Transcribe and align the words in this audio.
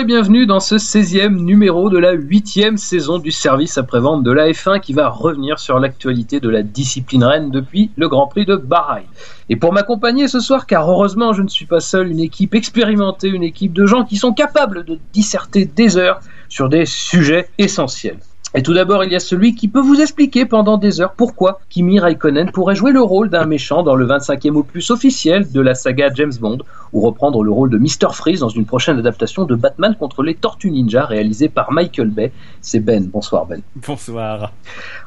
Et 0.00 0.04
bienvenue 0.04 0.46
dans 0.46 0.60
ce 0.60 0.76
16e 0.76 1.34
numéro 1.34 1.90
de 1.90 1.98
la 1.98 2.16
8e 2.16 2.78
saison 2.78 3.18
du 3.18 3.30
service 3.30 3.76
après-vente 3.76 4.22
de 4.22 4.32
la 4.32 4.48
F1 4.48 4.80
qui 4.80 4.94
va 4.94 5.10
revenir 5.10 5.58
sur 5.58 5.78
l'actualité 5.78 6.40
de 6.40 6.48
la 6.48 6.62
discipline 6.62 7.22
reine 7.22 7.50
depuis 7.50 7.90
le 7.96 8.08
Grand 8.08 8.26
Prix 8.26 8.46
de 8.46 8.56
Bahreïn. 8.56 9.04
Et 9.50 9.56
pour 9.56 9.74
m'accompagner 9.74 10.26
ce 10.26 10.40
soir, 10.40 10.64
car 10.64 10.90
heureusement 10.90 11.34
je 11.34 11.42
ne 11.42 11.48
suis 11.48 11.66
pas 11.66 11.80
seul, 11.80 12.10
une 12.10 12.20
équipe 12.20 12.54
expérimentée, 12.54 13.28
une 13.28 13.42
équipe 13.42 13.74
de 13.74 13.84
gens 13.84 14.06
qui 14.06 14.16
sont 14.16 14.32
capables 14.32 14.86
de 14.86 14.98
disserter 15.12 15.66
des 15.66 15.98
heures 15.98 16.20
sur 16.48 16.70
des 16.70 16.86
sujets 16.86 17.50
essentiels. 17.58 18.20
Et 18.52 18.62
tout 18.62 18.74
d'abord, 18.74 19.04
il 19.04 19.12
y 19.12 19.14
a 19.14 19.20
celui 19.20 19.54
qui 19.54 19.68
peut 19.68 19.80
vous 19.80 20.00
expliquer 20.00 20.44
pendant 20.44 20.76
des 20.76 21.00
heures 21.00 21.12
pourquoi 21.12 21.60
Kimi 21.68 22.00
Raikkonen 22.00 22.50
pourrait 22.50 22.74
jouer 22.74 22.90
le 22.90 23.00
rôle 23.00 23.30
d'un 23.30 23.46
méchant 23.46 23.84
dans 23.84 23.94
le 23.94 24.04
25e 24.04 24.56
opus 24.56 24.90
officiel 24.90 25.52
de 25.52 25.60
la 25.60 25.74
saga 25.74 26.08
James 26.12 26.32
Bond, 26.40 26.58
ou 26.92 27.00
reprendre 27.00 27.44
le 27.44 27.52
rôle 27.52 27.70
de 27.70 27.78
Mr. 27.78 28.12
Freeze 28.12 28.40
dans 28.40 28.48
une 28.48 28.66
prochaine 28.66 28.98
adaptation 28.98 29.44
de 29.44 29.54
Batman 29.54 29.94
contre 29.96 30.24
les 30.24 30.34
Tortues 30.34 30.72
Ninja 30.72 31.04
réalisée 31.04 31.48
par 31.48 31.70
Michael 31.70 32.10
Bay. 32.10 32.32
C'est 32.60 32.80
Ben. 32.80 33.06
Bonsoir 33.06 33.46
Ben. 33.46 33.62
Bonsoir. 33.86 34.52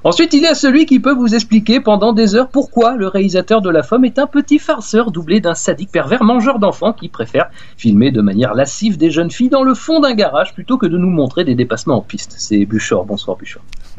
Ensuite, 0.05 0.33
il 0.33 0.43
y 0.43 0.47
a 0.47 0.55
celui 0.55 0.85
qui 0.85 1.01
peut 1.01 1.13
vous 1.13 1.35
expliquer 1.35 1.81
pendant 1.81 2.13
des 2.13 2.35
heures 2.35 2.47
pourquoi 2.47 2.95
le 2.95 3.09
réalisateur 3.09 3.61
de 3.61 3.69
La 3.69 3.83
Femme 3.83 4.05
est 4.05 4.19
un 4.19 4.27
petit 4.27 4.57
farceur 4.57 5.11
doublé 5.11 5.41
d'un 5.41 5.53
sadique 5.53 5.91
pervers 5.91 6.23
mangeur 6.23 6.59
d'enfants 6.59 6.93
qui 6.93 7.09
préfère 7.09 7.49
filmer 7.75 8.11
de 8.11 8.21
manière 8.21 8.53
lascive 8.53 8.97
des 8.97 9.11
jeunes 9.11 9.31
filles 9.31 9.49
dans 9.49 9.63
le 9.63 9.73
fond 9.73 9.99
d'un 9.99 10.13
garage 10.13 10.53
plutôt 10.53 10.77
que 10.77 10.85
de 10.85 10.97
nous 10.97 11.09
montrer 11.09 11.43
des 11.43 11.55
dépassements 11.55 11.97
en 11.97 12.01
piste. 12.01 12.35
C'est 12.37 12.65
Buchor. 12.65 13.03
Bonsoir 13.03 13.32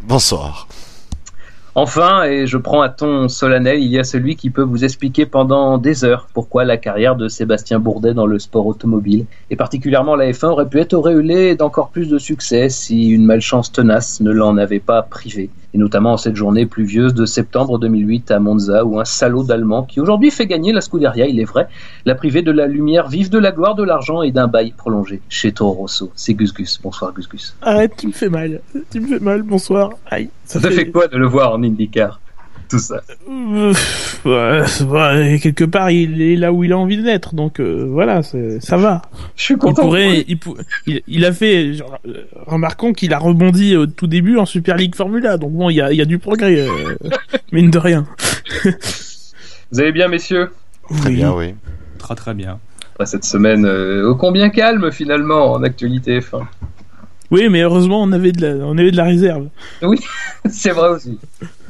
Bonsoir. 0.02 0.68
Enfin, 1.76 2.22
et 2.22 2.46
je 2.46 2.56
prends 2.56 2.82
à 2.82 2.88
ton 2.88 3.28
solennel, 3.28 3.80
il 3.80 3.90
y 3.90 3.98
a 3.98 4.04
celui 4.04 4.36
qui 4.36 4.50
peut 4.50 4.62
vous 4.62 4.84
expliquer 4.84 5.26
pendant 5.26 5.76
des 5.76 6.04
heures 6.04 6.28
pourquoi 6.32 6.64
la 6.64 6.76
carrière 6.76 7.16
de 7.16 7.26
Sébastien 7.26 7.80
Bourdet 7.80 8.14
dans 8.14 8.26
le 8.26 8.38
sport 8.38 8.66
automobile, 8.66 9.26
et 9.50 9.56
particulièrement 9.56 10.14
la 10.14 10.30
F1, 10.30 10.46
aurait 10.46 10.68
pu 10.68 10.78
être 10.78 10.94
auréolée 10.94 11.56
d'encore 11.56 11.88
plus 11.88 12.08
de 12.08 12.18
succès 12.18 12.68
si 12.68 13.08
une 13.08 13.24
malchance 13.24 13.72
tenace 13.72 14.20
ne 14.20 14.30
l'en 14.30 14.56
avait 14.56 14.78
pas 14.78 15.02
privé. 15.02 15.50
Et 15.74 15.78
notamment 15.78 16.12
en 16.12 16.16
cette 16.16 16.36
journée 16.36 16.66
pluvieuse 16.66 17.14
de 17.14 17.26
septembre 17.26 17.80
2008 17.80 18.30
à 18.30 18.38
Monza, 18.38 18.84
où 18.84 19.00
un 19.00 19.04
salaud 19.04 19.42
d'Allemand, 19.42 19.82
qui 19.82 20.00
aujourd'hui 20.00 20.30
fait 20.30 20.46
gagner 20.46 20.72
la 20.72 20.80
Scuderia, 20.80 21.26
il 21.26 21.40
est 21.40 21.44
vrai, 21.44 21.66
l'a 22.06 22.14
privé 22.14 22.42
de 22.42 22.52
la 22.52 22.68
lumière 22.68 23.08
vive 23.08 23.28
de 23.28 23.38
la 23.38 23.50
gloire, 23.50 23.74
de 23.74 23.82
l'argent 23.82 24.22
et 24.22 24.30
d'un 24.30 24.46
bail 24.46 24.72
prolongé 24.76 25.20
chez 25.28 25.50
Toro 25.50 25.72
Rosso. 25.72 26.12
C'est 26.14 26.34
Gus 26.34 26.54
Gus. 26.54 26.80
Bonsoir 26.80 27.12
Gus 27.12 27.28
Gus. 27.28 27.56
Arrête, 27.60 27.92
tu 27.98 28.06
me 28.06 28.12
fais 28.12 28.28
mal. 28.28 28.60
Tu 28.92 29.00
me 29.00 29.08
fais 29.08 29.18
mal, 29.18 29.42
bonsoir. 29.42 29.90
Aïe. 30.06 30.30
Ça, 30.44 30.60
fait... 30.60 30.70
fait 30.70 30.90
quoi 30.90 31.08
de 31.08 31.16
le 31.16 31.26
voir 31.26 31.52
en 31.52 31.62
IndyCar? 31.62 32.20
tout 32.68 32.78
ça. 32.78 33.02
Euh, 33.28 33.72
ouais, 34.24 35.38
quelque 35.38 35.64
part, 35.64 35.90
il 35.90 36.20
est 36.22 36.36
là 36.36 36.52
où 36.52 36.64
il 36.64 36.72
a 36.72 36.78
envie 36.78 37.02
d'être, 37.02 37.34
donc 37.34 37.60
euh, 37.60 37.86
voilà, 37.90 38.22
ça 38.22 38.76
va. 38.76 39.02
Je 39.36 39.42
suis 39.42 39.56
content. 39.56 39.82
Il, 39.94 40.38
pourrait, 40.38 40.64
il, 40.86 41.02
il, 41.06 41.24
a 41.24 41.32
fait, 41.32 41.74
genre, 41.74 41.98
remarquons 42.46 42.92
qu'il 42.92 43.12
a 43.12 43.18
rebondi 43.18 43.76
au 43.76 43.86
tout 43.86 44.06
début 44.06 44.38
en 44.38 44.46
Super 44.46 44.76
League 44.76 44.94
Formula, 44.94 45.36
donc 45.36 45.52
bon, 45.52 45.70
il 45.70 45.76
y 45.76 45.80
a, 45.80 45.92
il 45.92 45.96
y 45.96 46.02
a 46.02 46.06
du 46.06 46.18
progrès, 46.18 46.60
euh, 46.60 46.96
mine 47.52 47.70
de 47.70 47.78
rien. 47.78 48.06
Vous 49.72 49.80
allez 49.80 49.92
bien, 49.92 50.08
messieurs? 50.08 50.50
Très 50.98 51.10
bien, 51.10 51.32
oui. 51.32 51.54
Très 51.98 52.14
très 52.14 52.34
bien. 52.34 52.58
Après 52.92 53.06
cette 53.06 53.24
semaine 53.24 53.66
ô 53.66 54.14
combien 54.14 54.50
calme 54.50 54.92
finalement 54.92 55.52
en 55.52 55.62
actualité 55.64 56.20
F1. 56.20 56.44
Oui, 57.30 57.48
mais 57.48 57.62
heureusement, 57.62 58.02
on 58.02 58.12
avait 58.12 58.32
de 58.32 58.42
la, 58.42 58.64
on 58.64 58.76
avait 58.78 58.90
de 58.90 58.96
la 58.96 59.04
réserve. 59.04 59.48
Oui, 59.82 59.98
c'est 60.50 60.70
vrai 60.70 60.90
aussi. 60.90 61.18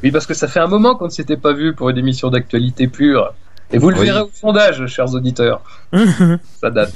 Oui, 0.05 0.11
parce 0.11 0.27
que 0.27 0.35
ça 0.35 0.47
fait 0.47 0.59
un 0.59 0.67
moment 0.67 0.93
qu'on 0.93 1.05
ne 1.05 1.09
s'était 1.09 1.35
pas 1.35 1.51
vu 1.51 1.73
pour 1.73 1.89
une 1.89 1.97
émission 1.97 2.29
d'actualité 2.29 2.87
pure. 2.87 3.33
Et 3.71 3.79
vous 3.79 3.89
le 3.89 3.97
verrez 3.97 4.21
au 4.21 4.29
sondage, 4.31 4.85
chers 4.85 5.11
auditeurs. 5.15 5.63
ça 6.61 6.69
date. 6.69 6.93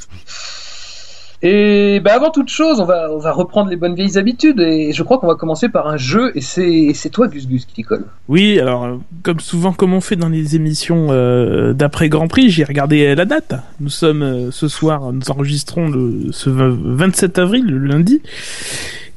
Et 1.41 2.01
bah 2.01 2.11
avant 2.13 2.29
toute 2.29 2.49
chose, 2.49 2.79
on 2.79 2.85
va, 2.85 3.11
on 3.11 3.17
va 3.17 3.31
reprendre 3.31 3.71
les 3.71 3.77
bonnes 3.77 3.95
vieilles 3.95 4.19
habitudes 4.19 4.59
et 4.59 4.91
je 4.91 5.01
crois 5.01 5.17
qu'on 5.17 5.25
va 5.25 5.33
commencer 5.33 5.69
par 5.69 5.87
un 5.87 5.97
jeu 5.97 6.31
et 6.35 6.41
c'est, 6.41 7.09
toi 7.11 7.27
Gus 7.29 7.47
Gus 7.47 7.65
qui 7.65 7.73
t'y 7.75 7.81
colle. 7.81 8.05
Oui, 8.27 8.59
alors 8.59 8.83
euh, 8.83 8.97
comme 9.23 9.39
souvent 9.39 9.73
comme 9.73 9.95
on 9.95 10.01
fait 10.01 10.17
dans 10.17 10.29
les 10.29 10.55
émissions 10.55 11.07
euh, 11.09 11.73
d'après 11.73 12.09
Grand 12.09 12.27
Prix, 12.27 12.51
j'ai 12.51 12.63
regardé 12.63 13.15
la 13.15 13.25
date. 13.25 13.55
Nous 13.79 13.89
sommes 13.89 14.21
euh, 14.21 14.51
ce 14.51 14.67
soir, 14.67 15.13
nous 15.13 15.31
enregistrons 15.31 15.89
le, 15.89 16.31
ce 16.31 16.49
27 16.51 17.39
avril, 17.39 17.65
le 17.65 17.87
lundi. 17.87 18.21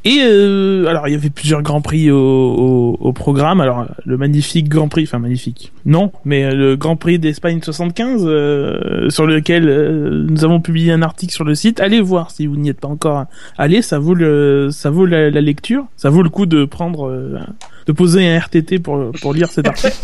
Et 0.04 0.18
euh, 0.20 0.86
alors 0.86 1.06
il 1.06 1.12
y 1.12 1.14
avait 1.14 1.30
plusieurs 1.30 1.62
grands 1.62 1.80
prix 1.80 2.10
au, 2.10 2.18
au, 2.18 2.96
au, 3.00 3.12
programme. 3.12 3.60
Alors 3.60 3.86
le 4.04 4.16
magnifique 4.16 4.68
Grand 4.68 4.88
Prix, 4.88 5.04
enfin 5.04 5.20
magnifique, 5.20 5.72
non, 5.86 6.12
mais 6.24 6.52
le 6.52 6.76
Grand 6.76 6.96
Prix 6.96 7.20
d'Espagne 7.20 7.60
75 7.62 8.22
euh, 8.24 9.08
sur 9.10 9.26
lequel 9.26 9.68
euh, 9.68 10.26
nous 10.28 10.44
avons 10.44 10.60
publié 10.60 10.92
un 10.92 11.02
article 11.02 11.32
sur 11.32 11.44
le 11.44 11.54
site. 11.54 11.78
Allez 11.78 12.00
voir 12.00 12.32
si 12.32 12.48
vous 12.48 12.56
n'y 12.56 12.68
êtes 12.68 12.80
pas 12.80 12.88
encore. 12.88 13.26
Allez, 13.58 13.80
ça 13.80 14.00
vaut 14.00 14.14
le, 14.14 14.70
ça 14.72 14.90
vaut 14.90 15.06
la, 15.06 15.30
la 15.30 15.40
lecture. 15.40 15.86
Ça 15.96 16.10
vaut 16.10 16.22
le 16.22 16.30
coup 16.30 16.46
de 16.46 16.64
prendre, 16.64 17.08
euh, 17.08 17.38
de 17.86 17.92
poser 17.92 18.26
un 18.26 18.38
RTT 18.38 18.80
pour 18.80 19.12
pour 19.20 19.34
lire 19.34 19.50
cet 19.50 19.69
article. 19.69 19.94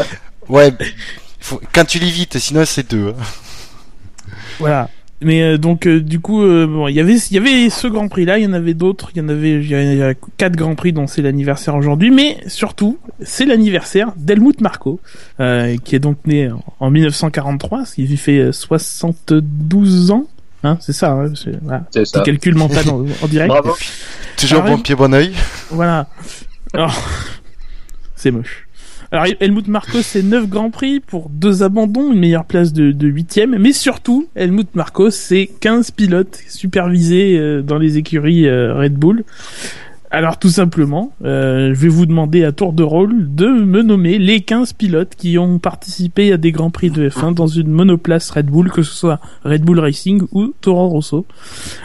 ouais, 0.48 0.72
faut, 1.40 1.60
quand 1.72 1.84
tu 1.84 1.98
lis 1.98 2.12
vite, 2.12 2.38
sinon 2.38 2.64
c'est 2.64 2.88
deux. 2.88 3.08
Hein. 3.08 3.22
Voilà. 4.60 4.88
Mais 5.20 5.42
euh, 5.42 5.58
donc 5.58 5.86
euh, 5.86 6.00
du 6.00 6.20
coup 6.20 6.42
euh, 6.42 6.66
bon 6.68 6.86
il 6.86 6.94
y 6.94 7.00
avait 7.00 7.16
il 7.16 7.34
y 7.34 7.38
avait 7.38 7.70
ce 7.70 7.88
Grand 7.88 8.06
Prix 8.06 8.24
là 8.24 8.38
il 8.38 8.44
y 8.44 8.46
en 8.46 8.52
avait 8.52 8.74
d'autres 8.74 9.10
il 9.14 9.18
y 9.18 9.20
en 9.20 9.28
avait 9.28 9.54
il 9.54 9.68
y 9.68 10.02
a 10.02 10.14
quatre 10.36 10.54
Grands 10.54 10.76
Prix 10.76 10.92
dont 10.92 11.08
c'est 11.08 11.22
l'anniversaire 11.22 11.74
aujourd'hui 11.74 12.12
mais 12.12 12.38
surtout 12.46 12.98
c'est 13.20 13.44
l'anniversaire 13.44 14.12
d'Helmut 14.16 14.60
Marko 14.60 15.00
qui 15.84 15.96
est 15.96 15.98
donc 15.98 16.18
né 16.26 16.50
en 16.78 16.90
1943 16.90 17.84
ce 17.84 17.94
qui 17.96 18.16
fait 18.16 18.52
72 18.52 20.12
ans 20.12 20.28
hein 20.62 20.78
c'est 20.80 20.92
ça 20.92 21.10
hein, 21.10 21.32
c'est 21.34 21.60
voilà, 21.62 21.80
petit 21.92 22.22
calcul 22.22 22.54
mental 22.54 22.88
en, 22.88 23.04
en 23.22 23.26
direct. 23.28 23.48
Bravo. 23.48 23.76
toujours 24.36 24.62
bon 24.62 24.78
pied 24.78 24.94
bon 24.94 25.12
oeil. 25.12 25.32
voilà. 25.70 26.06
C'est 28.14 28.30
moche 28.30 28.67
alors 29.10 29.26
Helmut 29.40 29.68
Marko 29.68 30.02
c'est 30.02 30.22
9 30.22 30.48
grands 30.48 30.70
prix 30.70 31.00
pour 31.00 31.30
deux 31.30 31.62
abandons, 31.62 32.12
une 32.12 32.18
meilleure 32.18 32.44
place 32.44 32.74
de, 32.74 32.92
de 32.92 33.08
8 33.08 33.40
mais 33.58 33.72
surtout 33.72 34.28
Helmut 34.34 34.74
Marko 34.74 35.10
c'est 35.10 35.48
15 35.60 35.92
pilotes 35.92 36.38
supervisés 36.48 37.38
euh, 37.38 37.62
dans 37.62 37.78
les 37.78 37.96
écuries 37.96 38.46
euh, 38.46 38.74
Red 38.74 38.94
Bull. 38.94 39.24
Alors 40.10 40.38
tout 40.38 40.48
simplement, 40.48 41.12
euh, 41.24 41.74
je 41.74 41.80
vais 41.80 41.88
vous 41.88 42.06
demander 42.06 42.42
à 42.42 42.52
tour 42.52 42.72
de 42.72 42.82
rôle 42.82 43.34
de 43.34 43.46
me 43.46 43.82
nommer 43.82 44.18
les 44.18 44.40
15 44.40 44.72
pilotes 44.72 45.14
qui 45.14 45.36
ont 45.36 45.58
participé 45.58 46.32
à 46.32 46.38
des 46.38 46.50
grands 46.50 46.70
prix 46.70 46.90
de 46.90 47.10
F1 47.10 47.34
dans 47.34 47.46
une 47.46 47.68
monoplace 47.68 48.30
Red 48.30 48.46
Bull, 48.46 48.70
que 48.70 48.82
ce 48.82 48.94
soit 48.94 49.20
Red 49.44 49.62
Bull 49.62 49.78
Racing 49.78 50.22
ou 50.32 50.54
Toro 50.62 50.88
Rosso. 50.88 51.26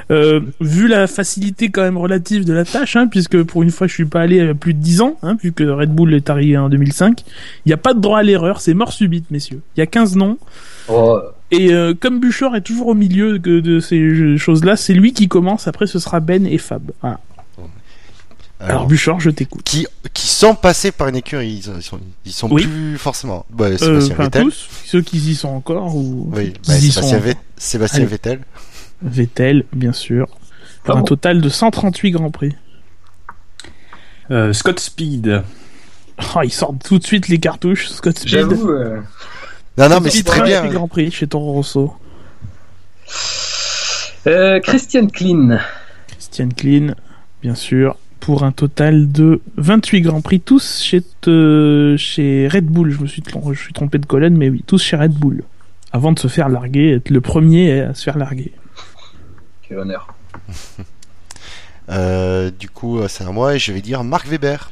Euh, 0.09 0.39
vu 0.61 0.87
la 0.87 1.07
facilité 1.07 1.67
quand 1.67 1.81
même 1.81 1.97
relative 1.97 2.45
de 2.45 2.53
la 2.53 2.63
tâche, 2.63 2.95
hein, 2.95 3.07
puisque 3.07 3.43
pour 3.43 3.61
une 3.61 3.71
fois 3.71 3.87
je 3.87 3.93
suis 3.93 4.05
pas 4.05 4.21
allé 4.21 4.39
à 4.39 4.53
plus 4.53 4.73
de 4.73 4.79
10 4.79 5.01
ans, 5.01 5.17
hein, 5.21 5.35
puisque 5.35 5.59
Red 5.59 5.89
Bull 5.89 6.13
est 6.13 6.29
arrivé 6.29 6.57
en 6.57 6.69
2005, 6.69 7.23
il 7.65 7.69
n'y 7.69 7.73
a 7.73 7.77
pas 7.77 7.93
de 7.93 7.99
droit 7.99 8.19
à 8.19 8.23
l'erreur, 8.23 8.61
c'est 8.61 8.73
mort 8.73 8.93
subite 8.93 9.31
messieurs. 9.31 9.59
Il 9.75 9.81
y 9.81 9.83
a 9.83 9.87
15 9.87 10.15
noms. 10.15 10.37
Oh. 10.87 11.19
Et 11.51 11.73
euh, 11.73 11.93
comme 11.93 12.21
Buchor 12.21 12.55
est 12.55 12.61
toujours 12.61 12.87
au 12.87 12.95
milieu 12.95 13.37
de, 13.37 13.59
de 13.59 13.79
ces 13.81 14.37
choses-là, 14.37 14.77
c'est 14.77 14.93
lui 14.93 15.11
qui 15.11 15.27
commence, 15.27 15.67
après 15.67 15.87
ce 15.87 15.99
sera 15.99 16.21
Ben 16.21 16.47
et 16.47 16.57
Fab. 16.57 16.91
Voilà. 17.01 17.19
Alors, 18.63 18.75
Alors 18.77 18.87
Buchor, 18.87 19.19
je 19.19 19.29
t'écoute. 19.29 19.63
Qui, 19.63 19.85
qui 20.13 20.27
sont 20.27 20.55
passés 20.55 20.91
par 20.91 21.07
une 21.09 21.15
écurie, 21.17 21.61
ils 21.65 21.81
sont, 21.83 21.99
ils 22.25 22.31
sont 22.31 22.49
Oui. 22.51 22.65
plus 22.65 22.97
forcément. 22.97 23.45
Bah, 23.49 23.65
Euh, 23.65 23.77
Sébastien 23.77 24.13
enfin, 24.15 24.23
Vettel. 24.23 24.43
tous, 24.43 24.67
ceux 24.85 25.01
qui 25.01 25.17
y 25.17 25.35
sont 25.35 25.49
encore 25.49 25.95
ou 25.95 26.29
Oui, 26.33 26.53
qui 26.61 26.69
bah, 26.71 26.77
y 26.77 26.91
Sébastien, 26.91 27.19
sont 27.21 27.35
Sébastien 27.57 27.97
Allez. 27.99 28.05
Vettel. 28.07 28.39
Vettel, 29.01 29.65
bien 29.73 29.91
sûr, 29.93 30.27
pour 30.83 30.95
Ah 30.95 30.99
un 30.99 31.03
total 31.03 31.41
de 31.41 31.49
138 31.49 32.11
grands 32.11 32.31
prix. 32.31 32.55
Euh, 34.31 34.53
Scott 34.53 34.79
Speed. 34.79 35.43
Oh, 36.35 36.39
ils 36.43 36.51
sortent 36.53 36.81
tout 36.83 36.99
de 36.99 37.03
suite 37.05 37.27
les 37.27 37.39
cartouches, 37.39 37.89
Scott 37.89 38.17
Speed. 38.17 38.29
J'avoue. 38.31 38.69
euh, 38.69 39.01
Non, 39.77 39.89
non, 39.89 39.99
mais 39.99 40.09
c'est 40.09 40.23
très 40.23 40.37
138 40.37 40.61
bien. 40.61 40.71
grands 40.73 40.87
prix 40.87 41.11
chez 41.11 41.27
Toro 41.27 41.51
Rosso. 41.53 41.93
Euh, 44.27 44.59
Christian 44.61 45.07
Klein. 45.07 45.59
Christian 46.07 46.49
Klein, 46.49 46.95
bien 47.41 47.55
sûr, 47.55 47.97
pour 48.23 48.43
un 48.45 48.53
total 48.53 49.11
de 49.11 49.41
28 49.57 49.99
grands 49.99 50.21
prix, 50.21 50.39
tous 50.39 50.81
chez, 50.81 51.03
euh, 51.27 51.97
chez 51.97 52.47
Red 52.47 52.63
Bull. 52.67 52.89
Je 52.89 52.99
me 53.01 53.05
suis, 53.05 53.21
trom- 53.21 53.51
je 53.53 53.59
suis 53.61 53.73
trompé 53.73 53.97
de 53.97 54.05
colonne, 54.05 54.37
mais 54.37 54.47
oui, 54.49 54.63
tous 54.65 54.81
chez 54.81 54.95
Red 54.95 55.11
Bull. 55.11 55.43
Avant 55.91 56.13
de 56.13 56.19
se 56.19 56.29
faire 56.29 56.47
larguer, 56.47 56.91
être 56.93 57.09
le 57.09 57.19
premier 57.19 57.81
à 57.81 57.93
se 57.93 58.01
faire 58.05 58.17
larguer. 58.17 58.53
Quel 59.67 59.79
honneur. 59.79 60.07
Euh, 61.89 62.49
du 62.57 62.69
coup, 62.69 62.99
euh, 62.99 63.09
c'est 63.09 63.25
à 63.25 63.31
moi 63.31 63.55
et 63.55 63.59
je 63.59 63.73
vais 63.73 63.81
dire 63.81 64.05
Marc 64.05 64.25
Weber. 64.29 64.71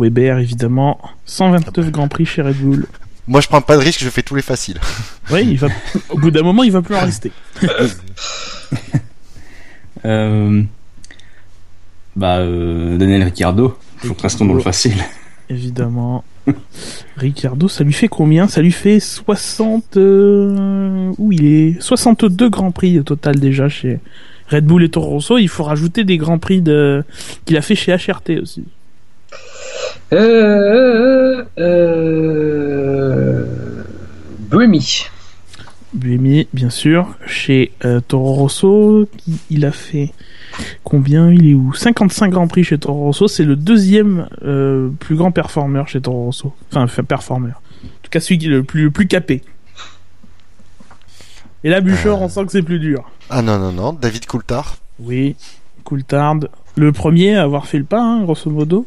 Weber, 0.00 0.38
évidemment, 0.40 1.00
129 1.24 1.92
grands 1.92 2.08
prix 2.08 2.26
chez 2.26 2.42
Red 2.42 2.56
Bull. 2.56 2.86
Moi, 3.28 3.40
je 3.40 3.46
prends 3.46 3.62
pas 3.62 3.76
de 3.76 3.82
risque, 3.82 4.02
je 4.02 4.10
fais 4.10 4.22
tous 4.24 4.34
les 4.34 4.42
faciles. 4.42 4.80
Oui, 5.30 5.46
il 5.48 5.56
va, 5.58 5.68
au 6.08 6.18
bout 6.18 6.32
d'un 6.32 6.42
moment, 6.42 6.64
il 6.64 6.72
va 6.72 6.82
plus 6.82 6.96
en 6.96 7.02
rester. 7.02 7.30
Euh... 10.04 10.62
Bah, 12.20 12.40
euh, 12.40 12.98
Daniel 12.98 13.22
Ricciardo. 13.22 13.78
Faut 13.96 14.12
que 14.12 14.20
restons 14.20 14.44
dans 14.44 14.52
le 14.52 14.60
facile. 14.60 15.02
Évidemment. 15.48 16.22
Ricardo, 17.16 17.66
ça 17.66 17.82
lui 17.82 17.94
fait 17.94 18.08
combien? 18.08 18.46
Ça 18.46 18.60
lui 18.60 18.72
fait 18.72 19.00
60... 19.00 19.96
Euh... 19.96 21.12
Où 21.16 21.32
il 21.32 21.46
est? 21.46 21.80
62 21.80 22.50
grands 22.50 22.72
prix 22.72 23.00
au 23.00 23.04
total 23.04 23.40
déjà 23.40 23.70
chez 23.70 24.00
Red 24.50 24.66
Bull 24.66 24.84
et 24.84 24.90
Toro 24.90 25.08
Rosso, 25.08 25.38
il 25.38 25.48
faut 25.48 25.64
rajouter 25.64 26.04
des 26.04 26.18
grands 26.18 26.38
prix 26.38 26.60
de 26.60 27.02
qu'il 27.46 27.56
a 27.56 27.62
fait 27.62 27.74
chez 27.74 27.96
HRT 27.96 28.42
aussi. 28.42 28.64
Euh, 30.12 31.42
euh, 31.58 33.46
Buemi. 34.40 35.06
Buemi, 35.94 36.48
bien 36.52 36.68
sûr, 36.68 37.14
chez 37.26 37.72
euh, 37.86 38.00
Toro 38.06 38.34
Rosso, 38.34 39.08
qui, 39.16 39.38
il 39.48 39.64
a 39.64 39.72
fait 39.72 40.12
combien 40.84 41.30
Il 41.30 41.48
est 41.50 41.54
où? 41.54 41.72
55 41.74 42.28
grands 42.30 42.48
prix 42.48 42.64
chez 42.64 42.78
Toro 42.78 43.04
Rosso, 43.04 43.28
c'est 43.28 43.44
le 43.44 43.56
deuxième 43.56 44.28
euh, 44.44 44.88
plus 45.00 45.16
grand 45.16 45.30
performeur 45.32 45.88
chez 45.88 46.00
Toro 46.00 46.24
Rosso. 46.26 46.52
Enfin, 46.74 47.02
performeur. 47.02 47.60
En 47.84 47.86
tout 48.02 48.10
cas, 48.10 48.20
celui 48.20 48.38
qui 48.38 48.46
est 48.46 48.50
le 48.50 48.62
plus, 48.62 48.82
le 48.84 48.90
plus 48.90 49.06
capé. 49.06 49.42
Et 51.64 51.68
là, 51.70 51.80
Bouchard, 51.80 52.20
Euh. 52.20 52.24
on 52.24 52.28
sent 52.28 52.44
que 52.46 52.52
c'est 52.52 52.62
plus 52.62 52.78
dur. 52.78 53.10
Ah 53.28 53.42
non, 53.42 53.58
non, 53.58 53.72
non, 53.72 53.92
David 53.92 54.26
Coulthard. 54.26 54.76
Oui, 54.98 55.36
Coulthard, 55.84 56.36
le 56.76 56.92
premier 56.92 57.36
à 57.36 57.42
avoir 57.42 57.66
fait 57.66 57.78
le 57.78 57.84
pas, 57.84 58.00
hein, 58.02 58.22
grosso 58.22 58.50
modo, 58.50 58.86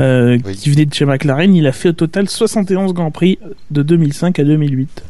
euh, 0.00 0.38
Oui. 0.44 0.54
qui 0.56 0.70
venait 0.70 0.86
de 0.86 0.94
chez 0.94 1.04
McLaren, 1.04 1.54
il 1.54 1.66
a 1.66 1.72
fait 1.72 1.90
au 1.90 1.92
total 1.92 2.28
71 2.28 2.92
Grands 2.92 3.10
Prix 3.10 3.38
de 3.70 3.82
2005 3.82 4.38
à 4.38 4.44
2008. 4.44 5.02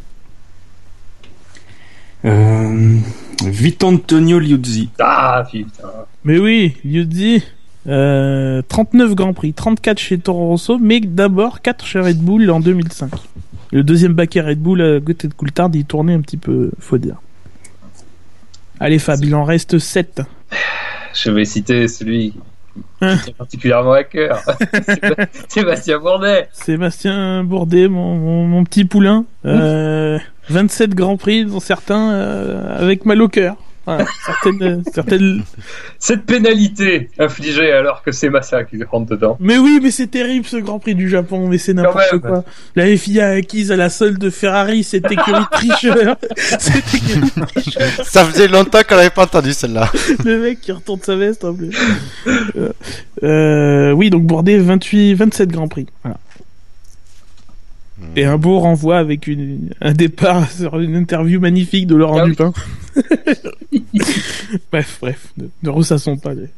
Euh, 2.24 2.96
Vitantonio 3.44 4.38
Liuzzi. 4.38 4.90
Ah 4.98 5.44
putain. 5.50 5.88
Mais 6.24 6.38
oui, 6.38 6.76
Liuzzi, 6.84 7.42
euh, 7.86 8.62
39 8.68 9.14
Grands 9.14 9.34
Prix, 9.34 9.52
34 9.52 9.98
chez 9.98 10.18
Toro 10.18 10.48
Rosso, 10.48 10.78
mais 10.78 11.00
d'abord 11.00 11.60
4 11.60 11.84
chez 11.84 12.00
Red 12.00 12.18
Bull 12.18 12.50
en 12.50 12.60
2005. 12.60 13.10
Le 13.72 13.82
deuxième 13.82 14.14
baquet 14.14 14.40
Red 14.40 14.58
Bull 14.60 14.80
à 14.80 15.00
côté 15.00 15.28
de 15.28 15.34
Coulthard, 15.34 15.70
il 15.74 15.84
tournait 15.84 16.14
un 16.14 16.20
petit 16.20 16.36
peu, 16.36 16.70
faut 16.78 16.96
dire. 16.98 17.16
Allez 18.80 18.98
Fab, 18.98 19.22
il 19.22 19.34
en 19.34 19.44
reste 19.44 19.78
7. 19.78 20.22
Je 21.14 21.30
vais 21.30 21.44
citer 21.44 21.86
celui 21.88 22.30
qui 22.32 22.38
Hein. 23.02 23.14
me 23.14 23.22
tient 23.22 23.32
particulièrement 23.38 23.92
à 23.92 24.02
cœur. 24.02 24.38
Séba- 24.88 25.28
Sébastien 25.48 25.98
Bourdet. 26.00 26.48
Sébastien 26.52 27.44
Bourdet, 27.44 27.86
mon, 27.86 28.16
mon, 28.16 28.46
mon 28.48 28.64
petit 28.64 28.84
poulain. 28.84 29.24
Euh, 29.44 30.18
27 30.50 30.94
Grands 30.94 31.16
Prix, 31.16 31.44
dont 31.44 31.60
certains 31.60 32.12
euh, 32.12 32.78
avec 32.78 33.04
mal 33.04 33.22
au 33.22 33.28
cœur. 33.28 33.56
Voilà, 33.86 34.06
certaines, 34.26 34.82
certaines... 34.92 35.42
Cette 35.98 36.24
pénalité 36.24 37.10
infligée 37.18 37.70
alors 37.70 38.02
que 38.02 38.12
c'est 38.12 38.30
Massa 38.30 38.64
qui 38.64 38.82
rentre 38.82 39.10
dedans. 39.10 39.36
Mais 39.40 39.58
oui, 39.58 39.78
mais 39.82 39.90
c'est 39.90 40.06
terrible 40.06 40.46
ce 40.46 40.56
Grand 40.56 40.78
Prix 40.78 40.94
du 40.94 41.08
Japon, 41.08 41.48
mais 41.48 41.58
c'est 41.58 41.74
n'importe 41.74 42.18
quoi. 42.20 42.44
La 42.76 42.96
FIA 42.96 43.28
a 43.28 43.30
acquise 43.32 43.72
à 43.72 43.76
la 43.76 43.90
solde 43.90 44.18
de 44.18 44.30
Ferrari 44.30 44.84
cette 44.84 45.10
écurie 45.10 45.44
tricheur. 45.52 46.16
cette 46.36 46.94
écurie 46.94 47.30
tricheur. 47.54 47.90
Ça 48.04 48.24
faisait 48.24 48.48
longtemps 48.48 48.80
qu'on 48.88 48.96
n'avait 48.96 49.10
pas 49.10 49.24
entendu 49.24 49.52
celle-là. 49.52 49.90
Le 50.24 50.38
mec 50.38 50.60
qui 50.60 50.72
retourne 50.72 51.00
sa 51.02 51.16
veste 51.16 51.44
en 51.44 51.54
plus. 51.54 51.70
Euh, 52.56 52.72
euh, 53.22 53.92
oui, 53.92 54.10
donc 54.10 54.24
Bourdet, 54.24 54.58
28, 54.58 55.14
27 55.14 55.50
Grands 55.50 55.68
Prix. 55.68 55.86
Voilà. 56.02 56.18
Et 58.16 58.24
un 58.24 58.38
beau 58.38 58.58
renvoi 58.60 58.98
avec 58.98 59.26
une, 59.26 59.70
un 59.80 59.92
départ 59.92 60.50
sur 60.50 60.78
une 60.80 60.94
interview 60.96 61.40
magnifique 61.40 61.86
de 61.86 61.96
Laurent 61.96 62.18
Ah 62.20 62.24
oui. 62.24 62.30
Dupin. 62.30 62.52
bref, 64.72 64.98
bref, 65.00 65.28
ne, 65.36 65.46
ne 65.62 65.70
ressassons 65.70 66.16
pas. 66.16 66.34
les- 66.34 66.48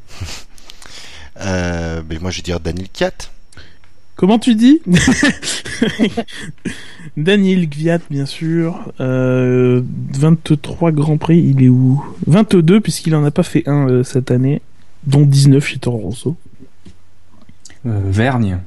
Euh, 1.40 2.02
mais 2.08 2.18
moi 2.18 2.30
je 2.30 2.38
vais 2.38 2.42
dire 2.42 2.60
Daniel 2.60 2.88
Kiat. 2.88 3.12
Comment 4.16 4.38
tu 4.38 4.54
dis 4.54 4.80
Daniel 7.16 7.68
Gviat, 7.68 7.98
bien 8.10 8.26
sûr. 8.26 8.92
Euh, 9.00 9.82
23 10.14 10.92
Grands 10.92 11.18
Prix, 11.18 11.38
il 11.38 11.62
est 11.62 11.68
où? 11.68 12.02
22, 12.26 12.80
puisqu'il 12.80 13.14
en 13.14 13.24
a 13.24 13.30
pas 13.30 13.42
fait 13.42 13.62
un 13.68 13.88
euh, 13.88 14.02
cette 14.02 14.30
année, 14.30 14.62
dont 15.06 15.24
19 15.26 15.64
chez 15.66 15.78
Toro 15.78 15.98
Rosso. 15.98 16.36
Euh, 17.86 18.00
Vergne. 18.06 18.58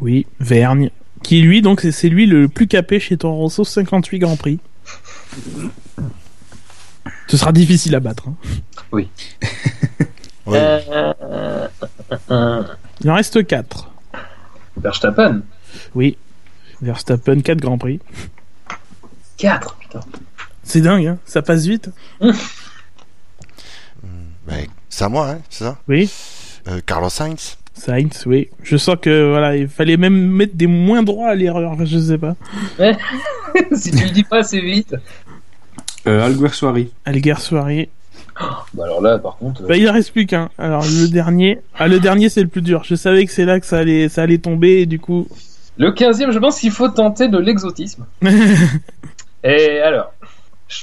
Oui, 0.00 0.26
Vergne. 0.40 0.90
Qui 1.24 1.40
lui, 1.42 1.60
donc, 1.62 1.80
c'est- 1.80 1.90
c'est 1.90 2.08
lui 2.08 2.26
le 2.26 2.46
plus 2.48 2.68
capé 2.68 3.00
chez 3.00 3.16
Toro 3.16 3.36
Rosso, 3.38 3.64
58 3.64 4.18
Grands 4.20 4.36
Prix. 4.36 4.60
Ce 7.26 7.36
sera 7.36 7.50
difficile 7.52 7.94
à 7.96 8.00
battre. 8.00 8.28
hein. 8.28 8.36
Oui. 8.92 9.08
Euh, 10.46 11.14
euh, 12.30 12.62
Il 13.00 13.10
en 13.10 13.14
reste 13.14 13.46
4. 13.46 13.90
Verstappen. 14.76 15.40
Oui. 15.94 16.18
Verstappen, 16.82 17.40
4 17.40 17.60
Grands 17.62 17.78
Prix. 17.78 17.98
4, 19.38 19.74
putain. 19.76 20.00
C'est 20.62 20.82
dingue, 20.82 21.06
hein 21.06 21.18
ça 21.24 21.40
passe 21.40 21.64
vite. 21.64 21.88
Ben, 24.46 24.66
c'est 24.90 25.04
à 25.04 25.08
moi, 25.08 25.30
hein, 25.30 25.38
c'est 25.48 25.64
ça? 25.64 25.78
Oui. 25.88 26.12
euh, 26.68 26.82
Carlos 26.84 27.08
Sainz. 27.08 27.56
Sainz, 27.74 28.24
oui. 28.26 28.48
Je 28.62 28.76
sens 28.76 28.96
que 29.00 29.30
voilà, 29.30 29.56
il 29.56 29.68
fallait 29.68 29.96
même 29.96 30.14
mettre 30.16 30.54
des 30.54 30.66
moins 30.68 31.02
droits 31.02 31.28
à 31.28 31.34
l'erreur, 31.34 31.74
je 31.84 31.98
sais 31.98 32.18
pas. 32.18 32.36
si 33.72 33.90
tu 33.90 34.04
le 34.04 34.10
dis 34.10 34.22
pas 34.24 34.38
assez 34.38 34.60
vite. 34.60 34.94
Euh, 36.06 36.24
Alguersuari. 36.24 36.90
Alguer 37.04 37.34
soirée. 37.38 37.88
Bah 38.74 38.84
alors 38.84 39.00
là, 39.00 39.18
par 39.18 39.36
contre. 39.36 39.62
euh, 39.62 39.66
Bah, 39.68 39.76
il 39.76 39.88
en 39.88 39.92
reste 39.92 40.12
plus 40.12 40.26
qu'un. 40.26 40.50
Alors 40.58 40.84
le 40.84 41.08
dernier, 41.08 41.60
ah 41.78 41.86
le 41.88 42.00
dernier 42.00 42.28
c'est 42.28 42.42
le 42.42 42.48
plus 42.48 42.62
dur. 42.62 42.82
Je 42.84 42.94
savais 42.94 43.24
que 43.26 43.32
c'est 43.32 43.44
là 43.44 43.58
que 43.60 43.66
ça 43.66 43.78
allait, 43.78 44.08
ça 44.08 44.22
allait 44.22 44.38
tomber 44.38 44.80
et 44.82 44.86
du 44.86 44.98
coup. 44.98 45.28
Le 45.76 45.90
15e, 45.92 46.30
je 46.30 46.38
pense 46.38 46.60
qu'il 46.60 46.70
faut 46.70 46.88
tenter 46.88 47.28
de 47.28 47.38
l'exotisme. 47.38 48.06
Et 49.44 49.80
alors, 49.80 50.12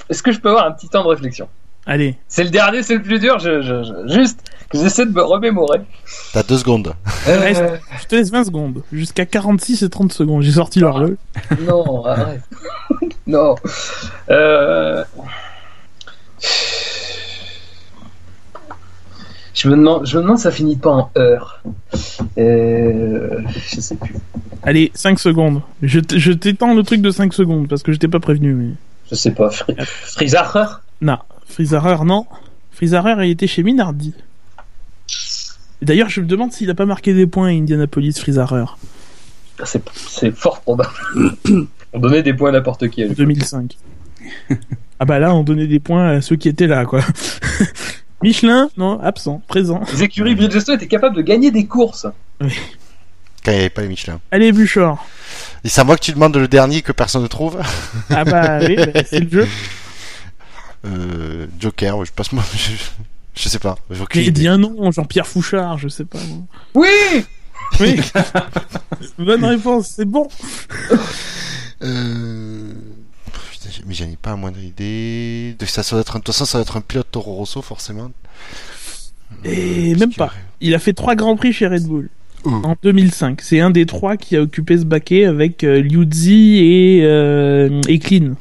est-ce 0.10 0.22
que 0.22 0.32
je 0.32 0.40
peux 0.40 0.50
avoir 0.50 0.68
un 0.68 0.72
petit 0.72 0.88
temps 0.90 1.04
de 1.04 1.08
réflexion? 1.10 1.48
Allez, 1.86 2.16
C'est 2.28 2.44
le 2.44 2.50
dernier, 2.52 2.84
c'est 2.84 2.96
le 2.96 3.02
plus 3.02 3.20
dur. 3.20 3.40
Je, 3.40 3.62
je- 3.62 3.84
je- 3.84 4.14
juste 4.14 4.40
que 4.70 4.78
j'essaie 4.78 5.06
de 5.06 5.12
me 5.12 5.24
remémorer. 5.24 5.82
T'as 6.34 6.44
deux 6.44 6.58
secondes. 6.58 6.94
Reste. 7.26 7.62
Euh, 7.62 7.78
je 8.02 8.06
te 8.08 8.16
laisse 8.16 8.30
20 8.32 8.44
secondes. 8.46 8.84
Jusqu'à 8.94 9.26
46 9.26 9.82
et 9.84 9.90
30 9.90 10.14
secondes. 10.14 10.44
J'ai 10.44 10.52
sorti 10.52 10.80
l'horloge. 10.80 11.16
non, 11.68 12.06
arrête. 12.06 12.42
non. 13.28 13.56
Euh... 14.30 15.04
Je 19.54 19.68
me 19.68 19.76
demande, 19.76 20.06
je 20.08 20.18
me 20.18 20.22
demande, 20.24 20.38
si 20.38 20.44
ça 20.44 20.52
finit 20.52 20.78
pas 20.78 20.92
en 20.92 21.12
heure. 21.18 21.62
Euh... 22.38 23.42
Je 23.68 23.82
sais 23.82 23.96
plus. 23.96 24.16
Allez, 24.64 24.92
5 24.94 25.20
secondes. 25.20 25.62
Je 25.82 26.00
je 26.16 26.32
t'étends 26.32 26.74
le 26.74 26.84
truc 26.84 27.02
de 27.02 27.12
5 27.12 27.34
secondes 27.34 27.68
parce 27.68 27.84
que 27.84 27.92
je 27.92 27.98
t'ai 28.00 28.08
pas 28.08 28.20
prévenu. 28.20 28.54
Mais... 28.54 28.74
Je 29.10 29.16
sais 29.16 29.32
pas. 29.32 29.50
Fri- 29.50 29.76
Frizacher 29.80 30.66
Non, 31.02 31.18
Frizarer, 31.52 32.04
non. 32.06 32.26
Frizarer, 32.72 33.28
il 33.28 33.32
était 33.32 33.48
chez 33.48 33.64
Minardi. 33.64 34.14
D'ailleurs, 35.82 36.10
je 36.10 36.22
me 36.22 36.26
demande 36.26 36.52
s'il 36.54 36.70
a 36.70 36.76
pas 36.76 36.86
marqué 36.86 37.14
des 37.14 37.28
points 37.28 37.48
à 37.48 37.52
Indianapolis, 37.52 38.14
Frizarer, 38.20 38.66
C'est 39.66 39.84
c'est 39.96 40.32
fort 40.32 40.62
probable. 40.62 40.92
On 41.94 42.00
donnait 42.00 42.24
des 42.24 42.34
points 42.34 42.50
à 42.50 42.52
n'importe 42.54 42.88
qui. 42.90 43.02
à 43.04 43.06
en 43.06 43.10
lui. 43.10 43.16
2005. 43.16 43.78
ah 45.00 45.06
bah 45.06 45.20
là, 45.20 45.36
on 45.36 45.44
donnait 45.44 45.68
des 45.68 45.82
points 45.82 46.08
à 46.08 46.22
ceux 46.22 46.38
qui 46.38 46.48
étaient 46.48 46.68
là, 46.68 46.86
quoi. 46.86 47.02
Michelin, 48.24 48.70
non, 48.78 48.98
absent, 49.02 49.42
présent. 49.50 49.82
Les 49.92 50.04
écuries 50.04 50.36
Bridgestone 50.36 50.76
étaient 50.76 50.88
capables 50.88 51.18
de 51.18 51.22
gagner 51.22 51.52
des 51.52 51.66
courses. 51.66 52.08
Quand 52.40 53.52
il 53.52 53.54
n'y 53.56 53.60
avait 53.60 53.70
pas 53.70 53.82
les 53.82 53.90
Michelin. 53.90 54.22
Allez, 54.32 54.54
Buchor. 54.54 55.06
Et 55.66 55.70
c'est 55.70 55.82
à 55.82 55.84
moi 55.84 55.98
que 55.98 56.02
tu 56.04 56.14
demandes 56.14 56.38
le 56.38 56.48
dernier 56.48 56.82
que 56.82 56.94
personne 56.94 57.24
ne 57.24 57.28
trouve. 57.28 57.60
Ah 58.10 58.24
bah 58.24 58.60
oui, 58.62 58.76
bah, 58.94 59.02
c'est 59.06 59.20
le 59.20 59.30
jeu. 59.30 59.48
Euh, 60.86 61.48
Joker, 61.60 62.04
je 62.06 62.12
passe 62.12 62.32
moi. 62.32 62.44
Je, 62.56 62.72
je 63.44 63.50
sais 63.50 63.60
pas. 63.60 63.78
Idée. 64.16 64.32
dit 64.32 64.48
un 64.48 64.58
nom, 64.58 64.92
Jean-Pierre 64.92 65.26
Fouchard, 65.28 65.78
je 65.78 65.88
sais 65.88 66.04
pas. 66.06 66.20
moi. 66.28 66.40
Oui 66.76 67.24
Oui. 67.80 68.00
Bonne 69.18 69.46
réponse, 69.46 69.88
c'est 69.96 70.06
bon. 70.06 70.28
Euh... 71.84 72.74
Putain, 73.52 73.70
mais 73.88 73.94
j'en 73.94 74.06
ai 74.06 74.18
pas 74.22 74.32
la 74.32 74.36
moindre 74.36 74.60
idée. 74.60 75.56
De, 75.58 75.66
ça, 75.66 75.84
ça 75.84 75.96
doit 75.96 76.02
être, 76.02 76.16
un- 76.16 76.20
de 76.20 76.24
toute 76.24 76.34
façon, 76.34 76.46
ça 76.46 76.58
doit 76.58 76.64
être 76.64 76.78
un 76.78 76.82
pilote 76.82 77.08
Toro 77.12 77.36
Rosso, 77.36 77.62
forcément. 77.62 78.12
Et 79.46 79.94
Euh, 79.94 79.98
même 79.98 80.10
qui 80.10 80.18
pas. 80.18 80.26
aurait- 80.26 80.36
Il 80.60 80.76
a 80.76 80.80
fait 80.80 80.94
trois 80.94 81.16
grands 81.16 81.36
prix 81.38 81.54
chez 81.54 81.68
Red 81.68 81.86
Bull. 81.88 82.10
Oh. 82.44 82.50
En 82.64 82.76
2005. 82.84 83.42
C'est 83.42 83.60
un 83.60 83.70
des 83.70 83.86
trois 83.86 84.18
qui 84.18 84.36
a 84.36 84.42
occupé 84.42 84.78
ce 84.78 84.84
baquet 84.84 85.26
avec 85.26 85.64
euh, 85.64 85.80
Liuzzi 85.82 86.58
et, 86.58 87.00
euh, 87.04 87.80
et 87.88 88.00
Klein. 88.00 88.36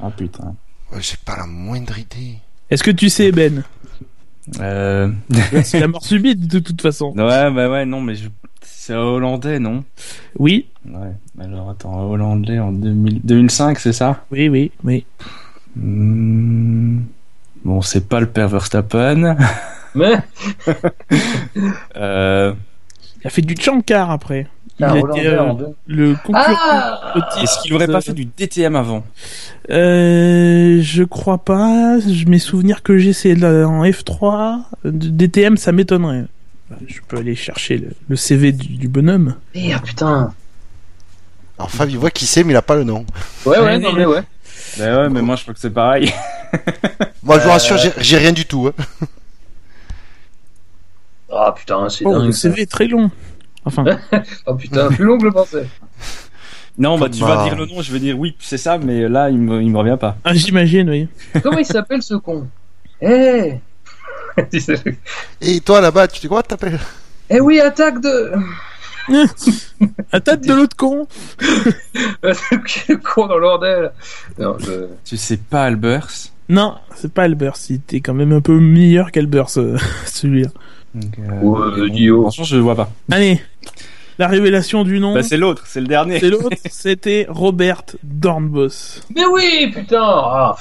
Ah 0.00 0.10
putain. 0.10 0.54
J'ai 1.00 1.16
pas 1.24 1.36
la 1.36 1.46
moindre 1.46 1.98
idée. 1.98 2.38
Est-ce 2.70 2.82
que 2.82 2.90
tu 2.90 3.08
sais, 3.08 3.32
Ben? 3.32 3.62
Euh... 4.60 5.10
C'est 5.64 5.80
la 5.80 5.88
mort 5.88 6.04
subite, 6.04 6.46
de 6.46 6.58
toute 6.58 6.80
façon. 6.80 7.12
ouais, 7.16 7.50
bah 7.50 7.68
ouais, 7.70 7.84
non, 7.86 8.00
mais 8.00 8.14
je... 8.14 8.28
c'est 8.62 8.94
hollandais, 8.94 9.58
non? 9.58 9.84
Oui, 10.38 10.66
Ouais. 10.86 11.12
Alors 11.40 11.70
attends, 11.70 12.10
hollandais 12.10 12.58
en 12.58 12.70
2000... 12.72 13.22
2005, 13.22 13.78
c'est 13.78 13.92
ça? 13.94 14.24
Oui, 14.30 14.48
oui, 14.48 14.70
oui. 14.84 15.06
Hmm. 15.76 17.00
Bon, 17.64 17.80
c'est 17.80 18.06
pas 18.06 18.20
le 18.20 18.26
père 18.26 18.48
Verstappen. 18.48 19.36
Mais 19.94 20.14
Euh... 21.96 22.52
Il 23.22 23.26
a 23.26 23.30
fait 23.30 23.40
du 23.42 23.56
Chankar 23.58 24.10
après. 24.10 24.46
Il 24.80 24.84
Ah, 24.84 24.96
était 24.98 25.28
Hollander 25.28 25.64
euh, 25.64 25.68
le 25.86 26.14
concurrent. 26.16 26.44
Ah 26.58 27.28
Est-ce 27.40 27.62
qu'il 27.62 27.72
aurait 27.74 27.86
pas 27.86 28.00
fait 28.00 28.12
du 28.12 28.24
DTM 28.24 28.74
avant 28.74 29.04
Euh, 29.70 30.78
je 30.82 31.04
crois 31.04 31.38
pas. 31.38 31.98
Je 32.00 32.26
mes 32.26 32.40
souvenirs 32.40 32.82
que 32.82 32.98
j'ai 32.98 33.12
c'est 33.12 33.34
en 33.44 33.84
F3. 33.84 34.62
De- 34.84 35.08
DTM, 35.10 35.56
ça 35.56 35.70
m'étonnerait. 35.70 36.24
Je 36.88 36.98
peux 37.06 37.18
aller 37.18 37.36
chercher 37.36 37.78
le, 37.78 37.90
le 38.08 38.16
CV 38.16 38.50
du, 38.50 38.66
du 38.76 38.88
bonhomme. 38.88 39.36
Merde, 39.54 39.84
putain. 39.84 40.32
Alors 41.56 41.70
Fab, 41.70 41.88
il 41.88 41.98
voit 41.98 42.10
qui 42.10 42.26
c'est, 42.26 42.42
mais 42.42 42.52
il 42.52 42.56
a 42.56 42.62
pas 42.62 42.74
le 42.74 42.82
nom. 42.82 43.06
Ouais, 43.46 43.58
ouais, 43.58 43.64
Ouais, 43.64 43.78
non, 43.78 43.92
mais- 43.92 43.98
mais 44.00 44.06
ouais. 44.06 44.22
Ben 44.78 44.96
ouais, 45.02 45.08
mais 45.08 45.22
moi 45.22 45.36
je 45.36 45.42
crois 45.42 45.54
que 45.54 45.60
c'est 45.60 45.70
pareil. 45.70 46.12
Moi, 47.22 47.38
je 47.38 47.44
vous 47.44 47.48
Euh, 47.48 47.52
rassure, 47.52 47.78
j'ai- 47.78 47.92
j'ai 47.98 48.16
rien 48.18 48.32
du 48.32 48.44
tout. 48.44 48.68
hein. 48.68 49.06
Ah, 51.32 51.52
putain, 51.56 51.88
c'est 51.88 52.04
Oh, 52.06 52.12
dingue. 52.12 52.26
le. 52.26 52.32
CV 52.32 52.62
est 52.62 52.70
très 52.70 52.86
long. 52.86 53.10
Enfin, 53.64 53.84
Oh, 54.46 54.54
putain, 54.54 54.88
plus 54.88 55.04
long 55.04 55.16
que 55.16 55.22
je 55.22 55.26
le 55.28 55.32
pensais. 55.32 55.66
Non, 56.76 56.98
bah 56.98 57.08
tu 57.08 57.20
vas 57.20 57.44
dire 57.44 57.54
le 57.56 57.66
nom, 57.66 57.82
je 57.82 57.92
vais 57.92 58.00
dire 58.00 58.18
oui, 58.18 58.34
c'est 58.40 58.58
ça, 58.58 58.78
mais 58.78 59.08
là 59.08 59.30
il 59.30 59.38
me, 59.38 59.62
il 59.62 59.70
me 59.70 59.78
revient 59.78 59.96
pas. 59.98 60.16
ah, 60.24 60.34
j'imagine, 60.34 60.90
oui. 60.90 61.06
Comment 61.40 61.58
il 61.58 61.64
s'appelle 61.64 62.02
ce 62.02 62.14
con? 62.14 62.48
Eh 63.00 63.60
Et 65.40 65.60
toi, 65.60 65.80
là-bas, 65.80 66.08
tu 66.08 66.20
sais 66.20 66.26
quoi 66.26 66.42
t'appelles? 66.42 66.80
Eh 67.30 67.38
oui, 67.40 67.60
attaque 67.60 68.00
de. 68.00 68.32
Tête 70.24 70.40
de 70.40 70.52
l'autre 70.52 70.74
con. 70.76 71.06
Quel 72.66 72.98
con 72.98 73.28
dans 73.28 73.38
l'ordel. 73.38 73.92
Non, 74.38 74.56
je. 74.58 74.88
Tu 75.04 75.16
sais 75.16 75.36
pas 75.36 75.64
Albers? 75.64 76.08
Non, 76.48 76.74
c'est 76.96 77.12
pas 77.12 77.22
Albers. 77.22 77.54
Il 77.70 77.76
était 77.76 78.00
quand 78.00 78.14
même 78.14 78.32
un 78.32 78.40
peu 78.40 78.58
meilleur 78.58 79.12
qu'Albers, 79.12 79.58
euh, 79.58 79.76
celui-là. 80.06 80.48
Donc, 80.94 81.18
euh, 81.18 81.72
mais 81.76 81.90
Dio. 81.90 82.22
Franchement, 82.22 82.44
je 82.44 82.56
le 82.56 82.62
vois 82.62 82.76
pas. 82.76 82.90
Allez, 83.10 83.40
la 84.18 84.28
révélation 84.28 84.84
du 84.84 85.00
nom. 85.00 85.14
Bah 85.14 85.22
c'est 85.22 85.36
l'autre, 85.36 85.64
c'est 85.66 85.80
le 85.80 85.86
dernier. 85.86 86.20
c'est 86.20 86.30
l'autre, 86.30 86.50
c'était 86.70 87.26
Robert 87.28 87.82
Dornbos. 88.02 89.00
Mais 89.14 89.26
oui, 89.26 89.72
putain 89.74 90.02
ah. 90.02 90.56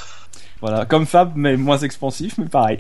Voilà, 0.62 0.86
comme 0.86 1.06
Fab, 1.06 1.34
mais 1.36 1.58
moins 1.58 1.78
expansif, 1.78 2.38
mais 2.38 2.46
pareil. 2.48 2.78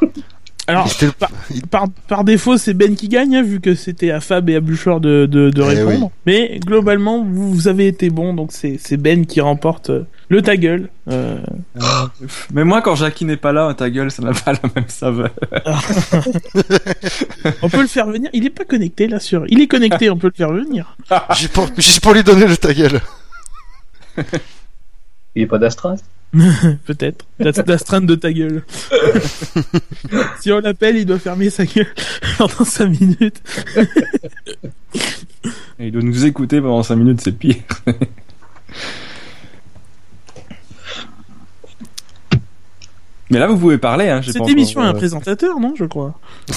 Alors, 0.66 0.88
le- 1.02 1.12
par, 1.12 1.30
par, 1.70 1.84
par 2.08 2.24
défaut, 2.24 2.56
c'est 2.56 2.72
Ben 2.74 2.94
qui 2.96 3.08
gagne, 3.08 3.36
hein, 3.36 3.42
vu 3.42 3.60
que 3.60 3.74
c'était 3.74 4.10
à 4.10 4.20
Fab 4.20 4.48
et 4.48 4.56
à 4.56 4.60
Bouchard 4.60 5.00
de, 5.00 5.26
de, 5.26 5.50
de 5.50 5.62
Eh 5.62 5.66
répondre. 5.82 6.06
oui. 6.06 6.10
Mais 6.26 6.58
globalement, 6.64 7.22
vous, 7.22 7.52
vous 7.52 7.68
avez 7.68 7.86
été 7.86 8.08
bon, 8.10 8.32
donc 8.32 8.50
c'est 8.52 8.78
c'est 8.82 8.96
Ben 8.96 9.26
qui 9.26 9.40
remporte 9.42 9.90
euh, 9.90 10.06
le 10.30 10.40
ta 10.40 10.56
gueule. 10.56 10.88
Euh, 11.10 11.36
mais 12.52 12.64
moi, 12.64 12.80
quand 12.80 12.94
Jackie 12.94 13.26
n'est 13.26 13.36
pas 13.36 13.52
là, 13.52 13.74
ta 13.74 13.90
gueule, 13.90 14.10
ça 14.10 14.22
n'a 14.22 14.32
pas 14.32 14.52
la 14.54 14.60
même 14.74 14.88
saveur. 14.88 15.30
on 17.62 17.68
peut 17.68 17.82
le 17.82 17.86
faire 17.88 18.06
venir. 18.06 18.30
Il 18.32 18.46
est 18.46 18.50
pas 18.50 18.64
connecté 18.64 19.06
là 19.06 19.20
sur. 19.20 19.44
Il 19.48 19.60
est 19.60 19.66
connecté, 19.66 20.08
on 20.08 20.16
peut 20.16 20.28
le 20.28 20.36
faire 20.36 20.52
venir. 20.52 20.96
Juste 21.36 21.52
pour, 21.52 21.68
juste 21.76 22.00
pour 22.00 22.14
lui 22.14 22.22
donner 22.24 22.46
le 22.46 22.56
ta 22.56 22.72
gueule. 22.72 23.00
Il 25.34 25.42
est 25.42 25.46
pas 25.46 25.58
d'Astras? 25.58 25.98
Peut-être. 26.86 27.24
D'astreinte 27.38 28.06
de 28.06 28.14
ta 28.14 28.32
gueule. 28.32 28.62
si 30.40 30.50
on 30.52 30.60
l'appelle, 30.60 30.96
il 30.96 31.06
doit 31.06 31.18
fermer 31.18 31.50
sa 31.50 31.64
gueule 31.64 31.92
pendant 32.38 32.64
5 32.64 32.86
minutes. 32.86 33.42
Et 35.78 35.86
il 35.86 35.92
doit 35.92 36.02
nous 36.02 36.24
écouter 36.26 36.60
pendant 36.60 36.82
5 36.82 36.96
minutes, 36.96 37.20
c'est 37.22 37.32
pire. 37.32 37.62
mais 43.30 43.38
là, 43.38 43.46
vous 43.46 43.58
pouvez 43.58 43.78
parler, 43.78 44.08
hein. 44.08 44.20
Cette 44.24 44.38
pas 44.38 44.48
émission 44.50 44.80
a 44.80 44.84
encore, 44.84 44.94
un 44.94 44.96
euh, 44.96 44.98
présentateur, 44.98 45.60
non, 45.60 45.74
je 45.76 45.84
crois. 45.84 46.14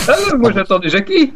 Ah, 0.07 0.15
non, 0.31 0.39
moi 0.39 0.51
j'attendais 0.53 0.89
Jackie 0.89 1.33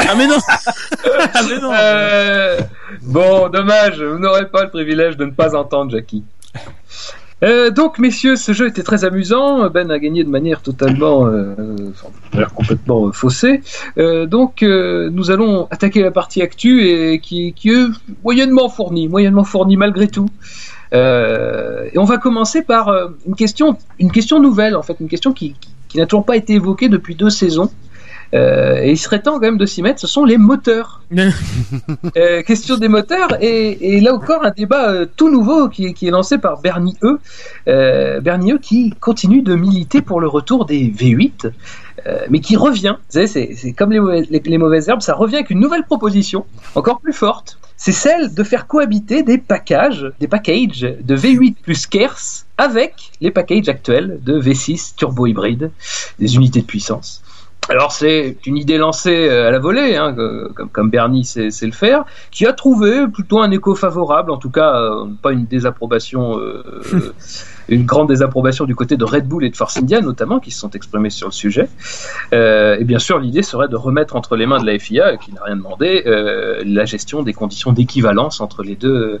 Ah 0.00 0.14
mais 0.16 0.26
non 0.26 0.38
Ah 0.48 1.42
mais 1.48 1.58
non 1.60 1.72
Euh, 1.72 2.60
Bon, 3.02 3.48
dommage, 3.48 4.02
vous 4.02 4.18
n'aurez 4.18 4.48
pas 4.48 4.64
le 4.64 4.70
privilège 4.70 5.16
de 5.16 5.24
ne 5.26 5.30
pas 5.30 5.54
entendre 5.54 5.90
Jackie. 5.90 6.24
Euh, 7.44 7.70
donc, 7.70 7.98
messieurs, 7.98 8.36
ce 8.36 8.52
jeu 8.52 8.66
était 8.66 8.82
très 8.82 9.04
amusant. 9.04 9.68
Ben 9.68 9.90
a 9.90 9.98
gagné 9.98 10.24
de 10.24 10.30
manière 10.30 10.62
totalement, 10.62 11.26
euh, 11.26 11.54
enfin, 11.90 12.08
complètement 12.54 13.06
euh, 13.06 13.12
faussée. 13.12 13.60
Euh, 13.98 14.26
donc, 14.26 14.62
nous 14.62 15.30
allons 15.30 15.66
attaquer 15.70 16.02
la 16.02 16.10
partie 16.10 16.42
actu 16.42 16.88
et 16.88 17.20
qui, 17.20 17.54
est 17.64 17.86
moyennement 18.24 18.68
fournie, 18.68 19.08
moyennement 19.08 19.44
fournie 19.44 19.76
malgré 19.76 20.08
tout. 20.08 20.28
Et 20.92 21.98
on 21.98 22.04
va 22.04 22.16
commencer 22.16 22.62
par 22.62 22.90
une 23.26 23.34
question, 23.34 23.76
une 23.98 24.10
question 24.10 24.40
nouvelle 24.40 24.76
en 24.76 24.82
fait, 24.82 24.96
une 25.00 25.08
question 25.08 25.32
qui 25.32 25.54
n'a 25.94 26.06
toujours 26.06 26.24
pas 26.24 26.36
été 26.36 26.54
évoquée 26.54 26.88
depuis 26.88 27.14
deux 27.14 27.30
saisons. 27.30 27.70
Euh, 28.34 28.80
et 28.82 28.90
il 28.90 28.98
serait 28.98 29.20
temps 29.22 29.34
quand 29.34 29.40
même 29.40 29.58
de 29.58 29.66
s'y 29.66 29.82
mettre. 29.82 30.00
Ce 30.00 30.06
sont 30.06 30.24
les 30.24 30.36
moteurs. 30.38 31.00
Euh, 32.16 32.42
question 32.42 32.76
des 32.76 32.88
moteurs 32.88 33.36
et, 33.42 33.96
et 33.96 34.00
là 34.00 34.14
encore 34.14 34.44
un 34.44 34.50
débat 34.50 34.90
euh, 34.90 35.06
tout 35.16 35.30
nouveau 35.30 35.68
qui, 35.68 35.86
est- 35.86 35.92
qui 35.92 36.06
est 36.06 36.10
lancé 36.10 36.38
par 36.38 36.60
Bernie 36.60 36.96
E. 37.02 37.18
Bernie 38.20 38.52
E 38.52 38.58
qui 38.58 38.90
continue 39.00 39.42
de 39.42 39.54
militer 39.54 40.02
pour 40.02 40.20
le 40.20 40.28
retour 40.28 40.64
des 40.66 40.88
V8, 40.88 41.50
euh, 42.06 42.18
mais 42.30 42.40
qui 42.40 42.56
revient. 42.56 42.96
Vous 42.98 43.12
savez, 43.26 43.26
c'est 43.26 43.72
comme 43.72 43.92
les, 43.92 44.00
mauvaises- 44.00 44.26
les, 44.30 44.40
les 44.44 44.58
mauvaises 44.58 44.88
herbes, 44.88 45.02
ça 45.02 45.14
revient 45.14 45.36
avec 45.36 45.50
une 45.50 45.60
nouvelle 45.60 45.84
proposition, 45.84 46.46
encore 46.74 47.00
plus 47.00 47.12
forte. 47.12 47.58
C'est 47.76 47.92
celle 47.92 48.32
de 48.34 48.42
faire 48.42 48.66
cohabiter 48.66 49.22
des 49.22 49.36
packages, 49.38 50.10
des 50.20 50.28
packages 50.28 50.80
de 50.80 51.16
V8 51.16 51.56
plus 51.62 51.86
KERS 51.86 52.44
avec 52.56 53.12
les 53.20 53.30
packages 53.30 53.68
actuels 53.68 54.18
de 54.24 54.40
V6 54.40 54.94
turbo 54.96 55.26
hybride, 55.26 55.70
des 56.18 56.36
unités 56.36 56.60
de 56.62 56.66
puissance. 56.66 57.22
Alors 57.68 57.90
c'est 57.90 58.36
une 58.46 58.56
idée 58.56 58.78
lancée 58.78 59.28
euh, 59.28 59.48
à 59.48 59.50
la 59.50 59.58
volée, 59.58 59.96
hein, 59.96 60.14
comme, 60.14 60.68
comme 60.70 60.90
Bernie 60.90 61.24
sait, 61.24 61.50
sait 61.50 61.66
le 61.66 61.72
faire, 61.72 62.04
qui 62.30 62.46
a 62.46 62.52
trouvé 62.52 63.08
plutôt 63.08 63.40
un 63.40 63.50
écho 63.50 63.74
favorable, 63.74 64.30
en 64.30 64.36
tout 64.36 64.50
cas 64.50 64.76
euh, 64.76 65.06
pas 65.20 65.32
une 65.32 65.46
désapprobation, 65.46 66.38
euh, 66.38 66.62
une 67.68 67.84
grande 67.84 68.08
désapprobation 68.08 68.66
du 68.66 68.76
côté 68.76 68.96
de 68.96 69.04
Red 69.04 69.26
Bull 69.26 69.44
et 69.44 69.50
de 69.50 69.56
Force 69.56 69.76
India 69.78 70.00
notamment, 70.00 70.38
qui 70.38 70.52
se 70.52 70.60
sont 70.60 70.70
exprimés 70.70 71.10
sur 71.10 71.26
le 71.26 71.32
sujet. 71.32 71.68
Euh, 72.32 72.76
et 72.78 72.84
bien 72.84 73.00
sûr 73.00 73.18
l'idée 73.18 73.42
serait 73.42 73.68
de 73.68 73.76
remettre 73.76 74.14
entre 74.14 74.36
les 74.36 74.46
mains 74.46 74.60
de 74.60 74.66
la 74.66 74.78
FIA, 74.78 75.16
qui 75.16 75.32
n'a 75.32 75.42
rien 75.42 75.56
demandé, 75.56 76.04
la 76.64 76.84
gestion 76.84 77.22
des 77.22 77.32
conditions 77.32 77.72
d'équivalence 77.72 78.40
entre 78.40 78.62
les 78.62 78.76
deux, 78.76 79.20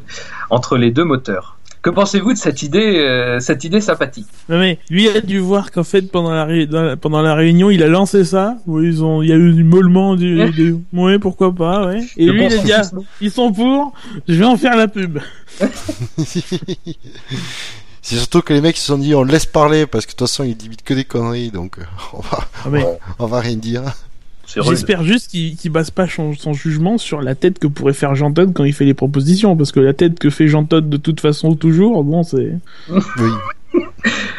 entre 0.50 0.76
les 0.76 0.92
deux 0.92 1.04
moteurs. 1.04 1.56
Que 1.86 1.90
pensez-vous 1.92 2.32
de 2.32 2.38
cette 2.38 2.62
idée, 2.64 2.96
euh, 2.98 3.38
cette 3.38 3.62
idée 3.62 3.80
sympathique? 3.80 4.26
Non 4.48 4.58
mais 4.58 4.80
lui 4.90 5.08
a 5.08 5.20
dû 5.20 5.38
voir 5.38 5.70
qu'en 5.70 5.84
fait 5.84 6.02
pendant 6.10 6.32
la, 6.32 6.44
ré- 6.44 6.66
dans 6.66 6.82
la- 6.82 6.96
pendant 6.96 7.22
la 7.22 7.36
réunion 7.36 7.70
il 7.70 7.80
a 7.84 7.86
lancé 7.86 8.24
ça. 8.24 8.56
Oui, 8.66 8.86
ils 8.88 9.04
ont, 9.04 9.22
il 9.22 9.28
y 9.28 9.32
a 9.32 9.36
eu 9.36 9.52
du 9.52 9.62
mollement 9.62 10.16
du, 10.16 10.36
Ouais. 10.36 10.50
des- 10.50 10.74
ouais 10.92 11.20
pourquoi 11.20 11.54
pas 11.54 11.86
ouais. 11.86 12.00
Et 12.16 12.26
lui 12.26 12.44
il 12.46 12.52
a 12.52 12.58
dit 12.58 12.72
ah, 12.72 12.82
ils 13.20 13.30
sont 13.30 13.52
pour, 13.52 13.92
je 14.26 14.34
vais 14.34 14.44
en 14.44 14.56
faire 14.56 14.76
la 14.76 14.88
pub. 14.88 15.20
C'est 18.02 18.16
surtout 18.16 18.40
que 18.42 18.52
les 18.52 18.60
mecs 18.60 18.76
ils 18.76 18.80
se 18.80 18.86
sont 18.86 18.98
dit 18.98 19.14
on 19.14 19.22
le 19.22 19.30
laisse 19.30 19.46
parler 19.46 19.86
parce 19.86 20.06
que 20.06 20.10
de 20.10 20.16
toute 20.16 20.26
façon 20.28 20.42
il 20.42 20.56
dit 20.56 20.70
que 20.84 20.92
des 20.94 21.04
conneries 21.04 21.52
donc 21.52 21.78
euh, 21.78 21.82
on 22.14 22.20
va, 22.20 22.48
Ah, 22.64 22.68
mais 22.68 22.84
on 23.20 23.26
va 23.26 23.38
rien 23.40 23.56
dire. 23.56 23.82
J'espère 24.46 25.02
juste 25.02 25.30
qu'il 25.30 25.56
qu'il 25.56 25.72
base 25.72 25.90
pas 25.90 26.06
son, 26.06 26.34
son 26.34 26.52
jugement 26.52 26.98
sur 26.98 27.20
la 27.20 27.34
tête 27.34 27.58
que 27.58 27.66
pourrait 27.66 27.92
faire 27.92 28.14
Jean 28.14 28.32
Todt 28.32 28.52
quand 28.54 28.64
il 28.64 28.72
fait 28.72 28.84
les 28.84 28.94
propositions 28.94 29.56
parce 29.56 29.72
que 29.72 29.80
la 29.80 29.92
tête 29.92 30.18
que 30.18 30.30
fait 30.30 30.48
Jean 30.48 30.64
Todt 30.64 30.88
de 30.88 30.96
toute 30.96 31.20
façon 31.20 31.54
toujours 31.54 32.04
bon 32.04 32.22
c'est. 32.22 32.58
Oui. 32.88 33.30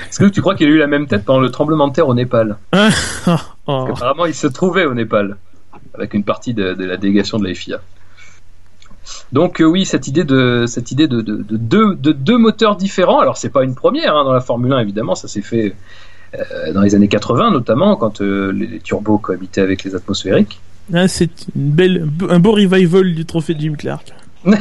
Est-ce 0.10 0.20
que 0.20 0.26
tu 0.26 0.42
crois 0.42 0.56
qu'il 0.56 0.68
a 0.68 0.72
eu 0.72 0.78
la 0.78 0.88
même 0.88 1.08
tête 1.08 1.26
pendant 1.26 1.42
le 1.42 1.52
tremblement 1.52 1.88
de 1.90 1.94
terre 1.94 2.08
au 2.08 2.14
Népal? 2.14 2.58
Oh. 3.70 3.88
Apparemment, 3.90 4.26
il 4.26 4.34
se 4.34 4.48
trouvait 4.48 4.86
au 4.86 4.94
Népal, 4.94 5.36
avec 5.94 6.14
une 6.14 6.24
partie 6.24 6.54
de, 6.54 6.74
de 6.74 6.86
la 6.86 6.96
délégation 6.96 7.38
de 7.38 7.46
la 7.46 7.54
FIA. 7.54 7.82
Donc 9.34 9.60
euh, 9.60 9.66
oui, 9.66 9.86
cette 9.86 10.08
idée 10.08 10.24
de 10.24 10.64
cette 10.68 10.92
idée 10.92 11.10
de, 11.10 11.20
de, 11.20 11.36
de 11.36 11.58
deux, 11.58 11.96
de 11.96 12.14
deux 12.14 12.38
moteurs 12.38 12.78
différents. 12.78 13.20
Alors 13.20 13.36
c'est 13.36 13.50
pas 13.50 13.66
une 13.66 13.76
première 13.76 14.16
hein, 14.16 14.24
dans 14.24 14.32
la 14.32 14.40
Formule 14.40 14.72
1 14.72 14.80
évidemment, 14.80 15.16
ça 15.16 15.28
s'est 15.28 15.42
fait 15.42 15.76
dans 16.74 16.82
les 16.82 16.96
années 16.96 17.08
80 17.08 17.52
notamment 17.52 17.96
quand 17.96 18.22
euh, 18.22 18.52
les, 18.52 18.68
les 18.68 18.80
turbos 18.80 19.18
cohabitaient 19.18 19.62
avec 19.62 19.84
les 19.84 19.96
atmosphériques. 19.96 20.60
Ah, 20.94 21.08
c'est 21.08 21.48
une 21.56 21.72
belle, 21.72 22.08
un 22.30 22.40
beau 22.40 22.54
revival 22.54 23.14
du 23.14 23.26
trophée 23.26 23.56
Jim 23.60 23.74
Clark. 23.78 24.14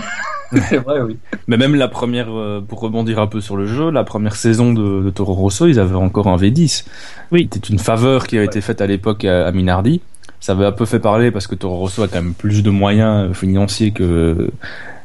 c'est 0.53 0.79
vrai, 0.79 1.01
oui. 1.01 1.19
Mais 1.47 1.57
même 1.57 1.75
la 1.75 1.89
première, 1.89 2.29
euh, 2.31 2.61
pour 2.67 2.81
rebondir 2.81 3.21
un 3.21 3.27
peu 3.27 3.41
sur 3.41 3.57
le 3.57 3.67
jeu, 3.67 3.91
la 3.91 4.03
première 4.03 4.35
saison 4.35 4.73
de, 4.73 5.03
de 5.03 5.11
Toro 5.11 5.35
Rosso, 5.35 5.69
ils 5.69 5.79
avaient 5.79 5.95
encore 5.95 6.27
un 6.27 6.37
V10. 6.37 6.85
Oui. 7.31 7.49
C'était 7.53 7.69
une 7.69 7.79
faveur 7.79 8.27
qui 8.27 8.39
a 8.39 8.43
été 8.43 8.61
faite 8.61 8.81
à 8.81 8.87
l'époque 8.87 9.25
à, 9.25 9.47
à 9.47 9.53
Minardi. 9.53 10.01
Ça 10.41 10.53
avait 10.53 10.67
un 10.67 10.73
peu 10.73 10.85
fait 10.85 11.01
parler 11.01 11.31
parce 11.31 11.47
que 11.47 11.55
Toro 11.55 11.77
Rosso 11.77 12.03
a 12.03 12.09
quand 12.09 12.23
même 12.23 12.35
plus 12.35 12.63
de 12.63 12.71
moyens 12.71 13.31
euh, 13.31 13.35
financiers 13.35 13.93
que, 13.93 14.51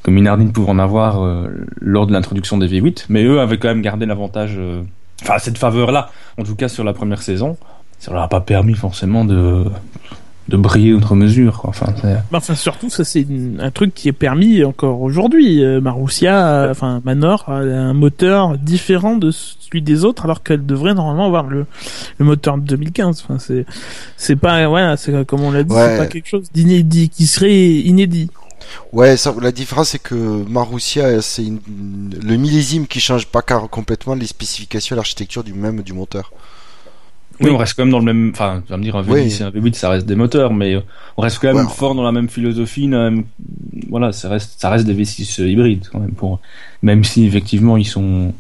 que 0.04 0.12
Minardi 0.12 0.46
ne 0.46 0.52
pouvait 0.52 0.70
en 0.70 0.80
avoir 0.80 1.24
euh, 1.24 1.48
lors 1.80 2.08
de 2.08 2.14
l'introduction 2.14 2.58
des 2.58 2.68
V8. 2.68 3.06
Mais 3.10 3.24
eux 3.24 3.40
avaient 3.40 3.58
quand 3.58 3.70
même 3.70 3.82
gardé 3.82 4.06
l'avantage, 4.06 4.56
euh, 4.58 4.84
enfin 5.22 5.38
cette 5.40 5.58
faveur-là, 5.58 6.10
en 6.40 6.44
tout 6.44 6.56
cas 6.56 6.68
sur 6.68 6.84
la 6.84 6.94
première 6.94 7.22
saison. 7.22 7.58
Ça 8.00 8.12
leur 8.12 8.24
a 8.24 8.28
pas 8.30 8.42
permis 8.42 8.74
forcément 8.74 9.26
de 9.26 9.66
de 10.50 10.58
briller 10.58 10.94
outre 10.94 11.16
mesure. 11.16 11.60
Quoi. 11.60 11.70
Enfin, 11.70 11.94
c'est- 12.02 12.18
Enfin, 12.34 12.56
surtout, 12.56 12.90
ça 12.90 13.04
c'est 13.06 13.26
un 13.60 13.72
truc 13.72 13.94
qui 13.94 14.10
est 14.10 14.12
permis 14.12 14.64
encore 14.66 15.02
aujourd'hui. 15.02 15.64
Euh, 15.64 15.80
Marussia, 15.80 16.46
euh, 16.48 16.72
enfin 16.72 17.00
Manor, 17.06 17.46
a 17.48 17.58
un 17.60 17.94
moteur 17.94 18.58
différent 18.58 19.16
de 19.16 19.32
celui 19.32 19.82
des 19.84 20.04
autres, 20.04 20.26
alors 20.26 20.42
qu'elle 20.44 20.66
devrait 20.66 20.94
normalement 20.96 21.28
avoir 21.28 21.46
le, 21.48 21.68
le 22.18 22.26
moteur 22.26 22.58
de 22.58 22.64
2015. 22.64 23.24
Enfin, 23.24 23.38
c'est 23.40 23.66
c'est 24.18 24.36
pas 24.36 24.68
voilà, 24.68 24.98
c'est 24.98 25.26
comme 25.26 25.42
on 25.42 25.52
l'a 25.52 25.64
dit, 25.64 25.74
Ouais. 25.74 25.88
c'est 25.92 25.98
pas 26.00 26.08
quelque 26.08 26.28
chose 26.28 26.52
d'inédit 26.52 27.08
qui 27.10 27.28
serait 27.28 27.56
inédit. 27.70 28.30
Ouais, 28.92 29.18
ça, 29.18 29.34
la 29.42 29.52
différence 29.52 29.90
c'est 29.90 30.02
que 30.02 30.16
Marussia, 30.16 31.22
c'est 31.22 31.44
une- 31.46 31.60
le 32.24 32.36
millésime 32.38 32.88
qui 32.88 33.00
change 33.00 33.26
pas 33.28 33.42
car 33.42 33.70
complètement 33.70 34.16
les 34.16 34.28
spécifications 34.28 34.96
et 34.96 34.98
l'architecture 34.98 35.44
du 35.44 35.54
même 35.54 35.82
du 35.82 35.94
moteur. 35.94 36.32
Oui, 37.40 37.48
Oui. 37.48 37.52
on 37.56 37.58
reste 37.58 37.74
quand 37.76 37.84
même 37.84 37.92
dans 37.92 38.00
le 38.00 38.06
même. 38.06 38.32
Enfin, 38.34 38.62
tu 38.66 38.72
vas 38.72 38.78
me 38.78 38.84
dire 38.84 38.96
un 38.96 39.02
V10 39.02 39.12
Oui. 39.14 39.38
et 39.40 39.44
un 39.44 39.50
V8, 39.50 39.74
ça 39.74 39.90
reste 39.90 40.06
des 40.06 40.16
moteurs, 40.16 40.54
mais 40.54 40.76
euh, 40.76 40.82
on 41.18 41.22
reste 41.24 41.40
quand 41.40 41.48
même 41.54 41.66
Ouais. 41.66 41.72
fort 41.74 41.96
dans 41.96 42.04
la 42.04 42.12
même 42.12 42.30
philosophie. 42.30 42.88
dans 42.88 42.98
la 43.02 43.10
même- 43.10 43.24
Voilà, 43.90 44.12
ça 44.12 44.30
reste, 44.30 44.60
ça 44.62 44.70
reste 44.70 44.86
des 44.86 44.94
V6 44.94 45.40
hybrides 45.50 45.88
quand 45.92 46.00
même. 46.00 46.12
Pour... 46.12 46.40
Même 46.84 47.04
si 47.04 47.26
effectivement 47.26 47.78
ils 47.78 47.86
sont. 47.88 48.34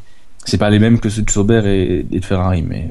C'est 0.46 0.58
pas 0.58 0.70
les 0.70 0.80
mêmes 0.80 1.00
que 1.00 1.10
ceux 1.10 1.22
de 1.24 1.30
Sauber 1.32 1.62
et, 1.66 2.06
et 2.16 2.20
de 2.20 2.26
Ferrari, 2.26 2.62
mais. 2.62 2.88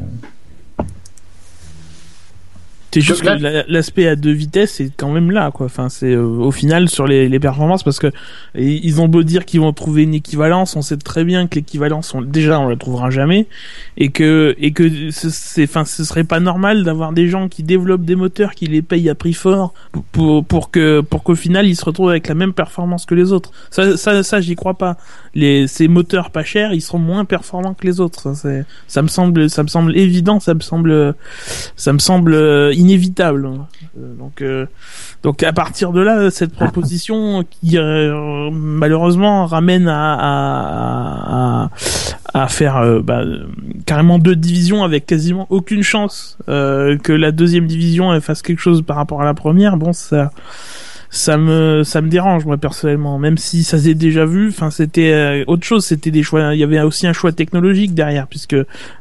C'est 2.92 3.00
juste 3.00 3.22
que 3.22 3.28
Là- 3.28 3.64
l'aspect 3.68 4.08
à 4.08 4.16
deux 4.16 4.32
vitesses 4.32 4.72
c'est 4.72 4.90
quand 4.96 5.10
même 5.12 5.30
là 5.30 5.50
quoi. 5.52 5.66
Enfin 5.66 5.88
c'est 5.88 6.12
euh, 6.12 6.22
au 6.24 6.50
final 6.50 6.88
sur 6.88 7.06
les, 7.06 7.28
les 7.28 7.38
performances 7.38 7.82
parce 7.84 7.98
que 8.00 8.10
ils 8.56 9.00
ont 9.00 9.06
beau 9.06 9.22
dire 9.22 9.44
qu'ils 9.44 9.60
vont 9.60 9.72
trouver 9.72 10.02
une 10.02 10.14
équivalence, 10.14 10.74
on 10.74 10.82
sait 10.82 10.96
très 10.96 11.22
bien 11.24 11.46
que 11.46 11.54
l'équivalence 11.56 12.12
on, 12.14 12.20
déjà 12.22 12.58
on 12.58 12.68
la 12.68 12.74
trouvera 12.76 13.10
jamais 13.10 13.46
et 13.96 14.10
que 14.10 14.56
et 14.58 14.72
que 14.72 15.10
ce- 15.12 15.30
c'est 15.30 15.64
enfin 15.64 15.84
ce 15.84 16.02
serait 16.04 16.24
pas 16.24 16.40
normal 16.40 16.82
d'avoir 16.82 17.12
des 17.12 17.28
gens 17.28 17.48
qui 17.48 17.62
développent 17.62 18.04
des 18.04 18.16
moteurs 18.16 18.54
qui 18.54 18.66
les 18.66 18.82
payent 18.82 19.08
à 19.08 19.14
prix 19.14 19.34
fort 19.34 19.72
pour 19.92 20.04
pour, 20.10 20.44
pour 20.44 20.70
que 20.72 21.00
pour 21.00 21.22
qu'au 21.22 21.36
final 21.36 21.68
ils 21.68 21.76
se 21.76 21.84
retrouvent 21.84 22.10
avec 22.10 22.26
la 22.26 22.34
même 22.34 22.52
performance 22.52 23.06
que 23.06 23.14
les 23.14 23.32
autres. 23.32 23.52
Ça 23.70 23.96
ça 23.96 24.22
ça 24.24 24.40
j'y 24.40 24.56
crois 24.56 24.74
pas. 24.74 24.96
Les 25.34 25.68
ces 25.68 25.86
moteurs 25.86 26.30
pas 26.30 26.42
chers, 26.42 26.72
ils 26.72 26.80
seront 26.80 26.98
moins 26.98 27.24
performants 27.24 27.74
que 27.74 27.86
les 27.86 28.00
autres. 28.00 28.34
Ça 28.34 28.48
ça 28.88 29.02
me 29.02 29.08
semble 29.08 29.48
ça 29.48 29.62
me 29.62 29.68
semble 29.68 29.96
évident, 29.96 30.40
ça 30.40 30.54
me 30.54 30.60
semble 30.60 31.14
ça 31.76 31.92
me 31.92 31.98
semble 32.00 32.34
euh, 32.34 32.72
inévitable. 32.74 33.46
Euh, 33.46 34.14
donc, 34.18 34.42
euh, 34.42 34.66
donc 35.22 35.42
à 35.44 35.52
partir 35.52 35.92
de 35.92 36.00
là, 36.00 36.30
cette 36.30 36.52
proposition 36.52 37.44
qui 37.48 37.78
euh, 37.78 38.50
malheureusement 38.50 39.46
ramène 39.46 39.86
à, 39.88 40.14
à, 40.14 41.64
à, 42.34 42.42
à 42.42 42.48
faire 42.48 42.78
euh, 42.78 43.00
bah, 43.00 43.22
carrément 43.86 44.18
deux 44.18 44.34
divisions 44.36 44.82
avec 44.82 45.06
quasiment 45.06 45.46
aucune 45.50 45.82
chance 45.82 46.38
que 46.46 47.12
la 47.12 47.30
deuxième 47.30 47.66
division 47.66 48.20
fasse 48.20 48.42
quelque 48.42 48.60
chose 48.60 48.82
par 48.82 48.96
rapport 48.96 49.22
à 49.22 49.24
la 49.24 49.34
première. 49.34 49.76
Bon, 49.76 49.92
ça 49.92 50.32
ça 51.12 51.36
me 51.36 51.82
ça 51.82 52.00
me 52.00 52.08
dérange 52.08 52.44
moi 52.46 52.56
personnellement. 52.56 53.18
Même 53.18 53.36
si 53.36 53.64
ça 53.64 53.78
s'est 53.78 53.94
déjà 53.94 54.24
vu 54.26 54.48
enfin 54.48 54.70
c'était 54.70 55.12
euh, 55.12 55.44
autre 55.48 55.64
chose. 55.64 55.84
C'était 55.84 56.10
des 56.12 56.22
choix 56.22 56.54
il 56.54 56.60
y 56.60 56.64
avait 56.64 56.80
aussi 56.80 57.06
un 57.06 57.12
choix 57.12 57.32
technologique 57.32 57.94
derrière 57.94 58.26
puisque 58.28 58.56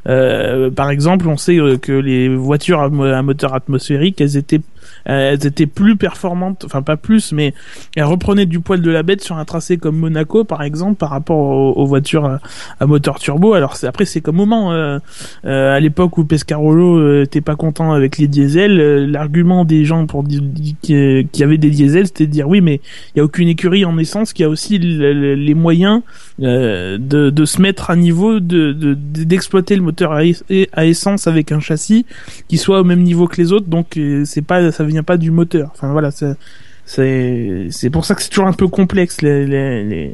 euh, 0.08 0.70
par 0.70 0.90
exemple 0.90 1.28
on 1.28 1.36
sait 1.36 1.58
euh, 1.58 1.76
que 1.78 1.92
les 1.92 2.28
voitures 2.28 2.80
à, 2.80 2.88
mo- 2.88 3.04
à 3.04 3.22
moteur 3.22 3.54
atmosphérique 3.54 4.20
elles 4.20 4.36
étaient 4.36 4.60
elles 5.04 5.46
étaient 5.46 5.66
plus 5.66 5.96
performantes 5.96 6.64
enfin 6.64 6.82
pas 6.82 6.96
plus 6.96 7.32
mais 7.32 7.54
elles 7.96 8.04
reprenaient 8.04 8.46
du 8.46 8.60
poil 8.60 8.80
de 8.82 8.90
la 8.90 9.02
bête 9.02 9.22
sur 9.22 9.36
un 9.38 9.44
tracé 9.44 9.76
comme 9.78 9.96
Monaco 9.98 10.44
par 10.44 10.62
exemple 10.62 10.96
par 10.96 11.10
rapport 11.10 11.76
aux, 11.76 11.86
voitures 11.86 12.24
à, 12.26 12.40
à 12.80 12.86
moteur 12.86 13.18
turbo. 13.18 13.54
Alors 13.54 13.74
après 13.82 14.04
c'est 14.04 14.20
comme 14.20 14.40
au 14.40 14.46
Mans 14.46 14.72
euh, 14.72 14.98
euh, 15.44 15.74
à 15.76 15.80
l'époque 15.80 16.18
où 16.18 16.24
Pescarolo 16.24 16.98
euh, 16.98 17.22
était 17.22 17.40
pas 17.40 17.56
content 17.56 17.92
avec 17.92 18.18
les 18.18 18.28
diesels 18.28 18.80
euh, 18.80 19.06
l'argument 19.06 19.64
des 19.64 19.84
gens 19.84 20.06
pour 20.06 20.22
dire 20.22 20.42
qui, 20.82 21.26
qui 21.32 21.42
avaient 21.44 21.58
des 21.58 21.70
diesels 21.70 22.06
c'était 22.06 22.26
de 22.26 22.32
dire 22.32 22.48
oui 22.48 22.60
mais 22.60 22.80
il 23.14 23.18
y 23.18 23.20
a 23.20 23.24
aucune 23.24 23.48
écurie 23.48 23.84
en 23.84 23.96
essence 23.98 24.32
qui 24.32 24.44
a 24.44 24.48
aussi 24.48 24.78
le- 24.78 25.12
le- 25.12 25.34
les 25.34 25.54
moyens 25.54 26.02
euh, 26.42 26.98
de, 26.98 27.30
de 27.30 27.44
se 27.44 27.60
mettre 27.60 27.90
à 27.90 27.96
niveau 27.96 28.40
de 28.40 28.72
de- 28.72 28.94
d'exploiter 29.24 29.76
le 29.76 29.82
moteur 29.82 30.12
à, 30.12 30.24
es- 30.24 30.68
à 30.72 30.86
essence 30.86 31.26
avec 31.26 31.52
un 31.52 31.60
châssis 31.60 32.06
qui 32.48 32.58
soit 32.58 32.80
au 32.80 32.84
même 32.84 33.02
niveau 33.02 33.26
que 33.26 33.36
les 33.36 33.52
autres. 33.52 33.66
Donc 33.66 33.96
euh, 33.96 34.22
c'est 34.24 34.42
pas 34.42 34.70
ça 34.72 34.84
vient 34.90 35.02
pas 35.02 35.16
du 35.16 35.30
moteur 35.30 35.70
enfin 35.74 35.90
voilà 35.92 36.10
c'est 36.10 36.34
c'est 36.86 37.90
pour 37.90 38.04
ça 38.04 38.14
que 38.14 38.22
c'est 38.22 38.28
toujours 38.30 38.48
un 38.48 38.52
peu 38.52 38.68
complexe 38.68 39.22
les 39.22 39.46
les 39.46 40.10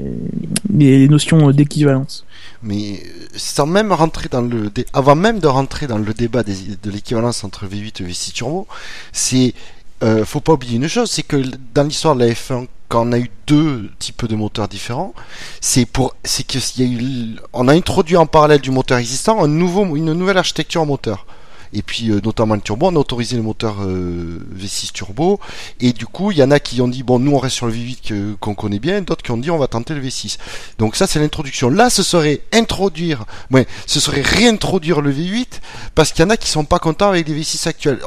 les, 0.70 1.08
notions 1.08 1.50
d'équivalence 1.50 2.24
Mais 2.62 3.00
euh, 3.04 3.26
sans 3.36 3.66
même 3.66 3.92
rentrer 3.92 4.28
dans 4.28 4.42
le 4.42 4.68
dé- 4.70 4.86
avant 4.92 5.14
même 5.16 5.38
de 5.38 5.46
rentrer 5.46 5.86
dans 5.86 5.98
le 5.98 6.12
débat 6.12 6.42
des- 6.42 6.76
de 6.82 6.90
l'équivalence 6.90 7.44
entre 7.44 7.66
V8 7.66 8.02
et 8.02 8.04
V6 8.06 8.32
turbo, 8.32 8.66
c'est 9.12 9.54
euh, 10.02 10.24
faut 10.26 10.40
pas 10.40 10.52
oublier 10.52 10.76
une 10.76 10.88
chose, 10.88 11.10
c'est 11.10 11.22
que 11.22 11.38
dans 11.74 11.84
l'histoire 11.84 12.14
de 12.14 12.20
la 12.24 12.30
F1 12.32 12.66
quand 12.88 13.08
on 13.08 13.12
a 13.12 13.18
eu 13.18 13.30
deux 13.46 13.90
types 13.98 14.26
de 14.26 14.36
moteurs 14.36 14.68
différents, 14.68 15.14
c'est 15.60 15.86
pour 15.86 16.14
c'est 16.24 16.46
que 16.46 16.58
y 16.80 16.84
a 16.84 16.86
eu 16.86 17.36
on 17.52 17.68
a 17.68 17.72
introduit 17.72 18.16
en 18.16 18.26
parallèle 18.26 18.60
du 18.60 18.70
moteur 18.70 18.98
existant 18.98 19.42
un 19.42 19.48
nouveau 19.48 19.96
une 19.96 20.12
nouvelle 20.12 20.38
architecture 20.38 20.82
en 20.82 20.86
moteur. 20.86 21.26
Et 21.72 21.82
puis 21.82 22.10
euh, 22.10 22.20
notamment 22.22 22.54
le 22.54 22.60
turbo, 22.60 22.86
on 22.86 22.96
a 22.96 22.98
autorisé 22.98 23.36
le 23.36 23.42
moteur 23.42 23.76
euh, 23.80 24.38
V6 24.56 24.92
turbo 24.92 25.40
et 25.80 25.92
du 25.92 26.06
coup, 26.06 26.30
il 26.30 26.38
y 26.38 26.42
en 26.42 26.50
a 26.50 26.60
qui 26.60 26.80
ont 26.80 26.88
dit 26.88 27.02
bon, 27.02 27.18
nous 27.18 27.32
on 27.32 27.38
reste 27.38 27.56
sur 27.56 27.66
le 27.66 27.72
V8 27.72 28.08
que- 28.08 28.34
qu'on 28.34 28.54
connaît 28.54 28.78
bien, 28.78 29.02
d'autres 29.02 29.22
qui 29.22 29.30
ont 29.30 29.36
dit 29.36 29.50
on 29.50 29.58
va 29.58 29.66
tenter 29.66 29.94
le 29.94 30.00
V6. 30.00 30.38
Donc 30.78 30.96
ça 30.96 31.06
c'est 31.06 31.18
l'introduction. 31.18 31.70
Là, 31.70 31.90
ce 31.90 32.02
serait 32.02 32.40
introduire, 32.52 33.24
ouais, 33.50 33.66
ce 33.86 34.00
serait 34.00 34.22
réintroduire 34.22 35.00
le 35.00 35.12
V8 35.12 35.60
parce 35.94 36.12
qu'il 36.12 36.24
y 36.24 36.26
en 36.26 36.30
a 36.30 36.36
qui 36.36 36.48
sont 36.48 36.64
pas 36.64 36.78
contents 36.78 37.08
avec 37.08 37.28
les 37.28 37.40
V6 37.40 37.68
actuels. 37.68 38.00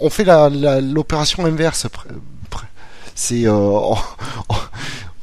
On, 0.00 0.10
fait 0.10 0.24
l'opération 0.82 1.44
inverse. 1.46 1.86
C'est 3.14 3.46
euh, 3.46 3.94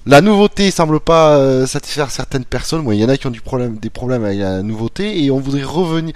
la 0.06 0.22
nouveauté 0.22 0.72
semble 0.72 1.00
pas 1.00 1.68
satisfaire 1.68 2.10
certaines 2.10 2.46
personnes. 2.46 2.84
Moi, 2.84 2.96
il 2.96 3.02
y 3.02 3.06
en 3.06 3.10
a 3.10 3.18
qui 3.18 3.28
ont 3.28 3.32
des 3.32 3.90
problèmes 3.90 4.24
avec 4.24 4.40
la 4.40 4.62
nouveauté 4.62 5.24
et 5.24 5.30
on 5.30 5.40
voudrait 5.40 5.64
revenir. 5.64 6.14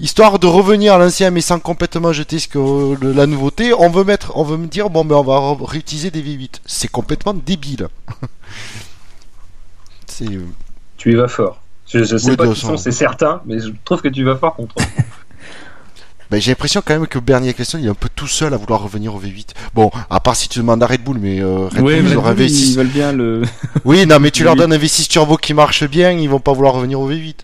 Histoire 0.00 0.38
de 0.38 0.46
revenir 0.46 0.94
à 0.94 0.98
l'ancien 0.98 1.30
mais 1.30 1.40
sans 1.40 1.58
complètement 1.58 2.12
jeter 2.12 2.38
ce 2.38 2.46
que 2.48 2.58
le- 3.00 3.12
la 3.12 3.26
nouveauté, 3.26 3.72
on 3.74 3.90
veut 3.90 4.04
mettre, 4.04 4.32
on 4.36 4.44
veut 4.44 4.56
me 4.56 4.66
dire 4.66 4.90
bon 4.90 5.04
ben 5.04 5.16
on 5.16 5.22
va 5.24 5.34
re- 5.38 5.64
réutiliser 5.64 6.10
des 6.10 6.22
V8. 6.22 6.60
C'est 6.66 6.88
complètement 6.88 7.34
débile. 7.34 7.88
c'est 10.06 10.28
euh, 10.28 10.44
Tu 10.96 11.12
y 11.12 11.14
vas 11.16 11.28
fort. 11.28 11.60
Je, 11.88 12.04
je 12.04 12.16
sais 12.16 12.30
Oui, 12.30 12.36
pas 12.36 12.46
qui 12.52 12.60
sont, 12.60 12.76
c'est 12.76 12.92
certain, 12.92 13.40
mais 13.46 13.58
je 13.60 13.70
trouve 13.84 14.02
que 14.02 14.08
tu 14.08 14.22
vas 14.24 14.36
fort 14.36 14.54
contre 14.56 14.74
eux. 14.80 14.84
Ben, 16.30 16.38
j'ai 16.42 16.50
l'impression 16.50 16.82
quand 16.84 16.92
même 16.92 17.06
que 17.06 17.18
Bernie 17.18 17.48
Eccleston 17.48 17.78
il 17.78 17.86
est 17.86 17.88
un 17.88 17.94
peu 17.94 18.10
tout 18.14 18.26
seul 18.26 18.52
à 18.52 18.58
vouloir 18.58 18.82
revenir 18.82 19.14
au 19.14 19.18
V8. 19.18 19.46
Bon, 19.72 19.90
à 20.10 20.20
part 20.20 20.36
si 20.36 20.46
tu 20.50 20.58
demandes 20.58 20.82
à 20.82 20.86
Red 20.86 21.02
Bull, 21.02 21.16
mais 21.18 21.40
euh, 21.40 21.68
Red 21.68 21.80
Ouais, 21.80 22.02
Bull 22.02 22.04
mais 22.04 22.10
ils 22.10 22.16
Red 22.18 22.36
Bull, 22.36 22.46
V6. 22.46 22.68
ils 22.70 22.76
veulent 22.76 22.86
bien 22.88 23.12
le. 23.12 23.42
Oui, 23.86 24.04
non, 24.06 24.20
mais 24.20 24.30
tu 24.30 24.44
leur 24.44 24.54
donnes 24.54 24.74
un 24.74 24.76
V6 24.78 25.08
turbo 25.08 25.38
qui 25.38 25.54
marche 25.54 25.84
bien, 25.88 26.10
ils 26.10 26.28
vont 26.28 26.38
pas 26.38 26.52
vouloir 26.52 26.74
revenir 26.74 27.00
au 27.00 27.10
V8. 27.10 27.36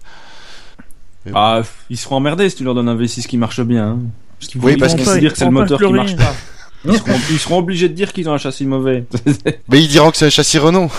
Ah, 1.32 1.62
ils 1.90 1.96
seront 1.96 2.16
emmerdés 2.16 2.50
si 2.50 2.56
tu 2.56 2.64
leur 2.64 2.74
donnes 2.74 2.88
un 2.88 2.96
V6 2.96 3.26
qui 3.26 3.38
marche 3.38 3.60
bien. 3.62 3.86
hein. 3.92 3.98
Parce 4.38 4.50
qu'ils 4.50 4.60
Oui, 4.60 4.72
vont- 4.72 4.78
parce 4.80 4.92
ils 4.92 4.98
que 4.98 5.02
vont 5.04 5.12
c'est- 5.12 5.20
dire 5.20 5.32
que 5.32 5.38
c'est 5.38 5.44
le 5.46 5.50
moteur 5.52 5.78
qui 5.80 5.92
marche 5.92 6.16
pas. 6.16 6.34
Ils 6.86 6.98
seront, 6.98 7.12
ils 7.30 7.38
seront 7.38 7.58
obligés 7.60 7.88
de 7.88 7.94
dire 7.94 8.12
qu'ils 8.12 8.28
ont 8.28 8.34
un 8.34 8.38
châssis 8.38 8.66
mauvais. 8.66 9.06
Mais 9.70 9.80
ils 9.82 9.88
diront 9.88 10.10
que 10.10 10.18
c'est 10.18 10.26
un 10.26 10.30
châssis 10.30 10.58
Renault 10.58 10.90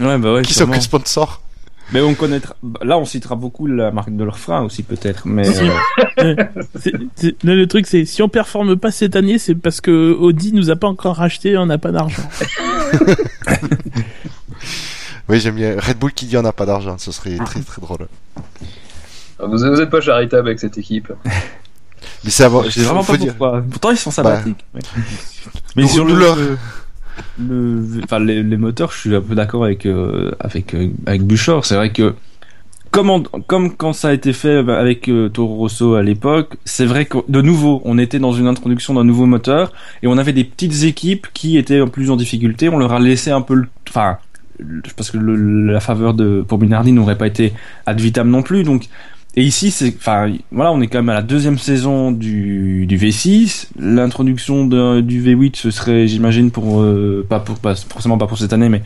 ouais, 0.00 0.16
bah 0.16 0.32
ouais. 0.32 0.40
qui 0.42 0.54
sont 0.54 0.66
que 0.66 0.80
sponsor. 0.80 1.42
Mais 1.92 2.00
on 2.00 2.14
connaîtra. 2.14 2.56
bah, 2.62 2.80
Là, 2.82 2.96
on 2.96 3.04
citera 3.04 3.34
beaucoup 3.34 3.66
la 3.66 3.90
marque 3.90 4.16
de 4.16 4.24
leurs 4.24 4.38
freins 4.38 4.62
aussi, 4.62 4.82
peut-être. 4.82 5.26
Mais 5.26 5.44
Si. 5.44 5.60
euh, 6.20 6.34
le, 7.42 7.54
le 7.54 7.66
truc 7.66 7.86
c'est 7.86 8.06
si 8.06 8.22
on 8.22 8.30
performe 8.30 8.76
pas 8.76 8.90
cette 8.90 9.14
année 9.14 9.36
c'est 9.38 9.54
parce 9.54 9.82
que 9.82 10.16
Audi 10.18 10.54
nous 10.54 10.70
a 10.70 10.76
pas 10.76 10.88
encore 10.88 11.16
racheté 11.16 11.58
on 11.58 11.66
n'a 11.66 11.76
pas 11.76 11.92
d'argent 11.92 12.22
Oui, 15.28 15.38
j'aime 15.40 15.54
bien. 15.56 15.76
Red 15.78 15.98
Bull 15.98 16.12
qui 16.12 16.26
dit 16.26 16.36
on 16.36 16.42
n'a 16.42 16.52
pas 16.52 16.66
d'argent, 16.66 16.96
ce 16.98 17.12
serait 17.12 17.36
très 17.44 17.60
très 17.60 17.80
drôle. 17.82 18.08
Vous, 19.42 19.58
vous 19.58 19.80
êtes 19.80 19.90
pas 19.90 20.00
charitable 20.00 20.48
avec 20.48 20.60
cette 20.60 20.78
équipe. 20.78 21.12
Mais 22.24 22.30
c'est 22.30 22.44
avant. 22.44 22.62
je 22.64 22.70
sais 22.70 22.82
vraiment 22.82 23.02
pas 23.04 23.16
dire. 23.16 23.34
pourquoi. 23.36 23.62
Pourtant, 23.68 23.90
ils 23.90 23.96
sont 23.96 24.10
sympathiques. 24.10 24.64
ouais. 24.74 24.80
Mais 25.76 25.86
sur 25.86 26.04
le, 26.04 26.14
le, 26.14 26.56
le- 27.38 28.00
enfin, 28.04 28.18
les, 28.20 28.42
les 28.42 28.56
moteurs, 28.56 28.92
je 28.92 28.98
suis 28.98 29.14
un 29.14 29.20
peu 29.20 29.34
d'accord 29.34 29.64
avec 29.64 29.86
euh, 29.86 30.30
avec 30.40 30.74
euh, 30.74 30.88
avec 31.06 31.22
Buchor. 31.24 31.64
C'est 31.64 31.74
vrai 31.76 31.90
que 31.92 32.14
comme 32.90 33.10
on- 33.10 33.22
comme 33.22 33.74
quand 33.74 33.92
ça 33.92 34.08
a 34.08 34.12
été 34.12 34.32
fait 34.32 34.56
avec 34.70 35.08
euh, 35.08 35.28
Toro 35.28 35.56
Rosso 35.56 35.94
à 35.94 36.02
l'époque, 36.02 36.56
c'est 36.64 36.86
vrai 36.86 37.06
que 37.06 37.18
de 37.28 37.40
nouveau, 37.40 37.80
on 37.84 37.98
était 37.98 38.18
dans 38.18 38.32
une 38.32 38.46
introduction 38.46 38.94
d'un 38.94 39.04
nouveau 39.04 39.26
moteur 39.26 39.72
et 40.02 40.06
on 40.06 40.18
avait 40.18 40.32
des 40.32 40.44
petites 40.44 40.84
équipes 40.84 41.26
qui 41.32 41.56
étaient 41.58 41.84
plus 41.86 42.10
en 42.10 42.16
difficulté. 42.16 42.68
On 42.68 42.78
leur 42.78 42.92
a 42.92 43.00
laissé 43.00 43.30
un 43.30 43.40
peu 43.42 43.54
le, 43.54 43.66
enfin, 43.88 44.18
parce 44.96 45.10
que 45.10 45.18
le- 45.18 45.72
la 45.72 45.80
faveur 45.80 46.14
de 46.14 46.44
pour 46.46 46.58
Minardi 46.58 46.92
n'aurait 46.92 47.18
pas 47.18 47.26
été 47.26 47.52
ad 47.86 47.98
vitam 48.00 48.28
non 48.30 48.42
plus. 48.42 48.62
Donc 48.62 48.88
et 49.34 49.42
ici, 49.42 49.70
c'est, 49.70 49.94
enfin, 49.96 50.30
voilà, 50.50 50.72
on 50.72 50.80
est 50.82 50.88
quand 50.88 50.98
même 50.98 51.08
à 51.08 51.14
la 51.14 51.22
deuxième 51.22 51.58
saison 51.58 52.12
du, 52.12 52.86
du 52.86 52.98
V6. 52.98 53.68
L'introduction 53.78 54.66
du 54.66 55.22
V8, 55.22 55.56
ce 55.56 55.70
serait, 55.70 56.06
j'imagine, 56.06 56.50
pour, 56.50 56.82
euh, 56.82 57.26
pas 57.26 57.40
pour, 57.40 57.58
pas 57.58 57.74
forcément 57.74 58.18
pas 58.18 58.26
pour 58.26 58.38
cette 58.38 58.52
année, 58.52 58.68
mais 58.68 58.82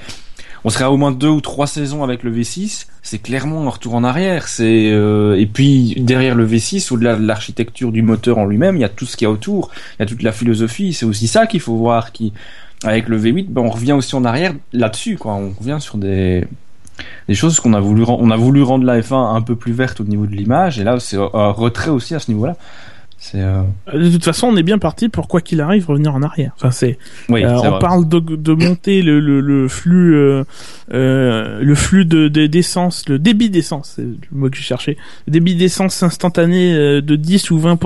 on 0.64 0.70
serait 0.70 0.85
à 0.85 0.90
au 0.90 0.96
moins 0.96 1.12
deux 1.12 1.28
ou 1.28 1.40
trois 1.40 1.66
saisons 1.66 2.04
avec 2.04 2.22
le 2.22 2.32
V6. 2.32 2.87
C'est 3.02 3.18
clairement 3.18 3.62
un 3.66 3.70
retour 3.70 3.94
en 3.94 4.04
arrière. 4.04 4.48
C'est 4.48 4.90
euh, 4.90 5.38
et 5.38 5.46
puis 5.46 5.94
derrière 5.98 6.35
le 6.35 6.46
V6, 6.46 6.92
au-delà 6.92 7.16
de 7.16 7.26
l'architecture 7.26 7.92
du 7.92 8.02
moteur 8.02 8.38
en 8.38 8.46
lui-même, 8.46 8.76
il 8.76 8.80
y 8.80 8.85
a 8.85 8.88
tout 8.88 9.06
ce 9.06 9.16
qu'il 9.16 9.26
y 9.26 9.28
a 9.28 9.32
autour. 9.32 9.70
Il 9.98 10.02
y 10.02 10.04
a 10.04 10.06
toute 10.06 10.22
la 10.22 10.32
philosophie. 10.32 10.92
C'est 10.92 11.06
aussi 11.06 11.28
ça 11.28 11.46
qu'il 11.46 11.61
faut 11.61 11.76
voir. 11.76 12.12
Qui 12.12 12.32
avec 12.85 13.09
le 13.09 13.20
V8, 13.20 13.46
ben, 13.48 13.62
on 13.62 13.70
revient 13.70 13.92
aussi 13.92 14.14
en 14.16 14.24
arrière 14.24 14.54
là-dessus. 14.72 15.16
Quoi. 15.16 15.35
On 15.35 15.50
revient 15.50 15.78
sur 15.80 15.98
des 15.98 16.44
des 17.28 17.35
choses 17.35 17.61
qu'on 17.61 17.74
a 17.74 17.80
voulu 17.80 18.04
a 18.04 18.37
voulu 18.37 18.62
rendre 18.62 18.85
la 18.85 19.00
F1 19.00 19.37
un 19.37 19.42
peu 19.42 19.56
plus 19.56 19.72
verte 19.72 20.00
au 20.00 20.04
niveau 20.04 20.26
de 20.26 20.32
l'image 20.32 20.78
et 20.78 20.85
là 20.85 20.98
c'est 21.00 21.16
un 21.16 21.50
retrait 21.50 21.90
aussi 21.90 22.14
à 22.14 22.18
ce 22.18 22.30
niveau-là. 22.30 22.56
Euh, 23.35 23.62
de 23.92 24.11
toute 24.11 24.24
façon, 24.24 24.48
on 24.48 24.57
est 24.57 24.62
bien 24.62 24.79
parti 24.79 25.09
pour 25.09 25.26
quoi 25.26 25.40
qu'il 25.40 25.61
arrive 25.61 25.88
revenir 25.88 26.14
en 26.14 26.22
arrière. 26.22 26.52
Enfin, 26.57 26.70
c'est. 26.70 26.98
Oui, 27.29 27.44
euh, 27.44 27.57
on 27.64 27.79
parle 27.79 28.09
de, 28.09 28.18
de 28.18 28.52
monter 28.52 29.02
le, 29.02 29.20
le, 29.20 29.40
le 29.40 29.68
flux, 29.68 30.14
euh, 30.14 30.44
euh 30.92 31.61
le 31.61 31.74
flux 31.74 32.05
de 32.05 32.29
d'essence, 32.29 33.09
le 33.09 33.18
débit 33.18 33.50
d'essence, 33.50 33.94
c'est 33.96 34.02
le 34.02 34.16
mot 34.33 34.50
que 34.50 34.57
je 34.57 34.62
cherchais. 34.62 34.96
Le 35.26 35.33
débit 35.33 35.55
d'essence 35.55 36.02
instantané 36.02 36.74
de 36.74 37.16
10 37.16 37.50
ou 37.50 37.59
20 37.59 37.79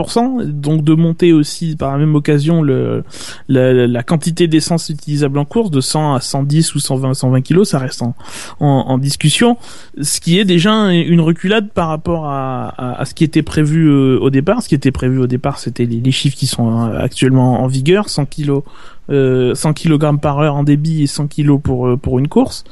donc 0.44 0.84
de 0.84 0.94
monter 0.94 1.32
aussi 1.32 1.76
par 1.76 1.92
la 1.92 1.98
même 1.98 2.14
occasion 2.14 2.62
le 2.62 3.04
la, 3.48 3.86
la 3.86 4.02
quantité 4.02 4.48
d'essence 4.48 4.88
utilisable 4.88 5.38
en 5.38 5.44
course 5.44 5.70
de 5.70 5.80
100 5.80 6.14
à 6.14 6.20
110 6.20 6.74
ou 6.74 6.80
120 6.80 7.14
120 7.14 7.40
kilos, 7.42 7.68
ça 7.70 7.78
reste 7.78 8.02
en, 8.02 8.14
en, 8.58 8.66
en 8.66 8.98
discussion. 8.98 9.56
Ce 10.00 10.20
qui 10.20 10.38
est 10.38 10.44
déjà 10.44 10.90
une 10.92 11.20
reculade 11.20 11.70
par 11.70 11.88
rapport 11.88 12.26
à, 12.26 12.68
à, 12.68 13.00
à 13.00 13.04
ce 13.04 13.14
qui 13.14 13.24
était 13.24 13.42
prévu 13.42 13.90
au 13.90 14.30
départ, 14.30 14.62
ce 14.62 14.68
qui 14.68 14.74
était 14.74 14.90
prévu 14.90 15.19
au 15.20 15.26
départ, 15.26 15.58
c'était 15.58 15.86
les, 15.86 16.10
chiffres 16.10 16.36
qui 16.36 16.46
sont 16.46 16.70
euh, 16.70 16.98
actuellement 16.98 17.62
en 17.62 17.66
vigueur, 17.66 18.08
100 18.08 18.26
kg, 18.26 18.60
100 19.08 19.72
kg 19.74 20.18
par 20.20 20.38
heure 20.38 20.54
en 20.54 20.64
débit 20.64 21.02
et 21.02 21.06
100 21.06 21.28
kg 21.28 21.58
pour 21.58 21.88
euh, 21.88 21.96
pour 21.96 22.18
une 22.18 22.28
course. 22.28 22.64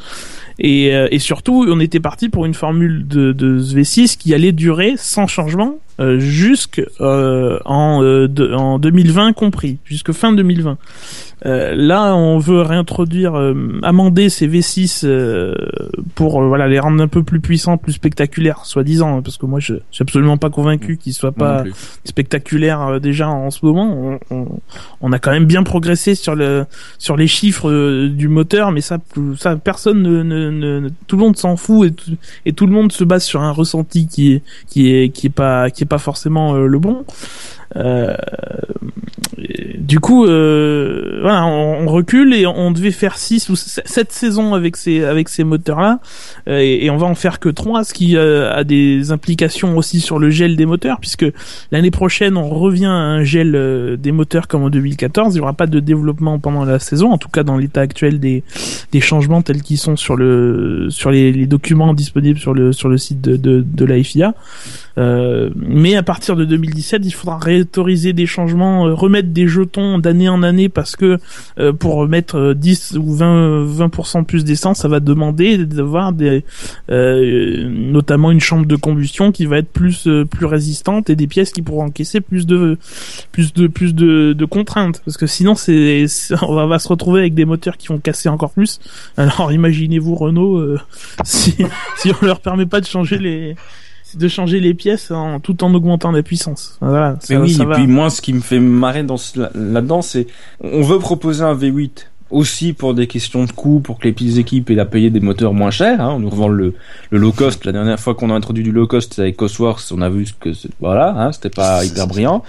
Et, 0.59 0.95
euh, 0.95 1.09
et 1.11 1.19
surtout, 1.19 1.67
on 1.69 1.81
était 1.81 2.01
parti 2.01 2.29
pour 2.29 2.45
une 2.45 2.55
formule 2.55 3.07
de, 3.07 3.33
de 3.33 3.61
V6 3.61 4.17
qui 4.17 4.35
allait 4.35 4.53
durer 4.53 4.95
sans 4.97 5.27
changement 5.27 5.79
euh, 6.01 6.19
jusqu'en 6.19 6.83
euh, 7.01 7.59
en 7.65 8.79
2020 8.79 9.33
compris, 9.33 9.79
jusque 9.85 10.13
fin 10.13 10.33
2020. 10.33 10.79
Euh, 11.47 11.75
là, 11.77 12.17
on 12.17 12.39
veut 12.39 12.63
réintroduire, 12.63 13.37
euh, 13.37 13.55
amender 13.83 14.29
ces 14.29 14.49
V6 14.49 15.03
euh, 15.05 15.55
pour 16.17 16.43
voilà 16.43 16.67
les 16.67 16.81
rendre 16.81 17.01
un 17.03 17.07
peu 17.07 17.23
plus 17.23 17.41
puissants, 17.41 17.77
plus 17.77 17.93
spectaculaires, 17.93 18.65
soi-disant, 18.65 19.19
hein, 19.19 19.23
parce 19.23 19.37
que 19.37 19.47
moi 19.47 19.61
je, 19.61 19.75
suis 19.91 20.03
absolument 20.03 20.37
pas 20.37 20.51
convaincu 20.51 20.97
qu'ils 20.97 21.13
soient 21.13 21.33
pas 21.33 21.65
spectaculaires 22.05 23.01
déjà 23.01 23.29
en 23.29 23.51
ce 23.51 23.65
moment. 23.65 24.19
On, 24.31 24.37
on, 24.37 24.49
on, 25.01 25.13
a 25.13 25.19
quand 25.19 25.31
même 25.31 25.45
bien 25.45 25.63
progressé 25.63 26.17
sur 26.17 26.35
le 26.35 26.67
sur 26.99 27.17
les 27.17 27.29
chiffres 27.29 28.09
du 28.09 28.29
moteur, 28.29 28.73
mais 28.73 28.81
ça, 28.81 28.99
ça 29.37 29.57
personne 29.57 30.03
ne, 30.03 30.23
ne, 30.23 30.51
ne 30.51 30.89
tout 31.07 31.17
le 31.17 31.23
monde 31.23 31.37
s'en 31.37 31.57
fout 31.57 31.89
et 31.89 31.93
tout, 31.93 32.11
et 32.47 32.53
tout 32.53 32.67
le 32.67 32.73
monde 32.73 32.91
se 32.91 33.05
base 33.05 33.25
sur 33.25 33.43
un 33.43 33.53
ressenti 33.53 34.09
qui 34.09 34.33
est 34.33 34.43
qui 34.67 34.93
est 34.93 35.11
qui 35.11 35.29
est 35.29 35.31
pas 35.31 35.71
qui 35.71 35.85
est 35.85 35.87
pas 35.89 35.99
forcément 35.99 36.55
le 36.55 36.79
bon. 36.79 37.05
Euh, 37.77 38.17
du 39.79 40.01
coup, 40.01 40.27
euh, 40.27 41.19
voilà, 41.23 41.47
on, 41.47 41.87
recule 41.87 42.35
et 42.35 42.47
on 42.47 42.71
devait 42.71 42.91
faire 42.91 43.17
6 43.17 43.49
ou 43.49 43.57
7 43.57 44.13
saisons 44.13 44.53
avec 44.55 44.77
ces 44.77 45.05
avec 45.05 45.29
ces 45.29 45.45
moteurs-là, 45.45 46.01
euh, 46.49 46.59
et, 46.59 46.91
on 46.91 46.97
va 46.97 47.07
en 47.07 47.15
faire 47.15 47.39
que 47.39 47.49
3, 47.49 47.85
ce 47.85 47.95
qui 47.95 48.17
a 48.17 48.65
des 48.65 49.13
implications 49.13 49.77
aussi 49.77 50.01
sur 50.01 50.19
le 50.19 50.31
gel 50.31 50.57
des 50.57 50.67
moteurs, 50.67 50.99
puisque 51.01 51.27
l'année 51.71 51.91
prochaine 51.91 52.37
on 52.37 52.49
revient 52.49 52.87
à 52.87 52.91
un 52.91 53.23
gel 53.23 53.97
des 53.99 54.13
moteurs 54.13 54.49
comme 54.49 54.65
en 54.65 54.71
2014. 54.71 55.35
Il 55.35 55.39
n'y 55.39 55.43
aura 55.43 55.53
pas 55.53 55.67
de 55.67 55.81
développement 55.81 56.39
pendant 56.39 56.65
la 56.65 56.79
saison, 56.79 57.13
en 57.13 57.19
tout 57.19 57.29
cas 57.29 57.43
dans 57.43 57.57
l'état 57.57 57.81
actuel 57.81 58.21
des 58.21 58.43
des 58.93 59.01
changements 59.01 59.43
tels 59.43 59.63
qu'ils 59.63 59.79
sont 59.79 59.97
sur 59.97 60.17
le 60.17 60.89
sur 60.91 61.11
les, 61.11 61.33
les, 61.33 61.47
documents 61.47 61.95
disponibles 61.95 62.39
sur 62.39 62.55
le 62.55 62.73
sur 62.73 62.89
le 62.89 62.99
site 62.99 63.21
de 63.21 63.37
de, 63.37 63.65
de 63.67 63.85
la 63.85 64.03
FIA. 64.03 64.35
Euh, 64.99 65.51
mais 65.55 65.97
à 65.97 66.03
partir 66.03 66.35
de 66.35 66.45
2017, 66.45 67.03
il 67.05 67.13
faudra 67.13 67.39
réautoriser 67.59 68.13
des 68.13 68.27
changements, 68.27 68.87
euh, 68.87 68.95
remettre 68.95 69.29
des 69.31 69.49
jetons 69.49 69.99
d'année 69.99 70.29
en 70.29 70.43
année 70.43 70.69
parce 70.69 70.97
que 70.97 71.19
euh, 71.59 71.73
pour 71.73 72.07
mettre 72.07 72.55
10 72.55 72.99
ou 72.99 73.15
20 73.15 73.67
20% 73.67 74.25
plus 74.25 74.45
d'essence, 74.45 74.79
ça 74.79 74.89
va 74.89 75.01
demander 75.01 75.59
d'avoir 75.59 76.13
des 76.13 76.45
notamment 76.89 78.31
une 78.31 78.41
chambre 78.41 78.67
de 78.67 78.77
combustion 78.77 79.33
qui 79.33 79.47
va 79.47 79.59
être 79.59 79.71
plus 79.71 80.09
plus 80.31 80.47
résistante 80.47 81.11
et 81.11 81.17
des 81.17 81.27
pièces 81.27 81.51
qui 81.51 81.63
pourront 81.63 81.85
encaisser 81.85 82.21
plus 82.21 82.47
de 82.47 82.79
plus 83.33 83.53
de 83.53 83.67
plus 83.67 83.95
de, 83.95 84.33
de 84.33 84.45
contraintes 84.45 85.03
parce 85.05 85.17
que 85.17 85.27
sinon 85.27 85.55
c'est 85.55 86.07
on 86.43 86.67
va, 86.67 86.79
se 86.79 86.89
retrouver 86.89 87.21
avec 87.21 87.35
des 87.35 87.45
moteurs 87.45 87.77
qui 87.77 87.89
vont 87.89 87.99
casser 87.99 88.29
encore 88.29 88.51
plus. 88.51 88.81
Alors 89.17 89.53
imaginez-vous 89.53 90.15
Renault 90.15 90.77
si 91.25 91.57
si 91.97 92.13
on 92.21 92.25
leur 92.25 92.41
permet 92.41 92.67
pas 92.67 92.81
de 92.81 92.87
changer 92.87 93.19
les 93.19 93.57
de 94.15 94.29
changer 94.29 94.61
les 94.61 94.75
pièces 94.75 95.11
en, 95.11 95.41
tout 95.41 95.65
en 95.65 95.75
augmentant 95.75 96.11
la 96.11 96.23
puissance. 96.23 96.79
Voilà, 96.81 97.17
Mais 97.29 97.37
oui, 97.37 97.59
et 97.61 97.67
puis 97.67 97.87
moi, 97.87 98.11
ce 98.11 98.21
qui 98.21 98.33
me 98.33 98.41
fait 98.41 98.61
marrer 98.61 99.03
dans 99.03 99.17
là-dedans, 99.55 100.03
c'est 100.03 100.27
on 100.61 100.83
veut 100.83 100.99
proposer 100.99 101.43
un 101.43 101.55
V8 101.55 102.07
aussi 102.31 102.73
pour 102.73 102.95
des 102.95 103.07
questions 103.07 103.45
de 103.45 103.53
coût, 103.53 103.81
pour 103.81 103.99
que 103.99 104.05
les 104.05 104.13
petites 104.13 104.37
équipes 104.37 104.71
aient 104.71 104.79
à 104.79 104.85
payer 104.85 105.11
des 105.11 105.21
moteurs 105.21 105.55
moins 105.55 105.71
chers. 105.71 106.01
Hein. 106.01 106.13
On 106.15 106.19
nous 106.19 106.31
revend 106.31 106.49
le, 106.49 106.75
le 107.11 107.19
low 107.19 107.33
cost. 107.33 107.65
La 107.65 107.73
dernière 107.73 107.99
fois 107.99 108.15
qu'on 108.15 108.31
a 108.31 108.35
introduit 108.35 108.63
du 108.63 108.73
low 108.73 108.87
cost 108.87 109.19
avec 109.19 109.37
Cosworth, 109.37 109.93
on 109.93 110.03
a 110.03 110.09
vu 110.09 110.27
que 110.39 110.51
voilà, 110.81 111.15
hein, 111.17 111.33
c'était 111.33 111.51
pas 111.51 111.85
hyper 111.85 112.07
brillant. 112.07 112.43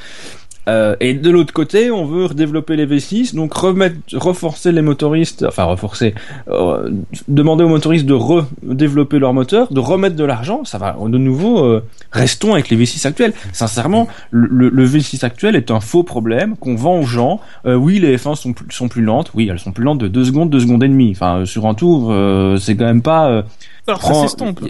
Euh, 0.70 0.96
et 1.00 1.14
de 1.14 1.30
l'autre 1.30 1.54
côté, 1.54 1.90
on 1.92 2.06
veut 2.06 2.26
redévelopper 2.26 2.76
les 2.76 2.86
V6, 2.86 3.36
donc 3.36 3.54
remettre, 3.54 3.96
reforcer 4.14 4.72
les 4.72 4.82
motoristes, 4.82 5.44
enfin 5.48 5.64
reforcer, 5.64 6.14
euh, 6.50 6.90
demander 7.28 7.64
aux 7.64 7.70
motoristes 7.70 8.06
de 8.06 8.14
redévelopper 8.14 9.20
leur 9.20 9.34
moteur, 9.34 9.74
de 9.74 9.80
remettre 9.80 10.16
de 10.16 10.24
l'argent. 10.24 10.64
Ça 10.64 10.78
va 10.78 10.96
de 11.00 11.18
nouveau. 11.18 11.64
Euh, 11.64 11.84
restons 12.12 12.54
avec 12.54 12.70
les 12.70 12.78
V6 12.78 13.08
actuels. 13.08 13.34
Sincèrement, 13.52 14.08
le, 14.32 14.70
le, 14.70 14.88
V6 14.88 15.26
actuel 15.26 15.56
est 15.56 15.72
un 15.72 15.80
faux 15.80 16.04
problème 16.04 16.56
qu'on 16.56 16.76
vend 16.76 17.00
aux 17.00 17.06
gens. 17.06 17.40
oui, 17.66 18.00
les 18.00 18.18
F1 18.18 18.36
sont 18.36 18.54
sont 18.70 18.88
plus 18.88 19.02
lentes. 19.02 19.32
Oui, 19.34 19.48
elles 19.52 19.60
sont 19.60 19.72
plus 19.72 19.84
lentes 19.84 20.00
de 20.00 20.08
2 20.08 20.24
secondes, 20.24 20.50
2 20.50 20.60
secondes 20.60 20.84
et 20.84 20.88
demie. 20.88 21.12
Enfin, 21.12 21.46
sur 21.46 21.66
un 21.66 21.74
tour, 21.74 22.14
c'est 22.60 22.76
quand 22.76 22.86
même 22.86 23.02
pas. 23.02 23.44
Alors, 23.90 24.02
ça 24.04 24.14
s'estompe. 24.14 24.62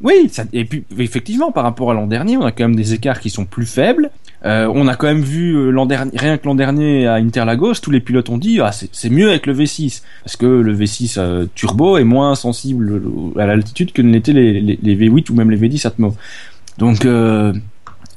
Oui, 0.00 0.28
ça, 0.30 0.44
et 0.52 0.64
puis 0.64 0.84
effectivement, 0.98 1.52
par 1.52 1.64
rapport 1.64 1.90
à 1.90 1.94
l'an 1.94 2.06
dernier, 2.06 2.36
on 2.36 2.44
a 2.44 2.52
quand 2.52 2.64
même 2.64 2.76
des 2.76 2.94
écarts 2.94 3.20
qui 3.20 3.30
sont 3.30 3.44
plus 3.44 3.66
faibles. 3.66 4.10
Euh, 4.44 4.70
on 4.72 4.86
a 4.86 4.94
quand 4.94 5.06
même 5.06 5.22
vu 5.22 5.56
euh, 5.56 5.70
l'an 5.70 5.86
dernier, 5.86 6.12
rien 6.14 6.36
que 6.36 6.44
l'an 6.46 6.54
dernier 6.54 7.06
à 7.06 7.14
Interlagos, 7.14 7.74
tous 7.82 7.90
les 7.90 8.00
pilotes 8.00 8.28
ont 8.28 8.36
dit 8.36 8.60
ah 8.60 8.70
c'est 8.70 9.10
mieux 9.10 9.30
avec 9.30 9.46
le 9.46 9.54
V6 9.54 10.02
parce 10.22 10.36
que 10.36 10.46
le 10.46 10.76
V6 10.76 11.14
euh, 11.18 11.46
turbo 11.54 11.96
est 11.96 12.04
moins 12.04 12.34
sensible 12.34 13.02
à 13.38 13.46
l'altitude 13.46 13.92
que 13.92 14.02
ne 14.02 14.12
l'étaient 14.12 14.34
les, 14.34 14.60
les, 14.60 14.78
les, 14.80 14.96
V8 14.96 15.30
ou 15.30 15.34
même 15.34 15.50
les 15.50 15.56
V10 15.56 15.86
Atmo. 15.86 16.14
Donc 16.78 17.06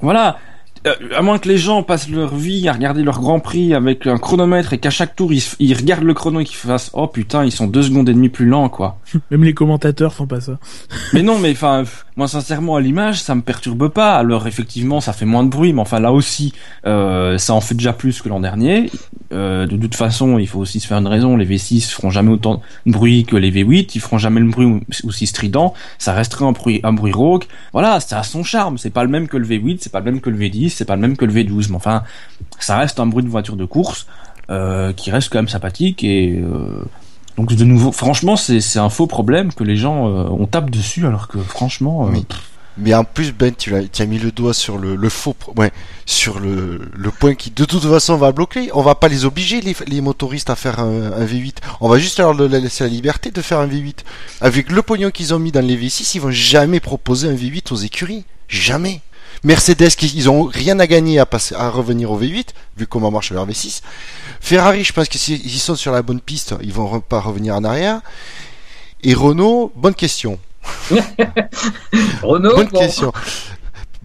voilà, 0.01 0.37
euh, 0.87 0.95
à 1.15 1.21
moins 1.21 1.39
que 1.39 1.47
les 1.47 1.57
gens 1.57 1.83
passent 1.83 2.09
leur 2.09 2.35
vie 2.35 2.67
à 2.69 2.73
regarder 2.73 3.03
leur 3.03 3.19
Grand 3.19 3.39
Prix 3.39 3.73
avec 3.73 4.07
un 4.07 4.17
chronomètre 4.17 4.73
et 4.73 4.77
qu'à 4.77 4.89
chaque 4.89 5.15
tour 5.15 5.31
ils, 5.33 5.73
regardent 5.73 6.03
le 6.03 6.13
chrono 6.13 6.39
et 6.39 6.45
qu'ils 6.45 6.55
fassent 6.57 6.91
oh 6.93 7.07
putain 7.07 7.43
ils 7.43 7.51
sont 7.51 7.67
deux 7.67 7.83
secondes 7.83 8.07
et 8.09 8.13
demie 8.13 8.29
plus 8.29 8.45
lents 8.45 8.69
quoi. 8.69 8.97
Même 9.31 9.43
les 9.43 9.53
commentateurs 9.53 10.13
font 10.13 10.27
pas 10.27 10.41
ça. 10.41 10.57
mais 11.13 11.21
non 11.21 11.37
mais 11.37 11.51
enfin 11.51 11.83
moi 12.19 12.27
sincèrement 12.27 12.75
à 12.75 12.81
l'image 12.81 13.21
ça 13.21 13.33
me 13.33 13.41
perturbe 13.41 13.87
pas. 13.87 14.17
Alors 14.17 14.45
effectivement 14.45 14.99
ça 14.99 15.13
fait 15.13 15.25
moins 15.25 15.45
de 15.45 15.49
bruit 15.49 15.71
mais 15.71 15.79
enfin 15.79 16.01
là 16.01 16.11
aussi 16.11 16.53
euh, 16.85 17.37
ça 17.37 17.53
en 17.53 17.61
fait 17.61 17.75
déjà 17.75 17.93
plus 17.93 18.21
que 18.21 18.27
l'an 18.27 18.41
dernier. 18.41 18.91
Euh, 19.31 19.65
de 19.65 19.77
toute 19.77 19.95
façon 19.95 20.37
il 20.37 20.45
faut 20.45 20.59
aussi 20.59 20.81
se 20.81 20.87
faire 20.87 20.97
une 20.97 21.07
raison. 21.07 21.37
Les 21.37 21.45
V6 21.45 21.89
feront 21.89 22.09
jamais 22.09 22.31
autant 22.31 22.61
de 22.85 22.91
bruit 22.91 23.23
que 23.23 23.37
les 23.37 23.51
V8. 23.53 23.91
Ils 23.95 24.01
feront 24.01 24.17
jamais 24.17 24.41
le 24.41 24.49
bruit 24.49 24.81
aussi 25.05 25.27
strident. 25.27 25.73
Ça 25.97 26.11
resterait 26.11 26.43
un 26.43 26.91
bruit 26.91 27.13
rauque. 27.13 27.47
Voilà 27.71 28.01
ça 28.01 28.19
a 28.19 28.23
son 28.23 28.43
charme. 28.43 28.77
C'est 28.77 28.89
pas 28.89 29.05
le 29.05 29.09
même 29.09 29.29
que 29.29 29.37
le 29.37 29.47
V8 29.47 29.77
c'est 29.79 29.91
pas 29.91 29.99
le 29.99 30.11
même 30.11 30.19
que 30.19 30.29
le 30.29 30.37
V10 30.37 30.71
c'est 30.71 30.83
pas 30.83 30.97
le 30.97 31.01
même 31.01 31.15
que 31.15 31.23
le 31.23 31.31
V12, 31.31 31.69
mais 31.69 31.77
enfin, 31.77 32.03
ça 32.59 32.77
reste 32.77 32.99
un 32.99 33.05
bruit 33.05 33.23
de 33.23 33.29
voiture 33.29 33.55
de 33.55 33.63
course 33.63 34.07
euh, 34.49 34.91
qui 34.91 35.09
reste 35.09 35.29
quand 35.31 35.37
même 35.37 35.47
sympathique 35.47 36.03
et 36.03 36.43
donc 37.39 37.53
de 37.53 37.63
nouveau, 37.63 37.93
franchement, 37.93 38.35
c'est 38.35 38.79
un 38.79 38.89
faux 38.89 39.07
problème 39.07 39.53
que 39.53 39.63
les 39.63 39.77
gens 39.77 40.09
euh, 40.09 40.27
on 40.29 40.45
tape 40.45 40.69
dessus 40.69 41.05
alors 41.07 41.29
que 41.29 41.37
franchement. 41.39 42.11
Mais 42.77 42.93
en 42.93 43.05
plus, 43.05 43.31
Ben, 43.31 43.55
tu 43.55 43.73
as, 43.75 43.83
tu 43.83 44.01
as 44.01 44.05
mis 44.05 44.19
le 44.19 44.31
doigt 44.31 44.53
sur 44.53 44.77
le, 44.77 44.97
le 44.97 45.09
faux, 45.09 45.37
ouais, 45.55 45.71
sur 46.05 46.41
le, 46.41 46.81
le 46.93 47.11
point 47.11 47.35
qui 47.35 47.49
de 47.49 47.63
toute 47.63 47.83
façon 47.83 48.17
va 48.17 48.33
bloquer. 48.33 48.71
On 48.73 48.81
va 48.81 48.95
pas 48.95 49.07
les 49.07 49.23
obliger 49.23 49.61
les, 49.61 49.73
les 49.87 50.01
motoristes 50.01 50.49
à 50.49 50.57
faire 50.57 50.81
un, 50.81 51.13
un, 51.13 51.25
V8. 51.25 51.55
On 51.79 51.87
va 51.87 51.97
juste 51.97 52.19
leur 52.19 52.33
laisser 52.33 52.83
la 52.83 52.89
liberté 52.89 53.31
de 53.31 53.41
faire 53.41 53.59
un 53.59 53.67
V8. 53.67 53.99
Avec 54.41 54.69
le 54.69 54.81
pognon 54.81 55.09
qu'ils 55.09 55.33
ont 55.33 55.39
mis 55.39 55.53
dans 55.53 55.65
les 55.65 55.77
V6, 55.77 56.11
ils 56.15 56.21
vont 56.21 56.31
jamais 56.31 56.81
proposer 56.81 57.29
un 57.29 57.35
V8 57.35 57.71
aux 57.71 57.77
écuries. 57.77 58.25
Jamais. 58.49 58.99
Mercedes, 59.43 59.89
ils 60.01 60.29
ont 60.29 60.43
rien 60.43 60.79
à 60.79 60.87
gagner 60.87 61.19
à, 61.19 61.25
passer, 61.25 61.55
à 61.55 61.69
revenir 61.69 62.11
au 62.11 62.19
V8, 62.19 62.49
vu 62.77 62.87
comment 62.87 63.11
marche 63.11 63.31
leur 63.31 63.47
V6. 63.47 63.81
Ferrari, 64.41 64.83
je 64.83 64.93
pense 64.93 65.07
qu'ils 65.07 65.59
sont 65.59 65.75
sur 65.75 65.91
la 65.91 66.01
bonne 66.01 66.21
piste, 66.21 66.55
ils 66.61 66.73
vont 66.73 66.99
pas 66.99 67.19
revenir 67.19 67.55
en 67.55 67.63
arrière. 67.63 68.01
Et 69.03 69.13
Renault, 69.13 69.71
bonne 69.75 69.95
question. 69.95 70.39
Renault, 72.21 72.55
bonne 72.55 72.69
question. 72.69 73.13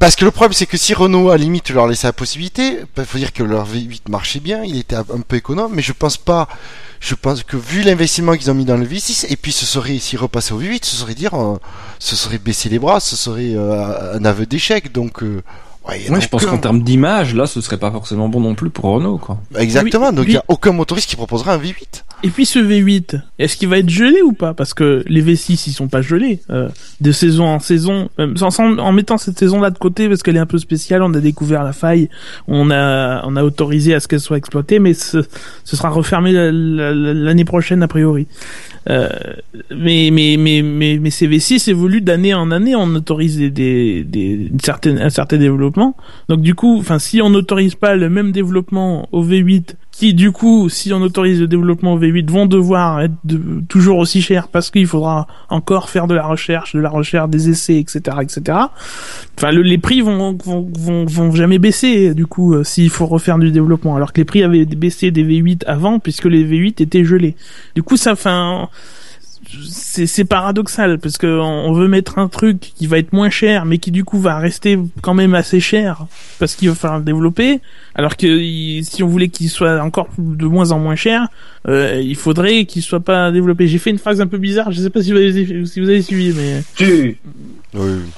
Parce 0.05 0.17
que 0.17 0.27
le 0.27 0.31
problème, 0.31 0.53
c'est 0.53 0.67
que 0.67 0.77
si 0.77 0.93
Renault, 0.93 1.31
à 1.31 1.39
la 1.39 1.45
limite, 1.45 1.71
leur 1.71 1.87
laissait 1.87 2.07
la 2.07 2.13
possibilité, 2.13 2.81
il 2.81 2.87
bah, 2.95 3.07
faut 3.07 3.17
dire 3.17 3.33
que 3.33 3.43
leur 3.43 3.67
V8 3.67 4.11
marchait 4.11 4.39
bien, 4.39 4.63
il 4.63 4.77
était 4.77 4.97
un 4.97 5.23
peu 5.27 5.37
économe, 5.37 5.73
mais 5.75 5.81
je 5.81 5.95
pense 5.95 6.19
pas, 6.19 6.47
je 7.01 7.15
pense 7.15 7.43
que 7.43 7.57
vu 7.57 7.81
l'investissement 7.81 8.37
qu'ils 8.37 8.51
ont 8.51 8.55
mis 8.55 8.67
dans 8.67 8.77
le 8.77 8.85
V6, 8.85 9.25
et 9.31 9.37
puis 9.37 9.51
ce 9.51 9.65
serait, 9.65 9.99
s'ils 9.99 10.19
repassaient 10.19 10.53
au 10.53 10.61
V8, 10.61 10.85
ce 10.85 10.95
serait 10.95 11.15
dire, 11.15 11.33
euh, 11.33 11.59
ce 12.01 12.17
serait 12.17 12.37
baisser 12.37 12.69
les 12.69 12.79
bras, 12.79 13.01
ce 13.01 13.17
serait 13.17 13.55
euh, 13.55 14.19
un 14.19 14.27
aveu 14.27 14.45
d'échec, 14.45 14.93
donc, 14.93 15.23
euh, 15.23 15.43
Ouais, 15.89 16.03
je 16.21 16.29
pense 16.29 16.45
qu'en 16.45 16.59
termes 16.59 16.83
d'image, 16.83 17.35
là, 17.35 17.47
ce 17.47 17.63
serait 17.63 17.79
pas 17.79 17.91
forcément 17.91 18.29
bon 18.29 18.41
non 18.41 18.55
plus 18.55 18.69
pour 18.69 18.85
Renault, 18.85 19.19
quoi. 19.19 19.39
Exactement. 19.57 20.13
donc, 20.13 20.27
il 20.27 20.33
n'y 20.33 20.37
a 20.37 20.45
aucun 20.49 20.73
motoriste 20.73 21.09
qui 21.09 21.17
proposera 21.17 21.55
un 21.55 21.59
V8. 21.59 22.05
Et 22.25 22.29
puis, 22.29 22.47
ce 22.47 22.59
V8, 22.59 23.21
est-ce 23.39 23.59
qu'il 23.59 23.69
va 23.69 23.77
être 23.77 23.91
gelé 23.91 24.23
ou 24.23 24.33
pas? 24.33 24.55
Parce 24.55 24.73
que 24.73 25.05
les 25.07 25.23
V6, 25.23 25.65
ils 25.67 25.73
sont 25.73 25.89
pas 25.89 26.01
gelés, 26.01 26.41
euh, 26.49 26.71
de 27.03 27.13
saison 27.13 27.45
en 27.45 27.59
saison. 27.59 28.09
en 28.17 28.93
mettant 28.93 29.19
cette 29.19 29.39
saison-là 29.39 29.69
de 29.69 29.77
côté, 29.77 30.09
parce 30.09 30.23
qu'elle 30.23 30.37
est 30.37 30.41
un 30.41 30.47
peu 30.47 30.57
spéciale, 30.57 31.03
on 31.03 31.13
a 31.13 31.21
découvert 31.21 31.63
la 31.63 31.75
faille, 31.75 32.09
on 32.49 32.71
a, 32.71 33.23
on 33.27 33.37
a 33.37 33.45
autorisé 33.45 33.93
à 33.93 34.01
ce 34.01 34.09
qu'elle 34.09 34.21
soit 34.21 34.39
exploitée, 34.39 34.79
mais 34.79 34.95
ce, 34.95 35.19
ce 35.65 35.77
sera 35.77 35.91
refermé 35.91 36.33
l'année 36.33 37.45
prochaine, 37.45 37.83
a 37.83 37.89
priori. 37.89 38.27
Euh, 38.89 39.11
mais, 39.71 40.09
mais, 40.11 40.37
mais, 40.39 40.63
mais, 40.63 40.99
mais 40.99 41.11
ces 41.11 41.29
V6 41.29 41.69
évoluent 41.69 42.01
d'année 42.01 42.33
en 42.33 42.51
année, 42.51 42.75
on 42.75 42.87
autorise 42.95 43.37
des, 43.37 43.51
des, 43.51 44.03
des, 44.03 44.51
certaines, 44.63 44.99
un 44.99 45.11
certain 45.11 45.37
développement. 45.37 45.95
Donc 46.31 46.41
du 46.41 46.55
coup, 46.55 46.79
enfin, 46.79 46.99
si 46.99 47.21
on 47.21 47.29
n'autorise 47.29 47.75
pas 47.75 47.97
le 47.97 48.09
même 48.09 48.33
développement 48.33 49.11
au 49.13 49.23
V8 49.23 49.75
qui 49.97 50.15
du 50.15 50.33
coup, 50.33 50.69
si 50.69 50.93
on 50.93 51.01
autorise 51.03 51.41
le 51.41 51.47
développement 51.47 51.97
V8, 51.99 52.29
vont 52.31 52.47
devoir 52.47 53.01
être 53.03 53.15
toujours 53.69 53.99
aussi 53.99 54.23
chers 54.23 54.49
parce 54.49 54.71
qu'il 54.71 54.87
faudra 54.87 55.27
encore 55.49 55.89
faire 55.89 56.07
de 56.07 56.15
la 56.15 56.27
recherche, 56.27 56.75
de 56.75 56.81
la 56.81 56.91
recherche, 56.91 57.31
des 57.31 57.51
essais, 57.51 57.79
etc., 57.79 58.19
etc. 58.23 58.59
Enfin, 59.37 59.53
les 59.53 59.79
prix 59.79 60.01
vont, 60.01 60.37
vont, 60.45 60.69
vont, 60.77 61.05
vont 61.05 61.33
jamais 61.33 61.59
baisser 61.59 62.15
du 62.15 62.27
coup 62.27 62.55
euh, 62.55 62.65
s'il 62.65 62.91
faut 62.91 63.07
refaire 63.07 63.39
du 63.39 63.51
développement, 63.51 63.97
alors 63.97 64.13
que 64.13 64.21
les 64.21 64.25
prix 64.25 64.43
avaient 64.43 64.65
baissé 64.65 65.11
des 65.11 65.25
V8 65.25 65.65
avant 65.67 65.99
puisque 66.01 66.27
les 66.27 66.45
V8 66.45 66.83
étaient 66.83 67.05
gelés. 67.05 67.37
Du 67.75 67.83
coup, 67.83 67.97
ça 67.97 68.15
un 68.31 68.69
c'est 69.71 70.25
paradoxal 70.25 70.99
parce 70.99 71.19
que 71.19 71.27
on 71.27 71.73
veut 71.73 71.89
mettre 71.89 72.19
un 72.19 72.29
truc 72.29 72.61
qui 72.61 72.87
va 72.87 72.99
être 72.99 73.13
moins 73.13 73.31
cher 73.31 73.65
mais 73.65 73.79
qui 73.79 73.91
du 73.91 74.05
coup 74.05 74.19
va 74.19 74.39
rester 74.39 74.79
quand 75.03 75.15
même 75.15 75.35
assez 75.35 75.61
cher 75.61 76.07
parce 76.39 76.55
qu'il 76.55 76.69
va 76.69 76.75
falloir 76.75 76.99
le 76.99 77.05
développer. 77.05 77.61
Alors 77.95 78.17
que 78.17 78.27
si 78.83 79.03
on 79.03 79.09
voulait 79.09 79.29
qu'il 79.29 79.49
soit 79.49 79.81
encore 79.81 80.09
de 80.19 80.47
moins 80.47 80.73
en 80.73 80.79
moins 80.79 80.97
cher 80.97 81.29
euh, 81.69 82.01
il 82.03 82.17
faudrait 82.17 82.65
qu'il 82.65 82.83
soit 82.83 83.01
pas 83.01 83.31
développé. 83.33 83.67
J'ai 83.69 83.79
fait 83.79 83.91
une 83.91 83.99
phrase 83.99 84.21
un 84.21 84.27
peu 84.27 84.39
bizarre 84.39 84.73
je 84.73 84.81
sais 84.81 84.91
pas 84.91 85.03
si 85.03 85.13
vous 85.13 85.19
avez, 85.19 85.67
si 85.67 85.81
vous 85.81 85.89
avez 85.89 86.03
suivi 86.03 86.33
mais 86.35 86.63
tu... 86.77 87.19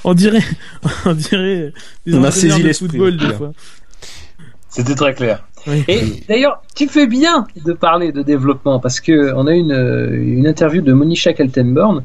on 0.04 0.14
dirait 0.14 0.44
on 1.04 1.12
dirait 1.12 1.72
on 2.10 2.24
a 2.24 2.30
saisi 2.30 2.62
l'esprit. 2.62 2.98
c'était 4.68 4.94
très 4.94 5.14
clair 5.14 5.44
et 5.88 6.22
d'ailleurs, 6.28 6.62
tu 6.74 6.88
fais 6.88 7.06
bien 7.06 7.46
de 7.64 7.72
parler 7.72 8.12
de 8.12 8.22
développement 8.22 8.78
parce 8.78 9.00
que 9.00 9.32
on 9.34 9.46
a 9.46 9.52
une, 9.52 9.72
euh, 9.72 10.10
une 10.12 10.46
interview 10.46 10.82
de 10.82 10.92
Monisha 10.92 11.32
Kaltenborn 11.32 12.04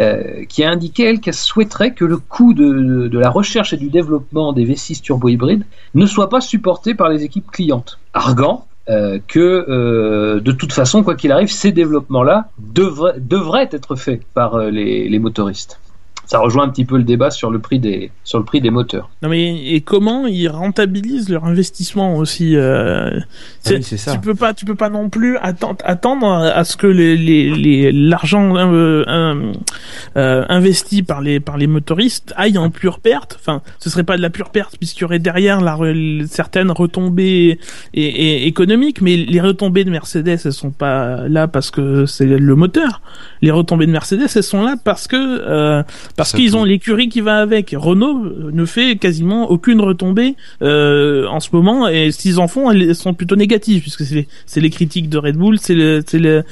euh, 0.00 0.44
qui 0.48 0.64
a 0.64 0.70
indiqué 0.70 1.18
qu'elle 1.18 1.34
souhaiterait 1.34 1.92
que 1.92 2.04
le 2.04 2.18
coût 2.18 2.54
de, 2.54 3.08
de, 3.08 3.18
la 3.18 3.30
recherche 3.30 3.72
et 3.72 3.76
du 3.76 3.90
développement 3.90 4.52
des 4.52 4.64
V6 4.64 5.00
turbo 5.00 5.28
hybrides 5.28 5.64
ne 5.94 6.06
soit 6.06 6.28
pas 6.28 6.40
supporté 6.40 6.94
par 6.94 7.08
les 7.08 7.24
équipes 7.24 7.50
clientes. 7.50 7.98
Argant 8.14 8.66
euh, 8.88 9.20
que 9.28 9.38
euh, 9.38 10.40
de 10.40 10.50
toute 10.50 10.72
façon, 10.72 11.04
quoi 11.04 11.14
qu'il 11.14 11.30
arrive, 11.30 11.52
ces 11.52 11.70
développements-là 11.70 12.48
devraient, 12.58 13.14
devraient 13.16 13.68
être 13.70 13.94
faits 13.94 14.22
par 14.34 14.56
euh, 14.56 14.70
les, 14.70 15.08
les 15.08 15.18
motoristes 15.20 15.78
ça 16.26 16.38
rejoint 16.38 16.64
un 16.64 16.68
petit 16.68 16.84
peu 16.84 16.96
le 16.96 17.04
débat 17.04 17.30
sur 17.30 17.50
le 17.50 17.58
prix 17.58 17.78
des 17.78 18.10
sur 18.24 18.38
le 18.38 18.44
prix 18.44 18.60
des 18.60 18.70
moteurs. 18.70 19.10
Non 19.22 19.28
mais 19.28 19.74
et 19.74 19.80
comment 19.80 20.26
ils 20.26 20.48
rentabilisent 20.48 21.28
leur 21.28 21.44
investissement 21.44 22.16
aussi 22.16 22.56
euh, 22.56 23.18
ah 23.18 23.22
c'est, 23.60 23.82
ça. 23.82 24.12
Tu 24.12 24.20
peux 24.20 24.34
pas 24.34 24.54
tu 24.54 24.64
peux 24.64 24.74
pas 24.74 24.88
non 24.88 25.08
plus 25.08 25.36
attendre 25.38 25.78
attendre 25.84 26.26
à 26.26 26.64
ce 26.64 26.76
que 26.76 26.86
les 26.86 27.16
les, 27.16 27.92
l'argent 27.92 28.56
euh, 28.56 29.52
euh, 30.16 30.44
investi 30.48 31.02
par 31.02 31.20
les 31.20 31.40
par 31.40 31.58
les 31.58 31.66
motoristes 31.66 32.32
aille 32.36 32.58
en 32.58 32.70
pure 32.70 33.00
perte. 33.00 33.36
Enfin, 33.40 33.62
ce 33.78 33.90
serait 33.90 34.04
pas 34.04 34.16
de 34.16 34.22
la 34.22 34.30
pure 34.30 34.50
perte 34.50 34.76
puisqu'il 34.78 35.02
y 35.02 35.04
aurait 35.04 35.18
derrière 35.18 35.60
la 35.60 35.76
certaines 36.28 36.70
retombées 36.70 37.58
et, 37.94 38.04
et 38.04 38.46
économiques, 38.46 39.00
mais 39.00 39.16
les 39.16 39.40
retombées 39.40 39.84
de 39.84 39.90
Mercedes 39.90 40.38
elles 40.44 40.52
sont 40.52 40.70
pas 40.70 41.28
là 41.28 41.48
parce 41.48 41.70
que 41.70 42.06
c'est 42.06 42.26
le 42.26 42.56
moteur. 42.56 43.00
Les 43.40 43.50
retombées 43.50 43.86
de 43.86 43.92
Mercedes 43.92 44.28
elles 44.34 44.42
sont 44.42 44.62
là 44.62 44.76
parce 44.82 45.08
que 45.08 45.16
euh, 45.16 45.82
parce 46.22 46.32
qu'ils 46.32 46.56
ont 46.56 46.64
l'écurie 46.64 47.08
qui 47.08 47.20
va 47.20 47.38
avec. 47.38 47.74
Renault 47.76 48.24
euh, 48.24 48.50
ne 48.52 48.64
fait 48.64 48.96
quasiment 48.96 49.50
aucune 49.50 49.80
retombée 49.80 50.36
euh, 50.62 51.26
en 51.26 51.40
ce 51.40 51.48
moment 51.52 51.88
et 51.88 52.10
s'ils 52.12 52.38
en 52.38 52.48
font, 52.48 52.70
elles 52.70 52.94
sont 52.94 53.14
plutôt 53.14 53.36
négatives 53.36 53.80
puisque 53.82 54.04
c'est 54.04 54.60
les 54.60 54.70
critiques 54.70 55.08
de 55.08 55.18
Red 55.18 55.36
Bull, 55.36 55.58
c'est 55.58 55.74
le 55.74 56.02
le 56.12 56.44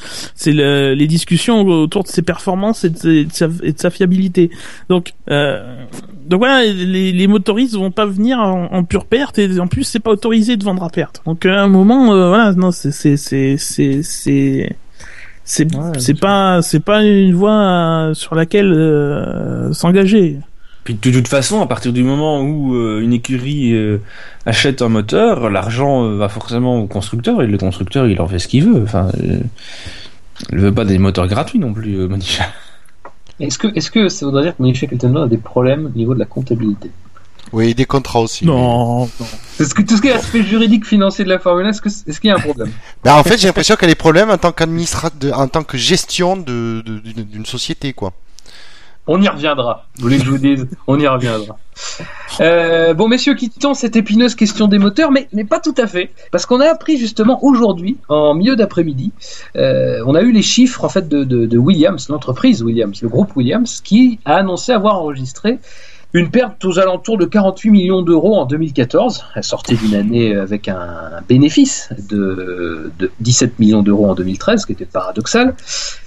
le, 0.46 0.94
les 0.94 1.06
discussions 1.06 1.60
autour 1.60 2.02
de 2.02 2.08
ses 2.08 2.22
performances 2.22 2.84
et 2.84 2.90
de, 2.90 3.26
sa, 3.30 3.48
et 3.62 3.72
de 3.72 3.78
sa, 3.78 3.90
fiabilité. 3.90 4.50
Donc 4.88 5.12
euh, 5.30 5.84
donc 6.26 6.40
voilà, 6.40 6.64
les, 6.64 7.12
les 7.12 7.26
motoristes 7.26 7.74
vont 7.74 7.90
pas 7.90 8.06
venir 8.06 8.38
en, 8.40 8.84
pure 8.84 9.04
perte 9.04 9.38
et 9.38 9.60
en 9.60 9.66
plus 9.66 9.84
c'est 9.84 10.00
pas 10.00 10.10
autorisé 10.10 10.56
de 10.56 10.64
vendre 10.64 10.82
à 10.82 10.90
perte. 10.90 11.22
Donc 11.26 11.46
à 11.46 11.62
un 11.62 11.68
moment, 11.68 12.12
euh, 12.12 12.28
voilà, 12.28 12.52
non, 12.52 12.72
c'est 12.72 12.92
c'est 12.92 13.16
c'est 13.16 13.56
c'est 14.02 14.76
c'est 15.50 15.66
c'est 15.98 16.14
pas 16.14 16.62
c'est 16.62 16.78
pas 16.78 17.02
une 17.02 17.34
voie 17.34 18.12
sur 18.14 18.36
laquelle 18.36 18.72
euh, 18.72 19.72
s'engager. 19.72 20.38
Puis 20.84 20.94
de 20.94 21.10
toute 21.10 21.26
façon, 21.26 21.60
à 21.60 21.66
partir 21.66 21.92
du 21.92 22.04
moment 22.04 22.40
où 22.40 22.76
euh, 22.76 23.00
une 23.00 23.12
écurie 23.12 23.72
euh, 23.72 24.00
achète 24.46 24.80
un 24.80 24.88
moteur, 24.88 25.50
l'argent 25.50 26.08
va 26.14 26.28
forcément 26.28 26.78
au 26.78 26.86
constructeur 26.86 27.42
et 27.42 27.48
le 27.48 27.58
constructeur 27.58 28.06
il 28.06 28.20
en 28.20 28.28
fait 28.28 28.38
ce 28.38 28.46
qu'il 28.46 28.64
veut. 28.64 28.84
Enfin, 28.84 29.08
il 30.52 30.58
veut 30.58 30.72
pas 30.72 30.84
des 30.84 30.98
moteurs 30.98 31.26
gratuits 31.26 31.58
non 31.58 31.72
plus, 31.72 31.96
Monisha. 32.06 32.44
Est-ce 33.40 33.58
que 33.58 33.66
est-ce 33.74 33.90
que 33.90 34.08
ça 34.08 34.26
voudrait 34.26 34.44
dire 34.44 34.56
que 34.56 34.62
Monisha 34.62 34.86
a 34.86 35.26
des 35.26 35.36
problèmes 35.36 35.86
au 35.86 35.98
niveau 35.98 36.14
de 36.14 36.20
la 36.20 36.26
comptabilité? 36.26 36.92
Oui, 37.52 37.74
des 37.74 37.84
contrats 37.84 38.20
aussi. 38.20 38.46
Non. 38.46 39.08
Est-ce 39.58 39.74
que 39.74 39.82
tout 39.82 39.96
ce 39.96 40.02
qui 40.02 40.08
est 40.08 40.12
aspect 40.12 40.42
juridique 40.42 40.86
financier 40.86 41.24
de 41.24 41.30
la 41.30 41.38
Formule 41.38 41.66
1, 41.66 41.70
est-ce 41.70 42.20
qu'il 42.20 42.28
y 42.28 42.32
a 42.32 42.36
un 42.36 42.40
problème? 42.40 42.70
Ben, 43.04 43.14
En 43.14 43.24
fait, 43.24 43.38
j'ai 43.38 43.46
l'impression 43.48 43.74
qu'il 43.76 43.88
y 43.88 43.90
a 43.90 43.94
des 43.94 43.98
problèmes 43.98 44.30
en 44.30 44.38
tant 44.38 44.52
qu'administrateur, 44.52 45.38
en 45.38 45.48
tant 45.48 45.64
que 45.64 45.76
gestion 45.76 46.36
de, 46.36 46.82
d'une 46.82 47.46
société, 47.46 47.92
quoi. 47.92 48.12
On 49.06 49.20
y 49.20 49.28
reviendra. 49.28 49.86
Vous 49.96 50.02
voulez 50.02 50.18
que 50.18 50.24
je 50.24 50.30
vous 50.30 50.38
dise? 50.38 50.68
On 50.86 51.00
y 51.00 51.08
reviendra. 51.08 51.56
Euh, 52.40 52.94
bon, 52.94 53.08
messieurs, 53.08 53.34
quittons 53.34 53.74
cette 53.74 53.96
épineuse 53.96 54.36
question 54.36 54.68
des 54.68 54.78
moteurs, 54.78 55.10
mais, 55.10 55.26
mais 55.32 55.44
pas 55.44 55.58
tout 55.58 55.74
à 55.78 55.86
fait. 55.88 56.10
Parce 56.30 56.46
qu'on 56.46 56.60
a 56.60 56.66
appris 56.66 56.96
justement 56.96 57.42
aujourd'hui, 57.42 57.96
en 58.08 58.34
milieu 58.34 58.54
d'après-midi, 58.54 59.12
euh, 59.56 60.04
on 60.06 60.14
a 60.14 60.20
eu 60.22 60.30
les 60.30 60.42
chiffres 60.42 60.84
en 60.84 60.88
fait 60.88 61.08
de, 61.08 61.24
de, 61.24 61.46
de 61.46 61.58
Williams, 61.58 62.08
l'entreprise 62.08 62.62
Williams, 62.62 63.02
le 63.02 63.08
groupe 63.08 63.34
Williams, 63.34 63.80
qui 63.82 64.20
a 64.24 64.36
annoncé 64.36 64.70
avoir 64.70 65.00
enregistré 65.00 65.58
une 66.12 66.30
perte 66.30 66.64
aux 66.64 66.78
alentours 66.78 67.18
de 67.18 67.24
48 67.24 67.70
millions 67.70 68.02
d'euros 68.02 68.36
en 68.36 68.44
2014. 68.44 69.26
Elle 69.36 69.44
sortait 69.44 69.76
d'une 69.76 69.94
année 69.94 70.34
avec 70.34 70.68
un 70.68 71.20
bénéfice 71.28 71.88
de, 72.08 72.90
17 73.20 73.58
millions 73.58 73.82
d'euros 73.82 74.10
en 74.10 74.14
2013, 74.14 74.62
ce 74.62 74.66
qui 74.66 74.72
était 74.72 74.86
paradoxal. 74.86 75.54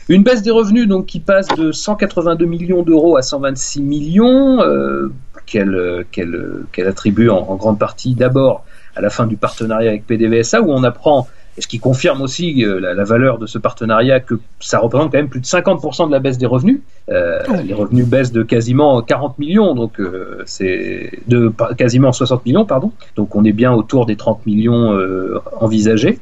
Une 0.10 0.24
baisse 0.24 0.42
des 0.42 0.52
revenus 0.52 0.88
donc 0.88 1.06
qui 1.06 1.20
passe 1.20 1.48
de 1.48 1.72
182 1.72 2.46
millions 2.46 2.84
d'euros 2.84 3.16
à 3.16 3.22
126 3.22 3.82
millions, 3.82 4.62
euh, 4.62 5.12
qu'elle 5.46 6.06
qu'elle 6.12 6.88
attribue 6.88 7.30
en 7.30 7.56
grande 7.56 7.78
partie 7.78 8.16
d'abord 8.16 8.66
à 8.96 9.02
la 9.02 9.10
fin 9.10 9.26
du 9.28 9.38
partenariat 9.38 9.90
avec 9.90 10.06
PDVSA, 10.06 10.62
où 10.62 10.72
on 10.72 10.84
apprend 10.84 11.28
et 11.58 11.62
ce 11.62 11.68
qui 11.68 11.80
confirme 11.80 12.22
aussi 12.22 12.66
euh, 12.66 12.80
la, 12.80 13.04
valeur 13.04 13.38
de 13.38 13.46
ce 13.46 13.58
partenariat, 13.58 14.20
que 14.20 14.40
ça 14.60 14.80
représente 14.80 15.12
quand 15.12 15.18
même 15.18 15.30
plus 15.30 15.40
de 15.40 15.46
50% 15.46 16.08
de 16.08 16.12
la 16.12 16.20
baisse 16.20 16.38
des 16.38 16.46
revenus. 16.46 16.80
Euh, 17.10 17.42
Les 17.66 17.74
revenus 17.74 18.08
baissent 18.08 18.32
de 18.32 18.44
quasiment 18.44 19.02
40 19.02 19.38
millions, 19.38 19.76
donc 19.76 20.00
euh, 20.00 20.42
c'est 20.46 21.12
de 21.28 21.52
quasiment 21.78 22.12
60 22.12 22.46
millions, 22.46 22.66
pardon. 22.66 22.92
Donc 23.16 23.36
on 23.36 23.44
est 23.44 23.52
bien 23.52 23.72
autour 23.72 24.06
des 24.06 24.16
30 24.16 24.46
millions 24.46 24.94
euh, 24.94 25.40
envisagés. 25.60 26.20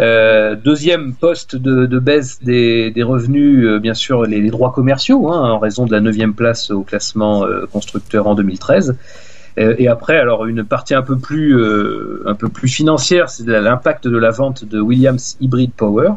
Euh, 0.00 0.56
deuxième 0.56 1.12
poste 1.12 1.54
de, 1.54 1.84
de 1.84 1.98
baisse 1.98 2.42
des, 2.42 2.90
des 2.90 3.02
revenus, 3.02 3.66
euh, 3.66 3.78
bien 3.78 3.92
sûr, 3.92 4.22
les, 4.24 4.40
les 4.40 4.50
droits 4.50 4.72
commerciaux, 4.72 5.30
hein, 5.30 5.50
en 5.50 5.58
raison 5.58 5.84
de 5.84 5.92
la 5.92 6.00
neuvième 6.00 6.32
place 6.32 6.70
au 6.70 6.82
classement 6.82 7.44
constructeur 7.72 8.26
en 8.26 8.34
2013. 8.34 8.96
Euh, 9.58 9.74
et 9.78 9.88
après, 9.88 10.16
alors 10.16 10.46
une 10.46 10.64
partie 10.64 10.94
un 10.94 11.02
peu 11.02 11.18
plus, 11.18 11.56
euh, 11.56 12.22
un 12.26 12.34
peu 12.34 12.48
plus 12.48 12.68
financière, 12.68 13.28
c'est 13.28 13.46
l'impact 13.46 14.08
de 14.08 14.16
la 14.16 14.30
vente 14.30 14.64
de 14.64 14.80
Williams 14.80 15.36
Hybrid 15.40 15.72
Power. 15.76 16.12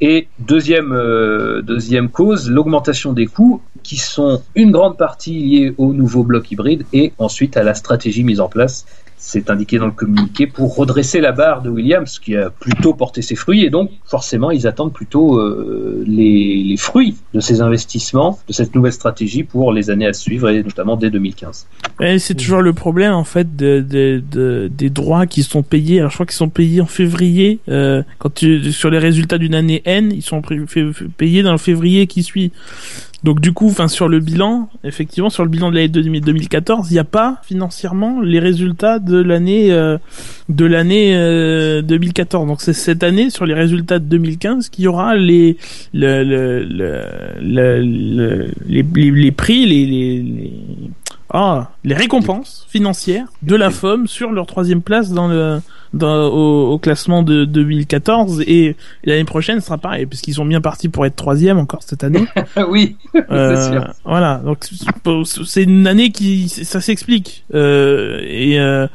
Et 0.00 0.26
deuxième, 0.40 0.92
euh, 0.92 1.62
deuxième 1.62 2.08
cause, 2.08 2.50
l'augmentation 2.50 3.12
des 3.12 3.26
coûts, 3.26 3.62
qui 3.84 3.98
sont 3.98 4.42
une 4.56 4.72
grande 4.72 4.96
partie 4.96 5.32
liée 5.32 5.74
au 5.78 5.92
nouveau 5.92 6.24
bloc 6.24 6.50
hybride 6.50 6.84
et 6.92 7.12
ensuite 7.18 7.56
à 7.56 7.62
la 7.62 7.74
stratégie 7.74 8.24
mise 8.24 8.40
en 8.40 8.48
place 8.48 8.84
c'est 9.24 9.50
indiqué 9.50 9.78
dans 9.78 9.86
le 9.86 9.92
communiqué, 9.92 10.48
pour 10.48 10.74
redresser 10.74 11.20
la 11.20 11.30
barre 11.30 11.62
de 11.62 11.70
Williams, 11.70 12.18
qui 12.18 12.36
a 12.36 12.50
plutôt 12.50 12.92
porté 12.92 13.22
ses 13.22 13.36
fruits, 13.36 13.64
et 13.64 13.70
donc 13.70 13.90
forcément 14.04 14.50
ils 14.50 14.66
attendent 14.66 14.92
plutôt 14.92 15.38
euh, 15.38 16.02
les, 16.08 16.74
fruits 16.76 17.16
de 17.32 17.38
ces 17.38 17.60
investissements, 17.60 18.40
de 18.48 18.52
cette 18.52 18.74
nouvelle 18.74 18.92
stratégie 18.92 19.44
pour 19.44 19.72
les 19.72 19.90
années 19.90 20.08
à 20.08 20.12
suivre, 20.12 20.48
et 20.48 20.64
notamment 20.64 20.96
dès 20.96 21.08
2015. 21.08 21.68
c'est 22.18 22.34
toujours 22.34 22.62
le 22.62 22.72
problème 22.72 23.12
en 23.12 23.22
fait 23.22 23.54
de, 23.54 23.80
de, 23.80 24.20
de, 24.28 24.68
des 24.68 24.90
droits 24.90 25.26
qui 25.26 25.44
sont 25.44 25.62
payés. 25.62 26.00
Alors 26.00 26.10
je 26.10 26.16
crois 26.16 26.26
qu'ils 26.26 26.34
sont 26.34 26.48
payés 26.48 26.80
en 26.80 26.86
février. 26.86 27.60
Euh, 27.68 28.02
quand 28.18 28.34
tu, 28.34 28.72
sur 28.72 28.90
les 28.90 28.98
résultats 28.98 29.38
d'une 29.38 29.54
année 29.54 29.82
N, 29.84 30.10
ils 30.12 30.22
sont 30.22 30.42
payés 31.16 31.44
dans 31.44 31.52
le 31.52 31.58
février 31.58 32.08
qui 32.08 32.24
suit. 32.24 32.50
Donc 33.24 33.40
du 33.40 33.52
coup, 33.52 33.68
enfin 33.68 33.86
sur 33.86 34.08
le 34.08 34.18
bilan, 34.18 34.68
effectivement 34.82 35.30
sur 35.30 35.44
le 35.44 35.48
bilan 35.48 35.70
de 35.70 35.76
l'année 35.76 35.88
2014, 35.88 36.90
il 36.90 36.94
n'y 36.94 36.98
a 36.98 37.04
pas 37.04 37.40
financièrement 37.44 38.20
les 38.20 38.40
résultats 38.40 38.98
de 38.98 39.16
l'année 39.16 39.72
euh, 39.72 39.96
de 40.48 40.64
l'année 40.64 41.12
2014. 41.82 42.44
Euh, 42.44 42.48
Donc 42.48 42.60
c'est 42.60 42.72
cette 42.72 43.04
année 43.04 43.30
sur 43.30 43.46
les 43.46 43.54
résultats 43.54 44.00
de 44.00 44.06
2015 44.06 44.68
qu'il 44.70 44.84
y 44.84 44.88
aura 44.88 45.14
les 45.14 45.56
le, 45.94 46.24
le, 46.24 46.64
le, 47.40 48.48
les, 48.66 48.82
les, 48.82 49.32
prix 49.32 49.66
les, 49.66 49.86
les, 49.86 50.52
ah, 51.32 51.70
les 51.84 51.94
récompenses 51.94 52.66
financières 52.68 53.26
de 53.42 53.56
la 53.56 53.70
FOM 53.70 54.06
sur 54.06 54.32
leur 54.32 54.46
troisième 54.46 54.82
place 54.82 55.10
dans 55.10 55.28
le 55.28 55.60
dans, 55.94 56.26
au, 56.28 56.78
classement 56.78 57.22
de 57.22 57.44
2014 57.44 58.42
et, 58.46 58.76
l'année 59.04 59.24
prochaine 59.24 59.60
sera 59.60 59.78
pareil 59.78 60.06
puisqu'ils 60.06 60.34
sont 60.34 60.44
bien 60.44 60.60
partis 60.60 60.88
pour 60.88 61.04
être 61.06 61.16
troisième 61.16 61.58
encore 61.58 61.82
cette 61.82 62.04
année. 62.04 62.24
oui, 62.68 62.96
euh, 63.30 63.56
c'est 63.56 63.72
sûr. 63.72 63.92
Voilà, 64.04 64.40
donc 64.44 64.66
c'est 65.44 65.64
une 65.64 65.86
année 65.86 66.10
qui 66.10 66.48
ça 66.48 66.80
s'explique 66.80 67.44
euh, 67.54 68.20
et, 68.22 68.58
euh, 68.58 68.86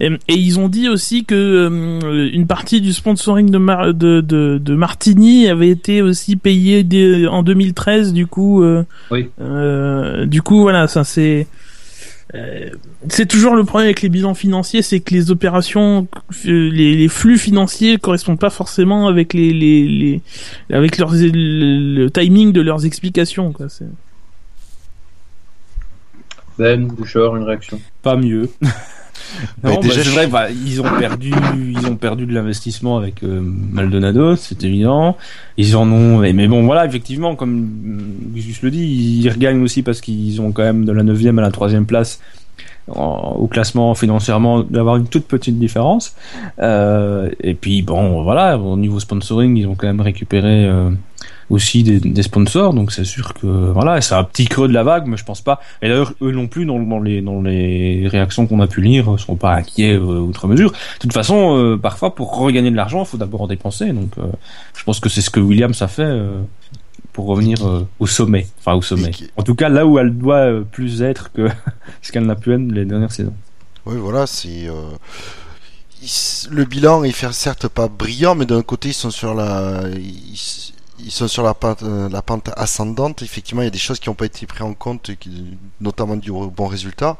et, 0.00 0.34
ils 0.34 0.58
ont 0.58 0.68
dit 0.68 0.88
aussi 0.88 1.24
que 1.24 1.34
euh, 1.34 2.30
une 2.32 2.46
partie 2.46 2.80
du 2.80 2.92
sponsoring 2.92 3.50
de, 3.50 3.92
de, 3.92 4.20
de, 4.20 4.58
de 4.58 4.74
Martini 4.74 5.48
avait 5.48 5.70
été 5.70 6.02
aussi 6.02 6.36
payé 6.36 6.86
en 7.28 7.42
2013 7.42 8.12
du 8.12 8.26
coup. 8.26 8.62
Euh, 8.62 8.84
oui. 9.10 9.28
du 10.26 10.42
coup 10.42 10.62
voilà 10.62 10.88
ça 10.88 11.04
c'est 11.04 11.46
euh, 12.34 12.70
c'est 13.08 13.26
toujours 13.26 13.54
le 13.54 13.64
problème 13.64 13.86
avec 13.86 14.02
les 14.02 14.08
bilans 14.08 14.34
financiers, 14.34 14.82
c'est 14.82 15.00
que 15.00 15.12
les 15.12 15.30
opérations, 15.30 16.06
euh, 16.46 16.70
les, 16.70 17.08
flux 17.08 17.38
financiers 17.38 17.98
correspondent 17.98 18.38
pas 18.38 18.50
forcément 18.50 19.08
avec 19.08 19.34
les, 19.34 19.52
les, 19.52 20.20
avec 20.72 20.98
leurs, 20.98 21.12
le, 21.12 22.08
timing 22.08 22.52
de 22.52 22.60
leurs 22.60 22.86
explications. 22.86 23.52
Quoi. 23.52 23.66
Ben, 26.58 26.86
Bouchard, 26.86 27.36
une 27.36 27.44
réaction? 27.44 27.80
Pas 28.02 28.16
mieux. 28.16 28.50
non, 29.62 29.80
bah, 29.80 29.88
c'est 29.90 30.02
vrai, 30.08 30.26
bah, 30.26 30.50
ils 30.50 30.80
ont 30.80 30.98
perdu, 30.98 31.32
ils 31.56 31.86
ont 31.86 31.96
perdu 31.96 32.26
de 32.26 32.34
l'investissement 32.34 32.96
avec 32.98 33.22
euh, 33.22 33.40
Maldonado, 33.42 34.36
c'est 34.36 34.62
évident. 34.64 35.16
Ils 35.56 35.76
en 35.76 35.90
ont, 35.90 36.18
mais 36.18 36.48
bon, 36.48 36.64
voilà, 36.64 36.86
effectivement, 36.86 37.36
comme 37.36 37.68
je 38.34 38.58
le 38.62 38.70
dis, 38.70 39.20
ils 39.22 39.28
regagnent 39.28 39.62
aussi 39.62 39.82
parce 39.82 40.00
qu'ils 40.00 40.40
ont 40.40 40.52
quand 40.52 40.62
même 40.62 40.84
de 40.84 40.92
la 40.92 41.02
9 41.02 41.38
à 41.38 41.40
la 41.40 41.50
troisième 41.50 41.86
place 41.86 42.20
au 42.88 43.46
classement 43.46 43.94
financièrement 43.94 44.62
d'avoir 44.62 44.96
une 44.96 45.06
toute 45.06 45.26
petite 45.26 45.58
différence. 45.58 46.14
Euh, 46.58 47.30
et 47.40 47.54
puis 47.54 47.82
bon, 47.82 48.22
voilà, 48.22 48.58
au 48.58 48.76
niveau 48.76 49.00
sponsoring, 49.00 49.56
ils 49.56 49.66
ont 49.66 49.74
quand 49.74 49.86
même 49.86 50.00
récupéré 50.00 50.66
euh, 50.66 50.90
aussi 51.50 51.82
des, 51.82 52.22
sponsors, 52.22 52.72
donc 52.72 52.92
c'est 52.92 53.04
sûr 53.04 53.34
que 53.34 53.46
voilà, 53.46 54.00
c'est 54.00 54.14
un 54.14 54.24
petit 54.24 54.46
creux 54.46 54.68
de 54.68 54.72
la 54.72 54.84
vague, 54.84 55.06
mais 55.06 55.16
je 55.16 55.24
pense 55.24 55.40
pas. 55.40 55.60
Et 55.82 55.88
d'ailleurs, 55.88 56.14
eux 56.22 56.30
non 56.30 56.46
plus, 56.46 56.64
dans, 56.64 57.00
les 57.00 57.20
dans 57.20 57.42
les 57.42 58.06
réactions 58.06 58.46
qu'on 58.46 58.60
a 58.60 58.68
pu 58.68 58.80
lire, 58.80 59.18
sont 59.18 59.36
pas 59.36 59.54
inquiets 59.54 59.94
euh, 59.94 60.20
outre 60.20 60.46
mesure. 60.46 60.70
De 60.70 60.98
toute 61.00 61.12
façon, 61.12 61.56
euh, 61.56 61.76
parfois 61.76 62.14
pour 62.14 62.38
regagner 62.38 62.70
de 62.70 62.76
l'argent, 62.76 63.02
il 63.02 63.06
faut 63.06 63.16
d'abord 63.16 63.42
en 63.42 63.46
dépenser. 63.48 63.92
Donc, 63.92 64.12
euh, 64.18 64.26
je 64.76 64.84
pense 64.84 65.00
que 65.00 65.08
c'est 65.08 65.20
ce 65.20 65.30
que 65.30 65.40
Williams 65.40 65.82
a 65.82 65.88
fait 65.88 66.20
pour 67.12 67.26
revenir 67.26 67.58
au 67.98 68.06
sommet, 68.06 68.46
enfin 68.60 68.74
au 68.74 68.82
sommet. 68.82 69.10
En 69.36 69.42
tout 69.42 69.56
cas, 69.56 69.68
là 69.68 69.86
où 69.86 69.98
elle 69.98 70.16
doit 70.16 70.62
plus 70.70 71.02
être 71.02 71.32
que 71.32 71.48
ce 72.02 72.12
qu'elle 72.12 72.26
n'a 72.26 72.36
pu 72.36 72.54
être 72.54 72.72
les 72.72 72.84
dernières 72.84 73.12
saisons. 73.12 73.34
Oui, 73.86 73.96
voilà, 73.98 74.26
c'est 74.26 74.68
le 76.50 76.64
bilan 76.64 77.04
il 77.04 77.12
fait 77.12 77.30
certes 77.32 77.68
pas 77.68 77.88
brillant, 77.88 78.34
mais 78.34 78.46
d'un 78.46 78.62
côté 78.62 78.88
ils 78.88 78.94
sont 78.94 79.10
sur 79.10 79.34
la, 79.34 79.82
ils 79.90 80.72
sont 81.08 81.28
sur 81.28 81.42
la 81.42 81.54
pente, 81.54 81.82
euh, 81.82 82.08
la 82.08 82.22
pente 82.22 82.50
ascendante. 82.56 83.22
Effectivement, 83.22 83.62
il 83.62 83.66
y 83.66 83.68
a 83.68 83.70
des 83.70 83.78
choses 83.78 83.98
qui 83.98 84.08
n'ont 84.08 84.14
pas 84.14 84.26
été 84.26 84.46
prises 84.46 84.62
en 84.62 84.74
compte, 84.74 85.10
notamment 85.80 86.16
du 86.16 86.30
bon 86.30 86.66
résultat. 86.66 87.16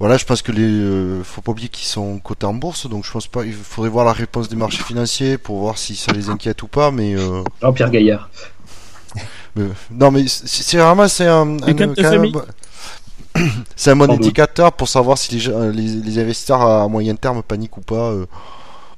Voilà, 0.00 0.16
je 0.16 0.24
pense 0.24 0.42
que 0.42 0.52
les, 0.52 0.62
euh, 0.62 1.24
faut 1.24 1.40
pas 1.40 1.50
oublier 1.50 1.68
qu'ils 1.68 1.88
sont 1.88 2.20
cotés 2.20 2.46
en 2.46 2.54
bourse, 2.54 2.88
donc 2.88 3.04
je 3.04 3.10
pense 3.10 3.26
pas. 3.26 3.44
Il 3.44 3.52
faudrait 3.52 3.90
voir 3.90 4.04
la 4.04 4.12
réponse 4.12 4.48
des 4.48 4.54
marchés 4.54 4.82
financiers 4.82 5.38
pour 5.38 5.58
voir 5.58 5.76
si 5.76 5.96
ça 5.96 6.12
les 6.12 6.30
inquiète 6.30 6.62
ou 6.62 6.68
pas. 6.68 6.92
Mais 6.92 7.16
euh... 7.16 7.42
Jean-Pierre 7.60 7.90
Gaillard. 7.90 8.30
non, 9.90 10.12
mais 10.12 10.24
c'est 10.28 10.78
vraiment 10.78 11.08
c'est 11.08 11.26
un, 11.26 11.56
c'est 13.76 13.90
un 13.90 13.96
bon 13.96 14.10
indicateur 14.10 14.72
pour 14.72 14.88
savoir 14.88 15.18
si 15.18 15.36
les, 15.36 15.72
les, 15.72 16.18
investisseurs 16.20 16.62
à 16.62 16.86
moyen 16.86 17.16
terme 17.16 17.42
paniquent 17.42 17.78
ou 17.78 17.80
pas. 17.80 18.12
Euh. 18.12 18.26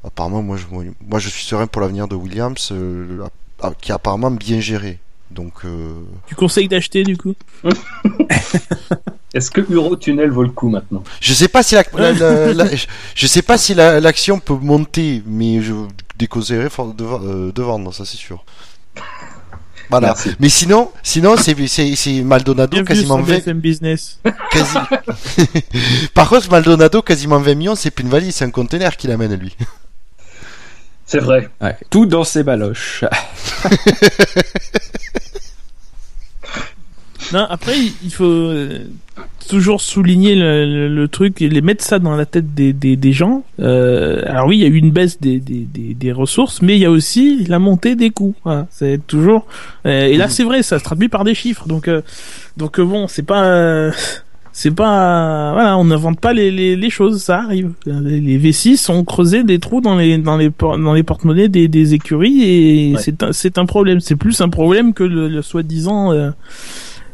apparemment, 0.07 0.43
moi 0.43 0.59
je, 0.59 0.67
moi 0.69 1.19
je 1.19 1.31
suis 1.31 1.47
serein 1.47 1.67
pour 1.67 1.81
l'avenir 1.81 2.09
de 2.09 2.15
Williams. 2.15 2.75
Qui 3.81 3.91
est 3.91 3.95
apparemment 3.95 4.31
bien 4.31 4.61
géré. 4.61 4.99
Donc, 5.31 5.53
euh... 5.65 5.93
Tu 6.27 6.35
conseilles 6.35 6.69
d'acheter 6.69 7.05
du 7.05 7.17
coup 7.17 7.35
Est-ce 9.33 9.51
que 9.51 9.61
Eurotunnel 9.73 10.31
vaut 10.31 10.43
le 10.43 10.51
coup 10.51 10.69
maintenant? 10.69 11.05
Je 11.21 11.33
sais 11.33 11.47
pas 11.47 11.63
si 11.63 11.77
la, 11.77 11.85
je 13.15 13.27
sais 13.27 13.43
pas 13.43 13.57
si 13.59 13.75
l'action 13.75 14.41
peut 14.41 14.55
monter, 14.55 15.23
mais 15.25 15.63
je 15.63 15.73
déconseillerais 16.19 16.69
de, 16.69 17.05
euh, 17.05 17.53
de 17.53 17.63
vendre, 17.63 17.95
ça 17.95 18.05
c'est 18.05 18.17
sûr. 18.17 18.45
Voilà. 19.89 20.15
Mais 20.39 20.49
sinon, 20.49 20.91
sinon 21.03 21.37
c'est 21.37 21.55
c'est 21.67 22.23
Maldonado 22.23 22.83
quasiment 22.85 23.21
20 23.21 23.55
business. 23.55 24.21
Quasi... 24.53 24.79
Par 26.15 26.29
contre, 26.29 26.51
Maldonado 26.51 27.03
quasiment 27.03 27.39
20 27.39 27.55
millions, 27.55 27.75
c'est 27.75 27.91
plus 27.91 28.05
une 28.05 28.11
valise, 28.11 28.37
c'est 28.37 28.45
un 28.45 28.51
conteneur 28.51 28.97
qu'il 28.97 29.11
amène 29.11 29.35
lui. 29.35 29.57
C'est 31.11 31.19
vrai. 31.19 31.51
tout 31.91 32.07
dans 32.07 32.23
ses 32.23 32.45
baloches. 32.45 33.05
non, 37.33 37.45
après, 37.51 37.75
il 38.05 38.13
faut 38.13 38.27
euh, 38.27 38.87
toujours 39.49 39.81
souligner 39.81 40.37
le, 40.37 41.09
truc 41.09 41.43
et 41.43 41.49
les 41.49 41.63
mettre 41.63 41.83
ça 41.83 41.99
dans 41.99 42.15
la 42.15 42.27
tête 42.27 42.55
des, 42.55 42.73
des, 42.73 43.13
gens. 43.13 43.43
Euh, 43.59 44.23
alors 44.25 44.47
oui, 44.47 44.59
il 44.59 44.61
y 44.61 44.65
a 44.65 44.69
eu 44.69 44.77
une 44.77 44.93
baisse 44.93 45.21
des, 45.21 45.41
des, 45.41 45.67
des, 45.67 46.13
ressources, 46.13 46.63
mais 46.63 46.77
il 46.77 46.81
y 46.81 46.87
a 46.87 46.91
aussi 46.93 47.45
la 47.47 47.59
montée 47.59 47.97
des 47.97 48.11
coûts. 48.11 48.37
c'est 48.71 49.05
toujours. 49.09 49.49
Euh, 49.87 50.07
et 50.07 50.17
là, 50.17 50.29
mmh. 50.29 50.31
c'est 50.31 50.45
vrai, 50.45 50.63
ça 50.63 50.79
se 50.79 50.85
traduit 50.85 51.09
par 51.09 51.25
des 51.25 51.35
chiffres. 51.35 51.67
Donc, 51.67 51.91
donc 52.57 52.81
bon, 52.81 53.09
c'est 53.09 53.27
pas 53.27 53.91
c'est 54.53 54.75
pas 54.75 55.53
voilà 55.53 55.79
on 55.79 55.85
n'invente 55.85 56.19
pas 56.19 56.33
les, 56.33 56.51
les, 56.51 56.77
les, 56.77 56.91
choses 56.91 57.23
ça 57.23 57.39
arrive. 57.39 57.73
Les, 57.87 58.39
V6 58.39 58.91
ont 58.91 59.05
creusé 59.05 59.45
des 59.45 59.59
trous 59.59 59.81
dans 59.81 59.97
les 59.97 60.19
dans 60.19 60.37
les 60.37 60.51
dans 60.61 60.93
les 60.93 61.03
porte-monnaies 61.03 61.49
des, 61.49 61.69
des 61.69 61.95
écuries 61.95 62.43
et 62.43 62.95
c'est 62.99 63.23
un 63.23 63.33
c'est 63.33 63.59
un 63.59 63.67
problème. 63.67 64.01
C'est 64.01 64.17
plus 64.17 64.41
un 64.41 64.49
problème 64.49 64.93
que 64.93 65.05
le, 65.05 65.43
soi-disant 65.43 66.13
euh, 66.13 66.31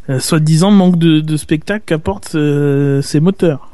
euh, 0.08 0.18
soi-disant 0.18 0.70
manque 0.70 0.98
de, 0.98 1.20
de 1.20 1.36
spectacle 1.36 1.84
qu'apportent 1.86 2.34
euh, 2.36 3.02
ces 3.02 3.20
moteurs. 3.20 3.68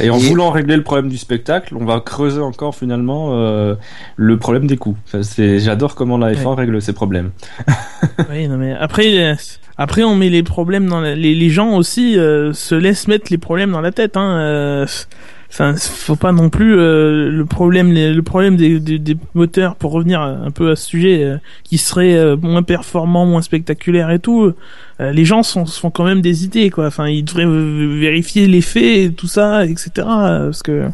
Et 0.00 0.10
en 0.10 0.16
voulant 0.16 0.50
régler 0.50 0.76
le 0.76 0.84
problème 0.84 1.08
du 1.08 1.18
spectacle, 1.18 1.74
on 1.76 1.84
va 1.84 1.98
creuser 1.98 2.40
encore 2.40 2.76
finalement 2.76 3.30
euh, 3.32 3.74
le 4.14 4.38
problème 4.38 4.68
des 4.68 4.76
coûts. 4.76 4.96
c'est, 5.22 5.58
j'adore 5.58 5.96
comment 5.96 6.18
la 6.18 6.32
F1 6.34 6.54
règle 6.54 6.80
ces 6.80 6.92
problèmes. 6.92 7.32
oui, 8.30 8.46
non 8.46 8.58
mais 8.58 8.74
après, 8.74 9.36
après, 9.82 10.02
on 10.04 10.16
met 10.16 10.28
les 10.28 10.42
problèmes 10.42 10.88
dans 10.88 11.00
les, 11.00 11.16
les 11.16 11.50
gens 11.50 11.76
aussi 11.76 12.18
euh, 12.18 12.52
se 12.52 12.74
laissent 12.74 13.08
mettre 13.08 13.26
les 13.30 13.38
problèmes 13.38 13.72
dans 13.72 13.80
la 13.80 13.92
tête. 13.92 14.16
Hein. 14.16 14.38
Euh, 14.38 14.86
Enfin, 15.52 15.74
faut 15.76 16.16
pas 16.16 16.32
non 16.32 16.48
plus 16.48 16.78
euh, 16.78 17.28
le 17.28 17.44
problème, 17.44 17.92
le 17.92 18.22
problème 18.22 18.56
des, 18.56 18.80
des, 18.80 18.98
des, 18.98 19.18
moteurs 19.34 19.76
pour 19.76 19.92
revenir 19.92 20.22
un 20.22 20.50
peu 20.50 20.70
à 20.70 20.76
ce 20.76 20.86
sujet, 20.86 21.24
euh, 21.24 21.36
qui 21.62 21.76
serait 21.76 22.14
euh, 22.14 22.38
moins 22.38 22.62
performant, 22.62 23.26
moins 23.26 23.42
spectaculaire 23.42 24.10
et 24.10 24.18
tout. 24.18 24.54
les 24.98 25.24
gens 25.26 25.42
sont, 25.42 25.66
font 25.66 25.90
quand 25.90 26.04
même 26.04 26.22
des 26.22 26.44
idées, 26.44 26.70
quoi. 26.70 26.86
Enfin, 26.86 27.06
ils 27.08 27.24
devraient 27.24 27.44
vérifier 27.44 28.46
les 28.46 28.62
faits, 28.62 28.82
et 28.82 29.12
tout 29.12 29.26
ça, 29.26 29.66
etc. 29.66 29.90
Parce 29.96 30.62
que 30.62 30.86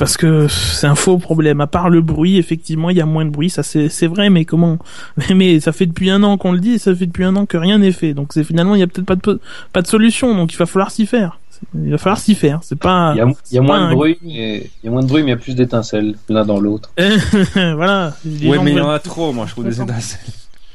parce 0.00 0.16
que 0.16 0.48
c'est 0.48 0.86
un 0.86 0.94
faux 0.94 1.18
problème. 1.18 1.60
À 1.60 1.66
part 1.66 1.90
le 1.90 2.00
bruit, 2.00 2.38
effectivement, 2.38 2.88
il 2.88 2.96
y 2.96 3.02
a 3.02 3.04
moins 3.04 3.26
de 3.26 3.30
bruit, 3.30 3.50
ça 3.50 3.62
c'est 3.62 4.06
vrai, 4.06 4.30
mais 4.30 4.46
comment 4.46 4.78
mais, 5.36 5.60
ça 5.60 5.72
fait 5.72 5.84
depuis 5.84 6.08
un 6.08 6.22
an 6.22 6.38
qu'on 6.38 6.52
le 6.52 6.58
dit, 6.58 6.72
et 6.72 6.78
ça 6.78 6.94
fait 6.94 7.04
depuis 7.04 7.24
un 7.24 7.36
an 7.36 7.44
que 7.44 7.58
rien 7.58 7.76
n'est 7.76 7.92
fait. 7.92 8.14
Donc 8.14 8.32
c'est 8.32 8.42
finalement 8.42 8.74
il 8.74 8.78
y 8.78 8.82
a 8.82 8.86
peut-être 8.86 9.04
pas 9.04 9.16
de 9.16 9.40
pas 9.74 9.82
de 9.82 9.86
solution, 9.86 10.34
donc 10.34 10.54
il 10.54 10.56
va 10.56 10.64
falloir 10.64 10.90
s'y 10.90 11.04
faire. 11.04 11.38
Il 11.74 11.90
va 11.90 11.98
falloir 11.98 12.18
s'y 12.18 12.34
faire. 12.34 12.60
C'est 12.62 12.78
pas. 12.78 13.12
Il 13.14 13.18
y 13.52 13.58
a, 13.58 13.60
moins 13.60 13.90
de 13.90 13.94
bruit, 13.94 14.16
mais 14.22 14.70
il 14.82 14.86
y 14.86 14.88
a 14.88 14.90
moins 14.90 15.02
de 15.02 15.06
bruit, 15.06 15.22
mais 15.22 15.32
il 15.32 15.34
y 15.34 15.36
a 15.36 15.36
plus 15.36 15.54
d'étincelles 15.54 16.14
l'un 16.30 16.46
dans 16.46 16.60
l'autre. 16.60 16.90
voilà. 17.52 18.14
Oui, 18.24 18.56
mais 18.64 18.70
il 18.70 18.78
y 18.78 18.80
en 18.80 18.88
a 18.88 19.00
trop, 19.00 19.34
moi, 19.34 19.44
je 19.46 19.52
trouve 19.52 19.66
des 19.66 19.82
étincelles. 19.82 20.20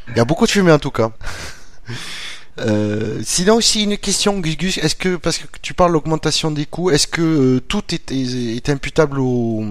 Il 0.10 0.18
y 0.18 0.20
a 0.20 0.26
beaucoup 0.26 0.46
de 0.46 0.52
fumée 0.52 0.72
en 0.72 0.78
tout 0.78 0.92
cas. 0.92 1.10
Euh, 2.58 3.20
sinon 3.22 3.56
aussi 3.56 3.84
une 3.84 3.98
question 3.98 4.40
Gus 4.40 4.78
est-ce 4.78 4.96
que 4.96 5.18
parce 5.18 5.40
que 5.40 5.46
tu 5.62 5.74
parles 5.74 5.92
l'augmentation 5.92 6.52
des 6.52 6.66
coûts, 6.66 6.90
est-ce 6.90 7.06
que 7.06 7.22
euh, 7.22 7.60
tout 7.68 7.84
est, 7.92 8.14
est, 8.14 8.56
est, 8.56 8.70
imputable 8.70 9.20
au, 9.20 9.62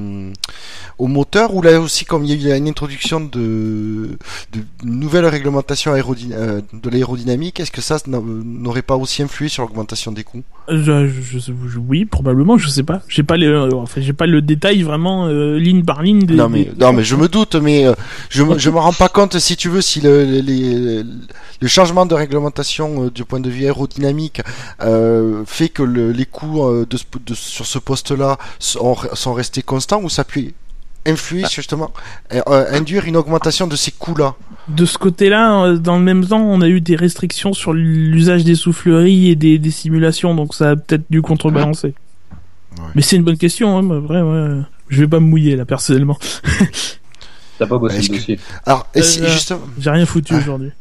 au 0.98 1.06
moteur 1.06 1.54
ou 1.54 1.62
là 1.62 1.80
aussi 1.80 2.04
comme 2.04 2.24
il 2.26 2.42
y 2.42 2.52
a 2.52 2.54
eu 2.54 2.58
une 2.58 2.68
introduction 2.68 3.20
de, 3.20 4.18
de 4.52 4.60
nouvelles 4.82 5.24
réglementations 5.24 5.94
euh, 5.94 6.60
de 6.74 6.90
l'aérodynamique, 6.90 7.58
est-ce 7.58 7.70
que 7.70 7.80
ça 7.80 7.96
n'aurait 8.06 8.82
pas 8.82 8.96
aussi 8.96 9.22
influé 9.22 9.48
sur 9.48 9.62
l'augmentation 9.62 10.12
des 10.12 10.24
coûts? 10.24 10.42
Je, 10.68 11.08
je, 11.08 11.78
Oui, 11.78 12.04
probablement, 12.04 12.58
je 12.58 12.68
sais 12.68 12.82
pas. 12.82 13.00
J'ai 13.08 13.22
pas 13.22 13.38
les, 13.38 13.48
enfin, 13.74 14.02
j'ai 14.02 14.12
pas 14.12 14.26
le 14.26 14.42
détail 14.42 14.82
vraiment 14.82 15.28
ligne 15.28 15.84
par 15.84 16.02
ligne. 16.02 16.26
non 16.26 16.50
mais 16.50 16.70
non 16.78 16.92
mais 16.92 17.02
je 17.04 17.16
me 17.16 17.28
doute, 17.28 17.54
mais 17.54 17.86
je 18.28 18.44
je 18.58 18.70
me 18.70 18.78
rends 18.78 18.92
pas 18.92 19.08
compte 19.08 19.38
si 19.38 19.56
tu 19.56 19.70
veux 19.70 19.80
si 19.80 20.02
le, 20.02 20.24
les, 20.24 21.02
le 21.60 21.68
changement 21.68 22.04
de 22.04 22.14
réglementation 22.14 22.73
du 23.14 23.24
point 23.24 23.40
de 23.40 23.50
vue 23.50 23.64
aérodynamique 23.64 24.42
euh, 24.82 25.44
fait 25.46 25.68
que 25.68 25.82
le, 25.82 26.12
les 26.12 26.26
coûts 26.26 26.64
euh, 26.64 26.86
de, 26.88 26.98
de, 27.24 27.34
sur 27.34 27.66
ce 27.66 27.78
poste-là 27.78 28.38
sont, 28.58 28.96
sont, 29.12 29.32
restés 29.32 29.62
constants 29.62 30.00
ou 30.02 30.08
ça 30.08 30.24
peut 30.24 30.42
influer 31.06 31.42
bah. 31.42 31.48
justement, 31.50 31.92
euh, 32.32 32.42
induire 32.70 33.04
une 33.04 33.16
augmentation 33.16 33.66
de 33.66 33.76
ces 33.76 33.90
coûts-là? 33.90 34.34
De 34.68 34.86
ce 34.86 34.96
côté-là, 34.96 35.76
dans 35.76 35.98
le 35.98 36.02
même 36.02 36.26
temps, 36.26 36.40
on 36.40 36.60
a 36.60 36.68
eu 36.68 36.80
des 36.80 36.96
restrictions 36.96 37.52
sur 37.52 37.72
l'usage 37.72 38.44
des 38.44 38.54
souffleries 38.54 39.30
et 39.30 39.36
des, 39.36 39.58
des, 39.58 39.70
simulations, 39.70 40.34
donc 40.34 40.54
ça 40.54 40.70
a 40.70 40.76
peut-être 40.76 41.04
dû 41.10 41.20
contrebalancer. 41.20 41.88
Ouais. 42.78 42.84
Mais 42.94 43.02
c'est 43.02 43.16
une 43.16 43.24
bonne 43.24 43.36
question, 43.36 43.76
hein, 43.76 43.82
vrai, 44.00 44.22
ouais. 44.22 44.62
Je 44.88 45.00
vais 45.00 45.08
pas 45.08 45.20
me 45.20 45.26
mouiller 45.26 45.56
là 45.56 45.64
personnellement. 45.64 46.18
T'as 47.58 47.66
pas 47.66 47.78
bossé 47.78 48.00
le 48.02 48.08
dossier. 48.08 48.38
Alors, 48.66 48.86
justement... 48.94 49.60
j'ai 49.78 49.90
rien 49.90 50.06
foutu 50.06 50.34
ah. 50.34 50.38
aujourd'hui 50.38 50.72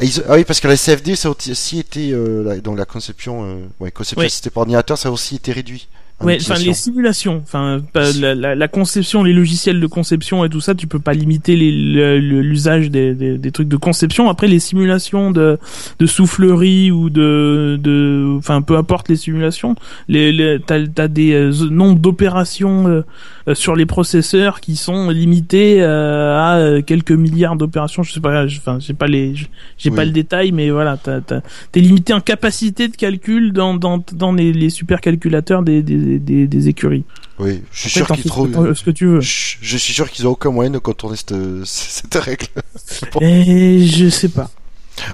ah 0.00 0.34
oui, 0.34 0.44
parce 0.44 0.60
que 0.60 0.68
la 0.68 0.76
CFD, 0.76 1.16
ça 1.16 1.28
a 1.28 1.30
aussi 1.30 1.78
été, 1.78 2.12
euh, 2.12 2.60
donc 2.60 2.78
la 2.78 2.84
conception, 2.84 3.44
euh, 3.44 3.66
ouais, 3.80 3.90
conception 3.90 4.28
c'était 4.28 4.50
par 4.50 4.62
ordinateur, 4.62 4.98
ça 4.98 5.08
a 5.08 5.12
aussi 5.12 5.36
été 5.36 5.52
réduit. 5.52 5.88
Ouais, 6.22 6.38
enfin 6.40 6.54
les 6.54 6.74
simulations, 6.74 7.40
enfin 7.42 7.82
la, 7.94 8.34
la, 8.34 8.54
la, 8.54 8.68
conception, 8.68 9.24
les 9.24 9.32
logiciels 9.32 9.80
de 9.80 9.86
conception 9.88 10.44
et 10.44 10.48
tout 10.48 10.60
ça, 10.60 10.74
tu 10.74 10.86
peux 10.86 11.00
pas 11.00 11.12
limiter 11.12 11.56
l'usage 11.56 12.88
des, 12.88 13.14
des, 13.14 13.36
des, 13.36 13.50
trucs 13.50 13.66
de 13.68 13.76
conception. 13.76 14.30
Après 14.30 14.46
les 14.46 14.60
simulations 14.60 15.32
de, 15.32 15.58
de 15.98 16.06
soufflerie 16.06 16.92
ou 16.92 17.10
de, 17.10 17.78
de, 17.82 18.36
enfin 18.38 18.62
peu 18.62 18.76
importe 18.76 19.08
les 19.08 19.16
simulations, 19.16 19.74
les, 20.08 20.32
les 20.32 20.60
t'as 20.64 20.78
as 20.98 21.08
des 21.08 21.32
euh, 21.32 21.52
nombres 21.68 21.98
d'opérations 21.98 22.86
euh, 22.86 23.02
euh, 23.48 23.54
sur 23.56 23.74
les 23.74 23.84
processeurs 23.84 24.60
qui 24.60 24.76
sont 24.76 25.10
limités 25.10 25.82
à 25.82 26.80
quelques 26.86 27.12
milliards 27.12 27.56
d'opérations. 27.56 28.04
Je 28.04 28.12
sais 28.12 28.20
pas, 28.20 28.44
enfin 28.44 28.78
j'ai 28.78 28.94
pas 28.94 29.08
les, 29.08 29.34
j'ai 29.78 29.90
pas 29.90 30.04
le 30.04 30.12
détail, 30.12 30.52
mais 30.52 30.70
voilà, 30.70 30.96
t'es 30.96 31.80
limité 31.80 32.12
en 32.14 32.20
capacité 32.20 32.86
de 32.86 32.96
calcul 32.96 33.52
dans 33.52 33.74
dans 33.74 34.02
dans 34.12 34.32
les, 34.32 34.52
les 34.52 34.70
supercalculateurs 34.70 35.62
des, 35.62 35.82
des 35.82 36.03
des, 36.04 36.68
écuries. 36.68 37.04
Oui, 37.38 37.62
je 37.72 37.80
suis 37.80 37.90
sûr 37.90 38.06
qu'ils 38.08 38.24
trouvent. 38.24 38.74
Ce 38.74 38.82
que 38.82 38.90
tu 38.90 39.06
veux. 39.06 39.20
Je, 39.20 39.76
suis 39.76 39.92
sûr 39.92 40.10
qu'ils 40.10 40.26
ont 40.26 40.32
aucun 40.32 40.50
moyen 40.50 40.70
de 40.70 40.78
contourner 40.78 41.16
cette, 41.16 41.34
cette 41.64 42.14
règle. 42.14 42.46
Et 43.20 43.86
je 43.86 44.08
sais 44.08 44.28
pas. 44.28 44.50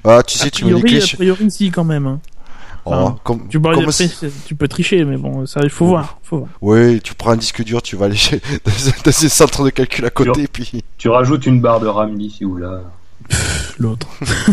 Ah, 0.04 0.22
tu 0.22 0.38
sais, 0.38 0.50
tu 0.50 0.64
me 0.64 0.80
dis 0.80 0.98
A 0.98 1.16
priori, 1.16 1.50
si, 1.50 1.70
quand 1.70 1.84
même. 1.84 2.06
Hein. 2.06 2.20
Oh, 2.86 3.12
comme, 3.22 3.46
tu, 3.48 3.60
peux, 3.60 3.70
tu, 4.46 4.54
peux 4.54 4.66
tricher, 4.66 5.04
mais 5.04 5.18
bon, 5.18 5.44
ça, 5.44 5.60
il 5.62 5.68
faut, 5.68 5.86
voir, 5.86 6.18
faut 6.22 6.38
voir. 6.38 6.50
Oui, 6.62 7.00
tu 7.02 7.14
prends 7.14 7.32
un 7.32 7.36
disque 7.36 7.62
dur, 7.62 7.82
tu 7.82 7.94
vas 7.94 8.06
aller 8.06 8.16
chez, 8.16 8.40
dans 9.04 9.12
ces 9.12 9.28
centres 9.28 9.64
de 9.64 9.70
calcul 9.70 10.06
à 10.06 10.10
côté, 10.10 10.42
tu, 10.42 10.48
puis. 10.48 10.84
Tu 10.96 11.08
rajoutes 11.08 11.46
une 11.46 11.60
barre 11.60 11.80
de 11.80 11.86
RAM 11.86 12.18
ici 12.20 12.44
ou 12.44 12.56
là. 12.56 12.82
L'autre. 13.78 14.08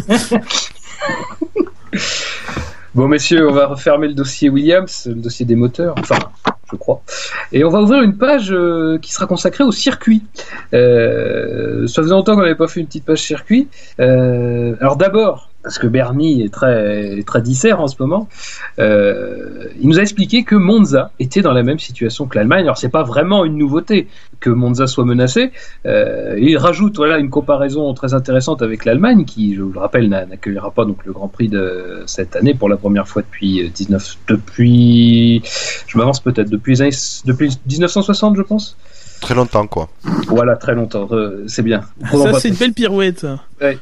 Bon, 2.97 3.07
messieurs, 3.07 3.47
on 3.47 3.53
va 3.53 3.67
refermer 3.67 4.07
le 4.07 4.15
dossier 4.15 4.49
Williams, 4.49 5.05
le 5.05 5.21
dossier 5.21 5.45
des 5.45 5.53
moteurs, 5.53 5.93
enfin, 5.99 6.17
je 6.71 6.75
crois. 6.77 7.03
Et 7.51 7.63
on 7.63 7.69
va 7.69 7.79
ouvrir 7.79 8.01
une 8.01 8.17
page 8.17 8.51
euh, 8.51 8.97
qui 8.97 9.13
sera 9.13 9.27
consacrée 9.27 9.63
au 9.63 9.71
circuit. 9.71 10.23
Euh, 10.73 11.85
ça 11.85 12.01
faisait 12.01 12.15
longtemps 12.15 12.33
qu'on 12.33 12.41
n'avait 12.41 12.55
pas 12.55 12.67
fait 12.67 12.79
une 12.79 12.87
petite 12.87 13.05
page 13.05 13.21
circuit. 13.21 13.67
Euh, 13.99 14.75
alors 14.81 14.95
d'abord, 14.95 15.51
parce 15.67 15.79
que 15.79 15.87
Bernie 15.87 16.43
est 16.43 16.53
très 16.53 17.23
très 17.23 17.41
dissert 17.41 17.81
en 17.81 17.87
ce 17.87 17.95
moment. 17.99 18.29
Euh, 18.79 19.65
il 19.81 19.89
nous 19.89 19.99
a 19.99 20.01
expliqué 20.01 20.45
que 20.45 20.55
Monza 20.55 21.11
était 21.19 21.41
dans 21.41 21.51
la 21.51 21.61
même 21.61 21.77
situation 21.77 22.25
que 22.25 22.37
l'Allemagne. 22.37 22.63
Alors 22.63 22.77
c'est 22.77 22.87
pas 22.87 23.03
vraiment 23.03 23.43
une 23.43 23.57
nouveauté 23.57 24.07
que 24.39 24.49
Monza 24.49 24.87
soit 24.87 25.03
menacé. 25.03 25.51
Euh, 25.85 26.37
il 26.39 26.57
rajoute 26.57 26.95
voilà 26.95 27.17
une 27.17 27.29
comparaison 27.29 27.93
très 27.93 28.13
intéressante 28.13 28.61
avec 28.61 28.85
l'Allemagne 28.85 29.25
qui, 29.25 29.55
je 29.55 29.61
vous 29.61 29.73
le 29.73 29.79
rappelle, 29.79 30.07
n'accueillera 30.07 30.71
pas 30.71 30.85
donc 30.85 31.05
le 31.05 31.11
Grand 31.11 31.27
Prix 31.27 31.49
de 31.49 32.03
cette 32.05 32.37
année 32.37 32.53
pour 32.53 32.69
la 32.69 32.77
première 32.77 33.09
fois 33.09 33.21
depuis 33.23 33.69
19 33.69 34.19
depuis 34.29 35.41
je 35.85 35.97
m'avance 35.97 36.21
peut-être 36.21 36.49
depuis 36.49 36.77
depuis 37.25 37.57
1960 37.69 38.37
je 38.37 38.41
pense. 38.41 38.77
Très 39.21 39.35
longtemps, 39.35 39.67
quoi. 39.67 39.89
Voilà, 40.27 40.55
très 40.55 40.73
longtemps. 40.73 41.07
Euh, 41.11 41.43
c'est 41.47 41.63
bien. 41.63 41.81
ça, 42.11 42.39
c'est 42.39 42.49
une 42.49 42.55
belle 42.55 42.73
pirouette. 42.73 43.25
Ouais. 43.59 43.79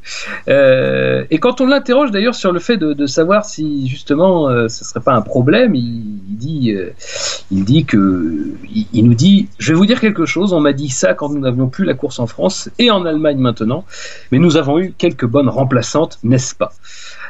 Euh, 0.47 1.25
et 1.29 1.37
quand 1.39 1.59
on 1.59 1.67
l'interroge 1.67 2.11
d'ailleurs 2.11 2.35
sur 2.35 2.53
le 2.53 2.59
fait 2.59 2.77
de, 2.77 2.93
de 2.93 3.05
savoir 3.07 3.43
si 3.43 3.87
justement 3.87 4.47
euh, 4.47 4.69
ce 4.69 4.85
serait 4.85 5.01
pas 5.01 5.13
un 5.13 5.21
problème, 5.21 5.75
il, 5.75 6.37
dit, 6.37 6.71
euh, 6.71 6.93
il 7.51 7.65
dit 7.65 7.83
que, 7.83 8.53
il, 8.93 9.05
nous 9.05 9.13
dit, 9.13 9.49
je 9.59 9.73
vais 9.73 9.77
vous 9.77 9.85
dire 9.85 9.99
quelque 9.99 10.25
chose. 10.25 10.53
On 10.53 10.61
m'a 10.61 10.73
dit 10.73 10.89
ça 10.89 11.13
quand 11.13 11.29
nous 11.29 11.39
n'avions 11.39 11.67
plus 11.67 11.83
la 11.83 11.93
course 11.93 12.19
en 12.19 12.27
France 12.27 12.69
et 12.79 12.89
en 12.89 13.05
Allemagne 13.05 13.37
maintenant, 13.37 13.83
mais 14.31 14.39
nous 14.39 14.55
avons 14.55 14.79
eu 14.79 14.93
quelques 14.97 15.25
bonnes 15.25 15.49
remplaçantes, 15.49 16.19
n'est-ce 16.23 16.55
pas? 16.55 16.71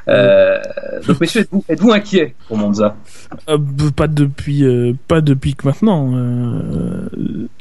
Euh, 0.07 0.59
donc 1.07 1.19
messieurs, 1.19 1.47
êtes-vous 1.67 1.91
êtes 1.91 2.01
inquiets 2.01 2.35
pour 2.47 2.57
Monza? 2.57 2.95
Euh, 3.49 3.57
Pas 3.95 4.07
depuis, 4.07 4.63
euh, 4.63 4.93
pas 5.07 5.21
depuis 5.21 5.55
que 5.55 5.67
maintenant. 5.67 6.11
Euh, 6.13 7.07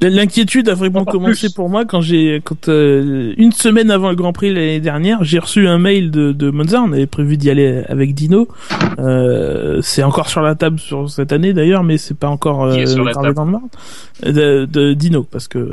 L'inquiétude 0.00 0.68
a 0.68 0.74
vraiment 0.74 1.04
commencé 1.04 1.48
pour 1.54 1.68
moi 1.68 1.84
quand 1.84 2.00
j'ai, 2.00 2.40
quand 2.44 2.68
euh, 2.68 3.32
une 3.36 3.52
semaine 3.52 3.90
avant 3.90 4.10
le 4.10 4.16
Grand 4.16 4.32
Prix 4.32 4.52
l'année 4.52 4.80
dernière, 4.80 5.24
j'ai 5.24 5.38
reçu 5.38 5.66
un 5.66 5.78
mail 5.78 6.10
de, 6.10 6.32
de 6.32 6.50
Monza. 6.50 6.82
On 6.82 6.92
avait 6.92 7.06
prévu 7.06 7.36
d'y 7.36 7.50
aller 7.50 7.84
avec 7.88 8.14
Dino. 8.14 8.48
c'est 9.82 10.02
encore 10.02 10.28
sur 10.28 10.42
la 10.42 10.54
table 10.54 10.78
sur 10.78 11.08
cette 11.10 11.32
année 11.32 11.52
d'ailleurs, 11.52 11.84
mais 11.84 11.98
c'est 11.98 12.18
pas 12.18 12.28
encore 12.28 12.68
dans 12.68 12.74
le 12.74 13.50
marbre. 13.50 13.68
De, 14.22 14.64
de, 14.64 14.92
Dino 14.94 15.24
parce 15.24 15.48
que 15.48 15.68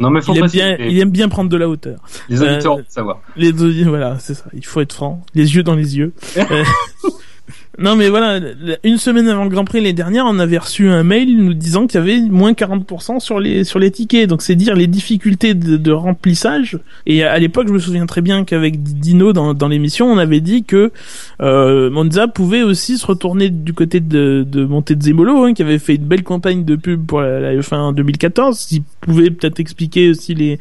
non 0.00 0.10
mais 0.10 0.20
faut 0.20 0.34
il, 0.34 0.40
aime 0.40 0.48
bien, 0.48 0.76
il 0.78 0.98
aime 0.98 1.10
bien 1.10 1.28
prendre 1.28 1.48
de 1.48 1.56
la 1.56 1.68
hauteur. 1.68 2.00
Les 2.28 2.42
auditeurs 2.42 2.78
savoir. 2.88 3.20
Les 3.36 3.52
voilà, 3.84 4.18
c'est 4.18 4.34
ça. 4.34 4.44
Il 4.52 4.64
faut 4.64 4.80
être 4.80 4.92
franc. 4.92 5.22
Les 5.34 5.54
yeux 5.54 5.62
dans 5.62 5.74
les 5.74 5.96
yeux. 5.96 6.12
Non 7.78 7.96
mais 7.96 8.10
voilà, 8.10 8.38
une 8.84 8.98
semaine 8.98 9.28
avant 9.28 9.44
le 9.44 9.48
Grand 9.48 9.64
Prix 9.64 9.78
l'année 9.78 9.94
dernière, 9.94 10.26
on 10.26 10.38
avait 10.38 10.58
reçu 10.58 10.90
un 10.90 11.02
mail 11.04 11.38
nous 11.38 11.54
disant 11.54 11.86
qu'il 11.86 11.98
y 12.00 12.02
avait 12.02 12.20
moins 12.20 12.52
40% 12.52 13.18
sur 13.18 13.40
les 13.40 13.64
sur 13.64 13.78
les 13.78 13.90
tickets. 13.90 14.28
Donc 14.28 14.42
c'est 14.42 14.54
dire 14.56 14.74
les 14.74 14.86
difficultés 14.86 15.54
de, 15.54 15.90
remplissage. 15.90 16.78
Et 17.06 17.24
à, 17.24 17.38
l'époque, 17.38 17.68
je 17.68 17.72
me 17.72 17.78
souviens 17.78 18.04
très 18.04 18.20
bien 18.20 18.44
qu'avec 18.44 18.82
Dino 18.82 19.32
dans, 19.32 19.54
dans 19.54 19.68
l'émission, 19.68 20.06
on 20.12 20.18
avait 20.18 20.40
dit 20.40 20.64
que 20.64 20.92
euh, 21.40 21.88
Monza 21.90 22.28
pouvait 22.28 22.62
aussi 22.62 22.98
se 22.98 23.06
retourner 23.06 23.48
du 23.48 23.72
côté 23.72 24.00
de, 24.00 24.46
de 24.46 24.64
Montezemolo, 24.66 25.44
hein, 25.44 25.54
qui 25.54 25.62
avait 25.62 25.78
fait 25.78 25.94
une 25.94 26.04
belle 26.04 26.24
campagne 26.24 26.64
de 26.64 26.76
pub 26.76 27.06
pour 27.06 27.22
la, 27.22 27.54
F1 27.54 27.76
en 27.76 27.92
2014. 27.92 28.68
Il 28.72 28.82
pouvait 29.00 29.30
peut-être 29.30 29.60
expliquer 29.60 30.10
aussi 30.10 30.34
les 30.34 30.58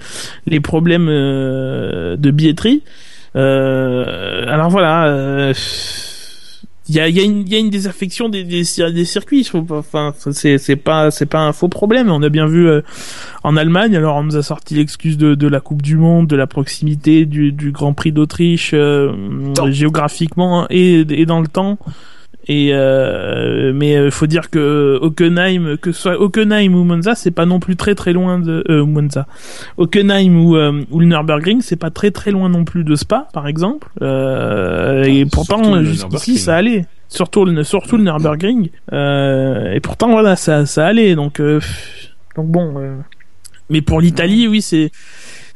les 0.48 0.62
problèmes 0.62 1.10
euh, 1.10 2.16
de 2.16 2.32
billetterie. 2.32 2.84
Euh, 3.36 4.46
alors 4.48 4.70
voilà. 4.70 5.08
Euh, 5.08 5.54
il 6.92 6.98
y 6.98 7.00
a, 7.00 7.08
y, 7.08 7.22
a 7.22 7.24
y 7.24 7.56
a, 7.56 7.58
une 7.58 7.70
désaffection 7.70 8.28
des, 8.28 8.44
des, 8.44 8.64
des 8.92 9.06
circuits. 9.06 9.50
Enfin, 9.70 10.14
c'est 10.34 10.58
c'est 10.58 10.76
pas 10.76 11.10
c'est 11.10 11.26
pas 11.26 11.40
un 11.40 11.54
faux 11.54 11.70
problème. 11.70 12.12
On 12.12 12.22
a 12.22 12.28
bien 12.28 12.48
vu 12.48 12.68
euh, 12.68 12.82
en 13.44 13.56
Allemagne. 13.56 13.96
Alors, 13.96 14.18
on 14.18 14.24
nous 14.24 14.36
a 14.36 14.44
sorti 14.44 14.76
l'excuse 14.76 15.18
de, 15.18 15.34
de 15.34 15.48
la 15.48 15.62
Coupe 15.62 15.82
du 15.82 15.96
Monde, 15.96 16.28
de 16.28 16.36
la 16.36 16.48
proximité 16.48 17.26
du, 17.26 17.54
du 17.54 17.72
Grand 17.72 17.94
Prix 17.94 18.12
d'Autriche 18.12 18.72
euh, 18.74 19.14
géographiquement 19.70 20.68
et, 20.70 21.06
et 21.08 21.26
dans 21.26 21.40
le 21.40 21.48
temps. 21.48 21.80
Et 22.48 22.72
euh, 22.74 23.72
mais 23.74 23.94
il 23.94 24.12
faut 24.12 24.26
dire 24.26 24.50
que 24.50 24.98
Hockenheim, 25.02 25.78
que 25.78 25.92
ce 25.92 26.02
soit 26.02 26.20
Hockenheim 26.20 26.74
ou 26.74 26.84
Monza, 26.84 27.14
c'est 27.14 27.32
pas 27.32 27.46
non 27.46 27.60
plus 27.60 27.76
très 27.76 27.94
très 27.94 28.14
loin 28.14 28.40
de 28.40 28.64
euh, 28.70 28.86
Monza. 28.86 29.28
Hockenheim 29.78 30.36
ou, 30.36 30.56
euh, 30.56 30.84
ou 30.90 31.00
le 31.00 31.06
Nürburgring, 31.06 31.62
c'est 31.62 31.76
pas 31.76 31.92
très 31.92 32.10
très 32.10 32.32
loin 32.32 32.50
non 32.50 32.66
plus 32.66 32.84
de 32.84 32.96
Spa, 32.96 33.28
par 33.34 33.48
exemple. 33.48 33.90
Euh, 34.02 35.04
et 35.04 35.26
pourtant 35.26 35.84
jusqu'ici 35.84 36.38
ça 36.38 36.56
allait. 36.56 36.86
Surtout 37.10 37.46
le 37.46 37.64
surtout 37.64 37.98
le 37.98 38.04
Nürburgring. 38.04 38.70
et 38.92 39.80
pourtant 39.82 40.10
voilà 40.10 40.36
ça 40.36 40.66
ça 40.66 40.88
allait. 40.88 41.14
Donc 41.16 41.40
donc 41.40 42.48
bon. 42.48 42.74
mais 43.70 43.82
pour 43.82 44.02
l'Italie, 44.02 44.48
oui 44.48 44.62
c'est 44.62 44.92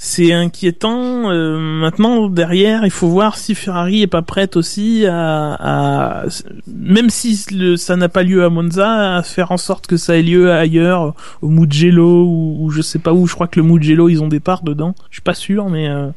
c'est 0.05 0.33
inquiétant. 0.33 1.31
Euh, 1.31 1.57
maintenant, 1.57 2.29
derrière, 2.29 2.85
il 2.85 2.91
faut 2.91 3.07
voir 3.07 3.39
si 3.39 3.55
Ferrari 3.55 4.03
est 4.03 4.07
pas 4.07 4.21
prête 4.21 4.55
aussi 4.55 5.03
à, 5.07 5.55
à 5.59 6.25
même 6.67 7.09
si 7.09 7.43
le, 7.51 7.75
ça 7.75 7.95
n'a 7.95 8.07
pas 8.07 8.21
lieu 8.21 8.45
à 8.45 8.49
Monza, 8.49 9.17
à 9.17 9.23
faire 9.23 9.51
en 9.51 9.57
sorte 9.57 9.87
que 9.87 9.97
ça 9.97 10.15
ait 10.15 10.21
lieu 10.21 10.51
ailleurs, 10.51 11.15
au 11.41 11.49
Mugello 11.49 12.23
ou, 12.23 12.69
je 12.69 12.83
sais 12.83 12.99
pas 12.99 13.13
où. 13.13 13.25
Je 13.25 13.33
crois 13.33 13.47
que 13.47 13.59
le 13.59 13.65
Mugello, 13.65 14.07
ils 14.07 14.21
ont 14.21 14.27
des 14.27 14.39
parts 14.39 14.61
dedans. 14.61 14.93
Je 15.09 15.15
suis 15.15 15.23
pas 15.23 15.33
sûr, 15.33 15.71
mais 15.71 15.87
euh, 15.87 16.09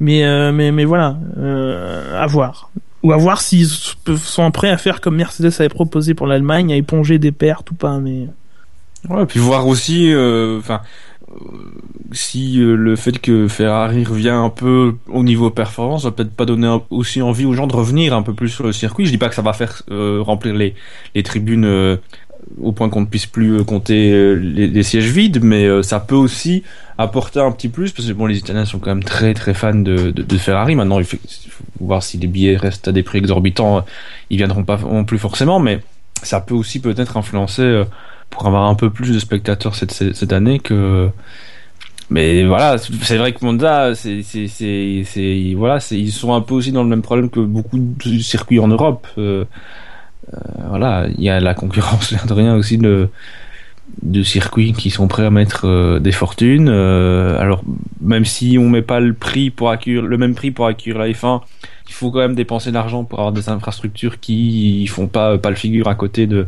mais, 0.00 0.24
euh, 0.24 0.50
mais 0.50 0.86
voilà, 0.86 1.18
à 2.18 2.26
voir. 2.26 2.70
Ou 3.02 3.12
à 3.12 3.18
voir 3.18 3.42
s'ils 3.42 3.68
sont 3.68 4.50
prêts 4.50 4.70
à 4.70 4.78
faire 4.78 5.02
comme 5.02 5.16
Mercedes 5.16 5.52
avait 5.58 5.68
proposé 5.68 6.14
pour 6.14 6.26
l'Allemagne, 6.26 6.72
à 6.72 6.76
éponger 6.76 7.18
des 7.18 7.32
pertes 7.32 7.70
ou 7.70 7.74
pas. 7.74 7.98
Mais 7.98 8.28
ouais, 9.10 9.26
puis 9.26 9.40
voir 9.40 9.66
aussi, 9.66 10.10
enfin. 10.58 10.80
Si 12.12 12.56
le 12.58 12.96
fait 12.96 13.18
que 13.18 13.48
Ferrari 13.48 14.04
revient 14.04 14.30
un 14.30 14.48
peu 14.48 14.94
au 15.08 15.22
niveau 15.22 15.50
performance 15.50 16.04
va 16.04 16.10
peut-être 16.10 16.34
pas 16.34 16.46
donner 16.46 16.78
aussi 16.90 17.20
envie 17.20 17.44
aux 17.44 17.52
gens 17.52 17.66
de 17.66 17.74
revenir 17.74 18.14
un 18.14 18.22
peu 18.22 18.32
plus 18.32 18.48
sur 18.48 18.64
le 18.64 18.72
circuit. 18.72 19.06
Je 19.06 19.10
dis 19.10 19.18
pas 19.18 19.28
que 19.28 19.34
ça 19.34 19.42
va 19.42 19.52
faire 19.52 19.82
remplir 19.88 20.54
les, 20.54 21.22
tribunes 21.22 21.98
au 22.60 22.72
point 22.72 22.88
qu'on 22.88 23.00
ne 23.00 23.06
puisse 23.06 23.26
plus 23.26 23.58
euh, 23.58 23.64
compter 23.64 24.12
euh, 24.12 24.34
les, 24.34 24.82
sièges 24.82 25.10
vides, 25.10 25.42
mais 25.42 25.64
euh, 25.64 25.82
ça 25.82 26.00
peut 26.00 26.14
aussi 26.14 26.62
apporter 26.98 27.40
un 27.40 27.52
petit 27.52 27.68
plus 27.68 27.92
parce 27.92 28.08
que 28.08 28.12
bon, 28.12 28.26
les 28.26 28.38
Italiens 28.38 28.64
sont 28.64 28.78
quand 28.78 28.90
même 28.90 29.04
très 29.04 29.34
très 29.34 29.54
fans 29.54 29.74
de, 29.74 30.38
Ferrari. 30.38 30.74
Maintenant, 30.74 30.98
il 30.98 31.04
faut, 31.04 31.18
voir 31.80 32.02
si 32.02 32.18
les 32.18 32.26
billets 32.26 32.56
restent 32.56 32.88
à 32.88 32.92
des 32.92 33.02
prix 33.02 33.18
exorbitants, 33.18 33.84
ils 34.30 34.36
viendront 34.36 34.64
pas 34.64 34.78
non 34.78 35.04
plus 35.04 35.18
forcément, 35.18 35.60
mais 35.60 35.80
ça 36.22 36.40
peut 36.40 36.54
aussi 36.54 36.80
peut-être 36.80 37.16
influencer 37.16 37.84
pour 38.30 38.46
avoir 38.46 38.64
un 38.64 38.74
peu 38.74 38.90
plus 38.90 39.12
de 39.12 39.18
spectateurs 39.18 39.74
cette, 39.74 39.92
cette, 39.92 40.32
année 40.32 40.58
que. 40.58 41.08
Mais 42.10 42.44
voilà, 42.44 42.78
c'est 42.78 43.16
vrai 43.16 43.32
que 43.32 43.44
Monza, 43.44 43.94
c'est, 43.94 44.22
c'est, 44.22 45.54
voilà, 45.56 45.78
ils 45.90 46.12
sont 46.12 46.34
un 46.34 46.40
peu 46.40 46.54
aussi 46.54 46.70
dans 46.70 46.84
le 46.84 46.88
même 46.88 47.02
problème 47.02 47.30
que 47.30 47.40
beaucoup 47.40 47.78
de 47.78 48.18
circuits 48.18 48.60
en 48.60 48.68
Europe. 48.68 49.08
Euh, 49.18 49.44
voilà, 50.68 51.06
il 51.16 51.22
y 51.22 51.28
a 51.28 51.40
la 51.40 51.54
concurrence 51.54 52.14
de 52.26 52.32
rien 52.32 52.54
aussi 52.54 52.78
de 52.78 53.08
de 54.02 54.22
circuits 54.22 54.72
qui 54.72 54.90
sont 54.90 55.08
prêts 55.08 55.24
à 55.24 55.30
mettre 55.30 55.66
euh, 55.66 55.98
des 56.00 56.12
fortunes. 56.12 56.68
Euh, 56.68 57.40
alors 57.40 57.62
même 58.00 58.24
si 58.24 58.58
on 58.58 58.68
met 58.68 58.82
pas 58.82 59.00
le 59.00 59.14
prix 59.14 59.50
pour 59.50 59.70
accueillir 59.70 60.02
le 60.02 60.18
même 60.18 60.34
prix 60.34 60.50
pour 60.50 60.66
accueillir 60.66 60.98
la 60.98 61.08
F1, 61.08 61.40
il 61.88 61.94
faut 61.94 62.10
quand 62.10 62.18
même 62.18 62.34
dépenser 62.34 62.70
de 62.70 62.74
l'argent 62.74 63.04
pour 63.04 63.20
avoir 63.20 63.32
des 63.32 63.48
infrastructures 63.48 64.20
qui 64.20 64.86
font 64.88 65.06
pas 65.06 65.38
pas 65.38 65.50
le 65.50 65.56
figure 65.56 65.88
à 65.88 65.94
côté 65.94 66.26
de 66.26 66.46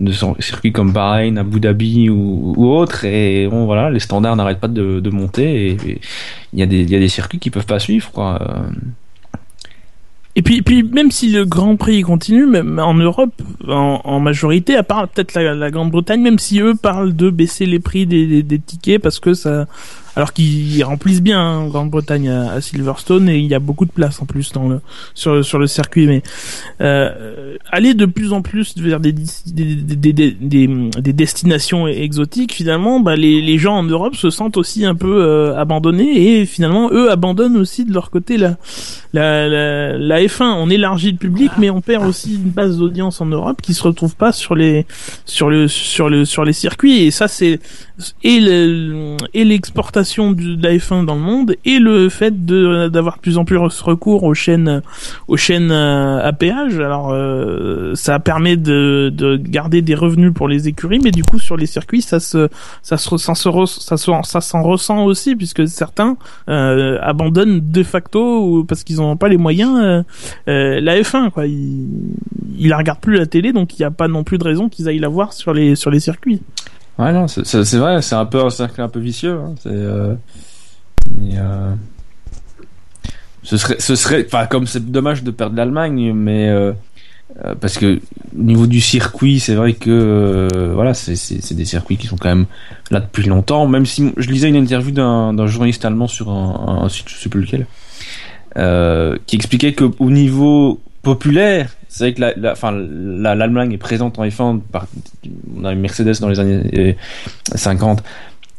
de 0.00 0.12
circuits 0.40 0.72
comme 0.72 0.92
Bahreïn, 0.92 1.36
Abu 1.36 1.60
Dhabi 1.60 2.08
ou, 2.08 2.54
autres. 2.58 3.04
Et 3.04 3.46
bon 3.48 3.66
voilà, 3.66 3.90
les 3.90 4.00
standards 4.00 4.36
n'arrêtent 4.36 4.60
pas 4.60 4.68
de, 4.68 5.10
monter 5.10 5.66
et 5.66 5.76
il 6.52 6.58
y 6.58 6.62
a 6.62 6.66
des 6.66 6.82
il 6.82 6.90
y 6.90 6.96
a 6.96 6.98
des 6.98 7.08
circuits 7.08 7.38
qui 7.38 7.50
peuvent 7.50 7.66
pas 7.66 7.78
suivre 7.78 8.10
quoi. 8.10 8.40
Et 10.36 10.42
puis, 10.42 10.62
puis 10.62 10.84
même 10.84 11.10
si 11.10 11.28
le 11.30 11.44
Grand 11.44 11.76
Prix 11.76 12.02
continue, 12.02 12.46
même 12.46 12.78
en 12.78 12.94
Europe, 12.94 13.42
en, 13.66 14.20
majorité, 14.20 14.76
à 14.76 14.84
part 14.84 15.08
peut-être 15.08 15.34
la, 15.34 15.70
Grande-Bretagne, 15.72 16.22
même 16.22 16.38
si 16.38 16.60
eux 16.60 16.74
parlent 16.76 17.16
de 17.16 17.30
baisser 17.30 17.66
les 17.66 17.80
prix 17.80 18.06
des, 18.06 18.44
des 18.44 18.58
tickets 18.60 19.02
parce 19.02 19.18
que 19.18 19.34
ça, 19.34 19.66
alors 20.20 20.34
qu'ils 20.34 20.84
remplissent 20.84 21.22
bien 21.22 21.40
en 21.40 21.62
hein, 21.62 21.66
Grande-Bretagne 21.68 22.28
à, 22.28 22.60
Silverstone 22.60 23.30
et 23.30 23.38
il 23.38 23.46
y 23.46 23.54
a 23.54 23.58
beaucoup 23.58 23.86
de 23.86 23.90
place 23.90 24.20
en 24.20 24.26
plus 24.26 24.52
dans 24.52 24.68
le 24.68 24.80
sur 25.14 25.42
sur 25.42 25.58
le 25.58 25.66
circuit 25.66 26.06
mais 26.06 26.22
euh, 26.82 27.56
aller 27.70 27.94
de 27.94 28.04
plus 28.04 28.34
en 28.34 28.42
plus 28.42 28.76
vers 28.76 29.00
des 29.00 29.14
des, 29.14 29.76
des, 29.76 30.12
des, 30.12 30.90
des 30.98 31.12
destinations 31.14 31.88
exotiques 31.88 32.52
finalement 32.52 33.00
bah, 33.00 33.16
les, 33.16 33.40
les 33.40 33.56
gens 33.56 33.78
en 33.78 33.82
Europe 33.82 34.14
se 34.14 34.28
sentent 34.28 34.58
aussi 34.58 34.84
un 34.84 34.94
peu 34.94 35.24
euh, 35.24 35.56
abandonnés 35.56 36.40
et 36.40 36.44
finalement 36.44 36.90
eux 36.92 37.10
abandonnent 37.10 37.56
aussi 37.56 37.86
de 37.86 37.94
leur 37.94 38.10
côté 38.10 38.36
la 38.36 38.58
la, 39.14 39.48
la, 39.48 39.96
la 39.96 40.20
F1 40.20 40.52
on 40.58 40.68
élargit 40.68 41.12
le 41.12 41.16
public 41.16 41.50
mais 41.56 41.70
on 41.70 41.80
perd 41.80 42.06
aussi 42.06 42.34
une 42.34 42.50
base 42.50 42.76
d'audience 42.76 43.22
en 43.22 43.26
Europe 43.26 43.62
qui 43.62 43.72
se 43.72 43.84
retrouve 43.84 44.16
pas 44.16 44.32
sur 44.32 44.54
les 44.54 44.84
sur 45.24 45.48
le 45.48 45.66
sur 45.66 46.10
le 46.10 46.26
sur 46.26 46.44
les 46.44 46.52
circuits 46.52 47.04
et 47.04 47.10
ça 47.10 47.26
c'est 47.26 47.58
et 48.22 49.44
l'exportation 49.44 50.09
de 50.18 50.62
la 50.62 50.74
F1 50.74 51.04
dans 51.04 51.14
le 51.14 51.20
monde 51.20 51.54
et 51.64 51.78
le 51.78 52.08
fait 52.08 52.44
de 52.44 52.88
d'avoir 52.88 53.16
de 53.16 53.20
plus 53.20 53.38
en 53.38 53.44
plus 53.44 53.56
recours 53.56 54.24
aux 54.24 54.34
chaînes 54.34 54.82
aux 55.28 55.36
chaînes 55.36 55.70
euh, 55.70 56.26
à 56.26 56.32
péage. 56.32 56.78
Alors 56.78 57.10
euh, 57.12 57.94
ça 57.94 58.18
permet 58.18 58.56
de, 58.56 59.12
de 59.14 59.36
garder 59.36 59.82
des 59.82 59.94
revenus 59.94 60.32
pour 60.34 60.48
les 60.48 60.68
écuries, 60.68 61.00
mais 61.02 61.10
du 61.10 61.22
coup 61.22 61.38
sur 61.38 61.56
les 61.56 61.66
circuits 61.66 62.02
ça 62.02 62.20
se 62.20 62.48
ça 62.82 62.96
se 62.96 63.16
ça 63.16 63.34
ça 63.34 63.96
ça 64.22 64.40
s'en 64.40 64.62
ressent 64.62 65.04
aussi 65.04 65.36
puisque 65.36 65.66
certains 65.68 66.16
euh, 66.48 66.98
abandonnent 67.02 67.60
de 67.70 67.82
facto 67.82 68.64
parce 68.64 68.84
qu'ils 68.84 68.96
n'ont 68.96 69.16
pas 69.16 69.28
les 69.28 69.38
moyens 69.38 70.04
la 70.46 71.00
F1 71.00 71.30
quoi. 71.30 71.46
Ils, 71.46 71.86
ils 72.58 72.68
la 72.68 72.76
regardent 72.76 73.00
plus 73.00 73.16
la 73.16 73.26
télé 73.26 73.52
donc 73.52 73.78
il 73.78 73.82
n'y 73.82 73.86
a 73.86 73.90
pas 73.90 74.08
non 74.08 74.24
plus 74.24 74.38
de 74.38 74.44
raison 74.44 74.68
qu'ils 74.68 74.88
aillent 74.88 74.98
la 74.98 75.08
voir 75.08 75.32
sur 75.32 75.54
les 75.54 75.76
sur 75.76 75.90
les 75.90 76.00
circuits. 76.00 76.40
Ouais, 77.00 77.12
non, 77.14 77.28
c'est 77.28 77.78
vrai, 77.78 78.02
c'est 78.02 78.14
un 78.14 78.26
peu 78.26 78.44
un 78.44 78.50
cercle 78.50 78.82
un 78.82 78.88
peu 78.90 79.00
vicieux. 79.00 79.38
Hein, 79.38 79.54
euh, 79.64 80.14
euh, 81.32 81.74
ce 83.42 83.56
serait, 83.56 83.76
ce 83.78 83.96
serait, 83.96 84.26
enfin, 84.26 84.44
comme 84.44 84.66
c'est 84.66 84.90
dommage 84.90 85.22
de 85.22 85.30
perdre 85.30 85.56
l'Allemagne, 85.56 86.12
mais 86.12 86.50
euh, 86.50 86.72
parce 87.58 87.78
que 87.78 88.00
au 88.36 88.42
niveau 88.42 88.66
du 88.66 88.82
circuit, 88.82 89.40
c'est 89.40 89.54
vrai 89.54 89.72
que 89.72 90.46
voilà, 90.74 90.92
c'est 90.92 91.54
des 91.54 91.64
circuits 91.64 91.96
qui 91.96 92.06
sont 92.06 92.18
quand 92.18 92.28
même 92.28 92.44
là 92.90 93.00
depuis 93.00 93.26
longtemps. 93.26 93.66
Même 93.66 93.86
si 93.86 94.12
je 94.18 94.28
lisais 94.28 94.50
une 94.50 94.56
interview 94.56 94.90
d'un 94.90 95.46
journaliste 95.46 95.86
allemand 95.86 96.06
sur 96.06 96.28
un, 96.28 96.82
un, 96.82 96.88
site, 96.90 97.08
je 97.08 97.14
sais 97.14 97.30
plus 97.30 97.40
lequel, 97.40 97.66
qui 99.24 99.36
expliquait 99.36 99.72
que 99.72 99.90
au 99.98 100.10
niveau 100.10 100.80
populaire, 101.02 101.70
c'est 101.90 102.04
vrai 102.04 102.14
que 102.14 102.40
la, 102.40 102.52
enfin, 102.52 102.70
l'Allemagne 102.70 103.72
est 103.72 103.78
présente 103.78 104.18
en 104.20 104.24
F1, 104.24 104.60
par, 104.60 104.86
on 105.56 105.64
a 105.64 105.72
une 105.72 105.80
Mercedes 105.80 106.20
dans 106.20 106.28
les 106.28 106.38
années 106.38 106.96
50, 107.52 107.98
euh, 107.98 108.02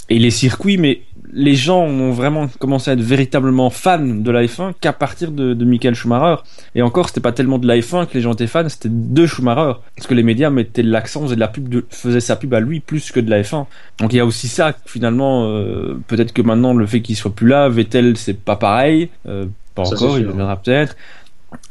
et 0.10 0.20
les 0.20 0.32
circuits, 0.32 0.78
mais 0.78 1.04
les 1.32 1.56
gens 1.56 1.80
ont 1.80 2.12
vraiment 2.12 2.50
commencé 2.60 2.92
à 2.92 2.94
être 2.96 3.02
véritablement 3.02 3.70
fans 3.70 4.00
de 4.00 4.32
la 4.32 4.44
F1 4.44 4.74
qu'à 4.82 4.92
partir 4.92 5.32
de, 5.32 5.54
de 5.54 5.64
Michael 5.64 5.96
Schumacher. 5.96 6.42
Et 6.76 6.82
encore, 6.82 7.08
c'était 7.08 7.22
pas 7.22 7.32
tellement 7.32 7.58
de 7.58 7.66
la 7.66 7.78
F1 7.78 8.08
que 8.08 8.16
les 8.16 8.22
gens 8.22 8.34
étaient 8.34 8.48
fans, 8.48 8.68
c'était 8.68 8.90
de 8.92 9.26
Schumacher. 9.26 9.80
Parce 9.96 10.08
que 10.08 10.14
les 10.14 10.24
médias 10.24 10.50
mettaient 10.50 10.84
l'accent, 10.84 11.22
faisaient 11.22 11.36
de 11.36 11.40
la 11.40 11.48
pub, 11.48 11.70
de, 11.70 11.86
faisaient 11.90 12.20
sa 12.20 12.36
pub 12.36 12.54
à 12.54 12.60
lui 12.60 12.82
plus 12.82 13.14
que 13.14 13.22
de 13.22 13.30
la 13.30 13.42
F1. 13.42 13.66
Donc 14.00 14.12
il 14.12 14.18
y 14.18 14.20
a 14.20 14.26
aussi 14.26 14.50
ça, 14.50 14.76
finalement, 14.86 15.46
euh, 15.48 15.98
peut-être 16.08 16.34
que 16.34 16.42
maintenant 16.42 16.74
le 16.74 16.86
fait 16.86 17.02
qu'il 17.02 17.16
soit 17.16 17.34
plus 17.34 17.48
là, 17.48 17.70
Vettel 17.70 18.18
c'est 18.18 18.38
pas 18.38 18.58
pareil, 18.58 19.08
euh, 19.30 19.46
pas 19.76 19.84
encore, 19.84 20.20
il 20.20 20.28
reviendra 20.28 20.58
peut-être. 20.58 20.98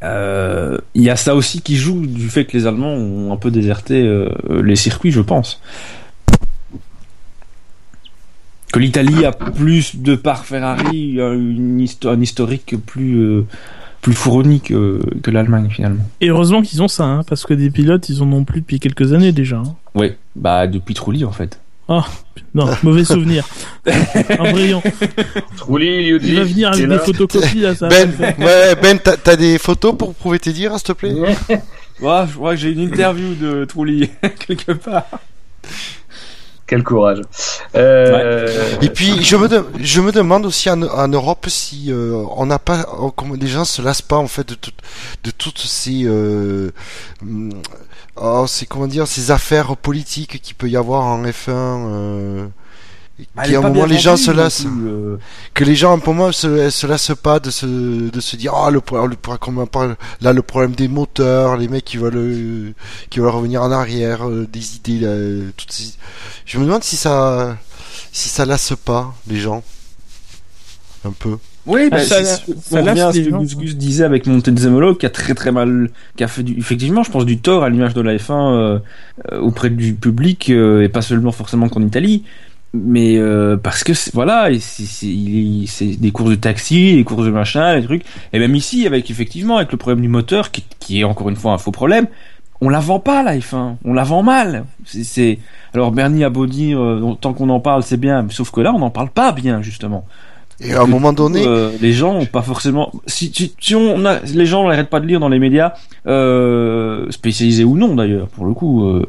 Euh, 0.03 0.79
il 0.95 1.03
y 1.03 1.11
a 1.11 1.17
ça 1.17 1.35
aussi 1.35 1.61
qui 1.61 1.77
joue 1.77 2.07
du 2.07 2.29
fait 2.29 2.45
que 2.45 2.57
les 2.57 2.67
Allemands 2.67 2.95
ont 2.95 3.33
un 3.33 3.37
peu 3.37 3.51
déserté 3.51 4.03
euh, 4.03 4.31
les 4.63 4.77
circuits, 4.77 5.11
je 5.11 5.21
pense. 5.21 5.61
Que 8.73 8.79
l'Italie 8.79 9.25
a 9.25 9.33
plus 9.33 9.97
de 9.97 10.15
par 10.15 10.45
Ferrari, 10.45 11.15
une 11.19 11.87
un 12.05 12.21
historique 12.21 12.77
plus 12.87 13.17
euh, 13.19 13.47
plus 14.01 14.15
fourni 14.15 14.61
que, 14.61 15.01
que 15.23 15.31
l'Allemagne 15.31 15.69
finalement. 15.71 16.05
Et 16.21 16.31
heureusement 16.31 16.63
qu'ils 16.63 16.83
ont 16.83 16.89
ça, 16.89 17.05
hein, 17.05 17.23
parce 17.25 17.45
que 17.45 17.53
des 17.53 17.71
pilotes, 17.71 18.09
ils 18.09 18.23
en 18.23 18.33
ont 18.33 18.45
plus 18.45 18.61
depuis 18.61 18.81
quelques 18.81 19.13
années 19.13 19.33
déjà. 19.33 19.59
Hein. 19.59 19.75
Oui, 19.95 20.13
bah 20.37 20.67
depuis 20.67 20.95
Trulli 20.95 21.25
en 21.25 21.33
fait. 21.33 21.61
Oh, 21.93 22.03
non, 22.55 22.69
mauvais 22.85 23.05
souvenir. 23.05 23.45
Embryon. 24.39 24.81
Trulli, 25.57 26.07
Il 26.23 26.37
va 26.37 26.45
venir 26.45 26.69
avec 26.73 26.89
des 26.89 26.99
photocopies, 26.99 27.61
là, 27.63 27.75
ça 27.75 27.89
Ben, 27.89 28.13
ouais, 28.39 28.77
Ben 28.77 28.97
t'as 28.99 29.35
des 29.35 29.59
photos 29.59 29.97
pour 29.99 30.15
prouver 30.15 30.39
tes 30.39 30.53
dires, 30.53 30.73
s'il 30.79 30.83
te 30.85 30.93
plaît? 30.93 31.15
Ouais, 32.01 32.23
je 32.31 32.35
crois 32.35 32.55
que 32.55 32.61
j'ai 32.61 32.71
une 32.71 32.81
interview 32.81 33.35
de 33.35 33.67
Trulli, 33.67 34.09
quelque 34.47 34.73
part. 34.73 35.05
Quel 36.67 36.83
courage. 36.83 37.21
Euh... 37.75 38.77
Et 38.81 38.89
puis, 38.89 39.23
je 39.23 39.37
me, 39.37 39.49
je 39.83 40.01
me 40.01 40.11
demande 40.11 40.47
aussi 40.47 40.71
en, 40.71 40.81
en 40.81 41.09
Europe 41.09 41.45
si 41.51 41.93
euh, 41.93 42.25
on 42.37 42.47
n'a 42.47 42.59
pas, 42.59 42.87
comme 43.17 43.37
les 43.37 43.49
gens 43.49 43.67
se 43.67 43.83
lassent 43.83 44.01
pas 44.01 44.17
en 44.17 44.29
fait 44.29 44.49
de, 44.49 44.55
tout, 44.55 44.71
de 45.25 45.31
toutes 45.31 45.59
ces, 45.59 46.05
euh, 46.05 46.71
oh, 48.21 48.45
c'est 48.47 48.67
comment 48.67 48.87
dire, 48.87 49.07
ces 49.07 49.31
affaires 49.31 49.77
politiques 49.77 50.41
qu'il 50.43 50.55
peut 50.55 50.69
y 50.69 50.77
avoir 50.77 51.05
en 51.05 51.25
F1. 51.25 51.49
Euh, 51.49 52.47
à 53.37 53.47
un 53.47 53.61
moment 53.61 53.85
les 53.85 53.99
gens 53.99 54.17
se 54.17 54.31
lassent 54.31 54.65
euh. 54.65 55.19
que 55.53 55.63
les 55.63 55.77
gens 55.77 55.99
pour 55.99 56.15
moi 56.15 56.33
se, 56.33 56.71
se 56.71 56.87
lassent 56.87 57.13
pas 57.23 57.39
de 57.39 57.51
se 57.51 57.67
de 57.67 58.21
se 58.21 58.37
dire 58.37 58.55
ah 58.55 58.71
le, 58.71 58.81
le, 58.91 59.97
là 60.23 60.33
le 60.33 60.43
problème 60.43 60.75
des 60.75 60.89
moteurs 60.89 61.59
les 61.59 61.69
mecs 61.69 61.85
qui 61.85 61.99
veulent 61.99 62.17
euh, 62.17 62.73
qui 63.11 63.21
veulent 63.21 63.29
revenir 63.29 63.63
en 63.63 63.71
arrière 63.71 64.27
des 64.27 64.77
idées 64.77 65.01
là, 65.01 65.51
toutes 65.55 65.71
ces... 65.71 65.93
je 66.47 66.57
me 66.57 66.65
demande 66.65 66.83
si 66.83 66.97
ça 66.97 67.59
si 68.11 68.31
ça 68.31 68.47
lasse 68.47 68.73
pas 68.87 69.15
les 69.29 69.39
gens 69.39 69.63
un 71.05 71.13
peu 71.13 71.37
oui, 71.71 71.89
bah, 71.91 72.01
ça, 72.01 72.25
ça, 72.25 72.83
revient 72.83 73.01
à 73.01 73.13
ce 73.13 73.21
que 73.21 73.31
Gus 73.31 73.57
Gus 73.57 73.77
disait 73.77 74.05
avec 74.05 74.27
Montezemolo, 74.27 74.95
qui 74.95 75.07
a 75.07 75.11
très 75.11 75.35
très 75.35 75.53
mal, 75.53 75.91
qui 76.17 76.25
a 76.25 76.29
fait 76.29 76.43
du, 76.43 76.59
effectivement, 76.59 77.03
je 77.03 77.11
pense, 77.11 77.25
du 77.25 77.39
tort 77.39 77.63
à 77.65 77.71
l'image 77.71 77.95
de 77.95 78.01
la 78.01 78.17
F1 78.17 78.33
euh, 78.33 78.79
euh, 79.33 79.39
auprès 79.41 79.71
du 79.71 79.95
public, 79.95 80.51
euh, 80.51 80.83
et 80.83 80.89
pas 80.89 81.03
seulement 81.03 81.33
forcément 81.33 81.69
qu'en 81.69 81.83
Italie, 81.83 82.25
mais 82.75 83.19
parce 83.63 83.83
que 83.83 83.93
voilà, 84.15 84.49
c'est 84.61 85.97
des 85.97 86.11
courses 86.13 86.31
de 86.31 86.37
taxi, 86.37 86.97
des 86.97 87.05
courses 87.05 87.27
de 87.27 87.31
machin, 87.31 87.79
des 87.79 87.85
trucs, 87.85 88.05
et 88.33 88.39
même 88.39 88.55
ici, 88.55 88.87
avec 88.87 89.11
effectivement, 89.11 89.57
avec 89.57 89.73
le 89.73 89.79
problème 89.79 90.01
du 90.03 90.09
moteur, 90.09 90.51
qui, 90.51 90.65
qui 90.79 91.01
est 91.01 91.05
encore 91.05 91.29
une 91.29 91.37
fois 91.37 91.53
un 91.53 91.59
faux 91.59 91.73
problème, 91.73 92.07
on 92.61 92.69
la 92.69 92.81
vend 92.81 93.01
pas 93.01 93.23
la 93.23 93.37
F1, 93.37 93.77
on 93.85 93.95
la 93.95 94.05
vend 94.05 94.23
mal. 94.23 94.67
C'est 94.85 95.39
alors 95.75 95.93
Bernie 95.93 96.25
a 96.25 96.31
beau 96.31 96.47
dire 96.47 96.79
tant 97.21 97.33
qu'on 97.33 97.49
en 97.49 97.61
parle 97.61 97.83
c'est 97.83 97.97
bien, 97.97 98.27
sauf 98.31 98.51
que 98.51 98.61
là 98.61 98.73
on 98.73 98.79
n'en 98.79 98.91
parle 98.91 99.11
pas 99.11 99.33
bien 99.33 99.63
justement. 99.63 100.05
Et 100.63 100.75
à 100.75 100.83
un 100.83 100.87
moment 100.87 101.13
donné, 101.13 101.43
euh, 101.47 101.71
les 101.81 101.93
gens 101.93 102.15
ont 102.15 102.27
pas 102.27 102.43
forcément. 102.43 102.93
Si, 103.07 103.33
si, 103.35 103.55
si 103.59 103.75
on 103.75 104.05
a, 104.05 104.19
les 104.21 104.47
gens 104.47 104.69
n'arrêtent 104.69 104.91
pas 104.91 105.01
de 105.01 105.07
lire 105.07 105.19
dans 105.21 105.29
les 105.31 105.39
médias, 105.39 105.73
euh, 106.07 107.11
spécialisés 107.11 107.65
ou 107.65 107.77
non 107.77 107.95
d'ailleurs, 107.95 108.29
pour 108.29 108.45
le 108.47 108.53
coup. 108.55 108.85
Euh, 108.85 109.07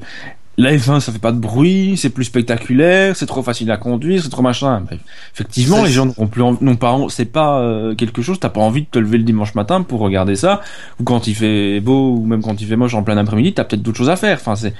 la 0.57 0.73
F1, 0.75 0.99
ça 0.99 1.11
fait 1.11 1.17
pas 1.19 1.31
de 1.31 1.39
bruit, 1.39 1.95
c'est 1.97 2.09
plus 2.09 2.25
spectaculaire, 2.25 3.15
c'est 3.15 3.25
trop 3.25 3.41
facile 3.41 3.71
à 3.71 3.77
conduire, 3.77 4.21
c'est 4.21 4.29
trop 4.29 4.41
machin. 4.43 4.81
Bref. 4.81 4.99
Effectivement, 5.33 5.83
les 5.83 5.89
gens 5.89 6.05
n'ont 6.05 6.27
plus, 6.27 6.41
envie- 6.43 6.63
n'ont 6.63 6.75
pas, 6.75 6.95
c'est 7.09 7.25
pas 7.25 7.59
euh, 7.61 7.95
quelque 7.95 8.21
chose. 8.21 8.39
T'as 8.39 8.49
pas 8.49 8.59
envie 8.61 8.81
de 8.81 8.87
te 8.87 8.99
lever 8.99 9.17
le 9.17 9.23
dimanche 9.23 9.55
matin 9.55 9.81
pour 9.81 10.01
regarder 10.01 10.35
ça, 10.35 10.61
ou 10.99 11.03
quand 11.03 11.25
il 11.25 11.35
fait 11.35 11.79
beau, 11.79 12.15
ou 12.15 12.25
même 12.25 12.41
quand 12.43 12.61
il 12.61 12.67
fait 12.67 12.75
moche 12.75 12.93
en 12.93 13.01
plein 13.01 13.17
après-midi, 13.17 13.53
t'as 13.53 13.63
peut-être 13.63 13.81
d'autres 13.81 13.97
choses 13.97 14.09
à 14.09 14.17
faire. 14.17 14.37
Enfin, 14.39 14.55
c'est 14.55 14.73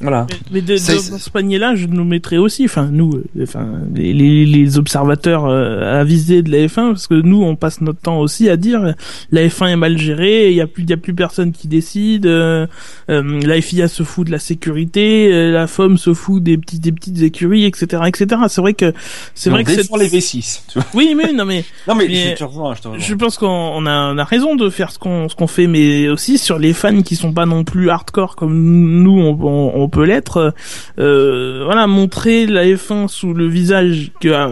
voilà. 0.00 0.26
Mais, 0.30 0.36
mais 0.52 0.60
de- 0.62 0.74
de- 0.74 1.10
dans 1.10 1.18
ce 1.18 1.30
panier-là, 1.30 1.74
je 1.74 1.86
nous 1.86 2.04
mettrais 2.04 2.36
aussi, 2.38 2.64
enfin 2.64 2.88
nous, 2.90 3.12
euh, 3.14 3.42
enfin 3.42 3.66
les, 3.94 4.12
les, 4.12 4.46
les 4.46 4.78
observateurs 4.78 5.46
euh, 5.46 6.00
avisés 6.00 6.42
de 6.42 6.50
la 6.50 6.58
F1, 6.66 6.88
parce 6.92 7.06
que 7.06 7.14
nous, 7.14 7.42
on 7.42 7.56
passe 7.56 7.80
notre 7.80 8.00
temps 8.00 8.18
aussi 8.20 8.48
à 8.48 8.56
dire 8.56 8.94
la 9.30 9.46
F1 9.46 9.68
est 9.68 9.76
mal 9.76 9.98
gérée, 9.98 10.50
il 10.50 10.56
y 10.56 10.60
a 10.60 10.66
plus, 10.66 10.82
il 10.84 10.90
y 10.90 10.92
a 10.92 10.96
plus 10.96 11.14
personne 11.14 11.52
qui 11.52 11.68
décide, 11.68 12.26
euh, 12.26 12.66
euh, 13.10 13.40
la 13.44 13.60
FIA 13.60 13.88
se 13.88 14.02
fout 14.02 14.26
de 14.26 14.32
la 14.32 14.38
sécurité, 14.38 15.32
euh, 15.32 15.50
la 15.52 15.66
FOM 15.66 15.96
se 15.98 16.14
fout 16.14 16.42
des 16.42 16.56
petites, 16.58 16.80
des 16.82 16.92
petites 16.92 17.20
écuries, 17.22 17.64
etc., 17.64 18.02
etc. 18.06 18.26
C'est 18.48 18.60
vrai 18.60 18.74
que 18.74 18.92
c'est 19.34 19.50
On 19.50 19.52
vrai 19.54 19.64
que 19.64 19.70
c'est 19.72 19.82
les 19.98 20.08
V6. 20.08 20.62
Tu 20.68 20.78
vois 20.78 20.86
oui, 20.94 21.14
mais 21.16 21.32
non, 21.32 21.44
mais 21.44 21.64
non 21.88 21.94
mais, 21.94 22.06
Mais- 22.08 22.30
je 22.32 22.36
te 22.36 22.44
rejoins, 22.44 22.74
je 22.74 22.82
te 22.82 22.88
rejoins. 22.88 23.04
je 23.06 23.14
pense 23.14 23.36
qu'on 23.38 23.46
on 23.48 23.86
a, 23.86 24.12
on 24.14 24.18
a 24.18 24.24
raison 24.24 24.56
de 24.56 24.68
faire 24.70 24.90
ce 24.90 24.98
qu'on 24.98 25.28
ce 25.28 25.34
qu'on 25.34 25.46
fait, 25.46 25.66
mais 25.66 26.08
aussi 26.08 26.38
sur 26.38 26.58
les 26.58 26.72
fans 26.72 27.02
qui 27.02 27.16
sont 27.16 27.32
pas 27.32 27.46
non 27.46 27.64
plus 27.64 27.90
hardcore 27.90 28.36
comme 28.36 29.02
nous 29.02 29.18
on, 29.20 29.38
on, 29.42 29.72
on 29.82 29.88
peut 29.92 30.04
l'être. 30.04 30.54
Euh, 30.98 31.62
voilà, 31.64 31.86
montrer 31.86 32.46
la 32.46 32.64
F1 32.64 33.06
sous 33.06 33.34
le 33.34 33.46
visage 33.46 34.10
que 34.20 34.28
euh, 34.28 34.48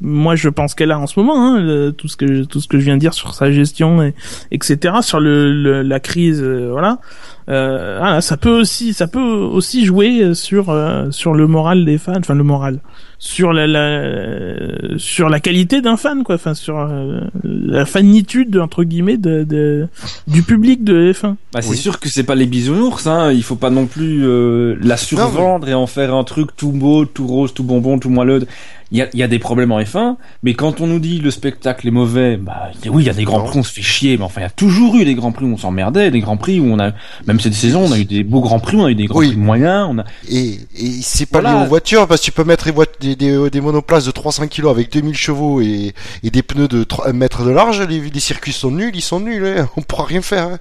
moi 0.00 0.36
je 0.36 0.48
pense 0.48 0.74
qu'elle 0.74 0.92
a 0.92 0.98
en 0.98 1.08
ce 1.08 1.18
moment, 1.18 1.56
hein, 1.56 1.92
tout 1.96 2.06
ce 2.06 2.16
que 2.16 2.44
tout 2.44 2.60
ce 2.60 2.68
que 2.68 2.78
je 2.78 2.84
viens 2.84 2.94
de 2.94 3.00
dire 3.00 3.14
sur 3.14 3.34
sa 3.34 3.50
gestion 3.50 4.02
et 4.02 4.14
etc. 4.52 4.96
Sur 5.00 5.18
le, 5.18 5.82
la 5.82 6.00
crise, 6.00 6.40
euh, 6.42 6.68
voilà. 6.70 7.00
Euh, 7.48 7.98
voilà, 7.98 8.20
ça 8.20 8.36
peut 8.36 8.60
aussi 8.60 8.92
ça 8.94 9.06
peut 9.08 9.20
aussi 9.20 9.84
jouer 9.84 10.32
sur 10.34 10.70
euh, 10.70 11.10
sur 11.10 11.34
le 11.34 11.46
moral 11.48 11.84
des 11.84 11.98
fans, 11.98 12.12
enfin 12.18 12.34
le 12.34 12.44
moral 12.44 12.78
sur 13.18 13.52
la, 13.52 13.66
la 13.66 14.96
sur 14.96 15.28
la 15.28 15.40
qualité 15.40 15.80
d'un 15.80 15.96
fan 15.96 16.22
quoi 16.24 16.36
enfin 16.36 16.54
sur 16.54 16.78
euh, 16.78 17.20
la 17.44 17.84
fanitude 17.84 18.56
entre 18.58 18.84
guillemets 18.84 19.16
de, 19.16 19.42
de 19.44 19.88
du 20.28 20.42
public 20.42 20.84
de 20.84 21.12
F1 21.12 21.34
Bah, 21.52 21.62
c'est 21.62 21.70
Oui. 21.70 21.76
sûr 21.76 21.98
que 22.00 22.08
c'est 22.08 22.22
pas 22.24 22.34
les 22.36 22.46
bisounours, 22.46 23.06
hein. 23.06 23.32
Il 23.32 23.42
faut 23.42 23.56
pas 23.56 23.70
non 23.70 23.86
plus 23.86 24.24
euh, 24.24 24.76
la 24.80 24.96
survendre 24.96 25.68
et 25.68 25.74
en 25.74 25.86
faire 25.88 26.14
un 26.14 26.24
truc 26.24 26.50
tout 26.56 26.70
beau, 26.72 27.04
tout 27.06 27.26
rose, 27.26 27.52
tout 27.54 27.64
bonbon, 27.64 27.98
tout 27.98 28.10
moelleux. 28.10 28.46
Il 28.92 28.98
y 28.98 29.02
a, 29.02 29.08
il 29.14 29.18
y 29.18 29.22
a 29.22 29.26
des 29.28 29.38
problèmes 29.38 29.72
en 29.72 29.80
F1, 29.80 30.16
mais 30.42 30.52
quand 30.54 30.80
on 30.82 30.86
nous 30.86 30.98
dit 31.00 31.18
le 31.18 31.30
spectacle 31.30 31.88
est 31.88 31.90
mauvais, 31.90 32.36
bah 32.36 32.70
oui, 32.90 33.02
il 33.02 33.06
y 33.06 33.10
a 33.10 33.14
des 33.14 33.24
grands 33.24 33.38
Non. 33.38 33.46
prix, 33.46 33.58
on 33.58 33.62
se 33.62 33.72
fait 33.72 33.80
chier, 33.82 34.18
mais 34.18 34.24
enfin 34.24 34.42
il 34.42 34.44
y 34.44 34.46
a 34.46 34.50
toujours 34.50 34.96
eu 34.96 35.04
des 35.06 35.14
grands 35.14 35.32
prix 35.32 35.46
où 35.46 35.54
on 35.54 35.56
s'emmerdait, 35.56 36.10
des 36.10 36.20
grands 36.20 36.36
prix 36.36 36.60
où 36.60 36.66
on 36.66 36.78
a, 36.78 36.92
même 37.26 37.40
cette 37.40 37.54
saison, 37.54 37.86
on 37.88 37.92
a 37.92 37.98
eu 37.98 38.04
des 38.04 38.22
beaux 38.22 38.42
grands 38.42 38.60
prix, 38.60 38.76
on 38.76 38.84
a 38.84 38.90
eu 38.90 38.94
des 38.94 39.06
grands 39.06 39.20
Oui. 39.20 39.28
prix 39.28 39.36
moyens, 39.38 39.88
on 39.90 39.98
a. 39.98 40.04
et, 40.28 40.58
et 40.76 40.90
c'est 41.02 41.24
pas 41.26 41.40
Voilà. 41.40 41.58
lié 41.58 41.64
aux 41.64 41.68
voitures 41.68 42.06
parce 42.06 42.20
que 42.20 42.26
tu 42.26 42.32
peux 42.32 42.44
mettre 42.44 42.66
des, 43.00 43.60
monoplaces 43.62 44.04
de 44.04 44.10
300 44.10 44.48
kg 44.48 44.68
avec 44.68 44.92
2000 44.92 45.14
chevaux 45.16 45.62
et, 45.62 45.94
et 46.22 46.30
des 46.30 46.42
pneus 46.42 46.68
de 46.68 46.84
3 46.84 47.12
mètres 47.14 47.44
de 47.44 47.50
large. 47.50 47.80
Les, 47.88 47.98
les 48.10 48.20
circuits 48.20 48.52
sont 48.52 48.70
nuls, 48.70 48.92
ils 48.94 49.00
sont 49.00 49.20
nuls. 49.20 49.46
Hein. 49.46 49.68
On 49.78 49.82
pourra 49.82 50.04
rien 50.04 50.20
faire. 50.20 50.48
Hein. 50.48 50.58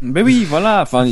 Ben 0.00 0.24
oui, 0.24 0.46
voilà. 0.48 0.82
Enfin, 0.82 1.06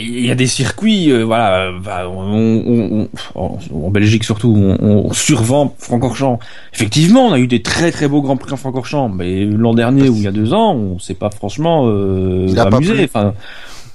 il 0.00 0.26
y 0.26 0.30
a 0.30 0.34
des 0.34 0.46
circuits, 0.46 1.10
euh, 1.10 1.22
voilà. 1.24 1.66
euh, 1.68 1.72
bah, 1.84 2.08
on, 2.08 2.18
on- 2.66 3.08
on- 3.34 3.40
en, 3.40 3.58
en 3.86 3.90
Belgique 3.90 4.24
surtout, 4.24 4.54
on, 4.56 4.76
on 4.80 5.12
survend 5.12 5.74
Francorchamps. 5.78 6.38
Effectivement, 6.72 7.26
on 7.28 7.32
a 7.32 7.38
eu 7.38 7.46
des 7.46 7.62
très 7.62 7.90
très 7.92 8.08
beaux 8.08 8.22
grands 8.22 8.36
prix 8.36 8.52
en 8.52 8.56
Francorchamps, 8.56 9.08
mais 9.08 9.44
l'an 9.44 9.74
dernier 9.74 10.08
ou 10.08 10.16
il 10.16 10.22
y 10.22 10.26
a 10.26 10.32
deux 10.32 10.52
ans, 10.52 10.74
on 10.74 10.98
s'est 10.98 11.14
pas 11.14 11.30
franchement 11.30 11.86
euh, 11.88 12.46
Il 12.48 12.58
a 12.58 12.66
pas 12.66 12.76
amusé. 12.78 13.04
Enfin, 13.04 13.34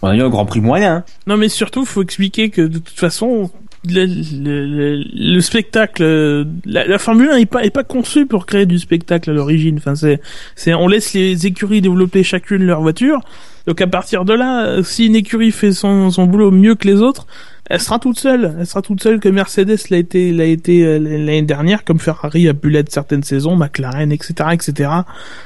on 0.01 0.07
a 0.07 0.15
eu 0.15 0.21
un 0.21 0.29
grand 0.29 0.45
prix 0.45 0.61
moyen. 0.61 1.03
non 1.27 1.35
mais 1.35 1.49
surtout 1.49 1.83
faut 1.85 2.01
expliquer 2.01 2.49
que 2.49 2.61
de 2.61 2.77
toute 2.77 2.97
façon 2.97 3.49
le, 3.87 4.05
le, 4.05 4.65
le- 4.65 5.03
le 5.13 5.41
spectacle 5.41 6.03
euh, 6.03 6.45
la, 6.65 6.85
la 6.87 6.97
Formule 6.99 7.29
1 7.31 7.37
est 7.37 7.45
pas 7.45 7.63
est 7.65 7.69
pas 7.69 7.83
conçue 7.83 8.25
pour 8.25 8.45
créer 8.45 8.65
du 8.65 8.77
spectacle 8.79 9.29
à 9.29 9.33
l'origine 9.33 9.75
enfin 9.77 9.95
c'est 9.95 10.21
c'est 10.55 10.73
on 10.73 10.87
laisse 10.87 11.13
les 11.13 11.45
écuries 11.47 11.81
développer 11.81 12.23
chacune 12.23 12.63
leur 12.63 12.81
voiture 12.81 13.19
donc 13.67 13.81
à 13.81 13.87
partir 13.87 14.25
de 14.25 14.33
là 14.33 14.65
euh, 14.65 14.83
si 14.83 15.07
une 15.07 15.15
écurie 15.15 15.51
fait 15.51 15.71
son 15.71 16.11
son 16.11 16.25
boulot 16.25 16.51
mieux 16.51 16.75
que 16.75 16.87
les 16.87 17.01
autres 17.01 17.27
elle 17.69 17.79
sera 17.79 17.99
toute 17.99 18.19
seule. 18.19 18.55
Elle 18.59 18.65
sera 18.65 18.81
toute 18.81 19.01
seule 19.01 19.19
que 19.19 19.29
Mercedes 19.29 19.77
l'a 19.91 19.97
été, 19.97 20.31
l'a 20.31 20.45
été 20.45 20.83
euh, 20.83 20.97
l'année 20.99 21.43
dernière, 21.43 21.83
comme 21.83 21.99
Ferrari 21.99 22.47
a 22.47 22.53
pu 22.53 22.69
l'être 22.69 22.91
certaines 22.91 23.23
saisons, 23.23 23.55
McLaren, 23.55 24.11
etc., 24.11 24.49
etc. 24.53 24.89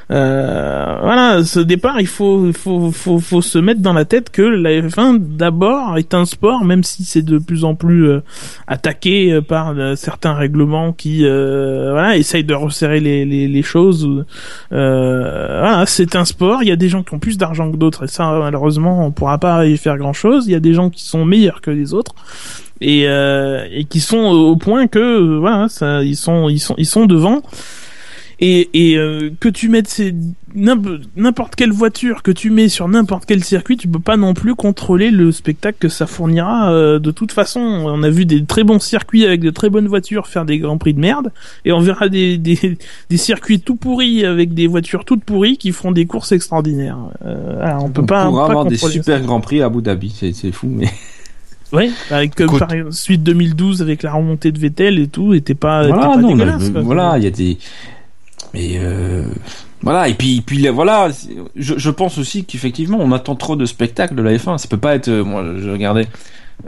Euh, 0.10 0.98
voilà, 1.02 1.44
ce 1.44 1.60
départ, 1.60 2.00
il 2.00 2.08
faut, 2.08 2.52
faut, 2.54 2.92
faut, 2.92 3.20
faut 3.20 3.42
se 3.42 3.58
mettre 3.60 3.82
dans 3.82 3.94
la 3.94 4.06
tête 4.06 4.30
que 4.30 4.42
la 4.42 4.70
F1 4.70 5.18
d'abord 5.20 5.98
est 5.98 6.14
un 6.14 6.26
sport, 6.26 6.64
même 6.64 6.84
si 6.84 7.04
c'est 7.04 7.22
de 7.22 7.38
plus 7.38 7.66
en 7.66 7.76
plus 7.76 8.08
euh, 8.08 8.24
attaqué 8.68 9.34
euh, 9.34 9.42
par 9.42 9.74
euh, 9.78 9.96
certains 9.96 10.34
règlements 10.34 10.94
qui, 10.94 11.24
voilà, 11.24 12.16
essayent 12.16 12.44
de 12.44 12.54
resserrer 12.54 13.00
les, 13.00 13.26
les, 13.26 13.48
les 13.48 13.62
choses. 13.62 14.26
Voilà, 14.72 15.84
c'est 15.88 16.16
un 16.16 16.26
sport. 16.26 16.64
Il 16.64 16.70
y 16.70 16.72
a 16.72 16.76
des 16.76 16.90
gens 16.90 17.04
qui 17.04 17.14
ont 17.14 17.20
plus 17.20 17.38
d'argent 17.38 17.72
que 17.72 17.78
d'autres, 17.78 18.06
et 18.06 18.08
ça, 18.08 18.32
malheureusement, 18.40 19.06
on 19.06 19.12
pourra 19.12 19.38
pas 19.38 19.66
y 19.66 19.78
faire 19.78 19.98
grand 19.98 20.14
chose. 20.14 20.48
Il 20.48 20.52
y 20.52 20.56
a 20.56 20.60
des 20.60 20.74
gens 20.74 20.90
qui 20.90 21.04
sont 21.04 21.26
meilleurs 21.26 21.60
que 21.62 21.72
les 21.72 21.94
autres 21.94 22.13
et, 22.82 23.08
euh, 23.08 23.68
et 23.72 23.86
qui 23.86 24.00
sont 24.00 24.18
au 24.18 24.56
point 24.56 24.88
que 24.88 25.00
euh, 25.00 25.40
voilà 25.40 25.70
ça 25.70 26.04
ils 26.04 26.18
sont 26.18 26.50
ils 26.50 26.60
sont 26.60 26.76
ils 26.78 26.86
sont 26.86 27.06
devant. 27.06 27.42
Et, 28.40 28.70
et 28.74 28.98
euh, 28.98 29.32
que 29.40 29.48
tu 29.48 29.70
mettes 29.70 29.88
ces 29.88 30.14
n'importe 30.56 31.56
quelle 31.56 31.72
voiture 31.72 32.24
que 32.24 32.32
tu 32.32 32.50
mets 32.50 32.68
sur 32.68 32.88
n'importe 32.88 33.26
quel 33.26 33.44
circuit 33.44 33.78
tu 33.78 33.88
peux 33.88 34.00
pas 34.00 34.18
non 34.18 34.34
plus 34.34 34.56
contrôler 34.56 35.12
le 35.12 35.32
spectacle 35.32 35.78
que 35.80 35.90
ça 35.90 36.06
fournira 36.08 36.72
euh, 36.72 37.00
de 37.00 37.12
toute 37.12 37.32
façon. 37.32 37.60
On 37.60 38.04
a 38.04 38.10
vu 38.10 38.26
des 38.26 38.44
très 38.44 38.64
bons 38.64 38.80
circuits 38.80 39.26
avec 39.26 39.42
de 39.42 39.50
très 39.50 39.70
bonnes 39.70 39.88
voitures 39.88 40.28
faire 40.28 40.46
des 40.46 40.60
grands 40.60 40.78
prix 40.78 40.94
de 40.94 41.00
merde. 41.00 41.32
Et 41.66 41.72
on 41.72 41.80
verra 41.80 42.10
des, 42.10 42.38
des, 42.38 42.78
des 43.10 43.18
circuits 43.18 43.62
tout 43.62 43.76
pourris 43.76 44.26
avec 44.26 44.54
des 44.54 44.68
voitures 44.68 45.06
toutes 45.06 45.24
pourries 45.24 45.58
qui 45.58 45.72
feront 45.72 45.92
des 45.92 46.06
courses 46.06 46.32
extraordinaires. 46.32 46.98
Euh, 47.26 47.72
on 47.80 47.90
peut 47.90 48.02
on 48.02 48.06
pas, 48.06 48.26
pourra 48.26 48.46
pas 48.46 48.52
avoir 48.52 48.66
des 48.66 48.78
ça. 48.78 48.90
super 48.90 49.22
grands 49.22 49.42
prix 49.42 49.62
à 49.62 49.68
Abu 49.68 49.82
Dhabi, 49.82 50.14
c'est 50.16 50.34
c'est 50.34 50.52
fou, 50.52 50.68
mais 50.70 50.90
Ouais, 51.74 51.90
avec 52.12 52.36
comme 52.36 52.58
par 52.60 52.70
suite 52.92 53.24
2012 53.24 53.82
avec 53.82 54.04
la 54.04 54.14
remontée 54.14 54.52
de 54.52 54.60
Vettel 54.60 55.00
et 55.00 55.08
tout, 55.08 55.34
était 55.34 55.56
pas, 55.56 55.88
voilà, 55.88 56.08
pas 56.08 56.18
non, 56.18 56.30
dégueulasse. 56.36 56.62
mais- 56.62 56.72
quoi. 56.72 56.82
voilà, 56.84 57.14
il 57.18 57.24
y 57.24 57.28
a 57.28 57.32
des, 57.32 57.58
mais 58.54 58.74
euh, 58.78 59.24
voilà, 59.82 60.08
et 60.08 60.14
puis, 60.14 60.42
puis 60.46 60.60
là, 60.60 60.72
voilà, 60.72 61.10
je, 61.56 61.74
je 61.78 61.90
pense 61.90 62.18
aussi 62.18 62.46
qu'effectivement, 62.46 63.00
on 63.02 63.12
attend 63.12 63.36
trop 63.36 63.56
de 63.56 63.66
spectacles 63.66 64.16
de 64.16 64.22
la 64.22 64.34
F1. 64.36 64.58
Ça 64.60 64.68
peut 64.68 64.78
pas 64.78 64.96
être, 64.96 65.08
euh, 65.10 65.24
moi, 65.24 65.44
je 65.60 65.70
regardais 65.70 66.08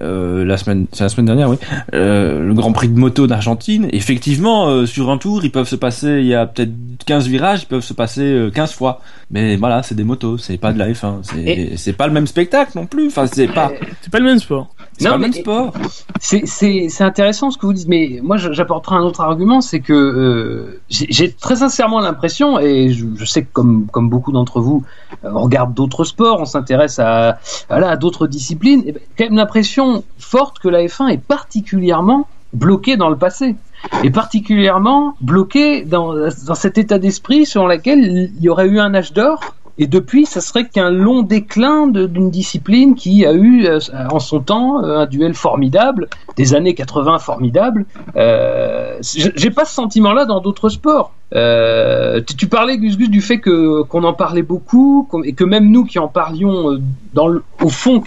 euh, 0.01 0.43
la 0.43 0.57
semaine, 0.57 0.87
c'est 0.91 1.03
la 1.03 1.09
semaine 1.09 1.27
dernière, 1.27 1.49
oui, 1.49 1.57
euh, 1.93 2.45
le 2.45 2.53
Grand 2.55 2.73
Prix 2.73 2.89
de 2.89 2.97
moto 2.99 3.27
d'Argentine. 3.27 3.87
Effectivement, 3.93 4.67
euh, 4.67 4.85
sur 4.87 5.11
un 5.11 5.17
tour, 5.19 5.45
ils 5.45 5.51
peuvent 5.51 5.67
se 5.67 5.75
passer, 5.75 6.17
il 6.21 6.25
y 6.25 6.33
a 6.33 6.47
peut-être 6.47 6.71
15 7.05 7.27
virages, 7.27 7.61
ils 7.63 7.67
peuvent 7.67 7.83
se 7.83 7.93
passer 7.93 8.23
euh, 8.23 8.49
15 8.49 8.73
fois. 8.73 8.99
Mais 9.31 9.55
voilà, 9.55 9.83
c'est 9.83 9.95
des 9.95 10.03
motos, 10.03 10.37
c'est 10.39 10.57
pas 10.57 10.73
de 10.73 10.79
la 10.79 10.89
F1, 10.89 11.19
c'est, 11.21 11.37
Et- 11.43 11.77
c'est 11.77 11.93
pas 11.93 12.07
le 12.07 12.13
même 12.13 12.27
spectacle 12.27 12.71
non 12.75 12.87
plus. 12.87 13.07
Enfin, 13.07 13.27
c'est 13.31 13.47
pas, 13.47 13.71
C'est 14.01 14.11
pas 14.11 14.19
le 14.19 14.25
même 14.25 14.39
sport. 14.39 14.73
C'est 14.97 15.09
le 15.09 15.17
même 15.17 15.33
sport. 15.33 15.73
C'est- 16.19 17.01
intéressant 17.01 17.51
ce 17.51 17.57
que 17.57 17.65
vous 17.65 17.73
dites, 17.73 17.87
mais 17.87 18.19
moi 18.23 18.37
j'apporterai 18.37 18.95
un 18.95 19.03
autre 19.03 19.21
argument, 19.21 19.61
c'est 19.61 19.79
que 19.79 19.93
euh, 19.93 20.81
j'ai 20.89 21.31
très 21.31 21.57
sincèrement 21.57 21.99
l'impression, 21.99 22.59
et 22.59 22.89
je, 22.89 23.05
je 23.15 23.25
sais 23.25 23.43
que 23.43 23.51
comme, 23.51 23.87
comme 23.91 24.09
beaucoup 24.09 24.31
d'entre 24.31 24.59
vous, 24.59 24.83
euh, 25.23 25.29
on 25.33 25.41
regarde 25.41 25.73
d'autres 25.73 26.03
sports, 26.03 26.39
on 26.41 26.45
s'intéresse 26.45 26.99
à, 26.99 27.37
voilà, 27.69 27.89
à 27.89 27.95
d'autres 27.97 28.27
disciplines, 28.27 28.83
et 28.85 28.91
ben, 28.93 29.01
quand 29.17 29.25
même 29.25 29.35
l'impression 29.35 30.03
forte 30.17 30.59
que 30.59 30.67
la 30.69 30.83
F1 30.85 31.09
est 31.09 31.17
particulièrement 31.17 32.27
bloquée 32.53 32.97
dans 32.97 33.09
le 33.09 33.17
passé, 33.17 33.55
et 34.03 34.09
particulièrement 34.09 35.15
bloquée 35.21 35.83
dans, 35.83 36.13
dans 36.13 36.55
cet 36.55 36.77
état 36.77 36.97
d'esprit 36.97 37.45
sur 37.45 37.67
lequel 37.67 38.31
il 38.37 38.43
y 38.43 38.49
aurait 38.49 38.67
eu 38.67 38.79
un 38.79 38.93
âge 38.95 39.13
d'or 39.13 39.39
et 39.77 39.87
depuis, 39.87 40.25
ça 40.25 40.39
serait 40.39 40.67
qu'un 40.67 40.89
long 40.89 41.21
déclin 41.21 41.87
d'une 41.87 42.31
discipline 42.31 42.95
qui 42.95 43.25
a 43.25 43.33
eu 43.33 43.65
euh, 43.65 43.79
en 44.09 44.19
son 44.19 44.39
temps 44.39 44.83
euh, 44.83 44.99
un 44.99 45.05
duel 45.05 45.33
formidable, 45.33 46.07
des 46.37 46.53
années 46.53 46.73
80 46.73 47.19
formidables. 47.19 47.85
Euh, 48.15 48.97
J'ai 49.01 49.51
pas 49.51 49.65
ce 49.65 49.73
sentiment-là 49.73 50.25
dans 50.25 50.39
d'autres 50.39 50.69
sports. 50.69 51.11
Euh, 51.33 52.21
tu, 52.37 52.47
parlais, 52.47 52.77
Gus 52.77 52.97
Gus, 52.97 53.09
du 53.09 53.21
fait 53.21 53.39
que 53.39 53.81
qu'on 53.83 54.03
en 54.03 54.13
parlait 54.13 54.43
beaucoup 54.43 55.09
et 55.25 55.33
que 55.33 55.43
même 55.43 55.69
nous 55.69 55.83
qui 55.83 55.99
en 55.99 56.07
parlions 56.07 56.71
euh, 56.71 57.43
au 57.61 57.69
fond, 57.69 58.01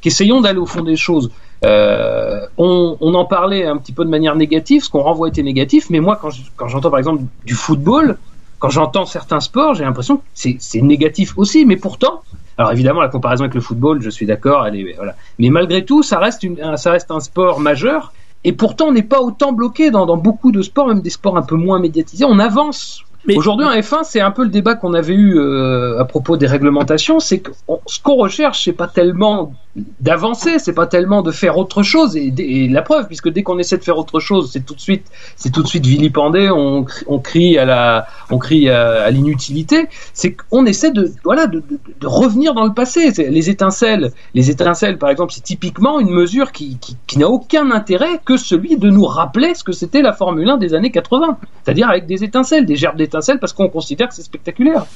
qu'essayons 0.00 0.40
d'aller 0.40 0.58
au 0.58 0.66
fond 0.66 0.82
des 0.82 0.96
choses. 0.96 1.30
Euh, 1.64 2.46
on, 2.58 2.96
en 3.00 3.24
parlait 3.24 3.66
un 3.66 3.76
petit 3.76 3.92
peu 3.92 4.04
de 4.04 4.10
manière 4.10 4.36
négative, 4.36 4.84
ce 4.84 4.90
qu'on 4.90 5.00
renvoie 5.00 5.28
était 5.28 5.42
négatif, 5.42 5.88
mais 5.90 6.00
moi, 6.00 6.18
quand 6.56 6.68
j'entends 6.68 6.90
par 6.90 6.98
exemple 6.98 7.22
du 7.44 7.54
football, 7.54 8.18
quand 8.64 8.70
j'entends 8.70 9.04
certains 9.04 9.40
sports, 9.40 9.74
j'ai 9.74 9.84
l'impression 9.84 10.16
que 10.16 10.22
c'est 10.32 10.80
négatif 10.80 11.34
aussi, 11.36 11.66
mais 11.66 11.76
pourtant, 11.76 12.22
alors 12.56 12.72
évidemment 12.72 13.02
la 13.02 13.10
comparaison 13.10 13.44
avec 13.44 13.52
le 13.54 13.60
football, 13.60 14.00
je 14.00 14.08
suis 14.08 14.24
d'accord, 14.24 14.66
elle 14.66 14.76
est 14.76 14.94
voilà, 14.96 15.16
mais 15.38 15.50
malgré 15.50 15.84
tout, 15.84 16.02
ça 16.02 16.18
reste 16.18 16.44
une, 16.44 16.58
un- 16.62 16.78
ça 16.78 16.90
reste 16.90 17.10
un 17.10 17.20
sport 17.20 17.60
majeur, 17.60 18.14
et 18.42 18.54
pourtant 18.54 18.86
on 18.86 18.92
n'est 18.92 19.02
pas 19.02 19.20
autant 19.20 19.52
bloqué 19.52 19.90
dans, 19.90 20.06
dans 20.06 20.16
beaucoup 20.16 20.50
de 20.50 20.62
sports, 20.62 20.88
même 20.88 21.02
des 21.02 21.10
sports 21.10 21.36
un 21.36 21.42
peu 21.42 21.56
moins 21.56 21.78
médiatisés, 21.78 22.24
on 22.24 22.38
avance. 22.38 23.02
Mais... 23.26 23.36
Aujourd'hui 23.36 23.66
en 23.66 23.72
F1, 23.72 23.98
c'est 24.04 24.22
un 24.22 24.30
peu 24.30 24.44
le 24.44 24.50
débat 24.50 24.76
qu'on 24.76 24.94
avait 24.94 25.12
eu 25.14 25.38
euh, 25.38 26.00
à 26.00 26.06
propos 26.06 26.38
des 26.38 26.46
réglementations, 26.46 27.20
c'est 27.20 27.40
que 27.40 27.50
ce 27.86 28.00
qu'on 28.02 28.16
recherche, 28.16 28.64
c'est 28.64 28.72
pas 28.72 28.88
tellement 28.88 29.52
d'avancer, 29.76 30.58
c'est 30.58 30.72
pas 30.72 30.86
tellement 30.86 31.22
de 31.22 31.32
faire 31.32 31.58
autre 31.58 31.82
chose 31.82 32.16
et, 32.16 32.68
la 32.68 32.82
preuve, 32.82 33.06
puisque 33.06 33.28
dès 33.28 33.42
qu'on 33.42 33.58
essaie 33.58 33.76
de 33.76 33.82
faire 33.82 33.98
autre 33.98 34.20
chose, 34.20 34.50
c'est 34.52 34.64
tout 34.64 34.74
de 34.74 34.80
suite, 34.80 35.06
c'est 35.36 35.50
tout 35.50 35.62
de 35.62 35.68
suite 35.68 35.84
vilipendé, 35.84 36.48
on, 36.50 36.86
on 37.06 37.18
crie 37.18 37.58
à 37.58 37.64
la, 37.64 38.06
on 38.30 38.38
crie 38.38 38.68
à, 38.68 39.10
l'inutilité. 39.10 39.88
C'est 40.12 40.32
qu'on 40.32 40.66
essaie 40.66 40.92
de, 40.92 41.12
voilà, 41.24 41.46
de, 41.46 41.62
revenir 42.04 42.54
dans 42.54 42.64
le 42.64 42.72
passé. 42.72 43.10
Les 43.10 43.50
étincelles, 43.50 44.12
les 44.34 44.50
étincelles, 44.50 44.98
par 44.98 45.10
exemple, 45.10 45.32
c'est 45.32 45.42
typiquement 45.42 45.98
une 45.98 46.10
mesure 46.10 46.52
qui, 46.52 46.78
qui, 46.78 46.96
qui 47.06 47.18
n'a 47.18 47.28
aucun 47.28 47.70
intérêt 47.70 48.20
que 48.24 48.36
celui 48.36 48.76
de 48.76 48.90
nous 48.90 49.04
rappeler 49.04 49.54
ce 49.54 49.64
que 49.64 49.72
c'était 49.72 50.02
la 50.02 50.12
Formule 50.12 50.48
1 50.48 50.58
des 50.58 50.74
années 50.74 50.92
80, 50.92 51.38
c'est-à-dire 51.64 51.88
avec 51.88 52.06
des 52.06 52.22
étincelles, 52.22 52.66
des 52.66 52.76
gerbes 52.76 52.96
d'étincelles, 52.96 53.40
parce 53.40 53.52
qu'on 53.52 53.68
considère 53.68 54.08
que 54.08 54.14
c'est 54.14 54.22
spectaculaire. 54.22 54.86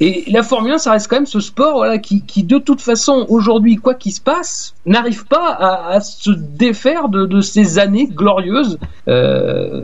Et 0.00 0.24
la 0.30 0.44
Formule 0.44 0.72
1, 0.72 0.78
ça 0.78 0.92
reste 0.92 1.08
quand 1.08 1.16
même 1.16 1.26
ce 1.26 1.40
sport 1.40 1.78
voilà, 1.78 1.98
qui, 1.98 2.22
qui 2.22 2.44
de 2.44 2.58
toute 2.58 2.80
façon, 2.80 3.26
aujourd'hui, 3.28 3.76
quoi 3.76 3.94
qu'il 3.94 4.12
se 4.12 4.20
passe, 4.20 4.74
n'arrive 4.86 5.26
pas 5.26 5.48
à, 5.48 5.94
à, 5.94 6.00
se 6.00 6.30
défaire 6.30 7.08
de, 7.08 7.26
de 7.26 7.40
ces 7.40 7.80
années 7.80 8.06
glorieuses, 8.06 8.78
euh, 9.08 9.82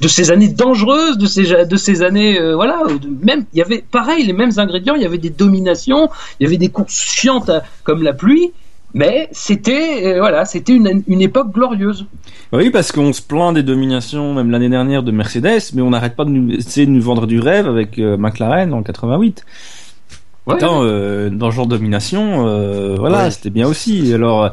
de 0.00 0.08
ces 0.08 0.30
années 0.30 0.48
dangereuses, 0.48 1.16
de 1.16 1.26
ces, 1.26 1.64
de 1.64 1.76
ces 1.76 2.02
années... 2.02 2.38
Euh, 2.38 2.54
voilà, 2.54 2.82
même, 3.22 3.46
il 3.54 3.58
y 3.58 3.62
avait 3.62 3.82
pareil, 3.90 4.26
les 4.26 4.34
mêmes 4.34 4.52
ingrédients, 4.58 4.94
il 4.94 5.02
y 5.02 5.06
avait 5.06 5.16
des 5.16 5.30
dominations, 5.30 6.10
il 6.38 6.44
y 6.44 6.46
avait 6.46 6.58
des 6.58 6.68
courses 6.68 7.00
chiantes 7.00 7.50
comme 7.84 8.02
la 8.02 8.12
pluie, 8.12 8.52
mais 8.96 9.28
c'était 9.30 10.06
euh, 10.06 10.20
voilà, 10.20 10.46
c'était 10.46 10.74
une, 10.74 11.02
une, 11.06 11.20
époque 11.20 11.52
glorieuse. 11.52 12.06
Oui, 12.50 12.70
parce 12.70 12.92
qu'on 12.92 13.12
se 13.12 13.20
plaint 13.20 13.52
des 13.52 13.62
dominations, 13.62 14.32
même 14.32 14.50
l'année 14.50 14.70
dernière, 14.70 15.02
de 15.02 15.10
Mercedes, 15.10 15.74
mais 15.74 15.82
on 15.82 15.90
n'arrête 15.90 16.16
pas 16.16 16.24
de 16.24 16.30
nous, 16.30 16.50
essayer 16.50 16.86
de 16.86 16.90
nous 16.92 17.02
vendre 17.02 17.26
du 17.26 17.38
rêve 17.38 17.66
avec 17.66 17.98
euh, 17.98 18.16
McLaren 18.16 18.72
en 18.72 18.82
88. 18.82 19.44
Ouais, 20.46 20.54
Attends, 20.54 20.82
euh, 20.82 21.28
dans 21.28 21.46
le 21.46 21.52
genre 21.52 21.66
de 21.66 21.76
domination, 21.76 22.46
euh, 22.46 22.96
voilà, 22.98 23.30
c'était 23.30 23.50
bien 23.50 23.68
aussi. 23.68 24.14
Alors, 24.14 24.50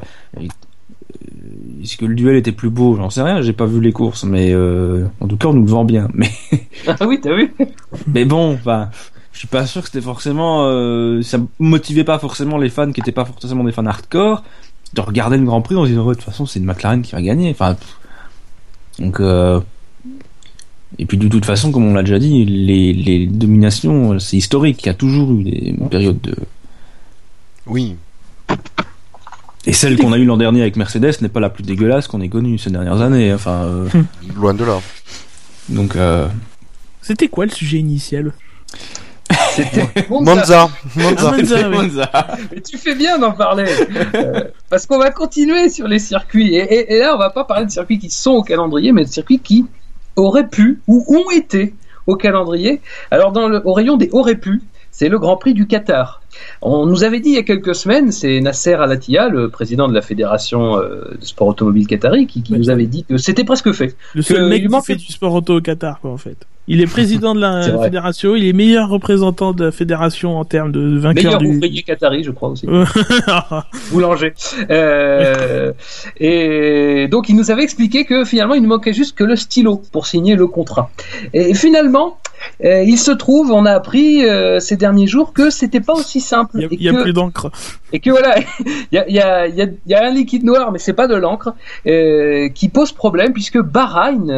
est-ce 1.82 1.96
que 1.96 2.04
le 2.04 2.14
duel 2.14 2.36
était 2.36 2.52
plus 2.52 2.70
beau? 2.70 2.98
J'en 2.98 3.10
sais 3.10 3.22
rien, 3.22 3.42
j'ai 3.42 3.54
pas 3.54 3.66
vu 3.66 3.80
les 3.80 3.94
courses, 3.94 4.26
mais 4.26 4.54
en 4.54 5.28
tout 5.30 5.38
cas, 5.38 5.48
on 5.48 5.54
nous 5.54 5.64
le 5.64 5.72
vend 5.72 5.86
bien. 5.86 6.10
Mais 6.14 6.32
ah 6.88 7.08
oui, 7.08 7.18
t'as 7.22 7.34
vu 7.34 7.54
Mais 8.08 8.26
bon, 8.26 8.56
enfin 8.56 8.90
je 9.34 9.40
suis 9.40 9.48
pas 9.48 9.66
sûr 9.66 9.82
que 9.82 9.88
c'était 9.88 10.02
forcément 10.02 10.66
euh, 10.68 11.22
ça 11.24 11.40
motivait 11.60 12.04
pas 12.04 12.20
forcément 12.20 12.58
les 12.58 12.70
fans 12.70 12.92
qui 12.92 13.02
étaient 13.02 13.12
pas 13.12 13.26
forcément 13.26 13.64
des 13.64 13.72
fans 13.72 13.86
hardcore 13.86 14.44
de 14.94 15.02
regarder 15.02 15.38
le 15.38 15.44
Grand 15.44 15.62
Prix 15.62 15.76
en 15.76 15.84
se 15.84 15.90
disant 15.90 16.06
de 16.06 16.14
toute 16.14 16.24
façon 16.24 16.46
c'est 16.46 16.60
une 16.60 16.66
McLaren 16.66 17.02
qui 17.02 17.14
va 17.14 17.22
gagner. 17.22 17.50
Enfin 17.50 17.76
donc 19.00 19.20
euh... 19.20 19.60
et 21.00 21.08
puis 21.08 21.18
de 21.18 21.28
toute 21.28 21.46
façon 21.46 21.72
comme 21.72 21.86
on 21.86 21.96
l'a 21.96 22.04
déjà 22.04 22.20
dit 22.20 22.46
les, 22.46 22.94
les 22.94 23.26
dominations 23.26 24.20
c'est 24.20 24.38
historique. 24.38 24.84
Il 24.84 24.86
y 24.86 24.90
a 24.90 24.94
toujours 24.94 25.32
eu 25.34 25.44
des 25.44 25.76
périodes 25.90 26.22
de 26.22 26.36
oui. 27.66 27.96
Et 29.66 29.74
celle 29.74 29.98
qu'on 29.98 30.12
a 30.12 30.18
eue 30.18 30.26
l'an 30.26 30.38
dernier 30.38 30.62
avec 30.62 30.76
Mercedes 30.76 31.22
n'est 31.22 31.30
pas 31.30 31.40
la 31.40 31.50
plus 31.50 31.64
dégueulasse 31.64 32.08
qu'on 32.08 32.22
ait 32.22 32.30
connue 32.30 32.60
ces 32.60 32.70
dernières 32.70 33.02
années 33.02 33.34
enfin 33.34 33.64
euh... 33.64 33.90
loin 34.36 34.54
de 34.54 34.64
là. 34.64 34.80
Donc 35.70 35.96
euh... 35.96 36.28
c'était 37.02 37.30
quoi 37.30 37.46
le 37.46 37.52
sujet 37.52 37.80
initial? 37.80 38.32
C'était 39.56 40.06
Monza. 40.10 40.70
Monza. 40.96 41.70
Monza, 41.70 42.12
Mais 42.52 42.62
tu 42.62 42.78
fais 42.78 42.96
bien 42.96 43.18
d'en 43.18 43.32
parler. 43.32 43.66
Euh, 44.16 44.44
parce 44.70 44.86
qu'on 44.86 44.98
va 44.98 45.12
continuer 45.12 45.70
sur 45.70 45.88
les 45.88 46.00
circuits. 46.00 46.56
Et, 46.56 47.00
là, 47.00 47.14
on 47.16 47.18
va 47.18 47.30
pas 47.30 47.44
parler 47.44 47.66
de 47.66 47.72
circuits 47.72 48.00
qui 48.00 48.10
sont 48.10 48.32
au 48.32 48.44
calendrier, 48.44 48.92
mais 48.92 49.04
de 49.04 49.10
circuits 49.10 49.40
qui 49.40 49.66
auraient 50.16 50.48
pu 50.48 50.82
ou 50.88 51.06
ont 51.08 51.32
été 51.32 51.74
au 52.08 52.16
calendrier. 52.16 52.82
Alors, 53.12 53.32
dans 53.32 53.48
le, 53.48 53.62
au 53.66 53.74
rayon 53.74 53.98
des 53.98 54.10
auraient 54.12 54.36
pu, 54.36 54.62
c'est 54.92 55.10
le 55.10 55.18
Grand 55.18 55.38
Prix 55.38 55.54
du 55.54 55.66
Qatar. 55.66 56.22
On 56.62 56.86
nous 56.86 57.04
avait 57.04 57.20
dit 57.20 57.30
il 57.30 57.36
y 57.36 57.40
a 57.40 57.44
quelques 57.44 57.76
semaines, 57.76 58.12
c'est 58.12 58.40
Nasser 58.42 58.74
Al-Attiyah, 58.74 59.28
le 59.30 59.50
président 59.50 59.88
de 59.88 59.94
la 59.94 60.02
fédération 60.02 60.78
euh, 60.78 61.18
de 61.20 61.26
sport 61.26 61.48
automobile 61.48 61.88
qatari, 61.88 62.28
qui, 62.28 62.44
nous 62.50 62.70
avait 62.70 62.86
dit 62.86 63.04
que 63.04 63.18
c'était 63.18 63.44
presque 63.44 63.72
fait. 63.72 63.96
Le 64.14 64.22
seul 64.22 64.48
mec 64.50 64.68
qui 64.68 64.82
fait 64.82 64.96
du 64.96 65.12
sport 65.12 65.34
auto 65.34 65.58
au 65.58 65.62
Qatar, 65.62 66.00
quoi, 66.00 66.12
en 66.12 66.18
fait. 66.18 66.38
Il 66.68 66.82
est 66.82 66.88
président 66.88 67.36
de 67.36 67.42
la 67.42 67.78
fédération, 67.84 68.36
il 68.36 68.46
est 68.46 68.54
meilleur 68.54 68.90
représentant 68.90 69.54
de 69.54 69.66
la 69.66 69.72
fédération 69.72 70.38
en 70.38 70.46
termes 70.46 70.72
de 70.72 70.98
vainqueur 70.98 71.24
meilleur 71.24 71.38
du... 71.40 71.48
ouvrier 71.48 71.84
qatari, 71.84 72.24
je 72.24 72.32
crois 72.32 72.50
aussi. 72.50 72.68
Boulanger. 73.92 74.34
Euh, 74.70 75.74
et 76.18 77.08
donc 77.10 77.30
il 77.30 77.36
nous 77.36 77.52
avait 77.52 77.64
expliqué 77.64 78.06
que 78.06 78.24
finalement 78.24 78.54
il 78.54 78.62
ne 78.62 78.68
manquait 78.68 78.94
juste 78.94 79.18
que 79.18 79.24
le 79.24 79.36
stylo 79.36 79.82
pour 79.92 80.08
signer 80.08 80.36
le 80.36 80.48
contrat. 80.48 80.90
Et 81.34 81.54
finalement, 81.54 82.18
euh, 82.64 82.84
il 82.84 82.98
se 82.98 83.12
trouve, 83.12 83.52
on 83.52 83.66
a 83.66 83.72
appris 83.72 84.26
euh, 84.26 84.60
ces 84.60 84.78
derniers 84.78 85.08
jours 85.08 85.34
que 85.34 85.50
c'était 85.50 85.82
pas 85.82 85.94
aussi 85.94 86.22
simple. 86.22 86.68
Il 86.72 86.82
y 86.82 86.90
a, 86.90 86.94
plus 86.94 87.14
d'encre. 87.14 87.52
Et 87.92 88.00
que 88.00 88.10
voilà, 88.10 88.38
il 88.60 88.86
y 88.92 88.98
a, 88.98 89.10
y, 89.10 89.20
a, 89.20 89.48
y 89.86 89.94
a, 89.94 90.06
un 90.06 90.12
liquide 90.12 90.44
noir, 90.44 90.72
mais 90.72 90.80
c'est 90.80 90.94
pas 90.94 91.08
de 91.08 91.16
l'encre, 91.16 91.54
euh, 91.88 92.50
qui 92.50 92.70
pose 92.70 92.92
problème 92.92 93.34
puisque 93.34 93.60
Bahreïn, 93.60 94.30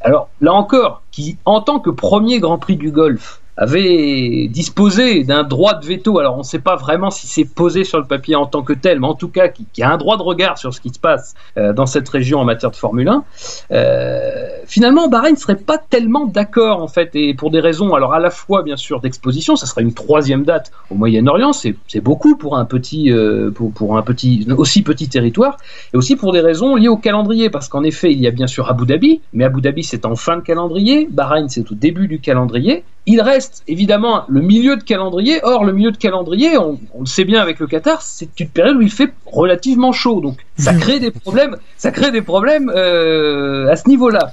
alors 0.00 0.28
là 0.40 0.52
encore, 0.52 1.02
qui 1.18 1.36
en 1.44 1.60
tant 1.60 1.80
que 1.80 1.90
premier 1.90 2.38
Grand 2.38 2.58
Prix 2.58 2.76
du 2.76 2.92
Golfe 2.92 3.42
avait 3.58 4.46
disposé 4.48 5.24
d'un 5.24 5.42
droit 5.42 5.74
de 5.74 5.84
veto. 5.84 6.18
Alors 6.20 6.36
on 6.36 6.38
ne 6.38 6.42
sait 6.44 6.60
pas 6.60 6.76
vraiment 6.76 7.10
si 7.10 7.26
c'est 7.26 7.44
posé 7.44 7.82
sur 7.82 7.98
le 7.98 8.04
papier 8.04 8.36
en 8.36 8.46
tant 8.46 8.62
que 8.62 8.72
tel, 8.72 9.00
mais 9.00 9.08
en 9.08 9.14
tout 9.14 9.28
cas 9.28 9.48
qui, 9.48 9.82
a 9.82 9.90
un 9.90 9.96
droit 9.96 10.16
de 10.16 10.22
regard 10.22 10.58
sur 10.58 10.72
ce 10.72 10.80
qui 10.80 10.90
se 10.90 10.98
passe 10.98 11.34
euh, 11.56 11.72
dans 11.72 11.86
cette 11.86 12.08
région 12.08 12.38
en 12.38 12.44
matière 12.44 12.70
de 12.70 12.76
Formule 12.76 13.08
1. 13.08 13.24
Euh, 13.72 14.48
finalement, 14.64 15.08
Bahreïn 15.08 15.34
ne 15.34 15.38
serait 15.38 15.56
pas 15.56 15.78
tellement 15.78 16.26
d'accord 16.26 16.80
en 16.82 16.86
fait, 16.86 17.10
et 17.14 17.34
pour 17.34 17.50
des 17.50 17.58
raisons, 17.58 17.94
alors 17.94 18.14
à 18.14 18.20
la 18.20 18.30
fois 18.30 18.62
bien 18.62 18.76
sûr 18.76 19.00
d'exposition, 19.00 19.56
ça 19.56 19.66
serait 19.66 19.82
une 19.82 19.94
troisième 19.94 20.44
date 20.44 20.70
au 20.90 20.94
Moyen-Orient, 20.94 21.52
c'est 21.52 22.00
beaucoup 22.00 22.36
pour 22.36 22.56
un 22.56 22.64
petit, 22.64 23.10
euh, 23.10 23.50
pour, 23.50 23.72
pour 23.72 23.98
un 23.98 24.02
petit, 24.02 24.46
aussi 24.56 24.82
petit 24.82 25.08
territoire, 25.08 25.56
et 25.92 25.96
aussi 25.96 26.14
pour 26.14 26.32
des 26.32 26.40
raisons 26.40 26.76
liées 26.76 26.88
au 26.88 26.96
calendrier, 26.96 27.50
parce 27.50 27.68
qu'en 27.68 27.82
effet, 27.82 28.12
il 28.12 28.20
y 28.20 28.28
a 28.28 28.30
bien 28.30 28.46
sûr 28.46 28.70
Abu 28.70 28.86
Dhabi, 28.86 29.20
mais 29.32 29.44
Abu 29.44 29.60
Dhabi 29.60 29.82
c'est 29.82 30.06
en 30.06 30.14
fin 30.14 30.36
de 30.36 30.42
calendrier, 30.42 31.08
Bahreïn 31.10 31.48
c'est 31.48 31.70
au 31.72 31.74
début 31.74 32.06
du 32.06 32.20
calendrier, 32.20 32.84
il 33.08 33.22
reste 33.22 33.62
évidemment 33.66 34.24
le 34.28 34.42
milieu 34.42 34.76
de 34.76 34.82
calendrier. 34.82 35.40
Or, 35.42 35.64
le 35.64 35.72
milieu 35.72 35.90
de 35.90 35.96
calendrier, 35.96 36.58
on, 36.58 36.78
le 37.00 37.06
sait 37.06 37.24
bien 37.24 37.40
avec 37.40 37.58
le 37.58 37.66
Qatar, 37.66 38.02
c'est 38.02 38.28
une 38.38 38.50
période 38.50 38.76
où 38.76 38.82
il 38.82 38.92
fait 38.92 39.14
relativement 39.24 39.92
chaud. 39.92 40.20
Donc, 40.20 40.36
ça 40.58 40.74
crée 40.74 41.00
des 41.00 41.10
problèmes. 41.10 41.56
Ça 41.78 41.90
crée 41.90 42.10
des 42.10 42.20
problèmes 42.20 42.70
euh, 42.74 43.70
à 43.70 43.76
ce 43.76 43.88
niveau-là. 43.88 44.32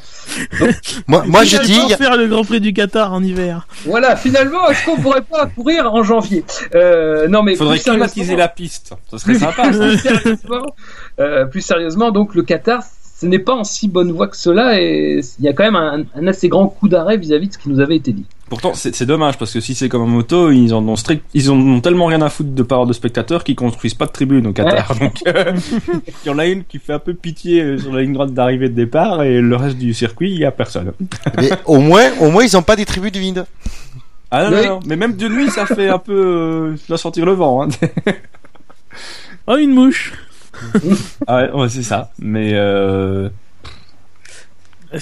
moi, 1.08 1.24
moi 1.26 1.46
je 1.46 1.58
dis. 1.58 1.94
faire 1.94 2.18
le 2.18 2.28
Grand 2.28 2.44
Prix 2.44 2.60
du 2.60 2.74
Qatar 2.74 3.14
en 3.14 3.24
hiver. 3.24 3.66
Voilà. 3.86 4.18
Finalement, 4.18 4.68
est-ce 4.70 4.86
qu'on 4.86 4.98
pourrait 4.98 5.22
pas 5.22 5.46
courir 5.46 5.94
en 5.94 6.04
janvier? 6.04 6.44
Euh, 6.74 7.30
Non, 7.30 7.44
mais 7.44 7.56
faudrait 7.56 7.80
climatiser 7.80 8.36
la 8.36 8.50
piste. 8.50 8.94
Ça 9.10 9.18
serait 9.18 9.36
sympa. 9.40 9.70
plus, 9.70 9.98
sérieusement, 10.00 10.66
euh, 11.22 11.46
plus 11.46 11.62
sérieusement, 11.62 12.12
donc 12.12 12.36
le 12.36 12.44
Qatar, 12.44 12.84
ce 13.18 13.26
n'est 13.26 13.40
pas 13.40 13.56
en 13.56 13.64
si 13.64 13.88
bonne 13.88 14.12
voie 14.12 14.28
que 14.28 14.36
cela 14.36 14.80
et 14.82 15.22
il 15.40 15.46
y 15.46 15.48
a 15.48 15.54
quand 15.54 15.64
même 15.64 15.76
un, 15.76 16.28
assez 16.28 16.50
grand 16.50 16.68
coup 16.68 16.90
d'arrêt 16.90 17.18
vis-à-vis 17.18 17.48
de 17.48 17.54
ce 17.54 17.58
qui 17.58 17.70
nous 17.70 17.80
avait 17.80 17.96
été 17.96 18.12
dit. 18.12 18.26
Pourtant, 18.50 18.74
c'est 18.76 19.06
dommage 19.06 19.40
parce 19.40 19.54
que 19.54 19.60
si 19.60 19.74
c'est 19.74 19.90
comme 19.90 20.04
un 20.04 20.08
moto, 20.08 20.52
ils 20.52 20.74
en 20.74 20.88
ont 20.88 20.96
strict, 20.96 21.24
ils 21.34 21.50
en 21.50 21.56
ont 21.56 21.82
tellement 21.82 22.06
rien 22.06 22.22
à 22.22 22.30
foutre 22.30 22.52
de 22.52 22.62
part 22.62 22.86
de 22.86 22.94
spectateurs 22.94 23.44
qu'ils 23.44 23.56
construisent 23.56 23.96
pas 23.96 24.06
de 24.06 24.12
tribune 24.12 24.46
au 24.46 24.54
Qatar. 24.54 24.96
Donc, 25.00 25.24
euh, 25.28 25.54
il 26.26 26.28
y 26.28 26.30
en 26.30 26.38
a 26.38 26.46
une 26.46 26.64
qui 26.64 26.78
fait 26.78 26.94
un 26.94 27.00
peu 27.00 27.16
pitié 27.16 27.80
sur 27.80 27.92
la 27.92 28.04
ligne 28.04 28.14
droite 28.14 28.34
d'arrivée 28.34 28.70
de 28.70 28.76
départ 28.76 29.24
et 29.24 29.42
le 29.42 29.56
reste 29.56 29.78
du 29.78 29.96
circuit, 29.96 30.32
il 30.32 30.40
y 30.40 30.46
a 30.46 30.52
personne. 30.52 30.92
Mais 31.38 31.50
au 31.66 31.80
moins, 31.80 32.12
au 32.20 32.30
moins, 32.30 32.44
ils 32.44 32.56
ont 32.56 32.62
pas 32.62 32.76
des 32.76 32.86
tribunes 32.86 33.10
vides. 33.14 33.46
Ah 34.30 34.50
non, 34.50 34.64
non, 34.64 34.80
mais 34.86 34.96
même 34.96 35.16
de 35.16 35.30
nuit, 35.30 35.50
ça 35.50 35.66
fait 35.66 35.88
un 35.88 36.00
peu, 36.00 36.76
euh, 36.90 36.98
sentir 36.98 37.26
le 37.26 37.34
vent. 37.34 37.64
Hein. 37.64 37.70
oh, 39.48 39.56
une 39.60 39.72
mouche. 39.72 40.14
Ah 41.28 41.56
ouais, 41.56 41.70
c'est 41.70 41.84
ça. 41.84 42.12
Mais 42.20 42.52
euh... 42.54 43.30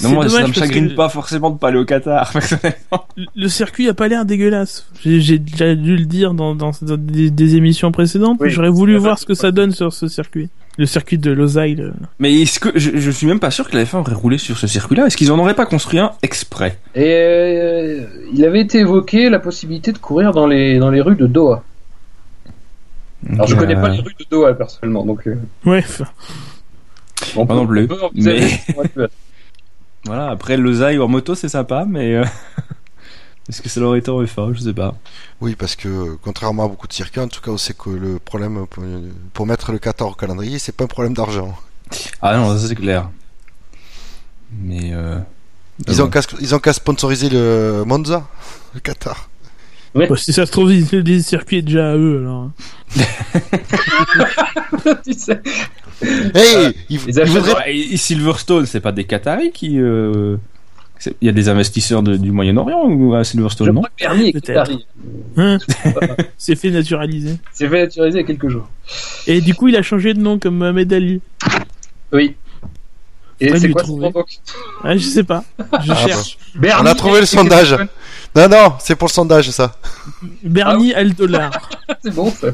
non, 0.01 0.09
moi, 0.09 0.29
ça 0.29 0.47
me 0.47 0.53
chagrine 0.53 0.93
pas 0.95 1.09
forcément 1.09 1.49
de 1.49 1.57
pas 1.57 1.69
aller 1.69 1.77
au 1.77 1.85
Qatar, 1.85 2.29
personnellement. 2.33 3.07
Le 3.35 3.47
circuit 3.47 3.87
a 3.89 3.93
pas 3.93 4.07
l'air 4.07 4.25
dégueulasse. 4.25 4.87
J'ai 5.03 5.39
déjà 5.39 5.75
dû 5.75 5.95
le 5.97 6.05
dire 6.05 6.33
dans, 6.33 6.55
dans, 6.55 6.71
des, 6.81 7.55
émissions 7.55 7.91
précédentes. 7.91 8.39
J'aurais 8.45 8.69
voulu 8.69 8.97
voir 8.97 9.19
ce 9.19 9.25
que 9.25 9.33
ça 9.33 9.51
donne 9.51 9.71
sur 9.71 9.93
ce 9.93 10.07
circuit. 10.07 10.49
Le 10.79 10.87
circuit 10.87 11.19
de 11.19 11.29
Losail. 11.29 11.91
Mais 12.17 12.33
est-ce 12.41 12.59
que 12.59 12.69
je, 12.73 12.91
je, 12.95 13.11
suis 13.11 13.27
même 13.27 13.39
pas 13.39 13.51
sûr 13.51 13.69
que 13.69 13.77
la 13.77 13.83
F1 13.83 13.97
aurait 13.97 14.15
roulé 14.15 14.39
sur 14.39 14.57
ce 14.57 14.65
circuit-là 14.65 15.05
Est-ce 15.05 15.17
qu'ils 15.17 15.31
en 15.31 15.37
auraient 15.37 15.53
pas 15.53 15.67
construit 15.67 15.99
un 15.99 16.13
exprès? 16.23 16.79
Et 16.95 17.13
euh, 17.13 18.05
il 18.33 18.43
avait 18.43 18.61
été 18.61 18.79
évoqué 18.79 19.29
la 19.29 19.37
possibilité 19.37 19.91
de 19.91 19.99
courir 19.99 20.31
dans 20.31 20.47
les 20.47 20.79
dans 20.79 20.89
les 20.89 21.01
rues 21.01 21.15
de 21.15 21.27
Doha. 21.27 21.63
Alors 23.31 23.47
je 23.47 23.55
connais 23.55 23.75
pas 23.75 23.89
les 23.89 24.01
rues 24.01 24.15
de 24.19 24.25
Doha 24.29 24.53
personnellement, 24.53 25.05
donc. 25.05 25.27
Euh... 25.27 25.37
Ouais. 25.65 25.83
Bon, 27.35 27.45
pas 27.45 27.55
non 27.55 27.65
plus. 27.65 27.87
Mais... 28.15 28.59
voilà, 30.05 30.29
après 30.29 30.57
le 30.57 31.01
en 31.01 31.07
moto 31.07 31.35
c'est 31.35 31.49
sympa, 31.49 31.85
mais 31.87 32.15
euh, 32.15 32.25
est-ce 33.49 33.61
que 33.61 33.69
ça 33.69 33.79
l'aurait 33.79 33.99
été 33.99 34.11
en 34.11 34.21
F1 34.21 34.53
Je 34.53 34.61
sais 34.61 34.73
pas. 34.73 34.95
Oui, 35.41 35.55
parce 35.55 35.75
que 35.75 36.15
contrairement 36.21 36.65
à 36.65 36.67
beaucoup 36.67 36.87
de 36.87 36.93
circuits, 36.93 37.21
en 37.21 37.27
tout 37.27 37.41
cas, 37.41 37.51
on 37.51 37.57
sait 37.57 37.73
que 37.73 37.89
le 37.89 38.19
problème 38.19 38.65
pour, 39.33 39.45
mettre 39.45 39.71
le 39.71 39.79
14 39.79 40.11
au 40.11 40.15
calendrier, 40.15 40.59
c'est 40.59 40.75
pas 40.75 40.83
un 40.83 40.87
problème 40.87 41.13
d'argent. 41.13 41.57
Ah 42.21 42.35
non, 42.37 42.57
ça 42.57 42.67
c'est 42.67 42.75
clair. 42.75 43.09
Mais 44.59 44.91
euh... 44.93 45.19
Ils 45.87 46.01
ont 46.01 46.09
qu'à 46.09 46.21
ils 46.39 46.53
ont 46.53 46.59
qu'à 46.59 46.73
sponsoriser 46.73 47.29
le 47.29 47.83
Monza, 47.85 48.27
le 48.73 48.79
Qatar. 48.79 49.29
Bah, 49.95 50.05
si 50.15 50.33
ça 50.33 50.45
se 50.45 50.51
trouve, 50.51 50.73
ils 50.73 50.95
ont 50.95 51.01
des 51.01 51.21
circuits 51.21 51.61
déjà 51.61 51.91
à 51.91 51.95
eux, 51.95 52.19
alors. 52.21 52.49
tu 55.05 55.13
sais. 55.13 55.39
Hey, 56.33 56.73
Ouais, 56.89 57.75
et 57.75 57.97
Silverstone, 57.97 58.65
c'est 58.65 58.79
pas 58.81 58.91
des 58.91 59.03
Qataris 59.05 59.51
qui. 59.51 59.79
euh, 59.79 60.37
Il 61.21 61.25
y 61.25 61.29
a 61.29 61.33
des 61.33 61.49
investisseurs 61.49 62.01
de- 62.01 62.15
du 62.17 62.31
Moyen-Orient 62.31 62.83
ou 62.85 63.13
à 63.13 63.19
Je 63.19 63.29
Silverstone, 63.29 63.71
non 63.73 63.81
est. 63.99 64.05
Hein? 65.37 65.57
C'est 66.37 66.55
fait 66.55 66.71
naturaliser. 66.71 67.35
C'est 67.51 67.67
fait 67.67 67.81
naturaliser 67.83 68.19
il 68.19 68.21
y 68.21 68.23
a 68.23 68.27
quelques 68.27 68.49
jours. 68.49 68.69
Et 69.27 69.41
du 69.41 69.53
coup, 69.53 69.67
il 69.67 69.75
a 69.75 69.81
changé 69.81 70.13
de 70.13 70.19
nom 70.19 70.39
comme 70.39 70.57
Mohamed 70.57 70.91
Ali. 70.93 71.21
Oui. 72.11 72.35
Et 73.41 73.57
c'est 73.57 73.69
quoi 73.71 73.83
son 73.83 73.97
nom 73.97 74.11
donc? 74.11 74.27
Ah, 74.83 74.95
je 74.95 75.03
sais 75.05 75.23
pas. 75.23 75.43
Je 75.83 75.91
Ah, 75.91 75.95
cherche. 76.07 76.37
On 76.79 76.85
a 76.85 76.95
trouvé 76.95 77.19
le 77.19 77.25
sondage. 77.25 77.75
Non, 78.35 78.49
non, 78.49 78.73
c'est 78.79 78.95
pour 78.95 79.07
le 79.07 79.13
sondage, 79.13 79.51
ça. 79.51 79.75
Bernie 80.43 80.93
al 80.93 81.13
dollar. 81.13 81.51
C'est 82.03 82.13
bon 82.13 82.31
ça. 82.31 82.47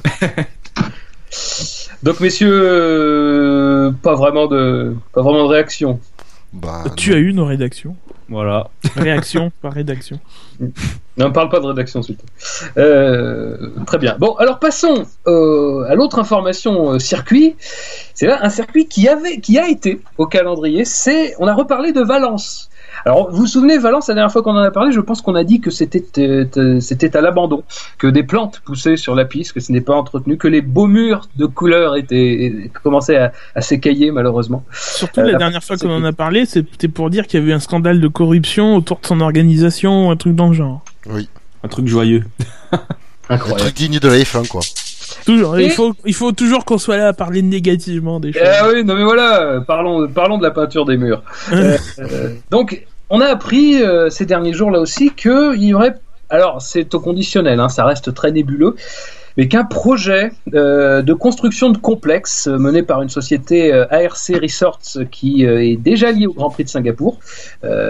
Donc 2.04 2.20
messieurs, 2.20 2.62
euh, 2.64 3.92
pas 3.92 4.16
vraiment 4.16 4.48
de, 4.48 4.96
pas 5.14 5.22
vraiment 5.22 5.44
de 5.44 5.50
réaction. 5.50 6.00
Bah, 6.54 6.84
tu 6.96 7.14
as 7.14 7.18
eu 7.18 7.34
nos 7.34 7.46
rédactions. 7.46 7.96
Voilà. 8.30 8.70
Réaction 8.96 9.52
par 9.62 9.74
rédaction. 9.74 10.20
Ne 11.18 11.28
parle 11.30 11.50
pas 11.50 11.60
de 11.60 11.66
rédaction 11.66 12.02
s'il 12.02 12.16
te 12.16 12.22
plaît. 12.22 12.72
Euh, 12.78 13.70
très 13.86 13.98
bien. 13.98 14.16
Bon, 14.20 14.36
alors 14.36 14.60
passons 14.60 15.06
euh, 15.28 15.84
à 15.90 15.96
l'autre 15.96 16.20
information 16.20 16.94
euh, 16.94 17.00
circuit. 17.00 17.56
C'est 18.14 18.28
là 18.28 18.40
un 18.42 18.50
circuit 18.50 18.88
qui 18.88 19.08
avait, 19.08 19.40
qui 19.40 19.58
a 19.58 19.68
été 19.68 20.02
au 20.18 20.28
calendrier. 20.28 20.86
C'est, 20.86 21.36
on 21.40 21.48
a 21.48 21.54
reparlé 21.54 21.92
de 21.92 22.02
Valence. 22.02 22.70
Alors, 23.06 23.32
vous 23.32 23.38
vous 23.38 23.48
souvenez, 23.48 23.78
Valence, 23.78 24.08
la 24.08 24.16
dernière 24.16 24.32
fois 24.32 24.42
qu'on 24.44 24.52
en 24.56 24.58
a 24.62 24.72
parlé, 24.72 24.92
je 24.92 25.00
pense 25.00 25.22
qu'on 25.22 25.36
a 25.36 25.44
dit 25.44 25.62
que 25.62 25.72
c'était 25.72 26.04
euh, 26.18 26.46
euh, 26.58 26.80
c'était 26.80 27.16
à 27.16 27.22
l'abandon, 27.22 27.64
que 27.98 28.08
des 28.08 28.24
plantes 28.24 28.62
poussaient 28.66 28.98
sur 28.98 29.16
la 29.16 29.26
piste, 29.26 29.54
que 29.54 29.60
ce 29.60 29.72
n'est 29.72 29.82
pas 29.82 29.96
entretenu, 29.96 30.38
que 30.38 30.48
les 30.48 30.62
beaux 30.62 30.88
murs 30.88 31.28
de 31.38 31.46
couleurs 31.46 31.96
étaient 31.96 32.70
commençaient 32.84 33.18
à, 33.18 33.32
à 33.56 33.62
s'écailler 33.62 34.12
malheureusement. 34.12 34.64
Surtout 34.74 35.22
Euh, 35.22 35.26
la 35.26 35.32
la 35.34 35.38
dernière 35.38 35.64
fois 35.64 35.78
qu'on 35.78 35.92
en 35.92 36.04
a 36.04 36.12
parlé, 36.14 36.46
c'était 36.46 36.88
pour 36.90 37.10
dire 37.10 37.26
qu'il 37.28 37.40
y 37.40 37.44
avait 37.44 37.52
eu 37.52 37.56
un 37.56 37.60
scandale 37.60 38.02
de 38.02 38.08
corruption 38.08 38.76
autour 38.76 39.00
de 39.00 39.06
son 39.06 39.22
organisation, 39.22 40.12
un 40.12 40.16
truc 40.16 40.36
dans 40.36 40.48
le 40.48 40.54
genre. 40.54 40.84
Un 41.64 41.68
truc 41.68 41.88
joyeux. 41.88 42.24
un 42.72 42.80
Incroyable. 43.36 43.62
truc 43.62 43.76
digne 43.76 44.00
de 44.00 44.08
la 44.08 44.18
F1, 44.18 44.48
quoi. 44.48 44.62
Toujours, 45.26 45.58
Et- 45.58 45.66
il 45.66 45.72
faut, 45.72 45.94
il 46.06 46.14
faut 46.14 46.32
toujours 46.32 46.66
qu'on 46.66 46.78
soit 46.78 46.98
là 46.98 47.08
à 47.10 47.14
parler 47.14 47.42
négativement 47.42 48.20
des 48.20 48.34
choses. 48.34 48.42
Ah 48.46 48.68
oui, 48.72 48.84
non 48.84 48.96
mais 48.96 49.04
voilà, 49.04 49.62
parlons, 49.66 50.08
parlons 50.08 50.38
de 50.38 50.44
la 50.44 50.52
peinture 50.52 50.86
des 50.86 50.98
murs. 50.98 51.24
Euh, 51.52 51.78
euh, 52.00 52.30
donc, 52.52 52.86
on 53.10 53.22
a 53.22 53.26
appris 53.26 53.82
euh, 53.82 54.10
ces 54.10 54.26
derniers 54.26 54.54
jours 54.54 54.72
là 54.72 54.80
aussi 54.80 55.12
qu'il 55.12 55.64
y 55.64 55.74
aurait, 55.74 55.96
alors 56.30 56.62
c'est 56.62 56.94
au 56.94 57.00
conditionnel, 57.00 57.60
hein, 57.60 57.70
ça 57.70 57.86
reste 57.86 58.14
très 58.14 58.32
nébuleux, 58.32 58.76
mais 59.40 59.48
qu'un 59.48 59.64
projet 59.64 60.34
euh, 60.54 61.02
de 61.02 61.14
construction 61.14 61.70
de 61.70 61.78
complexe 61.78 62.48
euh, 62.48 62.58
mené 62.58 62.84
par 62.84 63.02
une 63.02 63.08
société 63.08 63.72
euh, 63.74 63.86
ARC 63.90 64.34
Resorts 64.42 64.98
qui 65.12 65.44
est 65.44 65.78
déjà 65.78 66.12
liée 66.12 66.28
au 66.28 66.34
Grand 66.34 66.50
Prix 66.50 66.66
de 66.66 66.70
Singapour, 66.70 67.20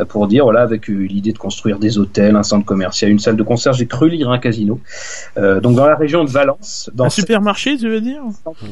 pour 0.10 0.28
dire 0.28 0.44
voilà 0.44 0.62
avec 0.62 0.88
l'idée 0.88 1.32
de 1.32 1.40
construire 1.40 1.80
des 1.80 1.98
hôtels, 1.98 2.36
un 2.36 2.44
centre 2.44 2.66
commercial, 2.66 3.10
une 3.10 3.18
salle 3.18 3.36
de 3.36 3.42
concert, 3.42 3.74
j'ai 3.74 3.88
cru 3.88 4.10
lire 4.10 4.30
un 4.30 4.38
casino, 4.38 4.80
donc 5.36 5.76
dans 5.76 5.88
la 5.88 5.96
région 5.96 6.24
de 6.24 6.30
Valence, 6.30 6.92
dans 6.94 7.06
un 7.06 7.10
supermarché, 7.10 7.78
tu 7.78 7.90
veux 7.90 8.02
dire? 8.02 8.22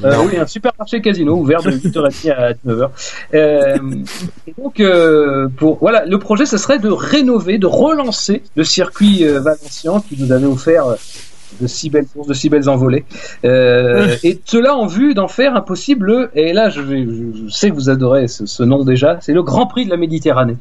Oui, 0.03 0.37
un 0.37 0.45
supermarché 0.45 1.01
casino 1.01 1.35
ouvert 1.35 1.61
de 1.63 1.71
8h30 1.71 2.31
à 2.31 2.53
9h. 2.53 2.89
Euh, 3.33 3.77
et 4.47 4.53
donc, 4.57 4.81
pour 5.57 5.77
voilà, 5.79 6.05
le 6.05 6.19
projet, 6.19 6.45
ce 6.45 6.57
serait 6.57 6.79
de 6.79 6.89
rénover, 6.89 7.57
de 7.57 7.67
relancer 7.67 8.43
le 8.55 8.63
circuit 8.63 9.23
valencien 9.23 10.01
qui 10.07 10.21
nous 10.21 10.31
avait 10.31 10.45
offert 10.45 10.95
de 11.59 11.67
si 11.67 11.89
belles 11.89 12.07
courses, 12.07 12.27
de 12.27 12.33
si 12.33 12.49
belles 12.49 12.69
envolées. 12.69 13.05
Euh, 13.45 14.15
et 14.23 14.39
cela 14.45 14.75
en 14.75 14.85
vue 14.85 15.13
d'en 15.13 15.27
faire 15.27 15.55
un 15.55 15.61
possible, 15.61 16.29
et 16.35 16.53
là, 16.53 16.69
je, 16.69 16.81
vais, 16.81 17.05
je, 17.05 17.45
je 17.45 17.49
sais 17.49 17.69
que 17.69 17.75
vous 17.75 17.89
adorez 17.89 18.27
ce, 18.27 18.45
ce 18.45 18.63
nom 18.63 18.83
déjà, 18.83 19.17
c'est 19.21 19.33
le 19.33 19.43
Grand 19.43 19.67
Prix 19.67 19.85
de 19.85 19.89
la 19.89 19.97
Méditerranée. 19.97 20.57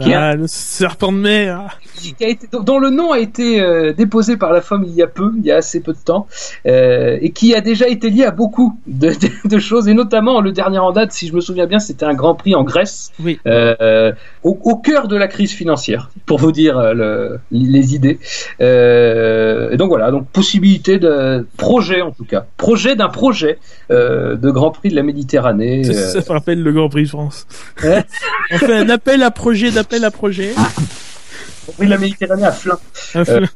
Qui 0.00 0.14
Ah, 0.14 0.34
le 0.34 0.46
serpent 0.46 1.12
de 1.12 1.18
mer. 1.18 1.78
qui 1.96 2.14
a 2.24 2.28
été, 2.28 2.46
dont 2.52 2.78
le 2.78 2.90
nom 2.90 3.12
a 3.12 3.18
été 3.18 3.60
euh, 3.60 3.92
déposé 3.92 4.36
par 4.36 4.52
la 4.52 4.60
femme 4.60 4.84
il 4.86 4.94
y 4.94 5.02
a 5.02 5.06
peu, 5.06 5.32
il 5.38 5.44
y 5.44 5.50
a 5.50 5.56
assez 5.56 5.80
peu 5.80 5.92
de 5.92 5.98
temps, 5.98 6.26
euh, 6.66 7.18
et 7.20 7.30
qui 7.30 7.54
a 7.54 7.60
déjà 7.60 7.88
été 7.88 8.08
lié 8.10 8.24
à 8.24 8.30
beaucoup 8.30 8.78
de, 8.86 9.08
de- 9.10 9.48
de 9.48 9.58
choses, 9.58 9.88
et 9.88 9.94
notamment 9.94 10.40
le 10.40 10.52
dernier 10.52 10.78
en 10.78 10.92
date, 10.92 11.12
si 11.12 11.26
je 11.28 11.34
me 11.34 11.40
souviens 11.40 11.66
bien, 11.66 11.78
c'était 11.78 12.06
un 12.06 12.14
Grand 12.14 12.34
Prix 12.34 12.54
en 12.54 12.62
Grèce, 12.62 13.10
Oui. 13.22 13.38
euh, 13.46 14.12
au, 14.42 14.58
au 14.62 14.76
cœur 14.76 15.08
de 15.08 15.16
la 15.16 15.28
crise 15.28 15.52
financière, 15.52 16.10
pour 16.26 16.38
vous 16.38 16.52
dire 16.52 16.94
le- 16.94 17.38
les 17.50 17.94
idées. 17.94 18.18
Et 18.60 19.76
donc 19.76 19.88
voilà, 19.88 20.10
donc 20.10 20.26
possibilité 20.28 20.98
de 20.98 21.46
projet 21.56 22.00
en 22.02 22.10
tout 22.12 22.24
cas, 22.24 22.46
projet 22.56 22.96
d'un 22.96 23.08
projet 23.08 23.58
de 23.90 24.50
Grand 24.50 24.70
Prix 24.70 24.90
de 24.90 24.96
la 24.96 25.02
Méditerranée. 25.02 25.84
Ça, 25.84 26.20
ça 26.22 26.32
rappelle 26.32 26.62
le 26.62 26.72
Grand 26.72 26.88
Prix 26.88 27.04
de 27.04 27.08
France. 27.08 27.46
Ouais. 27.84 28.04
On 28.52 28.58
fait 28.58 28.74
un 28.74 28.88
appel 28.88 29.22
à 29.22 29.30
projet 29.30 29.70
d'appel 29.80 30.04
à 30.04 30.10
projet 30.10 30.52
Grand 30.54 31.72
Prix 31.76 31.86
de 31.86 31.90
la 31.90 31.98
Méditerranée 31.98 32.44
à 32.44 32.52
Flins. 32.52 32.78
à, 33.14 33.18
Euh. 33.20 33.46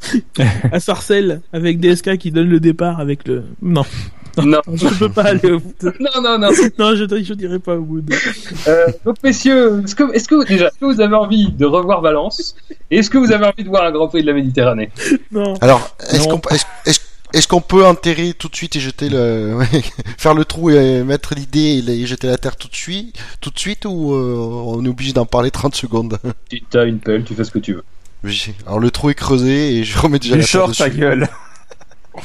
à 0.72 0.80
Sarcelles 0.80 1.42
avec 1.52 1.80
DSK 1.80 2.16
qui 2.16 2.30
donne 2.30 2.48
le 2.48 2.60
départ 2.60 2.98
avec 2.98 3.28
le. 3.28 3.42
Non, 3.60 3.84
Non, 4.42 4.60
je 4.74 4.88
peux 4.98 5.10
pas 5.10 5.24
aller 5.24 5.50
au 5.52 5.60
bout. 5.60 5.74
de- 5.82 5.92
non, 6.00 6.22
non, 6.22 6.38
non. 6.38 6.48
Non, 6.78 6.94
je, 6.96 7.04
je 7.22 7.34
dirais 7.34 7.58
pas 7.58 7.76
au 7.76 7.82
bout. 7.82 8.00
de- 8.00 8.14
Euh, 8.68 8.86
donc 9.04 9.16
messieurs, 9.22 9.82
est-ce 9.84 9.94
que, 9.94 10.12
est-ce 10.14 10.28
que 10.28 10.46
déjà, 10.46 10.68
est-ce 10.68 10.78
que 10.78 10.86
vous 10.86 11.00
avez 11.02 11.14
envie 11.14 11.52
de 11.52 11.66
revoir 11.66 12.00
Valence? 12.00 12.56
Et 12.90 12.98
est-ce 12.98 13.10
que 13.10 13.18
vous 13.18 13.32
avez 13.32 13.44
envie 13.44 13.64
de 13.64 13.68
voir 13.68 13.84
un 13.84 13.92
Grand 13.92 14.08
Prix 14.08 14.22
de 14.22 14.26
la 14.28 14.32
Méditerranée? 14.32 14.90
Non. 15.30 15.54
Alors, 15.60 15.94
est-ce 16.10 16.26
Non. 16.28 16.38
qu'on 16.38 16.54
est-ce, 16.54 16.64
est-ce- 16.86 17.00
est-ce 17.34 17.48
qu'on 17.48 17.60
peut 17.60 17.84
enterrer 17.86 18.32
tout 18.34 18.48
de 18.48 18.56
suite 18.56 18.76
et 18.76 18.80
jeter 18.80 19.08
le, 19.08 19.58
faire 20.18 20.34
le 20.34 20.44
trou 20.44 20.70
et 20.70 21.02
mettre 21.04 21.34
l'idée 21.34 21.78
et 21.78 21.82
la- 21.82 21.92
et 21.92 22.06
jeter 22.06 22.26
la 22.28 22.38
terre 22.38 22.56
tout 22.56 22.68
de 22.68 22.74
suite, 22.74 23.16
tout 23.40 23.50
de 23.50 23.58
suite 23.58 23.84
ou 23.84 24.12
euh, 24.14 24.34
on 24.66 24.84
est 24.84 24.88
obligé 24.88 25.12
d'en 25.12 25.26
parler 25.26 25.50
30 25.50 25.74
secondes? 25.74 26.18
Tu 26.48 26.62
as 26.78 26.84
une 26.84 26.98
pelle, 27.00 27.24
tu 27.24 27.34
fais 27.34 27.44
ce 27.44 27.50
que 27.50 27.58
tu 27.58 27.74
veux. 27.74 27.84
Oui. 28.22 28.54
Alors 28.66 28.78
le 28.80 28.90
trou 28.90 29.10
est 29.10 29.14
creusé 29.14 29.76
et 29.76 29.84
je 29.84 29.98
remets 29.98 30.18
déjà 30.18 30.34
Du 30.34 30.40
la 30.40 30.44
terre 30.46 30.50
short, 30.50 30.76
ta 30.76 30.88
dessus. 30.88 31.00
gueule. 31.00 31.28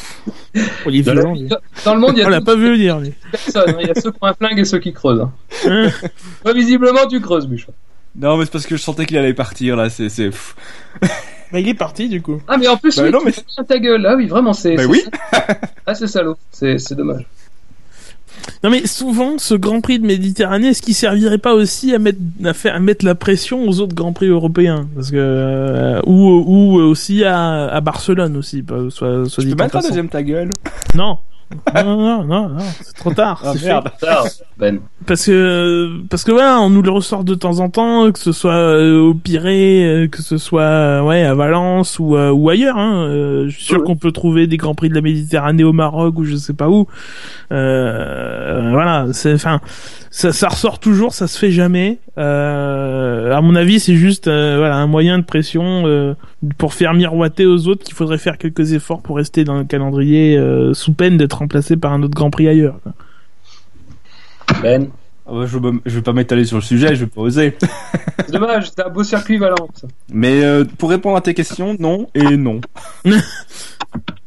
On 0.85 0.91
est 0.91 1.01
Dans, 1.01 1.13
la- 1.13 1.21
violent, 1.21 1.33
lui. 1.35 1.49
dans 1.83 1.93
le 1.95 1.99
monde, 1.99 2.13
il 2.15 2.19
y 2.21 2.23
On 2.23 2.27
a 2.27 2.29
l'a 2.29 2.37
toutes 2.37 2.45
pas 2.45 2.55
vu 2.55 2.71
venir, 2.73 2.97
hein. 2.97 3.03
Il 3.81 3.87
y 3.87 3.89
a 3.89 3.95
ceux 3.99 4.11
qui 4.11 4.17
ont 4.21 4.27
un 4.27 4.33
flingue 4.35 4.59
et 4.59 4.65
ceux 4.65 4.77
qui 4.79 4.93
creusent. 4.93 5.21
hein. 5.65 5.91
Visiblement, 6.55 7.07
tu 7.07 7.19
creuses, 7.19 7.47
Bouchon. 7.47 7.73
Non, 8.15 8.37
mais 8.37 8.45
c'est 8.45 8.51
parce 8.51 8.65
que 8.67 8.77
je 8.77 8.81
sentais 8.81 9.05
qu'il 9.07 9.17
allait 9.17 9.33
partir 9.33 9.75
là. 9.75 9.89
C'est. 9.89 10.09
Bah, 11.51 11.59
il 11.59 11.67
est 11.67 11.73
parti, 11.73 12.09
du 12.09 12.21
coup. 12.21 12.41
Ah, 12.47 12.57
mais 12.57 12.67
en 12.67 12.77
plus, 12.77 12.95
Bah 12.97 13.03
oui, 13.05 13.11
non, 13.11 13.19
tu 13.19 13.25
mais- 13.57 13.63
ta 13.65 13.79
gueule. 13.79 14.05
Ah 14.05 14.15
oui, 14.15 14.27
vraiment, 14.27 14.53
c'est. 14.53 14.75
Bah 14.75 14.83
oui. 14.87 15.01
Ah, 15.85 15.95
c'est 15.95 16.07
salaud. 16.07 16.37
C'est 16.51 16.77
c'est 16.77 16.95
dommage. 16.95 17.25
Non, 18.63 18.69
mais 18.69 18.85
souvent, 18.87 19.37
ce 19.37 19.53
Grand 19.53 19.81
Prix 19.81 19.99
de 19.99 20.05
Méditerranée, 20.05 20.69
est-ce 20.69 20.81
qu'il 20.81 20.93
servirait 20.95 21.37
pas 21.39 21.53
aussi 21.53 21.93
à 21.93 21.99
mettre, 21.99 22.19
à 22.45 22.53
faire, 22.53 22.75
à 22.75 22.79
mettre 22.79 23.05
la 23.05 23.15
pression 23.15 23.67
aux 23.67 23.79
autres 23.79 23.95
Grands 23.95 24.13
Prix 24.13 24.27
européens? 24.27 24.87
Parce 24.95 25.11
que, 25.11 25.17
euh, 25.17 26.01
ou, 26.05 26.43
ou 26.47 26.75
aussi 26.81 27.23
à, 27.23 27.67
à 27.67 27.81
Barcelone 27.81 28.37
aussi, 28.37 28.61
pas- 28.63 28.89
soit, 28.89 29.27
soit 29.29 29.43
Tu 29.43 29.49
dit 29.49 29.55
peux 29.55 29.63
mettre 29.63 29.75
un 29.77 29.81
deuxième 29.81 30.09
ta 30.09 30.23
guelle 30.23 30.51
Non. 30.95 31.17
Non, 31.75 31.83
non, 31.83 31.97
non, 31.97 32.23
non, 32.25 32.49
non, 32.49 32.63
c'est 32.81 32.95
trop 32.95 33.11
tard. 33.11 33.41
Ah 33.43 33.53
c'est 33.53 33.59
fait. 33.59 33.65
merde. 33.67 33.89
Ça, 33.99 34.23
Ben. 34.59 34.79
Parce 35.07 35.25
que, 35.25 35.89
parce 36.09 36.23
que 36.23 36.31
voilà, 36.31 36.59
on 36.59 36.69
nous 36.69 36.81
le 36.83 36.91
ressort 36.91 37.23
de 37.23 37.33
temps 37.33 37.59
en 37.59 37.69
temps, 37.69 38.11
que 38.11 38.19
ce 38.19 38.31
soit 38.31 38.53
euh, 38.53 38.99
au 38.99 39.13
Pirée, 39.15 39.83
euh, 39.83 40.07
que 40.07 40.21
ce 40.21 40.37
soit, 40.37 40.61
euh, 40.61 41.01
ouais, 41.01 41.23
à 41.23 41.33
Valence 41.33 41.97
ou, 41.97 42.15
euh, 42.15 42.29
ou 42.31 42.49
ailleurs, 42.49 42.77
hein. 42.77 43.07
Euh, 43.07 43.45
je 43.47 43.55
suis 43.55 43.63
sûr 43.63 43.79
Oui. 43.79 43.85
qu'on 43.85 43.95
peut 43.95 44.11
trouver 44.11 44.45
des 44.45 44.57
Grands 44.57 44.75
Prix 44.75 44.89
de 44.89 44.95
la 44.95 45.01
Méditerranée 45.01 45.63
au 45.63 45.73
Maroc 45.73 46.19
ou 46.19 46.23
je 46.23 46.35
sais 46.35 46.53
pas 46.53 46.69
où. 46.69 46.85
Euh, 47.51 48.69
voilà, 48.71 49.07
c'est, 49.13 49.33
enfin, 49.33 49.59
ça, 50.11 50.31
ça 50.31 50.49
ressort 50.49 50.79
toujours, 50.79 51.13
ça 51.13 51.27
se 51.27 51.37
fait 51.37 51.51
jamais. 51.51 51.99
Euh, 52.17 53.33
à 53.33 53.41
mon 53.41 53.55
avis, 53.55 53.79
c'est 53.79 53.95
juste, 53.95 54.27
euh, 54.27 54.55
voilà, 54.59 54.75
un 54.75 54.87
moyen 54.87 55.17
de 55.19 55.23
pression 55.23 55.83
euh, 55.87 56.13
pour 56.57 56.73
faire 56.73 56.93
miroiter 56.93 57.45
aux 57.45 57.67
autres 57.67 57.83
qu'il 57.83 57.95
faudrait 57.95 58.17
faire 58.17 58.37
quelques 58.37 58.73
efforts 58.73 59.01
pour 59.01 59.17
rester 59.17 59.43
dans 59.43 59.57
le 59.57 59.65
calendrier 59.65 60.37
euh, 60.37 60.73
sous 60.73 60.93
peine 60.93 61.17
d'être 61.17 61.39
remplacé 61.39 61.75
par 61.75 61.93
un 61.93 62.01
autre 62.01 62.15
Grand 62.15 62.29
Prix 62.29 62.47
ailleurs. 62.47 62.79
Ben. 64.61 64.89
Ah 65.29 65.35
bah, 65.35 65.45
je, 65.45 65.57
je 65.85 65.95
vais 65.95 66.01
pas 66.01 66.13
m'étaler 66.13 66.43
sur 66.45 66.57
le 66.57 66.63
sujet, 66.63 66.95
je 66.95 67.05
vais 67.05 67.09
pas 67.09 67.21
oser. 67.21 67.55
C'est 68.25 68.31
dommage, 68.31 68.69
c'était 68.69 68.83
un 68.83 68.89
beau 68.89 69.03
circuit, 69.03 69.37
Valence. 69.37 69.85
Mais 70.11 70.43
euh, 70.43 70.65
pour 70.77 70.89
répondre 70.89 71.15
à 71.17 71.21
tes 71.21 71.33
questions, 71.33 71.75
non 71.79 72.09
et 72.15 72.35
non. 72.37 72.61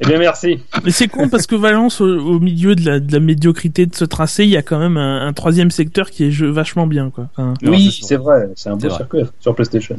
Eh 0.04 0.08
bien, 0.08 0.18
merci. 0.18 0.58
Mais 0.84 0.90
c'est 0.90 1.06
con 1.06 1.28
parce 1.28 1.46
que 1.46 1.54
Valence, 1.54 2.00
au, 2.00 2.06
au 2.06 2.40
milieu 2.40 2.74
de 2.74 2.84
la, 2.84 2.98
de 2.98 3.12
la 3.12 3.20
médiocrité 3.20 3.86
de 3.86 3.94
ce 3.94 4.04
tracé, 4.04 4.42
il 4.42 4.50
y 4.50 4.56
a 4.56 4.62
quand 4.62 4.80
même 4.80 4.96
un, 4.96 5.24
un 5.24 5.32
troisième 5.32 5.70
secteur 5.70 6.10
qui 6.10 6.24
est 6.24 6.32
jeu 6.32 6.50
vachement 6.50 6.88
bien, 6.88 7.10
quoi. 7.10 7.28
Enfin, 7.36 7.54
oui, 7.62 7.96
c'est 8.02 8.16
vrai. 8.16 8.48
C'est 8.56 8.70
un 8.70 8.76
beau 8.76 8.88
vrai. 8.88 8.96
circuit 8.96 9.20
sur 9.38 9.54
PlayStation. 9.54 9.96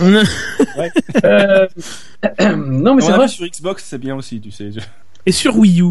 Euh, 1.24 1.66
non, 2.56 2.96
mais 2.96 3.02
On 3.04 3.06
c'est 3.06 3.12
vrai. 3.12 3.28
sur 3.28 3.46
Xbox, 3.46 3.84
c'est 3.86 3.98
bien 3.98 4.16
aussi, 4.16 4.40
tu 4.40 4.50
sais. 4.50 4.70
Et 5.26 5.32
sur 5.32 5.56
Wii 5.58 5.80
U. 5.80 5.84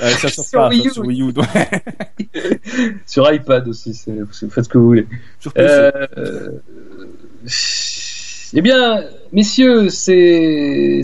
Euh, 0.00 0.08
ça 0.10 0.28
sort 0.28 0.44
Sur 0.44 0.58
pas, 0.60 0.68
Wii 0.68 0.82
ça, 0.82 0.88
U, 0.88 0.92
sur. 0.92 1.04
Wii 1.04 1.22
U. 1.22 1.32
Sur 3.06 3.32
iPad 3.34 3.68
aussi, 3.68 3.94
faites 4.50 4.64
ce 4.64 4.68
que 4.68 4.78
vous 4.78 4.86
voulez. 4.86 5.06
Sur. 5.40 5.52
Euh, 5.58 5.90
Eh 8.54 8.60
bien, 8.60 9.02
messieurs, 9.32 9.88
c'est, 9.88 11.00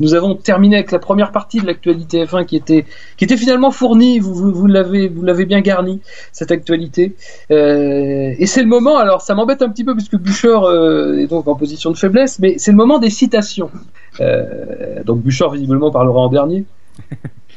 nous 0.00 0.14
avons 0.14 0.34
terminé 0.34 0.74
avec 0.74 0.90
la 0.90 0.98
première 0.98 1.30
partie 1.30 1.60
de 1.60 1.66
l'actualité 1.66 2.24
F1 2.24 2.44
qui 2.46 2.56
était, 2.56 2.84
qui 3.16 3.24
était 3.24 3.36
finalement 3.36 3.70
fournie. 3.70 4.18
Vous, 4.18 4.34
vous, 4.34 4.52
vous 4.52 4.66
l'avez, 4.66 5.06
vous 5.06 5.22
l'avez 5.22 5.46
bien 5.46 5.60
garni 5.60 6.00
cette 6.32 6.50
actualité. 6.50 7.14
Euh, 7.52 8.34
et 8.36 8.46
c'est 8.46 8.62
le 8.62 8.68
moment. 8.68 8.98
Alors, 8.98 9.22
ça 9.22 9.36
m'embête 9.36 9.62
un 9.62 9.68
petit 9.68 9.84
peu 9.84 9.94
puisque 9.94 10.16
Bouchard 10.16 10.64
euh, 10.64 11.18
est 11.18 11.28
donc 11.28 11.46
en 11.46 11.54
position 11.54 11.92
de 11.92 11.96
faiblesse, 11.96 12.40
mais 12.40 12.58
c'est 12.58 12.72
le 12.72 12.76
moment 12.76 12.98
des 12.98 13.10
citations. 13.10 13.70
Euh, 14.18 15.04
donc 15.04 15.22
Bouchard 15.22 15.50
visiblement 15.50 15.92
parlera 15.92 16.18
en 16.18 16.28
dernier. 16.28 16.64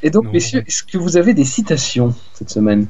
Et 0.01 0.09
donc, 0.09 0.25
Non. 0.25 0.31
messieurs, 0.33 0.63
est-ce 0.67 0.83
que 0.83 0.97
vous 0.97 1.15
avez 1.17 1.33
des 1.33 1.45
citations 1.45 2.13
cette 2.33 2.49
semaine? 2.49 2.87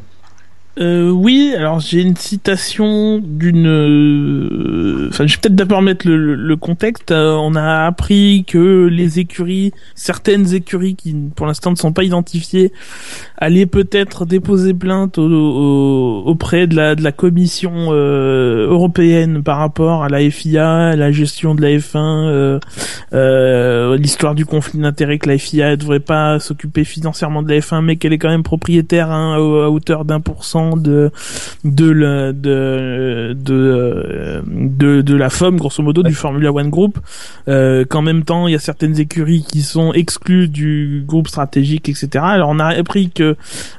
Euh, 0.80 1.12
oui, 1.12 1.54
alors 1.56 1.80
j'ai 1.80 2.02
une 2.02 2.16
citation 2.16 3.20
d'une. 3.24 3.68
euh, 3.68 5.08
Enfin, 5.10 5.28
je 5.28 5.36
vais 5.36 5.42
peut-être 5.42 5.56
d'abord 5.56 5.84
mettre 5.84 6.08
le, 6.08 6.18
le- 6.18 6.34
le 6.34 6.56
contexte. 6.56 7.12
Euh, 7.12 7.34
on 7.36 7.54
a 7.54 7.86
appris 7.86 8.44
que 8.48 8.88
les 8.88 9.20
écuries, 9.20 9.72
certaines 9.94 10.56
écuries 10.56 10.96
qui 10.96 11.14
pour 11.36 11.46
l'instant 11.46 11.70
ne 11.70 11.76
sont 11.76 11.94
pas 11.94 12.04
identifiées, 12.04 12.72
allaient 13.44 13.66
peut-être 13.66 14.26
déposer 14.26 14.74
plainte 14.74 15.18
au- 15.18 15.24
au- 15.30 16.24
auprès 16.26 16.66
de 16.68 16.76
la, 16.76 16.96
de 16.96 17.04
la 17.04 17.12
Commission 17.12 17.72
euh, 17.90 18.68
européenne 18.70 19.44
par 19.44 19.58
rapport 19.58 20.04
à 20.04 20.10
la 20.10 20.20
FIA, 20.30 20.96
la 20.96 21.12
gestion 21.12 21.54
de 21.56 21.62
la 21.62 21.70
F1, 21.78 21.98
euh, 21.98 22.60
euh, 23.14 23.98
l'histoire 23.98 24.36
du 24.36 24.46
conflit 24.46 24.80
d'intérêts 24.80 25.18
que 25.20 25.30
la 25.30 25.38
FIA 25.38 25.72
ne 25.72 25.76
devrait 25.76 26.00
pas 26.00 26.40
s'occuper 26.40 26.84
financièrement 26.84 27.44
de 27.44 27.50
la 27.50 27.60
F1, 27.60 27.82
mais 27.84 27.96
qu'elle 27.98 28.14
est 28.14 28.18
quand 28.18 28.30
même 28.30 28.44
propriétaire 28.44 29.12
hein, 29.12 29.36
à 29.36 29.40
hauteur 29.70 30.06
d'un 30.06 30.20
pour 30.20 30.46
cent 30.46 30.78
de 30.78 31.12
de 31.64 31.90
la 31.90 32.32
de 32.34 33.36
de, 33.38 33.54
euh, 33.54 35.02
de 35.02 35.16
la 35.16 35.30
FOM 35.30 35.58
grosso 35.58 35.84
modo 35.84 36.04
du 36.04 36.14
Formula 36.14 36.52
One 36.52 36.70
Group. 36.70 37.00
Euh, 37.48 37.84
qu'en 37.86 38.02
même 38.02 38.24
temps 38.24 38.48
il 38.48 38.54
y 38.54 38.56
a 38.56 38.60
certaines 38.60 39.00
écuries 39.00 39.44
qui 39.48 39.62
sont 39.62 39.92
exclues 39.94 40.48
du 40.48 41.04
groupe 41.06 41.28
stratégique 41.28 41.90
etc 41.90 42.24
alors 42.24 42.50
on 42.50 42.60
a 42.60 42.68
appris 42.68 43.10
que 43.10 43.33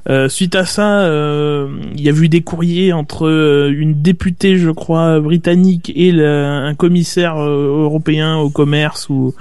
euh, 0.08 0.28
suite 0.28 0.54
à 0.54 0.64
ça 0.64 1.00
euh, 1.00 1.68
il 1.94 2.00
y 2.00 2.08
a 2.08 2.12
eu 2.12 2.28
des 2.28 2.42
courriers 2.42 2.92
entre 2.92 3.26
euh, 3.26 3.72
une 3.76 4.00
députée 4.02 4.56
je 4.56 4.70
crois 4.70 5.20
britannique 5.20 5.92
et 5.94 6.12
un 6.24 6.74
commissaire 6.74 7.36
euh, 7.38 7.84
européen 7.84 8.36
au 8.36 8.50
commerce 8.50 9.08
ou 9.08 9.34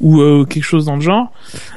ou 0.00 0.44
quelque 0.44 0.64
chose 0.64 0.86
dans 0.86 0.96
le 0.96 1.00
genre 1.00 1.32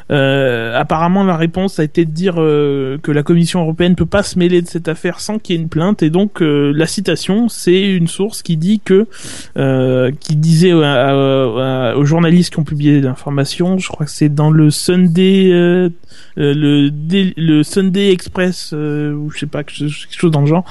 apparemment, 0.10 1.24
la 1.24 1.36
réponse 1.36 1.80
a 1.80 1.84
été 1.84 2.06
de 2.06 2.12
dire 2.12 2.36
que 2.36 3.12
la 3.12 3.24
Commission 3.24 3.62
européenne 3.62 3.96
peut 3.96 4.06
pas 4.06 4.22
se 4.22 4.38
mêler 4.38 4.62
de 4.62 4.68
cette 4.68 4.88
affaire 4.88 5.20
sans 5.20 5.40
qu'il 5.40 5.56
y 5.56 5.58
ait 5.58 5.62
une 5.62 5.70
plainte. 5.70 6.04
Et 6.04 6.12
donc, 6.12 6.42
la 6.42 6.86
citation, 6.86 7.50
c'est 7.50 7.82
une 7.82 8.08
source 8.08 8.44
qui 8.44 8.56
dit 8.56 8.80
que, 8.80 9.08
qui 10.20 10.36
disait 10.36 10.74
aux 10.74 12.06
journalistes 12.06 12.54
qui 12.54 12.60
ont 12.60 12.64
publié 12.64 13.02
l'information, 13.02 13.80
je 13.80 13.88
crois 13.88 14.06
que 14.06 14.12
c'est 14.12 14.30
dans 14.30 14.52
le 14.52 14.70
Sunday, 14.70 15.52
euh, 16.38 16.54
le, 16.54 16.92
le 17.38 17.64
Sunday 17.76 18.12
Express, 18.12 18.72
euh, 18.74 19.14
ou 19.14 19.30
je 19.32 19.40
sais 19.40 19.48
pas 19.48 19.64
quelque 19.64 19.90
chose 19.90 20.32
dans 20.32 20.42
le 20.42 20.48
genre. 20.48 20.64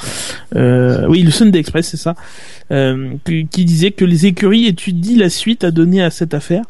Euh, 0.57 1.07
oui, 1.07 1.22
le 1.22 1.30
Sunday 1.30 1.59
Express, 1.59 1.88
c'est 1.88 1.98
ça, 1.98 2.14
euh, 2.70 3.12
qui 3.24 3.46
qui 3.46 3.66
disait 3.66 3.90
que 3.90 4.07
les 4.07 4.24
écuries 4.24 4.66
étudient 4.66 5.18
la 5.18 5.28
suite 5.28 5.64
à 5.64 5.70
donner 5.70 6.02
à 6.02 6.11
cette 6.11 6.32
affaire. 6.32 6.64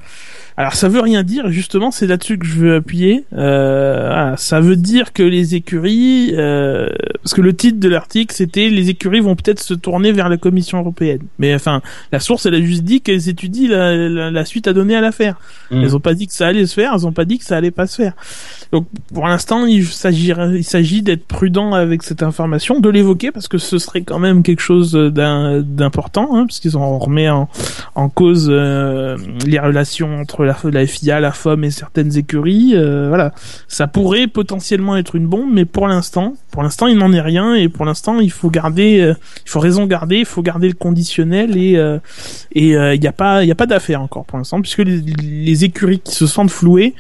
Alors 0.57 0.75
ça 0.75 0.89
veut 0.89 1.01
rien 1.01 1.25
dire, 1.25 1.51
justement, 1.51 1.91
c'est 1.91 2.07
là-dessus 2.07 2.39
que 2.39 2.47
je 2.47 2.55
veux 2.55 2.77
appuyer. 2.77 3.25
Euh, 3.33 4.07
voilà, 4.07 4.37
ça 4.37 4.61
veut 4.61 4.77
dire 4.77 5.13
que 5.13 5.25
les 5.25 5.57
écuries, 5.57 6.33
euh, 6.35 6.89
parce 7.23 7.35
que 7.35 7.41
le 7.41 7.57
titre 7.57 7.81
de 7.81 7.89
l'article 7.89 8.33
c'était 8.33 8.69
les 8.69 8.89
écuries 8.89 9.19
vont 9.19 9.35
peut-être 9.35 9.61
se 9.61 9.75
tourner 9.75 10.13
vers 10.13 10.29
la 10.29 10.37
Commission 10.37 10.79
européenne. 10.79 11.23
Mais 11.41 11.55
enfin, 11.55 11.83
la 12.13 12.21
source 12.21 12.47
elle 12.47 12.55
a 12.55 12.61
juste 12.61 12.85
dit 12.85 13.01
qu'elles 13.01 13.29
étudient 13.29 13.69
la, 13.69 13.97
la, 13.97 14.31
la 14.31 14.45
suite 14.45 14.69
à 14.69 14.73
donner 14.73 14.95
à 14.95 15.01
l'affaire. 15.01 15.41
Mm. 15.73 15.83
Elles 15.83 15.97
ont 15.97 16.01
pas 16.01 16.15
dit 16.15 16.29
que 16.29 16.33
ça 16.33 16.47
allait 16.47 16.67
se 16.67 16.75
faire, 16.75 16.93
elles 16.95 17.07
ont 17.07 17.13
pas 17.13 17.25
dit 17.25 17.39
que 17.39 17.45
ça 17.45 17.57
allait 17.57 17.73
pas 17.73 17.89
se 17.89 17.97
faire. 17.97 18.13
Donc 18.71 18.87
pour 19.13 19.27
l'instant, 19.27 19.67
il 19.67 19.85
s'agit 19.85 21.03
d'être 21.03 21.27
prudent 21.27 21.73
avec 21.73 22.05
cette 22.05 22.23
information, 22.23 22.79
de 22.79 22.89
l'évoquer 22.91 23.33
parce 23.33 23.49
que 23.49 23.59
ce 23.59 23.79
serait 23.79 24.03
quand 24.03 24.21
même 24.21 24.45
quelque 24.45 24.63
chose 24.63 24.93
d'important, 24.93 26.37
hein, 26.37 26.47
parce 26.47 26.61
qu'ils 26.61 26.79
ont 26.79 26.99
remet 26.99 27.29
en, 27.29 27.49
en 27.97 28.09
cause 28.09 28.49
euh, 28.51 29.17
les 29.47 29.59
relations 29.59 30.21
entre 30.21 30.44
la, 30.45 30.57
la 30.65 30.87
FIA, 30.87 31.21
la 31.21 31.33
FOM 31.33 31.65
et 31.65 31.71
certaines 31.71 32.17
écuries. 32.17 32.73
euh, 32.75 33.09
voilà, 33.09 33.33
ça 33.69 33.87
pourrait 33.87 34.27
potentiellement 34.27 34.97
être 34.97 35.15
une 35.17 35.27
bombe, 35.27 35.51
mais 35.53 35.65
pour 35.65 35.89
l'instant, 35.89 36.35
pour 36.51 36.63
l'instant, 36.63 36.87
il 36.87 36.97
n'en 36.99 37.13
est 37.13 37.21
rien 37.21 37.55
et 37.55 37.69
pour 37.69 37.85
l'instant, 37.85 38.21
il 38.21 38.31
faut 38.31 38.51
garder, 38.51 39.01
euh, 39.01 39.15
il 39.45 39.51
faut 39.51 39.61
raison 39.61 39.87
garder, 39.87 40.19
il 40.19 40.25
faut 40.25 40.43
garder 40.43 40.69
le 40.69 40.75
conditionnel 40.75 41.57
et 41.57 41.77
euh, 41.77 41.99
et 42.53 42.77
euh, 42.77 42.95
il 42.95 43.01
n'y 43.01 43.07
a 43.07 43.13
pas, 43.13 43.43
il 43.43 43.49
y 43.49 43.53
a 43.53 43.57
pas 43.57 43.67
d'affaire 43.67 44.01
encore 44.01 44.25
pour 44.25 44.39
l'instant, 44.39 44.61
puisque 44.61 44.79
les, 44.79 45.01
les 45.01 45.65
écuries 45.65 46.01
qui 46.01 46.15
se 46.15 46.27
sentent 46.27 46.51
flouées. 46.51 46.95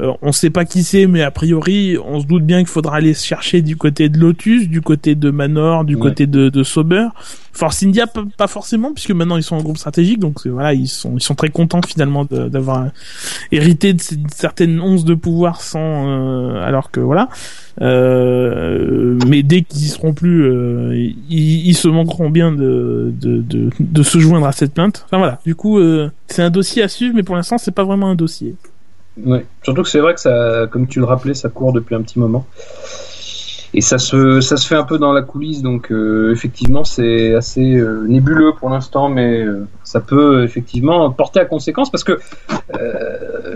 Euh, 0.00 0.12
on 0.22 0.30
sait 0.30 0.50
pas 0.50 0.64
qui 0.64 0.84
c'est, 0.84 1.06
mais 1.06 1.22
a 1.22 1.30
priori, 1.32 1.96
on 2.04 2.20
se 2.20 2.26
doute 2.26 2.44
bien 2.44 2.58
qu'il 2.58 2.68
faudra 2.68 2.96
aller 2.96 3.14
se 3.14 3.26
chercher 3.26 3.62
du 3.62 3.76
côté 3.76 4.08
de 4.08 4.16
Lotus, 4.18 4.68
du 4.68 4.80
côté 4.80 5.14
de 5.16 5.30
Manor, 5.30 5.84
du 5.84 5.96
Ouais. 5.96 6.00
côté 6.02 6.26
de, 6.26 6.48
de 6.50 6.62
Sauber. 6.62 7.08
Force 7.52 7.82
India, 7.82 8.06
pas 8.36 8.46
forcément, 8.46 8.92
puisque 8.92 9.10
maintenant 9.10 9.36
ils 9.36 9.42
sont 9.42 9.56
en 9.56 9.62
groupe 9.62 9.78
stratégique, 9.78 10.20
donc 10.20 10.46
voilà, 10.46 10.74
ils 10.74 10.86
sont 10.86 11.14
ils 11.16 11.20
sont 11.20 11.34
très 11.34 11.48
contents 11.48 11.80
finalement 11.84 12.24
d'avoir 12.24 12.86
hérité 13.50 13.92
de 13.94 14.00
certaines 14.32 14.80
onces 14.80 15.04
de 15.04 15.14
pouvoir 15.14 15.60
sans, 15.60 16.06
euh, 16.08 16.62
alors 16.62 16.92
que 16.92 17.00
voilà. 17.00 17.28
Euh, 17.80 19.18
mais 19.26 19.42
dès 19.42 19.62
qu'ils 19.62 19.84
y 19.84 19.88
seront 19.88 20.12
plus, 20.14 20.44
euh, 20.44 20.94
ils, 21.28 21.66
ils 21.68 21.74
se 21.74 21.88
manqueront 21.88 22.30
bien 22.30 22.52
de, 22.52 23.12
de, 23.20 23.38
de, 23.42 23.70
de 23.80 24.02
se 24.02 24.18
joindre 24.18 24.46
à 24.46 24.52
cette 24.52 24.74
plainte. 24.74 25.02
Enfin 25.06 25.18
voilà. 25.18 25.40
Du 25.44 25.54
coup, 25.56 25.78
euh, 25.78 26.10
c'est 26.28 26.42
un 26.42 26.50
dossier 26.50 26.82
à 26.82 26.88
suivre, 26.88 27.14
mais 27.16 27.22
pour 27.24 27.34
l'instant, 27.36 27.58
c'est 27.58 27.72
pas 27.74 27.84
vraiment 27.84 28.08
un 28.10 28.14
dossier. 28.14 28.54
Surtout 29.62 29.82
que 29.82 29.88
c'est 29.88 30.00
vrai 30.00 30.14
que 30.14 30.20
ça, 30.20 30.66
comme 30.70 30.86
tu 30.86 30.98
le 30.98 31.04
rappelais, 31.04 31.34
ça 31.34 31.48
court 31.48 31.72
depuis 31.72 31.94
un 31.94 32.02
petit 32.02 32.18
moment. 32.18 32.46
Et 33.74 33.82
ça 33.82 33.98
se, 33.98 34.40
ça 34.40 34.56
se 34.56 34.66
fait 34.66 34.76
un 34.76 34.84
peu 34.84 34.98
dans 34.98 35.12
la 35.12 35.20
coulisse, 35.20 35.60
donc 35.60 35.92
euh, 35.92 36.32
effectivement 36.32 36.84
c'est 36.84 37.34
assez 37.34 37.74
euh, 37.74 38.06
nébuleux 38.08 38.52
pour 38.58 38.70
l'instant, 38.70 39.10
mais 39.10 39.42
euh, 39.42 39.66
ça 39.84 40.00
peut 40.00 40.42
effectivement 40.42 41.10
porter 41.10 41.40
à 41.40 41.44
conséquence 41.44 41.90
parce 41.90 42.04
que 42.04 42.18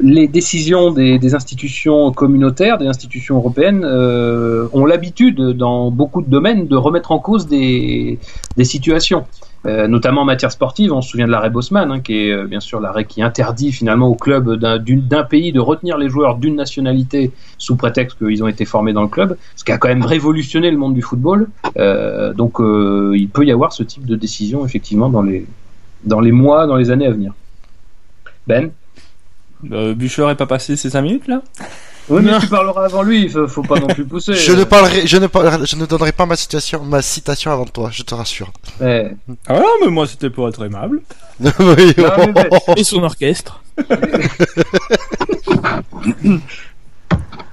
les 0.02 0.28
décisions 0.28 0.90
des, 0.90 1.18
des 1.18 1.34
institutions 1.34 2.12
communautaires, 2.12 2.76
des 2.76 2.86
institutions 2.86 3.36
européennes, 3.36 3.84
ont 3.84 4.84
l'habitude 4.84 5.40
dans 5.40 5.90
beaucoup 5.90 6.22
de 6.22 6.30
domaines 6.30 6.66
de 6.66 6.76
remettre 6.76 7.12
en 7.12 7.18
cause 7.18 7.46
des, 7.46 8.18
des 8.56 8.64
situations. 8.64 9.24
Euh, 9.64 9.86
notamment 9.86 10.22
en 10.22 10.24
matière 10.24 10.50
sportive, 10.50 10.92
on 10.92 11.00
se 11.00 11.10
souvient 11.10 11.26
de 11.26 11.30
l'arrêt 11.30 11.50
Bosman, 11.50 11.90
hein, 11.90 12.00
qui 12.00 12.26
est 12.26 12.32
euh, 12.32 12.46
bien 12.46 12.60
sûr 12.60 12.80
l'arrêt 12.80 13.04
qui 13.04 13.22
interdit 13.22 13.70
finalement 13.70 14.08
au 14.08 14.14
club 14.14 14.54
d'un 14.56 15.22
pays 15.24 15.52
de 15.52 15.60
retenir 15.60 15.98
les 15.98 16.08
joueurs 16.08 16.36
d'une 16.36 16.56
nationalité 16.56 17.30
sous 17.58 17.76
prétexte 17.76 18.18
qu'ils 18.18 18.42
ont 18.42 18.48
été 18.48 18.64
formés 18.64 18.92
dans 18.92 19.02
le 19.02 19.08
club, 19.08 19.36
ce 19.54 19.64
qui 19.64 19.70
a 19.70 19.78
quand 19.78 19.88
même 19.88 20.04
révolutionné 20.04 20.70
le 20.70 20.76
monde 20.76 20.94
du 20.94 21.02
football. 21.02 21.48
Euh, 21.76 22.32
donc 22.32 22.60
euh, 22.60 23.12
il 23.16 23.28
peut 23.28 23.44
y 23.44 23.52
avoir 23.52 23.72
ce 23.72 23.82
type 23.82 24.04
de 24.04 24.16
décision 24.16 24.66
effectivement 24.66 25.10
dans 25.10 25.22
les, 25.22 25.46
dans 26.04 26.20
les 26.20 26.32
mois, 26.32 26.66
dans 26.66 26.76
les 26.76 26.90
années 26.90 27.06
à 27.06 27.10
venir. 27.10 27.32
Ben? 28.46 28.70
Euh, 29.70 29.94
Bûcher 29.94 30.28
est 30.28 30.34
pas 30.34 30.46
passé 30.46 30.76
ces 30.76 30.90
5 30.90 31.02
minutes 31.02 31.28
là? 31.28 31.42
Oui, 32.08 32.20
mais 32.22 32.32
Non. 32.32 32.40
tu 32.40 32.48
parleras 32.48 32.84
avant 32.86 33.02
lui, 33.02 33.28
faut, 33.28 33.46
faut 33.46 33.62
pas 33.62 33.78
non 33.78 33.86
plus 33.86 34.04
pousser. 34.04 34.34
Je 34.34 34.52
ne 34.52 34.64
parlerai, 34.64 35.06
je 35.06 35.16
ne 35.18 35.26
parlerai, 35.28 35.64
je 35.64 35.76
ne 35.76 35.86
donnerai 35.86 36.12
pas 36.12 36.26
ma 36.26 36.34
situation, 36.36 36.82
ma 36.84 37.00
citation 37.00 37.50
avant 37.52 37.64
toi, 37.64 37.90
je 37.92 38.02
te 38.02 38.14
rassure. 38.14 38.52
Ouais. 38.80 39.14
Ah 39.46 39.54
non, 39.60 39.66
mais 39.82 39.88
moi 39.88 40.06
c'était 40.06 40.30
pour 40.30 40.48
être 40.48 40.64
aimable. 40.64 41.00
Oui, 41.40 41.94
Non, 41.96 42.32
mais 42.34 42.48
Et 42.76 42.84
son 42.84 43.02
orchestre. 43.02 43.62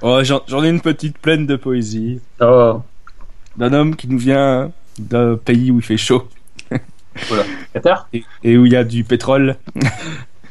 Oh, 0.02 0.22
j'en 0.24 0.64
ai 0.64 0.70
une 0.70 0.80
petite 0.80 1.18
pleine 1.18 1.46
de 1.46 1.58
poésie. 1.58 2.22
oh, 2.40 2.82
D'un 3.58 3.74
homme 3.74 3.96
qui 3.98 4.08
nous 4.08 4.18
vient 4.18 4.72
d'un 4.98 5.36
pays 5.36 5.72
où 5.72 5.78
il 5.80 5.84
fait 5.84 5.98
chaud 5.98 6.28
Qatar 7.74 8.08
et, 8.14 8.24
et 8.46 8.58
où 8.58 8.66
il 8.66 8.72
y 8.72 8.78
a 8.78 8.86
du 8.86 9.04
pétrole. 9.04 9.58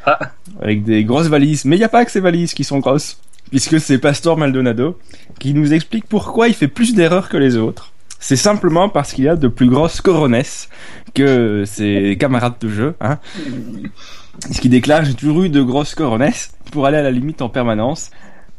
Ah. 0.05 0.19
Avec 0.61 0.85
des 0.85 1.03
grosses 1.05 1.29
valises. 1.29 1.65
Mais 1.65 1.77
il 1.77 1.79
n'y 1.79 1.85
a 1.85 1.89
pas 1.89 2.05
que 2.05 2.11
ces 2.11 2.21
valises 2.21 2.53
qui 2.53 2.63
sont 2.65 2.79
grosses. 2.79 3.19
Puisque 3.51 3.81
c'est 3.81 3.99
Pastor 3.99 4.37
Maldonado 4.37 4.99
qui 5.39 5.55
nous 5.55 5.73
explique 5.73 6.07
pourquoi 6.07 6.49
il 6.49 6.55
fait 6.55 6.69
plus 6.69 6.95
d'erreurs 6.95 7.29
que 7.29 7.37
les 7.37 7.57
autres. 7.57 7.93
C'est 8.21 8.37
simplement 8.37 8.89
parce 8.89 9.13
qu'il 9.13 9.29
a 9.29 9.37
de 9.37 9.49
plus 9.49 9.69
grosses 9.69 10.01
coronesses 10.01 10.69
que 11.15 11.65
ses 11.67 12.17
camarades 12.19 12.57
de 12.61 12.69
jeu. 12.69 12.95
Hein. 13.01 13.19
Ce 14.53 14.61
qui 14.61 14.69
déclare 14.69 15.05
J'ai 15.05 15.15
toujours 15.15 15.45
eu 15.45 15.49
de 15.49 15.63
grosses 15.63 15.95
coronesses 15.95 16.53
pour 16.73 16.87
aller 16.87 16.97
à 16.97 17.03
la 17.03 17.11
limite 17.11 17.43
en 17.43 17.49
permanence. 17.49 18.11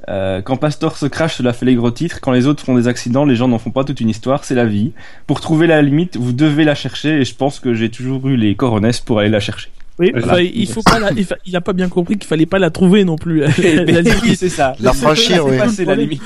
Euh, 0.07 0.41
quand 0.41 0.57
Pastor 0.57 0.97
se 0.97 1.05
crache, 1.05 1.35
cela 1.35 1.53
fait 1.53 1.65
les 1.65 1.75
gros 1.75 1.91
titres. 1.91 2.19
Quand 2.21 2.31
les 2.31 2.47
autres 2.47 2.63
font 2.63 2.75
des 2.75 2.87
accidents, 2.87 3.25
les 3.25 3.35
gens 3.35 3.47
n'en 3.47 3.59
font 3.59 3.71
pas 3.71 3.83
toute 3.83 4.01
une 4.01 4.09
histoire. 4.09 4.43
C'est 4.43 4.55
la 4.55 4.65
vie. 4.65 4.93
Pour 5.27 5.41
trouver 5.41 5.67
la 5.67 5.81
limite, 5.81 6.17
vous 6.17 6.33
devez 6.33 6.63
la 6.63 6.75
chercher. 6.75 7.21
Et 7.21 7.25
je 7.25 7.35
pense 7.35 7.59
que 7.59 7.73
j'ai 7.73 7.89
toujours 7.89 8.27
eu 8.27 8.35
les 8.35 8.55
coronesses 8.55 9.01
pour 9.01 9.19
aller 9.19 9.29
la 9.29 9.39
chercher. 9.39 9.69
Oui, 9.99 10.11
Voilà. 10.11 10.27
enfin, 10.27 10.41
il 10.41 10.67
faut 10.67 10.81
pas 10.81 10.99
la- 10.99 11.11
il, 11.45 11.55
a 11.55 11.61
pas 11.61 11.73
bien 11.73 11.89
compris 11.89 12.17
qu'il 12.17 12.27
fallait 12.27 12.45
pas 12.45 12.57
la 12.59 12.69
trouver 12.69 13.03
non 13.03 13.17
plus. 13.17 13.39
la 13.57 14.01
limite. 14.01 14.21
oui, 14.23 14.35
c'est 14.35 14.49
ça. 14.49 14.73
La 14.79 14.93
franchir, 14.93 15.45
oui. 15.45 15.57
C'est 15.75 15.85
la 15.85 15.95
limite. 15.95 16.21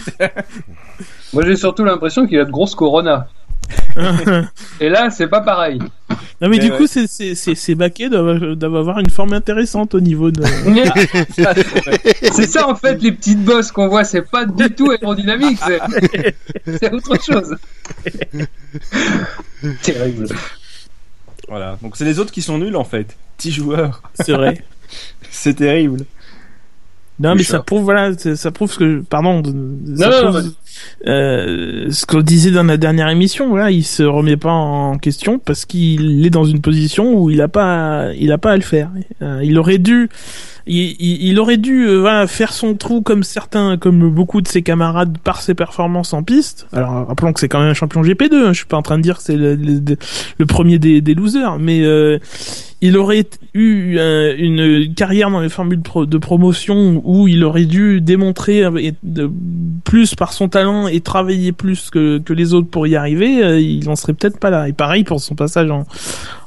Moi 1.34 1.43
j'ai 1.45 1.55
surtout 1.55 1.84
l'impression 1.84 2.28
qu'il 2.28 2.39
a 2.39 2.45
de 2.45 2.51
grosses 2.51 2.76
coronas. 2.76 3.26
Et 4.80 4.89
là, 4.89 5.09
c'est 5.09 5.28
pas 5.28 5.41
pareil. 5.41 5.80
Non 6.41 6.49
mais, 6.49 6.59
du 6.59 6.69
coup, 6.71 6.86
c'est 6.86 7.07
c'est 7.07 7.34
c'est 7.36 7.55
ces 7.55 7.74
baquets 7.74 8.09
doivent, 8.09 8.55
doivent 8.55 8.76
avoir 8.76 8.99
une 8.99 9.09
forme 9.09 9.34
intéressante 9.34 9.95
au 9.95 10.01
niveau 10.01 10.30
de. 10.30 10.43
c'est 12.32 12.47
ça 12.49 12.67
en 12.67 12.76
fait, 12.76 13.01
les 13.01 13.13
petites 13.13 13.43
bosses 13.43 13.71
qu'on 13.71 13.88
voit, 13.88 14.03
c'est 14.03 14.30
pas 14.30 14.45
du 14.45 14.69
tout 14.71 14.91
aérodynamique, 14.91 15.57
c'est 15.65 15.80
c'est 16.80 16.93
autre 16.93 17.15
chose. 17.24 17.55
Terrible. 19.82 20.28
Voilà. 21.48 21.78
Donc 21.82 21.98
c'est 21.98 22.06
les 22.06 22.20
autres 22.20 22.32
qui 22.32 22.41
sont 22.41 22.58
nuls 22.58 22.76
en 22.76 22.84
fait. 22.84 23.18
Petits 23.38 23.52
joueurs. 23.52 24.02
C'est 24.16 24.34
vrai. 24.34 24.64
c'est 25.30 25.56
terrible. 25.56 26.06
Non, 27.20 27.36
mais 27.36 27.44
ça 27.44 27.60
prouve, 27.60 27.84
voilà, 27.84 28.12
ça 28.18 28.52
prouve 28.52 28.72
ce 28.72 28.80
que, 28.80 29.02
pardon, 29.02 29.44
ça 29.44 29.52
Non, 29.52 30.32
non, 30.32 30.52
euh, 31.07 31.88
ce 31.91 32.05
qu'on 32.05 32.21
disait 32.21 32.51
dans 32.51 32.63
la 32.63 32.78
dernière 32.78 33.09
émission, 33.09 33.49
voilà, 33.49 33.71
il 33.71 33.84
se 33.84 34.03
remet 34.03 34.38
pas 34.38 34.51
en 34.51 34.97
question 34.97 35.39
parce 35.39 35.65
qu'il 35.65 36.26
est 36.26 36.30
dans 36.30 36.45
une 36.45 36.61
position 36.61 37.19
où 37.19 37.30
il 37.30 37.41
a 37.41 37.47
pas, 37.47 38.13
il 38.17 38.32
a 38.32 38.38
pas 38.38 38.51
à 38.51 38.55
le 38.55 38.61
faire. 38.61 38.89
Euh, 39.21 39.41
il 39.43 39.57
aurait 39.57 39.80
dû, 39.80 40.09
il, 40.65 41.39
aurait 41.39 41.57
dû 41.57 41.88
euh, 41.88 41.99
voilà, 41.99 42.28
faire 42.28 42.53
son 42.53 42.76
trou 42.76 43.01
comme 43.01 43.24
certains, 43.24 43.78
comme 43.78 44.09
beaucoup 44.09 44.41
de 44.41 44.47
ses 44.47 44.61
camarades 44.61 45.17
par 45.17 45.41
ses 45.41 45.53
performances 45.53 46.13
en 46.13 46.24
piste. 46.24 46.67
Alors 46.71 47.07
rappelons 47.07 47.34
que 47.34 47.39
c'est 47.39 47.49
quand 47.49 47.59
même 47.59 47.69
un 47.69 47.74
champion 47.74 48.01
GP2. 48.01 48.34
Hein, 48.34 48.53
je 48.53 48.59
suis 48.59 48.65
pas 48.65 48.78
en 48.78 48.84
train 48.84 48.97
de 48.97 49.03
dire 49.03 49.17
que 49.17 49.24
c'est 49.24 49.38
le, 49.38 50.45
premier 50.47 50.80
des, 50.80 51.01
losers, 51.13 51.59
mais 51.59 51.84
il 52.82 52.97
aurait 52.97 53.26
eu 53.53 53.97
une 53.97 54.93
carrière 54.93 55.30
dans 55.30 55.39
les 55.39 55.49
formules 55.49 55.82
de 55.82 56.17
promotion 56.17 57.01
où 57.03 57.28
il 57.28 57.43
aurait 57.43 57.65
dû 57.65 58.01
démontrer 58.01 58.63
plus 59.84 60.15
par 60.15 60.34
son 60.34 60.49
talent 60.49 60.62
et 60.88 61.01
travailler 61.01 61.51
plus 61.51 61.89
que, 61.89 62.20
que 62.20 62.34
les 62.34 62.53
autres 62.53 62.70
pour 62.70 62.88
y 62.88 62.95
arriver, 62.95 63.43
euh, 63.43 63.59
il 63.59 63.88
en 63.89 63.95
serait 63.95 64.14
peut-être 64.14 64.39
pas 64.39 64.49
là. 64.49 64.68
Et 64.68 64.74
pareil 64.74 65.03
pour 65.03 65.22
son 65.22 65.36
passage 65.36 65.70
en, 65.70 65.86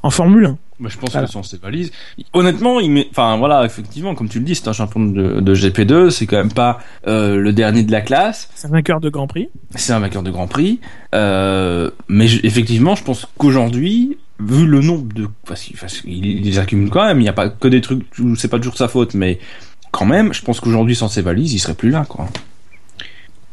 en 0.03 0.11
Formule 0.11 0.47
1. 0.47 0.59
Moi, 0.79 0.91
je 0.91 0.99
pense 0.99 1.12
voilà. 1.12 1.27
que 1.27 1.33
sans 1.33 1.43
ses 1.43 1.57
valises, 1.57 1.91
honnêtement, 2.35 2.81
il 2.81 2.91
met, 2.91 3.07
enfin 3.11 3.39
voilà, 3.39 3.64
effectivement, 3.64 4.14
comme 4.14 4.29
tu 4.29 4.41
le 4.41 4.45
dis, 4.45 4.55
c'est 4.55 4.69
un 4.69 4.75
champion 4.75 5.07
de, 5.07 5.41
de 5.41 5.55
GP2, 5.55 6.11
c'est 6.11 6.27
quand 6.27 6.37
même 6.37 6.53
pas 6.53 6.81
euh, 7.07 7.37
le 7.37 7.53
dernier 7.55 7.83
de 7.83 7.91
la 7.91 8.03
classe. 8.03 8.51
C'est 8.55 8.67
un 8.67 8.71
vainqueur 8.71 9.01
de 9.01 9.09
Grand 9.09 9.27
Prix. 9.27 9.49
C'est 9.75 9.95
un 9.95 10.01
vainqueur 10.01 10.23
de 10.23 10.31
Grand 10.31 10.49
Prix, 10.49 10.81
euh, 11.14 11.91
mais 12.09 12.29
je, 12.29 12.45
effectivement, 12.45 12.95
je 12.95 13.05
pense 13.05 13.27
qu'aujourd'hui, 13.39 14.19
vu 14.39 14.67
le 14.67 14.83
nombre 14.83 15.11
de, 15.14 15.29
enfin, 15.45 15.55
il, 16.05 16.43
les 16.43 16.59
accumule 16.59 16.91
quand 16.91 17.07
même. 17.07 17.21
Il 17.21 17.23
n'y 17.23 17.31
a 17.31 17.35
pas 17.35 17.49
que 17.49 17.69
des 17.69 17.81
trucs, 17.81 18.05
c'est 18.37 18.49
pas 18.49 18.59
toujours 18.59 18.77
sa 18.77 18.89
faute, 18.89 19.14
mais 19.14 19.39
quand 19.93 20.05
même, 20.05 20.35
je 20.35 20.43
pense 20.43 20.61
qu'aujourd'hui, 20.61 20.95
sans 20.95 21.09
ses 21.09 21.23
valises, 21.23 21.55
il 21.55 21.59
serait 21.59 21.75
plus 21.75 21.91
là, 21.91 22.05
quoi. 22.07 22.29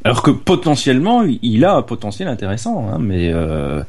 Alors 0.03 0.21
que 0.21 0.31
potentiellement, 0.31 1.23
il 1.41 1.65
a 1.65 1.75
un 1.75 1.81
potentiel 1.81 2.27
intéressant, 2.27 2.89
hein, 2.89 2.97
mais 2.99 3.31
euh, 3.31 3.83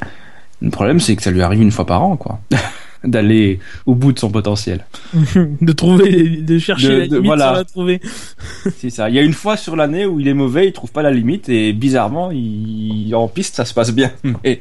le 0.62 0.71
problème, 0.71 1.01
c'est 1.01 1.17
que 1.17 1.23
ça 1.23 1.31
lui 1.31 1.43
arrive 1.43 1.62
une 1.62 1.73
fois 1.73 1.87
par 1.87 2.03
an, 2.03 2.17
quoi. 2.17 2.41
d'aller 3.05 3.59
au 3.85 3.95
bout 3.95 4.12
de 4.12 4.19
son 4.19 4.31
potentiel. 4.31 4.87
de 5.35 5.73
trouver, 5.73 6.39
de 6.39 6.59
chercher 6.59 6.89
de, 6.89 6.93
la 6.93 7.05
limite 7.05 7.25
voilà. 7.27 7.49
sans 7.49 7.53
la 7.53 7.65
trouver. 7.65 8.01
c'est 8.79 8.91
ça. 8.91 9.11
Il 9.11 9.15
y 9.15 9.19
a 9.19 9.23
une 9.23 9.35
fois 9.35 9.57
sur 9.57 9.77
l'année 9.77 10.07
où 10.07 10.21
il 10.21 10.29
est 10.29 10.35
mauvais, 10.35 10.69
il 10.69 10.73
trouve 10.73 10.91
pas 10.91 11.03
la 11.03 11.11
limite 11.11 11.49
et 11.49 11.73
bizarrement, 11.75 12.31
il, 12.31 13.15
en 13.15 13.29
piste, 13.29 13.57
ça 13.57 13.67
se 13.67 13.75
passe 13.75 13.93
bien. 13.93 14.11
Et, 14.43 14.61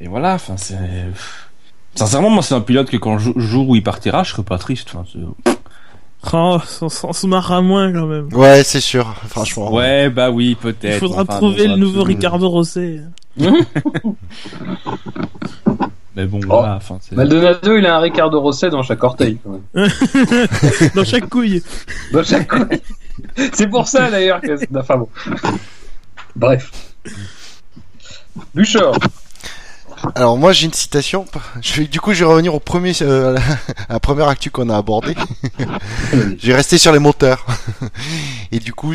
et 0.00 0.08
voilà, 0.08 0.34
enfin, 0.34 0.56
c'est. 0.56 0.76
Sincèrement, 1.94 2.30
moi, 2.30 2.42
c'est 2.42 2.54
un 2.54 2.60
pilote 2.60 2.90
que 2.90 2.96
quand 2.96 3.14
le 3.14 3.40
jour 3.40 3.68
où 3.68 3.76
il 3.76 3.82
partira, 3.82 4.22
je 4.22 4.30
serais 4.30 4.42
pas 4.42 4.58
triste. 4.58 4.92
Enfin, 4.94 5.04
oh, 6.32 6.58
on 6.80 6.88
se 7.12 7.26
marrera 7.26 7.60
moins 7.62 7.92
quand 7.92 8.06
même. 8.06 8.28
Ouais, 8.32 8.62
c'est 8.64 8.80
sûr, 8.80 9.14
franchement. 9.28 9.72
Ouais, 9.72 10.10
bah 10.10 10.30
oui, 10.30 10.54
peut-être. 10.54 10.94
Il 10.94 10.98
faudra 10.98 11.22
enfin, 11.22 11.36
trouver 11.36 11.66
le 11.66 11.76
nouveau 11.76 12.02
Ricardo 12.02 12.48
Rosset. 12.48 13.00
Mais 16.16 16.26
bon, 16.26 16.40
oh. 16.42 16.46
voilà, 16.48 16.76
enfin, 16.76 16.98
Maldonado, 17.12 17.76
il 17.76 17.86
a 17.86 17.96
un 17.96 18.00
Ricardo 18.00 18.40
Rosset 18.40 18.70
dans 18.70 18.82
chaque 18.82 19.02
orteil. 19.02 19.38
Quand 19.42 19.60
même. 19.74 19.88
dans 20.94 21.04
chaque 21.04 21.28
couille. 21.28 21.62
Dans 22.12 22.24
chaque 22.24 22.48
couille. 22.48 22.80
C'est 23.52 23.68
pour 23.68 23.86
ça 23.86 24.10
d'ailleurs 24.10 24.40
que. 24.40 24.58
Enfin 24.76 24.96
bon. 24.96 25.08
Bref. 26.36 26.70
Bouchard. 28.54 28.98
Alors 30.14 30.36
moi 30.36 30.52
j'ai 30.52 30.66
une 30.66 30.72
citation. 30.72 31.26
Je 31.60 31.74
vais, 31.74 31.86
du 31.86 32.00
coup 32.00 32.12
je 32.12 32.24
vais 32.24 32.30
revenir 32.30 32.54
au 32.54 32.60
premier, 32.60 32.92
euh, 33.02 33.36
à 33.88 33.94
la 33.94 34.00
première 34.00 34.28
actu 34.28 34.50
qu'on 34.50 34.68
a 34.68 34.76
abordé. 34.76 35.14
je 36.12 36.46
vais 36.46 36.54
rester 36.54 36.78
sur 36.78 36.92
les 36.92 36.98
moteurs. 36.98 37.46
Et 38.52 38.58
du 38.58 38.72
coup 38.72 38.94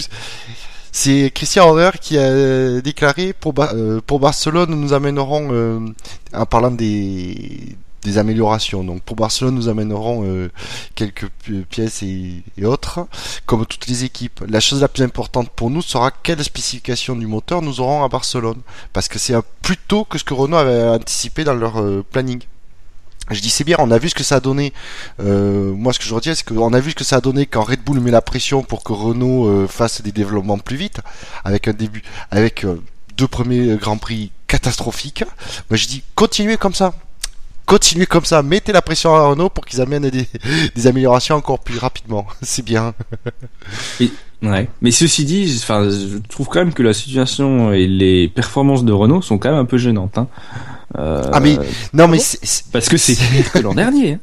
c'est 0.91 1.31
Christian 1.33 1.67
Horner 1.67 1.91
qui 1.99 2.17
a 2.17 2.81
déclaré 2.81 3.33
pour, 3.33 3.53
euh, 3.59 3.99
pour 4.05 4.19
Barcelone 4.19 4.73
nous 4.73 4.93
amènerons 4.93 5.49
euh, 5.51 5.79
en 6.33 6.45
parlant 6.45 6.71
des 6.71 7.75
des 8.05 8.17
améliorations. 8.17 8.83
Donc 8.83 9.01
pour 9.01 9.15
Barcelone, 9.15 9.55
nous 9.55 9.67
amènerons 9.67 10.23
euh, 10.23 10.49
quelques 10.93 11.27
pièces 11.69 12.03
et, 12.03 12.43
autres, 12.63 13.07
comme 13.45 13.65
toutes 13.65 13.87
les 13.87 14.03
équipes. 14.03 14.43
La 14.47 14.59
chose 14.59 14.81
la 14.81 14.87
plus 14.87 15.03
importante 15.03 15.49
pour 15.49 15.69
nous 15.69 15.81
sera 15.81 16.11
quelle 16.11 16.43
spécification 16.43 17.15
du 17.15 17.27
moteur 17.27 17.61
nous 17.61 17.81
aurons 17.81 18.03
à 18.03 18.07
Barcelone, 18.07 18.61
parce 18.93 19.07
que 19.07 19.19
c'est 19.19 19.35
plus 19.61 19.77
tôt 19.77 20.05
que 20.05 20.17
ce 20.17 20.23
que 20.23 20.33
Renault 20.33 20.57
avait 20.57 20.87
anticipé 20.87 21.43
dans 21.43 21.55
leur 21.55 21.81
euh, 21.81 22.05
planning. 22.09 22.41
Je 23.31 23.41
dis 23.41 23.49
c'est 23.49 23.63
bien, 23.63 23.77
on 23.79 23.89
a 23.89 23.97
vu 23.97 24.09
ce 24.09 24.15
que 24.15 24.23
ça 24.23 24.35
a 24.35 24.39
donné. 24.39 24.71
Euh, 25.19 25.73
moi, 25.73 25.93
ce 25.93 25.97
que 25.97 26.05
je 26.05 26.13
retiens, 26.13 26.35
c'est 26.35 26.47
qu'on 26.47 26.73
a 26.73 26.79
vu 26.79 26.91
ce 26.91 26.95
que 26.95 27.03
ça 27.03 27.15
a 27.15 27.21
donné 27.21 27.47
quand 27.47 27.63
Red 27.63 27.83
Bull 27.83 27.99
met 27.99 28.11
la 28.11 28.21
pression 28.21 28.61
pour 28.61 28.83
que 28.83 28.93
Renault 28.93 29.67
fasse 29.67 30.03
des 30.03 30.11
développements 30.11 30.59
plus 30.59 30.77
vite, 30.77 31.01
avec 31.43 31.67
un 31.67 31.73
début, 31.73 32.03
avec 32.29 32.67
deux 33.17 33.27
premiers 33.27 33.77
grands 33.77 33.97
prix 33.97 34.31
catastrophiques. 34.45 35.23
Moi, 35.71 35.77
je 35.77 35.87
dis 35.87 36.03
continuez 36.13 36.57
comme 36.57 36.75
ça 36.75 36.93
continuez 37.65 38.05
comme 38.05 38.25
ça, 38.25 38.41
mettez 38.43 38.71
la 38.71 38.81
pression 38.81 39.15
à 39.15 39.27
Renault 39.27 39.49
pour 39.49 39.65
qu'ils 39.65 39.81
amènent 39.81 40.09
des, 40.09 40.27
des, 40.75 40.87
améliorations 40.87 41.35
encore 41.35 41.59
plus 41.59 41.77
rapidement. 41.77 42.25
C'est 42.41 42.63
bien. 42.63 42.93
Et, 43.99 44.11
ouais. 44.43 44.69
Mais 44.81 44.91
ceci 44.91 45.25
dit, 45.25 45.59
enfin, 45.61 45.89
je 45.89 46.17
trouve 46.29 46.47
quand 46.47 46.59
même 46.59 46.73
que 46.73 46.83
la 46.83 46.93
situation 46.93 47.73
et 47.73 47.87
les 47.87 48.27
performances 48.27 48.85
de 48.85 48.93
Renault 48.93 49.21
sont 49.21 49.37
quand 49.37 49.49
même 49.49 49.59
un 49.59 49.65
peu 49.65 49.77
gênantes. 49.77 50.17
Hein. 50.17 50.27
Euh, 50.97 51.23
ah 51.33 51.39
mais 51.41 51.57
non 51.93 52.07
mais 52.07 52.19
c'est, 52.19 52.39
c'est, 52.43 52.71
parce 52.71 52.87
que 52.87 52.95
c'est 52.95 53.15
pire 53.15 53.51
que 53.51 53.59
l'an 53.59 53.73
dernier. 53.73 54.13
Hein. 54.13 54.19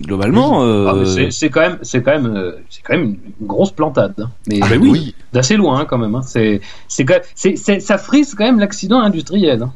Globalement, 0.00 0.60
oui. 0.60 0.66
euh... 0.68 1.26
ah, 1.26 1.30
c'est 1.30 1.48
quand 1.48 1.60
même, 1.60 1.78
c'est 1.82 2.02
quand 2.02 2.20
même, 2.20 2.54
c'est 2.70 2.82
quand 2.82 2.94
même 2.94 3.16
une 3.40 3.46
grosse 3.46 3.72
plantade. 3.72 4.14
Hein. 4.18 4.30
Mais, 4.46 4.60
ah, 4.62 4.66
mais 4.70 4.76
oui, 4.76 5.14
d'assez 5.32 5.56
loin 5.56 5.80
hein, 5.80 5.86
quand 5.88 5.98
même. 5.98 6.14
Hein. 6.14 6.22
C'est, 6.22 6.60
c'est, 6.86 7.80
ça 7.80 7.98
frise 7.98 8.34
quand 8.34 8.44
même 8.44 8.60
l'accident 8.60 9.00
industriel. 9.00 9.68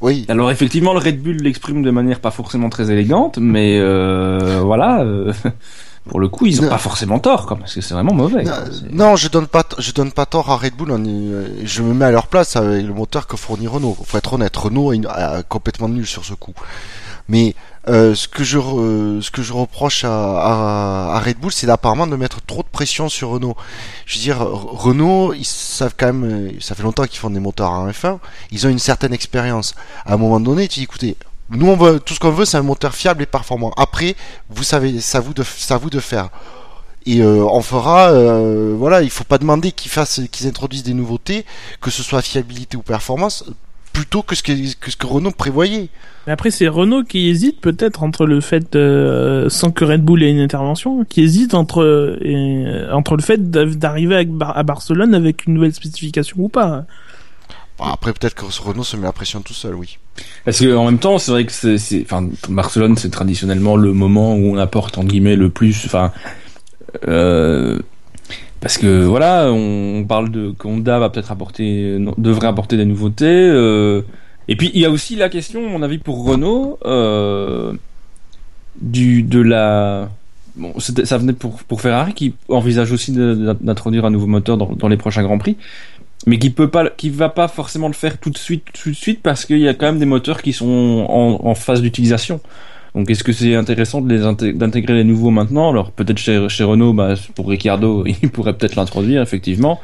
Oui. 0.00 0.24
Alors 0.28 0.50
effectivement, 0.50 0.92
le 0.92 1.00
Red 1.00 1.20
Bull 1.22 1.36
l'exprime 1.36 1.82
de 1.82 1.90
manière 1.90 2.20
pas 2.20 2.30
forcément 2.30 2.68
très 2.68 2.90
élégante, 2.90 3.38
mais 3.38 3.78
euh, 3.80 4.60
voilà. 4.62 5.02
Euh, 5.02 5.32
pour 6.08 6.20
le 6.20 6.28
coup, 6.28 6.46
ils 6.46 6.60
ont 6.60 6.64
non. 6.64 6.70
pas 6.70 6.78
forcément 6.78 7.18
tort, 7.18 7.46
quoi, 7.46 7.56
parce 7.56 7.74
que 7.74 7.80
c'est 7.80 7.94
vraiment 7.94 8.14
mauvais. 8.14 8.44
Non, 8.44 8.52
non, 8.92 9.16
je 9.16 9.28
donne 9.28 9.46
pas, 9.46 9.64
je 9.78 9.92
donne 9.92 10.12
pas 10.12 10.26
tort 10.26 10.50
à 10.50 10.56
Red 10.56 10.74
Bull. 10.74 10.92
Est, 10.92 11.66
je 11.66 11.82
me 11.82 11.94
mets 11.94 12.06
à 12.06 12.10
leur 12.10 12.28
place 12.28 12.56
avec 12.56 12.86
le 12.86 12.94
moteur 12.94 13.26
que 13.26 13.36
fournit 13.36 13.66
Renault. 13.66 13.96
Faut 14.04 14.16
être 14.18 14.32
honnête, 14.32 14.56
Renault 14.56 14.92
est 14.92 15.02
complètement 15.48 15.88
nul 15.88 16.06
sur 16.06 16.24
ce 16.24 16.34
coup. 16.34 16.54
Mais 17.28 17.54
euh, 17.88 18.14
ce 18.14 18.28
que 18.28 18.44
je 18.44 18.58
euh, 18.58 19.20
reproche 19.52 20.04
à, 20.04 21.20
Red 21.24 21.38
Bull, 21.38 21.52
c'est 21.52 21.68
apparemment 21.68 22.06
de 22.06 22.16
mettre 22.16 22.40
trop 22.44 22.62
de 22.62 22.68
pression 22.68 23.08
sur 23.08 23.30
Renault. 23.30 23.56
Je 24.06 24.16
veux 24.16 24.22
dire, 24.22 24.38
Renault, 24.40 25.32
ils 25.34 25.44
savent 25.44 25.94
quand 25.96 26.12
même, 26.12 26.52
ça 26.60 26.74
fait 26.74 26.82
longtemps 26.82 27.04
qu'ils 27.04 27.18
font 27.18 27.30
des 27.30 27.40
moteurs 27.40 27.72
à 27.72 27.90
F1, 27.90 28.18
ils 28.50 28.66
ont 28.66 28.70
une 28.70 28.78
certaine 28.78 29.12
expérience. 29.12 29.74
À 30.04 30.14
un 30.14 30.16
moment 30.16 30.40
donné, 30.40 30.68
tu 30.68 30.80
dis, 30.80 30.84
écoutez, 30.84 31.16
nous 31.50 31.66
on 31.66 31.76
veut 31.76 31.98
tout 32.00 32.14
ce 32.14 32.20
qu'on 32.20 32.30
veut, 32.30 32.44
c'est 32.44 32.58
un 32.58 32.62
moteur 32.62 32.94
fiable 32.94 33.22
et 33.22 33.26
performant. 33.26 33.72
Après, 33.76 34.16
vous 34.50 34.64
savez, 34.64 35.00
ça 35.00 35.20
vous 35.20 35.34
de, 35.34 35.42
vous 35.80 35.90
de 35.90 36.00
faire. 36.00 36.28
Et 37.06 37.20
euh, 37.22 37.42
on 37.44 37.62
fera, 37.62 38.10
euh, 38.10 38.74
voilà, 38.76 39.00
il 39.00 39.08
faut 39.08 39.24
pas 39.24 39.38
demander 39.38 39.72
qu'ils 39.72 40.46
introduisent 40.46 40.82
des 40.82 40.92
nouveautés, 40.92 41.46
que 41.80 41.90
ce 41.90 42.02
soit 42.02 42.20
fiabilité 42.20 42.76
ou 42.76 42.82
performance, 42.82 43.44
plutôt 43.98 44.22
que 44.22 44.36
ce 44.36 44.44
que, 44.44 44.52
que, 44.78 44.92
ce 44.92 44.96
que 44.96 45.06
Renault 45.08 45.32
prévoyait. 45.32 45.88
Mais 46.26 46.32
après, 46.32 46.52
c'est 46.52 46.68
Renault 46.68 47.02
qui 47.02 47.28
hésite 47.28 47.60
peut-être 47.60 48.04
entre 48.04 48.26
le 48.26 48.40
fait, 48.40 48.76
euh, 48.76 49.48
sans 49.48 49.72
que 49.72 49.84
Red 49.84 50.04
Bull 50.04 50.22
ait 50.22 50.30
une 50.30 50.38
intervention, 50.38 51.04
qui 51.04 51.22
hésite 51.22 51.52
entre, 51.52 51.82
euh, 51.82 52.92
entre 52.92 53.16
le 53.16 53.22
fait 53.22 53.50
d'arriver 53.50 54.14
à, 54.40 54.50
à, 54.50 54.62
Barcelone 54.62 55.16
avec 55.16 55.46
une 55.46 55.54
nouvelle 55.54 55.74
spécification 55.74 56.36
ou 56.38 56.48
pas. 56.48 56.84
Bon, 57.76 57.86
après, 57.86 58.12
peut-être 58.12 58.34
que 58.34 58.44
Renault 58.62 58.84
se 58.84 58.96
met 58.96 59.02
la 59.02 59.12
pression 59.12 59.40
tout 59.40 59.52
seul, 59.52 59.74
oui. 59.74 59.98
Parce 60.44 60.60
que 60.60 60.76
en 60.76 60.84
même 60.84 61.00
temps, 61.00 61.18
c'est 61.18 61.32
vrai 61.32 61.44
que 61.44 61.52
c'est, 61.52 62.02
enfin, 62.02 62.28
Barcelone, 62.48 62.96
c'est 62.96 63.10
traditionnellement 63.10 63.76
le 63.76 63.92
moment 63.92 64.36
où 64.36 64.54
on 64.54 64.58
apporte 64.58 64.96
entre 64.96 65.08
guillemets 65.08 65.36
le 65.36 65.50
plus, 65.50 65.86
enfin. 65.86 66.12
Euh, 67.08 67.80
parce 68.60 68.78
que 68.78 69.04
voilà, 69.04 69.50
on 69.52 70.04
parle 70.04 70.30
de 70.30 70.50
qu'Honda 70.50 70.98
va 70.98 71.10
peut-être 71.10 71.30
apporter, 71.30 71.98
devrait 72.18 72.48
apporter 72.48 72.76
des 72.76 72.84
nouveautés. 72.84 73.26
Euh, 73.26 74.02
et 74.48 74.56
puis 74.56 74.70
il 74.74 74.80
y 74.80 74.84
a 74.84 74.90
aussi 74.90 75.16
la 75.16 75.28
question, 75.28 75.68
mon 75.68 75.82
avis, 75.82 75.98
pour 75.98 76.24
Renault, 76.24 76.78
euh, 76.84 77.72
du 78.80 79.22
de 79.22 79.40
la, 79.40 80.08
bon, 80.56 80.72
ça 80.78 81.18
venait 81.18 81.32
pour 81.32 81.62
pour 81.64 81.80
Ferrari 81.80 82.14
qui 82.14 82.34
envisage 82.48 82.92
aussi 82.92 83.12
d'introduire 83.12 84.04
un 84.04 84.10
nouveau 84.10 84.26
moteur 84.26 84.56
dans, 84.56 84.72
dans 84.74 84.88
les 84.88 84.96
prochains 84.96 85.22
grands 85.22 85.38
prix. 85.38 85.56
mais 86.26 86.38
qui 86.38 86.50
peut 86.50 86.68
pas, 86.68 86.90
qui 86.90 87.10
va 87.10 87.28
pas 87.28 87.48
forcément 87.48 87.88
le 87.88 87.94
faire 87.94 88.18
tout 88.18 88.30
de 88.30 88.38
suite, 88.38 88.64
tout 88.72 88.90
de 88.90 88.94
suite, 88.94 89.20
parce 89.22 89.44
qu'il 89.46 89.58
y 89.58 89.68
a 89.68 89.74
quand 89.74 89.86
même 89.86 89.98
des 89.98 90.06
moteurs 90.06 90.42
qui 90.42 90.52
sont 90.52 91.06
en, 91.08 91.46
en 91.46 91.54
phase 91.54 91.80
d'utilisation. 91.82 92.40
Donc 92.94 93.10
est-ce 93.10 93.24
que 93.24 93.32
c'est 93.32 93.54
intéressant 93.54 94.00
d'intégrer 94.00 94.94
les 94.94 95.04
nouveaux 95.04 95.30
maintenant? 95.30 95.70
Alors 95.70 95.92
peut-être 95.92 96.18
chez, 96.18 96.64
Renault, 96.64 96.92
bah, 96.92 97.14
pour 97.34 97.48
Ricardo, 97.48 98.04
il 98.22 98.30
pourrait 98.30 98.54
peut-être 98.54 98.76
l'introduire 98.76 99.22
effectivement. 99.22 99.80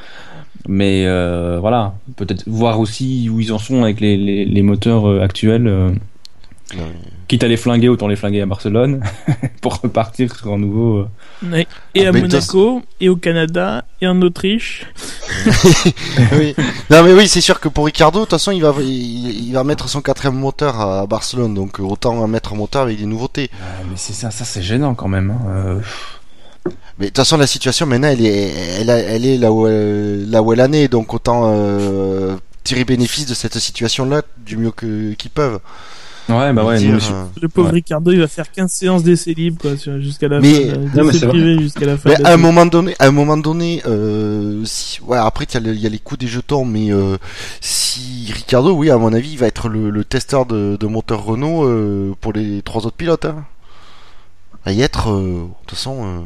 Mais 0.67 1.05
euh, 1.07 1.59
voilà, 1.61 1.95
peut-être 2.17 2.45
voir 2.47 2.81
aussi 2.81 3.29
où 3.31 3.39
ils 3.39 3.53
en 3.53 3.59
sont 3.59 3.83
avec 3.83 4.01
les, 4.01 4.63
moteurs 4.63 5.09
euh, 5.09 5.21
actuels. 5.21 5.71
Quitte 7.29 7.45
à 7.45 7.49
les 7.49 7.57
flinguer, 7.57 7.89
autant 7.89 8.09
les 8.09 8.17
flinguer 8.17 8.41
à 8.43 8.47
Barcelone 8.47 9.03
pour 9.61 9.81
repartir 9.81 10.35
sur 10.35 10.53
un 10.53 10.59
nouveau. 10.59 10.99
euh, 10.99 11.09
Ouais. 11.51 11.67
Et 11.95 12.07
Ah, 12.07 12.09
à 12.09 12.13
Monaco, 12.13 12.83
et 13.01 13.09
au 13.09 13.17
Canada, 13.17 13.85
et 14.01 14.07
en 14.09 14.21
Autriche. 14.23 14.87
oui. 16.33 16.55
Non 16.91 17.03
mais 17.03 17.13
oui, 17.13 17.29
c'est 17.29 17.41
sûr 17.41 17.61
que 17.61 17.69
pour 17.69 17.87
Ricardo, 17.87 18.21
de 18.21 18.25
toute 18.25 18.31
façon, 18.33 18.51
il 18.51 18.63
va, 18.63 18.75
il, 18.81 19.47
il 19.49 19.53
va 19.53 19.63
mettre 19.65 19.89
son 19.89 20.01
quatrième 20.01 20.35
moteur 20.39 20.81
à 20.81 21.07
Barcelone, 21.07 21.55
donc 21.55 21.79
autant 21.81 22.27
mettre 22.27 22.53
un 22.55 22.57
moteur 22.57 22.83
avec 22.83 22.99
des 22.99 23.07
nouveautés. 23.07 23.51
euh, 23.53 23.85
mais 23.91 23.97
c'est 23.97 24.13
ça, 24.15 24.31
ça 24.31 24.45
c'est 24.45 24.63
gênant 24.63 24.95
quand 24.95 25.09
même. 25.09 25.31
hein. 25.31 25.47
Euh, 25.49 25.81
Mais 26.99 27.07
de 27.07 27.11
toute 27.11 27.19
façon, 27.19 27.37
la 27.37 27.47
situation 27.47 27.87
maintenant, 27.87 28.09
elle 28.09 28.25
est, 28.25 28.53
elle, 28.81 28.91
elle 28.91 29.27
est 29.27 29.39
là 29.39 29.53
où, 29.53 29.67
elle, 29.67 30.31
là 30.31 30.43
où 30.43 30.53
elle 30.53 30.63
en 30.63 30.73
est, 30.73 30.89
donc 30.89 31.13
autant 31.15 31.53
euh, 31.55 32.37
tirer 32.65 32.85
bénéfice 32.85 33.27
de 33.27 33.35
cette 33.35 33.59
situation-là 33.59 34.23
du 34.39 34.57
mieux 34.57 34.73
qu'ils 34.73 35.31
peuvent. 35.31 35.61
Ouais, 36.29 36.53
bah 36.55 36.65
ouais. 36.65 36.79
Dire, 36.79 36.95
euh, 37.13 37.25
Le 37.43 37.49
pauvre 37.49 37.69
Ouais. 37.69 37.75
Ricardo, 37.75 38.11
il 38.11 38.19
va 38.21 38.29
faire 38.29 38.51
15 38.51 38.73
séances 38.73 39.03
d'essai 39.03 39.35
libre, 39.35 39.59
quoi, 39.61 39.73
jusqu'à 40.01 40.27
la 40.29 40.41
Mais- 40.41 40.71
fin. 40.71 40.77
de- 40.79 40.97
Non, 40.99 41.05
mais 41.13 41.19
privé 41.29 41.59
jusqu'à 41.59 41.85
la 41.85 41.99
fin. 41.99 42.09
Mais 42.11 42.25
à 42.27 42.33
un 42.33 42.37
moment 42.39 42.65
donné, 42.65 42.95
à 42.99 43.07
un 43.07 43.11
moment 43.11 43.37
donné, 43.37 43.83
euh, 43.87 44.63
si, 44.65 45.03
ouais, 45.03 45.19
après 45.19 45.45
il 45.45 45.67
y, 45.67 45.69
a 45.69 45.73
y 45.73 45.91
les 45.91 45.99
coups 45.99 46.21
des 46.21 46.27
jetons, 46.27 46.65
mais 46.65 46.91
euh, 46.93 47.19
si 47.61 48.31
Ricardo, 48.33 48.73
oui, 48.73 48.91
à 48.91 48.97
mon 48.97 49.13
avis, 49.13 49.33
il 49.33 49.39
va 49.39 49.47
être 49.47 49.69
le, 49.69 49.91
le 49.91 50.05
testeur 50.05 50.47
de, 50.47 50.77
de 50.81 50.87
moteur 50.87 51.23
Renault 51.25 51.65
euh, 51.67 52.15
pour 52.23 52.33
les 52.33 52.63
trois 52.63 52.87
autres 52.87 52.97
pilotes. 52.97 53.27
Hein. 53.27 53.45
Va 54.65 54.73
y 54.73 54.81
être, 54.81 55.11
euh, 55.11 55.43
de 55.43 55.49
toute 55.67 55.77
façon, 55.77 56.07
euh, 56.07 56.21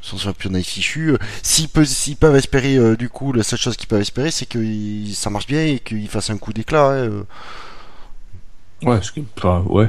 son 0.00 0.16
championnat 0.16 0.60
est 0.60 0.62
fichu. 0.62 1.10
euh, 1.12 1.18
S'ils 1.42 1.68
peuvent, 1.68 1.84
s'ils 1.84 2.16
peuvent 2.16 2.36
espérer, 2.36 2.76
euh, 2.76 2.96
du 2.96 3.10
coup, 3.10 3.34
la 3.34 3.42
seule 3.42 3.58
chose 3.58 3.76
qu'ils 3.76 3.88
peuvent 3.88 4.00
espérer, 4.00 4.30
c'est 4.30 4.46
que 4.46 4.58
ça 5.12 5.28
marche 5.28 5.46
bien 5.46 5.66
et 5.66 5.80
qu'il 5.80 6.08
fasse 6.08 6.30
un 6.30 6.38
coup 6.38 6.54
d'éclat. 6.54 6.86
hein, 6.86 6.92
euh. 6.94 7.22
Ouais, 8.82 8.98
ce 9.00 9.12
qui- 9.12 9.24
enfin, 9.38 9.62
ouais. 9.68 9.88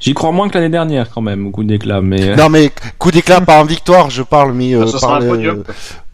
J'y 0.00 0.12
crois 0.12 0.30
moins 0.32 0.48
que 0.48 0.54
l'année 0.58 0.68
dernière 0.68 1.08
quand 1.10 1.22
même, 1.22 1.46
au 1.46 1.50
coup 1.50 1.64
d'éclat, 1.64 2.00
mais. 2.02 2.30
euh, 2.30 2.36
Non, 2.36 2.48
mais 2.50 2.70
coup 2.98 3.10
d'éclat 3.10 3.40
pas 3.40 3.58
en 3.60 3.64
victoire, 3.64 4.10
je 4.10 4.22
parle, 4.22 4.52
mais 4.52 4.74
euh, 4.74 4.86
Ça 4.86 4.98
sera 4.98 5.12
par 5.12 5.16
un 5.16 5.20
le- 5.20 5.28
podium. 5.28 5.64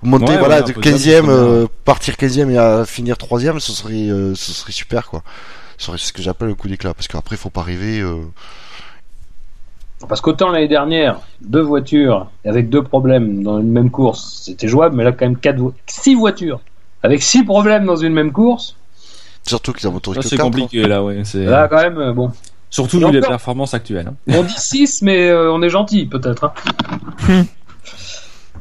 monter 0.03 0.33
Ouais, 0.33 0.39
voilà 0.39 0.57
ouais, 0.57 0.63
de 0.63 0.71
un 0.71 0.75
podium, 0.75 0.95
15e 0.95 1.01
c'est 1.03 1.11
très 1.23 1.23
bien. 1.23 1.33
euh, 1.33 1.67
partir 1.85 2.15
15e 2.17 2.51
et 2.51 2.59
à 2.59 2.85
finir 2.85 3.17
3e 3.17 3.59
ce 3.59 3.73
serait 3.73 4.09
euh, 4.11 4.35
ce 4.37 4.53
serait 4.53 4.73
super 4.73 5.07
quoi 5.09 5.23
ce 5.77 5.87
serait 5.87 5.99
ce 5.99 6.13
que 6.13 6.23
j'appelle 6.23 6.49
le 6.49 6.55
coup 6.55 6.69
d'éclat 6.69 6.95
parce 6.95 7.09
qu'après 7.09 7.37
faut 7.37 7.51
pas 7.51 7.63
rêver 7.63 8.01
euh, 8.01 8.17
Parce 10.09 10.21
qu'autant 10.23 10.51
l'année 10.51 10.69
dernière, 10.69 11.21
deux 11.43 11.61
voitures 11.61 12.29
avec 12.45 12.71
deux 12.71 12.83
problèmes 12.83 13.43
dans 13.43 13.59
une 13.61 13.71
même 13.71 13.91
course, 13.91 14.43
c'était 14.45 14.69
jouable, 14.69 14.97
mais 14.97 15.05
là 15.05 15.13
quand 15.13 15.27
même 15.27 15.37
quatre, 15.37 15.59
vo- 15.59 15.75
six 15.87 16.15
voitures 16.15 16.61
avec 17.03 17.23
six 17.23 17.45
problèmes 17.45 17.85
dans 17.85 17.97
une 17.97 18.13
même 18.15 18.33
course, 18.33 18.77
surtout 19.47 19.73
qu'ils 19.73 19.89
en 19.89 19.93
ça 20.15 20.23
que 20.23 20.29
c'est 20.29 20.37
quatre, 20.37 20.47
compliqué 20.47 20.87
là, 20.87 21.03
ouais. 21.03 21.23
c'est- 21.25 21.45
là 21.45 21.67
quand 21.69 21.77
même, 21.83 21.99
euh, 21.99 22.13
bon, 22.13 22.31
Surtout 22.71 22.99
vu 23.01 23.11
les 23.11 23.21
performances 23.21 23.75
actuelles. 23.75 24.09
hein. 24.09 24.15
on 24.39 24.43
dit 24.45 24.55
six, 24.57 25.03
mais 25.03 25.29
euh, 25.29 25.53
on 25.53 25.61
est 25.63 25.71
gentil 25.71 26.07
peut-être. 26.07 26.45
hein. 26.45 26.53
Hmm. 27.29 27.43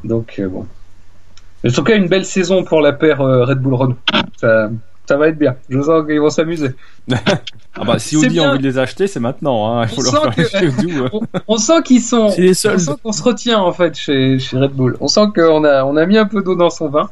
Donc 0.03 0.35
euh, 0.39 0.47
bon. 0.47 0.65
En 1.68 1.69
tout 1.72 1.84
cas, 1.84 1.95
une 1.97 2.07
belle 2.07 2.26
saison 2.26 2.64
pour 2.64 2.80
la 2.81 2.93
paire 2.93 3.19
euh, 3.22 3.43
Red 3.43 3.60
Bull 3.60 3.73
Renault. 3.73 3.97
Ça, 4.39 4.69
ça 5.06 5.18
va 5.18 5.27
être 5.27 5.38
bien. 5.38 5.56
Je 5.69 5.81
sens 5.81 6.06
qu'ils 6.07 6.19
vont 6.22 6.30
s'amuser. 6.30 6.69
Ah 7.81 7.85
bah 7.85 7.99
si 7.99 8.19
C'est 8.19 8.26
Audi 8.26 8.39
a 8.39 8.49
envie 8.49 8.57
de 8.60 8.64
les 8.64 8.77
acheter, 8.77 9.07
c'est 9.07 9.19
maintenant. 9.22 9.72
Hein. 9.80 9.84
Il 9.85 9.89
faut 9.95 10.01
On 10.01 10.11
leur 10.11 10.34
sent 10.34 10.43
faire 10.43 10.61
que- 10.61 11.01
ouais. 11.01 11.10
On, 11.14 11.22
on 11.53 11.57
sent 11.57 11.81
qu'ils 11.85 12.01
sont. 12.01 12.30
C'est 12.31 12.49
On 12.68 12.77
sent 12.77 12.91
qu'on 13.01 13.11
se 13.14 13.23
retient 13.23 13.60
en 13.60 13.72
fait 13.72 13.95
chez, 13.95 14.38
chez 14.39 14.57
Red 14.57 14.72
Bull. 14.72 14.97
On 14.99 15.07
sent 15.07 15.27
qu'on 15.34 15.64
a, 15.64 15.84
on 15.85 15.95
a 15.95 16.06
mis 16.06 16.18
un 16.18 16.26
peu 16.26 16.41
d'eau 16.43 16.56
dans 16.56 16.72
son 16.72 16.89
vin. 16.89 17.10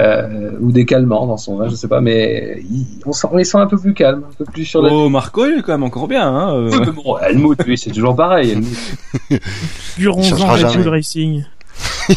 Euh, 0.00 0.50
ou 0.60 0.72
des 0.72 0.86
calmants 0.86 1.24
dans 1.28 1.36
son 1.36 1.56
vin, 1.56 1.68
je 1.68 1.76
sais 1.76 1.86
pas, 1.86 2.00
mais 2.00 2.60
il- 2.68 3.00
on, 3.06 3.12
sent, 3.12 3.28
on 3.30 3.36
les 3.36 3.44
sent 3.44 3.58
un 3.58 3.66
peu 3.68 3.78
plus 3.78 3.94
calmes, 3.94 4.24
un 4.28 4.34
peu 4.36 4.44
plus 4.44 4.64
sur 4.64 4.82
la. 4.82 4.92
Oh, 4.92 5.08
Marco, 5.08 5.46
il 5.46 5.58
est 5.58 5.62
quand 5.62 5.70
même 5.72 5.84
encore 5.84 6.08
bien. 6.08 6.26
Hein. 6.26 6.52
euh. 6.56 6.70
Oui, 6.72 6.78
mais 6.84 6.90
bon, 6.90 7.16
Helmut, 7.18 7.64
lui, 7.64 7.78
c'est 7.78 7.90
toujours 7.92 8.16
pareil. 8.16 8.50
Helmut. 8.50 8.76
Durant 9.98 10.20
Il 10.22 10.32
11 10.34 10.42
ans 10.42 10.46
changera 10.48 10.70
Red 10.70 10.86
Racing. 10.88 11.44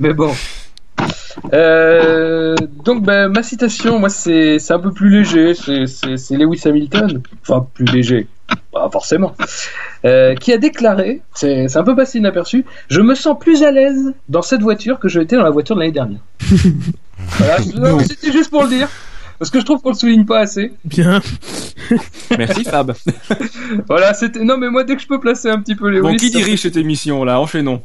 mais 0.00 0.12
bon. 0.12 0.32
Euh, 1.52 2.56
donc, 2.84 3.04
ben, 3.04 3.28
ma 3.28 3.42
citation, 3.42 3.98
moi, 3.98 4.08
c'est 4.08 4.58
c'est 4.58 4.72
un 4.72 4.78
peu 4.78 4.90
plus 4.92 5.10
léger. 5.10 5.54
C'est- 5.54 5.86
C'est 5.86 6.16
c'est 6.16 6.36
Lewis 6.36 6.62
Hamilton. 6.64 7.22
Enfin, 7.42 7.66
plus 7.74 7.84
léger. 7.86 8.26
Pas 8.76 8.90
forcément. 8.90 9.34
Euh, 10.04 10.34
qui 10.34 10.52
a 10.52 10.58
déclaré, 10.58 11.22
c'est 11.34 11.76
un 11.76 11.82
peu 11.82 11.96
passé 11.96 12.18
inaperçu, 12.18 12.64
je 12.88 13.00
me 13.00 13.14
sens 13.14 13.36
plus 13.38 13.62
à 13.62 13.70
l'aise 13.70 14.12
dans 14.28 14.42
cette 14.42 14.60
voiture 14.60 14.98
que 14.98 15.08
je 15.08 15.18
l'étais 15.18 15.36
dans 15.36 15.42
la 15.42 15.50
voiture 15.50 15.74
de 15.74 15.80
l'année 15.80 15.92
dernière. 15.92 16.20
voilà, 17.38 17.58
c'était 18.06 18.32
juste 18.32 18.50
pour 18.50 18.62
le 18.64 18.68
dire. 18.68 18.88
Parce 19.38 19.50
que 19.50 19.60
je 19.60 19.66
trouve 19.66 19.82
qu'on 19.82 19.90
le 19.90 19.96
souligne 19.96 20.24
pas 20.24 20.38
assez. 20.38 20.72
Bien. 20.84 21.20
Merci 22.38 22.64
Fab. 22.64 22.94
Voilà, 23.86 24.14
c'était. 24.14 24.42
Non, 24.42 24.56
mais 24.56 24.70
moi, 24.70 24.82
dès 24.82 24.96
que 24.96 25.02
je 25.02 25.06
peux 25.06 25.20
placer 25.20 25.50
un 25.50 25.60
petit 25.60 25.74
peu 25.74 25.90
Lewis. 25.90 26.00
Bon, 26.00 26.16
qui 26.16 26.30
dirige 26.30 26.62
cette 26.62 26.78
émission 26.78 27.22
là? 27.22 27.38
Enchaînons. 27.38 27.82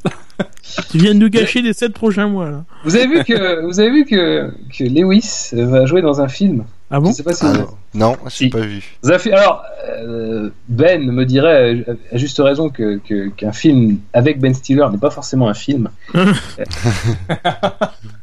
Tu 0.91 0.97
viens 0.97 1.13
de 1.13 1.19
nous 1.19 1.29
gâcher 1.29 1.61
les 1.61 1.73
7 1.73 1.91
prochains 1.91 2.27
mois, 2.27 2.49
là. 2.49 2.63
Vous 2.85 2.95
avez 2.95 3.07
vu 3.07 3.23
que 3.25 3.65
vous 3.65 3.81
avez 3.81 3.91
vu 3.91 4.05
que, 4.05 4.49
que 4.77 4.83
Lewis 4.85 5.49
va 5.51 5.85
jouer 5.85 6.01
dans 6.01 6.21
un 6.21 6.29
film. 6.29 6.63
Ah 6.93 6.99
bon 6.99 7.11
je 7.11 7.15
sais 7.15 7.23
pas 7.23 7.33
si 7.33 7.45
Ah, 7.45 7.53
vous- 7.53 7.69
non 7.93 8.17
j'ai 8.25 8.29
Si. 8.29 8.49
pas 8.49 8.59
vu 8.59 8.83
fait- 9.17 9.31
Alors, 9.31 9.63
euh, 9.87 10.49
Ben 10.67 11.09
me 11.09 11.25
dirait 11.25 11.85
à 12.11 12.17
juste 12.17 12.37
raison 12.39 12.69
que 12.69 12.97
que- 12.97 13.29
qu'un 13.29 13.53
film 13.53 13.99
avec 14.13 14.39
Ben 14.39 14.53
Stiller 14.53 14.85
n'est 14.91 14.97
pas 14.97 15.09
forcément 15.09 15.47
un 15.47 15.53
film. 15.53 15.89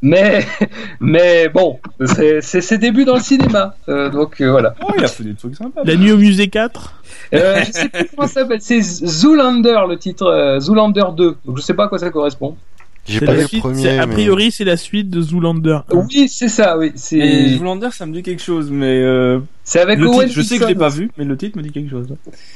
mais 0.03 0.47
mais 1.01 1.49
bon, 1.49 1.79
c'est 2.05 2.41
c'est 2.43 2.61
ses 2.61 2.79
débuts 2.79 3.05
dans 3.05 3.15
le 3.17 3.21
cinéma, 3.23 3.75
Euh, 3.89 4.11
donc 4.11 4.41
euh, 4.41 4.51
voilà. 4.51 4.75
Oh, 4.83 4.93
il 4.97 5.05
a 5.05 5.09
fait 5.09 5.25
des 5.25 5.35
trucs 5.35 5.57
sympas. 5.57 5.81
La 5.85 5.97
nuit 5.97 6.13
au 6.13 6.19
musée 6.19 6.49
4 6.49 6.95
Euh, 7.35 7.63
je 7.65 7.73
sais 7.73 7.89
plus 7.89 8.09
comment 8.15 8.29
ça 8.29 8.43
s'appelle. 8.43 8.61
C'est 8.61 8.81
Zoolander 8.83 9.81
le 9.89 9.97
titre, 9.99 10.27
euh, 10.27 10.61
Zoolander 10.61 11.05
2. 11.17 11.37
Donc 11.45 11.57
je 11.57 11.63
sais 11.63 11.75
pas 11.75 11.85
à 11.85 11.89
quoi 11.89 11.99
ça 11.99 12.11
correspond. 12.11 12.57
J'ai 13.09 13.19
C'est 13.21 13.25
pas 13.27 13.47
suite, 13.47 13.61
premier 13.61 13.99
A 13.99 14.07
mais- 14.07 14.13
priori, 14.13 14.51
c'est 14.53 14.65
la 14.65 14.77
suite 14.77 15.09
de 15.11 15.21
Zoolander. 15.23 15.79
Oui, 15.93 16.29
c'est 16.29 16.49
ça. 16.49 16.77
Oui, 16.79 16.89
Et 16.89 16.93
c'est 16.97 17.49
Zoolander, 17.57 17.89
ça 17.93 18.07
me 18.07 18.13
dit 18.13 18.23
quelque 18.23 18.43
chose, 18.43 18.71
mais 18.71 19.01
euh, 19.03 19.41
c'est 19.69 19.81
avec 19.81 19.99
le 19.99 20.07
Owen 20.09 20.29
titre, 20.29 20.33
je 20.33 20.43
sais 20.43 20.57
que 20.57 20.63
je 20.63 20.69
l'ai 20.69 20.75
Wilson. 20.75 20.79
pas 20.81 20.89
vu, 20.89 21.11
mais 21.19 21.25
le 21.25 21.37
titre 21.37 21.59
me 21.59 21.63
dit 21.63 21.71
quelque 21.71 21.91
chose. 21.91 22.07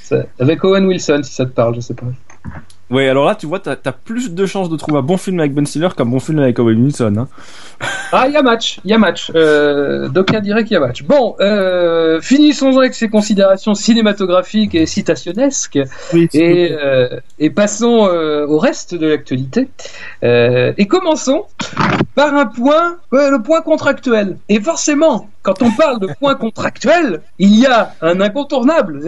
C'est 0.02 0.26
Avec 0.40 0.64
Owen 0.64 0.86
Wilson, 0.86 1.20
si 1.22 1.32
ça 1.32 1.44
te 1.44 1.50
parle, 1.50 1.74
je 1.74 1.80
sais 1.80 1.94
pas. 1.94 2.06
Ouais, 2.90 3.08
alors 3.08 3.24
là, 3.24 3.34
tu 3.34 3.46
vois, 3.46 3.58
t'as 3.58 3.76
as 3.84 3.92
plus 3.92 4.32
de 4.34 4.44
chances 4.46 4.68
de 4.68 4.76
trouver 4.76 4.98
un 4.98 5.02
bon 5.02 5.16
film 5.16 5.40
avec 5.40 5.54
Ben 5.54 5.64
Stiller 5.64 5.88
qu'un 5.96 6.04
bon 6.04 6.20
film 6.20 6.40
avec 6.40 6.58
Owen 6.58 6.82
Wilson. 6.84 7.14
Hein. 7.16 7.28
Ah, 8.12 8.26
il 8.28 8.34
y 8.34 8.36
a 8.36 8.42
match, 8.42 8.80
il 8.84 8.90
y 8.90 8.94
a 8.94 8.98
match. 8.98 9.30
Euh, 9.34 10.08
D'aucuns 10.08 10.40
diraient 10.40 10.64
qu'il 10.64 10.74
y 10.74 10.76
a 10.76 10.80
match. 10.80 11.02
Bon, 11.04 11.34
euh, 11.40 12.20
finissons 12.20 12.76
avec 12.76 12.92
ces 12.94 13.08
considérations 13.08 13.74
cinématographiques 13.74 14.74
et 14.74 14.84
citationnesques 14.84 15.78
Oui, 16.12 16.28
et, 16.34 16.72
euh, 16.72 17.18
et 17.38 17.48
passons 17.48 18.08
euh, 18.08 18.46
au 18.46 18.58
reste 18.58 18.94
de 18.94 19.06
l'actualité. 19.06 19.68
Euh, 20.22 20.74
et 20.76 20.86
commençons 20.86 21.44
par 22.14 22.34
un 22.34 22.46
point, 22.46 22.96
ouais, 23.10 23.30
le 23.30 23.42
point 23.42 23.62
contractuel. 23.62 24.36
Et 24.50 24.60
forcément, 24.60 25.28
quand 25.42 25.60
on 25.62 25.70
parle 25.72 25.98
de 26.00 26.08
point 26.20 26.34
contractuel, 26.36 27.20
il 27.38 27.58
y 27.58 27.66
a 27.66 27.94
un 28.00 28.20
incontournable. 28.20 29.00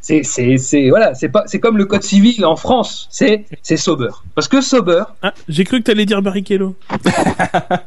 C'est, 0.00 0.22
c'est, 0.22 0.56
c'est, 0.58 0.88
voilà, 0.90 1.14
c'est 1.14 1.28
pas, 1.30 1.44
c'est 1.46 1.58
comme 1.60 1.76
le 1.78 1.86
code 1.86 2.02
civil 2.02 2.44
en 2.44 2.56
France. 2.56 3.08
C'est, 3.10 3.44
c'est 3.62 3.76
Sauber. 3.76 4.10
Parce 4.34 4.46
que 4.48 4.60
Sauber, 4.60 5.04
Ah, 5.22 5.32
j'ai 5.48 5.64
cru 5.64 5.78
que 5.80 5.84
t'allais 5.84 6.06
dire 6.06 6.20
Barrichello. 6.22 6.76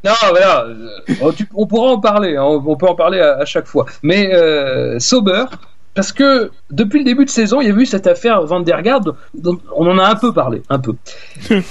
non, 0.03 0.11
voilà, 0.29 0.65
euh, 0.65 0.89
on, 1.21 1.31
tu- 1.31 1.47
on 1.53 1.67
pourra 1.67 1.91
en 1.91 1.99
parler, 1.99 2.35
hein, 2.35 2.43
on 2.43 2.75
peut 2.75 2.87
en 2.87 2.95
parler 2.95 3.19
à, 3.19 3.37
à 3.37 3.45
chaque 3.45 3.67
fois. 3.67 3.85
Mais 4.01 4.33
euh, 4.33 4.97
Sauber, 4.99 5.45
parce 5.93 6.11
que 6.11 6.49
depuis 6.71 6.99
le 6.99 7.05
début 7.05 7.25
de 7.25 7.29
saison, 7.29 7.61
il 7.61 7.67
y 7.67 7.71
a 7.71 7.75
eu 7.75 7.85
cette 7.85 8.07
affaire 8.07 8.41
Van 8.45 8.59
der 8.61 8.81
Garde, 8.81 9.15
dont 9.35 9.59
on 9.75 9.87
en 9.87 9.99
a 9.99 10.07
un 10.09 10.15
peu 10.15 10.33
parlé, 10.33 10.63
un 10.69 10.79
peu. 10.79 10.93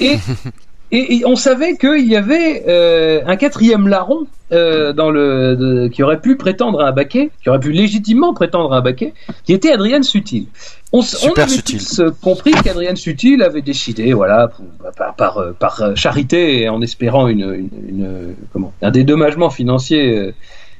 Et, 0.00 0.16
et, 0.92 1.16
et 1.16 1.26
on 1.26 1.36
savait 1.36 1.76
qu'il 1.76 2.06
y 2.06 2.16
avait 2.16 2.64
euh, 2.68 3.20
un 3.26 3.36
quatrième 3.36 3.88
larron 3.88 4.26
euh, 4.52 4.92
dans 4.92 5.10
le, 5.10 5.56
de- 5.56 5.88
qui 5.88 6.02
aurait 6.02 6.20
pu 6.20 6.36
prétendre 6.36 6.80
à 6.82 6.88
un 6.88 6.92
baquet, 6.92 7.30
qui 7.42 7.48
aurait 7.48 7.58
pu 7.60 7.72
légitimement 7.72 8.34
prétendre 8.34 8.72
à 8.74 8.76
un 8.76 8.80
baquet, 8.82 9.14
qui 9.44 9.52
était 9.54 9.72
Adrien 9.72 10.02
Sutil. 10.02 10.48
On, 10.92 10.98
on 11.00 11.02
avait 11.02 11.62
tous 11.62 12.00
euh, 12.00 12.10
compris 12.22 12.52
qu'Adrien 12.52 12.94
Sutil 12.94 13.42
avait 13.42 13.62
décidé, 13.62 14.12
voilà, 14.12 14.48
pour- 14.48 14.92
par, 14.94 15.14
par, 15.14 15.38
euh, 15.38 15.52
par, 15.58 15.80
euh, 15.82 15.94
charité 15.94 16.60
et 16.62 16.68
en 16.68 16.82
espérant 16.82 17.26
une, 17.28 17.40
une, 17.40 17.70
une, 17.88 18.34
comment, 18.52 18.72
un 18.82 18.90
dédommagement 18.90 19.48
financier 19.48 20.34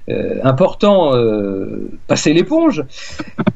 euh, 0.08 0.40
important, 0.42 1.14
euh, 1.14 1.88
passer 2.06 2.32
l'éponge. 2.32 2.84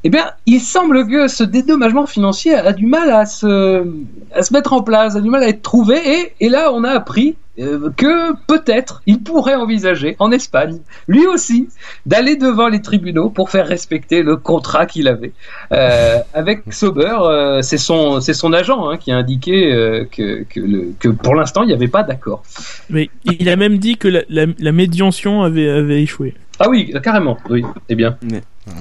Eh 0.05 0.11
bien, 0.11 0.33
il 0.47 0.61
semble 0.61 1.09
que 1.09 1.29
ce 1.29 1.43
dédommagement 1.43 2.07
financier 2.07 2.55
a 2.55 2.73
du 2.73 2.87
mal 2.87 3.11
à 3.11 3.27
se, 3.27 3.85
à 4.33 4.43
se 4.43 4.53
mettre 4.53 4.73
en 4.73 4.83
place, 4.83 5.17
a 5.17 5.21
du 5.21 5.31
mal 5.31 5.43
à 5.43 5.49
être 5.49 5.63
trouvé, 5.63 5.97
et, 5.97 6.33
et 6.41 6.49
là, 6.49 6.71
on 6.73 6.85
a 6.85 6.91
appris 6.91 7.37
euh, 7.59 7.91
que 7.97 8.35
peut-être 8.47 9.03
il 9.07 9.23
pourrait 9.23 9.55
envisager 9.55 10.17
en 10.19 10.31
Espagne, 10.33 10.79
lui 11.09 11.27
aussi, 11.27 11.69
d'aller 12.05 12.37
devant 12.37 12.69
les 12.69 12.83
tribunaux 12.83 13.31
pour 13.31 13.51
faire 13.51 13.67
respecter 13.67 14.23
le 14.23 14.37
contrat 14.37 14.87
qu'il 14.87 15.09
avait 15.09 15.33
euh, 15.73 16.19
avec 16.35 16.63
Sauber. 16.71 17.17
euh, 17.21 17.63
c'est 17.63 17.79
son 17.79 18.21
c'est 18.21 18.35
son 18.35 18.53
agent 18.53 18.89
hein, 18.91 18.97
qui 18.99 19.13
a 19.13 19.17
indiqué 19.17 19.73
euh, 19.73 20.05
que 20.11 20.45
que, 20.45 20.61
le- 20.61 20.93
que 21.01 21.09
pour 21.09 21.35
l'instant 21.35 21.63
il 21.63 21.69
n'y 21.69 21.73
avait 21.75 21.89
pas 21.89 22.03
d'accord. 22.03 22.43
Mais 22.91 23.11
il 23.25 23.49
a 23.49 23.57
même 23.57 23.79
dit 23.79 23.97
que 23.97 24.09
la, 24.09 24.23
la, 24.29 24.47
la 24.59 24.73
médiation 24.73 25.43
avait, 25.43 25.69
avait 25.69 26.03
échoué. 26.03 26.35
Ah 26.59 26.69
oui, 26.69 26.93
carrément. 27.03 27.37
Oui, 27.51 27.65
c'est 27.89 27.95
bien. 27.97 28.17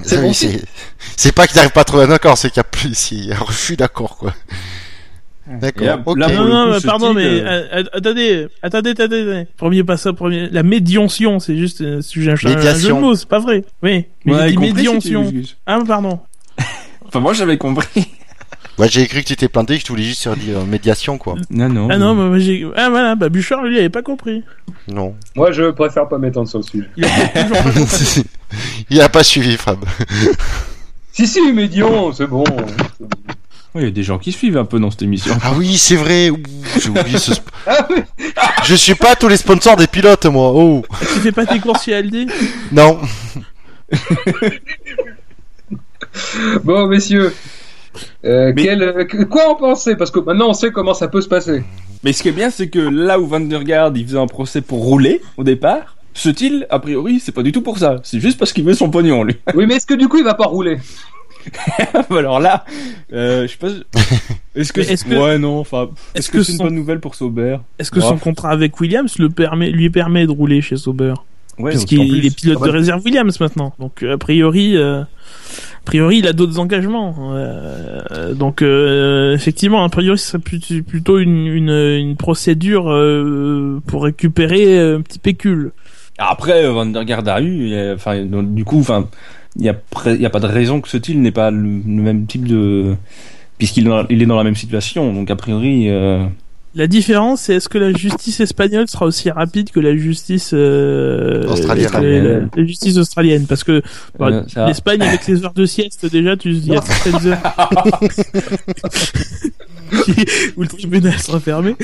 C'est 0.02 0.16
Oui, 0.16 0.22
bon 0.22 0.32
pas 1.34 1.46
qu'il 1.46 1.56
n'arrive 1.56 1.72
pas 1.72 1.82
à 1.82 1.84
trouver 1.84 2.04
un 2.04 2.10
accord, 2.10 2.36
c'est 2.38 2.48
qu'il 2.48 2.56
y 2.58 2.60
a 2.60 2.64
plus, 2.64 3.10
il 3.12 3.26
y 3.26 3.32
a 3.32 3.36
un 3.36 3.40
refus 3.40 3.76
d'accord, 3.76 4.16
quoi. 4.16 4.34
D'accord. 5.46 5.86
là- 5.86 6.02
ok. 6.04 6.18
là, 6.18 6.28
non, 6.28 6.44
non, 6.48 6.66
coup, 6.66 6.72
mais 6.74 6.80
pardon, 6.80 7.14
mais 7.14 7.24
euh, 7.24 7.44
euh, 7.44 7.62
euh, 7.72 7.84
attendez, 7.92 8.48
attendez, 8.62 8.90
attendez, 8.90 9.20
attendez. 9.22 9.46
Premier 9.56 9.84
pas 9.84 9.96
ça, 9.96 10.12
premier. 10.12 10.48
La 10.50 10.62
médiation, 10.62 11.38
c'est 11.38 11.56
juste 11.56 11.82
un 11.82 12.02
sujet 12.02 12.32
un, 12.32 12.36
jeu 12.36 12.50
de 12.50 12.54
Médiation. 12.56 13.00
mots, 13.00 13.14
c'est 13.14 13.28
pas 13.28 13.38
vrai. 13.38 13.64
Oui, 13.82 14.06
mais 14.24 14.32
Ouais, 14.32 14.40
j'ai 14.42 14.48
dit 14.48 14.54
compris, 14.56 14.72
médiation. 14.72 15.32
Ah, 15.66 15.78
pardon. 15.86 16.18
Enfin, 17.06 17.20
moi, 17.20 17.32
j'avais 17.32 17.58
compris. 17.58 18.08
Ouais, 18.78 18.88
j'ai 18.90 19.06
cru 19.06 19.22
que 19.22 19.26
tu 19.28 19.36
t'es 19.36 19.48
planté, 19.48 19.78
que 19.78 19.82
je 19.86 19.88
voulais 19.88 20.02
juste 20.02 20.28
dire 20.40 20.58
euh, 20.58 20.64
médiation, 20.66 21.16
quoi. 21.16 21.36
Non, 21.48 21.68
non. 21.68 21.88
Ah 21.90 21.96
non, 21.96 22.14
bah, 22.14 22.24
moi 22.24 22.38
j'ai. 22.38 22.66
Ah 22.76 22.90
voilà, 22.90 23.14
bah 23.14 23.30
Bouchard, 23.30 23.62
lui, 23.62 23.76
il 23.76 23.78
avait 23.78 23.88
pas 23.88 24.02
compris. 24.02 24.44
Non. 24.88 25.14
Moi, 25.34 25.50
je 25.52 25.70
préfère 25.70 26.08
pas 26.08 26.18
m'étendre 26.18 26.48
sur 26.48 26.58
le 26.58 26.64
sujet. 26.64 26.88
Il 26.96 27.04
a 27.04 27.08
toujours 27.08 27.62
pas 27.62 27.70
compris. 27.72 28.24
il 28.90 29.00
a 29.00 29.08
pas 29.08 29.22
suivi, 29.24 29.56
Fab. 29.56 29.78
Si 31.12 31.26
si, 31.26 31.40
Médion, 31.52 32.12
c'est 32.12 32.26
bon. 32.26 32.44
Il 33.76 33.84
y 33.84 33.88
a 33.88 33.90
des 33.90 34.02
gens 34.02 34.18
qui 34.18 34.32
suivent 34.32 34.56
un 34.56 34.64
peu 34.64 34.78
dans 34.80 34.90
cette 34.90 35.02
émission. 35.02 35.34
Ah 35.42 35.52
oui, 35.56 35.76
c'est 35.76 35.96
vrai. 35.96 36.30
J'ai 36.80 36.88
oublié 36.90 37.18
ce. 37.18 37.32
Ah 37.68 37.86
oui. 37.90 37.96
Je 38.64 38.74
suis 38.76 38.94
pas 38.94 39.16
tous 39.16 39.26
les 39.28 39.36
sponsors 39.36 39.76
des 39.76 39.86
pilotes, 39.88 40.26
moi. 40.26 40.52
Oh. 40.54 40.82
tu 41.00 41.20
fais 41.20 41.32
pas 41.32 41.44
tes 41.46 41.58
courses 41.58 41.84
chez 41.84 41.94
Aldi? 41.94 42.28
Non. 42.72 42.98
Bon, 46.64 46.86
messieurs. 46.86 47.32
Euh, 48.24 48.52
Mais- 48.54 48.62
quel, 48.62 48.82
euh, 48.82 49.04
que- 49.04 49.24
quoi 49.24 49.50
en 49.50 49.54
penser? 49.54 49.96
Parce 49.96 50.10
que 50.10 50.20
maintenant 50.20 50.50
on 50.50 50.54
sait 50.54 50.70
comment 50.70 50.94
ça 50.94 51.08
peut 51.08 51.20
se 51.20 51.28
passer. 51.28 51.62
Mais 52.04 52.12
ce 52.12 52.22
qui 52.22 52.28
est 52.28 52.32
bien, 52.32 52.50
c'est 52.50 52.68
que 52.68 52.78
là 52.78 53.18
où 53.18 53.26
Van 53.26 53.40
der 53.40 53.64
Garde, 53.64 53.96
il 53.96 54.06
faisait 54.06 54.18
un 54.18 54.26
procès 54.26 54.60
pour 54.60 54.80
rouler, 54.84 55.22
au 55.36 55.44
départ, 55.44 55.96
ce 56.14 56.28
til, 56.28 56.66
a 56.70 56.78
priori, 56.78 57.20
c'est 57.20 57.32
pas 57.32 57.42
du 57.42 57.52
tout 57.52 57.62
pour 57.62 57.78
ça. 57.78 57.96
C'est 58.02 58.20
juste 58.20 58.38
parce 58.38 58.52
qu'il 58.52 58.64
veut 58.64 58.74
son 58.74 58.90
pognon, 58.90 59.22
lui. 59.24 59.36
Oui, 59.54 59.66
mais 59.66 59.76
est-ce 59.76 59.86
que 59.86 59.94
du 59.94 60.08
coup 60.08 60.18
il 60.18 60.24
va 60.24 60.34
pas 60.34 60.44
rouler? 60.46 60.78
Alors 62.10 62.40
là, 62.40 62.64
euh, 63.12 63.42
je 63.46 63.52
sais 63.52 63.58
pas. 63.58 63.68
Est-ce 64.54 64.72
que, 64.72 64.80
est-ce 64.80 65.04
que- 65.04 65.14
ouais, 65.14 65.38
non, 65.38 65.58
enfin, 65.58 65.90
est-ce 66.14 66.18
est-ce 66.18 66.30
que, 66.30 66.38
que 66.38 66.42
c'est 66.42 66.52
une 66.52 66.58
bonne 66.58 66.74
nouvelle 66.74 66.98
pour 67.00 67.14
Sauber 67.14 67.58
Est-ce 67.78 67.90
que 67.90 68.00
son 68.00 68.16
contrat 68.16 68.50
avec 68.50 68.80
Williams 68.80 69.18
le 69.18 69.28
permet, 69.28 69.70
lui 69.70 69.90
permet 69.90 70.24
de 70.26 70.30
rouler 70.32 70.62
chez 70.62 70.76
Sauber 70.78 71.12
Ouais, 71.58 71.70
Puisqu'il 71.72 72.00
en 72.00 72.04
plus. 72.06 72.18
il 72.18 72.26
est 72.26 72.34
pilote 72.34 72.58
Ah 72.62 72.66
de 72.66 72.70
réserve 72.70 73.02
Williams 73.04 73.38
maintenant. 73.40 73.74
Donc 73.78 74.02
euh, 74.02 74.14
a 74.14 74.18
priori, 74.18 74.76
euh, 74.76 75.02
a 75.02 75.06
priori, 75.84 76.18
il 76.18 76.26
a 76.26 76.32
d'autres 76.32 76.58
engagements. 76.58 77.14
Euh, 77.34 78.32
donc 78.34 78.62
euh, 78.62 79.34
effectivement, 79.34 79.84
a 79.84 79.88
priori, 79.90 80.18
ce 80.18 80.26
serait 80.38 80.82
plutôt 80.82 81.18
une, 81.18 81.46
une, 81.46 81.70
une 81.70 82.16
procédure 82.16 82.90
euh, 82.90 83.80
pour 83.86 84.04
récupérer 84.04 84.78
un 84.94 85.02
petit 85.02 85.18
pécule. 85.18 85.72
Après, 86.18 86.66
Van 86.70 86.86
der 86.86 87.04
Garde 87.04 87.28
a 87.28 87.42
eu, 87.42 87.74
enfin, 87.92 88.22
du 88.24 88.64
coup, 88.64 88.80
enfin, 88.80 89.06
il 89.58 89.64
y 89.64 89.68
a, 89.68 89.74
pas 90.30 90.40
de 90.40 90.46
raison 90.46 90.80
que 90.80 90.88
ce 90.88 90.96
til 90.98 91.20
n'ait 91.20 91.30
pas 91.32 91.50
le, 91.50 91.62
le 91.62 92.02
même 92.02 92.26
type 92.26 92.46
de, 92.46 92.94
puisqu'il 93.58 93.86
est 93.86 93.90
dans- 93.90 94.06
il 94.08 94.20
est 94.22 94.26
dans 94.26 94.36
la 94.36 94.44
même 94.44 94.56
situation. 94.56 95.12
Donc 95.12 95.30
a 95.30 95.36
priori, 95.36 95.88
euh, 95.88 96.24
La 96.74 96.86
différence, 96.86 97.40
c'est 97.42 97.54
est-ce 97.54 97.70
que 97.70 97.78
la 97.78 97.90
justice 97.92 98.38
espagnole 98.40 98.86
sera 98.86 99.06
aussi 99.06 99.30
rapide 99.30 99.70
que 99.70 99.80
la 99.80 99.96
justice 99.96 100.50
euh, 100.52 101.42
Australienne. 101.48 101.90
que 101.90 101.96
la, 101.96 102.40
la 102.62 102.66
justice 102.66 102.98
australienne? 102.98 103.46
Parce 103.46 103.64
que 103.64 103.80
bah, 104.18 104.28
euh, 104.28 104.66
l'Espagne 104.66 105.00
avec 105.00 105.26
les 105.26 105.42
heures 105.42 105.54
de 105.54 105.64
sieste 105.64 106.04
déjà, 106.04 106.36
tu 106.36 106.50
il 106.50 106.66
y 106.66 106.76
a 106.76 106.82
certaines 106.82 107.32
heures 107.32 107.42
où 110.56 110.62
le 110.62 110.68
tribunal 110.68 111.18
sera 111.18 111.40
fermé. 111.40 111.76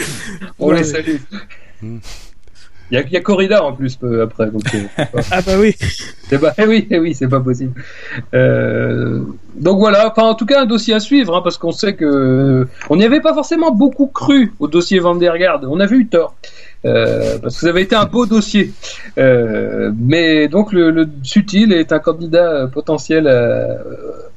On 0.59 0.69
Ouais. 0.69 0.79
les 0.79 0.85
salue. 0.85 1.17
Il 2.93 2.97
y 2.97 2.99
a, 2.99 3.05
il 3.07 3.13
y 3.13 3.17
a 3.17 3.23
corrida 3.23 3.65
en 3.65 3.73
plus 3.73 3.97
peu 3.97 4.21
après. 4.21 4.51
Donc, 4.51 4.63
euh, 4.75 4.85
Ah 5.31 5.41
bah 5.41 5.53
oui. 5.59 5.75
c'est 6.29 6.39
pas, 6.39 6.53
eh 6.59 6.67
oui, 6.67 6.87
eh 6.91 6.99
oui, 6.99 7.15
c'est 7.15 7.27
pas 7.27 7.41
possible. 7.41 7.73
Euh, 8.35 9.23
donc 9.55 9.79
voilà, 9.79 10.11
enfin 10.11 10.25
en 10.25 10.35
tout 10.35 10.45
cas 10.45 10.61
un 10.61 10.67
dossier 10.67 10.93
à 10.93 11.01
suivre, 11.01 11.35
hein, 11.35 11.41
parce 11.43 11.57
qu'on 11.57 11.73
sait 11.73 11.95
que 11.95 12.05
euh, 12.05 12.69
on 12.91 12.97
n'y 12.97 13.05
avait 13.05 13.23
pas 13.23 13.33
forcément 13.33 13.71
beaucoup 13.71 14.09
cru 14.09 14.53
au 14.61 14.69
dossier 14.69 14.99
Van 14.99 15.15
der 15.15 15.39
Garde. 15.39 15.65
On 15.65 15.81
avait 15.81 15.97
eu 15.97 16.07
tort. 16.07 16.35
Euh, 16.85 17.39
parce 17.41 17.55
que 17.55 17.61
ça 17.61 17.69
avait 17.69 17.83
été 17.83 17.95
un 17.95 18.07
beau 18.07 18.27
dossier. 18.27 18.73
Euh, 19.19 19.93
mais 19.97 20.49
donc 20.49 20.73
le, 20.73 20.91
le 20.91 21.09
Sutil 21.23 21.73
est 21.73 21.93
un 21.93 22.01
candidat 22.01 22.51
euh, 22.63 22.67
potentiel 22.67 23.29
à- 23.29 23.79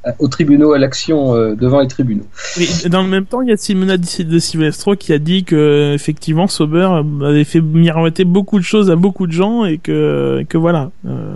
à- 0.10 0.14
aux 0.20 0.28
tribunaux, 0.28 0.74
à 0.74 0.78
l'action 0.78 1.36
euh, 1.36 1.56
devant 1.56 1.82
les 1.82 1.88
tribunaux. 1.88 2.26
Mais 2.60 2.90
dans 2.90 3.02
le 3.02 3.10
même 3.10 3.26
temps, 3.26 3.42
il 3.42 3.50
y 3.50 3.52
a 3.52 3.58
Simona 3.58 3.98
de 3.98 4.40
Silvestro 4.40 4.96
qui 4.96 5.12
a 5.12 5.18
dit 5.18 5.44
que 5.44 5.94
effectivement 5.96 6.48
Sauber 6.48 6.88
avait 7.24 7.46
fait 7.46 7.62
miroiter 7.62 8.26
beaucoup 8.26 8.60
de 8.60 8.64
choses 8.64 8.92
à 8.92 8.96
beaucoup 8.96 9.26
de 9.26 9.32
gens 9.32 9.66
et 9.66 9.80
que, 9.80 10.44
que 10.48 10.58
voilà. 10.60 10.92
Euh, 11.08 11.36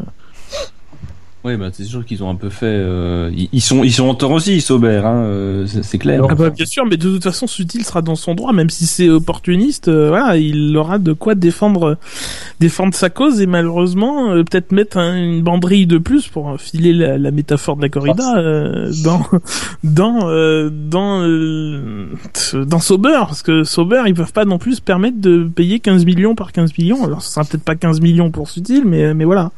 ouais, 1.45 1.57
bah, 1.57 1.70
c'est 1.72 1.84
sûr 1.84 2.06
qu'ils 2.06 2.24
ont 2.24 2.30
un 2.30 2.36
peu 2.36 2.49
fait, 2.49 2.66
euh, 2.66 3.32
ils, 3.52 3.61
sont, 3.61 3.84
ils 3.84 3.94
sont 3.94 4.07
en 4.07 4.16
tort 4.16 4.32
aussi, 4.32 4.60
Sauber, 4.61 5.02
hein, 5.03 5.24
euh, 5.24 5.66
c'est 5.68 5.98
clair. 5.98 6.24
Ah 6.30 6.36
bah, 6.36 6.49
bien 6.49 6.66
sûr, 6.66 6.86
mais 6.86 6.98
de 6.98 7.10
toute 7.10 7.24
façon, 7.24 7.48
Sutil 7.48 7.84
sera 7.86 8.02
dans 8.02 8.16
son 8.16 8.36
droit, 8.36 8.52
même 8.53 8.70
si 8.70 8.86
c'est 8.86 9.10
opportuniste. 9.10 9.88
euh, 9.88 10.10
voilà, 10.10 10.38
il 10.38 10.76
aura 10.78 10.98
de 10.99 11.14
quoi 11.14 11.36
défendre, 11.36 11.98
défendre 12.60 12.94
sa 12.94 13.10
cause 13.10 13.41
et 13.41 13.45
malheureusement, 13.45 14.32
euh, 14.32 14.44
peut-être 14.44 14.72
mettre 14.72 14.98
un- 14.98 15.16
une 15.18 15.41
banderille 15.41 15.88
de 15.88 15.98
plus 15.98 16.28
pour 16.28 16.60
filer 16.60 16.94
la, 16.94 17.18
la 17.18 17.32
métaphore 17.32 17.78
de 17.78 17.82
la 17.84 17.90
corrida 17.90 18.38
euh, 18.38 18.91
dans, 19.03 19.26
dans, 19.84 20.30
euh, 20.30 20.70
dans, 20.72 21.22
euh, 21.24 22.07
dans 22.66 22.80
Sauber, 22.80 23.18
parce 23.28 23.41
que 23.44 23.64
Sauber, 23.64 24.03
ils 24.07 24.14
peuvent 24.14 24.34
pas 24.34 24.45
non 24.45 24.57
plus 24.57 24.76
se 24.76 24.82
permettre 24.82 25.20
de 25.20 25.44
payer 25.44 25.80
15 25.80 26.06
millions 26.06 26.36
par 26.36 26.52
15 26.52 26.72
millions. 26.78 27.03
Alors, 27.06 27.22
ce 27.22 27.32
sera 27.32 27.45
peut-être 27.45 27.64
pas 27.64 27.76
15 27.76 28.02
millions 28.02 28.30
pour 28.32 28.49
Sutil, 28.49 28.84
mais, 28.86 29.14
mais 29.14 29.26
voilà. 29.26 29.52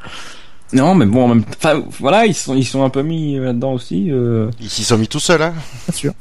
Non, 0.74 0.96
mais 0.96 1.06
bon, 1.06 1.26
en 1.26 1.28
même 1.30 1.44
enfin, 1.58 1.84
voilà, 2.00 2.26
ils 2.26 2.34
sont, 2.34 2.56
ils 2.56 2.66
sont 2.66 2.84
un 2.84 2.90
peu 2.90 3.02
mis 3.02 3.38
euh, 3.38 3.46
là-dedans 3.46 3.74
aussi. 3.74 4.10
Euh... 4.10 4.50
Ils 4.60 4.70
s'y 4.70 4.84
sont 4.84 4.98
mis 4.98 5.08
tout 5.08 5.20
seuls, 5.20 5.42
hein. 5.42 5.54
Bien 5.88 5.96
sûr. 5.96 6.14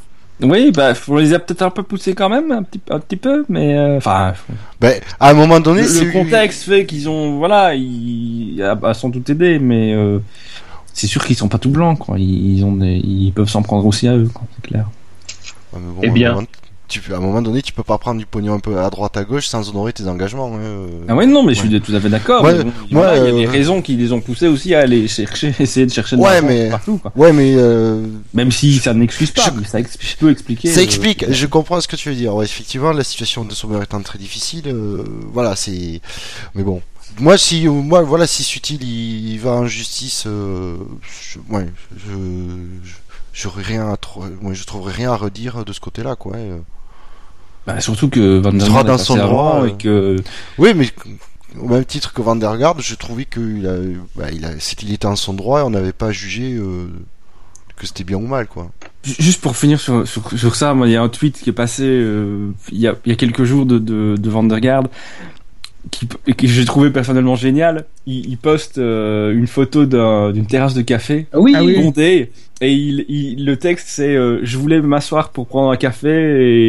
Oui, 0.43 0.73
bah, 0.73 0.95
on 1.09 1.17
les 1.17 1.35
a 1.35 1.39
peut-être 1.39 1.63
un 1.63 1.71
peu 1.71 1.83
poussés 1.83 2.15
quand 2.15 2.31
même, 2.31 2.51
un 2.51 2.63
petit, 2.63 2.81
un 2.89 2.99
petit 2.99 3.17
peu, 3.17 3.45
mais 3.49 3.77
euh, 3.77 3.99
enfin, 3.99 4.33
Ben, 4.81 5.01
à 5.19 5.31
un 5.31 5.35
moment 5.35 5.61
donné, 5.61 5.83
le, 5.83 5.89
c'est 5.89 6.05
le 6.07 6.13
contexte 6.13 6.63
fait 6.63 6.87
qu'ils 6.87 7.11
ont, 7.11 7.37
voilà, 7.37 7.75
ils, 7.75 8.63
a, 8.63 8.79
a 8.83 8.95
sans 8.95 9.11
doute 9.11 9.29
aidé, 9.29 9.59
mais 9.59 9.93
euh, 9.93 10.19
c'est 10.95 11.07
sûr 11.07 11.25
qu'ils 11.27 11.37
sont 11.37 11.49
pas 11.49 11.59
tout 11.59 11.69
blancs, 11.69 11.99
quoi. 11.99 12.19
Ils, 12.19 12.57
ils 12.57 12.65
ont, 12.65 12.73
des, 12.73 12.97
ils 13.05 13.33
peuvent 13.33 13.51
s'en 13.51 13.63
prendre 13.63 13.85
aussi 13.85 14.09
à 14.09 14.17
eux, 14.17 14.31
quoi, 14.33 14.45
c'est 14.57 14.67
clair. 14.67 14.89
Ouais, 15.75 15.81
bon, 15.83 16.01
Eh 16.03 16.09
à 16.09 16.13
bien. 16.13 16.39
Tu 16.91 17.01
peux, 17.01 17.15
à 17.15 17.17
un 17.17 17.21
moment 17.21 17.41
donné, 17.41 17.63
tu 17.63 17.73
peux 17.73 17.83
pas 17.83 17.97
prendre 17.97 18.19
du 18.19 18.27
pognon 18.27 18.53
un 18.55 18.61
peu 18.61 18.79
à 18.79 18.91
droite 18.91 19.17
à 19.17 19.25
gauche 19.25 19.47
sans 19.47 19.69
honorer 19.71 19.95
tes 19.95 20.07
engagements. 20.09 20.53
hein. 20.55 20.87
Ah 21.09 21.15
ouais, 21.15 21.25
non, 21.27 21.43
mais 21.43 21.55
je 21.55 21.61
suis 21.61 21.81
tout 21.81 21.95
à 21.95 22.01
fait 22.01 22.11
d'accord. 22.11 22.45
Ouais, 22.45 22.63
bon, 22.63 22.73
il 22.91 22.97
y 22.97 23.01
a 23.01 23.05
euh, 23.15 23.33
des 23.33 23.47
raisons 23.47 23.81
qui 23.81 23.97
les 23.97 24.13
ont 24.13 24.21
poussés 24.21 24.49
aussi 24.49 24.75
à 24.75 24.81
aller 24.81 25.09
chercher, 25.09 25.55
essayer 25.61 25.87
de 25.87 25.93
chercher 25.93 26.17
de 26.17 26.21
Ouais, 26.21 26.43
mais- 26.43 26.69
partout, 26.69 26.99
quoi. 26.99 27.13
Ouais, 27.17 27.33
mais 27.33 27.55
euh, 27.57 28.05
Même 28.35 28.53
si 28.53 28.77
ça 28.79 28.93
n'excuse 28.93 29.31
pas, 29.31 29.45
Je- 29.47 29.61
mais 29.61 29.67
ça 29.67 29.81
expli- 29.81 30.17
peut 30.19 30.31
expliquer. 30.31 30.69
ça 30.69 30.81
euh, 30.81 30.83
explique. 30.85 31.25
Je 31.31 31.47
comprends 31.47 31.81
ce 31.81 31.89
que 31.89 31.97
tu 31.97 32.11
veux 32.11 32.15
dire. 32.15 32.35
Effectivement, 32.43 32.93
la 32.93 33.05
situation 33.05 33.45
de 33.45 33.55
Sauber 33.55 33.79
étant 33.83 34.03
très 34.03 34.19
difficile, 34.19 34.65
voilà, 35.33 35.57
c'est. 35.57 36.01
Mais 36.55 36.63
bon, 36.65 36.83
moi, 37.19 37.39
si, 37.39 37.67
moi, 37.69 38.03
voilà, 38.03 38.27
si 38.27 38.43
Sutil 38.43 38.79
il, 38.83 39.31
il 39.33 39.39
va 39.41 39.53
en 39.53 39.67
justice, 39.67 40.25
je, 40.27 41.39
ouais, 41.49 41.67
je, 41.97 42.13
je, 43.33 43.49
rien 43.49 43.91
à 43.93 43.97
trop, 43.97 44.25
moi, 44.41 44.53
je 44.55 44.65
trouverais 44.65 44.93
rien 44.93 45.13
à 45.13 45.17
redire 45.17 45.65
de 45.65 45.73
ce 45.73 45.81
côté-là, 45.81 46.17
quoi. 46.17 46.37
Bah, 47.67 47.81
surtout 47.81 48.09
que 48.09 48.39
Van 48.39 48.53
der 48.53 48.69
Garde 48.69 48.87
dans 48.87 48.99
son 48.99 49.17
droit, 49.17 49.67
et 49.69 49.73
que 49.73 50.17
Oui, 50.59 50.71
mais 50.75 50.87
au 51.61 51.69
même 51.69 51.85
titre 51.85 52.13
que 52.13 52.23
Van 52.23 52.37
der 52.37 52.57
Garde, 52.57 52.81
je 52.81 52.95
trouvais 52.95 53.25
qu'il 53.27 53.67
a, 53.67 53.77
bah, 54.17 54.29
il 54.33 54.45
a, 54.45 54.51
c'est 54.59 54.77
qu'il 54.79 54.93
était 54.93 55.07
en 55.07 55.17
son 55.17 55.35
droit 55.35 55.61
et 55.61 55.63
on 55.63 55.71
n'avait 55.71 55.93
pas 55.93 56.11
jugé 56.13 56.55
euh, 56.55 56.87
que 57.77 57.87
c'était 57.87 58.05
bien 58.05 58.17
ou 58.17 58.27
mal, 58.27 58.47
quoi. 58.47 58.71
Ju- 59.05 59.15
Juste 59.19 59.41
pour 59.41 59.57
finir 59.57 59.79
sur, 59.81 60.07
sur, 60.09 60.31
sur 60.39 60.55
ça, 60.57 60.75
moi, 60.75 60.87
il 60.89 60.93
y 60.93 60.97
a 60.97 61.03
un 61.03 61.09
tweet 61.09 61.39
qui 61.41 61.51
est 61.51 61.55
passé 61.55 61.83
euh, 61.85 62.51
il, 62.73 62.79
y 62.79 62.87
a, 62.89 62.95
il 63.05 63.11
y 63.11 63.13
a 63.13 63.17
quelques 63.17 63.45
jours 63.45 63.67
de, 63.67 63.79
de, 63.79 64.17
de 64.19 64.31
Van 64.31 64.43
der 64.45 64.61
Garde 64.61 64.89
qui, 65.91 66.07
et 66.27 66.35
que 66.35 66.47
j'ai 66.47 66.65
trouvé 66.67 66.91
personnellement 66.91 67.37
génial. 67.37 67.87
Il, 68.07 68.27
il 68.29 68.37
poste 68.39 68.79
euh, 68.79 69.33
une 69.33 69.47
photo 69.47 69.87
d'un- 69.87 70.31
d'une 70.33 70.47
terrasse 70.47 70.75
de 70.75 70.83
café 70.83 71.27
Ah 71.33 71.41
oui, 71.41 71.53
Ah 71.57 71.65
oui. 71.65 71.81
bondée 71.83 72.33
et 72.63 72.73
il, 72.73 73.05
il, 73.09 73.45
le 73.47 73.57
texte 73.57 73.89
c'est 73.89 74.15
euh, 74.15 74.41
Je 74.43 74.59
voulais 74.59 74.81
m'asseoir 74.83 75.31
pour 75.31 75.47
prendre 75.47 75.71
un 75.73 75.77
café 75.77 76.11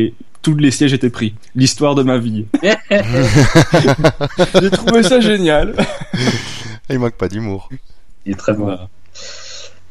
et 0.05 0.13
tous 0.41 0.55
les 0.55 0.72
sièges 0.72 0.93
étaient 0.93 1.09
pris. 1.09 1.35
L'histoire 1.55 1.95
de 1.95 2.03
ma 2.03 2.18
vie. 2.18 2.45
j'ai 4.61 4.69
trouvé 4.72 5.03
ça 5.03 5.19
génial. 5.19 5.73
Il 6.89 6.99
manque 6.99 7.13
pas 7.15 7.27
d'humour. 7.27 7.69
il 8.26 8.34
est 8.34 8.35
très 8.35 8.53
bon. 8.53 8.65
Voilà. 8.65 8.88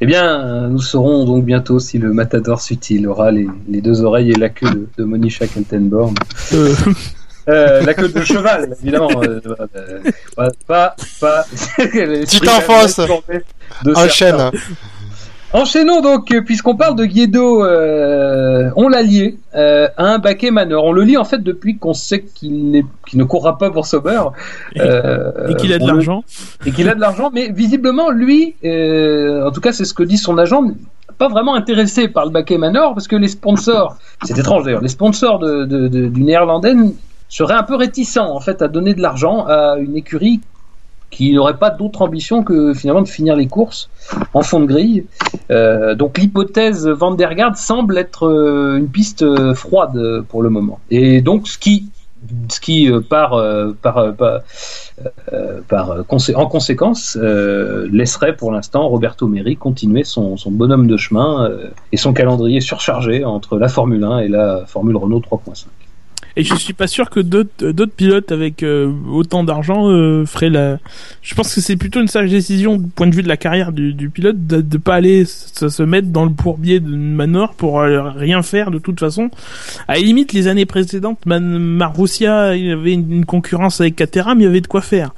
Eh 0.03 0.05
bien, 0.07 0.67
nous 0.67 0.81
saurons 0.81 1.25
donc 1.25 1.45
bientôt 1.45 1.79
si 1.79 1.99
le 1.99 2.11
Matador 2.11 2.59
Sutil 2.61 3.07
aura 3.07 3.31
les, 3.31 3.47
les 3.69 3.81
deux 3.81 4.01
oreilles 4.01 4.31
et 4.31 4.35
la 4.35 4.49
queue 4.49 4.69
de, 4.69 4.89
de 4.97 5.03
Monisha 5.03 5.47
Kaltenborn. 5.47 6.15
Euh, 6.53 6.73
Euh, 7.49 7.81
la 7.81 7.95
queue 7.95 8.07
de 8.07 8.23
cheval, 8.23 8.75
évidemment. 8.83 9.09
euh, 9.23 9.41
euh, 9.75 9.99
pas, 10.35 10.49
pas, 10.67 10.95
pas. 11.19 11.43
Tu 12.29 12.39
t'enfonces. 12.39 12.99
De 13.83 13.95
Enchaîne. 13.95 14.51
Enchaînons 15.53 15.99
donc, 15.99 16.31
euh, 16.31 16.41
puisqu'on 16.41 16.77
parle 16.77 16.95
de 16.95 17.03
Guido, 17.03 17.65
euh, 17.65 18.69
on 18.77 18.87
l'a 18.87 19.01
lié 19.01 19.37
euh, 19.53 19.89
à 19.97 20.05
un 20.05 20.17
baquet 20.17 20.49
Manor. 20.49 20.85
On 20.85 20.93
le 20.93 21.03
lit 21.03 21.17
en 21.17 21.25
fait 21.25 21.39
depuis 21.43 21.77
qu'on 21.77 21.93
sait 21.93 22.21
qu'il 22.23 22.85
ne 23.13 23.23
courra 23.25 23.57
pas 23.57 23.69
pour 23.69 23.85
Sauber. 23.85 24.21
Euh, 24.77 25.49
Et 25.49 25.55
qu'il 25.55 25.73
a 25.73 25.77
de 25.79 25.85
l'argent. 25.85 26.23
et 26.65 26.71
qu'il 26.71 26.87
a 26.87 26.95
de 26.95 27.01
l'argent, 27.01 27.31
mais 27.33 27.49
visiblement, 27.51 28.11
lui, 28.11 28.55
euh, 28.63 29.45
en 29.45 29.51
tout 29.51 29.59
cas, 29.59 29.73
c'est 29.73 29.83
ce 29.83 29.93
que 29.93 30.03
dit 30.03 30.17
son 30.17 30.37
agent, 30.37 30.63
pas 31.17 31.27
vraiment 31.27 31.53
intéressé 31.53 32.07
par 32.07 32.23
le 32.25 32.31
baquet 32.31 32.57
Manor, 32.57 32.93
parce 32.93 33.09
que 33.09 33.17
les 33.17 33.27
sponsors, 33.27 33.97
c'est 34.23 34.37
étrange 34.39 34.63
d'ailleurs, 34.63 34.81
les 34.81 34.87
sponsors 34.87 35.39
de, 35.39 35.65
de- 35.65 35.89
de- 35.89 36.07
du 36.07 36.23
néerlandais 36.23 36.73
seraient 37.27 37.55
un 37.55 37.63
peu 37.63 37.75
réticents 37.75 38.33
en 38.33 38.39
fait 38.39 38.61
à 38.61 38.69
donner 38.69 38.93
de 38.93 39.01
l'argent 39.01 39.45
à 39.47 39.75
une 39.79 39.95
écurie 39.97 40.39
qui 41.11 41.33
n'aurait 41.33 41.57
pas 41.57 41.69
d'autre 41.69 42.01
ambition 42.01 42.43
que 42.43 42.73
finalement 42.73 43.03
de 43.03 43.07
finir 43.07 43.35
les 43.35 43.47
courses 43.47 43.89
en 44.33 44.41
fond 44.41 44.61
de 44.61 44.65
grille. 44.65 45.05
Euh, 45.51 45.93
donc 45.93 46.17
l'hypothèse 46.17 46.87
Van 46.87 47.11
der 47.11 47.35
semble 47.55 47.97
être 47.97 48.27
euh, 48.27 48.77
une 48.77 48.87
piste 48.87 49.21
euh, 49.21 49.53
froide 49.53 50.23
pour 50.29 50.41
le 50.41 50.49
moment. 50.49 50.79
Et 50.89 51.21
donc 51.21 51.47
ce 51.47 51.57
qui, 51.57 51.89
ce 52.49 52.59
qui 52.59 52.89
par, 53.09 53.31
par, 53.81 54.13
par, 55.67 55.95
en 56.35 56.45
conséquence 56.45 57.17
laisserait 57.17 58.35
pour 58.35 58.51
l'instant 58.51 58.87
Roberto 58.87 59.27
Meri 59.27 59.57
continuer 59.57 60.03
son, 60.03 60.37
son 60.37 60.51
bonhomme 60.51 60.87
de 60.87 60.97
chemin 60.97 61.51
et 61.91 61.97
son 61.97 62.13
calendrier 62.13 62.61
surchargé 62.61 63.25
entre 63.25 63.57
la 63.57 63.67
Formule 63.67 64.03
1 64.03 64.19
et 64.19 64.27
la 64.27 64.65
Formule 64.65 64.97
Renault 64.97 65.19
3.5. 65.19 65.65
Et 66.37 66.43
je 66.43 66.55
suis 66.55 66.73
pas 66.73 66.87
sûr 66.87 67.09
que 67.09 67.19
d'autres 67.19 67.71
d'autres 67.71 67.91
pilotes 67.91 68.31
avec 68.31 68.63
euh, 68.63 68.91
autant 69.11 69.43
d'argent 69.43 69.89
euh, 69.89 70.25
feraient 70.25 70.49
la. 70.49 70.79
Je 71.21 71.35
pense 71.35 71.53
que 71.53 71.61
c'est 71.61 71.75
plutôt 71.75 72.01
une 72.01 72.07
sage 72.07 72.29
décision 72.29 72.77
du 72.77 72.87
point 72.87 73.07
de 73.07 73.15
vue 73.15 73.23
de 73.23 73.27
la 73.27 73.37
carrière 73.37 73.71
du, 73.71 73.93
du 73.93 74.09
pilote 74.09 74.47
de, 74.47 74.61
de 74.61 74.77
pas 74.77 74.95
aller 74.95 75.25
se, 75.25 75.69
se 75.69 75.83
mettre 75.83 76.07
dans 76.07 76.25
le 76.25 76.31
pourbier 76.31 76.79
de 76.79 76.89
Manor 76.89 77.53
pour 77.53 77.81
euh, 77.81 78.11
rien 78.11 78.41
faire 78.41 78.71
de 78.71 78.79
toute 78.79 78.99
façon. 78.99 79.29
À 79.87 79.95
la 79.95 79.99
limite, 79.99 80.33
les 80.33 80.47
années 80.47 80.65
précédentes, 80.65 81.19
Marussia, 81.25 82.55
il 82.55 82.65
y 82.65 82.71
avait 82.71 82.93
une, 82.93 83.11
une 83.11 83.25
concurrence 83.25 83.81
avec 83.81 83.95
Caterham, 83.95 84.39
il 84.39 84.43
y 84.43 84.47
avait 84.47 84.61
de 84.61 84.67
quoi 84.67 84.81
faire. 84.81 85.11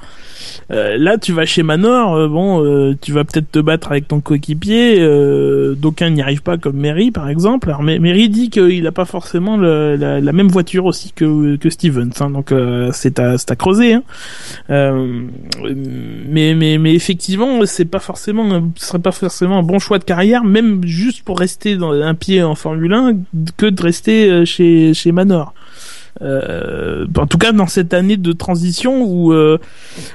Euh, 0.72 0.98
là, 0.98 1.18
tu 1.18 1.34
vas 1.34 1.45
chez 1.45 1.64
Manor, 1.64 2.15
euh, 2.15 2.28
bon, 2.28 2.64
euh, 2.64 2.95
tu 2.99 3.11
vas 3.11 3.24
peut-être 3.24 3.52
te 3.52 3.60
battre 3.60 3.91
avec 3.91 4.07
ton 4.07 4.22
coéquipier. 4.22 4.99
Euh, 4.99 5.76
D'aucuns 5.76 6.10
n'y 6.10 6.22
arrivent 6.22 6.44
pas, 6.44 6.57
comme 6.57 6.78
Mary, 6.78 7.11
par 7.11 7.30
exemple. 7.30 7.70
Alors, 7.70 7.84
Ma- 7.84 7.99
Mary 7.99 8.30
dit 8.30 8.49
qu'il 8.49 8.84
n'a 8.84 8.91
pas 8.91 9.06
forcément 9.06 9.57
la, 9.57 10.22
même 10.34 10.48
voiture 10.48 10.86
aussi 10.86 11.11
que, 11.14 11.56
que 11.57 11.70
Stevens, 11.70 12.11
hein, 12.20 12.30
donc 12.30 12.53
c'est 12.91 13.20
à, 13.20 13.38
creuser. 13.56 13.94
Hein. 13.94 14.03
Mais, 14.70 16.56
mais, 16.56 16.78
mais 16.78 16.94
effectivement, 16.94 17.65
c'est 17.65 17.86
pas 17.86 17.99
forcément, 17.99 18.61
ce 18.76 18.86
serait 18.86 18.99
pas 18.99 19.11
forcément 19.11 19.60
un 19.60 19.64
bon 19.64 19.80
choix 19.80 19.99
de 19.99 20.03
carrière, 20.03 20.44
même 20.44 20.86
juste 20.86 21.24
pour 21.24 21.40
rester 21.40 21.76
dans 21.76 21.91
un 21.91 22.15
pied 22.15 22.41
en 22.41 22.56
Formule 22.56 22.94
1, 22.94 23.18
que 23.57 23.68
de 23.68 23.82
rester 23.82 24.45
chez, 24.45 24.94
chez 24.94 25.11
Manor. 25.11 25.53
Euh, 26.22 27.06
en 27.18 27.27
tout 27.27 27.38
cas, 27.38 27.52
dans 27.52 27.68
cette 27.68 27.94
année 27.94 28.18
de 28.18 28.31
transition 28.31 29.03
où 29.03 29.34
euh, 29.34 29.57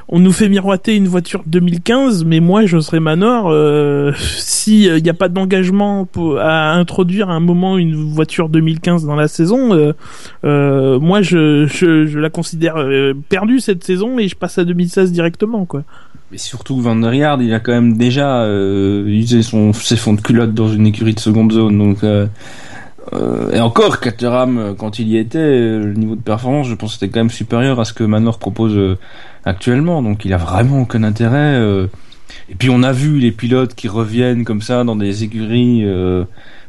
on 0.08 0.20
nous 0.20 0.32
fait 0.32 0.48
miroiter 0.48 0.94
une 0.94 1.08
voiture 1.08 1.42
2015, 1.46 2.24
mais 2.24 2.40
moi, 2.40 2.66
je 2.66 2.78
serais 2.78 3.00
Manor. 3.00 3.48
Euh, 3.50 4.12
si 4.38 4.84
il 4.84 5.02
n'y 5.02 5.10
a 5.10 5.14
pas 5.14 5.28
d'engagement 5.28 6.06
à 6.40 6.72
introduire 6.72 7.30
à 7.30 7.34
un 7.34 7.40
moment 7.40 7.78
une 7.78 7.94
voiture 7.94 8.48
2015 8.48 9.04
dans 9.04 9.16
la 9.16 9.28
saison, 9.28 9.94
moi, 10.42 11.22
je, 11.22 11.66
je, 11.66 12.06
je 12.06 12.18
la 12.18 12.30
considère 12.30 12.76
perdue 13.28 13.60
cette 13.60 13.84
saison 13.84 14.18
et 14.18 14.28
je 14.28 14.36
passe 14.36 14.58
à 14.58 14.64
2016 14.64 15.12
directement, 15.12 15.64
quoi. 15.64 15.84
Mais 16.30 16.38
surtout 16.38 16.76
que 16.76 16.82
Van 16.82 16.96
der 16.96 17.16
Garde, 17.16 17.40
il 17.40 17.54
a 17.54 17.60
quand 17.60 17.72
même 17.72 17.96
déjà 17.96 18.42
euh, 18.42 19.06
usé 19.06 19.42
son, 19.42 19.72
ses 19.72 19.96
fonds 19.96 20.12
de 20.12 20.20
culotte 20.20 20.52
dans 20.52 20.68
une 20.68 20.86
écurie 20.86 21.14
de 21.14 21.20
seconde 21.20 21.52
zone. 21.52 21.78
Donc, 21.78 22.04
euh, 22.04 22.26
euh, 23.12 23.50
et 23.52 23.60
encore, 23.60 24.00
Caterham, 24.00 24.58
euh, 24.58 24.74
quand 24.74 24.98
il 24.98 25.08
y 25.08 25.16
était, 25.16 25.38
euh, 25.38 25.78
le 25.78 25.94
niveau 25.94 26.14
de 26.16 26.20
performance, 26.20 26.68
je 26.68 26.74
pense 26.74 26.94
que 26.94 27.00
c'était 27.00 27.12
quand 27.12 27.20
même 27.20 27.30
supérieur 27.30 27.80
à 27.80 27.84
ce 27.84 27.92
que 27.92 28.04
Manor 28.04 28.38
propose 28.38 28.76
euh, 28.76 28.96
actuellement. 29.44 30.02
Donc, 30.02 30.24
il 30.24 30.32
a 30.32 30.36
vraiment 30.36 30.80
aucun 30.82 31.02
intérêt. 31.02 31.56
euh. 31.58 31.86
Et 32.50 32.54
puis, 32.54 32.70
on 32.70 32.82
a 32.82 32.92
vu 32.92 33.18
les 33.18 33.32
pilotes 33.32 33.74
qui 33.74 33.88
reviennent 33.88 34.44
comme 34.44 34.62
ça 34.62 34.84
dans 34.84 34.96
des 34.96 35.24
écuries 35.24 35.84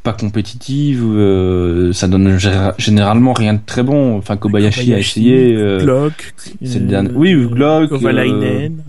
pas 0.04 0.14
compétitives. 0.14 1.04
ça 1.94 2.08
donne 2.08 2.38
gé- 2.38 2.74
généralement 2.78 3.34
rien 3.34 3.54
de 3.56 3.60
très 3.66 3.84
bon. 3.84 4.18
Enfin, 4.18 4.38
Kobayashi, 4.38 4.94
a 4.94 5.00
essayé. 5.00 5.56
Glock. 5.82 6.34
le 6.62 6.80
dernier- 6.80 7.12
oui, 7.16 7.34
Glock, 7.34 7.90
Kovalainen. 7.90 8.82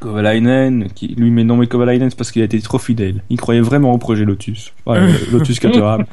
Kovalainen, 0.00 0.88
qui 0.94 1.08
lui 1.16 1.30
mais 1.30 1.44
non 1.44 1.56
mais 1.56 1.66
Kovalainen 1.66 2.10
c'est 2.10 2.16
parce 2.16 2.30
qu'il 2.30 2.42
a 2.42 2.44
été 2.44 2.60
trop 2.60 2.78
fidèle. 2.78 3.22
Il 3.30 3.38
croyait 3.38 3.60
vraiment 3.60 3.92
au 3.92 3.98
projet 3.98 4.24
Lotus, 4.24 4.72
Ouais, 4.86 4.98
euh, 5.00 5.12
Lotus 5.32 5.58
Caterham. 5.58 6.04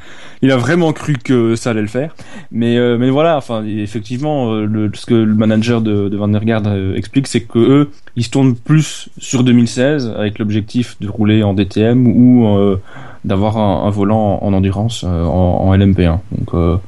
Il 0.42 0.50
a 0.50 0.56
vraiment 0.56 0.92
cru 0.92 1.14
que 1.14 1.56
ça 1.56 1.70
allait 1.70 1.82
le 1.82 1.88
faire. 1.88 2.14
Mais 2.50 2.76
euh, 2.78 2.96
mais 2.98 3.10
voilà, 3.10 3.36
enfin 3.36 3.64
effectivement, 3.64 4.52
euh, 4.52 4.66
le, 4.66 4.90
ce 4.94 5.06
que 5.06 5.14
le 5.14 5.34
manager 5.34 5.80
de, 5.80 6.08
de 6.08 6.16
Van 6.16 6.28
der 6.28 6.44
Garde 6.44 6.66
euh, 6.66 6.94
explique, 6.94 7.26
c'est 7.26 7.42
que 7.42 7.58
eux, 7.58 7.90
ils 8.16 8.24
se 8.24 8.30
tournent 8.30 8.54
plus 8.54 9.08
sur 9.18 9.44
2016 9.44 10.14
avec 10.16 10.38
l'objectif 10.38 10.96
de 11.00 11.08
rouler 11.08 11.42
en 11.42 11.54
DTM 11.54 12.06
ou 12.06 12.46
euh, 12.46 12.80
d'avoir 13.24 13.58
un, 13.58 13.86
un 13.86 13.90
volant 13.90 14.38
en 14.42 14.52
endurance 14.52 15.04
en, 15.04 15.08
en 15.10 15.76
LMP1. 15.76 16.18
Donc 16.38 16.80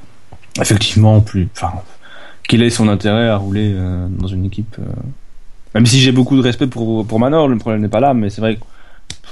effectivement, 0.60 1.20
plus, 1.20 1.48
enfin, 1.54 1.72
quel 2.48 2.62
est 2.62 2.70
son 2.70 2.88
intérêt 2.88 3.28
à 3.28 3.36
rouler 3.36 3.74
dans 4.10 4.26
une 4.26 4.44
équipe 4.44 4.76
même 5.76 5.86
si 5.86 6.00
j'ai 6.00 6.12
beaucoup 6.12 6.36
de 6.36 6.42
respect 6.42 6.66
pour, 6.66 7.06
pour 7.06 7.20
Manor, 7.20 7.48
le 7.48 7.58
problème 7.58 7.82
n'est 7.82 7.88
pas 7.88 8.00
là, 8.00 8.14
mais 8.14 8.30
c'est 8.30 8.40
vrai 8.40 8.56
que, 8.56 8.60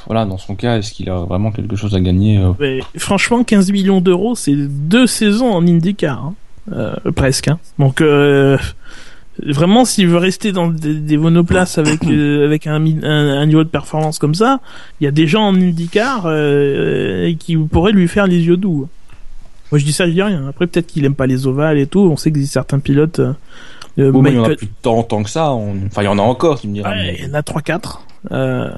voilà, 0.07 0.27
dans 0.27 0.39
son 0.39 0.55
cas, 0.55 0.79
est-ce 0.79 0.93
qu'il 0.93 1.09
a 1.09 1.21
vraiment 1.21 1.51
quelque 1.51 1.77
chose 1.77 1.95
à 1.95 2.01
gagner 2.01 2.39
euh, 2.39 2.53
Mais 2.61 2.81
franchement, 2.97 3.43
15 3.43 3.73
millions 3.73 4.01
d'euros, 4.01 4.35
c'est 4.35 4.55
deux 4.55 5.07
saisons 5.07 5.51
en 5.53 5.66
IndyCar, 5.66 6.19
hein. 6.19 6.35
Euh, 6.73 6.95
presque. 7.15 7.49
Hein. 7.49 7.59
Donc 7.79 8.01
euh, 8.01 8.57
vraiment, 9.43 9.85
s'il 9.85 10.09
veut 10.09 10.16
rester 10.16 10.53
dans 10.53 10.69
des, 10.69 10.95
des 10.95 11.16
monoplaces 11.19 11.77
avec 11.77 12.03
euh, 12.07 12.47
avec 12.47 12.66
un, 12.66 12.83
un, 13.03 13.03
un 13.03 13.47
niveau 13.47 13.65
de 13.65 13.69
performance 13.69 14.19
comme 14.19 14.35
ça, 14.35 14.61
il 15.01 15.05
y 15.05 15.07
a 15.07 15.11
des 15.11 15.27
gens 15.27 15.43
en 15.43 15.55
IndyCar 15.55 16.23
euh, 16.25 17.35
qui 17.39 17.57
pourraient 17.57 17.93
lui 17.93 18.09
faire 18.09 18.27
les 18.27 18.47
yeux 18.47 18.57
doux. 18.57 18.89
Moi, 19.73 19.79
je 19.79 19.85
dis 19.85 19.93
ça, 19.93 20.07
je 20.07 20.12
dis 20.12 20.23
rien. 20.23 20.47
Après, 20.49 20.66
peut-être 20.66 20.87
qu'il 20.87 21.05
aime 21.05 21.15
pas 21.15 21.27
les 21.27 21.47
ovales 21.47 21.79
et 21.79 21.87
tout. 21.87 22.01
On 22.01 22.16
sait 22.16 22.31
que 22.31 22.43
certains 22.45 22.79
pilotes. 22.79 23.21
Euh, 23.99 24.09
euh, 24.09 24.12
Bon, 24.12 24.23
mais 24.23 24.31
il 24.33 24.37
y 24.37 24.39
en 24.41 24.45
a 24.45 24.55
plus 24.57 24.69
tant, 24.83 25.03
tant 25.03 25.23
que 25.23 25.31
ça. 25.31 25.53
on- 25.53 25.87
Enfin, 25.87 26.03
il 26.03 26.07
y 26.07 26.09
en 26.09 26.19
a 26.19 26.23
encore, 26.23 26.61
tu 26.61 26.69
me 26.69 26.75
diras. 26.75 26.91
Ouais, 26.91 26.97
mais- 26.97 27.16
il 27.21 27.29
y 27.29 27.31
en 27.31 27.35
a 27.35 27.43
3-4. 27.43 28.03
Euh... 28.33 28.69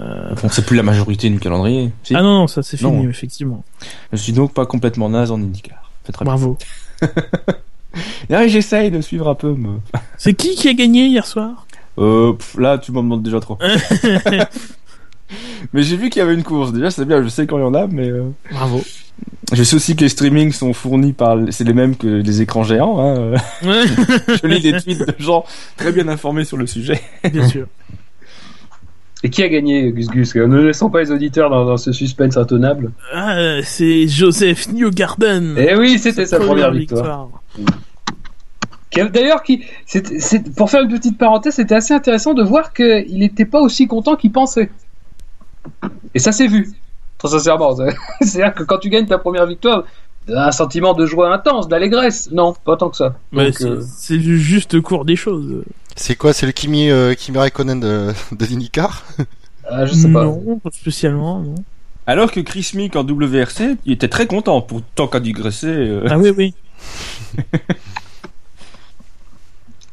C'est 0.50 0.66
plus 0.66 0.76
la 0.76 0.82
majorité 0.82 1.30
du 1.30 1.38
calendrier. 1.38 1.92
Si. 2.02 2.14
Ah 2.16 2.22
non, 2.22 2.40
non, 2.40 2.46
ça 2.48 2.62
c'est 2.64 2.76
fini, 2.76 3.04
Non. 3.04 3.08
effectivement. 3.08 3.64
Je 4.12 4.16
suis 4.18 4.32
donc 4.32 4.52
pas 4.52 4.66
complètement 4.66 5.08
naze 5.08 5.30
en 5.30 5.36
IndyCar. 5.40 5.90
Très. 6.12 6.24
Bravo. 6.24 6.58
J'essaye 8.28 8.90
de 8.90 9.00
suivre 9.00 9.28
un 9.28 9.34
peu. 9.34 9.54
Mais... 9.56 9.68
C'est 10.18 10.34
qui 10.34 10.54
qui 10.56 10.68
a 10.68 10.74
gagné 10.74 11.06
hier 11.06 11.26
soir? 11.26 11.66
Euh, 11.98 12.32
pff, 12.34 12.56
là, 12.58 12.76
tu 12.78 12.92
m'en 12.92 13.02
demandes 13.02 13.22
déjà 13.22 13.40
trop. 13.40 13.56
mais 15.72 15.82
j'ai 15.82 15.96
vu 15.96 16.10
qu'il 16.10 16.20
y 16.20 16.22
avait 16.22 16.34
une 16.34 16.42
course. 16.44 16.72
Déjà, 16.72 16.90
c'est 16.90 17.04
bien, 17.04 17.22
je 17.22 17.28
sais 17.28 17.46
quand 17.46 17.58
il 17.58 17.62
y 17.62 17.64
en 17.64 17.74
a, 17.74 17.86
mais... 17.86 18.08
euh, 18.08 18.28
Bravo. 18.50 18.82
Je 19.52 19.62
sais 19.62 19.76
aussi 19.76 19.96
que 19.96 20.02
les 20.02 20.08
streamings 20.08 20.52
sont 20.52 20.72
fournis 20.72 21.12
par... 21.12 21.36
C'est 21.50 21.64
les 21.64 21.72
mêmes 21.72 21.96
que 21.96 22.06
les 22.06 22.42
écrans 22.42 22.64
géants. 22.64 23.00
Hein. 23.00 23.34
je 23.62 24.46
lis 24.46 24.60
des 24.60 24.72
tweets 24.78 25.06
de 25.06 25.14
gens 25.18 25.44
très 25.76 25.92
bien 25.92 26.08
informés 26.08 26.44
sur 26.44 26.56
le 26.56 26.66
sujet. 26.66 27.00
Bien 27.32 27.48
sûr. 27.48 27.66
Et 29.22 29.30
qui 29.30 29.42
a 29.42 29.48
gagné, 29.48 29.90
Gus 29.92 30.08
Gus? 30.08 30.34
Ne 30.36 30.60
laissons 30.60 30.90
pas 30.90 31.00
les 31.00 31.10
auditeurs 31.10 31.48
dans, 31.48 31.64
dans 31.64 31.78
ce 31.78 31.90
suspense 31.92 32.36
intenable. 32.36 32.92
Ah, 33.14 33.58
c'est 33.62 34.06
Joseph 34.06 34.68
Newgarden. 34.72 35.54
Eh 35.56 35.74
oui, 35.76 35.98
c'était 35.98 36.26
sa 36.26 36.38
première 36.38 36.70
victoire. 36.72 37.28
D'ailleurs, 39.12 39.42
qui, 39.42 39.62
pour 40.56 40.70
faire 40.70 40.82
une 40.82 40.90
petite 40.90 41.18
parenthèse, 41.18 41.54
c'était 41.54 41.74
assez 41.74 41.92
intéressant 41.94 42.34
de 42.34 42.42
voir 42.42 42.72
qu'il 42.72 43.18
n'était 43.18 43.44
pas 43.44 43.60
aussi 43.60 43.86
content 43.86 44.16
qu'il 44.16 44.32
pensait. 44.32 44.70
Et 46.14 46.18
ça 46.18 46.32
s'est 46.32 46.46
vu, 46.46 46.72
très 47.18 47.28
sincèrement. 47.28 47.76
C'est-à-dire 48.20 48.54
que 48.54 48.62
quand 48.62 48.78
tu 48.78 48.88
gagnes 48.88 49.06
ta 49.06 49.18
première 49.18 49.46
victoire, 49.46 49.84
un 50.28 50.52
sentiment 50.52 50.94
de 50.94 51.06
joie 51.06 51.32
intense, 51.32 51.68
d'allégresse. 51.68 52.30
Non, 52.32 52.54
pas 52.64 52.76
tant 52.76 52.90
que 52.90 52.96
ça. 52.96 53.14
Donc, 53.32 53.54
c'est 53.54 54.14
euh, 54.14 54.16
le 54.16 54.36
juste 54.36 54.80
cours 54.80 55.04
des 55.04 55.16
choses. 55.16 55.62
C'est 55.94 56.16
quoi 56.16 56.32
C'est 56.32 56.46
le 56.46 56.52
Kimi, 56.52 56.90
euh, 56.90 57.14
Kimi 57.14 57.38
Raikkonen 57.38 57.80
de, 57.80 58.12
de 58.32 58.44
l'IndyCar 58.44 59.04
ah, 59.68 59.86
je 59.86 59.94
sais 59.94 60.08
pas. 60.12 60.24
Non, 60.24 60.58
pas 60.58 60.70
spécialement, 60.72 61.40
non. 61.40 61.54
Alors 62.08 62.30
que 62.30 62.40
Chris 62.40 62.70
Mick 62.74 62.94
en 62.94 63.04
WRC, 63.04 63.76
il 63.84 63.92
était 63.92 64.08
très 64.08 64.26
content 64.26 64.60
pour 64.60 64.80
tant 64.94 65.08
qu'à 65.08 65.18
digresser. 65.20 65.66
euh. 65.66 66.06
Ah 66.08 66.18
oui, 66.18 66.30
oui. 66.36 66.54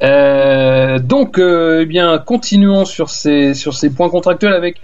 Euh, 0.04 1.00
donc, 1.00 1.40
euh, 1.40 1.82
eh 1.82 1.86
bien, 1.86 2.18
continuons 2.18 2.84
sur 2.86 3.10
ces, 3.10 3.54
sur 3.54 3.74
ces 3.74 3.90
points 3.90 4.10
contractuels 4.10 4.54
avec 4.54 4.82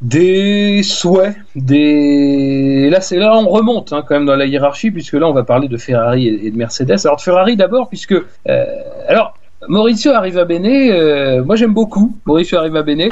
des 0.00 0.82
souhaits, 0.82 1.36
des. 1.56 2.88
Là, 2.90 3.00
c'est 3.00 3.16
là 3.16 3.36
on 3.36 3.48
remonte 3.48 3.92
hein, 3.92 4.04
quand 4.06 4.14
même 4.14 4.26
dans 4.26 4.36
la 4.36 4.46
hiérarchie 4.46 4.90
puisque 4.90 5.14
là 5.14 5.28
on 5.28 5.32
va 5.32 5.42
parler 5.42 5.68
de 5.68 5.76
Ferrari 5.76 6.28
et, 6.28 6.50
de 6.50 6.56
Mercedes. 6.56 6.96
Alors 7.04 7.16
de 7.16 7.22
Ferrari 7.22 7.56
d'abord 7.56 7.88
puisque, 7.88 8.12
euh, 8.12 8.64
alors 9.08 9.34
Mauricio 9.68 10.12
Arriva 10.12 10.44
Bene, 10.44 10.66
euh, 10.66 11.42
moi 11.44 11.56
j'aime 11.56 11.74
beaucoup 11.74 12.16
Mauricio 12.26 12.58
Arriva 12.58 12.82
Bene. 12.82 13.08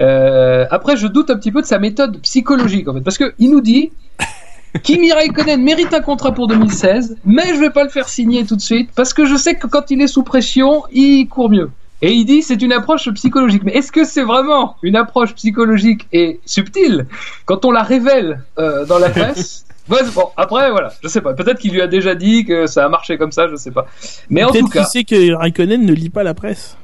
Euh, 0.00 0.64
après, 0.70 0.96
je 0.96 1.06
doute 1.06 1.30
un 1.30 1.36
petit 1.36 1.52
peu 1.52 1.60
de 1.60 1.66
sa 1.66 1.78
méthode 1.78 2.20
psychologique 2.22 2.88
en 2.88 2.94
fait, 2.94 3.02
parce 3.02 3.18
que 3.18 3.34
il 3.38 3.50
nous 3.50 3.60
dit 3.60 3.92
Kimi 4.82 5.12
Raikkonen 5.12 5.62
mérite 5.62 5.92
un 5.92 6.00
contrat 6.00 6.32
pour 6.32 6.46
2016, 6.46 7.18
mais 7.26 7.54
je 7.54 7.60
vais 7.60 7.70
pas 7.70 7.84
le 7.84 7.90
faire 7.90 8.08
signer 8.08 8.46
tout 8.46 8.56
de 8.56 8.62
suite 8.62 8.90
parce 8.94 9.12
que 9.12 9.26
je 9.26 9.36
sais 9.36 9.56
que 9.56 9.66
quand 9.66 9.90
il 9.90 10.00
est 10.00 10.06
sous 10.06 10.22
pression, 10.22 10.84
il 10.90 11.26
court 11.26 11.50
mieux. 11.50 11.70
Et 12.02 12.12
il 12.12 12.24
dit 12.24 12.42
c'est 12.42 12.60
une 12.62 12.72
approche 12.72 13.08
psychologique. 13.10 13.62
Mais 13.64 13.72
est-ce 13.72 13.92
que 13.92 14.04
c'est 14.04 14.22
vraiment 14.22 14.76
une 14.82 14.96
approche 14.96 15.34
psychologique 15.34 16.06
et 16.12 16.40
subtile 16.46 17.06
quand 17.44 17.64
on 17.64 17.70
la 17.72 17.82
révèle 17.82 18.42
euh, 18.58 18.86
dans 18.86 18.98
la 18.98 19.10
presse? 19.10 19.66
Bon, 19.88 19.96
bon, 20.14 20.28
après, 20.36 20.70
voilà, 20.70 20.92
je 21.02 21.08
sais 21.08 21.20
pas. 21.20 21.34
Peut-être 21.34 21.58
qu'il 21.58 21.72
lui 21.72 21.80
a 21.82 21.88
déjà 21.88 22.14
dit 22.14 22.44
que 22.44 22.66
ça 22.66 22.84
a 22.84 22.88
marché 22.88 23.18
comme 23.18 23.32
ça, 23.32 23.48
je 23.48 23.56
sais 23.56 23.72
pas. 23.72 23.86
Mais 24.28 24.44
en 24.44 24.48
tout 24.48 24.52
Peut-être 24.54 24.70
cas, 24.72 24.80
qu'il 24.84 24.88
sait 24.88 25.04
que 25.04 25.32
Raikkonen 25.34 25.84
ne 25.84 25.92
lit 25.92 26.10
pas 26.10 26.22
la 26.22 26.32
presse. 26.32 26.76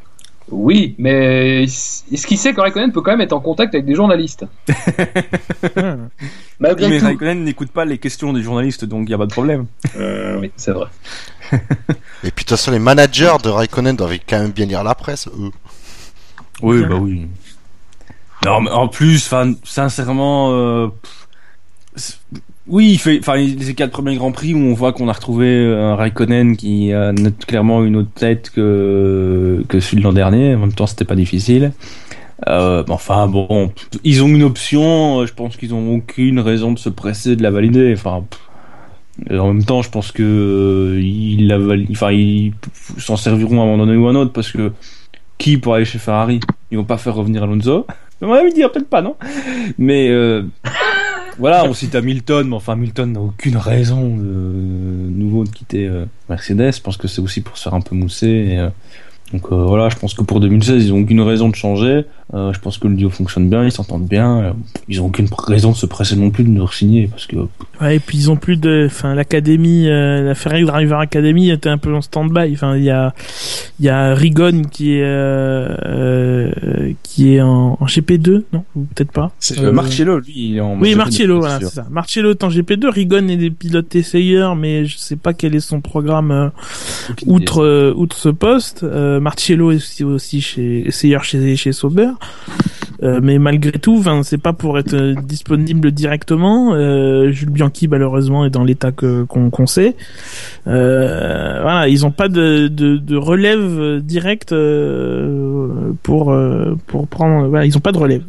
oui, 0.51 0.97
mais 0.99 1.63
est-ce 1.65 2.27
qu'il 2.27 2.37
sait 2.39 2.53
que 2.53 2.61
Raikkonen 2.61 2.91
peut 2.93 3.03
quand 3.03 3.13
même 3.13 3.21
être 3.21 3.33
en 3.33 3.41
contact 3.41 3.75
avec 3.75 3.87
des 3.87 3.95
journalistes? 3.95 4.45
Malgré 6.59 6.89
Mais 6.89 6.99
tout. 6.99 7.05
Raikkonen 7.05 7.45
n'écoute 7.45 7.71
pas 7.71 7.85
les 7.85 7.99
questions 7.99 8.33
des 8.33 8.43
journalistes, 8.43 8.85
donc 8.85 9.03
il 9.05 9.09
n'y 9.09 9.15
a 9.15 9.19
pas 9.19 9.27
de 9.27 9.33
problème. 9.33 9.67
Euh, 9.97 10.39
oui, 10.41 10.51
c'est 10.57 10.73
vrai. 10.73 10.87
Et 12.25 12.31
puis 12.31 12.45
de 12.45 12.49
toute 12.49 12.51
façon, 12.51 12.71
les 12.71 12.79
managers 12.79 13.37
de 13.43 13.49
Raikkonen 13.49 13.97
doivent 13.97 14.19
quand 14.29 14.41
même 14.41 14.53
bien 14.53 14.67
lire 14.67 14.85
la 14.85 14.95
presse, 14.95 15.29
eux. 15.29 15.51
Oui, 16.63 16.85
bah 16.85 16.97
oui. 16.97 17.27
Non, 18.45 18.61
mais 18.61 18.71
en 18.71 18.89
plus, 18.89 19.33
sincèrement, 19.65 20.51
euh, 20.53 20.89
oui, 22.69 22.91
il 22.93 22.99
fait, 22.99 23.19
enfin, 23.21 23.37
les 23.37 23.75
quatre 23.75 23.93
premiers 23.93 24.17
grands 24.17 24.33
prix 24.33 24.53
où 24.53 24.59
on 24.59 24.75
voit 24.75 24.93
qu'on 24.93 25.09
a 25.09 25.13
retrouvé 25.13 25.47
un 25.73 25.95
Raikkonen 25.95 26.57
qui 26.57 26.93
a 26.93 27.13
clairement 27.47 27.85
une 27.85 27.97
autre 27.97 28.11
tête 28.15 28.51
que 28.51 29.65
que 29.69 29.79
celui 29.81 29.99
de 29.99 30.03
l'an 30.03 30.13
dernier. 30.13 30.55
En 30.57 30.59
même 30.59 30.73
temps, 30.73 30.87
c'était 30.87 31.05
pas 31.05 31.15
difficile. 31.15 31.73
Euh, 32.49 32.85
enfin, 32.89 33.29
bon, 33.29 33.73
ils 34.05 34.23
ont 34.23 34.29
une 34.29 34.43
option. 34.43 35.21
euh, 35.21 35.27
Je 35.27 35.35
pense 35.35 35.57
qu'ils 35.57 35.75
ont 35.75 35.95
aucune 35.97 36.41
raison 36.41 36.73
de 36.73 36.79
se 36.79 36.89
presser 36.91 37.37
de 37.37 37.43
la 37.43 37.51
valider. 37.51 37.93
Enfin. 37.97 38.25
pff. 38.29 38.41
Et 39.31 39.39
en 39.39 39.53
même 39.53 39.65
temps, 39.65 39.83
je 39.83 39.91
pense 39.91 40.13
que 40.13 40.23
euh, 40.23 41.01
ils 41.01 41.49
la 41.49 41.59
enfin, 41.91 42.13
ils 42.13 42.53
s'en 42.99 43.17
serviront 43.17 43.61
à 43.61 43.63
un 43.63 43.67
moment 43.67 43.87
donné 43.87 43.97
ou 43.97 44.07
à 44.07 44.11
un 44.11 44.15
autre 44.15 44.33
parce 44.33 44.53
que 44.53 44.73
qui 45.39 45.59
pour 45.59 45.75
aller 45.75 45.85
chez 45.85 45.99
Ferrari? 45.99 46.41
Ils 46.71 46.79
vont 46.79 46.85
pas 46.85 46.99
faire 46.99 47.15
revenir 47.15 47.43
Alonso 47.43 47.87
On 48.21 48.29
va 48.29 48.49
dire 48.51 48.71
peut-être 48.71 48.89
pas, 48.89 49.03
non? 49.03 49.17
Mais 49.79 50.09
euh, 50.11 50.43
voilà, 51.39 51.65
on 51.65 51.75
cite 51.75 51.95
Hamilton, 51.95 52.49
mais 52.49 52.57
enfin 52.57 52.75
Hamilton 52.75 53.13
n'a 53.13 53.21
aucune 53.21 53.57
raison 53.57 54.17
de, 54.17 54.23
nouveau 54.23 55.45
de 55.45 55.51
quitter 55.51 55.87
euh, 55.87 56.05
Mercedes. 56.29 56.77
Je 56.77 56.81
pense 56.81 56.97
que 56.97 57.09
c'est 57.09 57.21
aussi 57.21 57.41
pour 57.41 57.57
se 57.57 57.65
faire 57.65 57.75
un 57.75 57.81
peu 57.81 57.95
mousser. 57.95 58.27
et, 58.27 58.69
donc 59.33 59.43
euh, 59.51 59.57
voilà, 59.57 59.89
je 59.89 59.97
pense 59.97 60.15
que 60.15 60.23
pour 60.23 60.41
2016, 60.41 60.85
ils 60.87 60.93
ont 60.93 61.01
aucune 61.01 61.21
raison 61.21 61.49
de 61.49 61.55
changer. 61.55 62.05
Euh, 62.35 62.53
je 62.53 62.59
pense 62.59 62.79
que 62.79 62.89
le 62.89 62.95
duo 62.95 63.09
fonctionne 63.11 63.49
bien, 63.49 63.65
ils 63.65 63.73
s'entendent 63.73 64.07
bien. 64.07 64.39
Euh, 64.41 64.53
Ils 64.89 65.01
ont 65.01 65.07
aucune 65.07 65.29
raison 65.37 65.73
de 65.73 65.77
se 65.77 65.87
presser 65.87 66.17
non 66.17 66.31
plus 66.31 66.43
de 66.45 66.49
nous 66.49 66.69
signer 66.71 67.07
parce 67.07 67.27
que 67.27 67.37
Ouais, 67.81 67.97
et 67.97 67.99
puis 68.01 68.19
ils 68.19 68.31
ont 68.31 68.37
plus 68.37 68.57
de, 68.57 68.87
enfin, 68.87 69.15
l'académie, 69.15 69.89
euh, 69.89 70.23
la 70.23 70.35
Ferrari 70.35 70.65
Driver 70.65 70.99
Academy 70.99 71.51
était 71.51 71.69
un 71.69 71.79
peu 71.79 71.95
en 71.95 72.03
stand-by. 72.03 72.53
Enfin, 72.53 72.77
il 72.77 72.85
y 72.85 72.91
a, 72.91 73.15
il 73.79 73.85
y 73.87 73.89
a 73.89 74.15
Rigon 74.15 74.63
qui 74.71 74.95
est, 74.95 75.03
qui 77.03 77.35
est 77.35 77.41
en, 77.41 77.77
en 77.81 77.87
GP2, 77.87 78.43
non? 78.53 78.65
Peut-être 78.95 79.13
pas? 79.13 79.33
c'est 79.39 79.59
Euh, 79.59 79.73
Marcello, 79.73 80.19
lui, 80.19 80.33
il 80.37 80.57
est 80.57 80.61
en 80.61 80.79
Oui, 80.81 80.95
Marcello, 80.95 81.41
c'est 81.41 81.49
voilà, 81.49 81.61
c'est 81.61 81.75
ça. 81.75 81.87
Marcello 81.91 82.31
est 82.31 82.45
en 82.45 82.49
GP2, 82.49 82.89
Rigon 82.89 83.29
est 83.29 83.37
des 83.37 83.51
pilotes 83.51 83.95
essayeurs, 83.95 84.57
mais 84.57 84.85
je 84.85 84.97
sais 84.97 85.17
pas 85.17 85.33
quel 85.33 85.55
est 85.55 85.61
son 85.61 85.81
programme 85.81 86.31
euh, 86.31 86.49
outre 87.27 87.63
euh, 87.63 87.93
outre 87.97 88.17
ce 88.17 88.29
poste. 88.29 88.83
Euh, 88.85 89.16
Marcello 89.21 89.71
est 89.73 89.77
aussi, 89.77 90.05
aussi 90.05 90.41
chez 90.41 90.87
essayeur 90.89 91.25
chez 91.25 91.57
chez 91.57 91.73
Sauber. 91.73 92.11
Euh, 93.03 93.21
mais 93.23 93.39
malgré 93.39 93.73
tout, 93.73 94.03
c'est 94.23 94.39
pas 94.41 94.55
pour 94.55 94.79
être 94.79 94.95
euh, 94.95 95.15
disponible 95.23 95.93
directement. 95.93 96.73
Euh, 96.73 97.31
Jules 97.31 97.51
Bianchi 97.51 97.89
malheureusement 97.89 98.47
est 98.47 98.51
dans 98.51 98.65
l'état 98.65 98.91
que 98.91 99.25
qu'on 99.25 99.67
sait. 99.67 99.97
Euh, 100.67 101.61
voilà, 101.61 101.89
ils 101.89 102.07
ont 102.07 102.11
pas 102.11 102.29
de, 102.29 102.69
de, 102.69 102.97
de 102.97 103.17
relève 103.17 103.61
euh, 103.61 104.01
directe 104.01 104.53
euh, 104.53 105.93
pour 106.03 106.33
euh, 106.33 106.75
pour 106.87 107.07
prendre. 107.07 107.49
Voilà, 107.49 107.67
ils 107.67 107.77
ont 107.77 107.81
pas 107.81 107.93
de 107.93 107.99
relève. 107.99 108.23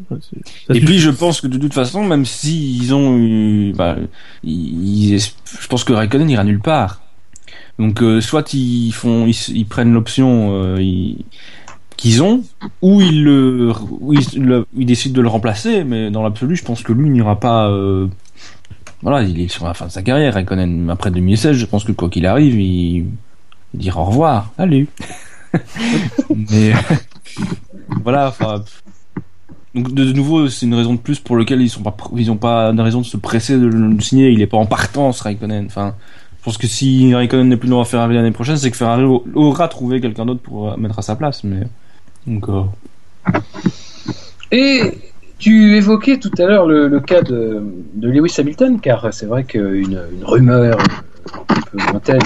Ça 0.68 0.76
Et 0.76 0.82
puis 0.82 1.00
je 1.00 1.12
pense 1.12 1.40
que 1.40 1.48
de 1.48 1.58
toute 1.58 1.74
façon, 1.74 2.04
même 2.04 2.26
si 2.26 2.78
ils 2.78 2.94
ont 2.94 3.18
eu, 3.18 3.74
bah, 3.74 3.96
ils- 4.44 5.18
je 5.20 5.68
pense 5.70 5.86
que 5.86 5.94
Raikkonen 5.94 6.30
ira 6.30 6.44
nulle 6.44 6.60
part. 6.60 7.02
Donc 7.80 8.02
euh, 8.02 8.22
soit 8.22 8.54
ils 8.54 8.92
font, 8.92 9.28
ils, 9.28 9.66
prennent 9.66 9.94
l'option 9.94 10.50
euh, 10.52 10.82
ils- 10.82 11.26
qu'ils 11.96 12.22
ont, 12.24 12.44
ou 12.82 13.02
ils 13.02 13.24
le, 13.24 13.74
ou 14.00 14.14
ils, 14.14 14.86
décident 14.86 15.16
de 15.16 15.22
le 15.22 15.28
remplacer. 15.28 15.84
Mais 15.84 16.10
dans 16.12 16.24
l'absolu, 16.24 16.56
je 16.56 16.64
pense 16.64 16.84
que 16.84 16.94
lui 16.94 17.10
n'ira 17.10 17.40
pas. 17.40 17.70
euh, 17.70 18.08
voilà, 19.02 19.24
il 19.24 19.40
est 19.40 19.48
sur 19.48 19.66
la 19.66 19.74
fin 19.74 19.88
de 19.88 19.92
sa 19.92 20.02
carrière, 20.02 20.34
Raikkonen. 20.34 20.90
Après 20.90 21.12
2016, 21.12 21.56
je 21.56 21.66
pense 21.66 21.84
que 21.84 21.92
quoi 21.92 22.10
qu'il 22.10 22.26
arrive, 22.26 22.60
il, 22.60 23.06
dira 23.74 24.02
au 24.02 24.06
revoir, 24.06 24.52
salut. 24.58 24.88
mais 26.36 26.74
voilà, 28.04 28.30
enfin. 28.30 28.64
Donc 29.76 29.94
de, 29.94 30.12
nouveau, 30.12 30.50
c'est 30.50 30.66
une 30.66 30.74
raison 30.74 30.96
de 30.96 31.00
plus 31.00 31.20
pour 31.20 31.38
laquelle 31.38 31.62
ils 31.62 31.70
sont 31.70 31.84
pas, 31.84 31.96
ils 32.16 32.36
pas 32.38 32.74
de 32.74 32.82
raison 32.82 33.02
de 33.02 33.06
se 33.06 33.18
presser 33.18 33.60
de 33.60 33.68
le 33.68 34.00
signer. 34.02 34.30
Il 34.32 34.42
est 34.42 34.48
pas 34.48 34.58
en 34.58 34.66
partance, 34.66 35.22
Raikkonen. 35.22 35.68
Enfin, 35.68 35.94
pense 36.48 36.58
que 36.58 36.68
si 36.68 37.14
Raikkonen 37.14 37.50
n'est 37.50 37.58
plus 37.58 37.68
dans 37.68 37.84
Ferrari 37.84 38.16
l'année 38.16 38.32
prochaine, 38.32 38.56
c'est 38.56 38.72
que 38.72 38.78
Ferrari 38.78 39.04
au- 39.04 39.26
aura 39.36 39.68
trouvé 39.68 40.00
quelqu'un 40.00 40.26
d'autre 40.26 40.40
pour 40.40 40.72
euh, 40.72 40.78
mettre 40.78 40.98
à 40.98 41.02
sa 41.02 41.18
place. 41.18 41.44
Mais 41.44 41.64
donc, 42.26 42.48
euh, 42.48 42.64
Et 44.54 44.94
tu 45.40 45.76
évoquais 45.76 46.20
tout 46.20 46.32
à 46.38 46.46
l'heure 46.46 46.66
le, 46.66 47.02
cas 47.02 47.22
de, 47.22 47.62
Lewis 48.02 48.34
Hamilton, 48.38 48.80
car 48.80 49.14
c'est 49.14 49.26
vrai 49.26 49.44
qu'une 49.44 50.00
une 50.14 50.24
rumeur 50.24 50.80
un 51.34 51.62
peu 51.70 51.78
lointaine 51.92 52.22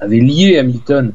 avait 0.00 0.18
lié 0.18 0.58
Hamilton 0.58 1.12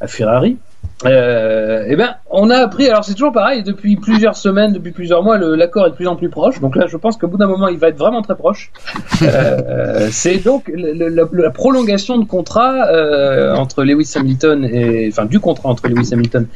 à 0.00 0.06
Ferrari. 0.06 0.56
Euh, 1.04 1.84
eh 1.88 1.96
ben, 1.96 2.14
on 2.30 2.50
a 2.50 2.56
appris. 2.56 2.88
Alors 2.88 3.04
c'est 3.04 3.14
toujours 3.14 3.32
pareil. 3.32 3.62
Depuis 3.62 3.96
plusieurs 3.96 4.36
semaines, 4.36 4.72
depuis 4.72 4.92
plusieurs 4.92 5.22
mois, 5.22 5.38
l'accord 5.38 5.86
est 5.86 5.90
de 5.90 5.94
plus 5.96 6.06
en 6.06 6.16
plus 6.16 6.28
proche. 6.28 6.60
Donc 6.60 6.76
là, 6.76 6.86
je 6.86 6.96
pense 6.96 7.16
qu'au 7.16 7.28
bout 7.28 7.36
d'un 7.38 7.46
moment, 7.46 7.68
il 7.68 7.78
va 7.78 7.88
être 7.88 7.98
vraiment 7.98 8.22
très 8.22 8.36
proche. 8.36 8.70
Euh, 9.22 10.08
c'est 10.10 10.38
donc 10.44 10.68
le- 10.74 11.08
la, 11.08 11.22
la 11.32 11.50
prolongation 11.50 12.18
de 12.18 12.24
contrat 12.24 12.88
euh, 12.88 13.54
entre 13.54 13.84
Lewis 13.84 14.12
Hamilton 14.16 14.64
et 14.64 15.08
enfin 15.10 15.26
du 15.26 15.38
contrat 15.38 15.68
entre 15.68 15.86
Lewis 15.88 16.10
Hamilton 16.12 16.46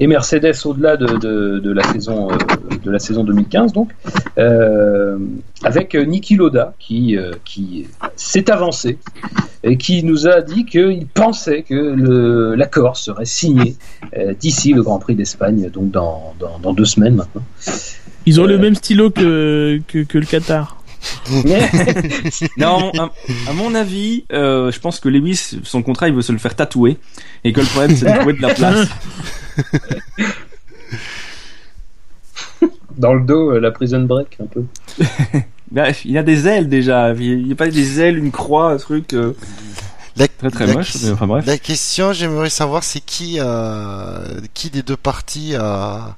et 0.00 0.06
Mercedes 0.08 0.54
au-delà 0.64 0.96
de, 0.96 1.06
de, 1.18 1.58
de 1.60 1.70
la 1.72 1.82
saison 1.84 2.30
euh, 2.30 2.36
de 2.84 2.90
la 2.90 2.98
saison 2.98 3.22
2015 3.24 3.72
donc 3.72 3.90
euh, 4.38 5.16
avec 5.62 5.94
Niki 5.94 6.34
Loda 6.36 6.74
qui 6.78 7.16
euh, 7.16 7.32
qui 7.44 7.86
s'est 8.16 8.50
avancé 8.50 8.98
et 9.62 9.76
qui 9.78 10.02
nous 10.02 10.26
a 10.26 10.40
dit 10.40 10.64
qu'il 10.66 11.06
pensait 11.06 11.62
que 11.62 11.74
le- 11.74 12.54
l'accord 12.56 12.96
serait 12.96 13.24
signé 13.24 13.76
euh, 14.18 14.34
d'ici 14.38 14.72
le 14.72 14.82
Grand 14.82 14.98
Prix 14.98 15.14
d'Espagne 15.14 15.70
donc 15.70 15.90
dans, 15.90 16.34
dans, 16.40 16.58
dans 16.58 16.72
deux 16.74 16.84
semaines 16.84 17.14
maintenant. 17.14 17.42
Ils 18.26 18.40
ont 18.40 18.44
Euh. 18.44 18.48
le 18.48 18.58
même 18.58 18.74
stylo 18.74 19.10
que, 19.10 19.80
que, 19.86 20.02
que 20.02 20.18
le 20.18 20.26
Qatar. 20.26 20.82
non, 22.56 22.90
à, 22.98 23.10
à 23.48 23.52
mon 23.52 23.74
avis, 23.74 24.24
euh, 24.32 24.70
je 24.72 24.78
pense 24.80 25.00
que 25.00 25.08
Lewis, 25.08 25.58
son 25.62 25.82
contrat, 25.82 26.08
il 26.08 26.14
veut 26.14 26.22
se 26.22 26.32
le 26.32 26.38
faire 26.38 26.54
tatouer 26.56 26.98
et 27.44 27.52
que 27.52 27.60
le 27.60 27.66
problème, 27.66 27.96
c'est 27.96 28.06
de 28.10 28.16
trouver 28.18 28.32
de 28.34 28.42
la 28.42 28.54
place. 28.54 28.88
dans 32.96 33.14
le 33.14 33.20
dos 33.24 33.50
euh, 33.52 33.60
la 33.60 33.70
prison 33.70 34.00
break 34.02 34.38
un 34.40 34.46
peu. 34.46 34.64
Il 36.04 36.16
a 36.18 36.22
des 36.22 36.46
ailes 36.46 36.68
déjà. 36.68 37.12
Il 37.14 37.46
n'y 37.46 37.52
a 37.52 37.56
pas 37.56 37.66
des 37.68 38.00
ailes, 38.00 38.16
une 38.18 38.30
croix, 38.30 38.70
un 38.70 38.76
truc 38.76 39.12
euh, 39.12 39.32
La, 40.16 40.28
très 40.28 40.50
très 40.50 40.66
la 40.68 40.74
moche. 40.74 40.92
ques- 40.92 41.02
mais 41.02 41.10
enfin 41.10 41.26
bref. 41.26 41.44
la 41.46 41.58
question, 41.58 42.12
j'aimerais 42.12 42.50
savoir, 42.50 42.84
c'est 42.84 43.00
qui, 43.00 43.38
euh, 43.40 44.40
qui 44.54 44.70
des 44.70 44.82
deux 44.82 44.96
parties 44.96 45.56
a, 45.56 46.14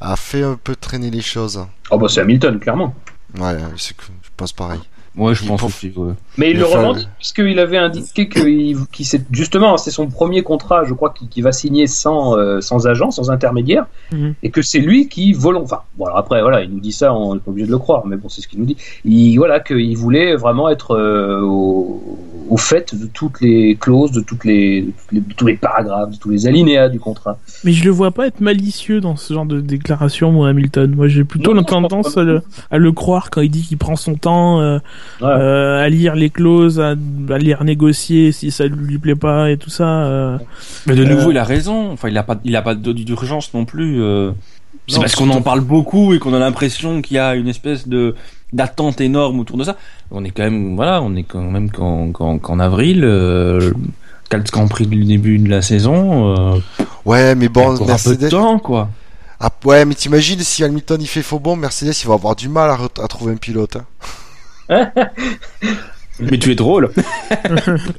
a 0.00 0.16
fait 0.16 0.42
un 0.42 0.56
peu 0.62 0.74
traîner 0.74 1.10
les 1.10 1.20
choses? 1.20 1.66
Oh 1.90 1.98
bah 1.98 2.06
c'est 2.08 2.22
Hamilton 2.22 2.58
clairement. 2.58 2.94
Ouais, 3.38 3.56
c'est 3.76 3.94
que 3.94 4.04
je 4.04 4.12
pense 4.36 4.52
pareil. 4.52 4.80
Ouais, 5.16 5.32
je 5.34 5.44
Il 5.44 5.48
pense 5.48 5.60
pour- 5.60 5.68
aussi. 5.68 5.92
ouais. 5.94 6.12
Mais 6.38 6.50
il 6.50 6.54
Mais 6.54 6.60
le 6.60 6.66
enfin, 6.66 6.78
revendique 6.78 7.08
puisqu'il 7.18 7.58
avait 7.60 7.78
indiqué 7.78 8.28
qu'il 8.28 8.76
qu'il 8.92 9.06
s'est 9.06 9.22
justement 9.30 9.76
c'est 9.76 9.92
son 9.92 10.08
premier 10.08 10.42
contrat, 10.42 10.82
je 10.84 10.92
crois, 10.92 11.10
qu'il 11.16 11.28
qu'il 11.28 11.44
va 11.44 11.52
signer 11.52 11.86
sans 11.86 12.36
euh, 12.36 12.60
sans 12.60 12.88
agent, 12.88 13.12
sans 13.12 13.30
intermédiaire, 13.30 13.86
Mhm. 14.12 14.34
et 14.42 14.50
que 14.50 14.60
c'est 14.60 14.80
lui 14.80 15.08
qui 15.08 15.32
volon. 15.32 15.62
Enfin, 15.62 15.80
bon 15.96 16.06
alors 16.06 16.18
après 16.18 16.42
voilà, 16.42 16.62
il 16.64 16.70
nous 16.70 16.80
dit 16.80 16.90
ça, 16.90 17.14
on 17.14 17.34
n'est 17.34 17.40
pas 17.40 17.50
obligé 17.52 17.66
de 17.66 17.70
le 17.72 17.78
croire, 17.78 18.04
mais 18.06 18.16
bon 18.16 18.28
c'est 18.28 18.40
ce 18.40 18.48
qu'il 18.48 18.58
nous 18.58 18.66
dit. 18.66 18.76
Il 19.04 19.36
voilà 19.38 19.60
qu'il 19.60 19.96
voulait 19.96 20.34
vraiment 20.34 20.68
être 20.68 20.96
euh, 20.96 21.40
au, 21.42 22.18
au 22.50 22.56
fait 22.56 22.94
de 22.94 23.06
toutes 23.06 23.40
les 23.40 23.76
clauses, 23.76 24.10
de 24.10 24.20
toutes 24.20 24.44
les, 24.44 24.88
de 25.12 25.22
tous 25.36 25.46
les 25.46 25.54
paragraphes, 25.56 26.10
de 26.10 26.16
tous 26.16 26.30
les 26.30 26.46
alinéas 26.48 26.88
du 26.88 26.98
contrat. 26.98 27.38
Mais 27.62 27.70
je 27.72 27.84
le 27.84 27.90
vois 27.90 28.10
pas 28.10 28.26
être 28.26 28.40
malicieux 28.40 29.00
dans 29.00 29.14
ce 29.16 29.32
genre 29.32 29.46
de 29.46 29.60
déclaration, 29.60 30.32
moi, 30.32 30.48
Hamilton. 30.48 30.92
Moi, 30.94 31.06
j'ai 31.08 31.22
plutôt 31.24 31.52
la 31.54 31.62
tendance 31.62 32.16
à 32.16 32.22
le, 32.24 32.42
à 32.70 32.78
le, 32.78 32.92
croire 32.92 33.30
quand 33.30 33.40
il 33.40 33.50
dit 33.50 33.62
qu'il 33.62 33.78
prend 33.78 33.96
son 33.96 34.14
temps 34.16 34.60
euh, 34.60 34.78
ouais. 35.20 35.26
euh, 35.28 35.84
à 35.84 35.88
lire 35.88 36.14
les 36.14 36.30
clauses, 36.30 36.80
à, 36.80 36.90
à 37.30 37.38
lire 37.38 37.64
négocier 37.64 38.32
si 38.32 38.50
ça 38.50 38.66
lui 38.66 38.98
plaît 38.98 39.14
pas 39.14 39.50
et 39.50 39.56
tout 39.56 39.70
ça. 39.70 39.86
Euh, 39.86 40.38
Mais 40.86 40.94
de 40.94 41.04
nouveau, 41.04 41.30
il 41.30 41.38
a 41.38 41.44
raison. 41.44 41.92
Enfin, 41.92 42.08
il 42.08 42.18
a 42.18 42.22
pas, 42.22 42.36
il 42.44 42.54
a 42.56 42.62
pas 42.62 42.74
d'urgence 42.74 43.52
non 43.54 43.64
plus. 43.64 44.02
C'est 44.86 45.00
parce 45.00 45.14
qu'on 45.14 45.30
en 45.30 45.40
parle 45.40 45.60
beaucoup 45.60 46.12
et 46.14 46.18
qu'on 46.18 46.34
a 46.34 46.38
l'impression 46.38 47.00
qu'il 47.00 47.16
y 47.16 47.18
a 47.18 47.34
une 47.34 47.48
espèce 47.48 47.88
de 47.88 48.14
d'attente 48.52 49.00
énorme 49.00 49.40
autour 49.40 49.56
de 49.56 49.64
ça. 49.64 49.76
On 50.12 50.24
est 50.24 50.30
quand 50.30 50.44
même, 50.44 50.76
voilà, 50.76 51.02
on 51.02 51.16
est 51.16 51.24
quand 51.24 51.42
même 51.42 51.70
qu'en, 51.70 52.12
qu'en, 52.12 52.38
qu'en 52.38 52.60
avril, 52.60 53.02
euh, 53.02 53.72
Grand 54.30 54.68
Prix 54.68 54.86
du 54.86 55.04
début 55.04 55.38
de 55.38 55.48
la 55.48 55.62
saison. 55.62 56.34
Euh, 56.54 56.58
ouais, 57.04 57.34
mais 57.34 57.48
bon, 57.48 57.76
Mercedes. 57.84 58.12
Un 58.12 58.18
peu 58.18 58.24
de 58.24 58.30
temps, 58.30 58.58
quoi. 58.58 58.90
Ah, 59.40 59.50
ouais, 59.64 59.84
mais 59.84 59.94
t'imagines 59.94 60.38
si 60.40 60.62
Hamilton 60.62 60.98
il 61.00 61.08
fait 61.08 61.22
faux 61.22 61.38
bon, 61.40 61.56
Mercedes 61.56 61.94
il 62.02 62.06
va 62.06 62.14
avoir 62.14 62.36
du 62.36 62.48
mal 62.48 62.70
à, 62.70 62.78
à 63.02 63.08
trouver 63.08 63.32
un 63.32 63.36
pilote. 63.36 63.76
Hein. 63.76 63.84
mais 66.20 66.38
tu 66.38 66.52
es 66.52 66.54
drôle. 66.54 66.90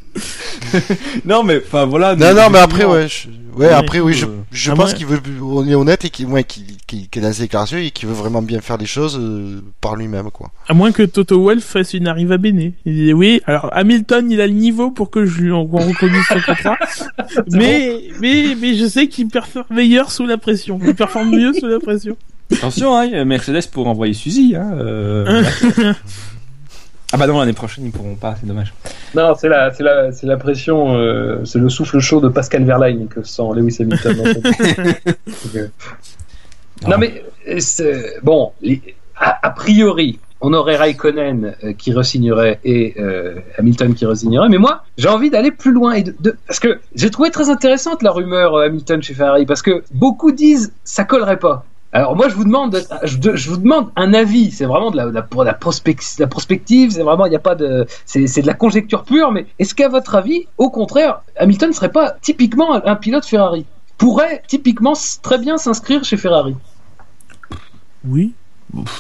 non, 1.25 1.43
mais 1.43 1.61
enfin 1.65 1.85
voilà. 1.85 2.15
Non, 2.15 2.33
non, 2.33 2.49
mais 2.49 2.59
après, 2.59 2.85
ouais. 2.85 3.07
Je... 3.07 3.27
Ouais, 3.55 3.69
après, 3.69 4.01
oui, 4.01 4.13
je, 4.13 4.25
je 4.51 4.71
pense 4.73 4.93
qu'il 4.93 5.05
veut, 5.05 5.21
on 5.41 5.65
est 5.65 5.75
honnête 5.75 6.03
et 6.03 6.09
qu'il, 6.09 6.25
ouais, 6.25 6.43
qu'il, 6.43 6.63
qu'il 6.87 7.07
est 7.15 7.21
dans 7.21 7.31
ses 7.31 7.43
déclarations 7.43 7.77
et 7.77 7.89
qu'il 7.91 8.09
veut 8.09 8.15
vraiment 8.15 8.41
bien 8.41 8.59
faire 8.59 8.77
les 8.77 8.85
choses 8.85 9.17
euh, 9.17 9.61
par 9.79 9.95
lui-même, 9.95 10.29
quoi. 10.29 10.51
À 10.67 10.73
moins 10.73 10.91
que 10.91 11.03
Toto 11.03 11.41
Wolff 11.41 11.63
fasse 11.63 11.93
une 11.93 12.07
arrive 12.07 12.33
à 12.33 12.37
Béné. 12.37 12.73
Il 12.85 12.95
dit, 12.95 13.13
oui, 13.13 13.41
alors 13.45 13.69
Hamilton, 13.71 14.29
il 14.29 14.41
a 14.41 14.47
le 14.47 14.53
niveau 14.53 14.91
pour 14.91 15.09
que 15.09 15.25
je 15.25 15.41
lui 15.41 15.51
en 15.53 15.63
reconnaisse 15.63 16.25
son 16.27 16.41
contrat. 16.41 16.77
mais, 17.51 18.03
mais, 18.19 18.57
mais 18.59 18.75
je 18.75 18.87
sais 18.87 19.07
qu'il 19.07 19.29
performe 19.29 19.67
meilleur 19.69 20.11
sous 20.11 20.25
la 20.25 20.37
pression. 20.37 20.77
Il 20.85 20.93
performe 20.93 21.29
mieux 21.29 21.53
sous 21.53 21.67
la 21.67 21.79
pression. 21.79 22.17
Attention, 22.51 22.95
hein, 22.95 23.23
Mercedes 23.23 23.69
pour 23.71 23.87
envoyer 23.87 24.13
Suzy, 24.13 24.53
hein. 24.55 24.73
Euh... 24.79 25.43
Ah 27.15 27.17
bah 27.17 27.27
non, 27.27 27.39
l'année 27.39 27.53
prochaine 27.53 27.85
ils 27.85 27.91
pourront 27.93 28.15
pas, 28.15 28.35
c'est 28.37 28.45
dommage. 28.45 28.73
Non, 29.15 29.35
c'est 29.39 29.47
la, 29.47 29.71
c'est 29.71 29.83
la, 29.83 30.11
c'est 30.11 30.27
la 30.27 30.35
pression, 30.35 30.97
euh, 30.97 31.45
c'est 31.45 31.59
le 31.59 31.69
souffle 31.69 31.97
chaud 32.01 32.19
de 32.19 32.27
Pascal 32.27 32.65
Verlaine 32.65 33.07
que 33.07 33.23
sent 33.23 33.41
Lewis 33.55 33.77
Hamilton. 33.79 34.17
okay. 35.45 35.67
Non 36.85 36.97
mais 36.97 37.23
bon, 38.21 38.51
les, 38.61 38.81
a, 39.15 39.47
a, 39.47 39.49
priori, 39.51 40.19
on 40.41 40.53
aurait 40.53 40.75
Raikkonen 40.75 41.55
euh, 41.63 41.71
qui 41.71 41.93
resignerait 41.93 42.59
et 42.65 42.95
euh, 42.99 43.35
Hamilton 43.59 43.93
qui 43.93 44.05
resignerait, 44.05 44.49
mais 44.49 44.57
moi 44.57 44.83
j'ai 44.97 45.07
envie 45.07 45.29
d'aller 45.29 45.51
plus 45.51 45.71
loin 45.71 45.93
et 45.93 46.03
de, 46.03 46.13
de 46.19 46.35
parce 46.47 46.59
que 46.59 46.81
j'ai 46.95 47.11
trouvé 47.11 47.31
très 47.31 47.49
intéressante 47.49 48.03
la 48.03 48.11
rumeur 48.11 48.55
euh, 48.55 48.65
Hamilton 48.65 49.01
chez 49.01 49.13
Ferrari 49.13 49.45
parce 49.45 49.61
que 49.61 49.85
beaucoup 49.93 50.33
disent 50.33 50.73
ça 50.83 51.05
collerait 51.05 51.39
pas. 51.39 51.65
Alors 51.95 52.13
moi 52.17 52.27
je 52.27 52.35
vous 52.35 52.43
demande, 52.43 52.83
je, 53.03 53.37
je 53.37 53.49
vous 53.49 53.55
demande 53.55 53.89
un 53.95 54.13
avis. 54.13 54.51
C'est 54.51 54.65
vraiment 54.65 54.91
de 54.91 54.97
la, 54.97 55.05
de 55.05 55.11
la, 55.11 55.25
la, 55.45 55.53
prospect, 55.53 55.95
la 56.19 56.27
prospective. 56.27 56.91
C'est 56.91 57.03
vraiment 57.03 57.25
il 57.25 57.29
n'y 57.29 57.37
a 57.37 57.39
pas 57.39 57.55
de, 57.55 57.87
c'est 58.05 58.41
de 58.41 58.47
la 58.47 58.53
conjecture 58.53 59.05
pure. 59.05 59.31
Mais 59.31 59.45
est-ce 59.59 59.73
qu'à 59.73 59.87
votre 59.87 60.13
avis, 60.15 60.45
au 60.57 60.69
contraire, 60.69 61.21
Hamilton 61.37 61.69
ne 61.69 61.73
serait 61.73 61.93
pas 61.93 62.17
typiquement 62.21 62.73
un, 62.73 62.95
pilote 62.97 63.25
Ferrari? 63.25 63.65
Pourrait 63.97 64.43
typiquement 64.45 64.91
très 65.21 65.37
bien 65.37 65.57
s'inscrire 65.57 66.03
chez 66.03 66.17
Ferrari? 66.17 66.57
Oui. 68.05 68.33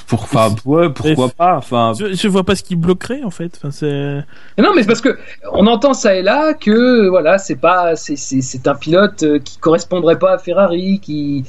Pour, 0.07 0.23
enfin, 0.23 0.55
ouais, 0.63 0.89
pourquoi 0.89 1.27
pas 1.27 1.57
enfin 1.57 1.91
je, 1.99 2.13
je, 2.13 2.27
vois 2.29 2.45
pas 2.45 2.55
ce 2.55 2.63
qui 2.63 2.77
bloquerait 2.77 3.23
en 3.23 3.31
fait 3.31 3.51
enfin, 3.57 3.71
c'est 3.71 4.23
non 4.57 4.73
mais 4.73 4.83
c'est 4.83 4.87
parce 4.87 5.01
que 5.01 5.17
on 5.51 5.67
entend 5.67 5.93
ça 5.93 6.15
et 6.15 6.21
là 6.21 6.53
que 6.53 7.09
voilà 7.09 7.39
c'est 7.39 7.57
pas 7.57 7.95
c'est 7.97 8.67
un 8.67 8.75
pilote 8.75 9.25
qui 9.43 9.57
correspondrait 9.57 10.19
pas 10.19 10.35
à 10.35 10.37
Ferrari 10.37 11.01
qui 11.01 11.43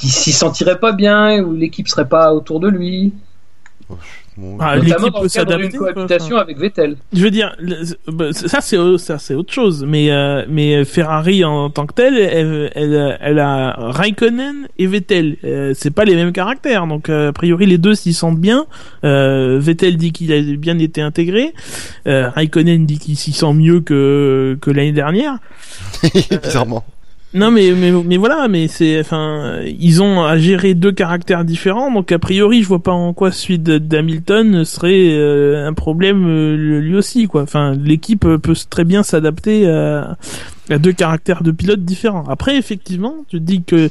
qui 0.00 0.08
s'y 0.08 0.32
sentirait 0.32 0.80
pas 0.80 0.92
bien 0.92 1.42
ou 1.42 1.54
l'équipe 1.54 1.86
serait 1.86 2.08
pas 2.08 2.32
autour 2.32 2.58
de 2.58 2.68
lui. 2.68 3.12
Ah, 4.58 4.76
le 4.76 5.28
cadre 5.28 5.56
d'une 5.58 5.72
cohabitation 5.72 6.36
avec 6.38 6.58
Vettel. 6.58 6.96
Je 7.12 7.22
veux 7.22 7.30
dire, 7.30 7.54
ça 8.32 8.60
c'est 8.62 8.78
ça 8.96 9.18
c'est 9.18 9.34
autre 9.34 9.52
chose, 9.52 9.84
mais 9.86 10.10
euh, 10.10 10.44
mais 10.48 10.84
Ferrari 10.84 11.44
en 11.44 11.68
tant 11.68 11.84
que 11.86 11.92
tel, 11.92 12.16
elle, 12.16 12.70
elle, 12.74 13.18
elle 13.20 13.38
a 13.38 13.74
Raikkonen 13.90 14.68
et 14.78 14.86
Vettel. 14.86 15.36
Euh, 15.44 15.72
c'est 15.74 15.90
pas 15.90 16.04
les 16.04 16.14
mêmes 16.14 16.32
caractères, 16.32 16.86
donc 16.86 17.10
euh, 17.10 17.30
a 17.30 17.32
priori 17.32 17.66
les 17.66 17.76
deux 17.76 17.94
s'y 17.94 18.14
sentent 18.14 18.40
bien. 18.40 18.66
Euh, 19.04 19.58
Vettel 19.60 19.98
dit 19.98 20.12
qu'il 20.12 20.32
a 20.32 20.40
bien 20.56 20.78
été 20.78 21.02
intégré. 21.02 21.52
Raikkonen 22.06 22.86
dit 22.86 22.98
qu'il 22.98 23.16
s'y 23.16 23.32
sent 23.32 23.52
mieux 23.52 23.80
que 23.80 24.56
que 24.62 24.70
l'année 24.70 24.92
dernière. 24.92 25.36
Bizarrement. 26.42 26.84
Non 27.32 27.52
mais, 27.52 27.70
mais 27.72 27.92
mais 27.92 28.16
voilà 28.16 28.48
mais 28.48 28.66
c'est 28.66 28.98
enfin 28.98 29.60
ils 29.64 30.02
ont 30.02 30.24
à 30.24 30.36
gérer 30.36 30.74
deux 30.74 30.90
caractères 30.90 31.44
différents 31.44 31.92
donc 31.92 32.10
a 32.10 32.18
priori 32.18 32.62
je 32.62 32.66
vois 32.66 32.82
pas 32.82 32.90
en 32.90 33.12
quoi 33.12 33.30
celui 33.30 33.60
d'Hamilton 33.60 34.64
serait 34.64 35.12
euh, 35.12 35.64
un 35.64 35.72
problème 35.72 36.26
euh, 36.26 36.80
lui 36.80 36.96
aussi 36.96 37.28
quoi. 37.28 37.42
Enfin 37.42 37.72
l'équipe 37.74 38.20
peut 38.20 38.54
très 38.68 38.82
bien 38.82 39.04
s'adapter 39.04 39.68
à, 39.68 40.16
à 40.70 40.78
deux 40.78 40.92
caractères 40.92 41.42
de 41.42 41.50
pilotes 41.50 41.84
différents 41.84 42.24
après 42.28 42.56
effectivement 42.56 43.24
tu 43.28 43.40
dis 43.40 43.62
que 43.62 43.90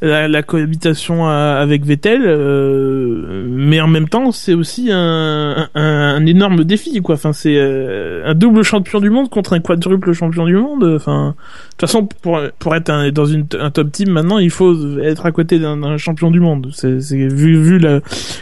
la, 0.00 0.42
cohabitation 0.42 1.28
avec 1.28 1.84
Vettel 1.84 2.22
euh, 2.24 3.44
mais 3.48 3.80
en 3.80 3.88
même 3.88 4.08
temps 4.08 4.32
c'est 4.32 4.54
aussi 4.54 4.90
un, 4.90 5.68
un, 5.74 6.26
énorme 6.26 6.64
défi 6.64 7.00
quoi 7.00 7.14
enfin 7.14 7.32
c'est 7.32 7.56
euh, 7.56 8.22
un 8.26 8.34
double 8.34 8.62
champion 8.62 9.00
du 9.00 9.10
monde 9.10 9.28
contre 9.30 9.54
un 9.54 9.60
quadruple 9.60 10.12
champion 10.12 10.44
du 10.44 10.56
monde 10.56 10.84
enfin 10.84 11.28
de 11.28 11.70
toute 11.70 11.80
façon 11.80 12.06
pour 12.20 12.40
pour 12.58 12.74
être 12.74 13.10
dans 13.10 13.26
une, 13.26 13.46
un 13.58 13.70
top 13.70 13.90
team 13.92 14.10
maintenant, 14.10 14.38
il 14.38 14.50
faut 14.50 14.98
être 15.00 15.26
à 15.26 15.32
côté 15.32 15.58
d'un 15.58 15.96
champion 15.98 16.30
du 16.30 16.40
monde. 16.40 16.70
C'est 16.72 16.90
vu 16.90 17.60
vu, 17.60 17.80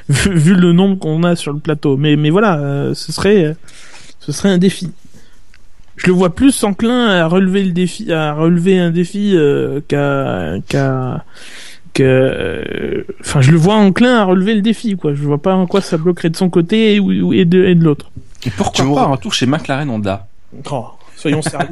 vu 0.08 0.54
le 0.54 0.72
nombre 0.72 0.98
qu'on 0.98 1.22
a 1.22 1.36
sur 1.36 1.52
le 1.52 1.58
plateau. 1.58 1.96
Mais 1.96 2.16
mais 2.16 2.30
voilà, 2.30 2.58
euh, 2.58 2.94
ce 2.94 3.12
serait 3.12 3.56
ce 4.20 4.32
serait 4.32 4.50
un 4.50 4.58
défi. 4.58 4.90
Je 6.02 6.06
le 6.06 6.12
vois 6.12 6.34
plus 6.34 6.64
enclin 6.64 7.08
à 7.08 7.26
relever 7.26 7.62
le 7.62 7.72
défi, 7.72 8.10
à 8.10 8.32
relever 8.32 8.78
un 8.78 8.90
défi 8.90 9.32
euh, 9.34 9.80
qu'à 9.86 10.54
qu'à 10.66 11.24
que 11.92 13.04
enfin 13.20 13.42
je 13.42 13.50
le 13.50 13.58
vois 13.58 13.74
enclin 13.74 14.16
à 14.16 14.24
relever 14.24 14.54
le 14.54 14.62
défi 14.62 14.96
quoi. 14.96 15.12
Je 15.12 15.22
vois 15.22 15.42
pas 15.42 15.54
en 15.54 15.66
quoi 15.66 15.82
ça 15.82 15.98
bloquerait 15.98 16.30
de 16.30 16.36
son 16.36 16.48
côté 16.48 16.94
et, 16.94 16.96
et 16.96 17.44
de 17.44 17.64
et 17.64 17.74
de 17.74 17.84
l'autre. 17.84 18.10
Et 18.46 18.50
pourquoi 18.50 18.94
pas 18.94 19.02
un 19.02 19.12
retour 19.12 19.34
chez 19.34 19.44
McLaren 19.44 19.90
Honda? 19.90 20.26
Oh. 20.70 20.86
Soyons 21.20 21.42
sérieux. 21.42 21.68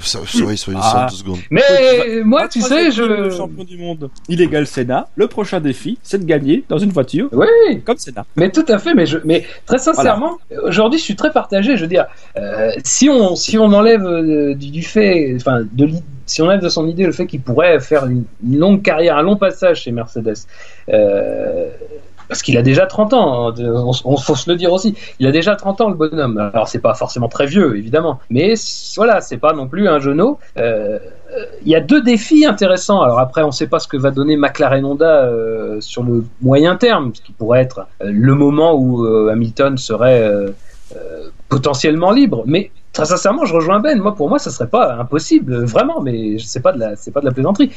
soyez, 0.00 0.56
soyez 0.56 0.78
ah. 0.80 1.08
deux 1.10 1.16
secondes. 1.16 1.40
Mais 1.50 1.62
oui, 1.72 2.22
moi, 2.22 2.46
tu 2.46 2.60
sais, 2.60 2.92
je. 2.92 3.02
Le 3.02 3.30
champion 3.30 3.64
du 3.64 3.76
monde. 3.76 4.10
Illégal 4.28 4.64
Senna. 4.64 5.08
Le 5.16 5.26
prochain 5.26 5.58
défi, 5.58 5.98
c'est 6.04 6.18
de 6.18 6.24
gagner 6.24 6.62
dans 6.68 6.78
une 6.78 6.90
voiture. 6.90 7.28
Oui. 7.32 7.82
Comme 7.84 7.98
Senna. 7.98 8.24
Mais 8.36 8.50
tout 8.50 8.64
à 8.68 8.78
fait. 8.78 8.94
Mais 8.94 9.06
je, 9.06 9.18
mais 9.24 9.44
très 9.66 9.78
sincèrement, 9.78 10.38
voilà. 10.48 10.68
aujourd'hui, 10.68 11.00
je 11.00 11.04
suis 11.04 11.16
très 11.16 11.32
partagé. 11.32 11.76
Je 11.76 11.82
veux 11.82 11.88
dire, 11.88 12.06
euh, 12.36 12.70
si 12.84 13.08
on, 13.08 13.34
si 13.34 13.58
on 13.58 13.72
enlève 13.72 14.06
euh, 14.06 14.54
du, 14.54 14.70
du, 14.70 14.82
fait, 14.82 15.34
enfin, 15.34 15.62
de 15.72 15.88
si 16.26 16.40
on 16.40 16.44
enlève 16.44 16.60
de 16.60 16.68
son 16.68 16.86
idée 16.86 17.06
le 17.06 17.12
fait 17.12 17.26
qu'il 17.26 17.40
pourrait 17.40 17.80
faire 17.80 18.06
une, 18.06 18.22
une, 18.46 18.56
longue 18.56 18.82
carrière, 18.82 19.16
un 19.16 19.22
long 19.22 19.36
passage 19.36 19.82
chez 19.82 19.90
Mercedes. 19.90 20.46
Euh, 20.90 21.70
parce 22.30 22.42
qu'il 22.42 22.56
a 22.56 22.62
déjà 22.62 22.86
30 22.86 23.12
ans, 23.12 23.48
hein, 23.48 23.54
on, 24.04 24.16
faut 24.16 24.36
se 24.36 24.48
le 24.48 24.56
dire 24.56 24.72
aussi. 24.72 24.94
Il 25.18 25.26
a 25.26 25.32
déjà 25.32 25.56
30 25.56 25.80
ans 25.80 25.88
le 25.88 25.96
bonhomme. 25.96 26.38
Alors 26.54 26.68
c'est 26.68 26.78
pas 26.78 26.94
forcément 26.94 27.28
très 27.28 27.46
vieux 27.46 27.76
évidemment, 27.76 28.20
mais 28.30 28.54
voilà, 28.96 29.20
c'est 29.20 29.36
pas 29.36 29.52
non 29.52 29.66
plus 29.66 29.88
un 29.88 29.98
genou. 29.98 30.38
Euh, 30.56 31.00
il 31.62 31.68
y 31.68 31.74
a 31.74 31.80
deux 31.80 32.02
défis 32.02 32.46
intéressants. 32.46 33.02
Alors 33.02 33.18
après, 33.18 33.42
on 33.42 33.50
sait 33.50 33.66
pas 33.66 33.80
ce 33.80 33.88
que 33.88 33.96
va 33.96 34.12
donner 34.12 34.36
McLaren 34.36 34.84
Honda 34.84 35.24
euh, 35.24 35.80
sur 35.80 36.04
le 36.04 36.24
moyen 36.40 36.76
terme, 36.76 37.12
ce 37.14 37.20
qui 37.20 37.32
pourrait 37.32 37.62
être 37.62 37.86
euh, 38.02 38.10
le 38.12 38.34
moment 38.34 38.74
où 38.74 39.04
euh, 39.04 39.30
Hamilton 39.32 39.76
serait 39.76 40.22
euh, 40.22 40.50
potentiellement 41.48 42.12
libre. 42.12 42.44
Mais 42.46 42.70
très 42.92 43.06
sincèrement, 43.06 43.44
je 43.44 43.54
rejoins 43.54 43.80
Ben. 43.80 44.00
Moi, 44.00 44.14
pour 44.14 44.28
moi, 44.28 44.38
ça 44.38 44.50
serait 44.50 44.68
pas 44.68 44.94
impossible, 44.94 45.64
vraiment. 45.64 46.00
Mais 46.00 46.38
c'est 46.38 46.60
pas 46.60 46.72
de 46.72 46.78
la, 46.78 46.94
pas 47.12 47.20
de 47.20 47.26
la 47.26 47.32
plaisanterie. 47.32 47.70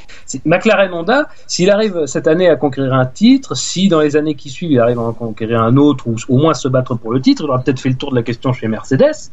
McLaren 0.46 0.94
Honda, 0.94 1.28
s'il 1.48 1.70
arrive 1.70 2.06
cette 2.06 2.28
année 2.28 2.50
à 2.50 2.56
conquérir 2.56 2.94
un 2.94 3.06
titre, 3.06 3.56
si 3.56 3.88
dans 3.88 4.02
les 4.02 4.16
années 4.16 4.36
qui 4.36 4.50
suivent 4.50 4.72
il 4.72 4.80
arrive 4.80 5.00
à 5.00 5.14
conquérir 5.18 5.62
un 5.62 5.78
autre 5.78 6.08
ou 6.08 6.16
au 6.30 6.38
moins 6.38 6.54
se 6.54 6.68
battre 6.68 6.96
pour 6.96 7.14
le 7.14 7.22
titre, 7.22 7.44
il 7.44 7.50
aura 7.50 7.60
peut-être 7.60 7.80
fait 7.80 7.90
le 7.90 7.96
tour 7.96 8.12
de 8.12 8.16
la 8.16 8.24
question 8.24 8.54
chez 8.54 8.68
Mercedes. 8.68 9.30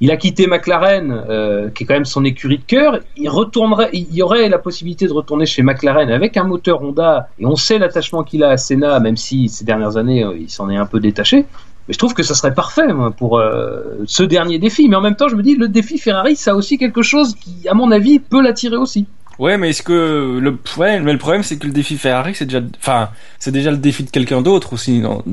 Il 0.00 0.10
a 0.10 0.16
quitté 0.16 0.48
McLaren, 0.48 1.24
euh, 1.28 1.70
qui 1.70 1.84
est 1.84 1.86
quand 1.86 1.94
même 1.94 2.04
son 2.04 2.24
écurie 2.24 2.58
de 2.58 2.64
cœur. 2.64 2.98
Il 3.16 3.28
retournerait, 3.28 3.90
il 3.92 4.12
y 4.12 4.22
aurait 4.22 4.48
la 4.48 4.58
possibilité 4.58 5.06
de 5.06 5.12
retourner 5.12 5.46
chez 5.46 5.62
McLaren 5.62 6.10
avec 6.10 6.36
un 6.36 6.42
moteur 6.44 6.82
Honda. 6.82 7.28
Et 7.38 7.46
on 7.46 7.54
sait 7.54 7.78
l'attachement 7.78 8.24
qu'il 8.24 8.42
a 8.42 8.50
à 8.50 8.56
Senna, 8.56 8.98
même 8.98 9.16
si 9.16 9.48
ces 9.48 9.64
dernières 9.64 9.96
années 9.96 10.26
il 10.38 10.50
s'en 10.50 10.68
est 10.68 10.76
un 10.76 10.86
peu 10.86 10.98
détaché. 10.98 11.46
Mais 11.88 11.94
je 11.94 11.98
trouve 11.98 12.14
que 12.14 12.22
ça 12.22 12.34
serait 12.34 12.54
parfait 12.54 12.92
moi, 12.92 13.10
pour 13.10 13.38
euh, 13.38 14.02
ce 14.06 14.22
dernier 14.22 14.58
défi. 14.58 14.88
Mais 14.88 14.96
en 14.96 15.00
même 15.00 15.16
temps, 15.16 15.28
je 15.28 15.36
me 15.36 15.42
dis, 15.42 15.54
le 15.56 15.68
défi 15.68 15.98
Ferrari, 15.98 16.36
ça 16.36 16.52
a 16.52 16.54
aussi 16.54 16.78
quelque 16.78 17.02
chose 17.02 17.34
qui, 17.34 17.68
à 17.68 17.74
mon 17.74 17.90
avis, 17.90 18.18
peut 18.18 18.42
l'attirer 18.42 18.76
aussi. 18.76 19.06
Ouais, 19.38 19.58
mais 19.58 19.70
est-ce 19.70 19.82
que 19.82 20.38
le 20.40 20.56
ouais, 20.76 21.00
mais 21.00 21.12
le 21.12 21.18
problème 21.18 21.42
c'est 21.42 21.58
que 21.58 21.66
le 21.66 21.72
défi 21.72 21.96
Ferrari 21.98 22.36
c'est 22.36 22.44
déjà 22.44 22.60
enfin, 22.78 23.08
c'est 23.40 23.50
déjà 23.50 23.72
le 23.72 23.78
défi 23.78 24.04
de 24.04 24.10
quelqu'un 24.10 24.42
d'autre 24.42 24.74
aussi 24.74 25.00
non, 25.00 25.24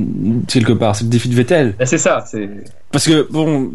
quelque 0.47 0.73
part, 0.73 0.95
c'est 0.95 1.03
le 1.03 1.11
défi 1.11 1.29
de 1.29 1.35
Vettel. 1.35 1.75
Ben 1.77 1.85
c'est 1.85 1.99
ça, 1.99 2.23
c'est 2.25 2.49
Parce 2.91 3.05
que 3.05 3.27
bon 3.31 3.71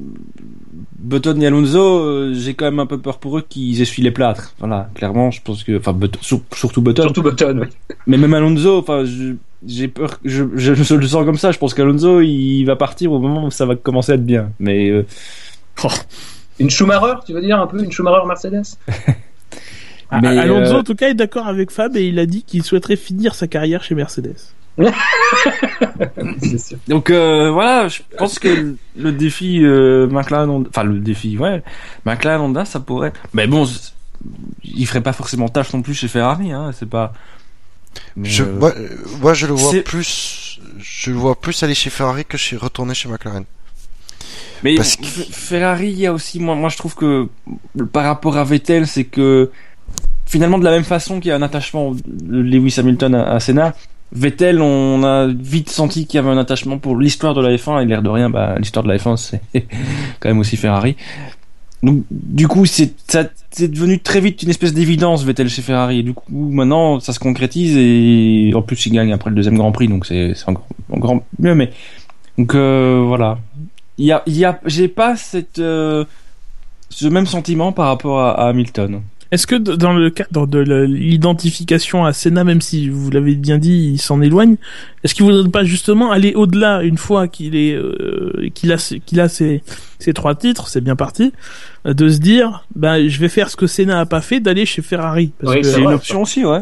Button 1.06 1.40
et 1.40 1.46
Alonso, 1.46 1.78
euh, 2.00 2.32
j'ai 2.34 2.54
quand 2.54 2.64
même 2.64 2.80
un 2.80 2.86
peu 2.86 2.98
peur 2.98 3.18
pour 3.18 3.38
eux 3.38 3.44
qu'ils 3.48 3.80
essuient 3.80 4.02
les 4.02 4.10
plâtres. 4.10 4.54
Voilà, 4.58 4.88
clairement, 4.94 5.30
je 5.30 5.40
pense 5.40 5.62
que, 5.62 5.78
enfin, 5.78 5.92
Button- 5.92 6.18
sur- 6.20 6.40
surtout 6.54 6.82
Button, 6.82 7.02
Surtout 7.02 7.22
Button, 7.22 7.60
oui. 7.62 7.68
mais 8.08 8.16
même 8.18 8.34
Alonso, 8.34 8.78
enfin, 8.78 9.04
j'ai 9.66 9.88
peur, 9.88 10.18
je, 10.24 10.44
je, 10.54 10.74
je 10.74 10.94
le 10.96 11.06
sens 11.06 11.24
comme 11.24 11.38
ça. 11.38 11.52
Je 11.52 11.58
pense 11.58 11.74
qu'Alonso, 11.74 12.20
il 12.22 12.64
va 12.64 12.74
partir 12.76 13.12
au 13.12 13.18
moment 13.20 13.44
où 13.46 13.50
ça 13.50 13.66
va 13.66 13.76
commencer 13.76 14.12
à 14.12 14.14
être 14.16 14.26
bien. 14.26 14.50
Mais 14.58 14.90
euh, 14.90 15.06
Une 16.58 16.70
Schumacher, 16.70 17.20
tu 17.24 17.32
veux 17.34 17.40
dire 17.40 17.60
un 17.60 17.66
peu 17.66 17.82
Une 17.82 17.92
Schumacher 17.92 18.26
Mercedes 18.26 18.62
Mais, 20.22 20.38
Alonso, 20.38 20.74
euh, 20.74 20.78
en 20.80 20.84
tout 20.84 20.94
cas, 20.94 21.08
est 21.08 21.14
d'accord 21.14 21.46
avec 21.48 21.70
Fab 21.70 21.96
et 21.96 22.06
il 22.06 22.18
a 22.18 22.26
dit 22.26 22.42
qu'il 22.44 22.62
souhaiterait 22.62 22.96
finir 22.96 23.34
sa 23.34 23.46
carrière 23.48 23.82
chez 23.82 23.94
Mercedes. 23.94 24.36
Donc 26.88 27.10
euh, 27.10 27.50
voilà, 27.50 27.88
je 27.88 28.02
pense 28.18 28.38
que 28.38 28.74
le- 28.96 29.12
défi 29.12 29.60
euh, 29.64 30.06
McLaren, 30.08 30.48
Honda- 30.50 30.68
enfin 30.68 30.84
le 30.84 30.98
défi, 30.98 31.38
ouais, 31.38 31.62
McLaren 32.04 32.40
Honda, 32.42 32.64
ça 32.64 32.80
pourrait. 32.80 33.12
Mais 33.32 33.46
bon, 33.46 33.66
il 34.64 34.86
ferait 34.86 35.00
pas 35.00 35.12
forcément 35.12 35.48
tâche 35.48 35.72
non 35.72 35.82
plus 35.82 35.94
chez 35.94 36.08
Ferrari, 36.08 36.52
hein. 36.52 36.70
C'est 36.78 36.88
pas. 36.88 37.12
Mais, 38.16 38.28
Je, 38.28 38.42
euh, 38.44 38.52
moi, 38.58 38.74
moi, 39.20 39.34
je 39.34 39.46
le 39.46 39.54
vois 39.54 39.72
plus, 39.82 40.60
je 40.78 41.10
le 41.10 41.16
vois 41.16 41.40
plus 41.40 41.62
aller 41.62 41.74
chez 41.74 41.90
Ferrari 41.90 42.24
que 42.24 42.36
chez 42.36 42.56
retourner 42.56 42.94
chez 42.94 43.08
McLaren. 43.08 43.44
Mais 44.62 44.74
Parce 44.74 44.96
que- 44.96 45.04
Ferrari, 45.06 45.88
il 45.88 45.98
y 45.98 46.06
a 46.06 46.12
aussi, 46.12 46.40
moi, 46.40 46.54
moi 46.54 46.68
je 46.70 46.76
trouve 46.76 46.94
que 46.94 47.28
par 47.92 48.04
rapport 48.04 48.36
à 48.36 48.44
Vettel, 48.44 48.86
c'est 48.86 49.04
que 49.04 49.50
finalement 50.26 50.58
de 50.58 50.64
la 50.64 50.72
même 50.72 50.84
façon 50.84 51.20
qu'il 51.20 51.28
y 51.28 51.32
a 51.32 51.36
un 51.36 51.42
attachement 51.42 51.92
de 51.92 52.40
Lewis 52.40 52.74
Hamilton 52.78 53.14
à, 53.14 53.32
à 53.32 53.40
Senna, 53.40 53.74
Vettel, 54.12 54.60
on 54.60 55.02
a 55.02 55.26
vite 55.26 55.68
senti 55.68 56.06
qu'il 56.06 56.18
y 56.18 56.18
avait 56.18 56.30
un 56.30 56.38
attachement 56.38 56.78
pour 56.78 56.96
l'histoire 56.96 57.34
de 57.34 57.40
la 57.40 57.56
F1 57.56 57.82
et 57.82 57.86
l'air 57.86 58.02
de 58.02 58.08
rien, 58.08 58.30
bah, 58.30 58.54
l'histoire 58.58 58.84
de 58.84 58.88
la 58.88 58.96
F1 58.98 59.16
c'est 59.16 59.40
quand 60.20 60.28
même 60.28 60.38
aussi 60.38 60.56
Ferrari. 60.56 60.96
Donc 61.82 62.04
du 62.10 62.48
coup 62.48 62.66
c'est 62.66 62.94
devenu 63.58 63.98
très 64.00 64.20
vite 64.20 64.42
une 64.42 64.50
espèce 64.50 64.72
d'évidence 64.72 65.24
Vettel 65.24 65.48
chez 65.48 65.62
Ferrari. 65.62 66.02
Du 66.02 66.14
coup 66.14 66.50
maintenant 66.50 67.00
ça 67.00 67.12
se 67.12 67.18
concrétise 67.18 67.76
et 67.76 68.52
en 68.54 68.62
plus 68.62 68.86
il 68.86 68.92
gagne 68.92 69.12
après 69.12 69.30
le 69.30 69.36
deuxième 69.36 69.56
Grand 69.56 69.72
Prix 69.72 69.88
donc 69.88 70.06
c'est 70.06 70.34
encore, 70.46 70.66
encore 70.90 71.22
mieux. 71.38 71.54
Mais 71.54 71.70
donc 72.38 72.54
euh, 72.54 73.02
voilà, 73.06 73.38
il 73.98 74.06
y 74.06 74.12
a, 74.12 74.22
a, 74.48 74.60
j'ai 74.66 74.88
pas 74.88 75.16
euh, 75.58 76.04
ce 76.90 77.06
même 77.08 77.26
sentiment 77.26 77.72
par 77.72 77.88
rapport 77.88 78.20
à 78.20 78.48
Hamilton. 78.48 79.02
Est-ce 79.32 79.46
que 79.46 79.56
dans 79.56 79.92
le 79.92 80.10
cadre 80.10 80.46
de 80.46 80.58
l'identification 81.10 82.04
à 82.04 82.12
Senna, 82.12 82.44
même 82.44 82.60
si 82.60 82.88
vous 82.88 83.10
l'avez 83.10 83.34
bien 83.34 83.58
dit, 83.58 83.90
il 83.94 83.98
s'en 83.98 84.20
éloigne, 84.20 84.56
est-ce 85.04 85.14
qu'il 85.14 85.24
voudrait 85.24 85.50
pas 85.50 85.64
justement 85.64 86.10
aller 86.12 86.34
au-delà 86.34 86.82
une 86.82 86.98
fois 86.98 87.26
qu'il 87.28 87.56
est 87.56 87.74
euh, 87.74 88.48
qu'il 88.54 88.72
a 88.72 88.78
ses- 88.78 89.00
qu'il 89.00 89.20
a 89.20 89.28
ses, 89.28 89.62
ses 89.98 90.12
trois 90.12 90.34
titres, 90.34 90.68
c'est 90.68 90.80
bien 90.80 90.96
parti, 90.96 91.32
de 91.84 92.08
se 92.08 92.18
dire, 92.18 92.64
ben 92.74 93.08
je 93.08 93.18
vais 93.20 93.28
faire 93.28 93.48
ce 93.50 93.56
que 93.56 93.66
Senna 93.66 94.00
a 94.00 94.06
pas 94.06 94.20
fait, 94.20 94.40
d'aller 94.40 94.66
chez 94.66 94.82
Ferrari, 94.82 95.32
parce 95.40 95.54
Oui, 95.54 95.60
que 95.62 95.66
c'est 95.66 95.80
une 95.80 95.86
option 95.92 96.22
aussi, 96.22 96.44
ouais. 96.44 96.60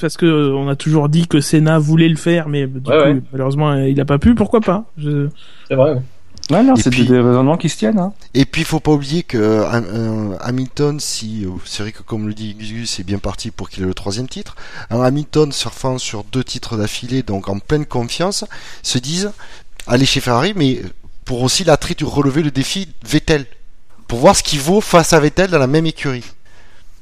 Parce 0.00 0.16
que 0.16 0.26
euh, 0.26 0.52
on 0.54 0.68
a 0.68 0.76
toujours 0.76 1.08
dit 1.08 1.26
que 1.26 1.40
Senna 1.40 1.78
voulait 1.78 2.08
le 2.08 2.16
faire, 2.16 2.48
mais 2.48 2.66
du 2.66 2.74
Ouais, 2.78 2.82
coup 2.82 2.90
ouais. 2.90 3.20
malheureusement 3.32 3.74
il 3.76 4.00
a 4.00 4.04
pas 4.04 4.18
pu. 4.18 4.34
Pourquoi 4.34 4.60
pas 4.60 4.84
Je- 4.98 5.28
C'est 5.68 5.74
vrai, 5.74 5.92
oui. 5.94 6.00
Ouais, 6.50 6.62
c'est 6.76 6.90
des 6.90 7.02
raisonnements 7.02 7.58
qui 7.58 7.68
se 7.68 7.76
tiennent. 7.76 7.98
Hein. 7.98 8.12
Et 8.32 8.46
puis, 8.46 8.64
faut 8.64 8.80
pas 8.80 8.92
oublier 8.92 9.22
que 9.22 9.36
euh, 9.36 10.36
Hamilton, 10.40 10.98
si 10.98 11.44
euh, 11.44 11.50
c'est 11.66 11.82
vrai 11.82 11.92
que 11.92 12.02
comme 12.02 12.26
le 12.26 12.32
dit 12.32 12.54
Gus, 12.54 12.90
c'est 12.90 13.04
bien 13.04 13.18
parti 13.18 13.50
pour 13.50 13.68
qu'il 13.68 13.82
ait 13.82 13.86
le 13.86 13.94
troisième 13.94 14.28
titre. 14.28 14.56
Un 14.90 15.02
Hamilton 15.02 15.52
surfant 15.52 15.98
sur 15.98 16.24
deux 16.24 16.44
titres 16.44 16.76
d'affilée, 16.76 17.22
donc 17.22 17.48
en 17.48 17.58
pleine 17.58 17.84
confiance, 17.84 18.44
se 18.82 18.98
disent 18.98 19.32
aller 19.86 20.06
chez 20.06 20.20
Ferrari, 20.20 20.54
mais 20.56 20.80
pour 21.26 21.42
aussi 21.42 21.64
l'attrait 21.64 21.94
de 21.94 22.04
relever 22.06 22.42
le 22.42 22.50
défi 22.50 22.88
Vettel, 23.06 23.44
pour 24.06 24.18
voir 24.18 24.34
ce 24.34 24.42
qu'il 24.42 24.60
vaut 24.60 24.80
face 24.80 25.12
à 25.12 25.20
Vettel 25.20 25.50
dans 25.50 25.58
la 25.58 25.66
même 25.66 25.86
écurie. 25.86 26.24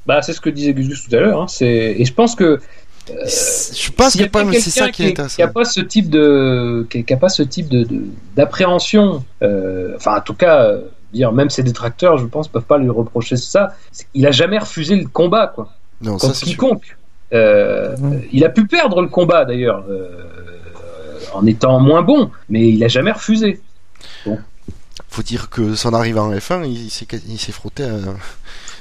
Bah, 0.05 0.21
c'est 0.21 0.33
ce 0.33 0.41
que 0.41 0.49
disait 0.49 0.73
Gus 0.73 0.87
Gus 0.87 1.07
tout 1.07 1.15
à 1.15 1.19
l'heure. 1.19 1.41
Hein. 1.43 1.47
C'est... 1.47 1.95
Et 1.97 2.03
je 2.03 2.13
pense 2.13 2.35
que 2.35 2.59
Je 3.07 3.91
pense 3.91 4.11
s'il 4.13 4.21
y 4.21 4.23
que 4.25 4.29
a 4.29 4.31
pas 4.31 4.45
pas- 4.45 4.53
c'est 4.53 4.69
ça 4.69 4.89
qui 4.89 5.03
est 5.07 5.13
qui 5.13 5.41
n'a 5.41 5.47
pas 5.47 5.65
ce 5.65 5.79
type 5.81 6.09
de, 6.09 6.85
qui, 6.89 7.03
qui 7.03 7.13
a 7.13 7.17
pas 7.17 7.29
ce 7.29 7.43
type 7.43 7.69
de, 7.69 7.87
d'appréhension, 8.35 9.23
euh, 9.41 9.93
enfin 9.95 10.17
en 10.17 10.21
tout 10.21 10.33
cas, 10.33 10.63
euh, 10.63 10.81
dire 11.13 11.31
même 11.31 11.49
ses 11.49 11.63
détracteurs, 11.63 12.17
je 12.17 12.25
pense, 12.25 12.47
peuvent 12.47 12.63
pas 12.63 12.77
lui 12.77 12.89
reprocher 12.89 13.37
ça. 13.37 13.75
Qu'il 14.13 14.25
a 14.27 14.31
jamais 14.31 14.57
refusé 14.57 14.95
le 14.95 15.07
combat, 15.07 15.47
quoi. 15.47 15.73
Non, 16.01 16.17
ça 16.19 16.27
Comme 16.27 16.35
c'est 16.35 16.45
sûr. 16.45 16.53
quiconque. 16.53 16.97
Euh. 17.33 17.95
Il 18.31 18.43
a 18.45 18.49
pu 18.49 18.67
perdre 18.67 19.01
le 19.01 19.07
combat 19.07 19.45
d'ailleurs, 19.45 19.83
euh, 19.89 20.09
en 21.33 21.45
étant 21.45 21.79
moins 21.79 22.01
bon, 22.01 22.29
mais 22.49 22.69
il 22.69 22.83
a 22.83 22.87
jamais 22.87 23.11
refusé. 23.11 23.61
Faut 25.09 25.23
dire 25.23 25.49
que 25.49 25.75
son 25.75 25.93
arrivée 25.93 26.19
en 26.19 26.31
F1, 26.31 26.65
il 26.65 26.89
s'est, 26.89 27.07
il 27.27 27.39
s'est 27.39 27.51
frotté 27.51 27.83
à, 27.83 27.95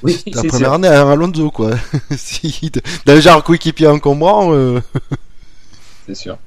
Oui, 0.07 0.23
la 0.35 0.41
c'est 0.43 0.49
première 0.49 0.67
sûr. 0.69 0.73
année 0.75 0.89
à 0.89 1.11
Alonso, 1.11 1.51
quoi. 1.51 1.71
Si- 2.17 2.71
le 3.07 3.21
genre 3.21 3.43
coéquipier 3.45 3.89
encombrant, 3.89 4.55
euh, 4.55 4.81
C'est 6.07 6.15
sûr. 6.15 6.39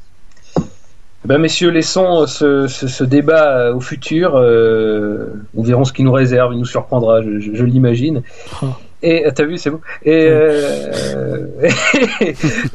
Ben, 1.26 1.38
messieurs, 1.38 1.70
laissons 1.70 2.26
ce, 2.28 2.68
ce- 2.68 2.88
ce 2.88 3.04
débat 3.04 3.58
euh, 3.58 3.74
au 3.76 3.82
futur. 3.82 4.36
euh, 4.36 5.34
on 5.56 5.64
verra 5.64 5.84
ce 5.84 5.92
qu'il 5.92 6.06
nous 6.06 6.14
réserve. 6.14 6.54
Il 6.54 6.60
nous 6.60 6.66
surprendra, 6.66 7.22
je, 7.22 7.40
je- 7.42 7.54
je 7.54 7.66
l'imagine. 7.66 8.24
Oh. 8.64 8.68
Et 9.04 9.26
euh, 9.26 9.32
t'as 9.36 9.44
vu, 9.46 9.58
c'est. 9.58 9.70
Et, 10.04 10.28
euh, 10.30 11.48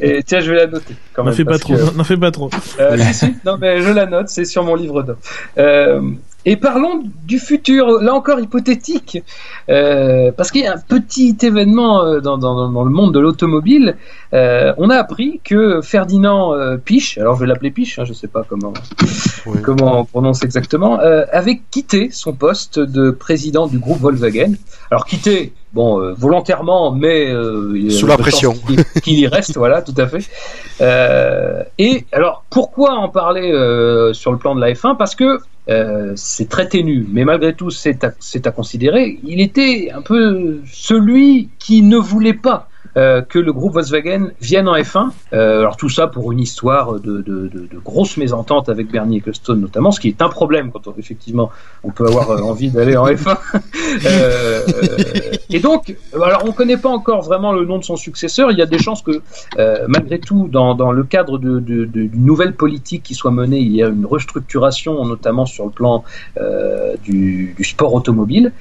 et 0.01 0.23
tiens, 0.25 0.41
je 0.41 0.51
vais 0.51 0.57
la 0.59 0.67
noter. 0.67 0.95
N'en 1.19 1.33
fais 1.33 1.45
pas 1.45 1.59
trop, 1.59 1.75
n'en 1.97 2.05
fais 2.05 2.17
pas 2.17 2.31
trop. 2.31 2.51
euh, 2.81 2.97
non, 3.45 3.57
mais 3.59 3.81
je 3.83 3.91
la 3.91 4.07
note, 4.07 4.29
c'est 4.29 4.45
sur 4.45 4.63
mon 4.65 4.75
livre 4.75 5.03
d'or. 5.03 5.17
Euh, 5.59 6.01
et 6.47 6.57
parlons 6.57 7.03
du 7.25 7.39
futur, 7.39 8.03
là 8.03 8.15
encore 8.15 8.41
hypothétique, 8.41 9.23
euh, 9.69 10.33
parce 10.37 10.51
qu'il 10.51 10.63
y 10.63 10.67
a 10.67 10.75
un 10.75 10.79
petit 10.79 11.37
événement 11.43 12.05
euh, 12.05 12.21
dans, 12.21 12.39
dans, 12.39 12.71
dans 12.71 12.85
le 12.85 12.91
monde 12.91 13.15
de 13.15 13.21
l'automobile. 13.21 13.97
Euh, 14.33 14.73
on 14.79 14.91
a 14.91 14.97
appris 14.97 15.41
que 15.45 15.81
Ferdinand 15.83 16.53
euh, 16.55 16.77
Piche, 16.77 17.19
alors 17.19 17.37
je 17.37 17.41
vais 17.41 17.47
l'appeler 17.47 17.71
Piche, 17.71 17.99
hein, 17.99 18.05
je 18.05 18.13
sais 18.13 18.29
pas 18.29 18.45
comment 18.49 18.73
comment 19.63 20.01
on 20.01 20.05
prononce 20.05 20.43
exactement, 20.43 21.01
euh, 21.01 21.25
avait 21.33 21.61
quitté 21.71 22.11
son 22.11 22.33
poste 22.33 22.79
de 22.79 23.11
président 23.11 23.67
du 23.67 23.79
groupe 23.79 24.01
Volkswagen. 24.01 24.55
Alors 24.91 25.07
quitté, 25.07 25.53
bon, 25.75 26.01
euh, 26.01 26.15
volontairement, 26.17 26.93
mais 26.93 27.29
euh, 27.31 27.91
Sous 27.91 28.07
la 28.07 28.17
pression. 28.17 28.55
qu'il- 29.03 29.19
y 29.19 29.27
reste, 29.27 29.57
voilà, 29.57 29.83
tout 29.83 29.95
à 29.99 30.07
fait. 30.07 30.25
Euh, 30.81 31.63
et 31.79 32.05
alors, 32.13 32.45
pourquoi 32.51 32.95
en 32.95 33.09
parler 33.09 33.51
sur 34.13 34.33
le 34.33 34.39
plan 34.39 34.55
de 34.55 34.61
la 34.61 34.73
F1 34.73 34.97
Parce 34.97 35.15
que 35.15 35.39
c'est 36.17 36.49
très 36.49 36.69
ténu, 36.69 37.07
mais 37.11 37.25
malgré 37.25 37.55
tout, 37.55 37.71
c'est 37.71 38.05
à, 38.05 38.13
c'est 38.21 38.47
à 38.47 38.51
considérer. 38.51 39.19
Il 39.25 39.41
était 39.41 39.91
un 39.95 40.03
peu 40.03 40.61
celui 40.71 41.49
qui 41.59 41.83
ne 41.83 41.97
voulait 41.97 42.35
pas 42.35 42.69
euh, 42.97 43.23
que 43.23 43.41
le 43.41 43.53
groupe 43.53 43.75
Volkswagen 43.75 44.31
vienne 44.41 44.69
en 44.69 44.77
F1. 44.77 45.11
Euh, 45.33 45.61
alors 45.61 45.77
tout 45.77 45.89
ça 45.89 46.07
pour 46.07 46.31
une 46.31 46.39
histoire 46.39 47.01
de, 47.01 47.23
de, 47.23 47.49
de, 47.49 47.67
de 47.71 47.79
grosse 47.85 48.17
mésentente 48.17 48.69
avec 48.69 48.91
Bernie 48.91 49.17
Ecclestone 49.19 49.61
notamment, 49.61 49.91
ce 49.91 49.99
qui 49.99 50.09
est 50.09 50.23
un 50.23 50.29
problème 50.29 50.71
quand 50.71 50.87
on, 50.87 50.95
effectivement 50.97 51.51
on 51.83 51.91
peut 51.91 52.07
avoir 52.07 52.31
euh, 52.31 52.43
envie 52.43 52.71
d'aller 52.71 52.97
en 52.97 53.07
F1. 53.07 53.37
Euh, 54.07 54.61
et 55.51 55.61
donc, 55.61 55.97
alors 56.15 56.43
on 56.47 56.53
connaît 56.53 56.77
pas 56.77 56.89
encore 56.89 57.23
vraiment 57.23 57.53
le 57.53 57.65
nom 57.65 57.79
de 57.79 57.85
son 57.85 57.97
successeur. 57.97 58.51
Il 58.51 58.59
y 58.59 58.63
a 58.63 58.67
des 58.67 58.79
chances 58.79 59.03
que 59.03 59.23
malgré 59.87 60.19
tout, 60.19 60.49
dans, 60.51 60.75
dans 60.75 60.91
le 60.91 61.05
cadre 61.05 61.39
d'une 61.39 62.11
nouvelle 62.15 62.55
politique 62.55 63.03
qui 63.05 63.15
soit 63.15 63.31
menée, 63.31 63.61
il 63.61 63.75
y 63.75 63.83
a 63.83 63.89
une 63.89 64.05
restructuration, 64.05 65.05
notamment 65.05 65.47
sur 65.47 65.65
le 65.67 65.71
plan 65.71 66.05
du, 67.05 67.55
du 67.57 67.65
sport 67.65 67.95
automobile, 67.95 68.53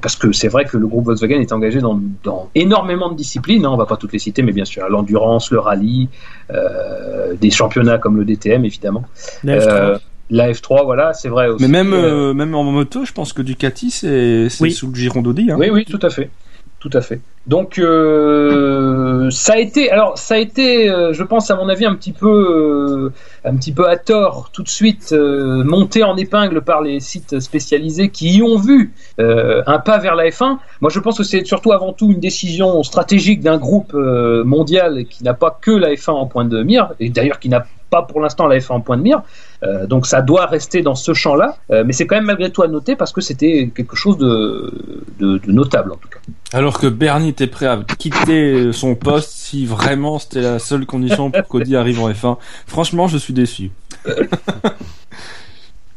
parce 0.00 0.16
que 0.16 0.32
c'est 0.32 0.48
vrai 0.48 0.64
que 0.64 0.76
le 0.76 0.86
groupe 0.86 1.06
Volkswagen 1.06 1.40
est 1.40 1.52
engagé 1.52 1.80
dans, 1.80 2.00
dans 2.22 2.50
énormément 2.54 3.10
de 3.10 3.16
disciplines. 3.16 3.66
Hein, 3.68 3.72
on 3.72 3.76
va 3.76 3.86
pas 3.86 3.96
toutes 3.96 4.12
les 4.12 4.18
citer, 4.18 4.42
mais 4.42 4.52
bien 4.52 4.64
sûr 4.64 4.88
l'endurance, 4.88 5.50
le 5.50 5.58
rallye, 5.58 6.08
euh, 6.50 7.34
des 7.40 7.50
championnats 7.50 7.98
comme 7.98 8.16
le 8.16 8.24
DTM 8.24 8.64
évidemment. 8.64 9.04
La 9.44 9.58
F3. 9.58 9.68
Euh, 9.70 9.98
la 10.30 10.50
F3, 10.52 10.84
voilà, 10.84 11.14
c'est 11.14 11.28
vrai 11.28 11.48
aussi. 11.48 11.62
Mais 11.64 11.68
même, 11.68 11.92
Euh, 11.94 12.34
même 12.34 12.54
en 12.54 12.64
moto, 12.64 13.04
je 13.04 13.12
pense 13.12 13.32
que 13.32 13.40
Ducati, 13.42 13.90
c'est 13.90 14.48
c'est 14.50 14.62
Oui. 14.62 14.72
sous 14.72 14.88
le 14.88 14.94
giron 14.94 15.22
d'Audi. 15.22 15.50
Hein. 15.50 15.56
Oui, 15.58 15.70
oui, 15.70 15.84
tout 15.86 16.00
à 16.02 16.10
fait. 16.10 16.30
Tout 16.80 16.90
à 16.92 17.00
fait. 17.00 17.20
Donc 17.48 17.78
euh, 17.78 19.30
ça 19.30 19.54
a 19.54 19.58
été, 19.58 19.90
alors 19.90 20.16
ça 20.16 20.34
a 20.34 20.38
été, 20.38 20.88
euh, 20.88 21.12
je 21.12 21.24
pense 21.24 21.50
à 21.50 21.56
mon 21.56 21.68
avis 21.68 21.86
un 21.86 21.94
petit 21.94 22.12
peu, 22.12 22.28
euh, 22.28 23.12
un 23.44 23.56
petit 23.56 23.72
peu 23.72 23.88
à 23.88 23.96
tort, 23.96 24.50
tout 24.52 24.62
de 24.62 24.68
suite 24.68 25.10
euh, 25.12 25.64
monté 25.64 26.04
en 26.04 26.16
épingle 26.16 26.60
par 26.60 26.82
les 26.82 27.00
sites 27.00 27.40
spécialisés 27.40 28.10
qui 28.10 28.36
y 28.36 28.42
ont 28.42 28.58
vu 28.58 28.92
euh, 29.18 29.62
un 29.66 29.78
pas 29.80 29.98
vers 29.98 30.14
la 30.14 30.28
F1. 30.28 30.58
Moi, 30.80 30.90
je 30.90 31.00
pense 31.00 31.18
que 31.18 31.24
c'est 31.24 31.44
surtout 31.44 31.72
avant 31.72 31.92
tout 31.92 32.12
une 32.12 32.20
décision 32.20 32.82
stratégique 32.84 33.40
d'un 33.40 33.58
groupe 33.58 33.92
euh, 33.94 34.44
mondial 34.44 35.06
qui 35.06 35.24
n'a 35.24 35.34
pas 35.34 35.58
que 35.60 35.70
la 35.72 35.94
F1 35.94 36.10
en 36.12 36.26
point 36.26 36.44
de 36.44 36.62
mire, 36.62 36.92
et 37.00 37.08
d'ailleurs 37.10 37.40
qui 37.40 37.48
n'a 37.48 37.66
pas 37.90 38.02
pour 38.02 38.20
l'instant 38.20 38.46
la 38.46 38.58
F1 38.58 38.72
en 38.74 38.80
point 38.82 38.98
de 38.98 39.02
mire. 39.02 39.22
Euh, 39.62 39.86
donc 39.86 40.06
ça 40.06 40.20
doit 40.22 40.46
rester 40.46 40.82
dans 40.82 40.94
ce 40.94 41.14
champ-là, 41.14 41.56
Euh, 41.70 41.82
mais 41.84 41.92
c'est 41.92 42.06
quand 42.06 42.16
même 42.16 42.26
malgré 42.26 42.50
tout 42.52 42.62
à 42.62 42.68
noter 42.68 42.94
parce 42.96 43.12
que 43.12 43.20
c'était 43.22 43.72
quelque 43.74 43.96
chose 43.96 44.18
de, 44.18 45.04
de, 45.18 45.38
de 45.38 45.52
notable 45.52 45.92
en 45.92 45.96
tout 45.96 46.08
cas. 46.08 46.20
Alors 46.52 46.80
que 46.80 46.86
Bernie 46.86 47.28
était 47.28 47.46
prêt 47.46 47.66
à 47.66 47.84
quitter 47.98 48.72
son 48.72 48.94
poste 48.94 49.30
si 49.30 49.66
vraiment 49.66 50.18
c'était 50.18 50.40
la 50.40 50.58
seule 50.58 50.86
condition 50.86 51.30
pour 51.30 51.46
qu'Audi 51.46 51.76
arrive 51.76 52.00
en 52.00 52.10
F1. 52.10 52.38
Franchement, 52.66 53.06
je 53.06 53.18
suis 53.18 53.34
déçu. 53.34 53.70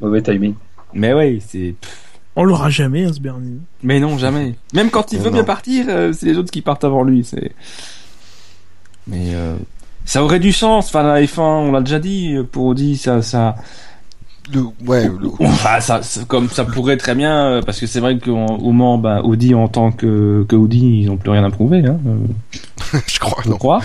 Mauvais 0.02 0.22
timing. 0.22 0.56
Mais 0.94 1.14
oui, 1.14 1.42
c'est. 1.46 1.76
On 2.36 2.44
l'aura 2.44 2.70
jamais, 2.70 3.06
hein, 3.06 3.14
ce 3.14 3.20
Bernie. 3.20 3.60
Mais 3.84 4.00
non, 4.00 4.18
jamais. 4.18 4.56
Même 4.74 4.90
quand 4.90 5.12
il 5.12 5.20
veut 5.20 5.32
bien 5.32 5.44
partir, 5.44 5.86
euh, 5.90 6.14
c'est 6.14 6.26
les 6.26 6.38
autres 6.38 6.52
qui 6.52 6.62
partent 6.62 6.84
avant 6.84 7.04
lui. 7.04 7.24
C'est. 7.24 7.52
Mais 9.08 9.34
euh, 9.36 9.56
ça 10.06 10.24
aurait 10.24 10.40
du 10.40 10.52
sens. 10.52 10.88
Enfin, 10.88 11.04
la 11.04 11.22
F1, 11.22 11.42
on 11.42 11.72
l'a 11.72 11.82
déjà 11.82 12.00
dit 12.00 12.36
euh, 12.36 12.44
pour 12.44 12.66
Audi, 12.66 12.98
ça, 12.98 13.22
ça, 13.22 13.56
Le, 14.54 14.64
ouais, 14.88 15.06
le- 15.08 15.30
ça, 15.82 16.02
comme 16.28 16.50
ça 16.50 16.66
pourrait 16.66 16.98
très 16.98 17.16
bien, 17.16 17.46
euh, 17.46 17.62
parce 17.62 17.80
que 17.80 17.88
c'est 17.88 18.00
vrai 18.00 18.18
qu'au 18.18 18.72
Mans, 18.72 18.98
ben, 18.98 19.22
Audi 19.22 19.54
en 19.56 19.68
tant 19.68 19.92
que, 19.92 20.46
que 20.50 20.56
Audi, 20.56 21.02
ils 21.02 21.06
n'ont 21.08 21.18
plus 21.18 21.30
rien 21.30 21.44
à 21.44 21.50
prouver, 21.50 21.80
hein, 21.86 21.98
euh, 22.08 22.98
je 23.08 23.20
crois 23.20 23.42
je 23.46 23.52
crois. 23.52 23.82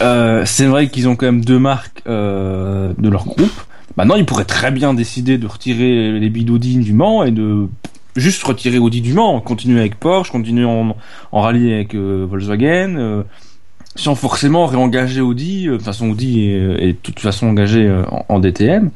Euh, 0.00 0.42
c'est 0.44 0.66
vrai 0.66 0.88
qu'ils 0.88 1.08
ont 1.08 1.16
quand 1.16 1.26
même 1.26 1.44
deux 1.44 1.58
marques 1.58 2.02
euh, 2.06 2.92
de 2.98 3.08
leur 3.08 3.24
groupe. 3.24 3.50
Maintenant, 3.96 4.14
ils 4.16 4.24
pourraient 4.24 4.44
très 4.44 4.70
bien 4.70 4.94
décider 4.94 5.38
de 5.38 5.46
retirer 5.46 6.18
les 6.20 6.28
billes 6.30 6.44
d'Audi 6.44 6.76
du 6.78 6.92
Mans 6.92 7.24
et 7.24 7.30
de 7.32 7.66
juste 8.14 8.42
retirer 8.44 8.78
Audi 8.78 9.00
du 9.00 9.12
Mans, 9.12 9.40
continuer 9.40 9.80
avec 9.80 9.98
Porsche, 9.98 10.30
continuer 10.30 10.64
en, 10.64 10.94
en 11.32 11.40
rallye 11.40 11.72
avec 11.72 11.94
euh, 11.94 12.26
Volkswagen, 12.28 13.24
sans 13.96 14.14
forcément 14.14 14.66
réengager 14.66 15.20
Audi. 15.20 15.66
De 15.66 15.76
toute 15.76 15.84
façon, 15.84 16.10
Audi 16.10 16.42
est, 16.44 16.84
est 16.88 16.92
de 16.92 16.98
toute 17.02 17.18
façon 17.20 17.48
engagé 17.48 17.90
en, 18.10 18.24
en 18.28 18.38
DTM, 18.38 18.90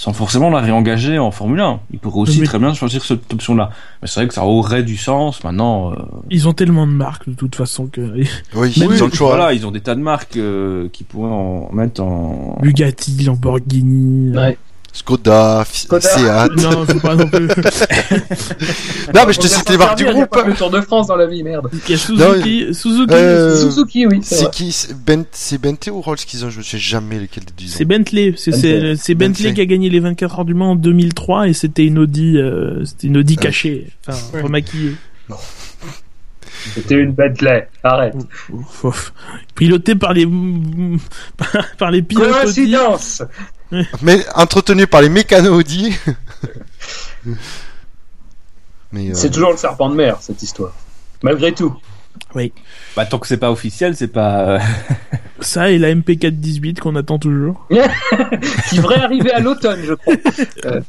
sans 0.00 0.14
forcément 0.14 0.48
la 0.48 0.60
réengager 0.60 1.18
en 1.18 1.30
Formule 1.30 1.60
1. 1.60 1.80
Ils 1.92 1.98
pourraient 1.98 2.20
aussi 2.20 2.40
Mais- 2.40 2.46
très 2.46 2.58
bien 2.58 2.72
choisir 2.72 3.04
cette 3.04 3.30
option-là. 3.34 3.68
Mais 4.00 4.08
c'est 4.08 4.20
vrai 4.20 4.28
que 4.28 4.32
ça 4.32 4.46
aurait 4.46 4.82
du 4.82 4.96
sens. 4.96 5.44
Maintenant, 5.44 5.92
euh, 5.92 5.96
Ils 6.30 6.48
ont 6.48 6.54
tellement 6.54 6.86
de 6.86 6.92
marques 6.92 7.28
de 7.28 7.34
toute 7.34 7.54
façon 7.54 7.86
que 7.86 8.00
Oui, 8.00 8.26
oui, 8.54 8.72
ils 8.76 9.02
ont 9.02 9.08
le 9.08 9.12
choix. 9.12 9.36
Voilà, 9.36 9.52
ils 9.52 9.66
ont 9.66 9.70
des 9.70 9.82
tas 9.82 9.94
de 9.94 10.00
marques 10.00 10.38
euh, 10.38 10.88
qui 10.90 11.04
pourraient 11.04 11.30
en 11.30 11.68
mettre 11.74 12.02
en. 12.02 12.58
Bugatti, 12.62 13.24
Lamborghini. 13.24 14.34
Ouais. 14.34 14.56
Skoda, 14.92 15.64
Skoda. 15.72 16.00
Seat. 16.00 16.62
Non, 16.62 16.84
faut 16.86 17.00
pas 17.00 17.14
non 17.14 17.28
plus. 17.28 17.48
Non, 19.14 19.22
mais 19.26 19.32
je 19.32 19.40
te 19.40 19.46
cite 19.48 19.68
les 19.70 19.76
marques 19.76 19.98
du 19.98 20.04
pas 20.04 20.12
groupe. 20.12 20.34
faire 20.34 20.46
le 20.46 20.54
Tour 20.54 20.70
de 20.70 20.80
France 20.80 21.06
dans 21.08 21.16
la 21.16 21.26
vie, 21.26 21.42
merde. 21.42 21.68
Il 21.72 21.90
y 21.90 21.94
a 21.94 21.96
Suzuki, 21.98 22.74
Suzuki, 22.74 23.12
Euh, 23.14 23.56
Suzuki, 23.56 24.06
oui, 24.06 24.20
c'est 24.22 24.42
vrai. 24.42 24.50
qui 24.52 24.72
C'est 24.72 24.94
Ben- 24.96 25.24
c'est 25.32 25.58
Bentley 25.60 25.90
ou 25.92 26.00
Rolls 26.00 26.16
qu'ils 26.18 26.44
ont 26.44 26.50
Je 26.50 26.60
sais 26.62 26.78
jamais 26.78 27.18
lesquels 27.18 27.44
des 27.44 27.52
deux 27.64 27.68
c'est 27.70 27.84
Bentley. 27.84 28.34
C'est 28.36 28.50
Bentley. 28.52 28.96
c'est 28.96 29.14
Bentley 29.14 29.28
Bentley. 29.48 29.54
qui 29.54 29.60
a 29.60 29.66
gagné 29.66 29.90
les 29.90 30.00
24 30.00 30.38
heures 30.40 30.44
du 30.44 30.54
Mans 30.54 30.72
en 30.72 30.76
2003 30.76 31.48
et 31.48 31.52
c'était 31.54 31.84
une 31.86 31.98
Audi, 31.98 32.36
euh, 32.38 32.84
c'était 32.84 33.06
une 33.08 33.16
Audi 33.18 33.36
Ah. 33.38 33.42
cachée, 33.42 33.88
enfin 34.06 34.18
Ouais. 34.34 34.42
remaquillée. 34.42 34.94
C'était 36.74 36.96
une 36.96 37.12
Bentley. 37.12 37.68
Arrête. 37.82 38.14
Ouf, 38.52 38.84
ouf. 38.84 39.12
Pilotée 39.54 39.94
par 39.94 40.12
les 40.12 40.26
par 41.78 41.90
les 41.90 42.02
pilotes 42.02 42.28
Audi. 42.44 42.72
Coïncidence. 42.72 43.22
Mais 44.02 44.24
entretenu 44.34 44.86
par 44.86 45.02
les 45.02 45.08
mécanos 45.08 45.52
Audi. 45.52 45.94
Euh, 48.92 49.12
C'est 49.14 49.30
toujours 49.30 49.52
le 49.52 49.56
serpent 49.56 49.88
de 49.88 49.94
mer, 49.94 50.16
cette 50.20 50.42
histoire. 50.42 50.72
Malgré 51.22 51.54
tout. 51.54 51.76
Bah, 52.96 53.06
tant 53.06 53.18
que 53.18 53.26
c'est 53.26 53.36
pas 53.36 53.50
officiel, 53.50 53.96
c'est 53.96 54.08
pas. 54.08 54.40
euh, 54.48 54.58
Ça 55.40 55.70
et 55.70 55.78
la 55.78 55.94
MP418 55.94 56.80
qu'on 56.80 56.96
attend 56.96 57.18
toujours. 57.18 57.66
Qui 58.68 58.76
devrait 58.76 59.00
arriver 59.00 59.32
à 59.32 59.40
l'automne, 59.40 59.80
je 59.86 59.94
crois. 59.94 60.14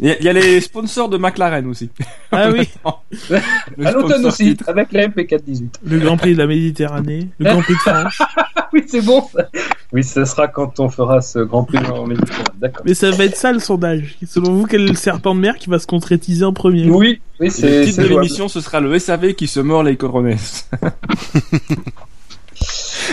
Il 0.01 0.07
y, 0.07 0.11
a- 0.11 0.19
il 0.19 0.25
y 0.25 0.29
a 0.29 0.33
les 0.33 0.59
sponsors 0.59 1.07
de 1.07 1.17
McLaren 1.17 1.65
aussi. 1.67 1.89
Ah 2.33 2.49
oui, 2.51 2.69
Le 3.77 3.85
À 3.87 3.91
l'automne 3.91 4.09
sponsor 4.11 4.27
aussi, 4.27 4.43
titre. 4.49 4.65
avec 4.67 4.91
la 4.91 5.07
MP418. 5.07 5.69
le 5.85 5.99
Grand 5.99 6.17
Prix 6.17 6.33
de 6.33 6.37
la 6.39 6.47
Méditerranée, 6.47 7.29
le 7.39 7.45
Grand 7.49 7.61
Prix 7.61 7.73
de 7.75 7.79
France. 7.79 8.17
Ah 8.19 8.67
oui, 8.73 8.83
c'est 8.87 9.01
bon. 9.01 9.25
ça. 9.33 9.47
Oui, 9.93 10.03
ce 10.03 10.23
sera 10.25 10.47
quand 10.49 10.79
on 10.81 10.89
fera 10.89 11.21
ce 11.21 11.39
Grand 11.39 11.63
Prix 11.63 11.77
en 11.77 12.05
Méditerranée. 12.07 12.43
D'accord. 12.59 12.83
Mais 12.85 12.93
ça 12.93 13.09
va 13.11 13.23
être 13.23 13.37
ça 13.37 13.53
le 13.53 13.59
sondage. 13.59 14.17
Selon 14.27 14.51
vous, 14.53 14.65
quel 14.65 14.81
est 14.81 14.87
le 14.89 14.95
serpent 14.95 15.33
de 15.33 15.39
mer 15.39 15.55
qui 15.57 15.69
va 15.69 15.79
se 15.79 15.87
concrétiser 15.87 16.43
en 16.43 16.51
premier? 16.53 16.89
Oui, 16.89 17.21
oui, 17.39 17.49
c'est 17.51 17.79
Le 17.79 17.85
titre 17.85 17.95
c'est 17.95 18.01
de 18.03 18.07
jouable. 18.07 18.23
l'émission, 18.23 18.47
ce 18.49 18.59
sera 18.59 18.81
le 18.81 18.97
SAV 18.99 19.33
qui 19.33 19.47
se 19.47 19.59
mord 19.61 19.83
les 19.83 19.95
coronets. 19.95 20.35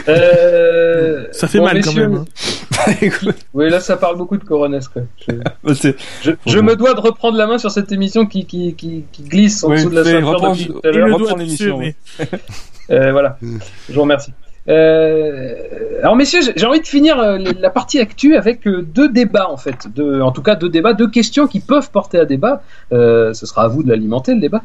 Euh, 0.08 1.26
Ça 1.32 1.48
fait 1.48 1.58
bon, 1.58 1.64
mal 1.64 1.80
quand 1.82 1.92
même. 1.94 2.14
hein. 2.14 2.24
Oui, 3.54 3.68
là, 3.70 3.80
ça 3.80 3.96
parle 3.96 4.16
beaucoup 4.16 4.36
de 4.36 4.44
coronesque. 4.44 4.92
Je, 5.26 5.90
je, 6.22 6.30
je 6.46 6.58
me 6.60 6.76
dois 6.76 6.94
de 6.94 7.00
reprendre 7.00 7.36
la 7.36 7.46
main 7.46 7.58
sur 7.58 7.70
cette 7.70 7.90
émission 7.92 8.26
qui, 8.26 8.46
qui, 8.46 8.74
qui, 8.74 9.04
qui 9.10 9.22
glisse 9.22 9.64
en 9.64 9.70
Oui, 9.70 9.76
dessous 9.76 9.90
de 9.90 9.94
la 9.96 10.04
ceinture 10.04 11.36
l'émission, 11.36 11.78
mais- 11.78 11.94
Euh, 12.90 13.12
voilà, 13.12 13.36
je 13.42 13.94
vous 13.94 14.00
remercie. 14.00 14.32
Euh, 14.66 15.54
alors 16.02 16.16
messieurs, 16.16 16.40
j'ai- 16.56 16.66
envie 16.66 16.80
de 16.80 16.86
finir 16.86 17.18
euh, 17.18 17.36
la 17.58 17.68
partie 17.70 17.98
actu 18.00 18.34
avec 18.36 18.66
deux 18.66 19.08
débats 19.10 19.50
en 19.50 19.56
fait, 19.58 19.88
deux, 19.94 20.20
en 20.22 20.30
tout 20.32 20.40
cas 20.42 20.54
deux 20.54 20.68
débats, 20.70 20.94
deux 20.94 21.08
questions 21.10 21.46
qui 21.46 21.60
peuvent 21.60 21.90
porter 21.90 22.18
à 22.18 22.24
débat. 22.24 22.62
Euh, 22.92 23.34
ce 23.34 23.44
sera 23.44 23.64
à 23.64 23.68
vous 23.68 23.82
de 23.82 23.88
l'alimenter 23.90 24.34
le 24.34 24.40
débat. 24.40 24.62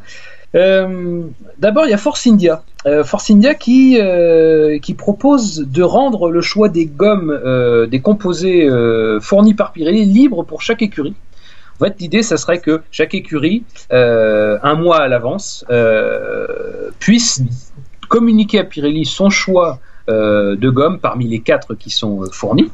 Euh, 0.56 1.24
D'abord, 1.58 1.86
il 1.86 1.92
y 1.92 1.94
a 1.94 1.98
Force 1.98 2.28
India, 2.28 2.64
Euh, 2.86 3.04
Force 3.06 3.32
India 3.32 3.54
qui 3.54 3.98
euh, 3.98 4.78
qui 4.80 4.94
propose 4.94 5.66
de 5.66 5.84
rendre 5.84 6.30
le 6.30 6.42
choix 6.42 6.68
des 6.68 6.86
gommes, 6.86 7.40
des 7.90 8.02
composés 8.02 8.70
fournis 9.22 9.54
par 9.54 9.72
Pirelli 9.72 10.06
libre 10.06 10.44
pour 10.44 10.62
chaque 10.62 10.82
écurie. 10.82 11.16
En 11.80 11.86
fait, 11.86 11.96
l'idée, 12.00 12.24
ça 12.24 12.38
serait 12.38 12.60
que 12.60 12.82
chaque 12.92 13.14
écurie, 13.14 13.64
un 13.90 14.76
mois 14.76 15.00
à 15.02 15.08
l'avance, 15.08 15.66
puisse 17.00 17.42
communiquer 18.10 18.60
à 18.60 18.64
Pirelli 18.66 19.06
son 19.06 19.30
choix 19.30 19.80
de 20.10 20.70
gomme 20.70 21.00
parmi 21.00 21.28
les 21.28 21.40
quatre 21.40 21.76
qui 21.76 21.90
sont 21.90 22.26
fournis. 22.32 22.70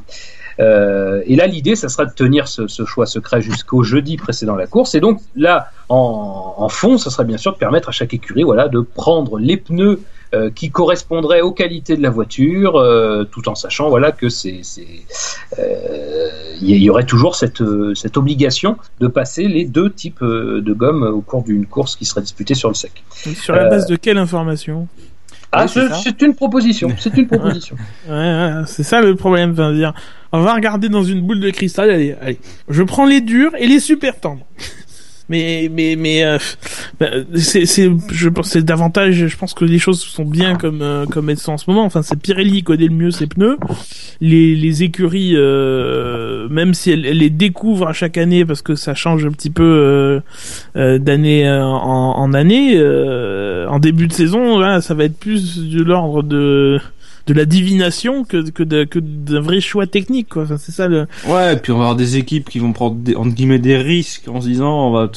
Euh, 0.60 1.22
et 1.26 1.36
là, 1.36 1.46
l'idée, 1.46 1.74
ça 1.74 1.88
sera 1.88 2.04
de 2.04 2.12
tenir 2.12 2.46
ce, 2.46 2.68
ce 2.68 2.84
choix 2.84 3.06
secret 3.06 3.40
jusqu'au 3.40 3.82
jeudi 3.82 4.16
précédent 4.16 4.56
la 4.56 4.66
course. 4.66 4.94
Et 4.94 5.00
donc, 5.00 5.20
là, 5.34 5.70
en, 5.88 6.54
en 6.56 6.68
fond, 6.68 6.98
ça 6.98 7.08
serait 7.10 7.24
bien 7.24 7.38
sûr 7.38 7.52
de 7.52 7.58
permettre 7.58 7.88
à 7.88 7.92
chaque 7.92 8.12
écurie, 8.12 8.42
voilà, 8.42 8.68
de 8.68 8.80
prendre 8.80 9.38
les 9.38 9.56
pneus 9.56 10.00
euh, 10.34 10.50
qui 10.50 10.70
correspondraient 10.70 11.40
aux 11.40 11.52
qualités 11.52 11.96
de 11.96 12.02
la 12.02 12.10
voiture, 12.10 12.76
euh, 12.76 13.24
tout 13.24 13.48
en 13.48 13.54
sachant, 13.54 13.88
voilà, 13.88 14.12
que 14.12 14.28
c'est, 14.28 14.60
il 16.60 16.70
y, 16.70 16.76
y 16.76 16.90
aurait 16.90 17.06
toujours 17.06 17.34
cette, 17.34 17.62
cette 17.94 18.16
obligation 18.16 18.76
de 19.00 19.08
passer 19.08 19.48
les 19.48 19.64
deux 19.64 19.90
types 19.90 20.22
de 20.22 20.72
gomme 20.72 21.02
au 21.02 21.20
cours 21.20 21.42
d'une 21.42 21.66
course 21.66 21.96
qui 21.96 22.04
serait 22.04 22.20
disputée 22.20 22.54
sur 22.54 22.68
le 22.68 22.74
sec. 22.74 23.02
Sur 23.34 23.54
la 23.54 23.68
base 23.68 23.86
de 23.86 23.96
quelle 23.96 24.18
information? 24.18 24.86
Ah, 25.52 25.66
Oui, 25.74 25.82
c'est 26.02 26.22
une 26.22 26.34
proposition. 26.34 26.88
C'est 26.98 27.16
une 27.16 27.26
proposition. 27.26 27.76
Ouais, 28.08 28.14
ouais, 28.14 28.52
c'est 28.66 28.82
ça 28.82 29.00
le 29.00 29.14
problème. 29.16 29.52
Enfin, 29.52 29.72
dire, 29.72 29.92
on 30.32 30.40
va 30.40 30.54
regarder 30.54 30.88
dans 30.88 31.02
une 31.02 31.22
boule 31.22 31.40
de 31.40 31.50
cristal. 31.50 31.90
Allez, 31.90 32.14
allez. 32.20 32.38
Je 32.68 32.82
prends 32.82 33.06
les 33.06 33.20
durs 33.20 33.52
et 33.58 33.66
les 33.66 33.80
super 33.80 34.18
tendres. 34.20 34.46
Mais, 35.30 35.70
mais, 35.72 35.94
mais, 35.94 36.24
euh, 36.24 36.38
bah, 36.98 37.06
c'est, 37.36 37.64
c'est, 37.64 37.88
je 38.10 38.28
pense, 38.28 38.48
c'est 38.48 38.64
davantage. 38.64 39.28
Je 39.28 39.36
pense 39.36 39.54
que 39.54 39.64
les 39.64 39.78
choses 39.78 40.00
sont 40.00 40.24
bien 40.24 40.56
comme, 40.56 40.82
euh, 40.82 41.06
comme 41.06 41.30
elles 41.30 41.38
sont 41.38 41.52
en 41.52 41.56
ce 41.56 41.70
moment. 41.70 41.84
Enfin, 41.84 42.02
c'est 42.02 42.18
Pirelli 42.20 42.50
qui 42.50 42.62
connaît 42.64 42.88
le 42.88 42.94
mieux 42.94 43.12
ses 43.12 43.28
pneus. 43.28 43.56
Les, 44.20 44.56
les 44.56 44.82
écuries, 44.82 45.34
euh, 45.36 46.48
même 46.48 46.74
si 46.74 46.90
elles, 46.90 47.06
elles 47.06 47.18
les 47.18 47.30
découvrent 47.30 47.86
à 47.86 47.92
chaque 47.92 48.18
année 48.18 48.44
parce 48.44 48.60
que 48.60 48.74
ça 48.74 48.94
change 48.94 49.24
un 49.24 49.30
petit 49.30 49.50
peu 49.50 49.62
euh, 49.62 50.20
euh, 50.74 50.98
d'année 50.98 51.48
en, 51.48 51.54
en 51.54 52.34
année. 52.34 52.76
en 52.80 53.78
début 53.78 54.08
de 54.08 54.12
saison, 54.12 54.58
là, 54.58 54.80
ça 54.80 54.94
va 54.94 55.04
être 55.04 55.16
plus 55.16 55.58
de 55.58 55.82
l'ordre 55.84 56.24
de 56.24 56.80
de 57.30 57.34
la 57.34 57.44
divination 57.44 58.24
que 58.24 58.50
que 58.50 58.98
d'un 58.98 59.40
vrai 59.40 59.60
choix 59.60 59.86
technique 59.86 60.30
quoi. 60.30 60.46
C'est 60.58 60.72
ça. 60.72 60.88
Ouais, 60.88 61.54
et 61.54 61.56
puis 61.56 61.70
on 61.70 61.76
va 61.76 61.84
avoir 61.84 61.96
des 61.96 62.16
équipes 62.16 62.50
qui 62.50 62.58
vont 62.58 62.72
prendre 62.72 62.96
des, 62.96 63.14
entre 63.14 63.34
guillemets 63.34 63.60
des 63.60 63.76
risques 63.76 64.26
en 64.26 64.40
se 64.40 64.48
disant 64.48 64.88
on 64.88 64.90
va 64.90 65.08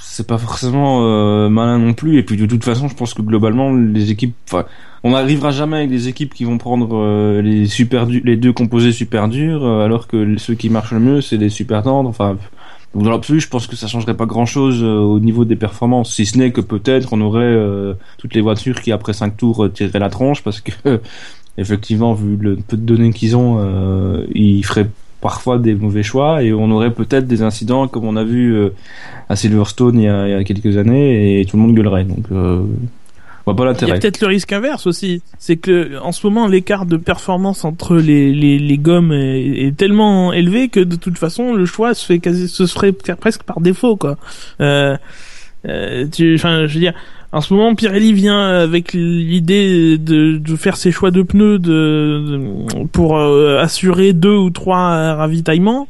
c'est 0.00 0.26
pas 0.26 0.36
forcément 0.36 1.06
euh, 1.06 1.48
malin 1.48 1.78
non 1.78 1.94
plus 1.94 2.18
et 2.18 2.24
puis 2.24 2.36
de 2.36 2.46
toute 2.46 2.64
façon 2.64 2.88
je 2.88 2.94
pense 2.96 3.14
que 3.14 3.22
globalement 3.22 3.72
les 3.72 4.10
équipes 4.10 4.34
enfin 4.48 4.66
on 5.04 5.10
n'arrivera 5.10 5.52
jamais 5.52 5.78
avec 5.78 5.90
des 5.90 6.08
équipes 6.08 6.34
qui 6.34 6.44
vont 6.44 6.58
prendre 6.58 6.96
euh, 6.96 7.40
les 7.40 7.66
super 7.66 8.04
les 8.06 8.36
deux 8.36 8.52
composés 8.52 8.92
super 8.92 9.28
durs 9.28 9.64
euh, 9.64 9.84
alors 9.84 10.08
que 10.08 10.36
ceux 10.38 10.54
qui 10.54 10.70
marchent 10.70 10.92
le 10.92 11.00
mieux 11.00 11.20
c'est 11.20 11.38
les 11.38 11.48
super 11.48 11.82
tendres 11.82 12.08
enfin 12.08 12.36
donc 12.94 13.04
dans 13.04 13.10
l'absolu 13.10 13.40
je 13.40 13.48
pense 13.48 13.66
que 13.66 13.76
ça 13.76 13.86
changerait 13.86 14.16
pas 14.16 14.26
grand 14.26 14.46
chose 14.46 14.82
au 14.82 15.18
niveau 15.18 15.44
des 15.44 15.56
performances. 15.56 16.14
Si 16.14 16.26
ce 16.26 16.36
n'est 16.36 16.52
que 16.52 16.60
peut-être 16.60 17.12
on 17.12 17.20
aurait 17.20 17.42
euh, 17.42 17.94
toutes 18.18 18.34
les 18.34 18.40
voitures 18.42 18.80
qui 18.80 18.92
après 18.92 19.12
5 19.12 19.36
tours 19.36 19.64
euh, 19.64 19.68
tireraient 19.70 19.98
la 19.98 20.10
tronche 20.10 20.42
parce 20.42 20.60
que 20.60 20.72
effectivement 21.58 22.12
vu 22.12 22.36
le 22.36 22.56
peu 22.56 22.76
de 22.76 22.82
données 22.82 23.12
qu'ils 23.12 23.36
ont 23.36 23.56
euh, 23.58 24.26
ils 24.34 24.64
feraient 24.64 24.88
parfois 25.22 25.58
des 25.58 25.74
mauvais 25.74 26.02
choix 26.02 26.42
et 26.42 26.52
on 26.52 26.70
aurait 26.70 26.92
peut-être 26.92 27.26
des 27.26 27.42
incidents 27.42 27.88
comme 27.88 28.04
on 28.04 28.16
a 28.16 28.24
vu 28.24 28.54
euh, 28.54 28.70
à 29.28 29.36
Silverstone 29.36 29.98
il 29.98 30.02
y, 30.02 30.08
a, 30.08 30.28
il 30.28 30.30
y 30.32 30.34
a 30.34 30.44
quelques 30.44 30.76
années 30.76 31.40
et 31.40 31.46
tout 31.46 31.56
le 31.56 31.62
monde 31.62 31.74
gueulerait. 31.74 32.04
Donc 32.04 32.26
euh, 32.32 32.62
on 33.46 33.52
voit 33.52 33.56
pas 33.56 33.62
Il 33.62 33.66
y 33.66 33.68
a 33.68 33.72
l'intérêt 33.72 33.98
peut-être 34.00 34.20
le 34.20 34.26
risque 34.28 34.52
inverse 34.52 34.86
aussi, 34.86 35.22
c'est 35.38 35.56
que 35.56 35.98
en 36.00 36.12
ce 36.12 36.26
moment 36.26 36.46
l'écart 36.46 36.86
de 36.86 36.96
performance 36.96 37.64
entre 37.64 37.96
les 37.96 38.32
les, 38.32 38.58
les 38.58 38.78
gommes 38.78 39.12
est, 39.12 39.66
est 39.66 39.76
tellement 39.76 40.32
élevé 40.32 40.68
que 40.68 40.80
de 40.80 40.96
toute 40.96 41.18
façon 41.18 41.52
le 41.54 41.64
choix 41.66 41.94
se 41.94 42.06
fait 42.06 42.18
quasi 42.18 42.48
se 42.48 42.66
ferait 42.66 42.92
presque 42.92 43.42
par 43.42 43.60
défaut 43.60 43.96
quoi. 43.96 44.16
Euh, 44.60 44.96
euh, 45.68 46.06
tu, 46.12 46.34
enfin, 46.34 46.66
je 46.66 46.74
veux 46.74 46.80
dire, 46.80 46.92
en 47.30 47.40
ce 47.40 47.54
moment, 47.54 47.72
Pirelli 47.76 48.12
vient 48.12 48.42
avec 48.48 48.92
l'idée 48.94 49.96
de, 49.96 50.36
de 50.38 50.56
faire 50.56 50.76
ses 50.76 50.90
choix 50.90 51.12
de 51.12 51.22
pneus 51.22 51.60
de, 51.60 51.68
de- 52.80 52.86
pour 52.88 53.16
euh, 53.16 53.58
assurer 53.60 54.12
deux 54.12 54.34
ou 54.34 54.50
trois 54.50 55.14
ravitaillements. 55.14 55.86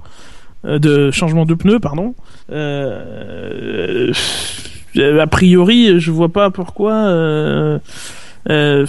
euh, 0.66 0.78
de 0.78 1.10
changement 1.10 1.46
de 1.46 1.54
pneus, 1.54 1.80
pardon. 1.80 2.14
Euh, 2.50 4.12
a 4.96 5.26
priori, 5.26 5.98
je 6.00 6.10
vois 6.10 6.28
pas 6.30 6.50
pourquoi. 6.50 6.92
euh, 6.92 7.78
euh, 8.50 8.86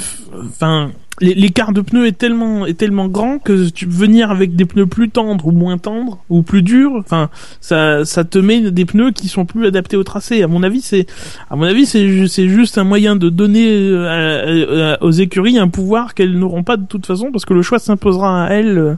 Enfin, 0.48 0.92
l'écart 1.22 1.74
de 1.74 1.82
pneus 1.82 2.08
est 2.08 2.18
tellement 2.18 2.66
est 2.66 2.74
tellement 2.74 3.08
grand 3.08 3.38
que 3.38 3.70
tu 3.70 3.86
venir 3.86 4.32
avec 4.32 4.56
des 4.56 4.66
pneus 4.66 4.88
plus 4.88 5.10
tendres 5.10 5.46
ou 5.48 5.52
moins 5.52 5.78
tendres 5.78 6.18
ou 6.30 6.42
plus 6.42 6.64
durs. 6.64 6.94
Enfin, 6.98 7.30
ça 7.62 8.04
ça 8.04 8.24
te 8.24 8.40
met 8.40 8.72
des 8.72 8.86
pneus 8.86 9.12
qui 9.12 9.28
sont 9.28 9.46
plus 9.46 9.68
adaptés 9.68 9.96
au 9.96 10.04
tracé. 10.04 10.42
À 10.42 10.48
mon 10.48 10.64
avis, 10.64 10.82
c'est 10.82 11.06
à 11.52 11.56
mon 11.56 11.64
avis 11.66 11.86
c'est 11.86 12.08
ju- 12.10 12.28
c'est 12.28 12.48
juste 12.48 12.78
un 12.80 12.84
moyen 12.84 13.16
de 13.16 13.30
donner 13.30 13.68
euh, 13.70 14.98
aux 15.02 15.12
écuries 15.12 15.60
un 15.60 15.68
pouvoir 15.68 16.16
qu'elles 16.16 16.38
n'auront 16.38 16.64
pas 16.64 16.78
de 16.78 16.86
toute 16.88 17.06
façon 17.06 17.32
parce 17.32 17.46
que 17.46 17.54
le 17.54 17.62
choix 17.62 17.78
s'imposera 17.80 18.46
à 18.46 18.50
elles. 18.54 18.98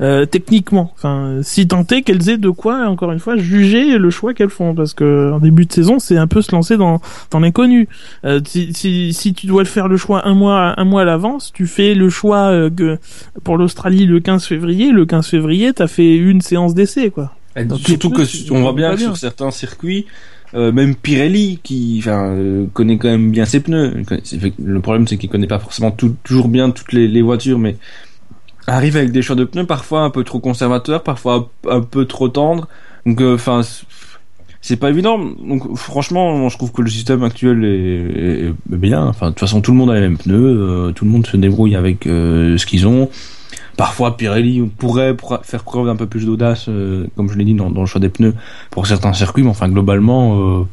Euh, 0.00 0.24
techniquement, 0.24 0.92
enfin, 0.96 1.40
si 1.42 1.68
tant 1.68 1.84
est 1.90 2.02
qu'elles 2.02 2.30
aient 2.30 2.38
de 2.38 2.48
quoi, 2.50 2.86
encore 2.88 3.12
une 3.12 3.18
fois, 3.18 3.36
juger 3.36 3.98
le 3.98 4.10
choix 4.10 4.32
qu'elles 4.34 4.48
font, 4.50 4.74
parce 4.74 4.94
que 4.94 5.30
en 5.32 5.38
début 5.40 5.66
de 5.66 5.72
saison, 5.72 5.98
c'est 5.98 6.16
un 6.16 6.26
peu 6.26 6.40
se 6.42 6.52
lancer 6.52 6.76
dans 6.78 7.00
dans 7.30 7.40
l'inconnu. 7.40 7.86
Euh, 8.24 8.40
si, 8.46 8.72
si 8.72 9.12
si 9.12 9.34
tu 9.34 9.46
dois 9.46 9.62
le 9.62 9.68
faire 9.68 9.88
le 9.88 9.96
choix 9.98 10.26
un 10.26 10.34
mois 10.34 10.74
un 10.80 10.84
mois 10.84 11.02
à 11.02 11.04
l'avance, 11.04 11.52
tu 11.52 11.66
fais 11.66 11.94
le 11.94 12.08
choix 12.08 12.46
euh, 12.50 12.70
que 12.70 12.98
pour 13.44 13.58
l'Australie 13.58 14.06
le 14.06 14.20
15 14.20 14.44
février. 14.46 14.90
Le 14.90 15.04
15 15.04 15.26
février, 15.26 15.72
t'as 15.74 15.86
fait 15.86 16.16
une 16.16 16.40
séance 16.40 16.74
d'essai, 16.74 17.10
quoi. 17.10 17.34
Donc, 17.66 17.80
surtout 17.80 18.10
que 18.10 18.22
on 18.52 18.62
voit 18.62 18.72
bien 18.72 18.94
bien. 18.94 19.06
sur 19.08 19.16
certains 19.16 19.50
circuits, 19.50 20.06
euh, 20.54 20.72
même 20.72 20.94
Pirelli, 20.94 21.58
qui 21.62 21.96
enfin, 21.98 22.30
euh, 22.30 22.64
connaît 22.72 22.96
quand 22.96 23.08
même 23.08 23.30
bien 23.32 23.44
ses 23.44 23.60
pneus. 23.60 23.92
Le 24.64 24.80
problème, 24.80 25.06
c'est 25.06 25.18
qu'il 25.18 25.28
connaît 25.28 25.46
pas 25.48 25.58
forcément 25.58 25.90
tout- 25.90 26.14
toujours 26.24 26.48
bien 26.48 26.70
toutes 26.70 26.92
les, 26.92 27.06
les 27.08 27.22
voitures, 27.22 27.58
mais 27.58 27.76
arrive 28.66 28.96
avec 28.96 29.12
des 29.12 29.22
choix 29.22 29.36
de 29.36 29.44
pneus 29.44 29.66
parfois 29.66 30.02
un 30.02 30.10
peu 30.10 30.24
trop 30.24 30.38
conservateurs, 30.40 31.02
parfois 31.02 31.50
un, 31.68 31.80
peu 31.80 32.04
trop 32.04 32.28
tendres. 32.28 32.68
Donc, 33.06 33.20
euh, 33.20 33.34
enfin, 33.34 33.62
c'est- 34.60 34.76
pas 34.76 34.90
évident. 34.90 35.18
Donc, 35.18 35.76
franchement, 35.76 36.48
je 36.48 36.56
trouve 36.56 36.72
que 36.72 36.82
le 36.82 36.90
système 36.90 37.22
actuel 37.22 37.64
est, 37.64 38.54
bien. 38.66 39.06
Enfin, 39.06 39.26
de 39.26 39.30
toute 39.30 39.40
façon, 39.40 39.60
tout 39.60 39.72
le 39.72 39.78
monde 39.78 39.90
a 39.90 39.94
les 39.94 40.00
mêmes 40.00 40.18
pneus, 40.18 40.36
euh, 40.36 40.92
tout 40.92 41.04
le 41.04 41.10
monde 41.10 41.26
se 41.26 41.36
débrouille 41.36 41.76
avec 41.76 42.06
euh, 42.06 42.56
ce 42.58 42.66
qu'ils 42.66 42.86
ont. 42.86 43.08
Parfois, 43.76 44.16
Pirelli 44.16 44.60
pourrait 44.78 45.16
faire 45.42 45.64
preuve 45.64 45.86
d'un 45.86 45.96
peu 45.96 46.06
plus 46.06 46.26
d'audace, 46.26 46.68
comme 47.16 47.30
je 47.30 47.38
l'ai 47.38 47.44
dit, 47.44 47.54
dans, 47.54 47.70
dans 47.70 47.80
le 47.80 47.86
choix 47.86 48.00
des 48.00 48.10
pneus 48.10 48.34
pour 48.70 48.86
certains 48.86 49.14
circuits, 49.14 49.42
mais 49.42 49.48
enfin, 49.48 49.70
globalement, 49.70 50.66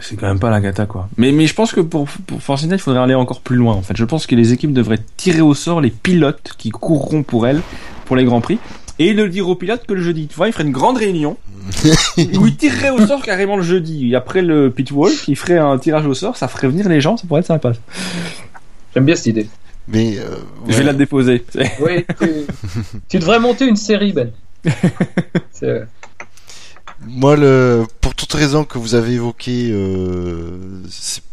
c'est 0.00 0.16
quand 0.16 0.26
même 0.26 0.38
pas 0.38 0.50
la 0.50 0.60
gata, 0.60 0.86
quoi. 0.86 1.08
Mais, 1.16 1.32
mais 1.32 1.46
je 1.46 1.54
pense 1.54 1.72
que 1.72 1.80
pour, 1.80 2.08
pour 2.26 2.42
Forcinet, 2.42 2.76
il 2.76 2.80
faudrait 2.80 3.00
aller 3.02 3.14
encore 3.14 3.40
plus 3.40 3.56
loin, 3.56 3.74
en 3.74 3.82
fait. 3.82 3.96
Je 3.96 4.04
pense 4.04 4.26
que 4.26 4.34
les 4.34 4.52
équipes 4.52 4.72
devraient 4.72 4.98
tirer 5.16 5.40
au 5.40 5.54
sort 5.54 5.80
les 5.80 5.90
pilotes 5.90 6.52
qui 6.58 6.70
courront 6.70 7.22
pour 7.22 7.46
elles, 7.46 7.60
pour 8.06 8.16
les 8.16 8.24
Grands 8.24 8.40
Prix, 8.40 8.58
et 8.98 9.12
le 9.12 9.28
dire 9.28 9.48
aux 9.48 9.54
pilotes 9.54 9.86
que 9.86 9.94
le 9.94 10.02
jeudi, 10.02 10.26
tu 10.26 10.34
vois, 10.36 10.48
ils 10.48 10.52
feraient 10.52 10.64
une 10.64 10.72
grande 10.72 10.96
réunion, 10.98 11.36
où 12.18 12.46
ils 12.46 12.56
tireraient 12.56 12.90
au 12.90 13.06
sort 13.06 13.22
carrément 13.22 13.56
le 13.56 13.62
jeudi. 13.62 14.10
Et 14.10 14.14
après 14.16 14.42
le 14.42 14.70
pit 14.70 14.90
wall, 14.90 15.12
qui 15.12 15.34
ferait 15.34 15.58
un 15.58 15.78
tirage 15.78 16.06
au 16.06 16.14
sort, 16.14 16.36
ça 16.36 16.48
ferait 16.48 16.68
venir 16.68 16.88
les 16.88 17.00
gens, 17.00 17.16
ça 17.16 17.26
pourrait 17.26 17.40
être 17.40 17.46
sympa. 17.46 17.72
J'aime 18.94 19.04
bien 19.04 19.14
cette 19.14 19.26
idée. 19.26 19.48
Mais 19.88 20.16
euh, 20.18 20.36
Je 20.68 20.76
vais 20.76 20.84
la 20.84 20.92
déposer. 20.92 21.44
Oui, 21.80 22.04
tu, 22.20 22.28
tu 23.08 23.18
devrais 23.18 23.40
monter 23.40 23.66
une 23.66 23.76
série, 23.76 24.12
Ben. 24.12 24.30
C'est- 25.52 25.86
moi, 27.06 27.36
le, 27.36 27.84
pour 28.00 28.14
toute 28.14 28.32
raison 28.32 28.64
que 28.64 28.78
vous 28.78 28.94
avez 28.94 29.12
évoquée, 29.14 29.70
euh, 29.72 30.82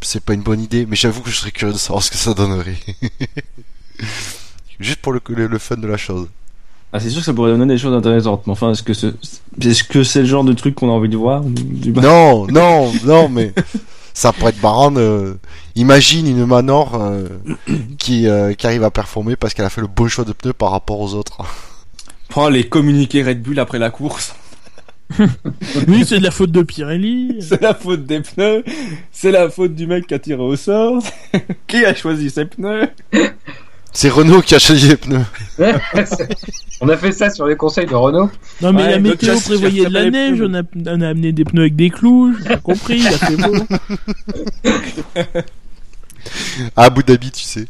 c'est 0.02 0.24
pas 0.24 0.34
une 0.34 0.42
bonne 0.42 0.62
idée. 0.62 0.86
Mais 0.86 0.96
j'avoue 0.96 1.22
que 1.22 1.30
je 1.30 1.36
serais 1.36 1.52
curieux 1.52 1.74
de 1.74 1.78
savoir 1.78 2.04
ce 2.04 2.12
que 2.12 2.18
ça 2.18 2.34
donnerait. 2.34 2.78
Juste 4.80 5.02
pour 5.02 5.12
le, 5.12 5.22
le, 5.30 5.48
le 5.48 5.60
fun 5.60 5.78
de 5.78 5.88
la 5.88 5.98
chose. 5.98 6.28
Ah, 6.92 7.00
c'est 7.00 7.10
sûr 7.10 7.20
que 7.20 7.26
ça 7.26 7.34
pourrait 7.34 7.52
donner 7.52 7.74
des 7.74 7.78
choses 7.78 7.94
intéressantes, 7.94 8.48
mais 8.48 8.54
enfin, 8.54 8.72
est-ce 8.72 8.82
que 8.82 8.96
c'est 8.96 9.14
est-ce 9.62 9.84
que 9.84 10.04
c'est 10.04 10.22
le 10.22 10.26
genre 10.26 10.44
de 10.44 10.54
truc 10.54 10.74
qu'on 10.74 10.90
a 10.90 10.94
envie 10.94 11.10
de 11.10 11.18
voir 11.18 11.42
du... 11.42 11.92
Non, 11.92 12.48
non, 12.48 12.92
non, 13.04 13.30
mais 13.30 13.54
ça 14.14 14.34
pourrait 14.34 14.52
être 14.52 14.64
marrant. 14.64 14.92
Imagine 15.76 16.28
une 16.28 16.46
Manor 16.46 16.96
euh, 16.96 17.28
qui, 18.00 18.28
euh, 18.28 18.54
qui 18.54 18.66
arrive 18.66 18.84
à 18.84 18.90
performer 18.90 19.36
parce 19.36 19.54
qu'elle 19.54 19.66
a 19.66 19.70
fait 19.70 19.82
le 19.82 19.88
bon 19.88 20.08
choix 20.08 20.26
de 20.26 20.34
pneus 20.34 20.54
par 20.54 20.72
rapport 20.72 21.00
aux 21.00 21.14
autres. 21.14 21.38
Oh, 22.36 22.50
les 22.50 22.68
communiqués 22.68 23.24
Red 23.24 23.44
Bull 23.44 23.60
après 23.60 23.78
la 23.78 23.92
course. 23.92 24.34
Oui, 25.88 26.06
c'est 26.06 26.20
de 26.20 26.24
la 26.24 26.32
faute 26.32 26.52
de 26.52 26.62
Pirelli. 26.62 27.38
C'est 27.42 27.62
la 27.62 27.74
faute 27.74 28.06
des 28.06 28.22
pneus, 28.22 28.64
c'est 29.12 29.32
la 29.32 29.50
faute 29.50 29.74
du 29.76 29.88
mec 29.88 30.08
qui 30.08 30.14
a 30.14 30.20
tiré 30.20 30.42
au 30.42 30.56
sort. 30.56 31.02
qui 31.68 31.86
a 31.86 31.94
choisi 31.96 32.30
ses 32.30 32.46
pneus 32.46 32.88
C'est 33.92 34.10
Renault 34.10 34.42
qui 34.42 34.56
a 34.56 34.60
choisi 34.60 34.88
les 34.88 34.98
pneus. 34.98 35.26
On 36.82 36.90
a 36.90 36.98
fait 36.98 37.12
ça 37.12 37.30
sur 37.30 37.48
les 37.48 37.56
conseils 37.56 37.86
de 37.86 37.96
Renault. 37.96 38.30
Non 38.62 38.72
mais 38.72 38.84
Ouais, 38.84 38.92
la 38.92 39.00
météo 39.00 39.40
prévoyait 39.40 39.86
de 39.86 39.94
la 39.94 40.10
neige, 40.10 40.42
on 40.42 40.54
a, 40.54 40.62
on 40.86 41.02
a 41.02 41.10
amené 41.10 41.32
des 41.32 41.44
pneus 41.44 41.62
avec 41.64 41.76
des 41.76 41.90
clous, 41.90 42.36
j'ai 42.48 42.58
compris, 42.58 43.00
il 43.00 43.08
a 43.08 43.12
fait 43.12 43.36
beau. 43.36 43.56
À 46.76 46.84
Abu 46.86 47.04
Dhabi, 47.04 47.32
tu 47.32 47.44
sais. 47.44 47.68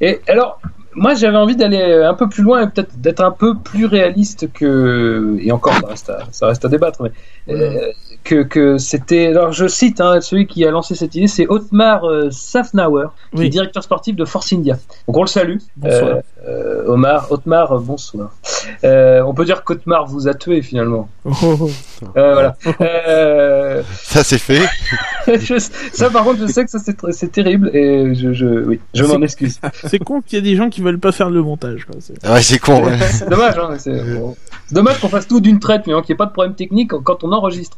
Et 0.00 0.20
alors, 0.28 0.60
moi 0.94 1.14
j'avais 1.14 1.36
envie 1.36 1.56
d'aller 1.56 1.82
un 1.82 2.14
peu 2.14 2.28
plus 2.28 2.42
loin 2.42 2.62
et 2.62 2.70
peut-être 2.70 2.98
d'être 3.00 3.20
un 3.20 3.30
peu 3.30 3.56
plus 3.58 3.86
réaliste 3.86 4.52
que. 4.52 5.36
Et 5.40 5.52
encore, 5.52 5.74
ça 5.74 5.86
reste 5.86 6.10
à, 6.10 6.28
ça 6.32 6.46
reste 6.48 6.64
à 6.64 6.68
débattre, 6.68 7.02
mais. 7.02 7.12
euh, 7.48 7.92
que, 8.24 8.42
que 8.42 8.78
c'était. 8.78 9.26
Alors 9.28 9.52
je 9.52 9.66
cite, 9.66 10.00
hein, 10.00 10.20
celui 10.20 10.46
qui 10.46 10.64
a 10.64 10.70
lancé 10.70 10.94
cette 10.94 11.14
idée, 11.14 11.26
c'est 11.26 11.46
Otmar 11.48 12.04
euh, 12.04 12.30
Safnauer, 12.30 13.06
qui 13.32 13.38
Oui. 13.40 13.46
est 13.46 13.48
directeur 13.50 13.82
sportif 13.82 14.16
de 14.16 14.24
Force 14.24 14.52
India. 14.52 14.76
Donc 15.06 15.16
on 15.16 15.22
le 15.22 15.26
salue. 15.28 15.56
Bonsoir. 15.76 16.02
Euh, 16.08 16.20
euh, 16.48 16.84
Omar, 16.86 17.30
Otmar, 17.30 17.72
euh, 17.72 17.78
bonsoir. 17.80 18.30
Euh, 18.84 19.20
on 19.22 19.34
peut 19.34 19.44
dire 19.44 19.62
qu'Otmar 19.64 20.06
vous 20.06 20.26
a 20.28 20.34
tué 20.34 20.62
finalement. 20.62 21.08
Oh, 21.24 21.30
oh, 21.42 21.58
oh. 21.60 22.06
Euh, 22.16 22.32
voilà. 22.32 22.56
Euh, 22.80 23.82
Ça, 24.02 24.24
c'est 24.24 24.38
fait. 24.38 24.62
je- 25.26 25.58
ça 25.92 26.08
par 26.10 26.24
contre, 26.24 26.40
je 26.40 26.46
sais 26.46 26.64
que 26.64 26.70
ça 26.70 26.78
c'est 26.78 26.98
tr- 26.98 27.12
c'est 27.12 27.30
terrible 27.30 27.70
et 27.76 28.14
je, 28.14 28.32
je, 28.32 28.46
oui, 28.46 28.80
je 28.94 29.04
m'en 29.04 29.20
excuse. 29.22 29.60
C'est 29.86 29.98
con 29.98 30.20
qu'il 30.22 30.36
y 30.36 30.38
ait 30.38 30.50
des 30.50 30.56
gens 30.56 30.70
qui 30.70 30.80
veulent 30.80 30.98
pas 30.98 31.12
faire 31.12 31.28
le 31.30 31.42
montage. 31.42 31.84
Quoi. 31.84 31.96
c'est- 32.00 32.26
Ouais, 32.28 32.42
c'est 32.42 32.58
con. 32.58 32.84
ouais. 32.84 32.98
C'est 33.10 33.28
dommage, 33.28 33.58
hein, 33.58 33.74
c'est 33.78 34.18
bon. 34.18 34.34
C'est 34.66 34.74
dommage 34.74 34.98
qu'on 35.00 35.08
fasse 35.08 35.26
tout 35.28 35.40
d'une 35.40 35.58
traite, 35.58 35.86
mais 35.86 35.92
hein, 35.92 36.00
qu'il 36.02 36.12
n'y 36.12 36.16
ait 36.16 36.18
pas 36.18 36.26
de 36.26 36.32
problème 36.32 36.54
technique 36.54 36.92
quand 37.04 37.22
on 37.24 37.32
enregistre. 37.32 37.76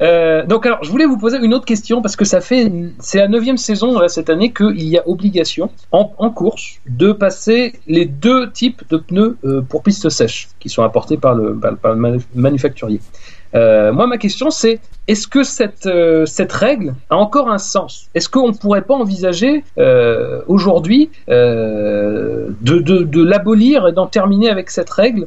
Euh, 0.00 0.44
donc 0.46 0.66
alors, 0.66 0.82
je 0.82 0.90
voulais 0.90 1.06
vous 1.06 1.18
poser 1.18 1.38
une 1.38 1.54
autre 1.54 1.64
question 1.64 2.02
parce 2.02 2.16
que 2.16 2.24
ça 2.24 2.40
fait, 2.40 2.70
c'est 2.98 3.18
la 3.18 3.28
neuvième 3.28 3.56
saison 3.56 4.00
cette 4.08 4.30
année 4.30 4.52
qu'il 4.52 4.88
y 4.88 4.98
a 4.98 5.02
obligation 5.06 5.70
en, 5.92 6.04
course 6.30 6.80
de 6.88 7.12
passer 7.12 7.74
les 7.86 8.06
deux 8.06 8.50
types 8.50 8.82
de 8.90 8.96
pneus 8.96 9.36
euh, 9.44 9.60
pour 9.62 9.82
piste 9.82 10.08
sèche 10.08 10.48
qui 10.60 10.68
sont 10.68 10.82
apportés 10.82 11.16
par 11.16 11.34
le, 11.34 11.58
manufacturier. 12.34 13.00
Euh, 13.54 13.92
moi, 13.92 14.06
ma 14.06 14.16
question, 14.16 14.50
c'est 14.50 14.80
est-ce 15.06 15.26
que 15.26 15.42
cette, 15.42 15.88
cette 16.26 16.52
règle 16.52 16.94
a 17.10 17.16
encore 17.16 17.50
un 17.50 17.58
sens? 17.58 18.08
Est-ce 18.14 18.28
qu'on 18.28 18.48
ne 18.48 18.54
pourrait 18.54 18.82
pas 18.82 18.94
envisager 18.94 19.62
aujourd'hui 20.46 21.10
de, 21.28 23.22
l'abolir 23.22 23.88
et 23.88 23.92
d'en 23.92 24.06
terminer 24.06 24.48
avec 24.48 24.70
cette 24.70 24.90
règle 24.90 25.26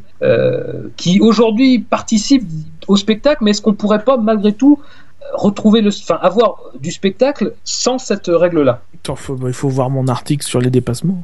qui 0.97 1.19
aujourd'hui 1.21 1.79
participe 1.79 2.43
au 2.87 2.97
spectacle, 2.97 3.43
mais 3.43 3.51
est-ce 3.51 3.61
qu'on 3.61 3.73
pourrait 3.73 4.03
pas 4.03 4.17
malgré 4.17 4.53
tout 4.53 4.79
retrouver 5.33 5.81
le, 5.81 5.89
enfin 5.89 6.19
avoir 6.21 6.59
du 6.79 6.91
spectacle 6.91 7.53
sans 7.63 7.97
cette 7.97 8.27
règle-là? 8.27 8.81
Faut- 9.15 9.35
bah, 9.35 9.47
il 9.47 9.53
faut 9.53 9.69
voir 9.69 9.89
mon 9.89 10.07
article 10.07 10.45
sur 10.45 10.59
les 10.61 10.69
dépassements. 10.69 11.21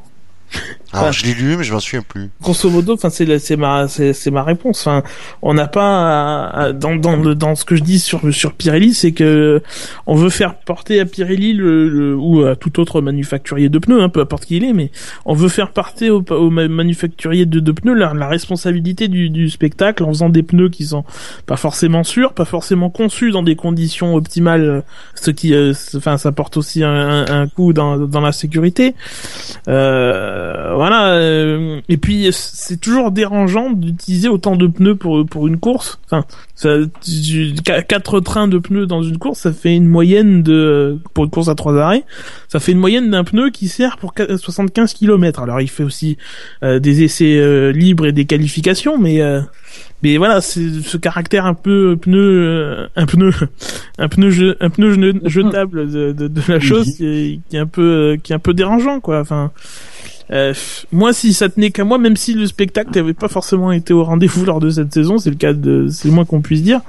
Alors, 0.92 1.06
Ouais. 1.06 1.12
je 1.12 1.24
l'ai 1.24 1.32
lu, 1.34 1.56
mais 1.56 1.64
je 1.64 1.72
m'en 1.72 1.80
souviens 1.80 2.02
plus. 2.06 2.28
Grosso 2.42 2.68
modo, 2.68 2.92
enfin 2.92 3.08
c'est 3.08 3.38
c'est 3.38 3.56
ma 3.56 3.88
c'est 3.88 4.12
c'est 4.12 4.30
ma 4.30 4.42
réponse. 4.42 4.80
Enfin, 4.86 5.02
on 5.40 5.54
n'a 5.54 5.66
pas 5.66 5.82
à- 6.50 6.60
à- 6.64 6.72
dans 6.72 6.96
dans 6.96 7.16
le 7.16 7.34
dans 7.34 7.54
ce 7.54 7.64
que 7.64 7.76
je 7.76 7.82
dis 7.82 7.98
sur 7.98 8.20
sur 8.34 8.52
Pirelli, 8.52 8.92
c'est 8.92 9.12
que 9.12 9.62
on 10.06 10.14
veut 10.14 10.28
faire 10.28 10.54
porter 10.56 11.00
à 11.00 11.06
Pirelli 11.06 11.54
le, 11.54 11.88
le- 11.88 12.14
ou 12.16 12.44
à 12.44 12.56
tout 12.56 12.78
autre 12.78 13.00
manufacturier 13.00 13.70
de 13.70 13.78
pneus, 13.78 14.02
hein, 14.02 14.10
peu 14.10 14.20
importe 14.20 14.44
qui 14.44 14.58
il 14.58 14.64
est, 14.64 14.74
mais 14.74 14.90
on 15.24 15.32
veut 15.34 15.48
faire 15.48 15.70
porter 15.72 16.10
au, 16.10 16.22
au 16.30 16.50
ma- 16.50 16.68
manufacturier 16.68 17.46
de, 17.46 17.58
de 17.60 17.72
pneus 17.72 17.94
la, 17.94 18.12
la 18.12 18.28
responsabilité 18.28 19.08
du, 19.08 19.30
du 19.30 19.48
spectacle 19.48 20.04
en 20.04 20.08
faisant 20.08 20.28
des 20.28 20.42
pneus 20.42 20.68
qui 20.68 20.84
sont 20.84 21.04
pas 21.46 21.56
forcément 21.56 22.04
sûrs, 22.04 22.34
pas 22.34 22.44
forcément 22.44 22.90
conçus 22.90 23.30
dans 23.30 23.42
des 23.42 23.56
conditions 23.56 24.14
optimales, 24.14 24.64
euh, 24.68 24.80
ce 25.14 25.30
qui, 25.30 25.54
euh, 25.54 25.72
enfin, 25.96 26.18
ça 26.18 26.32
porte 26.32 26.58
aussi 26.58 26.84
un, 26.84 26.90
un, 26.92 27.40
un 27.42 27.48
coup 27.48 27.72
dans 27.72 27.96
dans 27.96 28.20
la 28.20 28.32
sécurité. 28.32 28.94
Euh, 29.68 30.40
voilà. 30.74 31.08
euh, 31.14 31.80
et 31.88 31.96
puis 31.96 32.28
c'est 32.32 32.80
toujours 32.80 33.10
dérangeant 33.10 33.70
d'utiliser 33.70 34.28
autant 34.28 34.56
de 34.56 34.66
pneus 34.66 34.96
pour 34.96 35.24
pour 35.26 35.46
une 35.46 35.58
course. 35.58 35.98
Enfin, 36.06 36.24
Ça, 36.54 36.76
tu- 37.04 37.54
qu- 37.54 37.82
quatre 37.88 38.20
trains 38.20 38.48
de 38.48 38.58
pneus 38.58 38.86
dans 38.86 39.02
une 39.02 39.18
course, 39.18 39.40
ça 39.40 39.52
fait 39.52 39.74
une 39.74 39.86
moyenne 39.88 40.42
de 40.42 40.98
pour 41.14 41.24
une 41.24 41.30
course 41.30 41.48
à 41.48 41.54
trois 41.54 41.76
arrêts, 41.76 42.04
ça 42.48 42.60
fait 42.60 42.72
une 42.72 42.78
moyenne 42.78 43.10
d'un 43.10 43.24
pneu 43.24 43.50
qui 43.50 43.68
sert 43.68 43.96
pour 43.98 44.14
qu- 44.14 44.36
75 44.38 44.92
km. 44.94 45.40
Alors 45.42 45.60
il 45.60 45.68
fait 45.68 45.82
aussi 45.84 46.18
euh, 46.62 46.78
des 46.78 47.02
essais 47.02 47.36
euh, 47.36 47.72
libres 47.72 48.06
et 48.06 48.12
des 48.12 48.24
qualifications, 48.24 48.98
mais 48.98 49.20
euh, 49.20 49.40
mais 50.02 50.16
voilà, 50.16 50.40
c'est 50.40 50.68
ce 50.82 50.96
caractère 50.96 51.46
un 51.46 51.54
peu 51.54 51.96
pneu, 52.00 52.18
euh, 52.18 52.86
un 52.96 53.06
pneu, 53.06 53.30
un 53.98 54.08
pneu, 54.08 54.30
je- 54.30 54.56
un 54.60 54.70
pneu 54.70 54.92
je- 54.92 55.28
jetable 55.28 55.90
de, 55.90 56.12
de, 56.12 56.28
de 56.28 56.40
la 56.48 56.60
chose 56.60 56.96
qui 56.96 57.06
est, 57.06 57.40
qui 57.48 57.56
est 57.56 57.60
un 57.60 57.66
peu, 57.66 57.82
euh, 57.82 58.16
qui 58.22 58.32
est 58.32 58.36
un 58.36 58.40
peu 58.40 58.54
dérangeant, 58.54 59.00
quoi. 59.00 59.20
Enfin, 59.20 59.50
euh, 60.30 60.54
moi, 60.92 61.12
si 61.12 61.32
ça 61.34 61.48
tenait 61.48 61.70
qu'à 61.70 61.84
moi, 61.84 61.98
même 61.98 62.16
si 62.16 62.32
le 62.34 62.46
spectacle 62.46 62.90
n'avait 62.94 63.12
pas 63.14 63.28
forcément 63.28 63.70
été 63.72 63.92
au 63.92 64.02
rendez-vous 64.04 64.44
lors 64.44 64.60
de 64.60 64.70
cette 64.70 64.92
saison, 64.94 65.18
c'est 65.18 65.30
le 65.30 65.36
cas 65.36 65.52
de, 65.52 65.88
c'est 65.90 66.08
le 66.08 66.14
moins 66.14 66.24
qu'on 66.24 66.40
puisse 66.40 66.62
dire. 66.62 66.80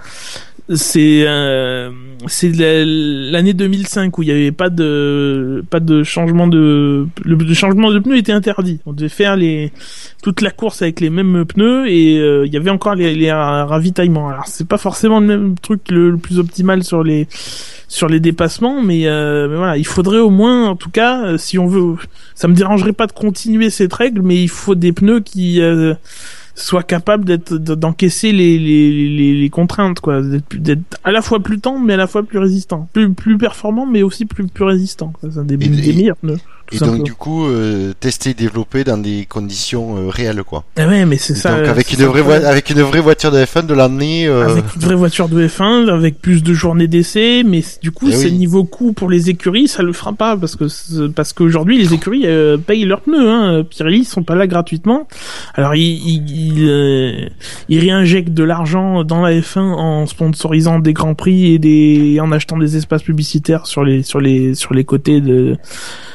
C'est 0.69 1.25
euh, 1.27 1.91
c'est 2.27 2.49
la- 2.55 2.85
l'année 2.85 3.53
2005 3.53 4.17
où 4.17 4.23
il 4.23 4.27
n'y 4.27 4.31
avait 4.31 4.53
pas 4.53 4.69
de 4.69 5.61
pas 5.69 5.81
de 5.81 6.03
changement 6.03 6.47
de 6.47 7.05
le, 7.25 7.53
changement 7.53 7.91
de 7.91 7.99
pneus 7.99 8.17
était 8.17 8.31
interdit. 8.31 8.79
On 8.85 8.93
devait 8.93 9.09
faire 9.09 9.35
les 9.35 9.73
toute 10.21 10.39
la 10.39 10.51
course 10.51 10.81
avec 10.81 11.01
les 11.01 11.09
mêmes 11.09 11.43
pneus 11.43 11.89
et 11.89 12.17
euh, 12.17 12.45
il 12.45 12.53
y 12.53 12.55
avait 12.55 12.69
encore 12.69 12.95
les, 12.95 13.29
ravitaillements. 13.29 14.29
Alors 14.29 14.47
c'est 14.47 14.67
pas 14.67 14.77
forcément 14.77 15.19
le 15.19 15.27
même 15.27 15.55
truc 15.59 15.81
le, 15.89 16.11
le 16.11 16.17
plus 16.17 16.39
optimal 16.39 16.85
sur 16.85 17.03
les 17.03 17.27
sur 17.89 18.07
les 18.07 18.19
dépassements, 18.19 18.81
mais, 18.81 19.05
euh, 19.05 19.47
mais 19.47 19.55
voilà, 19.55 19.77
il 19.77 19.85
faudrait 19.85 20.17
au 20.17 20.31
moins, 20.31 20.67
en 20.67 20.75
tout 20.75 20.89
cas, 20.89 21.25
euh, 21.25 21.37
si 21.37 21.59
on 21.59 21.67
veut, 21.67 21.95
ça 22.33 22.47
me 22.47 22.55
dérangerait 22.55 22.91
pas 22.93 23.05
de 23.05 23.11
continuer 23.11 23.69
cette 23.69 23.93
règle, 23.93 24.23
mais 24.23 24.41
il 24.41 24.49
faut 24.49 24.73
des 24.73 24.93
pneus 24.93 25.19
qui 25.19 25.61
euh, 26.55 26.59
soient 26.61 26.83
capables 26.83 27.25
d'être 27.25 27.55
d'encaisser 27.57 28.31
les, 28.31 28.57
les, 28.59 29.09
les, 29.09 29.33
les 29.41 29.49
contraintes, 29.49 29.99
quoi, 29.99 30.21
d'être 30.21 30.97
à 31.03 31.11
la 31.11 31.21
fois 31.21 31.39
plus 31.39 31.59
tendre, 31.59 31.83
mais 31.85 31.93
à 31.93 31.97
la 31.97 32.07
fois 32.07 32.23
plus 32.23 32.37
résistant, 32.39 32.87
plus 32.93 33.11
plus 33.13 33.37
performant, 33.37 33.85
mais 33.85 34.03
aussi 34.03 34.25
plus 34.25 34.47
plus 34.47 34.63
résistant. 34.63 35.13
C'est 35.21 35.45
des, 35.45 35.55
Et- 35.55 35.57
des 35.69 35.89
et- 35.89 35.93
meilleurs 35.93 36.17
pneus. 36.17 36.37
Tout 36.67 36.75
Et 36.75 36.77
simplement. 36.79 36.97
donc 36.97 37.05
du 37.05 37.13
coup, 37.13 37.45
euh, 37.45 37.93
tester 37.99 38.31
et 38.31 38.33
développer 38.33 38.83
dans 38.83 38.97
des 38.97 39.25
conditions 39.27 39.97
euh, 39.97 40.09
réelles, 40.09 40.43
quoi. 40.43 40.63
Ah 40.77 40.87
ouais, 40.87 41.05
mais 41.05 41.17
c'est 41.17 41.35
ça. 41.35 41.57
donc 41.57 41.67
avec 41.67 41.91
une 41.93 42.05
vraie 42.05 42.45
avec 42.45 42.69
une 42.69 42.81
voiture 42.81 43.31
de 43.31 43.37
F1 43.43 43.65
de 43.65 43.73
l'année. 43.73 44.27
euh, 44.27 44.47
Avec 44.49 44.65
une 44.75 44.81
vraie 44.81 44.95
voiture 44.95 45.27
de 45.29 45.47
F1, 45.47 45.89
avec 45.89 46.19
plus 46.21 46.41
de 46.43 46.53
journées 46.53 46.87
d'essai, 46.87 47.43
mais 47.45 47.61
du 47.81 47.91
coup, 47.91 48.07
Eh 48.09 48.13
c'est 48.13 48.25
oui. 48.27 48.33
niveau 48.33 48.63
coût 48.63 48.93
pour 48.93 49.09
les 49.09 49.29
écuries, 49.29 49.67
ça 49.67 49.83
le 49.83 49.93
fera 49.93 50.13
pas 50.13 50.37
parce 50.37 50.55
que 50.55 51.07
parce 51.07 51.33
qu'aujourd'hui 51.33 51.77
les 51.77 51.93
écuries 51.93 52.23
euh, 52.25 52.57
payent 52.57 52.85
leurs 52.85 53.01
pneus. 53.01 53.29
Hein. 53.29 53.63
Pirelli 53.69 53.99
ils 53.99 54.05
sont 54.05 54.23
pas 54.23 54.35
là 54.35 54.47
gratuitement. 54.47 55.07
Alors 55.55 55.75
ils 55.75 55.83
ils, 55.83 56.29
ils, 56.57 56.69
euh, 56.69 57.29
ils 57.69 57.79
réinjectent 57.79 58.33
de 58.33 58.43
l'argent 58.43 59.03
dans 59.03 59.21
la 59.21 59.31
F1 59.33 59.59
en 59.59 60.05
sponsorisant 60.05 60.79
des 60.79 60.93
grands 60.93 61.15
prix 61.15 61.53
et 61.53 61.59
des 61.59 62.13
et 62.15 62.19
en 62.21 62.31
achetant 62.31 62.57
des 62.57 62.77
espaces 62.77 63.03
publicitaires 63.03 63.67
sur 63.67 63.83
les 63.83 64.03
sur 64.03 64.19
les 64.21 64.55
sur 64.55 64.73
les 64.73 64.83
côtés 64.83 65.21
de 65.21 65.57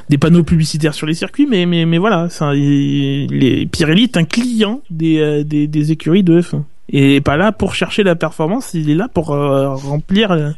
des 0.08 0.18
panneaux 0.18 0.42
publicitaires 0.42 0.94
sur 0.94 1.06
les 1.06 1.14
circuits, 1.14 1.46
mais 1.46 1.66
mais 1.66 1.84
mais 1.84 1.98
voilà, 1.98 2.28
ça, 2.28 2.52
les 2.54 3.68
Pirelli 3.70 4.04
est 4.04 4.16
un 4.16 4.24
client 4.24 4.80
des 4.90 5.18
euh, 5.18 5.44
des, 5.44 5.66
des 5.66 5.92
écuries 5.92 6.22
de 6.22 6.40
F1 6.40 6.62
et 6.90 7.20
pas 7.20 7.36
là 7.36 7.52
pour 7.52 7.74
chercher 7.74 8.02
la 8.02 8.14
performance, 8.14 8.72
il 8.72 8.88
est 8.88 8.94
là 8.94 9.08
pour 9.08 9.32
euh, 9.32 9.74
remplir, 9.74 10.30
euh, 10.30 10.50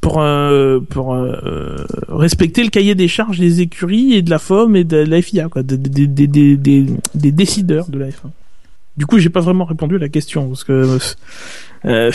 pour 0.00 0.20
euh, 0.20 0.80
pour 0.80 1.14
euh, 1.14 1.76
respecter 2.08 2.64
le 2.64 2.70
cahier 2.70 2.94
des 2.94 3.08
charges 3.08 3.38
des 3.38 3.60
écuries 3.60 4.14
et 4.14 4.22
de 4.22 4.30
la 4.30 4.38
FOM 4.38 4.74
et 4.74 4.84
de 4.84 4.96
la 4.96 5.22
FIA, 5.22 5.48
quoi, 5.48 5.62
des 5.62 5.76
des 5.76 6.06
des, 6.06 6.56
des, 6.56 6.86
des 7.14 7.32
décideurs 7.32 7.88
de 7.88 7.98
la 7.98 8.08
F1. 8.08 8.30
Du 8.96 9.06
coup, 9.06 9.18
j'ai 9.18 9.30
pas 9.30 9.40
vraiment 9.40 9.64
répondu 9.64 9.96
à 9.96 9.98
la 9.98 10.08
question 10.08 10.48
parce 10.48 10.64
que 10.64 10.98
euh, 11.86 12.10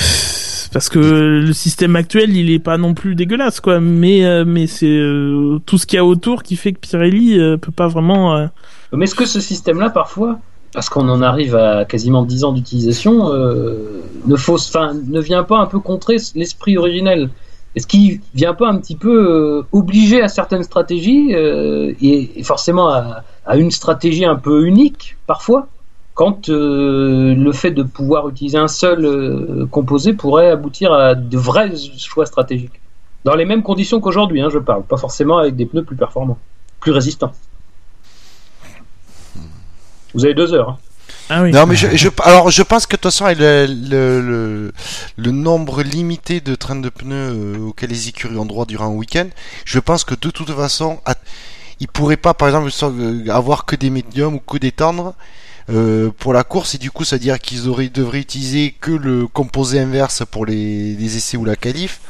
parce 0.72 0.90
que 0.90 1.00
le 1.00 1.54
système 1.54 1.96
actuel, 1.96 2.36
il 2.36 2.52
est 2.52 2.60
pas 2.60 2.78
non 2.78 2.94
plus 2.94 3.16
dégueulasse, 3.16 3.60
quoi. 3.60 3.80
Mais 3.80 4.26
euh, 4.26 4.44
mais 4.46 4.68
c'est 4.68 4.86
euh, 4.88 5.60
tout 5.66 5.78
ce 5.78 5.86
qu'il 5.86 5.98
y 5.98 6.00
a 6.00 6.06
autour 6.06 6.44
qui 6.44 6.56
fait 6.56 6.74
que 6.74 6.80
Pirelli 6.80 7.40
euh, 7.40 7.58
peut 7.58 7.72
pas 7.72 7.88
vraiment. 7.88 8.36
euh, 8.36 8.48
Mais 8.94 9.06
est-ce 9.06 9.16
que 9.16 9.26
ce 9.26 9.40
système-là, 9.40 9.90
parfois, 9.90 10.40
parce 10.74 10.90
qu'on 10.90 11.08
en 11.10 11.22
arrive 11.22 11.56
à 11.56 11.86
quasiment 11.86 12.24
10 12.24 12.44
ans 12.44 12.52
d'utilisation, 12.52 13.32
euh, 13.32 14.02
ne, 14.28 14.36
fausse, 14.36 14.68
enfin, 14.70 14.94
ne 14.94 15.22
vient 15.22 15.44
pas 15.44 15.58
un 15.58 15.66
peu 15.68 15.80
contrer 15.80 16.18
l'esprit 16.36 16.78
originel? 16.78 17.30
Est-ce 17.76 17.88
qu'il 17.88 18.22
vient 18.34 18.54
pas 18.54 18.70
un 18.70 18.78
petit 18.78 18.96
peu 18.96 19.10
euh, 19.30 19.64
obliger 19.72 20.22
à 20.22 20.28
certaines 20.28 20.64
stratégies 20.64 21.34
euh, 21.34 21.94
et, 22.02 22.44
forcément 22.44 22.90
à 22.90 23.58
une 23.58 23.72
stratégie 23.72 24.26
un 24.26 24.36
peu 24.36 24.66
unique, 24.66 25.18
parfois? 25.28 25.68
Quand 26.16 26.50
euh, 26.50 27.36
le 27.36 27.52
fait 27.52 27.72
de 27.72 27.84
pouvoir 27.84 28.28
utiliser 28.30 28.58
un 28.58 28.68
seul 28.70 29.06
euh, 29.06 29.68
composé 29.70 30.14
pourrait 30.14 30.50
aboutir 30.50 30.92
à 30.94 31.14
de 31.14 31.38
vrais 31.38 31.72
choix 31.98 32.26
stratégiques. 32.26 32.80
Dans 33.26 33.36
les 33.36 33.46
mêmes 33.46 33.62
conditions 33.64 34.00
qu'aujourd'hui, 34.00 34.42
hein, 34.42 34.50
je 34.52 34.60
parle, 34.60 34.84
pas 34.84 34.98
forcément 34.98 35.38
avec 35.38 35.56
des 35.56 35.66
pneus 35.66 35.84
plus 35.84 35.96
performants, 35.96 36.40
plus 36.80 36.92
résistants. 36.92 37.34
Vous 40.14 40.26
avez 40.26 40.34
deux 40.34 40.54
heures. 40.54 40.70
hein. 40.70 40.78
Ah 41.30 41.42
oui. 41.44 41.52
Non 41.52 41.66
mais 41.66 41.76
je, 41.76 41.88
je 41.96 42.10
alors 42.24 42.50
je 42.52 42.62
pense 42.64 42.86
que 42.86 42.96
de 42.96 43.02
toute 43.02 43.12
façon 43.12 43.26
avec 43.26 43.40
le, 43.40 43.66
le, 43.66 44.22
le, 44.22 44.72
le 45.18 45.32
nombre 45.32 45.82
limité 45.82 46.40
de 46.40 46.54
trains 46.56 46.76
de 46.76 46.90
pneus 46.90 47.32
euh, 47.34 47.68
auxquels 47.68 47.90
les 47.90 48.10
écuries 48.10 48.38
ont 48.38 48.46
droit 48.46 48.66
durant 48.66 48.86
un 48.86 48.96
week-end, 48.96 49.28
je 49.66 49.80
pense 49.80 50.04
que 50.04 50.14
de 50.16 50.30
toute 50.30 50.52
façon 50.52 51.00
à- 51.06 51.16
ils 51.80 51.88
pourraient 51.88 52.16
pas 52.18 52.34
par 52.36 52.48
exemple 52.48 52.70
avoir 53.30 53.66
que 53.66 53.76
des 53.76 53.90
médiums 53.90 54.36
ou 54.36 54.40
que 54.40 54.58
des 54.58 54.72
tendres 54.72 55.14
euh, 55.72 56.12
pour 56.20 56.32
la 56.32 56.44
course 56.44 56.76
et 56.76 56.78
du 56.78 56.92
coup 56.92 57.04
ça 57.04 57.16
veut 57.16 57.22
dire 57.22 57.40
qu'ils 57.40 57.64
devraient 57.64 58.20
utiliser 58.20 58.76
que 58.80 58.92
le 58.92 59.28
composé 59.28 59.80
inverse 59.80 60.24
pour 60.30 60.46
les, 60.46 61.18
essais 61.18 61.38
ou 61.38 61.46
la 61.46 61.56
qualif. 61.56 62.02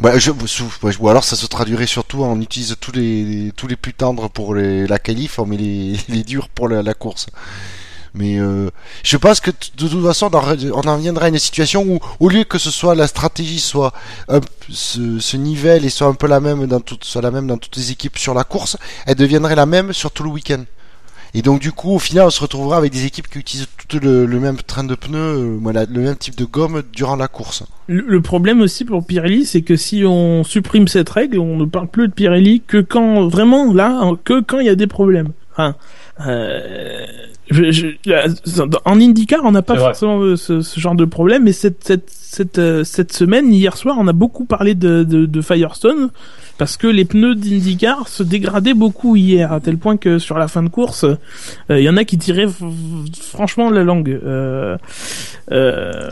Bah, 0.00 0.18
je, 0.18 0.30
sou- 0.46 0.72
ouais, 0.82 0.92
ou 0.98 1.08
alors 1.10 1.24
ça 1.24 1.36
se 1.36 1.44
traduirait 1.46 1.86
surtout 1.86 2.22
on 2.22 2.40
utilise 2.40 2.76
tous 2.80 2.92
les 2.92 3.76
plus 3.80 3.92
tendres 3.92 4.30
pour 4.30 4.54
la 4.54 4.98
qualif, 4.98 5.38
on 5.38 5.44
met 5.44 5.58
les, 5.58 5.96
durs 6.24 6.48
pour 6.48 6.68
la, 6.68 6.94
course. 6.94 7.26
Mais 8.14 8.40
euh, 8.40 8.70
je 9.04 9.16
pense 9.18 9.40
que 9.40 9.50
de 9.50 9.88
toute 9.88 10.02
façon, 10.04 10.30
on 10.32 10.88
en, 10.88 10.96
viendra 10.96 11.26
à 11.26 11.28
une 11.28 11.38
situation 11.38 11.82
où, 11.82 12.00
au 12.18 12.28
lieu 12.28 12.44
que 12.44 12.58
ce 12.58 12.70
soit 12.70 12.94
la 12.94 13.06
stratégie 13.06 13.60
soit 13.60 13.92
un 14.28 14.40
ce 14.70 15.36
nivelle 15.36 15.84
et 15.84 15.90
soit 15.90 16.08
un 16.08 16.14
peu 16.14 16.26
la 16.26 16.40
même 16.40 16.66
dans 16.66 16.80
toutes 16.80 17.76
les 17.76 17.90
équipes 17.92 18.18
sur 18.18 18.32
la 18.32 18.44
course, 18.44 18.78
elle 19.06 19.16
deviendrait 19.16 19.54
la 19.54 19.66
même 19.66 19.92
sur 19.92 20.10
tout 20.10 20.22
le 20.22 20.30
week-end. 20.30 20.64
Et 21.34 21.42
donc 21.42 21.60
du 21.60 21.70
coup, 21.72 21.90
au 21.94 21.98
final, 21.98 22.26
on 22.26 22.30
se 22.30 22.40
retrouvera 22.40 22.76
avec 22.76 22.92
des 22.92 23.06
équipes 23.06 23.28
qui 23.28 23.38
utilisent 23.38 23.68
tout 23.88 23.98
le, 24.02 24.26
le 24.26 24.40
même 24.40 24.56
train 24.56 24.84
de 24.84 24.94
pneus, 24.94 25.16
euh, 25.18 25.58
voilà, 25.60 25.84
le 25.86 26.00
même 26.00 26.16
type 26.16 26.36
de 26.36 26.44
gomme 26.44 26.82
durant 26.92 27.16
la 27.16 27.28
course. 27.28 27.62
Le, 27.86 28.04
le 28.06 28.20
problème 28.20 28.60
aussi 28.60 28.84
pour 28.84 29.04
Pirelli, 29.06 29.44
c'est 29.46 29.62
que 29.62 29.76
si 29.76 30.04
on 30.06 30.42
supprime 30.44 30.88
cette 30.88 31.08
règle, 31.10 31.38
on 31.38 31.56
ne 31.56 31.64
parle 31.64 31.88
plus 31.88 32.08
de 32.08 32.12
Pirelli 32.12 32.62
que 32.66 32.78
quand 32.78 33.28
vraiment 33.28 33.72
là, 33.72 33.92
en- 34.02 34.16
que 34.16 34.40
quand 34.40 34.58
il 34.58 34.66
y 34.66 34.70
a 34.70 34.74
des 34.74 34.86
problèmes. 34.88 35.30
Enfin, 35.52 35.74
euh, 36.26 37.04
je, 37.50 37.70
je, 37.72 37.86
là, 38.06 38.24
en 38.84 39.00
IndyCar, 39.00 39.40
on 39.44 39.52
n'a 39.52 39.62
pas 39.62 39.74
forcément 39.88 40.20
euh, 40.20 40.36
ce, 40.36 40.60
ce 40.62 40.78
genre 40.80 40.94
de 40.94 41.04
problème, 41.04 41.44
mais 41.44 41.52
cette 41.52 41.84
cette 41.84 42.08
cette 42.10 42.84
cette 42.84 43.12
semaine, 43.12 43.52
hier 43.52 43.76
soir, 43.76 43.96
on 43.98 44.06
a 44.06 44.12
beaucoup 44.12 44.44
parlé 44.44 44.74
de 44.74 45.02
de, 45.02 45.26
de 45.26 45.40
Firestone 45.40 46.10
parce 46.60 46.76
que 46.76 46.86
les 46.86 47.06
pneus 47.06 47.36
d'IndyCar 47.36 48.06
se 48.06 48.22
dégradaient 48.22 48.74
beaucoup 48.74 49.16
hier, 49.16 49.50
à 49.50 49.60
tel 49.60 49.78
point 49.78 49.96
que 49.96 50.18
sur 50.18 50.36
la 50.36 50.46
fin 50.46 50.62
de 50.62 50.68
course, 50.68 51.04
euh, 51.04 51.16
il 51.70 51.80
y 51.80 51.88
en 51.88 51.96
a 51.96 52.04
qui 52.04 52.18
tiraient 52.18 52.48
franchement 53.22 53.70
la 53.70 53.82
langue. 53.82 54.10
Euh, 54.10 54.76
euh, 55.52 56.10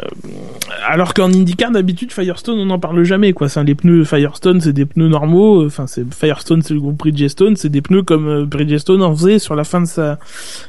alors 0.87 1.13
qu'en 1.13 1.31
IndyCar 1.31 1.71
d'habitude 1.71 2.13
Firestone 2.13 2.59
on 2.59 2.65
n'en 2.65 2.79
parle 2.79 3.05
jamais 3.05 3.35
quoi. 3.35 3.49
Les 3.63 3.75
pneus 3.75 4.07
Firestone 4.07 4.63
c'est 4.63 4.73
des 4.73 4.87
pneus 4.87 5.09
normaux. 5.09 5.67
Enfin 5.67 5.87
c'est 5.87 6.03
Firestone 6.15 6.63
c'est 6.63 6.73
le 6.73 6.81
groupe 6.81 6.97
Bridgestone 6.97 7.55
c'est 7.57 7.69
des 7.69 7.83
pneus 7.83 8.03
comme 8.03 8.47
Bridgestone 8.47 9.03
en 9.03 9.15
faisait 9.15 9.39
sur 9.39 9.55
la 9.55 9.65
fin 9.65 9.83
de 9.83 9.87
sa 9.87 10.19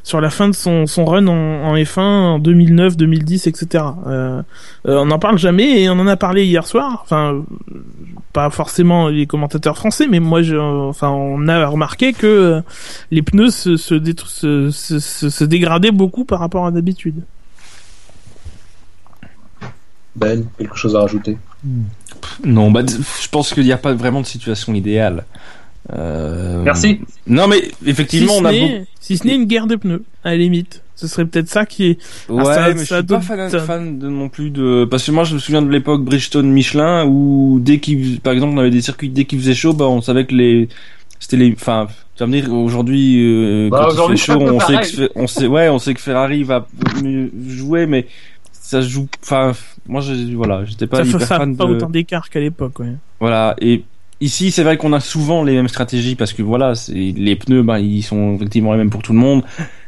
sur 0.03 0.19
la 0.19 0.29
fin 0.29 0.49
de 0.49 0.55
son 0.55 0.87
son 0.87 1.05
run 1.05 1.27
en, 1.27 1.69
en 1.69 1.75
F1 1.77 2.01
en 2.01 2.39
2009 2.39 2.97
2010 2.97 3.47
etc. 3.47 3.85
On 4.83 5.05
n'en 5.05 5.19
parle 5.19 5.37
jamais 5.37 5.83
et 5.83 5.89
on 5.89 5.93
en 5.93 6.07
a 6.07 6.17
parlé 6.17 6.43
hier 6.43 6.67
soir. 6.67 6.99
Enfin 7.01 7.41
pas 8.33 8.49
forcément 8.49 9.07
les 9.09 9.25
commentateurs 9.25 9.75
français 9.75 10.07
mais 10.07 10.19
moi 10.19 10.41
je 10.41 10.55
enfin 10.55 11.09
on 11.09 11.47
a 11.47 11.65
remarqué 11.65 12.13
que 12.13 12.27
euh, 12.27 12.61
les 13.11 13.21
pneus 13.21 13.49
se 13.51 13.77
se, 13.77 13.95
détru- 13.95 14.27
se, 14.27 14.71
se, 14.71 14.99
se, 14.99 15.29
se 15.29 15.43
dégradaient 15.43 15.91
beaucoup 15.91 16.25
par 16.25 16.39
rapport 16.39 16.65
à 16.65 16.71
d'habitude. 16.71 17.23
Ben, 20.15 20.45
quelque 20.57 20.75
chose 20.75 20.95
à 20.95 21.01
rajouter? 21.01 21.37
Non, 22.43 22.71
bah, 22.71 22.81
je 22.85 23.27
pense 23.29 23.53
qu'il 23.53 23.63
n'y 23.63 23.71
a 23.71 23.77
pas 23.77 23.93
vraiment 23.93 24.21
de 24.21 24.25
situation 24.25 24.73
idéale. 24.73 25.25
Euh, 25.93 26.61
Merci. 26.63 26.99
Non, 27.27 27.47
mais 27.47 27.61
effectivement, 27.85 28.33
si 28.33 28.39
on 28.39 28.41
ce 28.43 28.47
a 28.47 28.51
n'est- 28.51 28.59
beaucoup. 28.61 28.85
si 28.99 29.17
ce 29.17 29.25
n'est 29.27 29.35
une 29.35 29.45
guerre 29.45 29.67
de 29.67 29.75
pneus, 29.75 30.03
à 30.23 30.31
la 30.31 30.37
limite. 30.37 30.83
Ce 30.95 31.07
serait 31.07 31.23
peut-être 31.25 31.47
ça 31.47 31.65
qui 31.65 31.85
est. 31.85 31.97
Ouais, 32.29 32.43
ça- 32.43 32.67
mais 32.73 32.83
ça 32.83 32.97
je 32.97 33.05
suis 33.05 33.05
pas 33.05 33.21
fan, 33.21 33.49
fan 33.61 33.99
de 33.99 34.09
non 34.09 34.27
plus 34.27 34.49
de. 34.49 34.85
Parce 34.89 35.05
que 35.05 35.11
moi, 35.11 35.23
je 35.23 35.33
me 35.35 35.39
souviens 35.39 35.61
de 35.61 35.69
l'époque 35.69 36.03
Bridgestone 36.03 36.51
Michelin 36.51 37.05
où 37.05 37.59
dès 37.61 37.79
qu'il, 37.79 38.19
par 38.19 38.33
exemple, 38.33 38.53
on 38.55 38.57
avait 38.57 38.69
des 38.69 38.81
circuits 38.81 39.07
dès 39.09 39.23
qu'il 39.23 39.39
faisait 39.39 39.53
chaud, 39.55 39.71
bah, 39.73 39.85
on 39.85 40.01
savait 40.01 40.25
que 40.25 40.35
les, 40.35 40.67
c'était 41.17 41.37
les, 41.37 41.53
enfin, 41.53 41.87
tu 42.15 42.19
vas 42.23 42.27
me 42.27 42.33
dire 42.41 42.53
aujourd'hui, 42.53 43.15
euh, 43.25 43.69
Bah, 43.69 43.87
quand 43.95 44.09
il 44.09 44.17
fait 44.17 44.25
chaud, 44.25 44.41
on 44.41 44.59
sait 44.59 44.75
que, 44.75 45.09
on 45.15 45.25
sait, 45.27 45.47
ouais, 45.47 45.69
on 45.69 45.79
sait 45.79 45.93
que 45.93 46.01
Ferrari 46.01 46.43
va 46.43 46.67
mieux 47.01 47.31
jouer, 47.47 47.85
mais 47.85 48.05
ça 48.51 48.81
joue. 48.81 49.07
Enfin, 49.23 49.53
moi, 49.87 50.01
je, 50.01 50.13
voilà, 50.35 50.65
j'étais 50.65 50.85
pas 50.85 50.97
ça 50.97 51.05
hyper 51.05 51.21
fan 51.25 51.55
pas 51.55 51.65
de. 51.65 51.71
autant 51.75 51.89
d'écart 51.89 52.29
qu'à 52.29 52.41
l'époque, 52.41 52.77
ouais. 52.79 52.93
Voilà. 53.21 53.55
Et 53.61 53.83
ici, 54.21 54.51
c'est 54.51 54.63
vrai 54.63 54.77
qu'on 54.77 54.93
a 54.93 54.99
souvent 54.99 55.43
les 55.43 55.53
mêmes 55.53 55.67
stratégies 55.67 56.15
parce 56.15 56.33
que 56.33 56.41
voilà, 56.41 56.73
les 56.89 57.35
pneus, 57.35 57.63
bah, 57.63 57.79
ils 57.79 58.03
sont 58.03 58.35
effectivement 58.35 58.73
les 58.73 58.79
mêmes 58.79 58.89
pour 58.89 59.01
tout 59.01 59.13
le 59.13 59.19
monde 59.19 59.43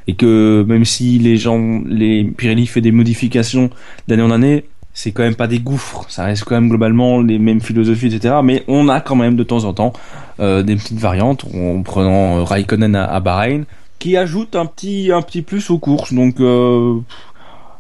et 0.08 0.16
que 0.16 0.66
même 0.68 0.86
si 0.86 1.20
les 1.20 1.38
gens, 1.38 1.82
les 1.86 2.24
Pirelli 2.24 2.68
fait 2.68 2.82
des 2.82 2.91
modifications 2.91 3.70
d'année 4.08 4.24
en 4.24 4.32
année, 4.32 4.66
c'est 4.94 5.12
quand 5.12 5.24
même 5.24 5.36
pas 5.36 5.48
des 5.48 5.60
gouffres. 5.60 6.06
Ça 6.10 6.26
reste 6.26 6.44
quand 6.44 6.56
même 6.56 6.70
globalement 6.70 7.22
les 7.22 7.40
mêmes 7.40 7.62
philosophies, 7.62 8.08
etc. 8.08 8.36
Mais 8.44 8.64
on 8.68 8.90
a 8.90 8.99
quand 8.99 9.16
même 9.16 9.36
de 9.36 9.44
temps 9.44 9.64
en 9.64 9.74
temps 9.74 9.94
euh, 10.40 10.64
des 10.64 10.76
petites 10.76 10.99
variantes 10.99 11.45
en 11.53 11.82
prenant 11.82 12.40
euh, 12.40 12.44
Raikkonen 12.44 12.95
à, 12.95 13.06
à 13.06 13.20
Bahreïn 13.20 13.66
qui 13.99 14.18
ajoute 14.18 14.56
un 14.56 14.66
petit 14.66 15.12
un 15.12 15.22
petit 15.22 15.44
plus 15.44 15.70
aux 15.70 15.78
courses. 15.78 16.12
Donc 16.12 16.40
euh, 16.40 16.99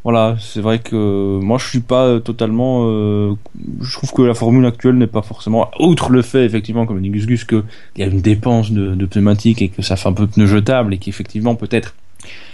voilà, 0.03 0.35
c'est 0.39 0.61
vrai 0.61 0.79
que 0.79 1.39
moi 1.41 1.59
je 1.59 1.67
suis 1.67 1.79
pas 1.79 2.19
totalement. 2.19 2.85
euh, 2.87 3.33
je 3.81 3.93
trouve 3.93 4.11
que 4.13 4.23
la 4.23 4.33
formule 4.33 4.65
actuelle 4.65 4.95
n'est 4.97 5.05
pas 5.07 5.21
forcément. 5.21 5.69
Outre 5.79 6.09
le 6.11 6.23
fait 6.23 6.43
effectivement, 6.43 6.87
comme 6.87 7.01
dit 7.01 7.09
Gus 7.09 7.27
Gus, 7.27 7.43
que 7.43 7.63
il 7.95 8.01
y 8.01 8.03
a 8.03 8.07
une 8.07 8.21
dépense 8.21 8.71
de, 8.71 9.05
pneumatiques 9.05 9.61
et 9.61 9.69
que 9.69 9.83
ça 9.83 9.95
fait 9.95 10.09
un 10.09 10.13
peu 10.13 10.25
pneu 10.25 10.47
jetable 10.47 10.95
et 10.95 10.97
qu'effectivement 10.97 11.53
peut-être 11.55 11.93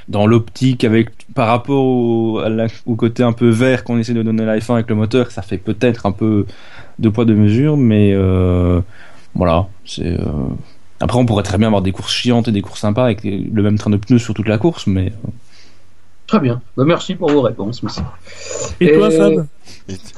dans 0.10 0.28
l'optique 0.28 0.84
avec 0.84 1.10
par 1.34 1.48
rapport 1.48 1.86
au, 1.86 2.42
côté 2.98 3.24
un 3.24 3.34
peu 3.34 3.50
vert 3.50 3.84
qu'on 3.86 3.98
essaie 3.98 4.14
de 4.14 4.24
donner 4.24 4.44
à 4.44 4.48
la 4.48 4.58
F1 4.60 4.74
avec 4.74 4.90
le 4.90 4.96
moteur, 4.96 5.32
ça 5.32 5.42
fait 5.42 5.58
peut-être 5.58 6.06
un 6.06 6.12
peu 6.12 6.46
de 7.00 7.10
poids 7.10 7.26
de 7.26 7.34
mesure, 7.34 7.78
mais 7.78 8.12
euh, 8.14 8.82
voilà, 9.36 9.68
c'est. 9.86 10.20
euh, 10.20 10.26
Après, 11.00 11.18
on 11.18 11.26
pourrait 11.26 11.44
très 11.44 11.58
bien 11.58 11.68
avoir 11.68 11.82
des 11.82 11.92
courses 11.94 12.14
chiantes 12.14 12.48
et 12.50 12.52
des 12.52 12.62
courses 12.62 12.82
sympas 12.82 13.06
avec 13.06 13.24
le 13.24 13.62
même 13.64 13.78
train 13.78 13.90
de 13.92 13.98
pneus 13.98 14.20
sur 14.20 14.34
toute 14.34 14.48
la 14.48 14.58
course, 14.58 14.88
mais 14.88 15.14
Très 16.28 16.40
bien. 16.40 16.62
Bah, 16.76 16.84
merci 16.86 17.16
pour 17.16 17.30
vos 17.32 17.42
réponses. 17.42 17.82
monsieur. 17.84 18.04
Et, 18.82 18.92
toi, 18.94 19.08
Et- 19.10 19.18
Fab? 19.18 19.48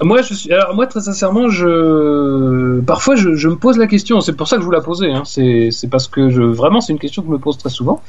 Moi, 0.02 0.24
je 0.24 0.34
suis. 0.34 0.52
Alors 0.52 0.74
moi, 0.76 0.88
très 0.88 1.02
sincèrement, 1.02 1.50
je. 1.50 2.80
Parfois, 2.82 3.16
je, 3.16 3.36
je 3.36 3.48
me 3.48 3.56
pose 3.56 3.78
la 3.78 3.86
question. 3.88 4.20
C'est 4.20 4.34
pour 4.34 4.48
ça 4.48 4.56
que 4.56 4.62
je 4.64 4.66
vous 4.66 4.72
la 4.72 4.82
posais. 4.82 5.12
Hein. 5.12 5.24
C'est 5.26 5.70
parce 5.90 6.08
que 6.08 6.30
je 6.30 6.42
vraiment, 6.42 6.82
c'est 6.82 6.94
une 6.94 7.00
question 7.00 7.22
que 7.22 7.28
je 7.28 7.34
me 7.34 7.40
pose 7.40 7.58
très 7.58 7.70
souvent. 7.70 8.02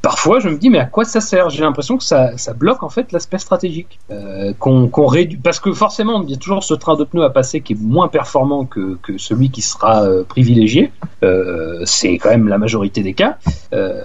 Parfois, 0.00 0.38
je 0.38 0.50
me 0.50 0.58
dis, 0.58 0.68
mais 0.68 0.78
à 0.78 0.84
quoi 0.84 1.04
ça 1.06 1.22
sert? 1.22 1.48
J'ai 1.48 1.62
l'impression 1.62 1.96
que 1.96 2.04
ça, 2.04 2.36
ça 2.36 2.52
bloque 2.52 2.82
en 2.82 2.90
fait 2.90 3.10
l'aspect 3.10 3.38
stratégique. 3.38 3.98
Euh, 4.10 4.52
qu'on 4.52 5.06
réduit. 5.06 5.38
Parce 5.38 5.58
que 5.58 5.72
forcément, 5.72 6.22
il 6.22 6.30
y 6.30 6.34
a 6.34 6.36
toujours 6.36 6.62
ce 6.62 6.74
train 6.74 6.94
de 6.94 7.04
pneus 7.04 7.24
à 7.24 7.30
passer 7.30 7.62
qui 7.62 7.72
est 7.72 7.80
moins 7.80 8.08
performant 8.08 8.66
que, 8.66 8.96
que 9.02 9.16
celui 9.18 9.50
qui 9.50 9.62
sera 9.62 10.04
euh, 10.04 10.22
privilégié. 10.22 10.92
Euh, 11.24 11.80
c'est 11.86 12.18
quand 12.18 12.28
même 12.28 12.48
la 12.48 12.58
majorité 12.58 13.02
des 13.02 13.14
cas. 13.14 13.38
Euh, 13.72 14.02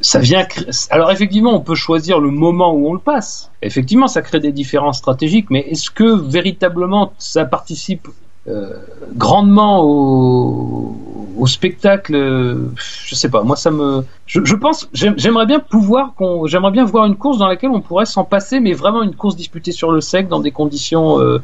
ça 0.00 0.18
vient. 0.18 0.46
Alors 0.90 1.10
effectivement, 1.10 1.54
on 1.54 1.60
peut 1.60 1.74
choisir 1.74 2.20
le 2.20 2.30
moment 2.30 2.72
où 2.72 2.88
on 2.88 2.92
le 2.94 2.98
passe. 3.00 3.50
Effectivement, 3.62 4.08
ça 4.08 4.22
crée 4.22 4.40
des 4.40 4.52
différences 4.52 4.98
stratégiques, 4.98 5.48
mais 5.50 5.60
est-ce 5.68 5.90
que 5.90 6.04
véritablement 6.04 7.12
ça 7.18 7.44
participe 7.44 8.08
euh, 8.48 8.72
grandement 9.16 9.82
au, 9.84 10.96
au 11.36 11.46
spectacle 11.46 12.14
euh, 12.14 12.72
Je 13.04 13.14
sais 13.14 13.28
pas. 13.28 13.42
Moi, 13.42 13.56
ça 13.56 13.70
me. 13.70 14.02
Je, 14.26 14.40
je 14.44 14.54
pense. 14.56 14.88
j'aime- 14.94 15.14
J'aimerais 15.18 15.44
bien 15.46 15.60
pouvoir 15.60 16.14
qu'on. 16.14 16.46
J'aimerais 16.46 16.70
bien 16.72 16.84
voir 16.86 17.04
une 17.06 17.16
course 17.16 17.36
dans 17.38 17.46
laquelle 17.48 17.70
on 17.70 17.82
pourrait 17.82 18.06
s'en 18.06 18.24
passer, 18.24 18.58
mais 18.60 18.72
vraiment 18.72 19.02
une 19.02 19.14
course 19.14 19.36
disputée 19.36 19.72
sur 19.72 19.92
le 19.92 20.00
sec 20.00 20.28
dans 20.28 20.40
des 20.40 20.50
conditions. 20.52 21.20
euh, 21.20 21.42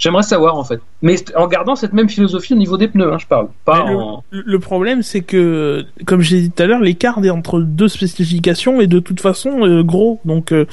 J'aimerais 0.00 0.22
savoir 0.24 0.56
en 0.56 0.64
fait. 0.64 0.80
Mais 1.02 1.16
en 1.36 1.46
gardant 1.46 1.76
cette 1.76 1.92
même 1.92 2.08
philosophie 2.08 2.54
au 2.54 2.56
niveau 2.56 2.76
des 2.78 2.88
pneus, 2.88 3.12
hein, 3.12 3.18
je 3.20 3.26
parle. 3.26 3.48
Pas 3.64 3.84
le- 3.88 3.96
en. 3.96 4.24
Le 4.32 4.58
problème, 4.58 5.02
c'est 5.02 5.20
que, 5.20 5.84
comme 6.06 6.22
j'ai 6.22 6.40
dit 6.40 6.50
tout 6.50 6.62
à 6.62 6.66
l'heure, 6.66 6.80
l'écart 6.80 7.22
est 7.24 7.30
entre 7.30 7.60
deux 7.60 7.86
spécifications 7.88 8.80
est 8.80 8.86
de 8.86 8.98
toute 8.98 9.20
façon 9.20 9.64
euh, 9.66 9.82
gros. 9.84 10.18
Donc, 10.24 10.52
euh, 10.52 10.64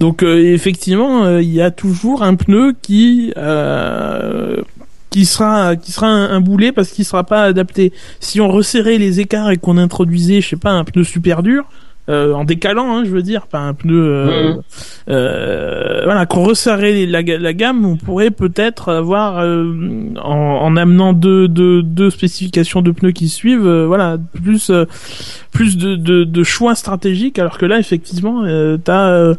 donc 0.00 0.22
euh, 0.22 0.52
effectivement, 0.52 1.38
il 1.38 1.50
y 1.52 1.62
a 1.62 1.70
toujours 1.70 2.22
un 2.24 2.34
pneu 2.34 2.74
qui 2.82 3.32
qui 5.10 5.24
sera 5.24 5.76
qui 5.76 5.92
sera 5.92 6.08
un, 6.08 6.30
un 6.30 6.40
boulet 6.40 6.72
parce 6.72 6.90
qu'il 6.90 7.04
sera 7.04 7.24
pas 7.24 7.44
adapté. 7.44 7.92
Si 8.20 8.40
on 8.40 8.48
resserrait 8.48 8.98
les 8.98 9.20
écarts 9.20 9.50
et 9.50 9.56
qu'on 9.56 9.78
introduisait, 9.78 10.40
je 10.40 10.48
sais 10.50 10.56
pas, 10.56 10.70
un 10.72 10.84
pneu 10.84 11.04
super 11.04 11.42
dur. 11.42 11.64
Euh, 12.08 12.32
en 12.34 12.44
décalant, 12.44 12.96
hein, 12.98 13.02
je 13.04 13.10
veux 13.10 13.22
dire, 13.22 13.46
pas 13.46 13.58
un 13.58 13.74
pneu. 13.74 13.94
euh, 14.00 14.52
Mhm. 14.54 14.62
euh, 15.08 16.00
voilà, 16.04 16.26
qu'on 16.26 16.44
resserrait 16.44 17.06
la, 17.06 17.22
ga- 17.22 17.38
la 17.38 17.52
gamme, 17.52 17.84
on 17.84 17.96
pourrait 17.96 18.30
peut-être 18.30 18.90
avoir, 18.92 19.38
euh, 19.38 19.64
en, 20.22 20.30
en 20.62 20.76
amenant 20.76 21.12
deux, 21.12 21.48
deux, 21.48 21.82
deux 21.82 22.10
spécifications 22.10 22.82
de 22.82 22.90
pneus 22.90 23.12
qui 23.12 23.28
suivent, 23.28 23.66
euh, 23.66 23.86
voilà, 23.86 24.18
plus, 24.42 24.70
euh, 24.70 24.84
plus 25.52 25.76
de, 25.76 25.96
de, 25.96 26.24
de 26.24 26.42
choix 26.44 26.74
stratégiques, 26.74 27.38
alors 27.38 27.58
que 27.58 27.66
là, 27.66 27.78
effectivement, 27.78 28.44
euh, 28.44 28.76
t'as, 28.76 29.08
euh, 29.10 29.34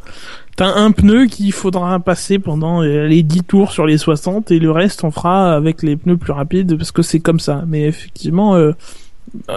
t'as 0.56 0.74
un 0.74 0.92
pneu 0.92 1.26
qu'il 1.28 1.52
faudra 1.54 2.00
passer 2.00 2.40
pendant 2.40 2.82
les 2.82 3.22
10 3.24 3.44
tours 3.44 3.72
sur 3.72 3.86
les 3.86 3.98
60 4.00 4.50
et 4.52 4.58
le 4.60 4.72
reste 4.72 5.04
on 5.04 5.12
fera 5.12 5.54
avec 5.54 5.84
les 5.84 5.96
pneus 5.96 6.18
plus 6.18 6.32
rapides 6.34 6.76
parce 6.78 6.92
que 6.92 7.04
c'est 7.04 7.20
comme 7.20 7.40
ça. 7.40 7.64
Mais 7.68 7.84
effectivement, 7.84 8.56
euh, 8.56 8.72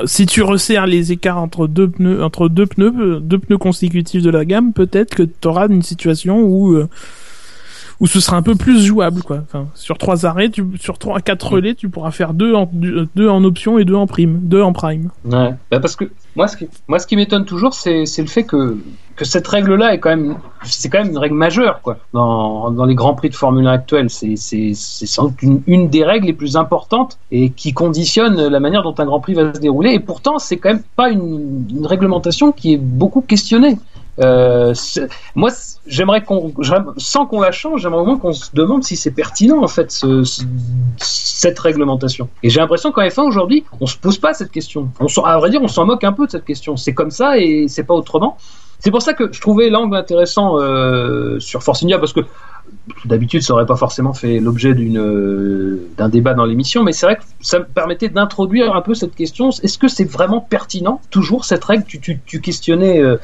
si 0.06 0.26
tu 0.26 0.42
resserres 0.42 0.86
les 0.86 1.12
écarts 1.12 1.38
entre 1.38 1.66
deux 1.66 1.88
pneus, 1.88 2.22
entre 2.22 2.48
deux 2.48 2.66
pneus, 2.66 2.92
euh, 2.98 3.20
deux 3.20 3.38
pneus 3.38 3.58
consécutifs 3.58 4.22
de 4.22 4.30
la 4.30 4.44
gamme, 4.44 4.72
peut-être 4.72 5.14
que 5.14 5.22
tu 5.22 5.48
auras 5.48 5.68
une 5.68 5.82
situation 5.82 6.40
où 6.40 6.74
euh, 6.74 6.88
où 8.00 8.06
ce 8.06 8.18
sera 8.18 8.38
un 8.38 8.42
peu 8.42 8.54
plus 8.54 8.80
jouable, 8.82 9.22
quoi. 9.22 9.40
Enfin, 9.44 9.66
sur 9.74 9.98
trois 9.98 10.24
arrêts, 10.24 10.48
tu, 10.48 10.64
sur 10.80 10.98
trois, 10.98 11.20
quatre 11.20 11.52
relais, 11.52 11.74
tu 11.74 11.90
pourras 11.90 12.10
faire 12.10 12.32
deux 12.32 12.54
en, 12.54 12.68
deux 12.72 13.28
en 13.28 13.44
option 13.44 13.78
et 13.78 13.84
deux 13.84 13.94
en 13.94 14.06
prime, 14.06 14.40
deux 14.42 14.62
en 14.62 14.72
prime. 14.72 15.10
Ouais. 15.26 15.54
Bah, 15.70 15.80
parce 15.80 15.96
que 15.96 16.10
moi, 16.34 16.48
ce 16.48 16.56
qui, 16.56 16.66
moi, 16.88 16.98
ce 16.98 17.06
qui 17.06 17.16
m'étonne 17.16 17.44
toujours, 17.44 17.74
c'est, 17.74 18.04
le 18.18 18.26
fait 18.26 18.44
que, 18.44 18.78
que 19.16 19.26
cette 19.26 19.46
règle-là 19.46 19.92
est 19.92 19.98
quand 19.98 20.08
même, 20.10 20.38
c'est 20.62 20.88
quand 20.88 21.02
même 21.02 21.10
une 21.10 21.18
règle 21.18 21.34
majeure, 21.34 21.82
quoi. 21.82 21.98
Dans, 22.14 22.70
dans 22.70 22.86
les 22.86 22.94
grands 22.94 23.14
prix 23.14 23.28
de 23.28 23.34
Formule 23.34 23.66
1 23.66 23.70
actuels, 23.70 24.08
c'est, 24.08 24.36
c'est, 24.36 24.72
c'est 24.74 25.06
sans 25.06 25.24
doute 25.24 25.42
une, 25.42 25.62
une 25.66 25.90
des 25.90 26.02
règles 26.02 26.26
les 26.26 26.32
plus 26.32 26.56
importantes 26.56 27.18
et 27.30 27.50
qui 27.50 27.74
conditionne 27.74 28.40
la 28.48 28.60
manière 28.60 28.82
dont 28.82 28.94
un 28.96 29.04
grand 29.04 29.20
prix 29.20 29.34
va 29.34 29.52
se 29.52 29.60
dérouler. 29.60 29.92
Et 29.92 30.00
pourtant, 30.00 30.38
c'est 30.38 30.56
quand 30.56 30.70
même 30.70 30.82
pas 30.96 31.10
une, 31.10 31.66
une 31.70 31.86
réglementation 31.86 32.50
qui 32.52 32.72
est 32.72 32.78
beaucoup 32.78 33.20
questionnée. 33.20 33.76
Euh, 34.18 34.74
moi, 35.34 35.50
j'aimerais 35.86 36.22
qu'on, 36.22 36.52
sans 36.96 37.26
qu'on 37.26 37.40
la 37.40 37.52
change, 37.52 37.82
j'aimerais 37.82 38.00
au 38.02 38.04
moins 38.06 38.18
qu'on 38.18 38.32
se 38.32 38.50
demande 38.54 38.82
si 38.84 38.96
c'est 38.96 39.12
pertinent 39.12 39.62
en 39.62 39.68
fait 39.68 39.90
ce- 39.90 40.24
ce- 40.24 40.42
cette 40.98 41.58
réglementation. 41.58 42.28
Et 42.42 42.50
j'ai 42.50 42.60
l'impression 42.60 42.92
qu'en 42.92 43.02
F1 43.02 43.22
aujourd'hui, 43.22 43.64
on 43.80 43.86
se 43.86 43.96
pose 43.96 44.18
pas 44.18 44.34
cette 44.34 44.50
question. 44.50 44.90
On 45.00 45.06
à 45.22 45.38
vrai 45.38 45.50
dire, 45.50 45.62
on 45.62 45.68
s'en 45.68 45.86
moque 45.86 46.04
un 46.04 46.12
peu 46.12 46.26
de 46.26 46.30
cette 46.30 46.44
question. 46.44 46.76
C'est 46.76 46.92
comme 46.94 47.10
ça 47.10 47.38
et 47.38 47.66
c'est 47.68 47.84
pas 47.84 47.94
autrement. 47.94 48.36
C'est 48.78 48.90
pour 48.90 49.02
ça 49.02 49.12
que 49.14 49.30
je 49.32 49.40
trouvais 49.40 49.68
l'angle 49.70 49.94
intéressant 49.96 50.58
euh, 50.58 51.38
sur 51.38 51.62
Force 51.62 51.82
India 51.82 51.98
parce 51.98 52.12
que 52.14 52.20
d'habitude 53.04 53.42
ça 53.42 53.54
aurait 53.54 53.66
pas 53.66 53.76
forcément 53.76 54.12
fait 54.14 54.40
l'objet 54.40 54.74
euh, 54.76 55.88
d'un 55.96 56.08
débat 56.08 56.34
dans 56.34 56.44
l'émission, 56.44 56.82
mais 56.82 56.92
c'est 56.92 57.06
vrai 57.06 57.16
que 57.16 57.22
ça 57.40 57.58
me 57.58 57.64
permettait 57.64 58.08
d'introduire 58.08 58.74
un 58.74 58.80
peu 58.82 58.94
cette 58.94 59.14
question. 59.14 59.50
Est-ce 59.50 59.78
que 59.78 59.88
c'est 59.88 60.04
vraiment 60.04 60.40
pertinent 60.40 61.00
toujours 61.10 61.44
cette 61.44 61.64
règle? 61.64 61.84
Tu, 61.84 62.00
tu, 62.00 62.20
tu 62.24 62.40
questionnais 62.40 63.00
euh, 63.00 63.16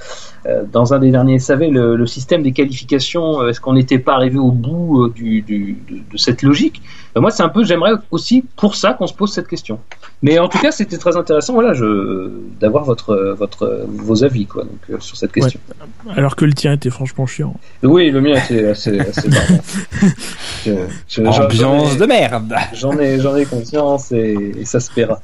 euh, 0.47 0.62
dans 0.72 0.94
un 0.94 0.98
des 0.98 1.10
derniers 1.10 1.38
SAV 1.38 1.70
le, 1.70 1.97
le 1.97 2.06
système 2.06 2.43
des 2.43 2.52
qualifications. 2.52 3.47
Est-ce 3.48 3.60
qu'on 3.60 3.74
n'était 3.74 3.98
pas 3.98 4.14
arrivé 4.14 4.38
au 4.38 4.51
bout 4.51 5.09
du, 5.09 5.43
du- 5.43 5.78
de, 5.88 6.16
cette 6.16 6.43
logique? 6.43 6.82
Moi, 7.14 7.30
c'est 7.30 7.43
un 7.43 7.48
peu, 7.48 7.64
j'aimerais 7.64 7.93
aussi 8.10 8.44
pour 8.56 8.74
ça 8.74 8.93
qu'on 8.93 9.06
se 9.06 9.14
pose 9.14 9.32
cette 9.32 9.48
question. 9.48 9.78
Mais 10.22 10.38
en 10.38 10.48
tout 10.48 10.59
cas, 10.59 10.70
c'était 10.70 10.98
très 10.98 11.16
intéressant, 11.16 11.55
voilà, 11.55 11.72
d'avoir 12.60 12.84
votre 12.84 13.34
votre 13.38 13.86
vos 13.88 14.22
avis 14.24 14.47
quoi, 14.47 14.64
donc 14.64 15.01
sur 15.02 15.16
cette 15.16 15.32
question. 15.32 15.59
Alors 16.14 16.36
que 16.36 16.44
le 16.44 16.52
tien 16.52 16.72
était 16.72 16.90
franchement 16.90 17.26
chiant. 17.26 17.55
Oui, 17.82 18.10
le 18.10 18.20
mien 18.20 18.34
était 18.36 18.66
assez 18.66 18.98
assez. 19.01 19.28
Je- 20.66 21.97
de 21.99 22.07
merde. 22.07 22.55
J'en 22.74 22.99
ai, 22.99 23.20
j'en 23.20 23.37
ai 23.37 23.45
conscience 23.45 24.11
et, 24.12 24.53
et 24.61 24.65
ça 24.65 24.81
se 24.81 24.91
paiera. 24.91 25.20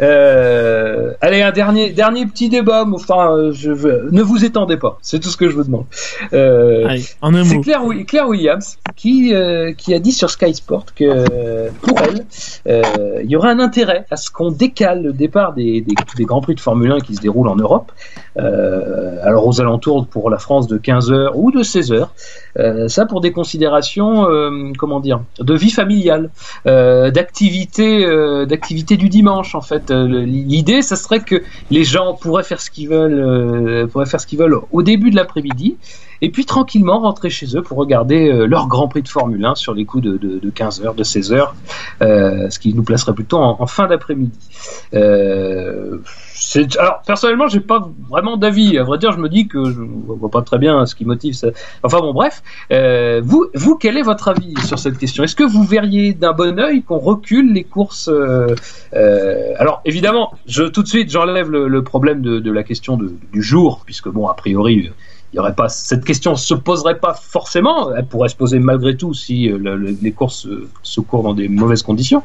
Euh, 0.00 1.12
allez, 1.20 1.42
un 1.42 1.52
dernier, 1.52 1.90
dernier 1.90 2.26
petit 2.26 2.48
débat. 2.48 2.84
mais 2.86 2.94
Enfin, 2.96 3.50
je 3.52 3.70
veux, 3.70 4.08
ne 4.10 4.22
vous 4.22 4.44
étendez 4.44 4.76
pas. 4.76 4.98
C'est 5.02 5.18
tout 5.20 5.28
ce 5.28 5.36
que 5.36 5.48
je 5.50 5.54
vous 5.54 5.64
demande. 5.64 5.84
Euh, 6.32 6.86
Allez, 6.88 7.04
en 7.20 7.34
un 7.34 7.44
c'est. 7.44 7.60
Claire, 7.60 7.84
Wi- 7.84 8.04
Claire 8.06 8.28
Williams 8.28 8.78
qui, 8.96 9.34
euh, 9.34 9.72
qui 9.76 9.94
a 9.94 9.98
dit 9.98 10.12
sur 10.12 10.30
Sky 10.30 10.54
Sport 10.54 10.86
que 10.94 11.68
pour 11.82 11.98
elle, 12.00 12.24
euh, 12.68 13.20
il 13.22 13.30
y 13.30 13.36
aurait 13.36 13.50
un 13.50 13.60
intérêt 13.60 14.06
à 14.10 14.16
ce 14.16 14.30
qu'on 14.30 14.50
décale 14.50 15.02
le 15.02 15.12
départ 15.12 15.52
des, 15.52 15.80
des, 15.82 15.94
des 16.16 16.24
grands 16.24 16.40
prix 16.40 16.54
de 16.54 16.60
Formule 16.60 16.92
1 16.92 17.00
qui 17.00 17.14
se 17.14 17.20
déroulent 17.20 17.48
en 17.48 17.56
Europe. 17.56 17.92
Euh, 18.38 19.16
alors 19.22 19.46
aux 19.46 19.60
alentours 19.60 20.06
pour 20.06 20.30
la 20.30 20.38
France 20.38 20.66
de 20.66 20.78
15h 20.78 21.30
ou 21.34 21.50
de 21.52 21.62
16h. 21.62 21.94
Euh, 22.02 22.06
ça 22.88 23.06
pour 23.06 23.20
des 23.20 23.32
considérations, 23.32 24.28
euh, 24.30 24.72
comment 24.78 25.00
dire, 25.00 25.20
de 25.38 25.54
vie 25.54 25.70
familiale, 25.70 26.30
euh, 26.66 27.10
d'activité, 27.10 28.04
euh, 28.06 28.46
d'activité 28.46 28.96
du 28.96 29.08
dimanche 29.08 29.54
en 29.54 29.60
fait. 29.60 29.90
Euh, 29.90 30.24
L'idée, 30.24 30.82
ça 30.82 30.96
serait 30.96 31.20
que 31.20 31.42
les 31.70 31.84
gens 31.84 32.14
pourraient 32.14 32.42
faire 32.44 32.60
ce 32.60 32.70
qu'ils 32.70 32.88
veulent, 32.88 33.20
euh, 33.20 33.86
pourraient 33.86 34.06
faire 34.06 34.20
ce 34.20 34.26
qu'ils 34.26 34.38
veulent 34.38 34.58
au 34.72 34.82
début 34.82 35.10
de 35.10 35.16
l'après-midi 35.16 35.76
et 36.22 36.30
puis 36.30 36.44
tranquillement 36.44 37.00
rentrer 37.00 37.30
chez 37.30 37.56
eux 37.56 37.62
pour 37.62 37.78
regarder 37.78 38.28
euh, 38.28 38.46
leur 38.46 38.68
Grand 38.68 38.88
Prix 38.88 39.02
de 39.02 39.08
Formule 39.08 39.44
1 39.44 39.54
sur 39.54 39.74
les 39.74 39.84
coups 39.84 40.04
de, 40.04 40.16
de, 40.16 40.38
de 40.38 40.50
15h, 40.50 40.94
de 40.94 41.04
16h, 41.04 41.48
euh, 42.02 42.50
ce 42.50 42.58
qui 42.58 42.74
nous 42.74 42.82
placerait 42.82 43.14
plutôt 43.14 43.38
en, 43.38 43.66
fin 43.66 43.86
d'après-midi. 43.86 44.38
Euh, 44.94 45.98
alors 46.78 47.02
personnellement, 47.06 47.48
j'ai 47.48 47.60
pas 47.60 47.88
vraiment 48.08 48.36
d'avis. 48.36 48.78
À 48.78 48.84
vrai 48.84 48.98
dire, 48.98 49.12
je 49.12 49.18
me 49.18 49.28
dis 49.28 49.48
que 49.48 49.64
je 49.64 49.80
vois 49.80 50.30
pas 50.30 50.42
très 50.42 50.58
bien 50.58 50.86
ce 50.86 50.94
qui 50.94 51.04
motive 51.04 51.34
ça. 51.34 51.48
Enfin 51.82 52.00
bon, 52.00 52.12
bref. 52.12 52.42
Euh, 52.72 53.20
vous, 53.24 53.46
vous, 53.54 53.76
quel 53.76 53.96
est 53.96 54.02
votre 54.02 54.28
avis 54.28 54.54
sur 54.64 54.78
cette 54.78 54.98
question? 54.98 55.24
Est-ce 55.24 55.36
que 55.36 55.44
vous 55.44 55.64
verriez 55.64 56.12
d'un 56.12 56.32
bon 56.32 56.58
œil 56.58 56.82
qu'on 56.82 56.98
recule 56.98 57.52
les 57.52 57.64
courses 57.64 58.10
Alors 58.92 59.80
évidemment, 59.84 60.32
je 60.46 60.64
tout 60.64 60.82
de 60.82 60.88
suite 60.88 61.10
j'enlève 61.10 61.50
le, 61.50 61.82
problème 61.82 62.22
de, 62.22 62.52
la 62.52 62.62
question 62.62 62.96
du 62.96 63.42
jour, 63.42 63.82
puisque 63.84 64.08
bon, 64.08 64.28
a 64.28 64.34
priori, 64.34 64.90
il 65.32 65.36
y 65.36 65.38
aurait 65.38 65.54
pas 65.54 65.68
cette 65.68 66.04
question 66.04 66.34
se 66.36 66.54
poserait 66.54 66.98
pas 66.98 67.14
forcément. 67.14 67.94
Elle 67.94 68.06
pourrait 68.06 68.28
se 68.28 68.36
poser 68.36 68.58
malgré 68.58 68.96
tout 68.96 69.12
si 69.14 69.50
euh, 69.50 69.58
le- 69.58 69.76
le- 69.76 69.96
les 70.00 70.12
courses 70.12 70.46
euh, 70.46 70.68
se 70.82 71.00
courent 71.00 71.22
dans 71.24 71.34
des 71.34 71.48
mauvaises 71.48 71.82
conditions. 71.82 72.22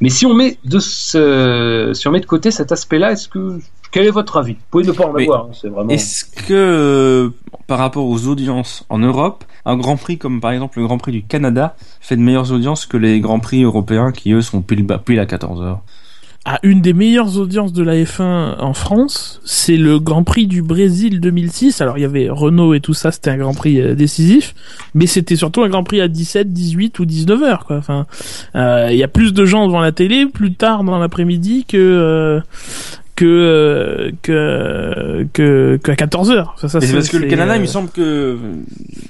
Mais 0.00 0.10
si 0.10 0.26
on 0.26 0.34
met 0.34 0.58
de 0.64 0.78
ce, 0.78 1.90
si 1.94 2.06
on 2.06 2.12
met 2.12 2.20
de 2.20 2.26
côté 2.26 2.50
cet 2.50 2.70
aspect-là, 2.72 3.12
est-ce 3.12 3.28
que 3.28 3.58
quel 3.90 4.06
est 4.06 4.10
votre 4.10 4.36
avis? 4.36 4.52
Vous 4.52 4.58
pouvez 4.70 4.84
ne 4.84 4.92
pas 4.92 5.06
en 5.06 5.14
avoir, 5.14 5.44
hein, 5.46 5.50
c'est 5.60 5.68
vraiment. 5.68 5.90
Est-ce 5.90 6.24
que, 6.24 6.52
euh, 6.54 7.30
par 7.66 7.78
rapport 7.78 8.06
aux 8.06 8.26
audiences 8.28 8.84
en 8.90 8.98
Europe, 8.98 9.44
un 9.64 9.76
Grand 9.76 9.96
Prix 9.96 10.18
comme 10.18 10.40
par 10.40 10.52
exemple 10.52 10.78
le 10.78 10.86
Grand 10.86 10.98
Prix 10.98 11.10
du 11.12 11.22
Canada 11.24 11.74
fait 12.00 12.16
de 12.16 12.20
meilleures 12.20 12.52
audiences 12.52 12.86
que 12.86 12.96
les 12.96 13.18
Grands 13.20 13.40
Prix 13.40 13.64
européens 13.64 14.12
qui 14.12 14.32
eux 14.32 14.42
sont 14.42 14.62
pile, 14.62 14.86
pile 15.04 15.18
à 15.20 15.26
14 15.26 15.60
heures? 15.62 15.80
Ah, 16.50 16.58
une 16.62 16.80
des 16.80 16.94
meilleures 16.94 17.36
audiences 17.38 17.74
de 17.74 17.82
la 17.82 17.94
F1 17.94 18.58
en 18.58 18.72
France, 18.72 19.38
c'est 19.44 19.76
le 19.76 19.98
Grand 20.00 20.24
Prix 20.24 20.46
du 20.46 20.62
Brésil 20.62 21.20
2006. 21.20 21.82
Alors 21.82 21.98
il 21.98 22.00
y 22.00 22.04
avait 22.06 22.30
Renault 22.30 22.72
et 22.72 22.80
tout 22.80 22.94
ça, 22.94 23.12
c'était 23.12 23.28
un 23.28 23.36
Grand 23.36 23.52
Prix 23.52 23.78
euh, 23.82 23.94
décisif, 23.94 24.54
mais 24.94 25.06
c'était 25.06 25.36
surtout 25.36 25.62
un 25.62 25.68
Grand 25.68 25.84
Prix 25.84 26.00
à 26.00 26.08
17, 26.08 26.50
18 26.50 26.98
ou 27.00 27.04
19 27.04 27.42
heures. 27.42 27.66
Quoi. 27.66 27.76
Enfin, 27.76 28.06
euh, 28.56 28.88
il 28.90 28.96
y 28.96 29.02
a 29.02 29.08
plus 29.08 29.34
de 29.34 29.44
gens 29.44 29.66
devant 29.66 29.80
la 29.82 29.92
télé 29.92 30.24
plus 30.24 30.54
tard 30.54 30.84
dans 30.84 30.96
l'après-midi 30.98 31.66
que 31.68 31.76
euh, 31.76 32.40
que 33.14 33.26
euh, 33.26 34.10
que 34.22 35.26
que 35.34 35.78
qu'à 35.84 35.96
14 35.96 36.30
heures. 36.30 36.54
Ça, 36.58 36.68
ça, 36.68 36.80
c'est 36.80 36.94
parce 36.94 37.10
que 37.10 37.18
le 37.18 37.26
Canada, 37.26 37.56
il 37.56 37.60
me 37.60 37.66
semble 37.66 37.90
que 37.90 38.38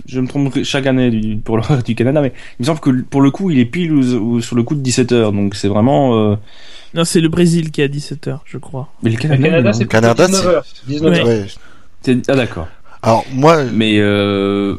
je 0.06 0.18
me 0.20 0.26
trompe 0.26 0.64
chaque 0.64 0.86
année 0.88 1.10
du, 1.12 1.36
pour 1.36 1.56
l'horaire 1.56 1.84
du 1.84 1.94
Canada, 1.94 2.20
mais 2.20 2.32
il 2.58 2.62
me 2.62 2.66
semble 2.66 2.80
que 2.80 2.90
pour 3.08 3.20
le 3.20 3.30
coup, 3.30 3.50
il 3.52 3.60
est 3.60 3.64
pile 3.64 3.92
ou- 3.92 4.16
ou 4.36 4.40
sur 4.40 4.56
le 4.56 4.64
coup 4.64 4.74
de 4.74 4.80
17 4.80 5.12
heures, 5.12 5.32
donc 5.32 5.54
c'est 5.54 5.68
vraiment. 5.68 6.36
Non, 6.94 7.04
c'est 7.04 7.20
le 7.20 7.28
Brésil 7.28 7.70
qui 7.70 7.80
est 7.80 7.84
à 7.84 7.88
17 7.88 8.28
heures, 8.28 8.42
je 8.46 8.58
crois. 8.58 8.88
Mais 9.02 9.10
le 9.10 9.16
Le 9.16 9.20
Canada, 9.22 9.42
Canada, 9.48 9.70
non. 9.70 9.78
c'est 9.78 9.86
Canada, 9.86 10.26
19 10.26 10.46
heures. 10.46 10.64
19 10.86 11.10
Ouais. 11.12 11.20
heures. 11.20 11.26
Ouais. 11.26 11.46
C'est- 12.02 12.30
ah 12.30 12.34
d'accord. 12.34 12.68
Alors 13.02 13.24
moi, 13.32 13.62
Mais 13.64 13.98
euh... 13.98 14.76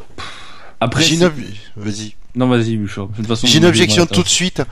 après, 0.80 1.02
j'ai 1.02 1.16
vas-y. 1.76 2.14
non 2.34 2.48
vas-y, 2.48 2.76
Bouchard. 2.76 3.08
J'ai 3.44 3.58
une 3.58 3.64
on- 3.64 3.68
objection 3.68 4.02
on- 4.04 4.06
tout 4.14 4.22
de 4.22 4.28
suite. 4.28 4.62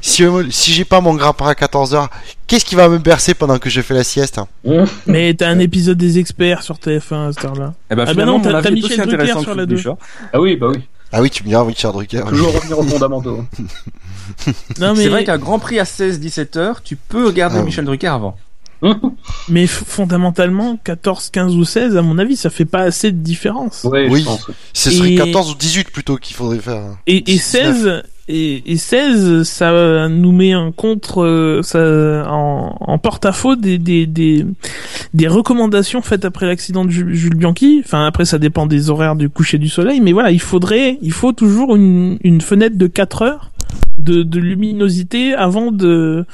Si, 0.00 0.24
euh, 0.24 0.44
si 0.50 0.72
j'ai 0.72 0.84
pas 0.84 1.00
mon 1.00 1.14
grand 1.14 1.40
à 1.42 1.52
14h, 1.54 2.08
qu'est-ce 2.48 2.64
qui 2.64 2.74
va 2.74 2.88
me 2.88 2.98
bercer 2.98 3.32
pendant 3.34 3.58
que 3.58 3.70
je 3.70 3.80
fais 3.80 3.94
la 3.94 4.02
sieste? 4.04 4.40
Mais 5.06 5.34
t'as 5.34 5.48
un 5.48 5.58
épisode 5.60 5.96
des 5.98 6.18
experts 6.18 6.62
sur 6.62 6.76
TF1 6.78 7.28
à 7.28 7.32
cette 7.32 7.44
heure-là. 7.44 7.74
Eh 7.90 7.94
ben, 7.94 8.04
Ah 8.08 8.14
bah 8.14 8.24
non, 8.24 8.40
t'as- 8.40 8.60
Michel 8.70 9.00
aussi 9.02 9.16
Drucker 9.16 9.26
sur 9.26 9.38
la 9.40 9.44
celui 9.44 9.56
de 9.60 9.64
deux. 9.66 9.74
Bouchard. 9.76 9.96
Ah 10.32 10.40
oui, 10.40 10.56
bah 10.56 10.68
oui. 10.74 10.80
Ah 11.16 11.22
oui, 11.22 11.30
tu 11.30 11.44
me 11.44 11.48
diras 11.48 11.62
Richard 11.64 11.92
Drucker. 11.92 12.22
Toujours 12.28 12.52
revenir 12.52 12.78
aux 12.78 12.82
fondamentaux. 12.82 13.44
Non, 14.80 14.94
mais, 14.94 15.02
C'est 15.02 15.08
vrai 15.10 15.22
qu'un 15.24 15.36
Grand 15.38 15.58
Prix 15.58 15.78
à 15.78 15.84
16-17 15.84 16.58
heures, 16.58 16.82
tu 16.82 16.96
peux 16.96 17.26
regarder 17.26 17.58
Ah. 17.60 17.62
Michel 17.62 17.84
Drucker 17.84 18.06
avant. 18.08 18.36
mais 19.48 19.66
fondamentalement, 19.66 20.76
14, 20.82 21.30
15 21.30 21.54
ou 21.56 21.64
16, 21.64 21.96
à 21.96 22.02
mon 22.02 22.18
avis, 22.18 22.36
ça 22.36 22.50
fait 22.50 22.64
pas 22.64 22.80
assez 22.80 23.12
de 23.12 23.18
différence. 23.18 23.84
Ouais, 23.84 24.08
Oui. 24.10 24.20
je 24.20 24.24
pense. 24.24 24.46
Ce 24.72 24.90
serait 24.90 25.12
Et- 25.12 25.16
14 25.16 25.50
ou 25.52 25.54
18 25.54 25.90
plutôt 25.90 26.16
qu'il 26.16 26.34
faudrait 26.34 26.58
faire. 26.58 26.82
Et, 27.06 27.18
et 27.18 27.20
19. 27.20 27.76
16, 27.76 28.02
et, 28.26 28.72
et 28.72 28.76
16, 28.78 29.42
ça 29.42 30.08
nous 30.08 30.32
met 30.32 30.52
un 30.52 30.72
contre, 30.72 31.22
euh, 31.22 31.60
ça, 31.62 32.24
en, 32.30 32.74
en 32.80 32.98
porte-à-faux 32.98 33.54
des, 33.54 33.76
des, 33.76 34.06
des, 34.06 34.46
des 35.12 35.28
recommandations 35.28 36.00
faites 36.00 36.24
après 36.24 36.46
l'accident 36.46 36.86
de 36.86 36.90
Jules, 36.90 37.34
Bianchi. 37.34 37.82
Enfin, 37.84 38.06
après, 38.06 38.24
ça 38.24 38.38
dépend 38.38 38.66
des 38.66 38.88
horaires 38.88 39.16
du 39.16 39.28
coucher 39.28 39.58
du 39.58 39.68
soleil, 39.68 40.00
mais 40.00 40.12
voilà, 40.12 40.30
il 40.30 40.40
faudrait, 40.40 40.98
il 41.02 41.12
faut 41.12 41.32
toujours 41.32 41.76
une, 41.76 42.18
une 42.24 42.40
fenêtre 42.40 42.78
de 42.78 42.86
4 42.86 43.22
heures 43.22 43.50
de, 43.98 44.22
de 44.22 44.40
luminosité 44.40 45.34
avant 45.34 45.70
de 45.70 46.24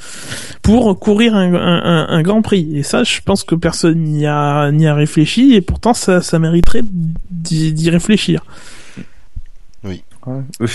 pour 0.61 0.97
courir 0.99 1.35
un, 1.35 1.53
un, 1.53 2.07
un, 2.09 2.21
grand 2.21 2.41
prix 2.41 2.69
et 2.75 2.83
ça 2.83 3.03
je 3.03 3.19
pense 3.23 3.43
que 3.43 3.55
personne 3.55 4.03
n'y 4.03 4.25
a 4.25 4.71
n'y 4.71 4.87
a 4.87 4.93
réfléchi 4.93 5.53
et 5.53 5.61
pourtant 5.61 5.93
ça 5.93 6.21
ça 6.21 6.39
mériterait 6.39 6.81
d'y 7.29 7.73
d'y 7.73 7.89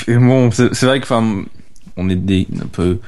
Et 0.08 0.16
bon, 0.16 0.50
c'est 0.50 0.82
vrai 0.86 0.98
que, 1.00 1.04
enfin, 1.04 1.44
on 1.96 2.08
est 2.08 2.16
des, 2.16 2.46
un 2.62 2.66
peu 2.66 2.98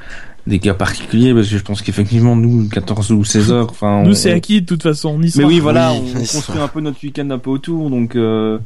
des 0.47 0.59
cas 0.61 0.73
particuliers 0.75 1.35
parce 1.35 1.49
que 1.51 1.59
je 1.59 1.63
pense 1.63 1.83
qu'effectivement, 1.83 2.35
nous, 2.35 2.69
14 2.69 3.13
ou 3.13 3.23
16 3.25 3.53
heures, 3.53 3.67
enfin. 3.71 4.03
nous 4.05 4.13
on- 4.13 4.15
c'est 4.15 4.33
acquis 4.33 4.63
de 4.63 4.67
toute 4.67 4.83
façon 4.83 5.11
on 5.11 5.23
y 5.23 5.31
Mais 5.37 5.45
oui, 5.45 5.61
voilà, 5.61 5.93
Oui, 5.93 6.13
on 6.17 6.19
construit 6.21 6.59
un 6.61 6.69
peu 6.69 6.81
notre 6.81 7.03
week-end 7.03 7.29
un 7.31 7.39
peu 7.39 7.51
autour, 7.51 7.91
donc 7.91 8.17
euh, 8.17 8.59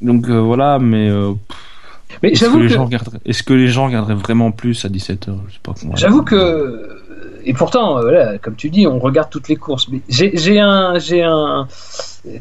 donc 0.00 0.28
euh, 0.28 0.40
voilà, 0.40 0.78
mais 0.78 1.10
euh, 1.10 1.32
Mais 2.22 2.30
est-ce 2.30 2.40
que, 2.40 2.46
j'avoue 2.46 2.58
les 2.60 2.68
que, 2.68 2.74
gens 2.74 2.84
regarderaient, 2.86 3.18
est-ce 3.26 3.42
que 3.42 3.52
les 3.52 3.68
gens 3.68 3.86
regarderaient 3.86 4.14
vraiment 4.14 4.52
plus 4.52 4.82
à 4.86 4.88
17 4.88 5.28
h 5.28 5.32
Je 5.48 5.52
sais 5.52 5.58
pas 5.62 5.74
comment. 5.78 5.96
j'avoue 5.96 6.22
que, 6.22 6.88
et 7.44 7.52
pourtant, 7.52 8.00
voilà, 8.00 8.38
comme 8.38 8.54
tu 8.56 8.70
dis, 8.70 8.86
on 8.86 8.98
regarde 8.98 9.28
toutes 9.28 9.48
les 9.48 9.56
courses. 9.56 9.86
Mais 9.88 10.00
j'ai, 10.08 10.30
j'ai 10.36 10.60
un, 10.60 10.98
j'ai 10.98 11.22
un, 11.22 11.68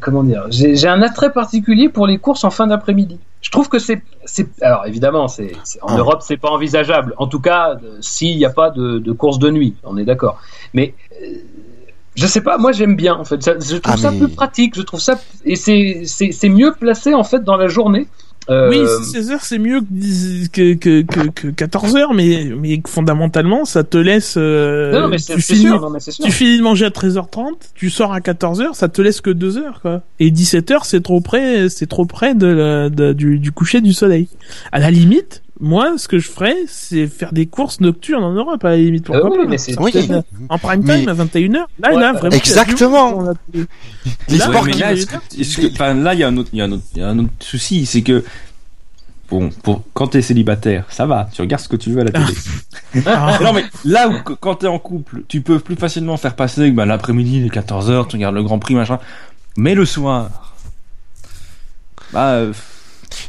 comment 0.02 0.24
dire, 0.24 0.46
j'ai, 0.50 0.88
un 0.88 1.02
attrait 1.02 1.32
particulier 1.32 1.90
pour 1.90 2.06
les 2.08 2.18
courses 2.18 2.44
en 2.44 2.50
fin 2.50 2.68
d'après-midi. 2.68 3.18
Je 3.42 3.52
trouve 3.52 3.70
que 3.70 3.80
c'est, 3.80 4.02
alors 4.62 4.86
évidemment, 4.86 5.28
c'est, 5.30 5.54
en 5.82 5.88
Ah. 5.96 5.98
Europe, 5.98 6.22
c'est 6.22 6.38
pas 6.38 6.50
envisageable. 6.50 7.14
En 7.18 7.28
tout 7.28 7.40
cas, 7.40 7.76
euh, 7.82 7.98
s'il 8.02 8.38
n'y 8.38 8.46
a 8.46 8.50
pas 8.50 8.70
de, 8.70 9.00
de 9.00 9.12
course 9.14 9.40
de 9.40 9.50
nuit, 9.50 9.76
on 9.84 9.98
est 9.98 10.04
d'accord. 10.04 10.40
Mais 10.74 10.94
euh, 11.22 11.26
je 12.16 12.28
sais 12.28 12.42
pas, 12.42 12.58
moi 12.58 12.74
j'aime 12.74 12.96
bien 12.98 13.16
en 13.16 13.24
fait. 13.24 13.42
Je 13.42 13.78
trouve 13.78 13.94
Ah, 13.94 13.98
ça 13.98 14.12
mais- 14.12 14.18
plus 14.20 14.30
pratique. 14.30 14.76
Je 14.76 14.82
trouve 14.82 15.00
ça 15.00 15.18
et 15.46 15.56
c'est 15.56 16.50
mieux 16.50 16.74
placé 16.74 17.14
en 17.14 17.24
fait 17.24 17.44
dans 17.46 17.56
la 17.56 17.70
journée. 17.70 18.08
Euh, 18.50 18.70
Oui, 18.70 18.80
16 19.12 19.32
heures 19.32 19.44
c'est 19.44 19.60
mieux 19.60 19.80
que, 19.82 19.86
10 19.92 20.50
que, 20.50 20.74
que, 20.74 21.02
que, 21.04 21.28
que 21.30 21.48
14 21.50 21.96
heures, 21.96 22.14
mais, 22.14 22.48
mais 22.60 22.82
fondamentalement 22.88 23.66
ça 23.66 23.84
te 23.84 23.98
laisse. 23.98 24.36
euh, 24.38 24.92
non, 24.94 25.02
non, 25.02 25.08
mais 25.10 25.18
c'est, 25.18 25.36
tu 25.36 25.42
finis, 25.42 25.62
sûr, 25.62 25.82
non, 25.82 25.90
mais 25.90 26.00
c'est 26.00 26.12
sûr. 26.12 26.26
tu 26.26 26.32
finis 26.32 26.58
de 26.58 26.64
manger 26.64 26.86
à 26.86 26.90
13h30, 26.90 27.54
tu 27.76 27.90
sors 27.90 28.12
à 28.14 28.20
14h, 28.20 28.74
ça 28.74 28.90
te 28.90 29.02
laisse 29.02 29.22
que 29.22 29.30
2 29.30 29.58
heures 29.58 29.80
quoi. 29.82 30.02
Et 30.20 30.32
17 30.32 30.72
heures 30.72 30.86
c'est 30.86 31.02
trop 31.02 31.22
près, 31.22 31.70
c'est 31.70 31.88
trop 31.88 32.06
près 32.06 32.34
de, 32.36 32.48
la- 32.48 32.90
de- 32.90 33.14
du, 33.14 33.40
du 33.40 33.52
coucher 33.52 33.82
du 33.82 33.94
soleil. 33.94 34.28
À 34.72 34.80
la 34.80 34.90
limite, 34.92 35.42
moi 35.60 35.98
ce 35.98 36.08
que 36.08 36.20
je 36.20 36.30
ferais 36.30 36.56
c'est 36.68 37.08
faire 37.08 37.34
des 37.34 37.46
courses 37.46 37.82
nocturnes 37.82 38.24
en 38.24 38.32
Europe 38.34 38.64
à 38.64 38.70
la 38.70 38.78
limite. 38.78 39.10
Euh, 39.10 39.14
Pourquoi 39.20 39.32
oui, 39.38 39.44
pas 39.44 39.50
mais 39.50 39.58
c'est 39.58 39.80
Oui. 39.80 39.92
tout 39.92 39.98
à 39.98 40.02
fait- 40.02 40.24
En 40.50 40.58
prime 40.58 40.82
Mais- 40.84 41.00
time 41.02 41.10
à 41.10 41.14
21h. 41.14 41.68
Là, 41.80 41.94
Ouais, 41.94 42.00
là 42.00 42.14
vraiment. 42.14 42.36
Exactement. 42.36 43.18
on 43.18 43.30
a- 43.32 43.34
Les 43.54 44.38
Là, 44.38 46.14
il 46.14 46.20
y 46.20 46.24
a 46.24 46.28
un 46.28 46.38
autre, 46.38 46.50
il 46.54 46.60
y 46.60 46.62
a 46.62 46.66
un 46.66 46.72
autre, 46.72 46.84
il 46.96 47.00
y 47.00 47.04
a 47.04 47.10
un 47.10 47.20
autre 47.20 47.32
souci, 47.42 47.86
c'est 47.86 48.02
que 48.02 48.24
bon, 49.30 49.50
pour 49.64 49.84
quand 49.94 50.08
t'es 50.08 50.22
célibataire, 50.22 50.86
ça 50.90 51.06
va, 51.06 51.30
tu 51.34 51.42
regardes 51.42 51.62
ce 51.64 51.68
que 51.70 51.76
tu 51.76 51.92
veux 51.92 52.02
à 52.02 52.04
la 52.06 52.12
télé. 52.12 52.34
Ah. 53.06 53.38
non, 53.44 53.54
mais 53.54 53.64
là 53.86 54.08
où 54.08 54.14
quand 54.40 54.56
t'es 54.56 54.68
en 54.68 54.80
couple, 54.80 55.24
tu 55.28 55.42
peux 55.42 55.60
plus 55.60 55.76
facilement 55.76 56.18
faire 56.18 56.36
passer 56.36 56.70
que 56.72 56.76
bah, 56.76 56.86
l'après-midi, 56.86 57.42
les 57.42 57.50
14 57.50 57.90
h 57.92 58.08
tu 58.08 58.16
regardes 58.16 58.36
le 58.36 58.44
Grand 58.44 58.60
Prix, 58.60 58.76
machin. 58.76 59.00
Mais 59.58 59.76
le 59.76 59.86
soir, 59.86 60.56
bah, 62.14 62.30
euh, 62.34 62.54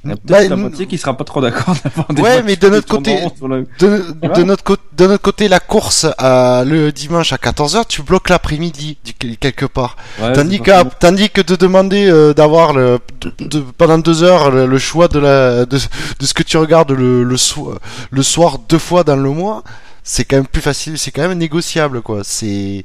il 0.05 0.11
y 0.11 0.13
a 0.13 0.17
Bah, 0.17 0.21
peut-être 0.27 0.51
la 0.51 0.57
moitié 0.57 0.87
qui 0.87 0.99
sera 0.99 1.17
pas 1.17 1.25
trop 1.25 1.41
d'accord 1.41 1.75
d'avoir 1.85 2.09
des 2.09 2.23
Ouais, 2.23 2.43
mais 2.43 2.57
de 2.57 2.69
notre 2.69 2.87
côté- 2.89 3.19
le- 3.49 3.67
De, 3.79 4.29
de 4.35 4.43
notre 4.43 4.65
côté, 4.65 4.83
de 4.97 5.07
notre 5.07 5.23
côté, 5.23 5.49
la 5.49 5.61
course 5.61 6.07
le 6.21 6.91
dimanche 6.91 7.33
à 7.33 7.37
14h, 7.37 7.85
tu 7.89 8.03
bloques 8.03 8.29
l'après-midi 8.29 8.99
quelque 9.41 9.67
part. 9.67 9.97
Ouais, 10.21 10.33
tandis, 10.33 10.61
tandis 10.99 11.31
que 11.31 11.41
de 11.41 11.57
demander 11.57 12.07
euh, 12.11 12.35
d'avoir 12.35 12.73
le, 12.73 12.99
de- 13.21 13.33
de- 13.47 13.65
pendant 13.77 13.99
deux 13.99 14.23
heures 14.23 14.51
le, 14.51 14.67
le 14.67 14.79
choix 14.79 15.09
de, 15.09 15.19
la, 15.19 15.65
de, 15.67 15.79
de 16.21 16.27
ce 16.27 16.35
que 16.35 16.43
tu 16.43 16.57
regardes 16.57 16.93
le, 16.93 17.23
le, 17.25 17.37
so- 17.37 17.75
le 18.11 18.23
soir 18.23 18.59
deux 18.69 18.79
fois 18.79 19.05
dans 19.05 19.17
le 19.17 19.31
mois, 19.31 19.63
c'est 20.03 20.25
quand 20.25 20.37
même 20.37 20.47
plus 20.47 20.63
facile, 20.63 20.99
c'est 20.99 21.11
quand 21.11 21.27
même 21.29 21.39
négociable 21.39 22.03
quoi. 22.03 22.21
C'est 22.25 22.85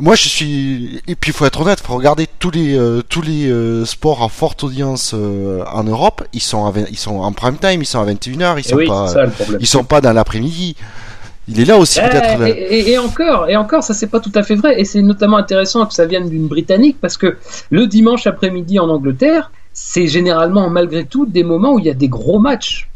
moi 0.00 0.14
je 0.14 0.28
suis 0.28 1.00
et 1.06 1.14
puis 1.14 1.30
il 1.30 1.34
faut 1.34 1.44
être 1.46 1.60
honnête, 1.60 1.80
faut 1.80 1.94
regarder 1.94 2.26
tous 2.38 2.50
les 2.50 2.76
euh, 2.76 3.02
tous 3.08 3.22
les 3.22 3.50
euh, 3.50 3.84
sports 3.84 4.22
à 4.22 4.28
forte 4.28 4.64
audience 4.64 5.12
euh, 5.14 5.62
en 5.72 5.84
Europe, 5.84 6.24
ils 6.32 6.40
sont 6.40 6.64
à 6.66 6.72
ils 6.90 6.98
sont 6.98 7.18
en 7.20 7.32
prime 7.32 7.58
time, 7.58 7.82
ils 7.82 7.86
sont 7.86 8.00
à 8.00 8.06
21h, 8.06 8.54
ils 8.56 8.60
Eh 8.60 8.68
sont 8.68 8.76
oui, 8.76 8.86
pas 8.86 9.06
ça 9.08 9.24
ils 9.60 9.66
sont 9.66 9.84
pas 9.84 10.00
dans 10.00 10.12
l'après-midi. 10.12 10.74
Il 11.48 11.58
est 11.60 11.64
là 11.64 11.78
aussi 11.78 11.98
Eh, 12.02 12.08
peut-être. 12.08 12.42
et, 12.46 12.50
et- 12.50 12.90
et 12.92 12.98
encore, 12.98 13.48
et 13.48 13.56
encore, 13.56 13.82
ça 13.82 13.92
c'est 13.92 14.06
pas 14.06 14.20
tout 14.20 14.30
à 14.36 14.42
fait 14.42 14.54
vrai, 14.54 14.80
et 14.80 14.84
c'est 14.84 15.02
notamment 15.02 15.36
intéressant 15.36 15.84
que 15.86 15.94
ça 15.94 16.06
vienne 16.06 16.28
d'une 16.28 16.46
britannique 16.46 16.98
parce 17.00 17.16
que 17.16 17.38
le 17.70 17.86
dimanche 17.86 18.26
après-midi 18.26 18.78
en 18.78 18.88
Angleterre, 18.88 19.50
c'est 19.72 20.06
généralement 20.06 20.70
malgré 20.70 21.04
tout 21.04 21.26
des 21.26 21.42
moments 21.42 21.72
où 21.74 21.78
il 21.80 21.86
y 21.86 21.90
a 21.90 21.94
des 21.94 22.08
gros 22.08 22.38
matchs. 22.38 22.88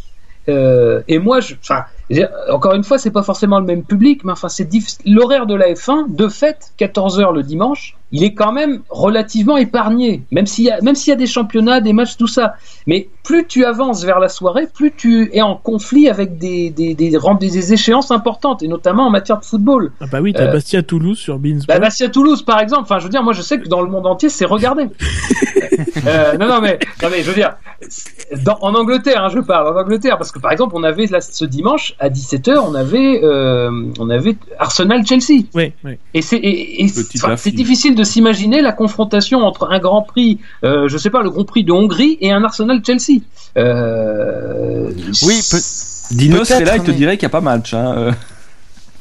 Et 0.46 1.18
moi, 1.18 1.40
je, 1.40 1.54
enfin, 1.60 1.84
Encore 2.50 2.74
une 2.74 2.84
fois, 2.84 2.98
c'est 2.98 3.10
pas 3.10 3.22
forcément 3.22 3.58
le 3.58 3.66
même 3.66 3.84
public, 3.84 4.24
mais 4.24 4.32
enfin, 4.32 4.48
c'est 4.48 4.68
l'horaire 5.06 5.46
de 5.46 5.54
la 5.54 5.72
F1, 5.72 6.14
de 6.14 6.28
fait, 6.28 6.72
14h 6.78 7.32
le 7.32 7.42
dimanche, 7.42 7.96
il 8.14 8.22
est 8.22 8.34
quand 8.34 8.52
même 8.52 8.82
relativement 8.90 9.56
épargné, 9.56 10.22
même 10.30 10.46
s'il 10.46 10.66
y 10.66 10.70
a, 10.70 10.80
même 10.82 10.94
s'il 10.94 11.10
y 11.10 11.12
a 11.12 11.16
des 11.16 11.26
championnats, 11.26 11.80
des 11.80 11.92
matchs, 11.92 12.16
tout 12.16 12.28
ça. 12.28 12.54
Mais 12.86 13.08
plus 13.24 13.44
tu 13.46 13.64
avances 13.64 14.04
vers 14.04 14.20
la 14.20 14.28
soirée, 14.28 14.68
plus 14.72 14.92
tu 14.94 15.30
es 15.32 15.42
en 15.42 15.56
conflit 15.56 16.08
avec 16.08 16.38
des, 16.38 16.70
des, 16.70 16.94
des, 16.94 17.10
des, 17.10 17.72
échéances 17.72 18.12
importantes, 18.12 18.62
et 18.62 18.68
notamment 18.68 19.08
en 19.08 19.10
matière 19.10 19.40
de 19.40 19.44
football. 19.44 19.90
Ah 20.00 20.04
bah 20.12 20.20
oui, 20.20 20.32
t'as 20.32 20.44
euh, 20.44 20.52
Bastia-Toulouse 20.52 21.18
sur 21.18 21.40
Beansport. 21.40 21.74
Bah 21.74 21.80
Bastia-Toulouse, 21.80 22.42
par 22.42 22.60
exemple. 22.60 22.82
Enfin, 22.82 23.00
je 23.00 23.04
veux 23.04 23.10
dire, 23.10 23.24
moi, 23.24 23.32
je 23.32 23.42
sais 23.42 23.58
que 23.58 23.66
dans 23.66 23.80
le 23.80 23.90
monde 23.90 24.06
entier, 24.06 24.28
c'est 24.28 24.44
regardé. 24.44 24.84
euh, 26.06 26.36
non, 26.38 26.46
non, 26.46 26.60
mais, 26.60 26.78
non, 27.02 27.08
mais 27.10 27.22
je 27.22 27.30
veux 27.30 27.34
dire, 27.34 27.56
dans, 28.44 28.58
en 28.60 28.74
Angleterre, 28.74 29.24
hein, 29.24 29.28
je 29.28 29.40
parle, 29.40 29.76
en 29.76 29.80
Angleterre, 29.80 30.18
parce 30.18 30.30
que 30.30 30.38
par 30.38 30.52
exemple, 30.52 30.74
on 30.76 30.84
avait 30.84 31.06
là, 31.06 31.20
ce 31.20 31.44
dimanche, 31.44 31.93
à 31.98 32.08
17h, 32.08 32.58
on 32.58 32.74
avait, 32.74 33.20
euh, 33.22 33.70
on 33.98 34.10
avait 34.10 34.36
Arsenal-Chelsea. 34.58 35.44
Oui, 35.54 35.72
oui. 35.84 35.92
Et 36.12 36.22
c'est, 36.22 36.36
et, 36.36 36.86
c'est 37.36 37.50
difficile 37.50 37.94
de 37.94 38.04
s'imaginer 38.04 38.62
la 38.62 38.72
confrontation 38.72 39.40
entre 39.40 39.68
un 39.70 39.78
Grand 39.78 40.02
Prix, 40.02 40.38
euh, 40.64 40.88
je 40.88 40.98
sais 40.98 41.10
pas, 41.10 41.22
le 41.22 41.30
Grand 41.30 41.44
Prix 41.44 41.64
de 41.64 41.72
Hongrie 41.72 42.18
et 42.20 42.32
un 42.32 42.42
Arsenal-Chelsea. 42.44 43.20
Euh... 43.56 44.90
Oui. 45.22 45.40
Dino 46.10 46.44
serait 46.44 46.64
là, 46.64 46.76
il 46.76 46.82
te 46.82 46.90
dirait 46.90 47.16
qu'il 47.16 47.26
n'y 47.26 47.30
a 47.30 47.36
pas 47.36 47.40
match. 47.40 47.74
Hein. 47.74 47.94
Euh. 47.96 48.12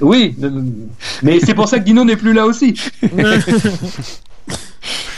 Oui, 0.01 0.35
mais 1.21 1.39
c'est 1.39 1.53
pour 1.53 1.67
ça 1.69 1.79
que 1.79 1.83
Dino 1.83 2.03
n'est 2.03 2.17
plus 2.17 2.33
là 2.33 2.45
aussi. 2.45 2.73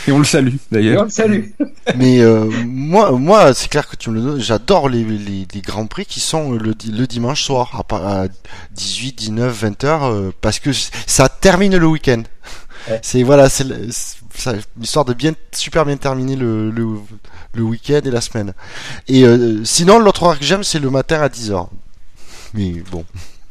Et 0.07 0.11
on 0.11 0.19
le 0.19 0.25
salue 0.25 0.55
d'ailleurs. 0.71 1.01
on 1.01 1.05
le 1.05 1.09
salue. 1.09 1.45
Mais 1.95 2.21
euh, 2.21 2.45
moi, 2.65 3.11
moi, 3.11 3.53
c'est 3.53 3.69
clair 3.69 3.87
que 3.87 3.95
tu 3.95 4.09
me 4.09 4.15
le 4.15 4.21
donnes. 4.21 4.39
J'adore 4.41 4.89
les, 4.89 5.03
les, 5.03 5.47
les, 5.51 5.61
grands 5.61 5.87
prix 5.87 6.05
qui 6.05 6.19
sont 6.19 6.51
le, 6.51 6.73
le 6.73 7.07
dimanche 7.07 7.43
soir 7.43 7.83
à, 7.91 8.25
18, 8.71 9.13
19, 9.13 9.51
20 9.51 9.83
heures 9.83 10.33
parce 10.41 10.59
que 10.59 10.71
ça 10.73 11.29
termine 11.29 11.75
le 11.77 11.87
week-end. 11.87 12.23
C'est 13.01 13.23
voilà, 13.23 13.49
c'est 13.49 13.65
l'histoire 14.77 15.05
de 15.05 15.13
bien 15.13 15.33
super 15.51 15.85
bien 15.85 15.97
terminer 15.97 16.35
le, 16.35 16.69
le, 16.69 16.85
le 17.53 17.63
week-end 17.63 18.01
et 18.03 18.11
la 18.11 18.21
semaine. 18.21 18.53
Et 19.07 19.23
euh, 19.23 19.63
sinon, 19.63 19.99
l'autre 19.99 20.23
horaire 20.23 20.39
que 20.39 20.45
j'aime, 20.45 20.63
c'est 20.63 20.79
le 20.79 20.89
matin 20.89 21.21
à 21.21 21.27
10h. 21.27 21.67
Mais 22.53 22.83
bon. 22.91 23.05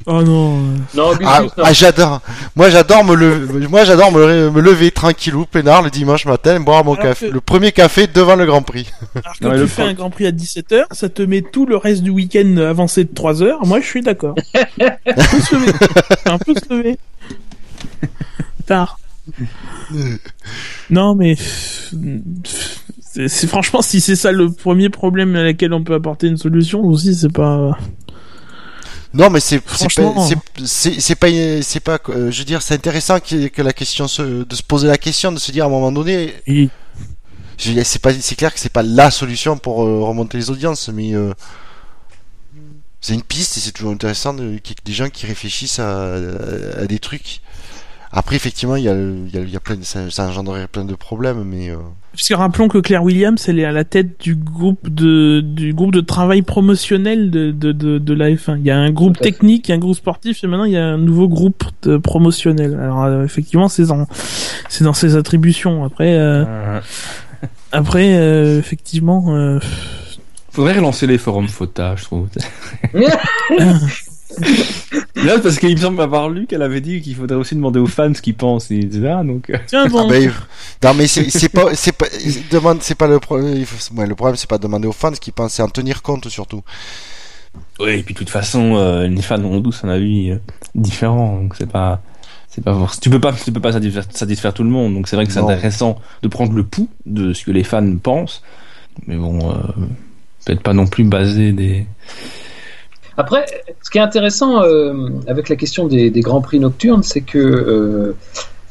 Oh 0.07 0.23
non. 0.23 0.59
Non, 0.95 1.13
ah, 1.25 1.43
ah, 1.57 1.73
j'adore. 1.73 2.21
Moi 2.57 2.69
j'adore 2.69 3.05
me 3.05 3.15
lever, 3.15 3.69
moi 3.69 3.85
j'adore 3.85 4.13
me, 4.13 4.51
me, 4.51 4.61
lever 4.61 4.91
tranquillou, 4.91 5.47
peinard 5.47 5.81
le 5.81 5.89
dimanche 5.91 6.27
matin, 6.27 6.61
boire 6.61 6.85
mon 6.85 6.95
café, 6.95 7.31
le 7.31 7.41
premier 7.41 7.73
café 7.73 8.07
devant 8.07 8.37
le 8.37 8.45
Grand 8.45 8.61
Prix. 8.61 8.91
Alors 9.15 9.35
quand 9.43 9.57
tu 9.57 9.67
fais 9.67 9.83
un 9.83 9.95
Grand 9.95 10.11
Prix 10.11 10.27
à 10.27 10.33
17h, 10.33 10.85
ça 10.91 11.09
te 11.09 11.23
met 11.23 11.41
tout 11.41 11.65
le 11.65 11.79
reste 11.79 12.03
du 12.03 12.11
week-end 12.11 12.57
avancé 12.59 13.05
de 13.05 13.15
3 13.15 13.43
heures. 13.43 13.65
Moi 13.65 13.81
je 13.81 13.87
suis 13.87 14.03
d'accord. 14.03 14.35
on 14.55 15.15
peut 15.15 15.41
se 15.41 15.55
lever. 15.55 15.73
On 16.27 16.39
peut 16.39 16.55
se 16.55 16.75
lever. 16.75 16.99
Tard. 18.67 18.99
non 20.91 21.15
mais 21.15 21.37
c'est 23.01 23.47
franchement 23.47 23.81
si 23.81 24.01
c'est 24.01 24.17
ça 24.17 24.33
le 24.33 24.51
premier 24.53 24.91
problème 24.91 25.35
à 25.37 25.43
laquelle 25.43 25.73
on 25.73 25.83
peut 25.83 25.95
apporter 25.95 26.27
une 26.27 26.37
solution 26.37 26.83
aussi 26.85 27.15
c'est 27.15 27.33
pas 27.33 27.79
non, 29.15 29.31
mais 29.31 29.41
c'est 29.41 29.65
franchement 29.65 30.29
c'est 30.65 31.15
pas 31.15 31.29
c'est 31.63 31.81
pas 31.81 31.99
euh, 32.09 32.31
je 32.31 32.39
veux 32.41 32.45
dire 32.45 32.63
c'est 32.63 32.75
intéressant 32.75 33.21
que, 33.21 33.63
la 33.63 33.73
question 33.73 34.09
se, 34.09 34.45
de 34.45 34.55
se 34.55 34.63
poser 34.63 34.89
la 34.89 34.99
question 34.99 35.31
de 35.31 35.39
se 35.39 35.53
dire 35.53 35.65
à 35.65 35.67
un 35.69 35.71
moment 35.71 35.93
donné 35.93 36.35
c'est 37.57 38.03
pas 38.03 38.13
c'est 38.13 38.35
clair 38.35 38.53
que 38.53 38.59
c'est 38.59 38.73
pas 38.73 38.83
la 38.83 39.11
solution 39.11 39.57
pour 39.57 39.85
euh, 39.85 40.01
remonter 40.01 40.37
les 40.37 40.51
audiences 40.51 40.89
mais 40.89 41.15
euh, 41.15 41.33
c'est 43.01 43.15
une 43.15 43.23
piste 43.23 43.57
et 43.57 43.61
c'est 43.61 43.73
toujours 43.73 43.93
intéressant 43.93 44.35
de, 44.35 44.59
des 44.85 44.93
gens 44.93 45.09
qui 45.09 45.27
réfléchissent 45.27 45.79
à, 45.79 46.15
à 46.15 46.87
des 46.87 46.99
trucs 46.99 47.41
après, 48.17 48.37
effectivement, 48.37 48.77
il 48.77 48.85
y 48.85 48.89
a, 48.89 48.95
il 48.95 49.35
y 49.35 49.39
a, 49.39 49.41
il 49.41 49.51
y 49.51 49.57
a 49.57 49.61
plein, 49.61 49.83
ça, 49.83 50.09
ça 50.09 50.29
engendrerait 50.29 50.69
plein 50.69 50.85
de 50.85 50.95
problèmes, 50.95 51.43
mais. 51.43 51.73
Euh... 52.15 52.17
Puisque 52.17 52.35
rappelons 52.35 52.69
que 52.69 52.79
Claire 52.79 53.03
Williams, 53.03 53.45
elle 53.49 53.59
est 53.59 53.65
à 53.65 53.73
la 53.73 53.85
tête 53.85 54.21
du 54.21 54.35
groupe 54.35 54.89
de 54.89 55.41
du 55.41 55.75
groupe 55.75 55.93
de 55.93 56.01
travail 56.01 56.43
promotionnel 56.43 57.31
de 57.31 57.51
de 57.51 57.73
de, 57.73 57.99
de 57.99 58.15
la 58.15 58.31
F1. 58.31 58.59
Il 58.59 58.65
y 58.65 58.71
a 58.71 58.79
un 58.79 58.91
groupe 58.91 59.19
technique, 59.19 59.69
il 59.69 59.73
y 59.73 59.73
a 59.73 59.77
un 59.77 59.81
groupe 59.81 59.97
sportif, 59.97 60.45
et 60.45 60.47
maintenant 60.47 60.65
il 60.65 60.73
y 60.73 60.77
a 60.77 60.85
un 60.85 60.99
nouveau 60.99 61.29
groupe 61.29 61.65
de 61.83 61.97
promotionnel. 61.97 62.79
Alors 62.81 63.05
euh, 63.05 63.25
effectivement, 63.25 63.69
c'est 63.69 63.87
dans 63.87 64.07
c'est 64.69 64.85
dans 64.85 64.93
ses 64.93 65.17
attributions. 65.17 65.85
Après, 65.85 66.15
euh, 66.15 66.81
après, 67.73 68.17
euh, 68.17 68.59
effectivement. 68.59 69.37
Euh... 69.37 69.59
Faudrait 70.51 70.75
relancer 70.75 71.09
les 71.09 71.19
forums 71.19 71.49
FOTA, 71.49 71.97
je 71.97 72.05
trouve. 72.05 72.29
Là, 75.17 75.39
parce 75.39 75.59
qu'il 75.59 75.71
me 75.71 75.81
semble 75.81 76.01
avoir 76.01 76.29
lu 76.29 76.47
qu'elle 76.47 76.63
avait 76.63 76.81
dit 76.81 77.01
qu'il 77.01 77.15
faudrait 77.15 77.37
aussi 77.37 77.55
demander 77.55 77.79
aux 77.79 77.87
fans 77.87 78.13
ce 78.15 78.21
qu'ils 78.21 78.35
pensent, 78.35 78.71
et 78.71 78.79
etc. 78.79 79.17
Donc... 79.25 79.51
Euh. 79.51 79.59
Tiens, 79.67 79.87
bon. 79.87 80.07
Ah 80.07 80.13
bah, 80.13 80.89
non, 80.91 80.95
mais 80.95 81.07
c'est 81.07 81.49
pas, 81.49 81.75
c'est 81.75 81.93
pas, 81.93 82.07
demande, 82.51 82.83
c'est 82.83 82.95
pas 82.95 83.07
le 83.07 83.21
problème. 83.21 83.65
Ouais, 83.97 84.07
le 84.07 84.15
problème, 84.15 84.37
c'est 84.37 84.49
pas 84.49 84.59
de 84.59 84.63
demander 84.63 84.89
aux 84.89 84.93
fans 84.93 85.15
ce 85.15 85.21
qu'ils 85.21 85.33
pensent, 85.33 85.55
c'est 85.55 85.63
en 85.63 85.69
tenir 85.69 86.03
compte 86.03 86.29
surtout. 86.29 86.63
Oui, 87.81 87.91
et 87.91 88.03
puis 88.03 88.15
de 88.15 88.19
toute 88.19 88.31
façon, 88.31 88.77
euh, 88.77 89.07
les 89.07 89.23
fans 89.23 89.43
ont 89.43 89.63
tous 89.63 89.85
un 89.85 89.89
avis 89.89 90.31
euh, 90.31 90.39
différent, 90.75 91.37
donc 91.41 91.55
c'est 91.57 91.71
pas, 91.71 92.03
c'est 92.49 92.63
pas 92.63 92.89
Tu 93.01 93.11
peux 93.11 93.21
pas, 93.21 93.33
tu 93.33 93.53
peux 93.53 93.61
pas 93.61 93.73
satisfaire, 93.73 94.05
satisfaire 94.11 94.53
tout 94.53 94.65
le 94.65 94.71
monde, 94.71 94.95
donc 94.95 95.09
c'est 95.09 95.17
vrai 95.17 95.27
que 95.27 95.33
c'est 95.33 95.41
intéressant 95.41 96.01
de 96.23 96.29
prendre 96.29 96.53
le 96.53 96.65
pouls 96.65 96.89
de 97.07 97.33
ce 97.33 97.45
que 97.45 97.53
les 97.53 97.65
fans 97.65 97.97
pensent, 97.97 98.43
mais 99.07 99.17
bon, 99.17 99.51
euh, 99.51 99.55
peut-être 100.45 100.63
pas 100.63 100.73
non 100.73 100.87
plus 100.87 101.05
baser 101.05 101.53
des 101.53 101.87
après, 103.17 103.47
ce 103.83 103.91
qui 103.91 103.99
est 103.99 104.03
intéressant 104.03 104.63
euh, 104.63 105.09
avec 105.27 105.49
la 105.49 105.57
question 105.57 105.87
des, 105.87 106.11
des, 106.11 106.21
grands 106.21 106.41
prix 106.41 106.59
nocturnes, 106.59 107.03
c'est 107.03 107.21
que 107.21 107.39
euh, 107.39 108.17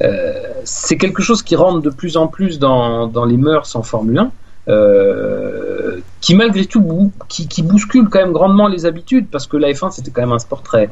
euh, 0.02 0.32
c'est 0.64 0.96
quelque 0.96 1.22
chose 1.22 1.42
qui 1.42 1.56
rentre 1.56 1.80
de 1.80 1.90
plus 1.90 2.16
en 2.16 2.26
plus 2.26 2.58
dans, 2.58 3.06
dans 3.06 3.24
les 3.24 3.36
mœurs 3.36 3.74
en 3.76 3.82
Formule 3.82 4.18
1. 4.18 4.32
Euh, 4.66 6.00
qui 6.22 6.34
malgré 6.34 6.64
tout 6.64 7.12
qui, 7.28 7.48
qui, 7.48 7.62
bouscule 7.62 8.08
quand 8.08 8.20
même 8.20 8.32
grandement 8.32 8.66
les 8.66 8.86
habitudes 8.86 9.26
parce 9.30 9.46
que 9.46 9.58
la 9.58 9.70
F1 9.70 9.90
c'était 9.90 10.10
quand 10.10 10.22
même 10.22 10.32
un 10.32 10.38
sport 10.38 10.62
très 10.62 10.88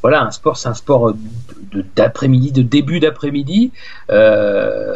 voilà 0.00 0.22
un 0.22 0.30
sport 0.30 0.56
c'est 0.56 0.68
un 0.68 0.74
sport 0.74 1.12
d'après-midi 1.96 2.52
de, 2.52 2.62
début 2.62 3.00
d'après-midi 3.00 3.72
euh, 4.10 4.94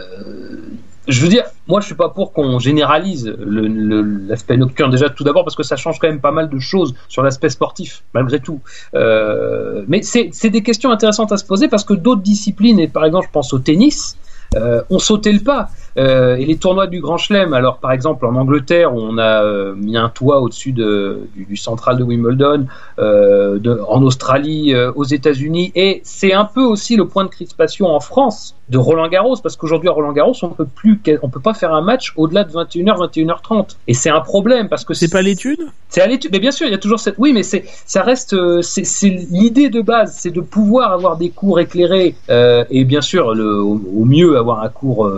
je 1.10 1.20
veux 1.22 1.28
dire, 1.28 1.44
moi 1.66 1.80
je 1.80 1.86
suis 1.86 1.94
pas 1.94 2.08
pour 2.08 2.32
qu'on 2.32 2.58
généralise 2.58 3.34
l'aspect 3.38 4.56
nocturne 4.56 4.90
déjà 4.90 5.10
tout 5.10 5.24
d'abord 5.24 5.44
parce 5.44 5.56
que 5.56 5.62
ça 5.62 5.76
change 5.76 5.98
quand 5.98 6.08
même 6.08 6.20
pas 6.20 6.32
mal 6.32 6.48
de 6.48 6.58
choses 6.58 6.94
sur 7.08 7.22
l'aspect 7.22 7.48
sportif 7.48 8.02
malgré 8.14 8.40
tout. 8.40 8.60
Euh, 8.94 9.84
mais 9.88 10.02
c'est 10.02 10.50
des 10.50 10.62
questions 10.62 10.90
intéressantes 10.90 11.32
à 11.32 11.36
se 11.36 11.44
poser 11.44 11.68
parce 11.68 11.84
que 11.84 11.94
d'autres 11.94 12.22
disciplines 12.22 12.78
et 12.78 12.88
par 12.88 13.04
exemple 13.04 13.26
je 13.26 13.32
pense 13.32 13.52
au 13.52 13.58
tennis 13.58 14.16
euh, 14.56 14.82
ont 14.90 14.98
sauté 14.98 15.32
le 15.32 15.40
pas. 15.40 15.70
Euh, 15.96 16.36
et 16.36 16.44
les 16.44 16.56
tournois 16.56 16.86
du 16.86 17.00
Grand 17.00 17.16
Chelem, 17.16 17.52
alors 17.52 17.78
par 17.78 17.92
exemple 17.92 18.24
en 18.26 18.34
Angleterre, 18.36 18.94
on 18.94 19.18
a 19.18 19.42
euh, 19.42 19.74
mis 19.74 19.96
un 19.96 20.08
toit 20.08 20.40
au-dessus 20.40 20.72
de, 20.72 21.28
du, 21.34 21.44
du, 21.44 21.56
central 21.56 21.98
de 21.98 22.04
Wimbledon, 22.04 22.66
euh, 22.98 23.58
de, 23.58 23.80
en 23.88 24.02
Australie, 24.02 24.74
aux 24.94 25.04
États-Unis, 25.04 25.72
et 25.74 26.00
c'est 26.04 26.32
un 26.32 26.44
peu 26.44 26.62
aussi 26.62 26.96
le 26.96 27.06
point 27.06 27.24
de 27.24 27.28
crispation 27.28 27.86
en 27.86 28.00
France 28.00 28.54
de 28.68 28.78
Roland 28.78 29.08
Garros, 29.08 29.36
parce 29.42 29.56
qu'aujourd'hui 29.56 29.88
à 29.88 29.92
Roland 29.92 30.12
Garros, 30.12 30.34
on 30.42 30.50
peut 30.50 30.66
plus, 30.66 31.00
on 31.22 31.28
peut 31.28 31.40
pas 31.40 31.54
faire 31.54 31.74
un 31.74 31.80
match 31.80 32.12
au-delà 32.16 32.44
de 32.44 32.52
21h, 32.52 33.10
21h30, 33.12 33.76
et 33.88 33.94
c'est 33.94 34.10
un 34.10 34.20
problème 34.20 34.68
parce 34.68 34.84
que 34.84 34.94
c'est 34.94 35.10
pas 35.10 35.22
l'étude? 35.22 35.60
C'est 35.88 36.02
à 36.02 36.06
l'étude, 36.06 36.30
mais 36.32 36.38
bien 36.38 36.52
sûr, 36.52 36.68
il 36.68 36.70
y 36.70 36.74
a 36.74 36.78
toujours 36.78 37.00
cette, 37.00 37.16
oui, 37.18 37.32
mais 37.32 37.42
c'est, 37.42 37.64
ça 37.84 38.02
reste, 38.02 38.36
c'est 38.62 39.08
l'idée 39.08 39.70
de 39.70 39.80
base, 39.80 40.16
c'est 40.16 40.30
de 40.30 40.40
pouvoir 40.40 40.92
avoir 40.92 41.16
des 41.16 41.30
cours 41.30 41.58
éclairés, 41.58 42.14
et 42.28 42.84
bien 42.84 43.00
sûr, 43.00 43.34
le, 43.34 43.60
au, 43.60 43.80
au 43.96 44.04
mieux 44.04 44.36
avoir 44.38 44.62
un 44.62 44.68
cours 44.68 45.10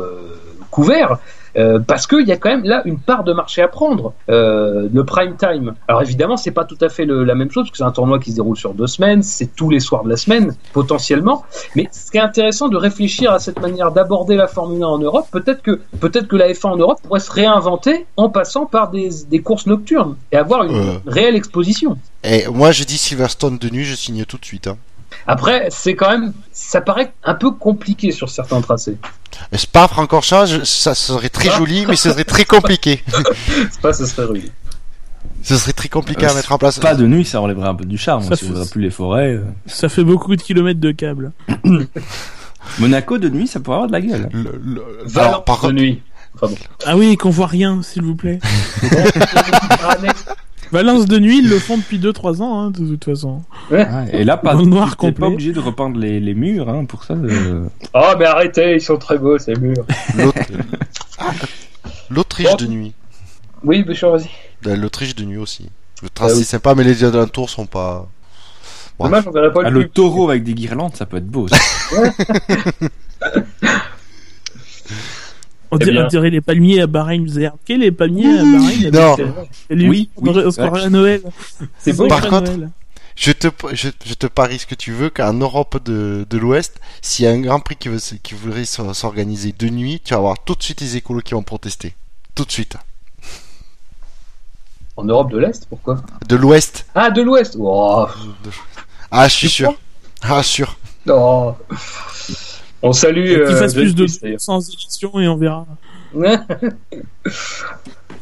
couvert. 0.72 1.18
Euh, 1.56 1.78
parce 1.78 2.06
qu'il 2.06 2.26
y 2.26 2.32
a 2.32 2.36
quand 2.38 2.48
même 2.48 2.64
là 2.64 2.80
une 2.86 2.98
part 2.98 3.24
de 3.24 3.32
marché 3.32 3.60
à 3.60 3.68
prendre, 3.68 4.14
euh, 4.30 4.88
le 4.92 5.04
prime 5.04 5.36
time. 5.36 5.74
Alors 5.86 6.02
évidemment, 6.02 6.36
c'est 6.38 6.50
pas 6.50 6.64
tout 6.64 6.78
à 6.80 6.88
fait 6.88 7.04
le, 7.04 7.24
la 7.24 7.34
même 7.34 7.50
chose 7.50 7.64
parce 7.64 7.72
que 7.72 7.76
c'est 7.76 7.84
un 7.84 7.92
tournoi 7.92 8.18
qui 8.18 8.30
se 8.30 8.36
déroule 8.36 8.56
sur 8.56 8.72
deux 8.72 8.86
semaines, 8.86 9.22
c'est 9.22 9.54
tous 9.54 9.68
les 9.68 9.80
soirs 9.80 10.02
de 10.04 10.08
la 10.08 10.16
semaine 10.16 10.54
potentiellement. 10.72 11.44
Mais 11.76 11.88
ce 11.92 12.10
qui 12.10 12.16
est 12.16 12.22
intéressant 12.22 12.68
de 12.68 12.76
réfléchir 12.76 13.32
à 13.32 13.38
cette 13.38 13.60
manière 13.60 13.92
d'aborder 13.92 14.34
la 14.36 14.46
Formule 14.46 14.82
1 14.82 14.86
en 14.86 14.98
Europe, 14.98 15.26
peut-être 15.30 15.62
que 15.62 15.80
peut-être 16.00 16.26
que 16.26 16.36
la 16.36 16.50
F1 16.50 16.68
en 16.68 16.76
Europe 16.76 17.00
pourrait 17.02 17.20
se 17.20 17.30
réinventer 17.30 18.06
en 18.16 18.30
passant 18.30 18.64
par 18.64 18.90
des, 18.90 19.10
des 19.28 19.42
courses 19.42 19.66
nocturnes 19.66 20.16
et 20.32 20.36
avoir 20.36 20.64
une 20.64 20.74
euh. 20.74 20.98
réelle 21.06 21.36
exposition. 21.36 21.98
Et 22.24 22.46
moi, 22.48 22.72
je 22.72 22.84
dis 22.84 22.96
Silverstone 22.96 23.58
de 23.58 23.68
nuit, 23.68 23.84
je 23.84 23.94
signe 23.94 24.24
tout 24.24 24.38
de 24.38 24.44
suite. 24.44 24.68
Hein. 24.68 24.78
Après, 25.26 25.68
c'est 25.70 25.94
quand 25.94 26.10
même, 26.10 26.32
ça 26.52 26.80
paraît 26.80 27.12
un 27.24 27.34
peu 27.34 27.50
compliqué 27.50 28.12
sur 28.12 28.28
certains 28.28 28.60
tracés. 28.60 28.96
Spa, 29.54 29.88
Francorchamps, 29.88 30.64
ça 30.64 30.94
serait 30.94 31.28
très 31.28 31.50
joli, 31.50 31.86
mais 31.86 31.96
ce 31.96 32.10
serait 32.10 32.24
très 32.36 32.44
compliqué. 32.44 33.02
Spa, 33.72 33.92
ce 33.92 34.06
serait 34.06 34.26
rude. 34.26 34.50
Ce 35.42 35.56
serait 35.56 35.72
très 35.72 35.88
compliqué 35.88 36.26
à 36.26 36.34
mettre 36.34 36.52
en 36.52 36.58
place. 36.58 36.78
Pas 36.78 36.94
de 36.94 37.06
nuit, 37.06 37.24
ça 37.24 37.40
enlèverait 37.40 37.68
un 37.68 37.74
peu 37.74 37.84
du 37.84 37.98
charme. 37.98 38.22
Ça 38.22 38.36
fait... 38.36 38.70
plus 38.70 38.82
les 38.82 38.90
forêts. 38.90 39.34
Euh. 39.34 39.44
Ça 39.66 39.88
fait 39.88 40.04
beaucoup 40.04 40.36
de 40.36 40.42
kilomètres 40.42 40.80
de 40.80 40.92
câbles. 40.92 41.32
Monaco 42.78 43.18
de 43.18 43.28
nuit, 43.28 43.48
ça 43.48 43.58
pourrait 43.58 43.76
avoir 43.76 43.88
de 43.88 43.92
la 43.92 44.00
gueule. 44.00 44.28
Le, 44.32 44.60
le... 44.62 45.18
Alors, 45.18 45.44
par 45.44 45.66
de 45.66 45.72
nuit. 45.72 46.02
Ah 46.86 46.96
oui, 46.96 47.16
qu'on 47.16 47.30
voit 47.30 47.46
rien, 47.46 47.82
s'il 47.82 48.02
vous 48.02 48.14
plaît. 48.14 48.38
Valence 50.72 51.04
de 51.06 51.18
nuit, 51.18 51.38
ils 51.38 51.48
le 51.50 51.58
font 51.58 51.76
depuis 51.76 51.98
2-3 51.98 52.40
ans, 52.42 52.58
hein, 52.60 52.70
de 52.70 52.78
toute 52.96 53.04
façon. 53.04 53.42
Ah, 53.70 54.04
et 54.10 54.24
là, 54.24 54.36
pas, 54.38 54.54
noir 54.54 54.96
t'es 54.96 55.12
pas 55.12 55.12
complet. 55.12 55.26
obligé 55.26 55.52
de 55.52 55.60
repeindre 55.60 55.98
les, 56.00 56.18
les 56.18 56.34
murs 56.34 56.68
hein, 56.70 56.86
pour 56.86 57.04
ça. 57.04 57.12
euh. 57.14 57.64
Oh, 57.94 58.12
mais 58.18 58.24
arrêtez, 58.24 58.74
ils 58.76 58.80
sont 58.80 58.96
très 58.96 59.18
beaux, 59.18 59.38
ces 59.38 59.54
murs. 59.54 59.84
L'autre- 60.16 60.38
L'Autriche 62.10 62.46
Bon. 62.50 62.56
de 62.56 62.66
nuit. 62.66 62.94
Oui, 63.64 63.84
monsieur, 63.86 64.08
vas-y. 64.08 64.28
Euh, 64.66 64.76
L'Autriche 64.76 65.14
de 65.14 65.24
nuit 65.24 65.36
aussi. 65.36 65.68
Le 66.02 66.08
train 66.08 66.26
Ah 66.28 66.32
oui. 66.32 66.38
c'est 66.38 66.44
sympa, 66.44 66.74
mais 66.74 66.84
les 66.84 67.04
alentours 67.04 67.50
sont 67.50 67.66
pas. 67.66 68.08
Dommage, 68.98 69.24
on 69.26 69.30
verrait 69.30 69.52
pas 69.52 69.60
Ah, 69.64 69.70
le 69.70 69.80
le 69.80 69.88
taureau 69.88 70.30
avec 70.30 70.42
des 70.44 70.54
guirlandes, 70.54 70.94
ça 70.96 71.06
peut 71.06 71.18
être 71.18 71.26
beau. 71.28 71.48
ça. 71.48 71.56
On 75.74 75.78
Eh 75.78 75.84
dirait, 75.84 76.04
on 76.04 76.06
dirait 76.08 76.28
les 76.30 76.40
palmiers 76.42 76.82
à 76.82 76.86
Bahreïn. 76.86 77.24
Vous 77.24 77.38
avez 77.38 77.48
remarqué 77.48 77.78
les 77.78 77.90
palmiers 77.90 78.26
à 78.38 78.42
Bahreïn 78.42 78.80
avec, 78.86 78.92
Non. 78.92 79.16
euh, 79.18 79.26
les- 79.70 79.88
Oui, 79.88 80.10
on 80.18 80.22
dirait- 80.24 80.36
oui, 80.40 80.44
on 80.46 80.50
se 80.50 80.60
croirait 80.60 80.84
à 80.84 80.90
Noël? 80.90 81.22
C'est 81.78 81.92
On 81.94 81.96
beau. 81.96 82.04
se 82.04 82.08
Par 82.08 82.20
contre, 82.28 82.52
Noël. 82.52 82.70
Je 83.16 83.32
te, 83.32 83.48
je, 83.72 83.88
je 84.06 84.14
te 84.14 84.26
parie 84.26 84.58
ce 84.58 84.66
que 84.66 84.74
tu 84.74 84.92
veux 84.92 85.08
qu'en 85.10 85.32
Europe 85.34 85.82
de, 85.84 86.26
de 86.28 86.38
l'Ouest, 86.38 86.78
s'il 87.02 87.24
y 87.24 87.28
a 87.28 87.30
un 87.32 87.40
Grand 87.40 87.60
Prix 87.60 87.76
qui, 87.76 87.88
veut, 87.88 87.98
qui 88.22 88.34
voudrait 88.34 88.64
s'or- 88.64 88.94
s'organiser 88.94 89.52
de 89.58 89.68
nuit, 89.68 90.00
tu 90.04 90.12
vas 90.14 90.18
avoir 90.18 90.42
tout 90.44 90.54
de 90.54 90.62
suite 90.62 90.80
les 90.82 90.96
écolos 90.96 91.20
qui 91.20 91.32
vont 91.34 91.42
protester. 91.42 91.94
Tout 92.34 92.44
de 92.44 92.52
suite. 92.52 92.76
En 94.96 95.04
Europe 95.04 95.30
de 95.30 95.38
l'Est, 95.38 95.66
pourquoi? 95.68 96.02
De 96.28 96.36
l'Ouest. 96.36 96.84
Ah, 96.94 97.10
de 97.10 97.22
l'Ouest 97.22 97.56
oh. 97.58 98.06
Ah, 99.10 99.26
je 99.28 99.32
suis 99.34 99.48
sûr. 99.48 99.74
Ah, 100.22 100.42
sûr. 100.42 100.76
Oh. 101.08 101.54
On 102.82 102.92
salue. 102.92 103.30
Euh, 103.30 103.68
plus 103.72 103.94
de 103.94 104.06
sans 104.38 104.68
élection 104.68 105.20
et 105.20 105.28
on 105.28 105.36
verra. 105.36 105.66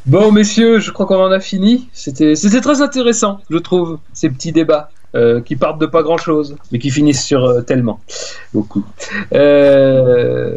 bon, 0.07 0.33
messieurs, 0.33 0.79
je 0.79 0.91
crois 0.91 1.07
qu'on 1.07 1.23
en 1.23 1.33
a 1.33 1.41
fini. 1.41 1.89
C'était, 1.93 2.35
c'était 2.37 2.61
très 2.61 2.83
intéressant, 2.83 3.41
je 3.51 3.59
trouve, 3.59 3.99
ces 4.13 4.29
petits 4.29 4.53
débats. 4.53 4.91
Euh, 5.17 5.41
qui 5.41 5.57
partent 5.57 5.81
de 5.81 5.87
pas 5.87 6.03
grand 6.03 6.19
chose, 6.19 6.57
mais 6.71 6.79
qui 6.79 6.91
finissent 6.91 7.25
sur 7.25 7.45
euh, 7.45 7.63
tellement 7.63 7.99
beaucoup. 8.55 8.85
Euh, 9.35 10.53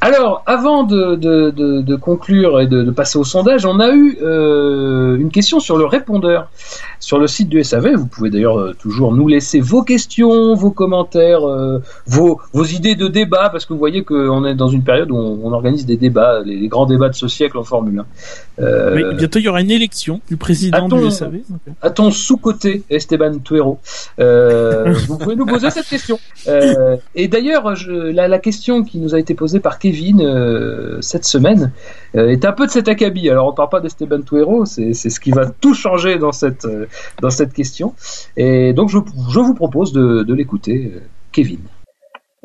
alors, 0.00 0.42
avant 0.46 0.84
de, 0.84 1.16
de, 1.16 1.50
de, 1.50 1.82
de 1.82 1.96
conclure 1.96 2.60
et 2.60 2.66
de, 2.66 2.90
passer 2.90 3.18
au 3.18 3.24
sondage, 3.24 3.66
on 3.66 3.78
a 3.78 3.90
eu 3.90 4.18
une 5.18 5.30
question 5.30 5.60
sur 5.60 5.76
le 5.76 5.84
répondeur 5.84 6.48
sur 6.98 7.18
le 7.18 7.26
site 7.26 7.48
du 7.48 7.62
SAV. 7.62 7.94
Vous 7.94 8.06
pouvez 8.06 8.30
d'ailleurs 8.30 8.74
toujours 8.76 9.12
nous 9.12 9.28
laisser 9.28 9.60
vos 9.60 9.82
questions, 9.82 10.54
vos 10.54 10.70
commentaires, 10.70 11.42
vos, 12.06 12.40
vos 12.52 12.64
idées 12.64 12.94
de 12.94 13.08
débat, 13.08 13.48
parce 13.50 13.66
que 13.66 13.72
vous 13.72 13.78
voyez 13.78 14.02
qu'on 14.02 14.44
est 14.44 14.54
dans 14.54 14.68
une 14.68 14.82
période 14.82 15.10
où 15.10 15.16
on, 15.16 15.40
on 15.44 15.52
organise 15.52 15.86
des 15.86 15.96
débats, 15.96 16.40
les, 16.44 16.56
les 16.56 16.68
grands 16.68 16.86
débats 16.86 17.08
de 17.08 17.14
ce 17.14 17.28
siècle 17.28 17.58
en 17.58 17.64
Formule 17.64 18.00
1. 18.00 18.04
Euh, 18.58 18.94
Mais 18.94 19.16
bientôt, 19.16 19.38
il 19.38 19.44
y 19.44 19.48
aura 19.48 19.60
une 19.60 19.70
élection 19.70 20.20
du 20.28 20.36
président 20.36 20.88
du 20.88 21.10
SAV. 21.10 21.32
donc, 21.32 21.42
euh, 21.68 21.72
à 21.80 21.90
ton 21.90 22.10
sous-côté, 22.10 22.82
Esteban 22.90 23.38
Tuero, 23.42 23.78
euh, 24.18 24.92
vous 25.08 25.18
pouvez 25.18 25.36
nous 25.36 25.46
poser 25.46 25.70
cette 25.70 25.86
question. 25.86 26.18
Euh, 26.48 26.96
et 27.14 27.28
d'ailleurs, 27.28 27.74
la, 27.88 28.28
la 28.28 28.38
question 28.38 28.82
qui 28.84 28.98
nous 28.98 29.14
a 29.14 29.18
été 29.18 29.34
posée 29.34 29.60
par 29.60 29.78
Kevin 29.78 30.20
euh, 30.22 31.00
cette 31.00 31.24
semaine 31.24 31.72
euh, 32.14 32.28
est 32.28 32.44
un 32.44 32.52
peu 32.52 32.66
de 32.66 32.70
cet 32.70 32.88
acabit. 32.88 33.28
Alors, 33.30 33.48
on 33.48 33.54
parle 33.54 33.68
pas 33.68 33.80
d'Esteban 33.80 34.22
Tuero, 34.22 34.64
c'est 34.64 34.92
ce 34.94 35.20
qui 35.20 35.30
va 35.30 35.46
tout 35.46 35.74
changer 35.74 36.18
dans 36.18 36.32
cette, 36.32 36.64
euh, 36.64 36.86
dans 37.20 37.30
cette 37.30 37.52
question. 37.52 37.94
Et 38.36 38.72
donc, 38.72 38.88
je, 38.88 38.98
je 39.30 39.40
vous 39.40 39.54
propose 39.54 39.92
de, 39.92 40.22
de 40.22 40.34
l'écouter, 40.34 40.92
Kevin. 41.32 41.60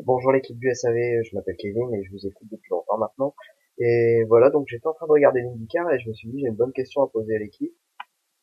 Bonjour 0.04 0.32
l'équipe 0.32 0.56
du 0.58 0.72
SAV, 0.72 0.94
je 1.28 1.34
m'appelle 1.34 1.56
Kevin 1.58 1.92
et 1.92 2.04
je 2.04 2.10
vous 2.12 2.26
écoute 2.26 2.46
depuis 2.50 2.70
longtemps 2.70 2.98
maintenant. 2.98 3.34
Et 3.80 4.24
voilà, 4.28 4.48
donc 4.50 4.66
j'étais 4.68 4.86
en 4.86 4.92
train 4.92 5.06
de 5.06 5.12
regarder 5.12 5.40
l'IndyCar 5.40 5.90
et 5.92 5.98
je 6.00 6.08
me 6.08 6.14
suis 6.14 6.28
dit 6.28 6.40
j'ai 6.40 6.48
une 6.48 6.56
bonne 6.56 6.72
question 6.72 7.02
à 7.02 7.08
poser 7.08 7.34
à 7.34 7.38
l'équipe. 7.38 7.72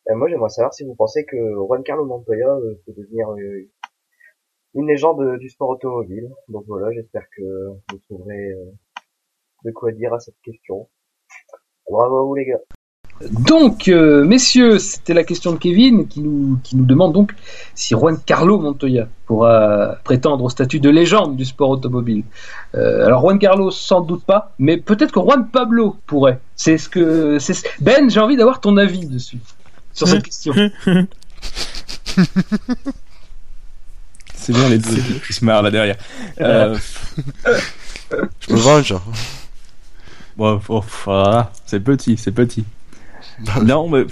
Euh, 0.08 0.14
moi 0.14 0.28
j'aimerais 0.28 0.50
savoir 0.50 0.72
si 0.72 0.84
vous 0.84 0.94
pensez 0.94 1.24
que 1.24 1.36
Juan 1.36 1.82
Carlos 1.82 2.04
Montoya 2.04 2.48
euh, 2.48 2.80
peut 2.86 2.92
devenir 2.96 3.30
euh, 3.32 3.68
une 4.74 4.86
légende 4.86 5.38
du 5.38 5.48
sport 5.48 5.70
automobile. 5.70 6.30
Donc 6.48 6.64
voilà, 6.68 6.92
j'espère 6.92 7.24
que 7.36 7.42
vous 7.90 7.98
trouverez 8.08 8.52
de 9.64 9.70
quoi 9.72 9.90
dire 9.92 10.12
à 10.12 10.20
cette 10.20 10.40
question. 10.44 10.88
Bravo 11.90 12.18
à 12.18 12.22
vous 12.22 12.34
les 12.34 12.46
gars. 12.46 12.60
Donc, 13.30 13.88
messieurs, 13.88 14.78
c'était 14.78 15.14
la 15.14 15.24
question 15.24 15.52
de 15.52 15.56
Kevin 15.56 16.06
qui 16.06 16.20
nous, 16.20 16.58
qui 16.62 16.76
nous 16.76 16.84
demande 16.84 17.14
donc 17.14 17.34
si 17.74 17.94
Juan 17.94 18.18
Carlo 18.18 18.58
Montoya 18.58 19.08
pourra 19.24 19.96
prétendre 20.04 20.44
au 20.44 20.50
statut 20.50 20.80
de 20.80 20.90
légende 20.90 21.34
du 21.34 21.46
sport 21.46 21.70
automobile. 21.70 22.24
Euh, 22.74 23.06
alors 23.06 23.22
Juan 23.22 23.38
Carlos 23.38 23.70
sans 23.70 24.02
doute 24.02 24.24
pas, 24.26 24.52
mais 24.58 24.76
peut-être 24.76 25.12
que 25.12 25.20
Juan 25.20 25.48
Pablo 25.50 25.96
pourrait. 26.06 26.40
C'est 26.54 26.76
ce 26.76 26.90
que. 26.90 27.38
Ben, 27.80 28.10
j'ai 28.10 28.20
envie 28.20 28.36
d'avoir 28.36 28.60
ton 28.60 28.76
avis 28.76 29.06
dessus 29.06 29.38
sur 29.96 30.06
cette 30.08 30.22
question. 30.22 30.54
C'est 34.34 34.52
bien 34.52 34.68
les 34.68 34.78
deux 34.78 35.02
qui 35.26 35.32
se 35.32 35.44
marrent 35.44 35.62
là 35.62 35.72
derrière. 35.72 35.96
Euh, 36.40 36.78
Je 38.40 38.52
me 38.52 38.58
venge. 38.58 38.94
bon, 40.36 40.60
oh, 40.68 40.84
voilà, 41.04 41.50
c'est 41.64 41.80
petit, 41.80 42.16
c'est 42.16 42.30
petit. 42.30 42.64
non, 43.64 43.88
mais 43.88 44.04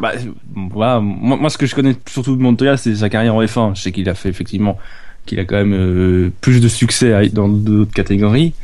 bah, 0.00 0.12
voilà, 0.54 1.00
moi, 1.00 1.36
moi, 1.36 1.50
ce 1.50 1.58
que 1.58 1.66
je 1.66 1.74
connais 1.74 1.94
surtout 2.08 2.36
de 2.36 2.42
Montoya, 2.42 2.78
c'est 2.78 2.96
sa 2.96 3.10
carrière 3.10 3.34
en 3.34 3.42
F1. 3.42 3.76
Je 3.76 3.82
sais 3.82 3.92
qu'il 3.92 4.08
a 4.08 4.14
fait 4.14 4.30
effectivement, 4.30 4.78
qu'il 5.26 5.38
a 5.40 5.44
quand 5.44 5.56
même 5.56 5.74
euh, 5.74 6.32
plus 6.40 6.60
de 6.60 6.68
succès 6.68 7.28
dans 7.28 7.48
d'autres 7.48 7.92
catégories. 7.92 8.54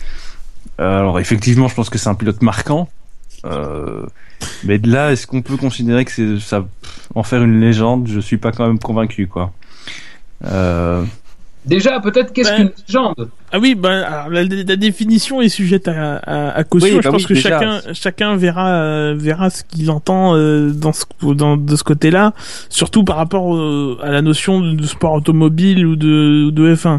Euh, 0.80 1.00
alors 1.00 1.20
effectivement, 1.20 1.68
je 1.68 1.74
pense 1.74 1.90
que 1.90 1.98
c'est 1.98 2.08
un 2.08 2.14
pilote 2.14 2.40
marquant. 2.40 2.88
Euh, 3.44 4.06
mais 4.64 4.78
de 4.78 4.90
là, 4.90 5.12
est-ce 5.12 5.26
qu'on 5.26 5.42
peut 5.42 5.56
considérer 5.56 6.04
que 6.04 6.10
c'est 6.12 6.38
ça 6.40 6.64
en 7.14 7.22
faire 7.22 7.42
une 7.42 7.60
légende? 7.60 8.08
Je 8.08 8.20
suis 8.20 8.38
pas 8.38 8.52
quand 8.52 8.66
même 8.66 8.78
convaincu, 8.78 9.26
quoi. 9.26 9.52
Euh, 10.44 11.04
Déjà, 11.64 12.00
peut-être 12.00 12.32
qu'est-ce 12.32 12.50
Ben- 12.50 12.56
qu'une 12.70 12.72
légende? 12.88 13.28
Ah 13.52 13.58
oui, 13.60 13.76
ben 13.76 14.02
alors, 14.02 14.28
la, 14.30 14.42
la 14.42 14.74
définition 14.76 15.40
est 15.40 15.48
sujette 15.48 15.86
à, 15.86 16.16
à, 16.16 16.50
à 16.50 16.64
caution. 16.64 16.88
Oui, 16.88 16.96
je 16.96 17.02
bah 17.02 17.10
pense 17.12 17.22
oui, 17.22 17.28
que 17.28 17.34
déjà. 17.34 17.50
chacun 17.50 17.80
chacun 17.92 18.36
verra 18.36 18.68
euh, 18.70 19.14
verra 19.16 19.48
ce 19.48 19.62
qu'il 19.62 19.88
entend 19.92 20.34
euh, 20.34 20.70
dans 20.70 20.92
ce 20.92 21.04
dans 21.34 21.56
de 21.56 21.76
ce 21.76 21.84
côté-là, 21.84 22.32
surtout 22.68 23.04
par 23.04 23.14
rapport 23.16 23.54
euh, 23.54 23.96
à 24.02 24.10
la 24.10 24.22
notion 24.22 24.60
de, 24.60 24.72
de 24.72 24.86
sport 24.86 25.12
automobile 25.12 25.86
ou 25.86 25.94
de 25.94 26.50
de 26.50 26.74
F1. 26.74 26.98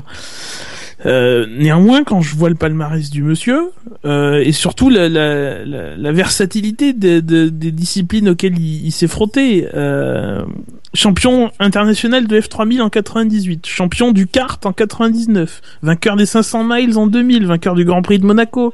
Euh, 1.05 1.45
néanmoins, 1.57 2.03
quand 2.03 2.21
je 2.21 2.35
vois 2.35 2.49
le 2.49 2.55
palmarès 2.55 3.09
du 3.09 3.23
monsieur 3.23 3.71
euh, 4.05 4.41
et 4.43 4.51
surtout 4.51 4.89
la, 4.89 5.09
la, 5.09 5.65
la, 5.65 5.95
la 5.97 6.11
versatilité 6.11 6.93
de- 6.93 7.19
de- 7.19 7.49
des 7.49 7.71
disciplines 7.71 8.29
auxquelles 8.29 8.57
il, 8.59 8.91
s'est 8.91 9.07
frotté, 9.07 9.67
euh, 9.73 10.43
champion 10.93 11.51
international 11.59 12.27
de 12.27 12.39
F3000 12.39 12.81
en 12.81 12.89
98, 12.89 13.65
champion 13.65 14.11
du 14.11 14.27
kart 14.27 14.63
en 14.65 14.73
99, 14.73 15.61
vainqueur 15.81 16.15
des 16.15 16.25
500 16.27 16.63
miles 16.65 16.97
en 16.97 17.07
2000, 17.07 17.47
vainqueur 17.47 17.73
du 17.75 17.83
Grand 17.83 18.01
Prix 18.03 18.19
de 18.19 18.25
Monaco, 18.25 18.73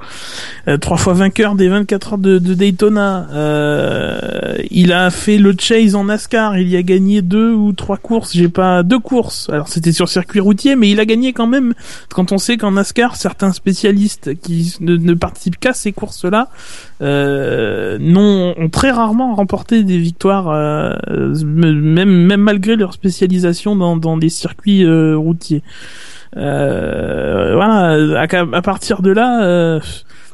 euh, 0.68 0.78
trois 0.78 0.98
fois 0.98 1.14
vainqueur 1.14 1.56
des 1.56 1.70
24 1.70 2.14
heures 2.14 2.18
de, 2.20 2.38
de 2.38 2.54
Daytona. 2.54 3.28
Euh, 3.32 4.56
il 4.70 4.92
a 4.92 5.10
fait 5.12 5.38
le 5.38 5.56
chase 5.58 5.96
en 5.96 6.06
NASCAR, 6.06 6.58
il 6.58 6.68
y 6.70 6.76
a 6.76 6.82
gagné 6.84 7.22
deux 7.22 7.54
ou 7.54 7.72
trois 7.72 7.98
courses, 7.98 8.34
j'ai 8.34 8.50
pas 8.50 8.84
deux 8.84 9.00
courses. 9.00 9.50
Alors 9.50 9.68
c'était 9.70 9.92
sur 9.94 10.10
circuit 10.10 10.40
routier, 10.42 10.76
mais 10.76 10.90
il 10.90 11.00
a 11.00 11.06
gagné 11.06 11.34
quand 11.34 11.48
même. 11.48 11.74
On 12.32 12.38
sait 12.38 12.58
qu'en 12.58 12.72
NASCAR, 12.72 13.16
certains 13.16 13.52
spécialistes 13.52 14.40
qui 14.42 14.76
ne, 14.82 15.14
participent 15.14 15.60
qu'à 15.60 15.74
ces 15.74 15.92
courses-là 15.92 16.50
euh, 17.02 17.98
ont 18.16 18.70
très 18.70 18.92
rarement 18.92 19.36
remporté 19.36 19.84
des 19.84 19.98
victoires, 19.98 20.50
euh, 20.50 20.96
même 21.44 22.10
même 22.10 22.42
malgré 22.42 22.76
leur 22.76 22.94
spécialisation 22.94 23.76
dans, 23.76 23.98
dans 23.98 24.18
les 24.18 24.30
circuits 24.30 24.84
euh, 24.84 25.18
routiers. 25.18 25.64
Euh, 26.38 27.56
voilà, 27.56 28.22
à, 28.22 28.62
partir 28.62 29.02
de 29.02 29.12
là, 29.12 29.44
euh, 29.44 29.80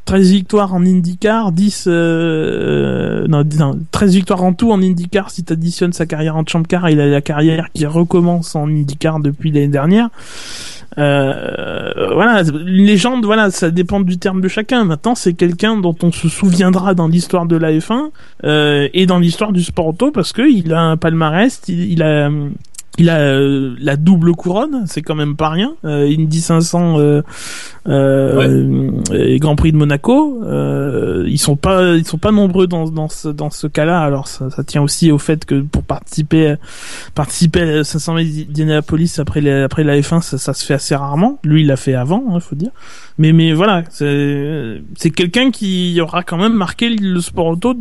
13 0.06 0.32
victoires 0.32 0.74
en 0.74 0.86
IndyCar, 0.86 1.52
10 1.52 1.86
euh, 1.88 3.28
non, 3.28 3.44
non, 3.58 3.80
13 3.92 4.14
victoires 4.14 4.44
en 4.44 4.54
tout 4.54 4.72
en 4.72 4.82
IndyCar 4.82 5.32
si 5.32 5.44
tu 5.44 5.54
additionnes 5.54 5.94
sa 5.94 6.06
carrière 6.06 6.36
en 6.36 6.46
Champ 6.46 6.64
Car, 6.64 6.90
il 6.90 7.00
a 7.00 7.08
la 7.08 7.22
carrière 7.22 7.70
qui 7.74 7.86
recommence 7.86 8.56
en 8.56 8.68
IndyCar 8.68 9.20
depuis 9.20 9.52
l'année 9.52 9.68
dernière. 9.68 10.10
Euh, 10.98 12.14
voilà, 12.14 12.42
une 12.44 12.86
légende, 12.86 13.26
voilà, 13.26 13.52
ça 13.52 13.70
dépend 13.72 14.00
du 14.00 14.18
terme 14.18 14.42
de 14.42 14.48
chacun. 14.48 14.86
Maintenant, 14.86 15.16
c'est 15.16 15.34
quelqu'un 15.34 15.78
dont 15.78 15.96
on 16.04 16.12
se 16.12 16.30
souviendra 16.30 16.94
dans 16.94 17.08
l'histoire 17.08 17.46
de 17.46 17.58
la 17.58 17.72
F1 17.72 18.12
euh, 18.44 18.88
et 18.94 19.06
dans 19.06 19.20
l'histoire 19.20 19.52
du 19.52 19.64
sport 19.64 19.88
auto 19.88 20.12
parce 20.12 20.32
que 20.32 20.50
il 20.50 20.74
a 20.74 20.82
un 20.82 20.98
palmarès, 20.98 21.62
il, 21.68 21.92
il 21.92 22.04
a 22.04 22.30
il 22.98 23.10
a 23.10 23.20
euh, 23.20 23.76
la 23.80 23.98
double 23.98 24.34
couronne, 24.34 24.84
c'est 24.88 25.02
quand 25.02 25.16
même 25.16 25.36
pas 25.36 25.50
rien. 25.50 25.74
Euh, 25.84 26.08
Indy 26.08 26.40
500 26.40 27.00
euh, 27.00 27.22
euh, 27.88 28.92
et 29.14 29.38
Grand 29.40 29.56
Prix 29.56 29.72
de 29.72 29.78
Monaco, 29.78 30.42
euh, 30.44 31.26
ils 31.28 31.38
sont 31.38 31.56
pas 31.56 31.96
ils 31.96 32.06
sont 32.06 32.18
pas 32.18 32.32
nombreux 32.32 32.68
dans 32.68 32.90
dans 32.90 33.10
ce 33.10 33.28
dans 33.28 33.50
ce 33.50 33.68
cas-là. 33.68 34.02
Alors 34.02 34.28
ça, 34.28 34.50
ça 34.50 34.64
tient 34.64 34.82
aussi 34.82 35.12
au 35.12 35.18
fait 35.18 35.46
que 35.46 35.62
pour 35.62 35.84
participer 35.84 36.56
participer 37.14 37.80
à 37.80 37.84
500 37.84 38.16
d'Indianapolis 38.16 39.20
après 39.20 39.42
la, 39.42 39.66
après 39.66 39.84
la 39.84 40.00
F1, 40.00 40.22
ça, 40.22 40.38
ça, 40.38 40.54
se 40.54 40.66
fait 40.66 40.76
assez 40.76 40.96
rarement. 40.96 41.40
Lui, 41.44 41.62
il 41.62 41.68
l'a 41.68 41.78
fait 41.78 41.96
avant, 41.96 42.24
il 42.30 42.36
hein, 42.36 42.40
faut 42.40 42.56
dire. 42.56 42.72
Mais 43.18 43.34
mais 43.34 43.54
voilà, 43.54 43.84
c'est 43.90 44.82
c'est 44.96 45.10
quelqu'un 45.10 45.52
qui 45.52 46.00
aura 46.02 46.24
quand 46.24 46.38
même 46.38 46.54
marqué 46.54 46.90
le 46.90 47.20
sport 47.22 47.48
auto, 47.48 47.76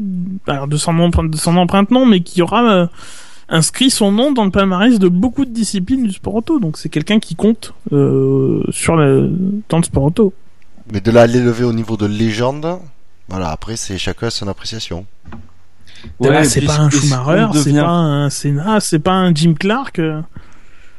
alors 0.47 0.69
de 0.69 0.77
son 0.77 0.99
empreinte 0.99 1.31
de 1.31 1.37
son 1.37 1.57
empreinte 1.57 1.91
non, 1.91 2.05
mais 2.05 2.21
qui 2.21 2.43
aura 2.43 2.65
euh, 2.65 2.87
inscrit 3.49 3.91
son 3.91 4.13
nom 4.13 4.33
dans 4.33 4.45
le 4.45 4.51
palmarès 4.51 4.99
de 4.99 5.09
beaucoup 5.09 5.45
de 5.45 5.51
disciplines 5.51 6.05
du 6.05 6.13
sport 6.13 6.35
auto. 6.35 6.59
Donc 6.59 6.77
c'est 6.79 6.89
quelqu'un 6.89 7.19
qui 7.19 7.35
compte 7.35 7.75
euh, 7.93 8.63
sur 8.71 8.97
le, 8.97 9.33
dans 9.69 9.79
le 9.79 9.85
sport 9.85 10.05
auto. 10.05 10.33
Mais 10.93 11.01
de 11.01 11.11
là 11.11 11.23
à 11.23 11.27
l'élever 11.27 11.65
au 11.65 11.73
niveau 11.73 11.97
de 11.97 12.07
légende, 12.07 12.79
voilà, 13.29 13.51
après 13.51 13.77
c'est 13.77 13.99
chacun 13.99 14.31
son 14.31 14.49
appréciation. 14.49 15.07
Ouais, 16.21 16.45
c'est 16.45 16.61
pas 16.61 16.79
un 16.79 16.91
Schumacher, 16.91 17.49
c'est 17.55 17.73
pas 17.73 17.89
un 17.89 18.31
Senna, 18.31 18.81
c'est 18.81 18.99
pas 18.99 19.13
un 19.13 19.35
Jim 19.35 19.55
Clark. 19.59 20.01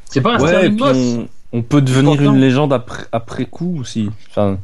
C'est 0.10 0.22
pas 0.22 0.38
un 0.38 0.40
Ouais, 0.40 0.72
on, 0.82 1.28
on 1.54 1.62
peut 1.62 1.82
devenir 1.82 2.22
une 2.22 2.40
légende 2.40 2.74
après, 2.74 3.04
après 3.12 3.46
coup 3.46 3.78
aussi. 3.80 4.10
Enfin, 4.30 4.58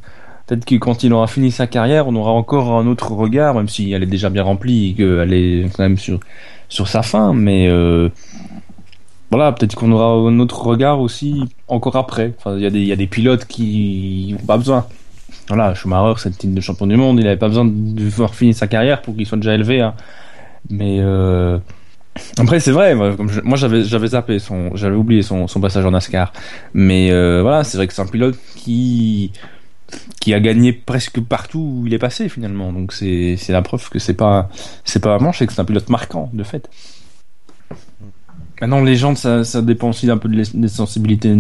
peut-être 0.48 0.66
que 0.66 0.76
quand 0.76 1.04
il 1.04 1.14
aura 1.14 1.28
fini 1.28 1.52
sa 1.52 1.68
carrière, 1.68 2.08
on 2.08 2.16
aura 2.16 2.32
encore 2.32 2.72
un 2.72 2.88
autre 2.88 3.12
regard, 3.12 3.54
même 3.54 3.70
si 3.70 3.92
elle 3.92 4.04
est 4.04 4.08
déjà 4.08 4.30
bien 4.30 4.44
remplie 4.44 4.90
et 4.90 4.94
qu'elle 4.94 5.34
est 5.34 5.70
quand 5.76 5.84
même 5.84 5.98
sur, 5.98 6.20
sur 6.72 6.88
sa 6.88 7.04
fin. 7.04 7.34
Mais 7.34 7.68
euh, 7.68 8.10
voilà, 9.30 9.52
peut-être 9.52 9.76
qu'on 9.76 9.92
aura 9.92 10.08
un 10.30 10.40
autre 10.40 10.62
regard 10.66 11.00
aussi 11.00 11.44
encore 11.68 11.96
après. 11.96 12.34
Enfin, 12.38 12.56
il 12.58 12.64
y, 12.64 12.66
a 12.66 12.70
des- 12.72 12.80
il 12.82 12.88
y 12.88 12.92
a 12.92 12.96
des 12.96 13.08
pilotes 13.08 13.46
qui 13.46 14.36
n'ont 14.38 14.46
pas 14.46 14.58
besoin. 14.58 14.88
Voilà, 15.48 15.74
Schumacher, 15.74 16.20
c'est 16.20 16.44
le 16.44 16.62
champion 16.62 16.88
du 16.88 16.96
monde, 16.96 17.20
il 17.20 17.28
avait 17.28 17.38
pas 17.38 17.48
besoin 17.48 17.66
de 17.66 18.04
voir 18.10 18.34
finir 18.36 18.56
sa 18.56 18.68
carrière 18.68 19.02
pour 19.02 19.16
qu'il 19.16 19.26
soit 19.26 19.38
déjà 19.38 19.54
élevé. 19.54 19.82
hein. 19.82 19.94
Mais 20.70 20.98
euh, 21.00 21.58
après, 22.38 22.60
c'est 22.60 22.72
vrai, 22.72 22.94
moi, 22.96 23.58
j'avais 23.58 23.84
zappé 24.08 24.38
j'avais 24.76 24.96
oublié 24.96 25.22
son, 25.24 25.48
son 25.48 25.60
passage 25.60 25.86
en 25.86 25.92
NASCAR. 25.92 26.32
Mais 26.74 27.12
euh, 27.12 27.42
voilà, 27.42 27.64
c'est 27.64 27.78
vrai 27.78 27.88
que 27.88 27.94
c'est 27.94 28.02
un 28.02 28.06
pilote 28.08 28.38
qui 28.56 29.32
qui 30.20 30.34
a 30.34 30.40
gagné 30.40 30.74
presque 30.74 31.20
partout 31.22 31.60
où 31.60 31.88
il 31.88 31.94
est 31.94 32.00
passé 32.00 32.30
finalement. 32.30 32.72
Donc 32.74 32.94
c'est 32.94 33.38
la 33.50 33.62
preuve 33.62 33.90
que 33.90 34.00
c'est 34.00 34.14
pas 34.14 34.50
c'est 34.86 35.02
pas 35.02 35.18
manche 35.20 35.42
et 35.42 35.48
que 35.48 35.54
c'est 35.54 35.62
un 35.62 35.66
pilote 35.66 35.90
marquant 35.90 36.30
de 36.34 36.44
fait. 36.44 36.70
Maintenant, 38.62 38.86
gens, 38.94 39.16
ça, 39.16 39.44
ça 39.44 39.64
dépend 39.64 39.90
aussi 39.90 40.10
un 40.12 40.18
peu 40.18 40.30
de 40.30 40.44
des 40.54 40.68
sensibilités, 40.68 41.34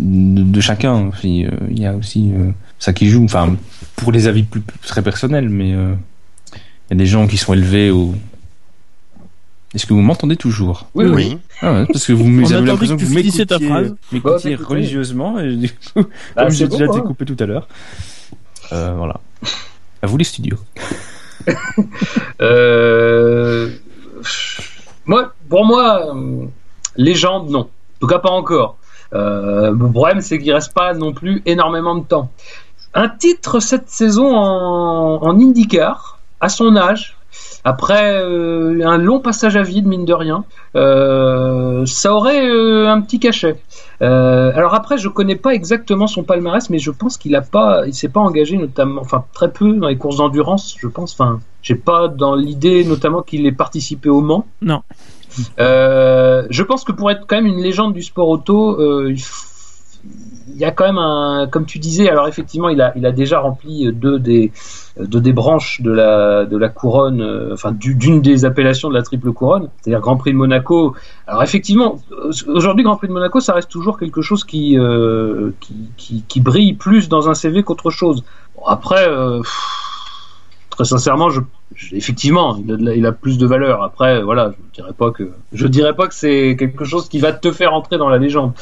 de, 0.00 0.60
chacun. 0.60 1.10
Euh, 1.24 1.50
Il 1.70 1.78
y 1.78 1.84
a 1.84 1.94
aussi 1.94 2.32
euh, 2.32 2.50
ça 2.78 2.94
qui 2.94 3.08
joue. 3.08 3.24
Enfin, 3.24 3.56
pour 3.96 4.10
les 4.10 4.26
avis 4.26 4.42
plus 4.42 4.62
très 4.86 5.02
personnels, 5.02 5.50
mais 5.50 5.74
euh, 5.74 5.94
il 6.54 6.92
y 6.92 6.94
a 6.94 6.96
des 6.96 7.06
gens 7.06 7.26
qui 7.26 7.36
sont 7.36 7.52
élevés 7.52 7.90
au. 7.90 8.14
Est-ce 9.74 9.86
que 9.86 9.94
vous 9.94 10.02
m'entendez 10.02 10.36
toujours 10.36 10.86
Oui, 10.94 11.06
oui. 11.06 11.38
Ah 11.62 11.72
ouais, 11.72 11.86
parce 11.86 12.06
que 12.06 12.12
vous 12.12 12.52
avez 12.52 12.66
l'impression 12.66 12.96
que 12.96 13.00
que 13.00 13.06
tu 13.06 13.10
vous 13.12 13.18
finisses 13.18 13.36
ta 13.46 13.58
m'écoutiez 13.58 13.68
phrase. 13.68 13.94
m'écoutiez 14.12 14.56
Bah, 14.56 14.64
religieusement 14.68 15.38
et 15.38 15.56
du 15.56 15.68
coup, 15.70 15.76
Bah, 15.94 16.04
comme 16.44 16.50
j'ai 16.50 16.66
bon, 16.66 16.76
déjà 16.76 16.84
été 16.90 16.98
hein. 16.98 17.00
coupé 17.06 17.24
tout 17.24 17.36
à 17.38 17.46
l'heure. 17.46 17.66
Euh, 18.72 18.92
voilà. 18.96 19.18
À 20.02 20.06
vous 20.06 20.16
les 20.16 20.24
studios. 20.24 20.58
Euh, 22.40 23.70
Moi, 25.06 25.32
pour 25.48 25.64
moi, 25.64 26.14
euh, 26.14 26.46
légende, 26.96 27.50
non. 27.50 27.60
En 27.60 27.68
tout 28.00 28.06
cas, 28.06 28.18
pas 28.18 28.30
encore. 28.30 28.76
Euh, 29.14 29.70
le 29.72 29.90
problème, 29.92 30.20
c'est 30.20 30.38
qu'il 30.38 30.52
reste 30.52 30.72
pas 30.72 30.94
non 30.94 31.12
plus 31.12 31.42
énormément 31.46 31.96
de 31.96 32.04
temps. 32.04 32.30
Un 32.94 33.08
titre 33.08 33.60
cette 33.60 33.88
saison 33.88 34.34
en, 34.36 35.22
en 35.22 35.40
IndyCar, 35.40 36.18
à 36.40 36.48
son 36.48 36.76
âge, 36.76 37.16
après 37.64 38.20
euh, 38.22 38.80
un 38.84 38.98
long 38.98 39.20
passage 39.20 39.56
à 39.56 39.62
vide, 39.62 39.86
mine 39.86 40.04
de 40.04 40.12
rien, 40.12 40.44
euh, 40.74 41.86
ça 41.86 42.12
aurait 42.14 42.44
euh, 42.48 42.88
un 42.90 43.00
petit 43.00 43.20
cachet. 43.20 43.56
Euh, 44.02 44.50
alors 44.54 44.74
après, 44.74 44.98
je 44.98 45.08
connais 45.08 45.36
pas 45.36 45.54
exactement 45.54 46.06
son 46.08 46.24
palmarès, 46.24 46.68
mais 46.70 46.78
je 46.78 46.90
pense 46.90 47.16
qu'il 47.16 47.36
a 47.36 47.40
pas, 47.40 47.86
il 47.86 47.94
s'est 47.94 48.08
pas 48.08 48.20
engagé 48.20 48.56
notamment, 48.56 49.00
enfin 49.00 49.24
très 49.32 49.52
peu 49.52 49.72
dans 49.74 49.88
les 49.88 49.96
courses 49.96 50.16
d'endurance, 50.16 50.74
je 50.78 50.88
pense. 50.88 51.12
Enfin, 51.12 51.40
j'ai 51.62 51.76
pas 51.76 52.08
dans 52.08 52.34
l'idée 52.34 52.84
notamment 52.84 53.22
qu'il 53.22 53.46
ait 53.46 53.52
participé 53.52 54.08
au 54.08 54.20
Mans. 54.20 54.46
Non. 54.60 54.82
Euh, 55.60 56.46
je 56.50 56.62
pense 56.62 56.84
que 56.84 56.92
pour 56.92 57.10
être 57.10 57.26
quand 57.26 57.36
même 57.36 57.46
une 57.46 57.62
légende 57.62 57.94
du 57.94 58.02
sport 58.02 58.28
auto, 58.28 58.78
euh, 58.80 59.10
il, 59.10 59.16
f- 59.16 59.44
il 60.54 60.60
y 60.60 60.64
a 60.64 60.70
quand 60.70 60.84
même 60.84 60.98
un, 60.98 61.48
comme 61.50 61.64
tu 61.66 61.78
disais, 61.78 62.08
alors 62.08 62.28
effectivement, 62.28 62.68
il 62.68 62.80
a, 62.80 62.92
il 62.96 63.04
a 63.06 63.12
déjà 63.12 63.40
rempli 63.40 63.90
deux 63.92 64.18
des, 64.18 64.52
deux 64.98 65.20
des 65.20 65.32
branches 65.32 65.80
de 65.80 65.90
la, 65.90 66.44
de 66.44 66.56
la 66.56 66.68
couronne, 66.68 67.20
euh, 67.20 67.50
enfin 67.54 67.72
du- 67.72 67.94
d'une 67.94 68.20
des 68.20 68.44
appellations 68.44 68.88
de 68.88 68.94
la 68.94 69.02
triple 69.02 69.32
couronne, 69.32 69.68
c'est-à-dire 69.80 70.00
Grand 70.00 70.16
Prix 70.16 70.32
de 70.32 70.36
Monaco. 70.36 70.94
Alors 71.26 71.42
effectivement, 71.42 71.96
aujourd'hui 72.46 72.84
Grand 72.84 72.96
Prix 72.96 73.08
de 73.08 73.12
Monaco, 73.12 73.40
ça 73.40 73.54
reste 73.54 73.70
toujours 73.70 73.98
quelque 73.98 74.22
chose 74.22 74.44
qui, 74.44 74.78
euh, 74.78 75.50
qui, 75.60 75.74
qui, 75.96 76.24
qui 76.28 76.40
brille 76.40 76.74
plus 76.74 77.08
dans 77.08 77.28
un 77.28 77.34
CV 77.34 77.62
qu'autre 77.62 77.90
chose. 77.90 78.22
Bon, 78.56 78.64
après. 78.66 79.08
euh, 79.08 79.40
Très 80.74 80.84
sincèrement, 80.86 81.28
je, 81.28 81.40
je- 81.74 81.94
effectivement, 81.94 82.56
il 82.64 82.72
a, 82.72 82.76
de 82.76 82.84
la- 82.84 82.94
il 82.94 83.04
a 83.06 83.12
plus 83.12 83.36
de 83.38 83.46
valeur. 83.46 83.82
Après, 83.82 84.22
voilà, 84.22 84.52
je 84.74 84.80
dirais 84.82 84.94
pas 84.96 85.10
que 85.10 85.30
je 85.52 85.66
dirais 85.66 85.94
pas 85.94 86.06
que 86.08 86.14
c'est 86.14 86.56
quelque 86.58 86.84
chose 86.84 87.08
qui 87.10 87.18
va 87.18 87.32
te 87.32 87.52
faire 87.52 87.74
entrer 87.74 87.98
dans 87.98 88.08
la 88.08 88.16
légende. 88.18 88.52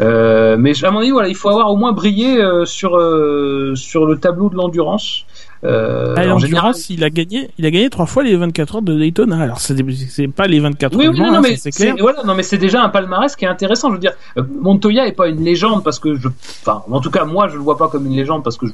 Euh, 0.00 0.56
mais 0.58 0.72
à 0.84 0.90
mon 0.90 0.98
avis, 0.98 1.10
voilà, 1.12 1.28
il 1.28 1.36
faut 1.36 1.48
avoir 1.48 1.70
au 1.70 1.76
moins 1.76 1.92
brillé 1.92 2.38
euh, 2.40 2.64
sur 2.64 2.96
euh, 2.96 3.74
sur 3.76 4.04
le 4.06 4.18
tableau 4.18 4.48
de 4.48 4.56
l'endurance. 4.56 5.24
Euh, 5.62 6.12
Ah, 6.16 6.22
général- 6.22 6.40
l'endurance, 6.42 6.90
il 6.90 7.02
a 7.04 7.08
gagné, 7.08 7.48
il 7.56 7.64
a 7.64 7.70
gagné 7.70 7.88
trois 7.88 8.04
fois 8.04 8.22
les 8.22 8.36
24 8.36 8.74
heures 8.76 8.82
de 8.82 8.98
Daytona. 8.98 9.38
Alors 9.40 9.60
c'est 9.60 10.28
pas 10.28 10.46
les 10.46 10.60
24 10.60 10.94
Oui, 10.96 11.06
heures 11.06 11.12
oui, 11.14 11.20
non, 11.20 11.30
là, 11.30 11.40
mais 11.40 11.56
c'est 11.56 11.70
clair. 11.70 11.94
voilà, 12.00 12.22
non, 12.24 12.34
mais 12.34 12.42
c'est 12.42 12.58
déjà 12.58 12.82
un 12.84 12.90
palmarès 12.90 13.34
qui 13.34 13.46
est 13.46 13.48
intéressant. 13.48 13.88
Je 13.88 13.94
veux 13.94 14.00
dire, 14.00 14.12
Montoya 14.60 15.06
est 15.06 15.12
pas 15.12 15.28
une 15.28 15.42
légende 15.42 15.82
parce 15.82 15.98
que 15.98 16.16
je, 16.16 16.28
enfin, 16.62 16.82
en 16.90 17.00
tout 17.00 17.10
cas, 17.10 17.24
moi, 17.24 17.48
je 17.48 17.54
le 17.56 17.62
vois 17.62 17.78
pas 17.78 17.88
comme 17.88 18.04
une 18.06 18.16
légende 18.16 18.42
parce 18.44 18.58
que 18.58 18.66
je, 18.66 18.72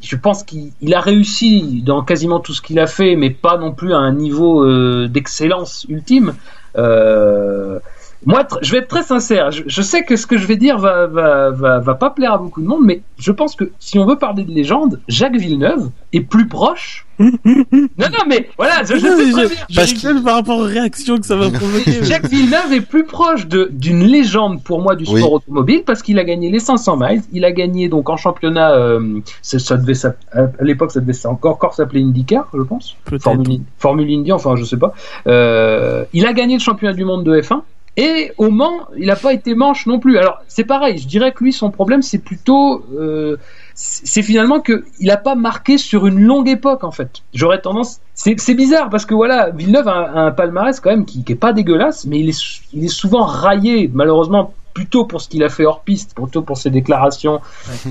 je 0.00 0.16
pense 0.16 0.42
qu'il 0.42 0.72
il 0.80 0.94
a 0.94 1.00
réussi 1.00 1.82
dans 1.84 2.02
quasiment 2.02 2.40
tout 2.40 2.54
ce 2.54 2.62
qu'il 2.62 2.78
a 2.78 2.86
fait, 2.86 3.16
mais 3.16 3.30
pas 3.30 3.58
non 3.58 3.72
plus 3.72 3.92
à 3.92 3.98
un 3.98 4.12
niveau 4.12 4.64
euh, 4.64 5.08
d'excellence 5.08 5.86
ultime. 5.88 6.34
Euh, 6.76 7.78
moi, 8.26 8.46
je 8.60 8.72
vais 8.72 8.78
être 8.78 8.88
très 8.88 9.02
sincère. 9.02 9.50
Je, 9.50 9.62
je 9.66 9.82
sais 9.82 10.04
que 10.04 10.16
ce 10.16 10.26
que 10.26 10.36
je 10.36 10.46
vais 10.46 10.56
dire 10.56 10.78
va, 10.78 11.06
va, 11.06 11.50
va, 11.50 11.78
va 11.78 11.94
pas 11.94 12.10
plaire 12.10 12.34
à 12.34 12.38
beaucoup 12.38 12.60
de 12.60 12.66
monde, 12.66 12.82
mais 12.84 13.02
je 13.18 13.32
pense 13.32 13.54
que 13.56 13.70
si 13.78 13.98
on 13.98 14.06
veut 14.06 14.16
parler 14.18 14.44
de 14.44 14.50
légende, 14.52 15.00
Jacques 15.08 15.36
Villeneuve 15.36 15.90
est 16.12 16.20
plus 16.20 16.46
proche. 16.46 17.06
non, 17.18 17.34
non, 17.74 18.24
mais 18.28 18.48
voilà, 18.56 18.82
je, 18.82 18.96
je 18.96 19.06
Non, 19.06 19.16
sais 19.16 19.30
très 19.30 19.42
je, 19.44 19.48
bien. 19.48 19.64
je 19.68 19.76
Parce 19.76 20.22
par 20.24 20.34
rapport 20.36 20.58
aux 20.58 20.64
réactions 20.64 21.18
que 21.18 21.26
ça 21.26 21.36
va 21.36 21.50
provoquer. 21.50 22.02
Jacques 22.02 22.28
Villeneuve 22.28 22.72
est 22.72 22.80
plus 22.80 23.04
proche 23.04 23.46
de 23.46 23.68
d'une 23.70 24.04
légende 24.04 24.62
pour 24.64 24.80
moi 24.80 24.96
du 24.96 25.04
sport 25.04 25.32
Oui. 25.32 25.40
automobile 25.46 25.82
parce 25.84 26.02
qu'il 26.02 26.18
a 26.18 26.24
gagné 26.24 26.50
les 26.50 26.60
500 26.60 26.96
miles, 26.98 27.22
il 27.32 27.44
a 27.44 27.52
gagné 27.52 27.88
donc 27.90 28.08
en 28.08 28.16
championnat, 28.16 28.72
euh, 28.72 29.20
ça, 29.42 29.58
ça 29.58 29.76
devait 29.76 29.92
à 30.32 30.46
l'époque 30.60 30.92
ça 30.92 31.00
devait 31.00 31.26
encore, 31.26 31.52
encore 31.54 31.74
s'appeler 31.74 32.00
IndyCar, 32.02 32.48
je 32.54 32.62
pense. 32.62 32.96
Formule, 33.20 33.60
Formule 33.78 34.10
Indy, 34.10 34.32
enfin 34.32 34.56
je 34.56 34.64
sais 34.64 34.78
pas. 34.78 34.94
Euh, 35.26 36.04
il 36.14 36.26
a 36.26 36.32
gagné 36.32 36.54
le 36.54 36.60
championnat 36.60 36.94
du 36.94 37.04
monde 37.04 37.24
de 37.24 37.38
F1 37.40 37.60
et 37.96 38.32
au 38.38 38.50
Mans, 38.50 38.86
il 38.96 39.06
n'a 39.06 39.16
pas 39.16 39.32
été 39.32 39.54
manche 39.54 39.86
non 39.86 39.98
plus. 39.98 40.16
Alors 40.18 40.40
c'est 40.48 40.64
pareil, 40.64 40.98
je 40.98 41.08
dirais 41.08 41.32
que 41.32 41.44
lui 41.44 41.52
son 41.52 41.70
problème 41.70 42.02
c'est 42.02 42.18
plutôt 42.18 42.84
euh, 42.98 43.36
c'est 43.74 44.22
finalement 44.22 44.60
que 44.60 44.84
il 44.98 45.10
a 45.10 45.16
pas 45.16 45.34
marqué 45.34 45.78
sur 45.78 46.06
une 46.06 46.20
longue 46.20 46.48
époque 46.48 46.84
en 46.84 46.90
fait. 46.92 47.22
J'aurais 47.34 47.60
tendance, 47.60 48.00
c'est 48.14 48.54
bizarre 48.54 48.90
parce 48.90 49.06
que 49.06 49.14
voilà, 49.14 49.50
Villeneuve 49.50 49.88
a, 49.88 50.10
un- 50.26 50.30
palmarès 50.30 50.78
quand 50.80 50.90
même 50.90 51.04
qui, 51.06 51.24
qui 51.24 51.32
est 51.32 51.36
pas 51.36 51.52
dégueulasse, 51.52 52.06
mais 52.06 52.20
il 52.20 52.28
est 52.28 52.40
il 52.72 52.84
est 52.84 52.88
souvent 52.88 53.24
raillé 53.24 53.90
malheureusement 53.92 54.54
plutôt 54.74 55.04
pour 55.04 55.20
ce 55.20 55.28
qu'il 55.28 55.42
a 55.42 55.48
fait 55.48 55.64
hors 55.64 55.80
piste, 55.80 56.14
plutôt 56.14 56.42
pour 56.42 56.56
ses 56.58 56.70
déclarations, 56.70 57.40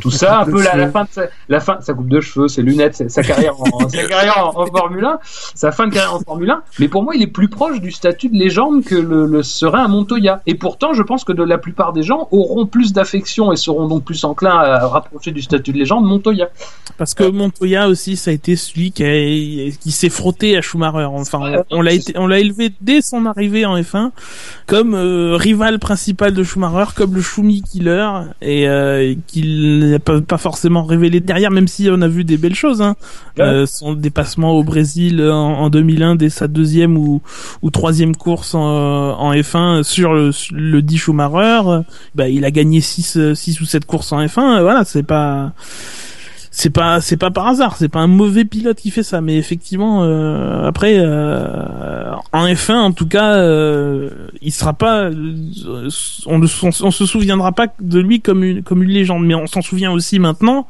tout 0.01 0.11
ça, 0.11 0.39
un 0.41 0.45
peu 0.45 0.63
la, 0.63 0.75
la 0.75 0.89
fin 0.91 1.03
de 1.03 1.09
sa, 1.11 1.23
la 1.49 1.59
fin, 1.59 1.77
sa 1.81 1.93
coupe 1.93 2.09
de 2.09 2.19
cheveux, 2.21 2.47
ses 2.47 2.61
lunettes, 2.61 2.95
sa, 2.95 3.09
sa 3.09 3.23
carrière, 3.23 3.59
en, 3.59 3.87
sa 3.89 4.03
carrière 4.05 4.37
en, 4.55 4.61
en 4.61 4.65
Formule 4.67 5.05
1, 5.05 5.19
sa 5.55 5.71
fin 5.71 5.87
de 5.87 5.93
carrière 5.93 6.15
en 6.15 6.19
Formule 6.21 6.49
1. 6.49 6.61
Mais 6.79 6.87
pour 6.87 7.03
moi, 7.03 7.15
il 7.15 7.21
est 7.21 7.27
plus 7.27 7.49
proche 7.49 7.79
du 7.81 7.91
statut 7.91 8.29
de 8.29 8.35
légende 8.37 8.83
que 8.83 8.95
le, 8.95 9.25
le 9.25 9.43
serait 9.43 9.79
un 9.81 9.87
Montoya. 9.87 10.41
Et 10.47 10.55
pourtant, 10.55 10.93
je 10.93 11.03
pense 11.03 11.23
que 11.23 11.33
de 11.33 11.43
la 11.43 11.57
plupart 11.57 11.93
des 11.93 12.03
gens 12.03 12.27
auront 12.31 12.65
plus 12.65 12.93
d'affection 12.93 13.51
et 13.51 13.55
seront 13.57 13.87
donc 13.87 14.03
plus 14.03 14.23
enclins 14.23 14.57
à 14.59 14.87
rapprocher 14.87 15.31
du 15.31 15.41
statut 15.41 15.71
de 15.73 15.77
légende 15.77 16.05
Montoya. 16.05 16.49
Parce 16.97 17.13
que 17.13 17.23
Montoya 17.23 17.87
aussi, 17.87 18.15
ça 18.15 18.31
a 18.31 18.33
été 18.33 18.55
celui 18.55 18.91
qui, 18.91 19.03
a- 19.03 19.71
qui 19.79 19.91
s'est 19.91 20.09
frotté 20.09 20.57
à 20.57 20.61
Schumacher. 20.61 21.05
Enfin, 21.11 21.39
on, 21.71 21.77
on 21.79 21.81
l'a 21.81 21.93
été, 21.93 22.13
on 22.17 22.27
l'a 22.27 22.39
élevé 22.39 22.71
dès 22.81 23.01
son 23.01 23.25
arrivée 23.25 23.65
en 23.65 23.77
F1 23.77 24.11
comme 24.65 24.93
euh, 24.93 25.35
rival 25.35 25.79
principal 25.79 26.33
de 26.33 26.43
Schumacher 26.43 26.68
Schumacher 26.69 26.91
comme 26.95 27.15
le 27.15 27.21
Schumi 27.21 27.61
Killer 27.61 28.07
et 28.41 28.67
euh, 28.67 29.15
qu'il 29.27 29.89
n'a 29.91 29.99
pas, 29.99 30.21
pas 30.21 30.37
forcément 30.37 30.83
révélé 30.83 31.19
derrière, 31.19 31.51
même 31.51 31.67
si 31.67 31.89
on 31.91 32.01
a 32.01 32.07
vu 32.07 32.23
des 32.23 32.37
belles 32.37 32.55
choses. 32.55 32.81
Hein. 32.81 32.95
Ouais. 33.37 33.43
Euh, 33.43 33.65
son 33.65 33.93
dépassement 33.93 34.51
au 34.51 34.63
Brésil 34.63 35.21
en, 35.21 35.59
en 35.59 35.69
2001 35.69 36.15
dès 36.15 36.29
sa 36.29 36.47
deuxième 36.47 36.97
ou, 36.97 37.21
ou 37.61 37.69
troisième 37.71 38.15
course 38.15 38.53
en, 38.55 38.61
en 38.61 39.33
F1 39.33 39.83
sur 39.83 40.13
le, 40.13 40.31
le 40.51 40.81
dit 40.81 40.97
Schumacher, 40.97 41.61
euh, 41.67 41.81
bah, 42.15 42.29
il 42.29 42.45
a 42.45 42.51
gagné 42.51 42.81
6 42.81 43.33
six 43.33 43.61
ou 43.61 43.65
7 43.65 43.85
courses 43.85 44.11
en 44.11 44.23
F1. 44.23 44.57
euh, 44.57 44.61
Voilà, 44.61 44.83
c'est 44.85 45.03
pas 45.03 45.53
c'est 46.51 46.71
pas 46.71 46.99
c'est 47.01 47.17
pas 47.17 47.29
par 47.31 47.47
hasard, 47.47 47.75
c'est 47.77 47.89
pas 47.89 47.99
un 47.99 48.07
mauvais 48.07 48.43
pilote 48.45 48.77
qui 48.77 48.89
fait 48.91 49.03
ça, 49.03 49.21
mais 49.21 49.37
effectivement 49.37 50.03
euh, 50.03 50.65
après 50.67 50.95
euh, 50.97 52.11
en 52.33 52.45
F1 52.47 52.73
en 52.75 52.91
tout 52.91 53.07
cas, 53.07 53.35
euh, 53.35 54.09
il 54.41 54.51
sera 54.51 54.73
pas, 54.73 55.03
euh, 55.05 55.89
on, 56.25 56.39
ne- 56.39 56.47
on, 56.63 56.69
on 56.87 56.91
se 56.91 57.05
souviendra 57.05 57.51
pas 57.51 57.67
de 57.79 57.99
lui 57.99 58.19
comme 58.21 58.43
une 58.43 58.63
comme 58.63 58.81
une 58.83 58.89
légende, 58.89 59.25
mais 59.25 59.35
on 59.35 59.47
s'en 59.47 59.61
souvient 59.61 59.91
aussi 59.91 60.17
maintenant 60.19 60.67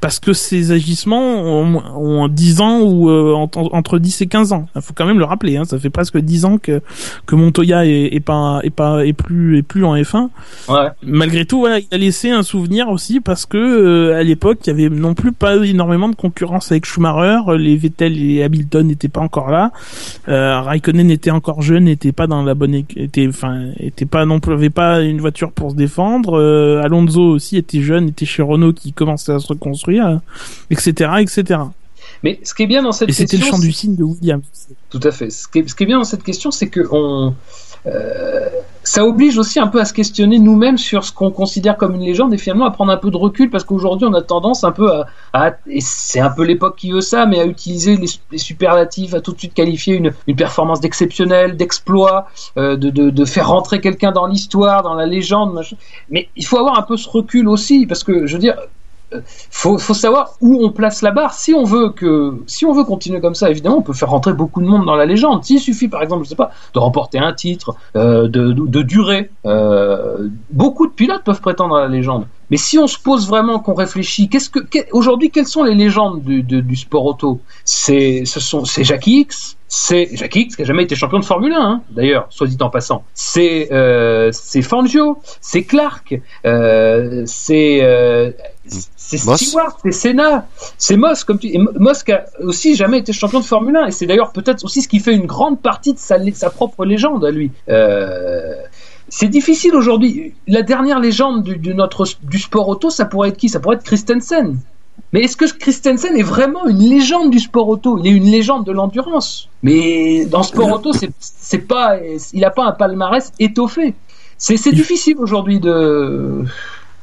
parce 0.00 0.20
que 0.20 0.32
ses 0.32 0.72
agissements 0.72 1.40
ont, 1.42 1.82
ont 1.96 2.28
10 2.28 2.60
ans 2.60 2.80
ou 2.80 3.10
euh, 3.10 3.32
entre, 3.34 3.68
entre 3.72 3.98
10 3.98 4.22
et 4.22 4.26
15 4.26 4.52
ans. 4.52 4.66
Il 4.76 4.82
faut 4.82 4.92
quand 4.94 5.06
même 5.06 5.18
le 5.18 5.24
rappeler, 5.24 5.56
hein, 5.56 5.64
ça 5.64 5.78
fait 5.78 5.90
presque 5.90 6.18
10 6.18 6.44
ans 6.44 6.58
que 6.58 6.80
que 7.26 7.34
Montoya 7.34 7.86
est, 7.86 8.14
est 8.14 8.20
pas 8.20 8.60
est 8.62 8.70
pas 8.70 9.04
est 9.06 9.12
plus 9.12 9.58
est 9.58 9.62
plus 9.62 9.84
en 9.84 9.96
F1 9.96 10.28
Ouais. 10.68 10.88
malgré 11.02 11.44
tout, 11.44 11.60
voilà, 11.60 11.78
il 11.78 11.86
a 11.92 11.98
laissé 11.98 12.30
un 12.30 12.42
souvenir 12.42 12.88
aussi 12.88 13.20
parce 13.20 13.46
que 13.46 13.56
euh, 13.56 14.18
à 14.18 14.22
l'époque, 14.22 14.58
il 14.64 14.68
y 14.68 14.70
avait 14.70 14.88
non 14.94 15.14
plus 15.14 15.32
pas 15.32 15.56
énormément 15.64 16.08
de 16.08 16.16
concurrence 16.16 16.70
avec 16.72 16.84
Schumacher. 16.86 17.40
Les 17.58 17.76
Vettel 17.76 18.20
et 18.20 18.42
Hamilton 18.42 18.86
n'étaient 18.86 19.08
pas 19.08 19.20
encore 19.20 19.50
là. 19.50 19.72
Euh, 20.28 20.60
Raikkonen 20.60 21.10
était 21.10 21.30
encore 21.30 21.62
jeune, 21.62 21.84
n'était 21.84 22.12
pas 22.12 22.26
dans 22.26 22.42
la 22.42 22.54
bonne, 22.54 22.74
était, 22.74 23.26
enfin, 23.28 23.70
était 23.78 24.06
pas 24.06 24.24
non 24.26 24.40
plus, 24.40 24.52
avait 24.52 24.70
pas 24.70 25.00
une 25.02 25.20
voiture 25.20 25.52
pour 25.52 25.70
se 25.70 25.76
défendre. 25.76 26.38
Euh, 26.38 26.82
Alonso 26.82 27.22
aussi 27.22 27.56
était 27.56 27.80
jeune, 27.80 28.08
était 28.08 28.26
chez 28.26 28.42
Renault 28.42 28.72
qui 28.72 28.92
commençait 28.92 29.32
à 29.32 29.38
se 29.38 29.48
reconstruire, 29.48 29.76
euh, 29.94 30.16
etc., 30.70 31.10
etc. 31.20 31.60
Mais 32.22 32.40
ce 32.44 32.54
qui 32.54 32.62
est 32.62 32.66
bien 32.66 32.82
dans 32.82 32.92
cette 32.92 33.08
Et 33.08 33.12
c'était 33.12 33.36
le 33.36 33.42
question, 33.42 33.56
chant 33.58 33.62
du 33.62 33.72
signe 33.72 33.96
de 33.96 34.04
Williams. 34.04 34.42
Tout 34.90 35.00
à 35.02 35.10
fait. 35.10 35.30
Ce 35.30 35.48
qui 35.48 35.60
est, 35.60 35.68
ce 35.68 35.74
qui 35.74 35.82
est 35.84 35.86
bien 35.86 35.98
dans 35.98 36.04
cette 36.04 36.22
question, 36.22 36.50
c'est 36.50 36.68
que 36.68 36.80
on, 36.90 37.34
euh, 37.86 38.48
ça 38.82 39.04
oblige 39.04 39.36
aussi 39.38 39.60
un 39.60 39.66
peu 39.66 39.80
à 39.80 39.84
se 39.84 39.92
questionner 39.92 40.38
nous-mêmes 40.38 40.78
sur 40.78 41.04
ce 41.04 41.12
qu'on 41.12 41.30
considère 41.30 41.76
comme 41.76 41.94
une 41.94 42.00
légende 42.02 42.32
et 42.34 42.38
finalement 42.38 42.64
à 42.64 42.70
prendre 42.70 42.90
un 42.92 42.96
peu 42.96 43.10
de 43.10 43.16
recul 43.16 43.50
parce 43.50 43.64
qu'aujourd'hui 43.64 44.08
on 44.10 44.14
a 44.14 44.22
tendance 44.22 44.64
un 44.64 44.72
peu 44.72 44.90
à, 44.92 45.06
à- 45.32 45.52
et 45.68 45.80
c'est 45.80 46.18
un 46.20 46.30
peu 46.30 46.42
l'époque 46.44 46.76
qui 46.76 46.90
veut 46.90 47.00
ça, 47.00 47.26
mais 47.26 47.38
à 47.40 47.44
utiliser 47.46 47.96
les, 47.96 48.08
les 48.32 48.38
superlatifs, 48.38 49.14
à 49.14 49.20
tout 49.20 49.32
de 49.32 49.38
suite 49.38 49.54
qualifier 49.54 49.94
une, 49.96 50.12
une 50.26 50.36
performance 50.36 50.80
d'exceptionnel, 50.80 51.56
d'exploit, 51.56 52.28
euh, 52.56 52.76
de, 52.76 52.90
de, 52.90 53.10
de 53.10 53.24
faire 53.24 53.48
rentrer 53.48 53.80
quelqu'un 53.80 54.12
dans 54.12 54.26
l'histoire, 54.26 54.82
dans 54.82 54.94
la 54.94 55.06
légende. 55.06 55.52
machin. 55.52 55.76
Mais 56.10 56.28
il 56.36 56.46
faut 56.46 56.58
avoir 56.58 56.78
un 56.78 56.82
peu 56.82 56.96
ce 56.96 57.08
recul 57.08 57.46
aussi 57.48 57.86
parce 57.86 58.02
que 58.04 58.26
je 58.26 58.32
veux 58.34 58.40
dire, 58.40 58.56
faut, 59.50 59.78
faut 59.78 59.94
savoir 59.94 60.32
où 60.40 60.64
on 60.64 60.70
place 60.70 61.02
la 61.02 61.10
barre. 61.10 61.32
Si 61.32 61.54
on 61.54 61.64
veut 61.64 61.90
que, 61.90 62.42
si 62.46 62.64
on 62.64 62.72
veut 62.72 62.84
continuer 62.84 63.20
comme 63.20 63.34
ça, 63.34 63.50
évidemment, 63.50 63.78
on 63.78 63.82
peut 63.82 63.92
faire 63.92 64.10
rentrer 64.10 64.32
beaucoup 64.32 64.60
de 64.60 64.66
monde 64.66 64.84
dans 64.84 64.96
la 64.96 65.06
légende. 65.06 65.44
S'il 65.44 65.60
suffit, 65.60 65.88
par 65.88 66.02
exemple, 66.02 66.24
je 66.24 66.30
sais 66.30 66.36
pas, 66.36 66.50
de 66.74 66.78
remporter 66.78 67.18
un 67.18 67.32
titre, 67.32 67.76
euh, 67.94 68.28
de 68.28 68.82
durer, 68.82 69.30
euh, 69.44 70.28
beaucoup 70.50 70.86
de 70.86 70.92
pilotes 70.92 71.22
peuvent 71.24 71.40
prétendre 71.40 71.76
à 71.76 71.82
la 71.82 71.88
légende. 71.88 72.26
Mais 72.50 72.56
si 72.56 72.78
on 72.78 72.86
se 72.86 72.98
pose 72.98 73.26
vraiment, 73.28 73.58
qu'on 73.58 73.74
réfléchit, 73.74 74.28
qu'est-ce 74.28 74.50
que, 74.50 74.60
qu'est- 74.60 74.88
aujourd'hui, 74.92 75.30
quelles 75.30 75.46
sont 75.46 75.64
les 75.64 75.74
légendes 75.74 76.22
du, 76.22 76.42
du, 76.42 76.62
du 76.62 76.76
sport 76.76 77.04
auto? 77.04 77.40
C'est, 77.64 78.24
ce 78.24 78.38
sont, 78.40 78.64
c'est 78.64 78.84
Jackie 78.84 79.20
X, 79.20 79.56
c'est 79.68 80.08
Jackie 80.14 80.42
X 80.42 80.54
qui 80.56 80.62
a 80.62 80.64
jamais 80.64 80.84
été 80.84 80.94
champion 80.94 81.18
de 81.18 81.24
Formule 81.24 81.52
1, 81.52 81.60
hein, 81.60 81.82
d'ailleurs, 81.90 82.26
soit 82.30 82.46
dit 82.46 82.56
en 82.60 82.70
passant. 82.70 83.02
C'est, 83.14 83.72
euh, 83.72 84.30
c'est 84.32 84.62
Fangio, 84.62 85.18
c'est 85.40 85.64
Clark, 85.64 86.20
euh, 86.44 87.22
c'est, 87.26 87.80
euh, 87.82 88.30
c'est. 88.96 89.18
Stewart, 89.44 89.78
c'est 89.82 89.92
Senna, 89.92 90.46
c'est 90.78 90.96
Moss, 90.96 91.22
comme 91.24 91.38
tu, 91.38 91.48
et 91.48 91.58
Mo- 91.58 91.70
Moss 91.78 92.02
qui 92.02 92.12
a 92.12 92.24
aussi 92.40 92.74
jamais 92.76 92.98
été 92.98 93.12
champion 93.12 93.40
de 93.40 93.44
Formule 93.44 93.76
1, 93.76 93.86
et 93.86 93.90
c'est 93.92 94.06
d'ailleurs 94.06 94.32
peut-être 94.32 94.64
aussi 94.64 94.82
ce 94.82 94.88
qui 94.88 94.98
fait 95.00 95.14
une 95.14 95.26
grande 95.26 95.60
partie 95.60 95.94
de 95.94 95.98
sa, 95.98 96.16
sa 96.32 96.50
propre 96.50 96.84
légende 96.84 97.24
à 97.24 97.30
lui. 97.30 97.50
Euh, 97.68 98.54
c'est 99.08 99.28
difficile 99.28 99.74
aujourd'hui. 99.74 100.34
La 100.46 100.62
dernière 100.62 101.00
légende 101.00 101.42
du, 101.42 101.56
de 101.56 101.72
notre, 101.72 102.06
du 102.22 102.38
sport 102.38 102.68
auto, 102.68 102.90
ça 102.90 103.04
pourrait 103.04 103.30
être 103.30 103.36
qui? 103.36 103.48
Ça 103.48 103.60
pourrait 103.60 103.76
être 103.76 103.84
Christensen. 103.84 104.58
Mais 105.12 105.22
est-ce 105.22 105.36
que 105.36 105.44
Christensen 105.44 106.16
est 106.16 106.22
vraiment 106.22 106.66
une 106.66 106.78
légende 106.78 107.30
du 107.30 107.38
sport 107.38 107.68
auto? 107.68 107.98
Il 107.98 108.06
est 108.06 108.10
une 108.10 108.30
légende 108.30 108.66
de 108.66 108.72
l'endurance. 108.72 109.48
Mais 109.62 110.26
dans 110.26 110.42
sport 110.42 110.72
auto, 110.72 110.92
c'est, 111.20 111.58
pas, 111.58 111.98
il 112.32 112.40
n'a 112.40 112.50
pas 112.50 112.64
un 112.64 112.72
palmarès 112.72 113.32
étoffé. 113.38 113.94
C'est, 114.38 114.72
difficile 114.72 115.16
aujourd'hui 115.18 115.60
de. 115.60 116.44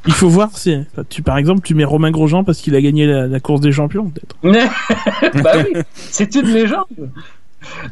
Il 0.06 0.14
faut 0.14 0.28
voir, 0.28 0.50
c'est, 0.54 0.86
tu, 1.10 1.22
par 1.22 1.38
exemple, 1.38 1.62
tu 1.62 1.76
mets 1.76 1.86
Romain 1.86 2.12
Grosjean 2.12 2.44
parce 2.44 2.60
qu'il 2.60 2.76
a 2.76 2.82
gagné 2.82 3.08
la, 3.08 3.26
la 3.26 3.40
course 3.40 3.62
des 3.62 3.72
champions, 3.72 4.10
peut-être. 4.10 4.36
bah 5.44 5.52
oui, 5.56 5.82
c'est 5.96 6.36
une 6.36 6.48
légende. 6.48 7.10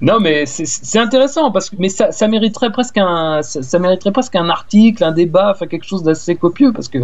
Non, 0.02 0.20
mais 0.20 0.46
c'est- 0.46 1.00
intéressant 1.00 1.52
parce 1.52 1.70
que 1.70 1.76
mais 1.80 1.90
ça, 1.90 2.12
ça 2.12 2.28
mériterait 2.28 2.72
presque 2.72 2.98
un 2.98 3.42
ça, 3.42 3.62
ça 3.64 3.80
mériterait 3.80 4.12
presque 4.12 4.36
un 4.36 4.50
article, 4.50 5.04
un 5.04 5.12
débat, 5.12 5.52
enfin 5.56 5.68
quelque 5.68 5.86
chose 5.86 6.04
d'assez 6.04 6.36
copieux 6.36 6.72
parce 6.74 6.88
que 6.88 7.00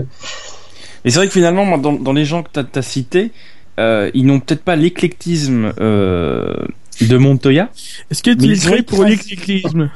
Et 1.05 1.09
c'est 1.09 1.17
vrai 1.17 1.27
que 1.27 1.33
finalement, 1.33 1.77
dans, 1.77 1.93
dans 1.93 2.13
les 2.13 2.25
gens 2.25 2.43
que 2.43 2.49
tu 2.53 2.79
as, 2.79 2.81
cités, 2.81 3.31
euh, 3.79 4.11
ils 4.13 4.25
n'ont 4.25 4.39
peut-être 4.39 4.63
pas 4.63 4.75
l'éclectisme 4.75 5.73
euh, 5.79 6.53
de 7.01 7.17
Montoya. 7.17 7.69
Est-ce 8.09 8.23
que 8.23 8.31
tu 8.31 8.47
Mais 8.47 8.77
es 8.79 8.81
pour 8.83 9.03
l'éclectisme? 9.03 9.89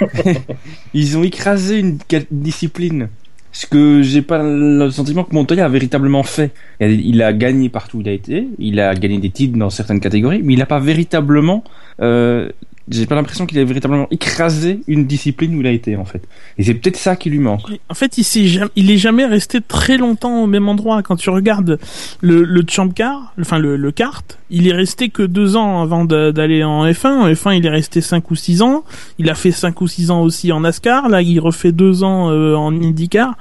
Ils 0.94 1.16
ont 1.16 1.22
écrasé 1.22 1.78
une 1.78 1.98
discipline. 2.30 3.08
Ce 3.52 3.66
que 3.66 4.02
j'ai 4.02 4.22
pas 4.22 4.42
le 4.42 4.90
sentiment 4.90 5.24
que 5.24 5.34
Montoya 5.34 5.64
a 5.64 5.68
véritablement 5.68 6.22
fait. 6.22 6.52
Il 6.80 7.22
a, 7.22 7.32
gagné 7.32 7.68
partout 7.68 7.98
où 7.98 8.00
il 8.02 8.08
a 8.08 8.12
été, 8.12 8.46
il 8.58 8.78
a 8.78 8.94
gagné 8.94 9.18
des 9.18 9.30
titres 9.30 9.58
dans 9.58 9.70
certaines 9.70 10.00
catégories, 10.00 10.42
mais 10.44 10.52
il 10.52 10.58
n'a 10.58 10.66
pas 10.66 10.80
véritablement. 10.80 11.64
Euh, 12.00 12.50
j'ai 12.90 13.06
pas 13.06 13.14
l'impression 13.14 13.46
qu'il 13.46 13.58
a 13.58 13.64
véritablement 13.64 14.06
écrasé 14.10 14.80
une 14.86 15.06
discipline 15.06 15.54
où 15.56 15.60
il 15.60 15.66
a 15.66 15.70
été 15.70 15.96
en 15.96 16.04
fait. 16.04 16.22
Et 16.56 16.64
c'est 16.64 16.74
peut-être 16.74 16.96
ça 16.96 17.16
qui 17.16 17.30
lui 17.30 17.38
manque. 17.38 17.62
En 17.88 17.94
fait, 17.94 18.18
il 18.18 18.24
s'est 18.24 18.46
jamais, 18.46 18.70
il 18.76 18.90
est 18.90 18.96
jamais 18.96 19.26
resté 19.26 19.60
très 19.60 19.96
longtemps 19.96 20.42
au 20.42 20.46
même 20.46 20.68
endroit. 20.68 21.02
Quand 21.02 21.16
tu 21.16 21.30
regardes 21.30 21.78
le, 22.20 22.44
le 22.44 22.62
Champ 22.68 22.88
Car, 22.88 23.34
enfin 23.40 23.58
le, 23.58 23.76
le 23.76 23.92
kart, 23.92 24.38
il 24.50 24.66
est 24.66 24.72
resté 24.72 25.10
que 25.10 25.22
deux 25.22 25.56
ans 25.56 25.82
avant 25.82 26.04
d'aller 26.04 26.64
en 26.64 26.86
F1. 26.86 27.06
En 27.06 27.28
F1, 27.28 27.58
il 27.58 27.66
est 27.66 27.70
resté 27.70 28.00
cinq 28.00 28.30
ou 28.30 28.34
six 28.34 28.62
ans. 28.62 28.84
Il 29.18 29.28
a 29.28 29.34
fait 29.34 29.52
cinq 29.52 29.80
ou 29.80 29.88
six 29.88 30.10
ans 30.10 30.22
aussi 30.22 30.52
en 30.52 30.60
NASCAR. 30.60 31.08
Là, 31.08 31.20
il 31.20 31.38
refait 31.40 31.72
deux 31.72 32.02
ans 32.02 32.30
euh, 32.30 32.54
en 32.54 32.74
IndyCar. 32.74 33.36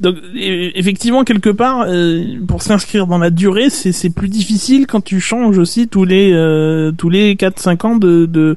Donc, 0.00 0.16
effectivement, 0.34 1.24
quelque 1.24 1.50
part, 1.50 1.84
euh, 1.86 2.24
pour 2.48 2.62
s'inscrire 2.62 3.06
dans 3.06 3.18
la 3.18 3.30
durée, 3.30 3.70
c'est 3.70 4.10
plus 4.10 4.28
difficile 4.28 4.86
quand 4.86 5.02
tu 5.02 5.20
changes 5.20 5.58
aussi 5.58 5.88
tous 5.88 6.04
les 6.04 6.32
euh, 6.32 6.90
tous 6.92 7.10
les 7.10 7.36
quatre 7.36 7.60
cinq 7.60 7.84
ans 7.84 7.96
de 7.96 8.26
de 8.26 8.56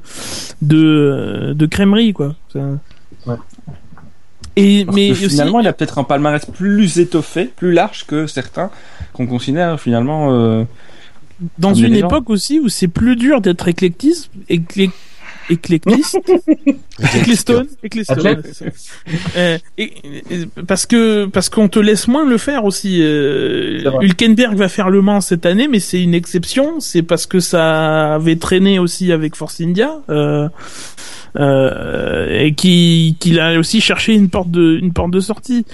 de, 0.62 1.52
de 1.56 1.66
crèmerie, 1.66 2.12
quoi. 2.12 2.34
Ouais. 2.54 3.36
Et 4.56 4.84
Parce 4.84 4.96
mais 4.96 5.08
que 5.08 5.12
aussi, 5.12 5.28
finalement, 5.30 5.60
il 5.60 5.66
a 5.66 5.72
peut-être 5.72 5.98
un 5.98 6.04
palmarès 6.04 6.44
plus 6.46 6.98
étoffé, 6.98 7.46
plus 7.46 7.72
large 7.72 8.06
que 8.06 8.26
certains 8.26 8.70
qu'on 9.12 9.26
considère 9.26 9.80
finalement. 9.80 10.32
euh, 10.32 10.64
dans 11.58 11.74
une 11.74 11.96
époque 11.96 12.30
aussi 12.30 12.60
où 12.60 12.68
c'est 12.68 12.88
plus 12.88 13.16
dur 13.16 13.40
d'être 13.40 13.66
éclectiste, 13.66 14.30
éclectiste, 15.50 16.18
c'est 16.98 18.04
ça. 18.04 18.64
Euh, 19.36 19.58
et- 19.78 19.92
et- 20.30 20.46
parce 20.66 20.86
que 20.86 21.26
parce 21.26 21.48
qu'on 21.48 21.68
te 21.68 21.78
laisse 21.78 22.08
moins 22.08 22.24
le 22.28 22.38
faire 22.38 22.64
aussi. 22.64 23.00
Euh. 23.02 23.90
Hülkenberg 24.00 24.56
va 24.56 24.68
faire 24.68 24.90
le 24.90 25.02
Mans 25.02 25.20
cette 25.20 25.46
année, 25.46 25.68
mais 25.68 25.80
c'est 25.80 26.02
une 26.02 26.14
exception. 26.14 26.80
C'est 26.80 27.02
parce 27.02 27.26
que 27.26 27.40
ça 27.40 28.14
avait 28.14 28.36
traîné 28.36 28.78
aussi 28.78 29.12
avec 29.12 29.36
Force 29.36 29.60
India. 29.60 29.90
Euh, 30.08 30.48
euh, 31.36 32.28
et 32.44 32.54
qui 32.54 33.16
qu'il 33.18 33.40
a 33.40 33.58
aussi 33.58 33.80
cherché 33.80 34.14
une 34.14 34.28
porte 34.28 34.52
de 34.52 34.78
une 34.80 34.92
porte 34.92 35.10
de 35.10 35.18
sortie. 35.20 35.66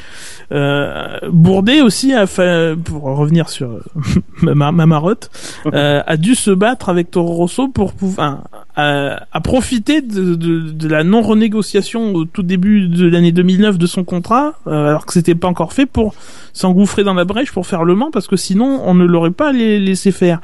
Euh, 0.53 1.19
Bourdet 1.31 1.83
aussi 1.83 2.15
a 2.15 2.27
fait, 2.27 2.75
pour 2.83 3.03
revenir 3.03 3.51
sur 3.51 3.79
ma, 4.43 4.55
ma, 4.55 4.73
ma 4.73 4.87
marotte, 4.87 5.31
euh, 5.75 6.03
a 6.07 6.17
dû 6.17 6.35
se 6.35 6.51
battre 6.51 6.89
avec 6.89 7.11
Toro 7.11 7.35
Rosso 7.35 7.69
pour 7.69 7.93
pouvoir 7.93 8.45
à, 8.81 9.27
à 9.33 9.41
profiter 9.41 10.01
de, 10.03 10.89
la 10.89 11.05
non 11.05 11.23
renégociation 11.23 12.15
au 12.15 12.25
tout 12.25 12.43
début 12.43 12.89
de 12.89 13.07
l'année 13.07 13.33
2009 13.33 13.79
de 13.79 13.87
son 13.87 14.05
contrat, 14.05 14.55
euh, 14.67 14.89
alors 14.89 15.07
que 15.07 15.13
c'était 15.13 15.35
pas 15.35 15.49
encore 15.49 15.73
fait 15.73 15.87
pour 15.87 16.15
s'engouffrer 16.53 17.05
dans 17.05 17.15
la 17.15 17.25
brèche 17.25 17.53
pour 17.53 17.67
faire 17.67 17.85
le 17.85 17.95
Mans 17.95 18.11
parce 18.11 18.27
que 18.27 18.37
sinon 18.37 18.81
on 18.85 18.95
ne 18.95 19.05
l'aurait 19.05 19.31
pas 19.31 19.53
laissé 19.53 20.13
faire. 20.13 20.41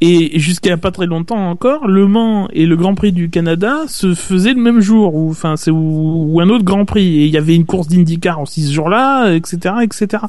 Et 0.00 0.38
jusqu'à 0.38 0.76
pas 0.76 0.92
très 0.92 1.06
longtemps 1.06 1.50
encore, 1.50 1.88
Le 1.88 2.06
Mans 2.06 2.48
et 2.52 2.66
le 2.66 2.76
Grand 2.76 2.94
Prix 2.94 3.10
du 3.12 3.30
Canada 3.30 3.78
se 3.88 4.14
faisaient 4.14 4.54
le 4.54 4.60
même 4.60 4.80
jour, 4.80 5.14
ou 5.16 5.30
enfin 5.30 5.56
c'est 5.56 5.72
ou, 5.72 6.26
ou 6.32 6.40
un 6.40 6.48
autre 6.50 6.64
Grand 6.64 6.84
Prix. 6.84 7.20
Et 7.22 7.24
il 7.26 7.30
y 7.32 7.36
avait 7.36 7.54
une 7.56 7.64
course 7.66 7.88
d'IndyCar 7.88 8.40
aussi 8.40 8.64
ce 8.64 8.72
jour-là, 8.72 9.32
etc., 9.32 9.74
etc. 9.82 10.22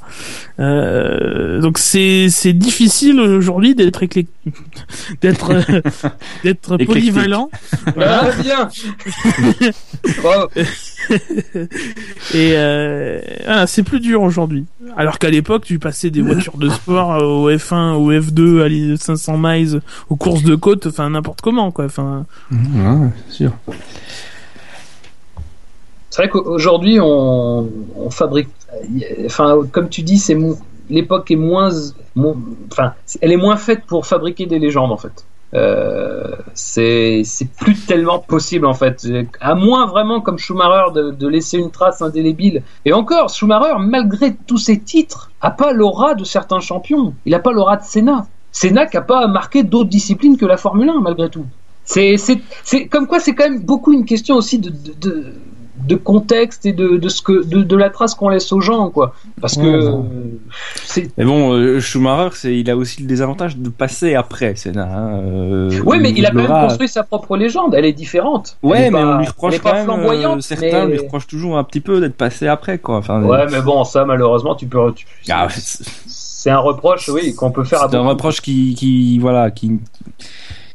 Euh, 0.59 1.61
donc 1.61 1.77
c'est 1.77 2.29
c'est 2.29 2.53
difficile 2.53 3.19
aujourd'hui 3.19 3.75
d'être 3.75 4.01
éclec- 4.01 4.27
d'être 5.21 5.51
euh, 5.51 5.81
d'être 6.43 6.77
polyvalent. 6.77 7.49
Ah, 8.01 8.29
bien. 8.41 8.69
Et 12.33 12.51
euh, 12.55 13.19
voilà, 13.45 13.67
c'est 13.67 13.83
plus 13.83 13.99
dur 13.99 14.21
aujourd'hui. 14.21 14.65
Alors 14.97 15.19
qu'à 15.19 15.29
l'époque, 15.29 15.63
tu 15.65 15.79
passais 15.79 16.09
des 16.09 16.21
voitures 16.21 16.57
de 16.57 16.69
sport 16.69 17.21
au 17.23 17.49
F1, 17.49 17.93
au 17.93 18.11
F2, 18.11 18.61
à 18.61 18.67
les 18.67 18.97
500 18.97 19.37
miles, 19.37 19.58
aux 20.09 20.15
courses 20.15 20.43
de 20.43 20.55
côte, 20.55 20.87
enfin 20.87 21.09
n'importe 21.09 21.41
comment 21.41 21.71
quoi. 21.71 21.85
Enfin, 21.85 22.25
Ouais, 22.51 23.07
c'est 23.29 23.33
sûr. 23.35 23.51
C'est 26.09 26.23
vrai 26.23 26.29
qu'aujourd'hui, 26.29 26.99
on, 26.99 27.69
on 27.95 28.09
fabrique. 28.09 28.49
Enfin, 29.25 29.59
comme 29.71 29.89
tu 29.89 30.01
dis, 30.01 30.17
c'est 30.17 30.37
l'époque 30.89 31.29
est 31.31 31.35
moins, 31.35 31.69
mo- 32.15 32.37
enfin, 32.71 32.93
elle 33.21 33.31
est 33.31 33.37
moins 33.37 33.57
faite 33.57 33.83
pour 33.85 34.05
fabriquer 34.07 34.45
des 34.47 34.57
légendes 34.59 34.91
en 34.91 34.97
fait. 34.97 35.25
Euh, 35.55 36.35
c'est 36.53 37.21
c'est 37.25 37.49
plus 37.51 37.73
tellement 37.87 38.19
possible 38.19 38.67
en 38.67 38.73
fait. 38.75 39.07
À 39.41 39.55
moins 39.55 39.87
vraiment 39.87 40.21
comme 40.21 40.37
Schumacher 40.37 40.91
de, 40.93 41.09
de 41.11 41.27
laisser 41.27 41.57
une 41.57 41.71
trace 41.71 42.01
indélébile. 42.03 42.61
Et 42.85 42.93
encore, 42.93 43.29
Schumacher, 43.29 43.73
malgré 43.79 44.35
tous 44.35 44.57
ses 44.59 44.79
titres, 44.79 45.31
a 45.41 45.49
pas 45.51 45.73
l'aura 45.73 46.13
de 46.15 46.23
certains 46.23 46.59
champions. 46.59 47.13
Il 47.25 47.33
a 47.35 47.39
pas 47.39 47.51
l'aura 47.51 47.77
de 47.77 47.83
Senna. 47.83 48.25
Senna 48.51 48.85
qui 48.85 48.97
a 48.97 49.01
pas 49.01 49.27
marqué 49.27 49.63
d'autres 49.63 49.89
disciplines 49.89 50.37
que 50.37 50.45
la 50.45 50.57
Formule 50.57 50.89
1 50.89 51.01
malgré 51.01 51.29
tout. 51.29 51.45
C'est 51.85 52.17
comme 52.91 53.07
quoi 53.07 53.19
c'est 53.19 53.33
quand 53.33 53.49
même 53.49 53.61
beaucoup 53.61 53.91
une 53.93 54.05
question 54.05 54.35
aussi 54.35 54.59
de 54.59 54.69
de, 54.69 54.93
de, 55.01 55.25
de 55.87 55.95
contexte 55.95 56.65
et 56.67 56.73
de, 56.73 56.97
de 56.97 57.09
ce 57.09 57.21
que 57.21 57.43
de, 57.45 57.63
de 57.63 57.75
la 57.75 57.89
trace 57.89 58.13
qu'on 58.13 58.29
laisse 58.29 58.51
aux 58.51 58.59
gens 58.61 58.89
quoi. 58.89 59.15
Parce 59.41 59.55
que 59.55 59.61
Ouais, 59.61 59.85
euh, 59.85 61.01
Mais 61.17 61.25
bon, 61.25 61.53
euh, 61.53 61.79
Schumacher, 61.79 62.35
c'est, 62.35 62.55
il 62.59 62.69
a 62.69 62.75
aussi 62.75 63.01
le 63.01 63.07
désavantage 63.07 63.57
de 63.57 63.69
passer 63.69 64.13
après 64.13 64.55
Senna. 64.55 64.83
Hein, 64.83 65.19
euh, 65.23 65.79
Ouais, 65.81 65.97
mais 65.99 66.11
il 66.11 66.25
a 66.25 66.31
quand 66.31 66.35
même 66.43 66.47
construit 66.67 66.89
sa 66.89 67.03
propre 67.03 67.37
légende. 67.37 67.73
Elle 67.73 67.85
est 67.85 67.93
différente. 67.93 68.57
Ouais, 68.61 68.87
est 68.87 68.91
mais 68.91 68.99
pas- 68.99 69.15
on 69.15 69.17
lui 69.19 69.27
reproche 69.27 69.57
quand 69.59 69.69
pas 69.71 69.85
même. 69.85 70.41
certains 70.41 70.85
mais- 70.85 70.91
lui 70.91 70.99
reprochent 70.99 71.27
toujours 71.27 71.57
un 71.57 71.63
petit 71.63 71.79
peu 71.81 71.99
d'être 72.01 72.15
passé 72.17 72.47
après, 72.47 72.77
quoi. 72.77 72.97
Enfin, 72.97 73.23
Ouais, 73.23 73.45
mais 73.49 73.61
bon, 73.61 73.83
ça 73.85 74.05
malheureusement, 74.05 74.53
tu 74.55 74.67
peux. 74.67 74.91
tu- 74.93 75.05
ah, 75.31 75.47
c'est- 76.43 76.49
un 76.49 76.59
reproche, 76.59 77.09
oui, 77.09 77.35
qu'on 77.35 77.51
peut 77.51 77.63
faire 77.63 77.83
à 77.83 77.89
c'est 77.89 77.95
un 77.97 78.07
reproche 78.07 78.41
qui, 78.41 78.75
qui, 78.75 79.19
voilà, 79.19 79.51
qui. 79.51 79.79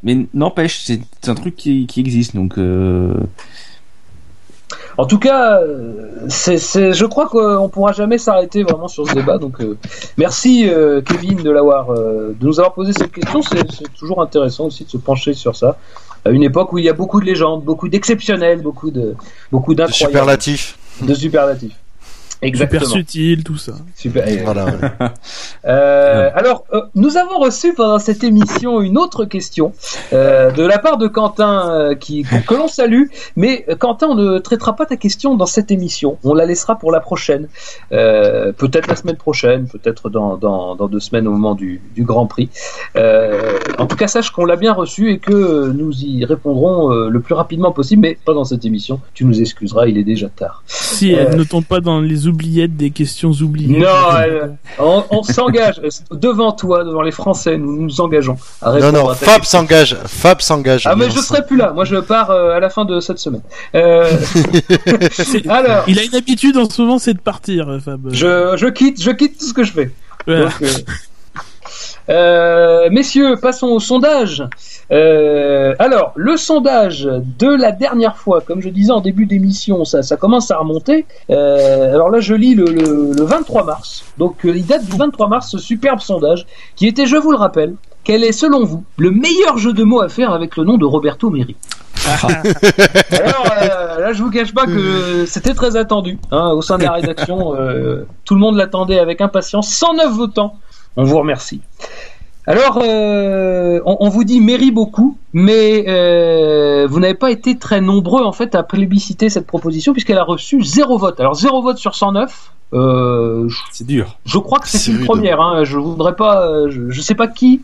Mais 0.02 0.26
n'empêche, 0.34 0.82
c'est 0.84 1.00
un 1.28 1.34
truc 1.34 1.56
qui, 1.56 1.86
qui 1.86 2.00
existe, 2.00 2.34
donc. 2.36 2.58
Euh... 2.58 3.14
En 4.96 5.06
tout 5.06 5.18
cas, 5.18 5.60
euh, 5.60 6.26
c'est, 6.28 6.56
c'est, 6.58 6.92
je 6.92 7.04
crois 7.04 7.26
qu'on 7.26 7.68
pourra 7.68 7.92
jamais 7.92 8.16
s'arrêter 8.18 8.62
vraiment 8.62 8.86
sur 8.86 9.08
ce 9.08 9.14
débat. 9.14 9.38
Donc, 9.38 9.60
euh, 9.60 9.76
merci 10.18 10.68
euh, 10.68 11.00
Kevin 11.02 11.42
de 11.42 11.50
l'avoir, 11.50 11.90
euh, 11.90 12.34
de 12.38 12.46
nous 12.46 12.60
avoir 12.60 12.74
posé 12.74 12.92
cette 12.92 13.10
question. 13.10 13.42
C'est, 13.42 13.68
c'est 13.72 13.92
toujours 13.98 14.22
intéressant 14.22 14.66
aussi 14.66 14.84
de 14.84 14.90
se 14.90 14.96
pencher 14.96 15.34
sur 15.34 15.56
ça. 15.56 15.78
À 16.24 16.30
une 16.30 16.44
époque 16.44 16.72
où 16.72 16.78
il 16.78 16.84
y 16.84 16.88
a 16.88 16.92
beaucoup 16.92 17.20
de 17.20 17.26
légendes, 17.26 17.64
beaucoup 17.64 17.88
d'exceptionnels, 17.88 18.62
beaucoup 18.62 18.92
de, 18.92 19.16
beaucoup 19.50 19.74
De 19.74 19.78
d'incroyables, 19.78 20.12
superlatif. 20.12 20.78
de 21.02 21.14
superlatifs. 21.14 21.76
Exactement. 22.44 22.80
super 22.84 22.96
subtil, 22.98 23.44
tout 23.44 23.56
ça. 23.56 23.72
Super. 23.96 24.28
et- 24.28 24.38
Voilà. 24.38 24.66
ouais. 24.66 24.72
Euh, 25.66 26.28
alors, 26.34 26.64
euh, 26.74 26.82
nous 26.94 27.16
avons 27.16 27.38
reçu 27.38 27.72
pendant 27.72 27.98
cette 27.98 28.22
émission 28.22 28.82
une 28.82 28.98
autre 28.98 29.24
question 29.24 29.72
euh, 30.12 30.50
de 30.50 30.62
la 30.62 30.78
part 30.78 30.98
de 30.98 31.06
Quentin, 31.08 31.70
euh, 31.70 31.94
qui, 31.94 32.22
que 32.46 32.54
l'on 32.54 32.68
salue. 32.68 33.04
Mais 33.36 33.64
Quentin, 33.78 34.08
on 34.10 34.14
ne 34.14 34.38
traitera 34.38 34.76
pas 34.76 34.84
ta 34.84 34.96
question 34.96 35.36
dans 35.36 35.46
cette 35.46 35.70
émission. 35.70 36.18
On 36.22 36.34
la 36.34 36.44
laissera 36.44 36.76
pour 36.76 36.92
la 36.92 37.00
prochaine. 37.00 37.48
Euh, 37.92 38.52
peut-être 38.52 38.88
la 38.88 38.96
semaine 38.96 39.16
prochaine, 39.16 39.66
peut-être 39.68 40.10
dans, 40.10 40.36
dans, 40.36 40.74
dans 40.76 40.86
deux 40.88 41.00
semaines 41.00 41.26
au 41.26 41.30
moment 41.32 41.54
du, 41.54 41.80
du 41.94 42.04
Grand 42.04 42.26
Prix. 42.26 42.50
Euh, 42.96 43.58
en 43.78 43.86
tout 43.86 43.96
cas, 43.96 44.06
sache 44.06 44.30
qu'on 44.30 44.44
l'a 44.44 44.56
bien 44.56 44.74
reçu 44.74 45.10
et 45.10 45.18
que 45.18 45.72
nous 45.72 45.92
y 46.02 46.24
répondrons 46.26 46.92
euh, 46.92 47.08
le 47.08 47.20
plus 47.20 47.34
rapidement 47.34 47.72
possible, 47.72 48.02
mais 48.02 48.18
pas 48.22 48.34
dans 48.34 48.44
cette 48.44 48.66
émission. 48.66 49.00
Tu 49.14 49.24
nous 49.24 49.40
excuseras, 49.40 49.86
il 49.86 49.96
est 49.96 50.04
déjà 50.04 50.28
tard. 50.28 50.62
Si 50.66 51.14
Euh, 51.14 51.26
elle 51.30 51.38
ne 51.38 51.44
tombe 51.44 51.64
pas 51.64 51.80
dans 51.80 52.00
les 52.00 52.26
oubliettes 52.34 52.76
des 52.76 52.90
questions 52.90 53.30
oubliées. 53.30 53.78
Non, 53.78 53.86
elle- 54.18 54.56
on, 54.78 55.04
on 55.10 55.22
s'engage 55.22 55.80
devant 56.10 56.52
toi, 56.52 56.84
devant 56.84 57.02
les 57.02 57.12
Français, 57.12 57.56
nous 57.56 57.80
nous 57.82 58.00
engageons 58.00 58.36
à 58.60 58.72
Non, 58.78 58.92
non, 58.92 59.08
à 59.08 59.14
Fab 59.14 59.44
s'engage. 59.44 59.96
Fab 60.06 60.40
s'engage. 60.40 60.86
Ah 60.86 60.96
mais 60.96 61.10
je 61.10 61.18
serai 61.20 61.46
plus 61.46 61.56
là. 61.56 61.72
Moi 61.72 61.84
je 61.84 61.96
pars 61.96 62.30
euh, 62.30 62.56
à 62.56 62.60
la 62.60 62.68
fin 62.70 62.84
de 62.84 63.00
cette 63.00 63.18
semaine. 63.18 63.42
Euh, 63.74 64.10
alors, 65.48 65.84
Il 65.86 65.98
a 65.98 66.04
une 66.04 66.14
habitude 66.14 66.56
en 66.56 66.68
ce 66.68 66.82
moment, 66.82 66.98
c'est 66.98 67.14
de 67.14 67.20
partir, 67.20 67.78
Fab. 67.84 68.08
je, 68.12 68.54
je 68.56 68.66
quitte, 68.66 69.00
je 69.02 69.10
quitte 69.10 69.38
tout 69.38 69.46
ce 69.46 69.54
que 69.54 69.62
je 69.64 69.72
fais. 69.72 69.90
Voilà. 70.26 70.46
Donc, 70.46 70.54
euh, 72.10 72.88
messieurs, 72.90 73.36
passons 73.40 73.68
au 73.68 73.80
sondage. 73.80 74.44
Euh, 74.92 75.74
alors, 75.78 76.12
le 76.16 76.36
sondage 76.36 77.04
de 77.38 77.48
la 77.48 77.72
dernière 77.72 78.16
fois, 78.16 78.40
comme 78.40 78.60
je 78.60 78.68
disais 78.68 78.92
en 78.92 79.00
début 79.00 79.26
d'émission, 79.26 79.84
ça, 79.84 80.02
ça 80.02 80.16
commence 80.16 80.50
à 80.50 80.58
remonter. 80.58 81.06
Euh, 81.30 81.94
alors 81.94 82.10
là, 82.10 82.20
je 82.20 82.34
lis 82.34 82.54
le, 82.54 82.64
le, 82.66 83.12
le 83.16 83.24
23 83.24 83.64
mars. 83.64 84.04
Donc, 84.18 84.44
euh, 84.44 84.52
il 84.54 84.66
date 84.66 84.84
du 84.84 84.96
23 84.96 85.28
mars, 85.28 85.50
ce 85.50 85.58
superbe 85.58 86.00
sondage, 86.00 86.46
qui 86.76 86.86
était, 86.86 87.06
je 87.06 87.16
vous 87.16 87.30
le 87.30 87.38
rappelle, 87.38 87.74
quel 88.04 88.22
est, 88.22 88.32
selon 88.32 88.64
vous, 88.64 88.84
le 88.98 89.10
meilleur 89.10 89.56
jeu 89.56 89.72
de 89.72 89.82
mots 89.82 90.02
à 90.02 90.08
faire 90.10 90.32
avec 90.32 90.56
le 90.56 90.64
nom 90.64 90.76
de 90.76 90.84
Roberto 90.84 91.30
Meri 91.30 91.56
Alors, 93.12 93.46
euh, 93.62 94.00
là, 94.00 94.12
je 94.12 94.22
vous 94.22 94.30
cache 94.30 94.52
pas 94.52 94.66
que 94.66 95.24
c'était 95.26 95.54
très 95.54 95.76
attendu 95.76 96.18
hein, 96.30 96.50
au 96.50 96.60
sein 96.60 96.76
de 96.76 96.82
la 96.84 96.92
rédaction. 96.92 97.54
euh, 97.58 98.04
tout 98.26 98.34
le 98.34 98.40
monde 98.40 98.56
l'attendait 98.56 98.98
avec 98.98 99.22
impatience. 99.22 99.68
109 99.70 100.12
votants. 100.12 100.56
On 100.96 101.04
vous 101.04 101.18
remercie. 101.18 101.60
Alors, 102.46 102.78
euh, 102.82 103.80
on, 103.86 103.96
on 104.00 104.08
vous 104.10 104.22
dit 104.24 104.40
mairie 104.40 104.70
beaucoup, 104.70 105.16
mais 105.32 105.84
euh, 105.88 106.86
vous 106.88 107.00
n'avez 107.00 107.14
pas 107.14 107.30
été 107.30 107.58
très 107.58 107.80
nombreux 107.80 108.22
en 108.22 108.32
fait 108.32 108.54
à 108.54 108.62
plébisciter 108.62 109.30
cette 109.30 109.46
proposition 109.46 109.92
puisqu'elle 109.94 110.18
a 110.18 110.24
reçu 110.24 110.62
zéro 110.62 110.98
vote. 110.98 111.18
Alors 111.20 111.34
zéro 111.34 111.62
vote 111.62 111.78
sur 111.78 111.94
109. 111.94 112.52
Euh, 112.74 113.48
je, 113.48 113.56
C'est 113.72 113.86
dur. 113.86 114.18
je 114.26 114.38
crois 114.38 114.58
que 114.58 114.68
c'est 114.68 114.90
une 114.90 114.98
rude. 114.98 115.06
première. 115.06 115.40
Hein, 115.40 115.64
je 115.64 115.78
voudrais 115.78 116.16
pas, 116.16 116.46
euh, 116.46 116.70
je, 116.70 116.90
je 116.90 117.00
sais 117.00 117.14
pas 117.14 117.28
qui, 117.28 117.62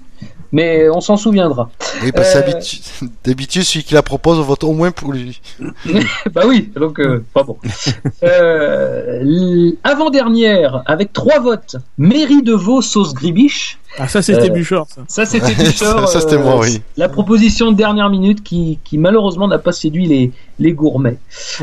mais 0.53 0.89
on 0.89 1.01
s'en 1.01 1.17
souviendra. 1.17 1.69
Oui, 2.03 2.13
parce 2.13 2.35
Euh, 2.37 2.41
que 2.43 3.07
d'habitude, 3.25 3.63
celui 3.63 3.85
qui 3.85 3.95
la 3.95 4.03
propose, 4.03 4.39
on 4.39 4.43
vote 4.43 4.65
au 4.65 4.73
moins 4.73 4.91
pour 4.91 5.13
lui. 5.13 5.41
bah 6.33 6.43
oui, 6.47 6.71
donc 6.77 6.99
euh, 7.01 7.25
pas 7.35 7.43
bon. 7.43 7.57
Euh, 8.23 9.71
Avant-dernière, 9.85 10.83
avec 10.87 11.13
trois 11.13 11.41
votes, 11.41 11.77
mairie 11.99 12.43
de 12.43 12.53
Vaux 12.53 12.83
sauce 12.83 13.15
gribiche. 13.15 13.79
Ah, 13.99 14.07
ça, 14.07 14.23
c'était 14.23 14.51
Euh, 14.51 14.55
Buchor, 14.55 14.87
ça. 14.89 15.03
Ça, 15.09 15.27
c'était 15.27 15.55
Bouchard, 15.55 16.07
ça, 16.09 16.15
ça, 16.15 16.21
c'était 16.21 16.35
euh, 16.41 16.43
moi, 16.45 16.59
oui. 16.61 16.81
La 16.97 17.09
proposition 17.09 17.73
de 17.73 17.77
dernière 17.77 18.09
minute 18.11 18.43
qui, 18.43 18.79
qui 18.85 18.99
malheureusement 18.99 19.49
n'a 19.49 19.59
pas 19.59 19.73
séduit 19.73 20.07
les, 20.07 20.33
les 20.59 20.73
gourmets. 20.73 21.19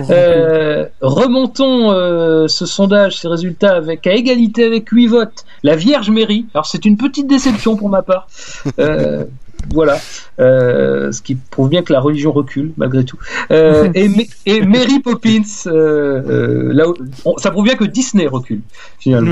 Euh, 0.09 0.85
remontons 1.01 1.91
euh, 1.91 2.47
ce 2.47 2.65
sondage, 2.65 3.19
ces 3.19 3.27
résultats 3.27 3.75
avec 3.75 4.05
à 4.07 4.13
égalité 4.13 4.65
avec 4.65 4.89
8 4.89 5.07
votes, 5.07 5.45
la 5.63 5.75
Vierge 5.75 6.09
Mairie. 6.09 6.45
Alors 6.53 6.65
c'est 6.65 6.85
une 6.85 6.97
petite 6.97 7.27
déception 7.27 7.77
pour 7.77 7.89
ma 7.89 8.01
part. 8.01 8.27
Voilà, 9.73 9.97
Euh, 10.39 11.11
ce 11.11 11.21
qui 11.21 11.35
prouve 11.35 11.69
bien 11.69 11.81
que 11.81 11.91
la 11.91 11.99
religion 11.99 12.31
recule 12.31 12.71
malgré 12.77 13.03
tout. 13.03 13.17
Euh, 13.51 13.89
et, 13.95 14.07
Ma- 14.07 14.23
et 14.45 14.61
Mary 14.61 14.99
Poppins, 14.99 15.41
euh, 15.67 16.71
là, 16.73 16.85
on- 17.25 17.37
ça 17.37 17.49
prouve 17.51 17.65
bien 17.65 17.75
que 17.75 17.83
Disney 17.85 18.27
recule 18.27 18.61
finalement. 18.99 19.31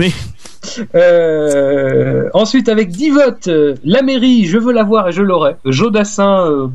Ensuite, 2.34 2.70
avec 2.70 2.90
10 2.90 3.10
votes, 3.12 3.48
euh, 3.48 3.76
la 3.84 4.02
mairie, 4.02 4.46
je 4.46 4.58
veux 4.58 4.74
l'avoir 4.74 5.08
et 5.10 5.12
je 5.12 5.22
l'aurai. 5.22 5.56
Jodassin, 5.66 6.72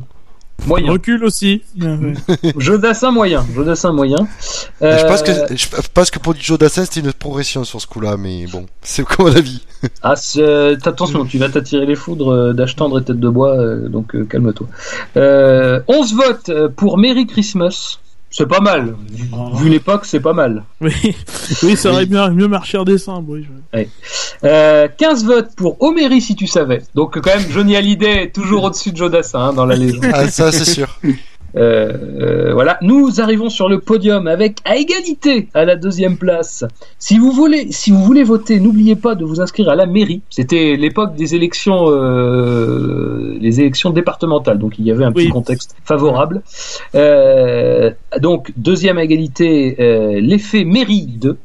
moyen. 0.67 0.91
recule 0.91 1.23
aussi. 1.23 1.61
Jodassin, 2.57 3.11
moyen. 3.11 3.45
Jodassin, 3.55 3.91
moyen. 3.93 4.27
Euh, 4.81 4.97
Je 4.97 5.05
pense 5.05 5.21
que 5.23 5.31
je 5.55 5.67
pense 5.93 6.11
que 6.11 6.19
pour 6.19 6.33
du 6.33 6.41
Joe 6.41 6.57
Dassin, 6.57 6.85
c'était 6.85 7.01
une 7.05 7.13
progression 7.13 7.63
sur 7.63 7.79
ce 7.81 7.87
coup-là, 7.87 8.17
mais 8.17 8.45
bon, 8.51 8.65
c'est 8.81 9.03
comme 9.03 9.27
mon 9.29 9.35
avis. 9.35 9.61
Ah, 10.03 10.15
c'est- 10.15 10.87
attention, 10.87 11.25
tu 11.25 11.39
vas 11.39 11.49
t'attirer 11.49 11.87
les 11.87 11.95
foudres 11.95 12.31
euh, 12.31 12.53
d'âge 12.53 12.75
tendre 12.75 12.99
et 12.99 13.03
tête 13.03 13.19
de 13.19 13.29
bois, 13.29 13.55
euh, 13.57 13.87
donc 13.89 14.13
euh, 14.15 14.25
calme-toi. 14.25 14.67
Euh, 15.17 15.79
11 15.87 16.13
votes 16.13 16.49
euh, 16.49 16.69
pour 16.69 16.99
Merry 16.99 17.25
Christmas. 17.25 17.97
C'est 18.33 18.47
pas 18.47 18.61
mal. 18.61 18.95
Vu, 19.11 19.29
vu 19.55 19.69
l'époque, 19.69 20.05
c'est 20.05 20.21
pas 20.21 20.31
mal. 20.33 20.63
Oui, 20.79 20.91
oui, 21.63 21.75
ça 21.75 21.91
aurait 21.91 22.05
mieux, 22.05 22.29
mieux 22.29 22.47
marché 22.47 22.77
en 22.77 22.85
décembre. 22.85 23.33
Oui, 23.33 23.45
je- 23.73 23.83
Euh, 24.45 24.87
15 24.97 25.25
votes 25.25 25.49
pour 25.55 25.81
Oméry, 25.81 26.21
si 26.21 26.35
tu 26.35 26.47
savais. 26.47 26.81
Donc, 26.95 27.19
quand 27.19 27.35
même, 27.35 27.45
Johnny 27.51 27.75
Hallyday 27.75 28.23
est 28.23 28.31
toujours 28.33 28.63
au-dessus 28.63 28.91
de 28.93 28.97
Jodassin 28.97 29.39
hein, 29.49 29.53
dans 29.53 29.65
la 29.65 29.75
légende. 29.75 30.05
Ah, 30.13 30.27
ça, 30.29 30.51
c'est 30.51 30.65
sûr. 30.65 30.87
Euh, 31.55 31.91
euh, 32.21 32.53
voilà, 32.53 32.77
nous 32.81 33.19
arrivons 33.19 33.49
sur 33.49 33.67
le 33.67 33.79
podium 33.79 34.27
avec 34.27 34.59
à 34.65 34.77
égalité 34.77 35.49
à 35.53 35.65
la 35.65 35.75
deuxième 35.75 36.17
place. 36.17 36.63
Si 36.99 37.17
vous 37.17 37.31
voulez, 37.31 37.71
si 37.71 37.91
vous 37.91 38.03
voulez 38.03 38.23
voter, 38.23 38.59
n'oubliez 38.59 38.95
pas 38.95 39.15
de 39.15 39.25
vous 39.25 39.41
inscrire 39.41 39.69
à 39.69 39.75
la 39.75 39.85
mairie. 39.85 40.21
C'était 40.29 40.75
l'époque 40.75 41.15
des 41.15 41.35
élections, 41.35 41.85
euh, 41.87 43.37
les 43.39 43.59
élections 43.59 43.89
départementales, 43.89 44.59
donc 44.59 44.79
il 44.79 44.85
y 44.85 44.91
avait 44.91 45.05
un 45.05 45.11
petit 45.11 45.29
contexte 45.29 45.75
favorable. 45.83 46.41
Euh, 46.95 47.91
donc 48.19 48.51
deuxième 48.57 48.97
à 48.97 49.03
égalité, 49.03 49.75
euh, 49.79 50.19
l'effet 50.19 50.63
mairie 50.63 51.07
2. 51.07 51.37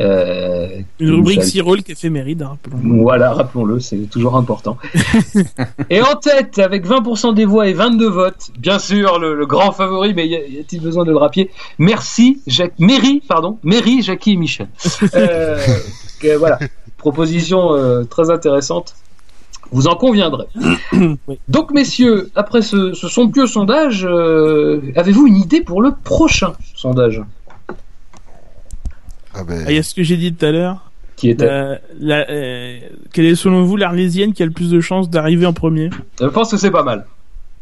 Euh, 0.00 0.68
Une 0.98 1.10
rubrique 1.12 1.42
ça- 1.42 1.48
Cyril 1.50 1.82
qui 1.84 1.92
est 1.92 1.94
éphéméride, 1.94 2.42
hein, 2.42 2.50
rappelons. 2.50 3.02
Voilà, 3.02 3.32
rappelons-le, 3.32 3.78
c'est 3.80 4.10
toujours 4.10 4.36
important. 4.36 4.76
et 5.90 6.00
en 6.02 6.16
tête, 6.16 6.58
avec 6.58 6.84
20% 6.86 7.34
des 7.34 7.44
voix 7.44 7.68
et 7.68 7.72
22 7.74 8.08
votes, 8.08 8.50
bien 8.58 8.78
sûr, 8.80 9.18
le, 9.20 9.34
le 9.36 9.46
grand 9.46 9.70
favori, 9.72 10.12
mais 10.14 10.26
y 10.26 10.34
a-t-il 10.36 10.80
besoin 10.80 11.04
de 11.04 11.10
le 11.12 11.16
rappeler? 11.16 11.50
Merci, 11.78 12.40
Jacques, 12.48 12.78
Mairie, 12.80 13.22
pardon, 13.28 13.58
Mairie, 13.62 14.02
Jackie 14.02 14.32
et 14.32 14.36
Michel. 14.36 14.66
Euh, 15.14 15.58
que, 16.20 16.36
voilà, 16.36 16.58
proposition 16.98 17.74
euh, 17.74 18.02
très 18.04 18.30
intéressante. 18.30 18.94
Vous 19.70 19.86
en 19.86 19.94
conviendrez. 19.94 20.46
Oui. 21.26 21.38
Donc, 21.48 21.72
messieurs, 21.72 22.30
après 22.34 22.62
ce, 22.62 22.92
ce 22.94 23.08
somptueux 23.08 23.46
sondage, 23.46 24.04
euh, 24.08 24.80
avez-vous 24.96 25.26
une 25.26 25.36
idée 25.36 25.60
pour 25.60 25.82
le 25.82 25.92
prochain 26.04 26.52
sondage? 26.74 27.20
Ah 29.34 29.44
ben, 29.44 29.64
Ah, 29.66 29.70
il 29.70 29.76
y 29.76 29.78
a 29.78 29.82
ce 29.82 29.94
que 29.94 30.02
j'ai 30.02 30.16
dit 30.16 30.32
tout 30.34 30.46
à 30.46 30.50
l'heure. 30.52 30.90
Qui 31.16 31.30
était 31.30 31.46
La- 31.46 31.78
la- 32.00 32.30
euh, 32.30 32.78
quelle 33.12 33.26
est 33.26 33.34
selon 33.36 33.64
vous 33.64 33.76
l'Arlésienne 33.76 34.32
qui 34.32 34.42
a 34.42 34.46
le 34.46 34.52
plus 34.52 34.70
de 34.70 34.80
chances 34.80 35.08
d'arriver 35.10 35.46
en 35.46 35.52
premier? 35.52 35.90
Je 36.20 36.26
pense 36.26 36.50
que 36.50 36.56
c'est 36.56 36.70
pas 36.72 36.82
mal. 36.82 37.06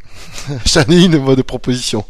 j'en 0.67 0.83
ai 0.85 1.05
une 1.05 1.19
moi, 1.19 1.37
de 1.37 1.43
proposition. 1.43 2.05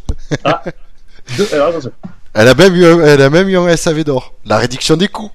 Deux- 1.36 1.48
alors, 1.52 1.68
attention. 1.68 1.92
Elle 2.34 2.48
a 2.48 2.54
même 2.54 2.74
eu, 2.74 2.84
un- 2.84 3.00
elle 3.04 3.22
a 3.22 3.30
même 3.30 3.48
eu 3.48 3.56
un 3.58 3.68
SAV 3.76 4.04
d'or. 4.04 4.34
La 4.46 4.58
réduction 4.58 4.96
des 4.96 5.08
coûts. 5.08 5.30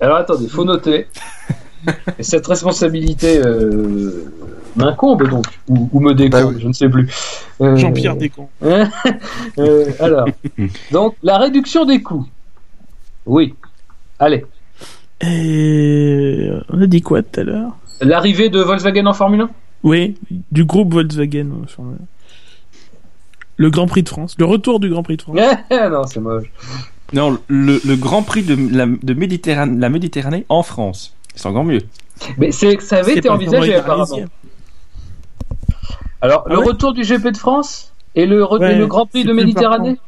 Alors 0.00 0.16
attendez, 0.18 0.48
faut 0.48 0.64
noter. 0.64 1.06
Et 2.18 2.22
cette 2.22 2.46
responsabilité 2.46 3.38
euh, 3.44 4.24
m'incombe 4.78 5.28
donc, 5.28 5.44
ou, 5.68 5.88
ou 5.92 6.00
me 6.00 6.14
décombe, 6.14 6.40
Bah 6.42 6.46
oui. 6.54 6.60
je 6.62 6.68
ne 6.68 6.72
sais 6.72 6.88
plus. 6.88 7.08
Euh, 7.60 7.76
Jean-Pierre 7.76 8.16
Descamps. 8.16 8.48
euh, 8.62 9.90
alors, 10.00 10.26
donc 10.92 11.14
la 11.22 11.38
réduction 11.38 11.84
des 11.84 12.00
coûts. 12.02 12.26
Oui. 13.26 13.54
Allez, 14.18 14.44
Et... 15.20 16.50
On 16.70 16.80
a 16.80 16.86
dit 16.86 17.00
quoi 17.02 17.22
tout 17.22 17.40
à 17.40 17.44
l'heure? 17.44 17.72
L'arrivée 18.00 18.48
de 18.48 18.60
Volkswagen 18.60 19.06
en 19.06 19.12
Formule 19.12 19.42
1 19.42 19.50
Oui, 19.82 20.16
du 20.52 20.64
groupe 20.64 20.92
Volkswagen. 20.94 21.46
euh, 21.50 21.66
sur 21.66 21.82
le- 21.82 21.96
Le 23.56 23.70
Grand 23.70 23.86
Prix 23.86 24.02
de 24.04 24.08
France. 24.08 24.34
Le 24.38 24.44
retour 24.44 24.80
du 24.80 24.88
Grand 24.88 25.02
Prix 25.02 25.16
de 25.16 25.22
France. 25.22 25.36
Non, 25.70 26.02
c'est 26.06 26.20
moche. 26.20 26.46
Non, 27.12 27.38
le, 27.48 27.80
le 27.84 27.96
Grand 27.96 28.22
Prix 28.22 28.42
de 28.42 28.56
la, 28.76 28.86
de 28.86 29.14
Méditerranée, 29.14 29.78
la 29.80 29.88
Méditerranée 29.88 30.44
en 30.48 30.62
France. 30.62 31.14
C'est 31.34 31.46
encore 31.48 31.64
mieux. 31.64 31.80
Mais 32.36 32.50
c'est 32.52 32.80
ça 32.80 32.98
avait 32.98 33.16
été 33.16 33.28
envisagé 33.28 33.74
apparemment. 33.76 34.18
Alors 36.20 36.44
Ah 36.46 36.52
le 36.52 36.58
ouais 36.58 36.64
retour 36.66 36.92
du 36.92 37.02
GP 37.02 37.28
de 37.28 37.36
France 37.36 37.92
et 38.14 38.26
le, 38.26 38.42
re- 38.42 38.58
Ouais, 38.58 38.74
et 38.74 38.78
le 38.78 38.86
Grand 38.86 39.06
Prix 39.06 39.24
de 39.24 39.32
Méditerranée. 39.32 39.98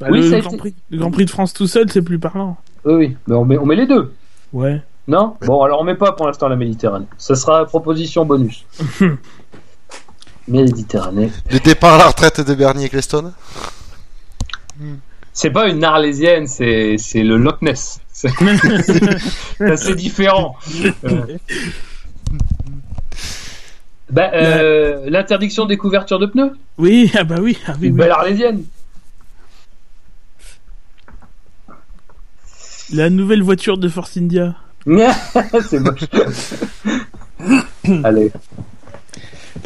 Bah, 0.00 0.06
Oui, 0.10 0.20
le, 0.22 0.28
ça 0.30 0.34
a 0.34 0.38
le 0.38 0.42
Grand 0.42 0.50
été- 0.52 0.58
Prix, 0.58 0.74
le 0.90 0.98
Grand 0.98 1.10
Prix 1.10 1.24
de 1.24 1.30
France 1.30 1.52
tout 1.52 1.66
seul, 1.66 1.90
c'est 1.90 2.02
plus 2.02 2.18
parlant. 2.18 2.56
Oui, 2.84 2.94
oui, 2.94 3.16
mais 3.26 3.34
on 3.34 3.44
met, 3.44 3.58
on 3.58 3.66
met 3.66 3.76
les 3.76 3.86
deux. 3.86 4.12
Ouais. 4.52 4.80
Non? 5.08 5.36
Bon, 5.46 5.62
alors 5.62 5.80
on 5.80 5.84
met 5.84 5.94
pas 5.96 6.12
pour 6.12 6.26
l'instant 6.26 6.48
la 6.48 6.56
Méditerranée. 6.56 7.06
Ça 7.16 7.34
sera 7.34 7.64
proposition 7.66 8.24
bonus. 8.24 8.64
Méditerranée. 10.48 11.30
Le 11.50 11.58
départ 11.60 11.94
à 11.94 11.98
la 11.98 12.06
retraite 12.08 12.40
de 12.40 12.54
Bernie 12.54 12.84
Ecclestone? 12.84 13.32
C'est 15.32 15.50
pas 15.50 15.68
une 15.68 15.84
Arlésienne, 15.84 16.46
c'est 16.46 16.96
c'est 16.98 17.22
le 17.22 17.36
Loch 17.36 17.60
Ness. 17.62 18.00
C'est 18.18 18.30
c'est 18.30 19.64
assez 19.70 19.94
différent. 19.94 20.56
Euh. 21.04 21.38
Bah, 24.10 24.30
euh, 24.34 25.08
l'interdiction 25.10 25.66
des 25.66 25.76
couvertures 25.76 26.18
de 26.18 26.26
pneus, 26.26 26.52
Oui, 26.78 27.10
ah 27.14 27.24
bah 27.24 27.36
oui, 27.40 27.58
ah 27.66 27.74
oui, 27.80 27.88
une 27.88 27.92
oui. 27.94 27.98
belle 27.98 28.10
Arlésienne. 28.10 28.62
La 32.92 33.10
nouvelle 33.10 33.42
voiture 33.42 33.76
de 33.76 33.88
Force 33.88 34.16
India. 34.16 34.54
c'est 34.86 35.80
moche. 35.80 36.04
Allez. 38.02 38.32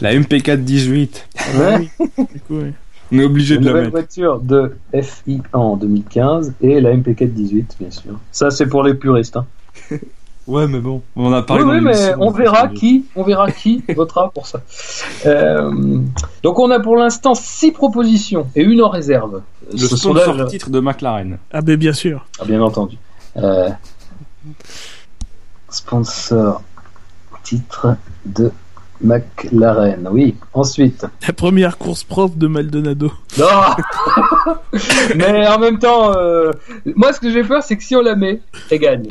La 0.00 0.14
MP4 0.14 0.56
18. 0.56 1.28
Ouais. 1.56 1.78
Du 2.32 2.40
coup, 2.40 2.58
ouais. 2.58 2.72
On 3.12 3.18
est 3.18 3.24
obligé 3.24 3.54
Une 3.56 3.60
de 3.60 3.66
la 3.66 3.70
nouvelle 3.72 3.84
mettre. 3.84 3.92
voiture 3.96 4.40
de 4.40 4.74
FI 5.00 5.40
en 5.52 5.76
2015 5.76 6.54
et 6.62 6.80
la 6.80 6.96
MP4 6.96 7.28
18, 7.32 7.76
bien 7.78 7.90
sûr. 7.90 8.18
Ça, 8.32 8.50
c'est 8.50 8.66
pour 8.66 8.82
les 8.82 8.94
puristes. 8.94 9.36
Hein. 9.36 9.46
Ouais, 10.46 10.66
mais 10.66 10.80
bon. 10.80 11.02
On 11.14 11.26
en 11.26 11.32
a 11.32 11.42
parlé 11.42 11.62
oui, 11.64 11.80
mais 11.80 12.14
on 12.18 12.30
verra 12.30 12.68
qui, 12.68 13.04
on 13.14 13.22
verra 13.22 13.50
qui 13.52 13.84
votera 13.96 14.30
pour 14.30 14.46
ça. 14.46 14.60
Euh, 15.24 16.00
donc 16.42 16.58
on 16.58 16.70
a 16.70 16.80
pour 16.80 16.96
l'instant 16.96 17.34
six 17.34 17.70
propositions 17.70 18.48
et 18.56 18.62
une 18.62 18.82
en 18.82 18.88
réserve. 18.88 19.42
Le 19.70 19.78
Ce 19.78 19.96
sponsor 19.96 20.24
sondage, 20.24 20.48
titre 20.48 20.70
de 20.70 20.80
McLaren. 20.80 21.38
Ah 21.52 21.60
bah 21.60 21.76
bien 21.76 21.92
sûr. 21.92 22.26
ah, 22.40 22.44
bien 22.44 22.60
entendu. 22.60 22.96
Euh, 23.36 23.70
sponsor 25.68 26.62
titre 27.42 27.96
de 28.26 28.52
McLaren. 29.02 30.08
Oui. 30.10 30.34
Ensuite. 30.54 31.04
La 31.26 31.32
première 31.32 31.78
course 31.78 32.04
propre 32.04 32.36
de 32.36 32.46
Maldonado. 32.46 33.12
Non. 33.38 33.46
mais 35.16 35.46
en 35.48 35.58
même 35.58 35.78
temps, 35.78 36.12
euh, 36.16 36.50
moi 36.96 37.12
ce 37.12 37.20
que 37.20 37.30
j'ai 37.30 37.42
peur, 37.44 37.62
c'est 37.62 37.76
que 37.76 37.82
si 37.82 37.96
on 37.96 38.02
la 38.02 38.14
met, 38.14 38.40
elle 38.70 38.78
gagne. 38.78 39.08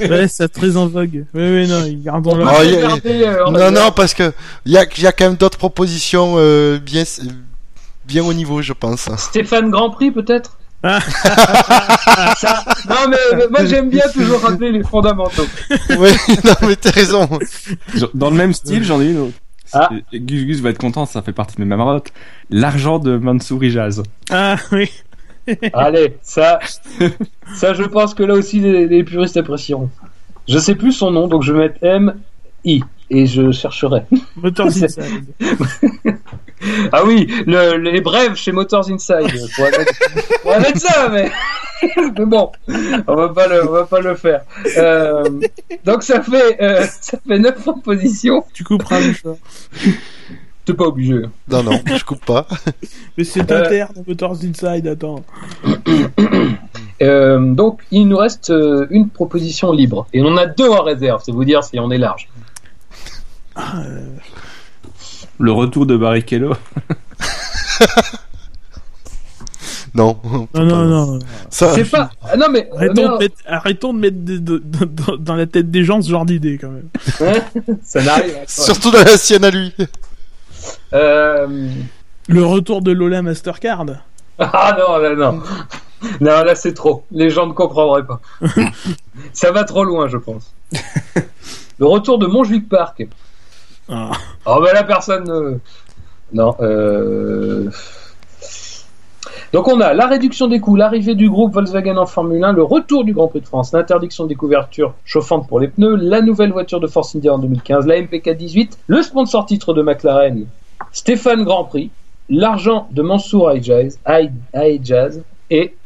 Ouais, 0.00 0.26
c'est 0.28 0.48
très 0.48 0.76
en 0.76 0.86
vogue. 0.88 1.24
Ouais, 1.34 1.40
ouais, 1.40 1.66
non, 1.66 1.82
gardons 2.02 2.36
va 2.36 2.54
Oh, 2.58 2.62
y 2.62 2.74
a- 2.74 2.76
regarder, 2.76 3.22
euh, 3.24 3.44
Non, 3.50 3.70
non, 3.70 3.92
parce 3.94 4.12
que 4.14 4.32
il 4.64 4.72
y 4.72 4.78
a, 4.78 4.84
y 4.98 5.06
a 5.06 5.12
quand 5.12 5.26
même 5.26 5.36
d'autres 5.36 5.58
propositions 5.58 6.34
euh, 6.38 6.78
bien, 6.78 7.04
bien 8.04 8.24
au 8.24 8.32
niveau, 8.32 8.60
je 8.60 8.72
pense. 8.72 9.08
Stéphane 9.16 9.70
Grand 9.70 9.90
Prix 9.90 10.10
peut-être? 10.10 10.56
Ça- 12.36 12.64
Non 12.88 13.08
mais 13.08 13.16
mais 13.36 13.48
moi 13.50 13.64
j'aime 13.64 13.88
bien 13.90 14.04
toujours 14.12 14.40
rappeler 14.40 14.70
les 14.72 14.82
fondamentaux. 14.82 15.46
oui, 15.98 16.10
non, 16.44 16.54
mais 16.62 16.76
t'as 16.76 16.90
raison. 16.90 17.28
Dans 18.14 18.30
le 18.30 18.36
même 18.36 18.52
style, 18.52 18.84
j'en 18.84 19.00
ai 19.00 19.06
une 19.10 19.18
autre. 19.18 19.34
Ah. 19.72 19.88
Gus 20.12 20.44
Gus 20.44 20.60
va 20.60 20.70
être 20.70 20.78
content, 20.78 21.06
ça 21.06 21.22
fait 21.22 21.32
partie 21.32 21.56
de 21.56 21.62
mes 21.64 21.74
marottes. 21.76 22.08
L'argent 22.50 22.98
de 22.98 23.16
Mansour 23.16 23.64
Ijaz. 23.64 24.02
Ah 24.30 24.56
oui. 24.72 24.90
Allez, 25.72 26.16
ça, 26.22 26.58
ça 27.54 27.74
je 27.74 27.82
pense 27.82 28.14
que 28.14 28.22
là 28.22 28.34
aussi 28.34 28.60
les, 28.60 28.86
les 28.86 29.04
puristes 29.04 29.36
apprécieront. 29.36 29.90
Je 30.48 30.58
sais 30.58 30.74
plus 30.74 30.92
son 30.92 31.10
nom 31.10 31.28
donc 31.28 31.42
je 31.42 31.52
vais 31.52 31.58
mettre 31.60 31.82
M 31.82 32.14
I 32.64 32.82
et 33.10 33.26
je 33.26 33.50
chercherai. 33.52 34.02
Ah 36.92 37.04
oui, 37.04 37.26
le- 37.46 37.76
les 37.76 38.00
brèves 38.00 38.34
chez 38.34 38.52
Motors 38.52 38.90
Inside. 38.90 39.30
On 39.42 39.48
pourrait 39.56 39.70
mettre, 39.78 39.92
on 40.16 40.38
pourrait 40.42 40.60
mettre 40.60 40.78
ça 40.80 41.08
mais 41.10 41.30
mais 41.96 42.24
bon, 42.24 42.50
on 43.06 43.14
va 43.14 43.28
pas 43.30 43.46
le, 43.48 43.68
on 43.68 43.72
va 43.72 43.84
pas 43.84 44.00
le 44.00 44.14
faire. 44.14 44.42
Euh, 44.78 45.24
donc 45.84 46.02
ça 46.02 46.22
fait 46.22 46.56
euh, 46.62 46.84
ça 47.00 47.18
fait 47.26 47.38
neuf 47.38 47.56
propositions. 47.62 48.44
Tu 48.54 48.64
couperas 48.64 49.00
le 49.00 49.12
choix. 49.12 49.36
T'es 50.64 50.72
pas 50.72 50.84
obligé. 50.86 51.20
Non, 51.48 51.62
non, 51.62 51.78
je 51.84 52.04
coupe 52.04 52.24
pas. 52.24 52.46
Mais 53.18 53.24
c'est 53.24 53.50
Euh. 53.52 53.64
interne, 53.64 54.02
Motors 54.06 54.36
Inside, 54.42 54.86
attends. 54.88 55.22
Euh, 57.02 57.52
donc 57.52 57.80
il 57.90 58.06
nous 58.06 58.16
reste 58.16 58.50
euh, 58.50 58.86
une 58.90 59.08
proposition 59.10 59.72
libre 59.72 60.06
et 60.12 60.22
on 60.22 60.26
en 60.26 60.36
a 60.36 60.46
deux 60.46 60.68
en 60.68 60.82
réserve. 60.84 61.22
C'est 61.26 61.32
vous 61.32 61.44
dire 61.44 61.64
si 61.64 61.78
on 61.80 61.90
est 61.90 61.98
large. 61.98 62.28
Ah, 63.56 63.80
euh, 63.84 64.06
Le 65.38 65.52
retour 65.52 65.86
de 65.86 65.96
Barrichello. 65.96 66.54
Non. 69.96 70.18
non, 70.54 70.64
non, 70.66 70.84
non. 70.86 71.18
Ça, 71.50 71.72
C'est 71.72 71.84
pas. 71.88 72.10
Ah, 72.22 72.36
non 72.36 72.46
mais. 72.50 72.68
Arrêtons, 72.74 73.14
de 73.14 73.18
mettre, 73.18 73.36
arrêtons 73.46 73.94
de 73.94 73.98
mettre 74.00 74.16
des- 74.18 74.40
de- 74.40 74.58
de- 74.58 75.16
dans- 75.18 75.36
la 75.36 75.46
tête 75.46 75.70
des 75.70 75.84
gens 75.84 76.02
ce 76.02 76.10
genre 76.10 76.24
d'idée 76.26 76.58
quand 76.58 76.70
même. 76.70 76.88
ça 77.84 78.02
n'arrive. 78.02 78.34
surtout 78.48 78.90
dans 78.90 79.04
la 79.04 79.16
sienne 79.16 79.44
à 79.44 79.50
lui. 79.50 79.72
Euh, 80.94 81.68
Le 82.26 82.44
retour 82.44 82.82
de 82.82 82.90
Lola 82.90 83.22
Mastercard. 83.22 83.84
Ah 84.38 84.76
non, 84.76 84.96
là 84.98 85.14
non. 85.14 85.40
Non, 86.20 86.42
là 86.42 86.56
c'est 86.56 86.74
trop. 86.74 87.04
Les 87.12 87.30
gens 87.30 87.46
ne 87.46 87.52
comprendraient 87.52 88.04
pas. 88.04 88.20
Ça 89.32 89.52
va 89.52 89.62
trop 89.62 89.84
loin, 89.84 90.08
je 90.08 90.16
pense. 90.16 90.52
Le 91.78 91.86
retour 91.86 92.18
de 92.18 92.26
Montjuic 92.26 92.68
Park. 92.68 93.06
Ah. 93.88 94.10
Oh 94.46 94.60
ben 94.64 94.72
là 94.72 94.82
personne. 94.84 95.24
ne- 95.24 95.58
Non. 96.32 96.54
Euh... 96.60 97.70
Donc 99.52 99.68
on 99.68 99.80
a 99.80 99.94
la 99.94 100.06
réduction 100.08 100.48
des 100.48 100.58
coûts, 100.58 100.74
l'arrivée 100.74 101.14
du 101.14 101.30
groupe 101.30 101.54
Volkswagen 101.54 101.96
en 101.96 102.06
Formule 102.06 102.42
1, 102.42 102.52
le 102.54 102.62
retour 102.64 103.04
du 103.04 103.12
Grand 103.12 103.28
Prix 103.28 103.40
de 103.40 103.46
France, 103.46 103.72
l'interdiction 103.72 104.26
des 104.26 104.34
couvertures 104.34 104.94
chauffantes 105.04 105.46
pour 105.46 105.60
les 105.60 105.68
pneus, 105.68 105.94
la 105.94 106.22
nouvelle 106.22 106.50
voiture 106.50 106.80
de 106.80 106.88
Force 106.88 107.14
India 107.14 107.32
en 107.32 107.38
2015, 107.38 107.86
la 107.86 108.00
MPK 108.02 108.30
18, 108.30 108.78
le 108.88 109.02
sponsor 109.02 109.46
titre 109.46 109.72
de 109.72 109.82
McLaren, 109.82 110.46
Stéphane 110.90 111.44
Grand 111.44 111.64
Prix, 111.64 111.90
l'argent 112.28 112.88
de 112.90 113.02
Mansour 113.02 113.50
Aijaz, 113.50 113.98
Aij- 114.04 114.32
Aijaz 114.54 115.20
et 115.50 115.76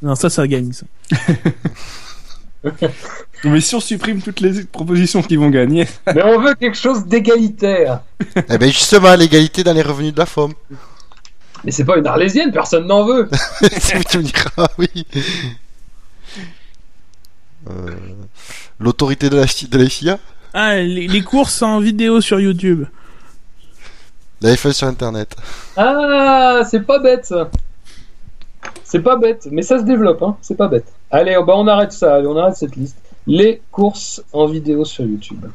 non, 0.01 0.15
ça, 0.15 0.29
ça 0.29 0.47
gagne 0.47 0.71
ça. 0.73 0.85
Mais 3.43 3.61
si 3.61 3.75
on 3.75 3.79
supprime 3.79 4.21
toutes 4.21 4.41
les 4.41 4.65
propositions 4.65 5.21
qui 5.21 5.37
vont 5.37 5.49
gagner. 5.49 5.87
Mais 6.13 6.23
on 6.23 6.39
veut 6.41 6.55
quelque 6.55 6.77
chose 6.77 7.05
d'égalitaire. 7.05 8.01
Eh 8.35 8.57
ben 8.57 8.69
justement, 8.71 9.15
l'égalité 9.15 9.63
dans 9.63 9.73
les 9.73 9.81
revenus 9.81 10.13
de 10.13 10.19
la 10.19 10.25
FOM. 10.25 10.53
Mais 11.63 11.71
c'est 11.71 11.85
pas 11.85 11.97
une 11.97 12.07
arlésienne, 12.07 12.51
personne 12.51 12.85
n'en 12.87 13.05
veut. 13.05 13.29
tu 14.09 14.17
me 14.17 14.23
diras, 14.23 14.67
oui. 14.77 15.05
Euh, 17.69 17.95
L'autorité 18.79 19.29
de 19.29 19.37
la, 19.37 19.45
de 19.45 19.77
la 19.77 19.89
FIA 19.89 20.19
Ah, 20.53 20.75
les, 20.75 21.07
les 21.07 21.21
courses 21.21 21.61
en 21.61 21.79
vidéo 21.79 22.21
sur 22.21 22.39
YouTube. 22.39 22.85
La 24.41 24.53
F1 24.53 24.71
sur 24.71 24.87
Internet. 24.87 25.35
Ah, 25.75 26.61
c'est 26.69 26.85
pas 26.85 26.99
bête. 26.99 27.33
C'est 28.83 29.01
pas 29.01 29.17
bête, 29.17 29.47
mais 29.51 29.61
ça 29.61 29.79
se 29.79 29.83
développe, 29.83 30.23
hein. 30.23 30.37
C'est 30.41 30.55
pas 30.55 30.67
bête. 30.67 30.85
Allez, 31.11 31.35
bah 31.45 31.53
on 31.55 31.67
arrête 31.67 31.91
ça, 31.91 32.15
allez, 32.15 32.27
on 32.27 32.37
arrête 32.37 32.55
cette 32.55 32.75
liste. 32.75 32.97
Les 33.27 33.61
courses 33.71 34.23
en 34.33 34.47
vidéo 34.47 34.85
sur 34.85 35.05
YouTube. 35.05 35.45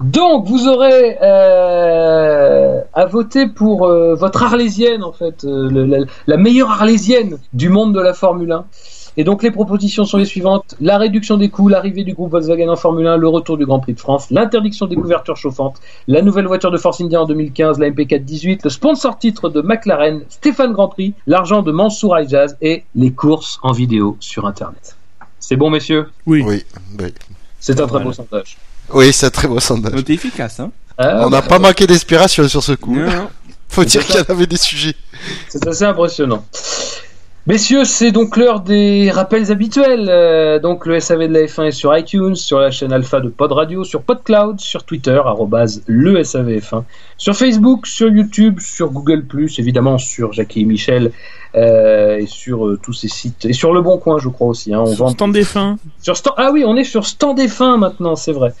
Donc, 0.00 0.46
vous 0.46 0.68
aurez 0.68 1.18
euh, 1.20 2.80
à 2.94 3.06
voter 3.06 3.48
pour 3.48 3.86
euh, 3.86 4.14
votre 4.14 4.44
arlésienne, 4.44 5.02
en 5.02 5.12
fait, 5.12 5.44
euh, 5.44 6.06
la 6.26 6.36
meilleure 6.36 6.70
arlésienne 6.70 7.38
du 7.52 7.68
monde 7.68 7.94
de 7.94 8.00
la 8.00 8.14
Formule 8.14 8.52
1. 8.52 8.64
Et 9.18 9.24
donc, 9.24 9.42
les 9.42 9.50
propositions 9.50 10.04
sont 10.04 10.16
les 10.16 10.24
suivantes 10.24 10.76
la 10.80 10.96
réduction 10.96 11.36
des 11.36 11.48
coûts, 11.48 11.68
l'arrivée 11.68 12.04
du 12.04 12.14
groupe 12.14 12.30
Volkswagen 12.30 12.68
en 12.68 12.76
Formule 12.76 13.08
1, 13.08 13.16
le 13.16 13.26
retour 13.26 13.58
du 13.58 13.66
Grand 13.66 13.80
Prix 13.80 13.94
de 13.94 13.98
France, 13.98 14.30
l'interdiction 14.30 14.86
des 14.86 14.94
couvertures 14.94 15.36
chauffantes, 15.36 15.80
la 16.06 16.22
nouvelle 16.22 16.46
voiture 16.46 16.70
de 16.70 16.78
Force 16.78 17.00
India 17.00 17.20
en 17.20 17.26
2015, 17.26 17.80
la 17.80 17.90
MP418, 17.90 18.60
le 18.62 18.70
sponsor 18.70 19.18
titre 19.18 19.48
de 19.48 19.60
McLaren, 19.60 20.22
Stéphane 20.28 20.72
Grand 20.72 20.86
Prix, 20.86 21.14
l'argent 21.26 21.62
de 21.62 21.72
Mansour 21.72 22.16
Aijaz 22.16 22.56
et 22.62 22.84
les 22.94 23.12
courses 23.12 23.58
en 23.64 23.72
vidéo 23.72 24.16
sur 24.20 24.46
Internet. 24.46 24.96
C'est 25.40 25.56
bon, 25.56 25.68
messieurs? 25.68 26.06
Oui. 26.24 26.44
Oui, 26.46 26.64
oui. 27.00 27.12
C'est 27.58 27.80
un 27.80 27.88
très 27.88 28.04
beau 28.04 28.12
sondage. 28.12 28.56
Oui, 28.94 29.12
c'est 29.12 29.26
un 29.26 29.30
très 29.30 29.48
beau 29.48 29.58
sondage. 29.58 29.94
On 29.96 29.98
était 29.98 30.14
efficace, 30.14 30.60
hein? 30.60 30.70
Ah, 30.96 31.26
On 31.26 31.30
n'a 31.30 31.42
pas 31.42 31.58
manqué 31.58 31.88
d'inspiration 31.88 32.46
sur 32.46 32.62
ce 32.62 32.72
coup. 32.72 32.94
Non, 32.94 33.10
non. 33.10 33.28
Faut 33.68 33.84
dire 33.84 34.06
qu'il 34.06 34.14
y 34.14 34.18
en 34.20 34.32
avait 34.32 34.46
des 34.46 34.56
sujets. 34.56 34.94
C'est 35.48 35.66
assez 35.66 35.84
impressionnant. 35.84 36.44
Messieurs, 37.48 37.86
c'est 37.86 38.12
donc 38.12 38.36
l'heure 38.36 38.60
des 38.60 39.10
rappels 39.10 39.50
habituels. 39.50 40.10
Euh, 40.10 40.58
donc 40.58 40.84
le 40.84 41.00
SAV 41.00 41.28
de 41.28 41.32
la 41.32 41.46
F1 41.46 41.68
est 41.68 41.70
sur 41.70 41.96
iTunes, 41.96 42.34
sur 42.34 42.60
la 42.60 42.70
chaîne 42.70 42.92
Alpha 42.92 43.20
de 43.20 43.30
Pod 43.30 43.52
Radio, 43.52 43.84
sur 43.84 44.02
PodCloud, 44.02 44.60
sur 44.60 44.84
Twitter, 44.84 45.18
arrobase 45.24 45.82
le 45.86 46.20
SAVF1, 46.20 46.82
sur 47.16 47.34
Facebook, 47.34 47.86
sur 47.86 48.10
YouTube, 48.10 48.60
sur 48.60 48.90
Google+, 48.90 49.24
évidemment 49.56 49.96
sur 49.96 50.34
Jackie 50.34 50.60
et 50.60 50.64
Michel, 50.66 51.10
et 51.54 52.26
sur 52.26 52.66
euh, 52.66 52.78
tous 52.82 52.92
ces 52.92 53.08
sites, 53.08 53.44
et 53.46 53.52
sur 53.52 53.72
Le 53.72 53.80
Bon 53.80 53.98
Coin, 53.98 54.18
je 54.18 54.28
crois 54.28 54.48
aussi. 54.48 54.72
Hein, 54.74 54.80
on 54.82 54.86
Sur 54.94 55.06
vend 55.06 55.10
stand 55.12 55.32
des 55.32 55.44
fins. 55.44 55.76
sur 56.02 56.16
Stand- 56.16 56.34
Ah 56.36 56.50
oui, 56.52 56.64
on 56.66 56.76
est 56.76 56.84
sur 56.84 57.06
Stand 57.06 57.38
F1 57.38 57.78
maintenant, 57.78 58.16
c'est 58.16 58.32
vrai. 58.32 58.52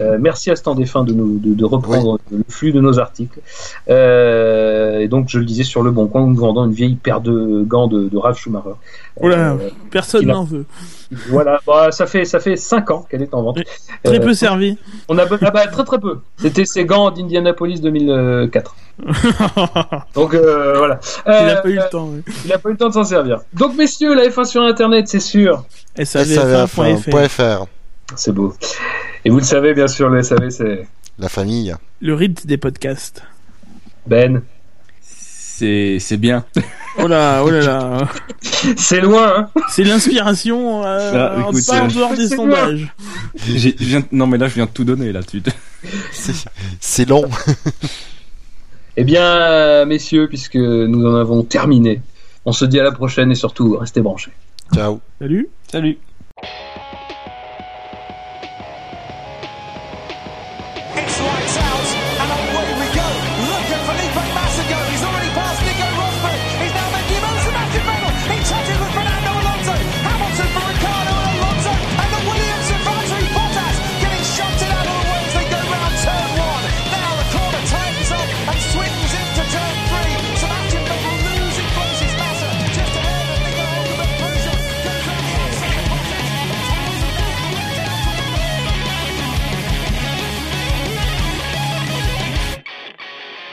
Euh, 0.00 0.16
merci 0.20 0.50
à 0.50 0.56
Stand 0.56 0.80
F1 0.80 1.04
de, 1.04 1.12
nous, 1.12 1.38
de, 1.38 1.54
de 1.54 1.64
reprendre 1.64 2.18
le 2.30 2.42
flux 2.48 2.72
de 2.72 2.80
nos 2.80 2.98
articles. 2.98 3.40
Euh, 3.88 4.98
et 5.00 5.08
donc, 5.08 5.28
je 5.28 5.38
le 5.38 5.44
disais 5.44 5.64
sur 5.64 5.82
Le 5.82 5.90
Bon 5.90 6.06
Coin, 6.06 6.26
nous 6.26 6.36
vendons 6.36 6.64
une 6.64 6.72
vieille 6.72 6.94
paire 6.96 7.20
de 7.20 7.62
gants 7.66 7.86
de, 7.88 8.08
de 8.08 8.16
Ralph 8.16 8.38
Schumacher. 8.38 8.70
Oh 9.20 9.28
là, 9.28 9.52
Euh, 9.52 9.70
personne 9.90 10.26
n'en 10.26 10.44
veut. 10.44 10.66
voilà, 11.30 11.60
bah, 11.66 11.90
ça 11.90 12.06
fait 12.06 12.24
ça 12.24 12.40
fait 12.40 12.56
cinq 12.56 12.90
ans 12.90 13.06
qu'elle 13.08 13.22
est 13.22 13.32
en 13.34 13.42
vente. 13.42 13.58
Très 14.02 14.18
Euh, 14.18 14.20
peu 14.24 14.34
servi. 14.34 14.76
On 15.08 15.16
a 15.18 15.24
ah 15.40 15.50
bah, 15.50 15.66
très 15.68 15.84
très 15.84 15.98
peu. 15.98 16.18
C'était 16.36 16.64
ces 16.64 16.84
gants 16.84 17.10
d'Indianapolis 17.10 17.80
2004. 17.80 18.74
Donc 20.14 20.34
euh, 20.34 20.74
voilà. 20.78 20.98
Il 21.26 21.32
Euh, 21.32 21.46
n'a 21.54 21.56
pas 21.56 21.68
eu 21.68 21.74
le 21.76 21.88
temps. 21.90 22.08
oui. 22.12 22.22
il 22.44 22.52
a 22.52 22.58
pas 22.58 22.68
eu 22.68 22.72
le 22.72 22.78
temps 22.78 22.88
de 22.88 22.94
s'en 22.94 23.04
servir. 23.04 23.40
Donc 23.52 23.76
messieurs, 23.76 24.14
la 24.14 24.24
F1 24.28 24.44
sur 24.44 24.62
Internet, 24.62 25.08
c'est 25.08 25.20
sûr. 25.20 25.64
SAVF1.fr. 25.98 27.06
SAVF1.fr. 27.10 27.66
C'est 28.14 28.32
beau. 28.32 28.54
Et 29.24 29.30
vous 29.30 29.38
le 29.38 29.44
savez 29.44 29.74
bien 29.74 29.88
sûr, 29.88 30.08
le 30.08 30.22
SAV 30.22 30.50
c'est 30.50 30.86
La 31.18 31.28
famille. 31.28 31.74
Le 32.00 32.14
rythme 32.14 32.46
des 32.46 32.56
podcasts. 32.56 33.22
Ben. 34.06 34.42
C'est, 35.02 35.96
c'est 36.00 36.18
bien. 36.18 36.44
Oh 36.98 37.06
là, 37.08 37.42
oh 37.44 37.50
là 37.50 37.60
là. 37.62 38.08
C'est 38.76 39.00
loin, 39.00 39.34
hein 39.36 39.50
C'est 39.70 39.84
l'inspiration 39.84 40.84
euh, 40.84 41.12
Ah, 41.14 41.46
en 41.46 41.50
écoute, 41.50 41.66
pas 41.66 41.80
en 41.80 41.86
euh, 41.86 41.88
dehors 41.90 42.14
des 42.14 42.28
c'est 42.28 42.36
sondages. 42.36 42.92
Non, 44.12 44.26
mais 44.26 44.36
là, 44.38 44.48
je 44.48 44.54
viens 44.54 44.66
de 44.66 44.70
tout 44.70 44.84
donner, 44.84 45.12
là-dessus. 45.12 45.42
C'est- 46.12 46.46
C'est 46.80 47.08
long. 47.08 47.24
Eh 48.96 49.04
bien, 49.04 49.22
euh, 49.22 49.84
messieurs, 49.84 50.26
puisque 50.28 50.56
nous 50.56 51.06
en 51.06 51.16
avons 51.16 51.42
terminé, 51.42 52.00
on 52.46 52.52
se 52.52 52.64
dit 52.64 52.80
à 52.80 52.82
la 52.82 52.92
prochaine 52.92 53.30
et 53.30 53.34
surtout, 53.34 53.76
restez 53.76 54.00
branchés. 54.00 54.32
Ciao. 54.74 55.00
Salut. 55.20 55.48
Salut. 55.70 55.98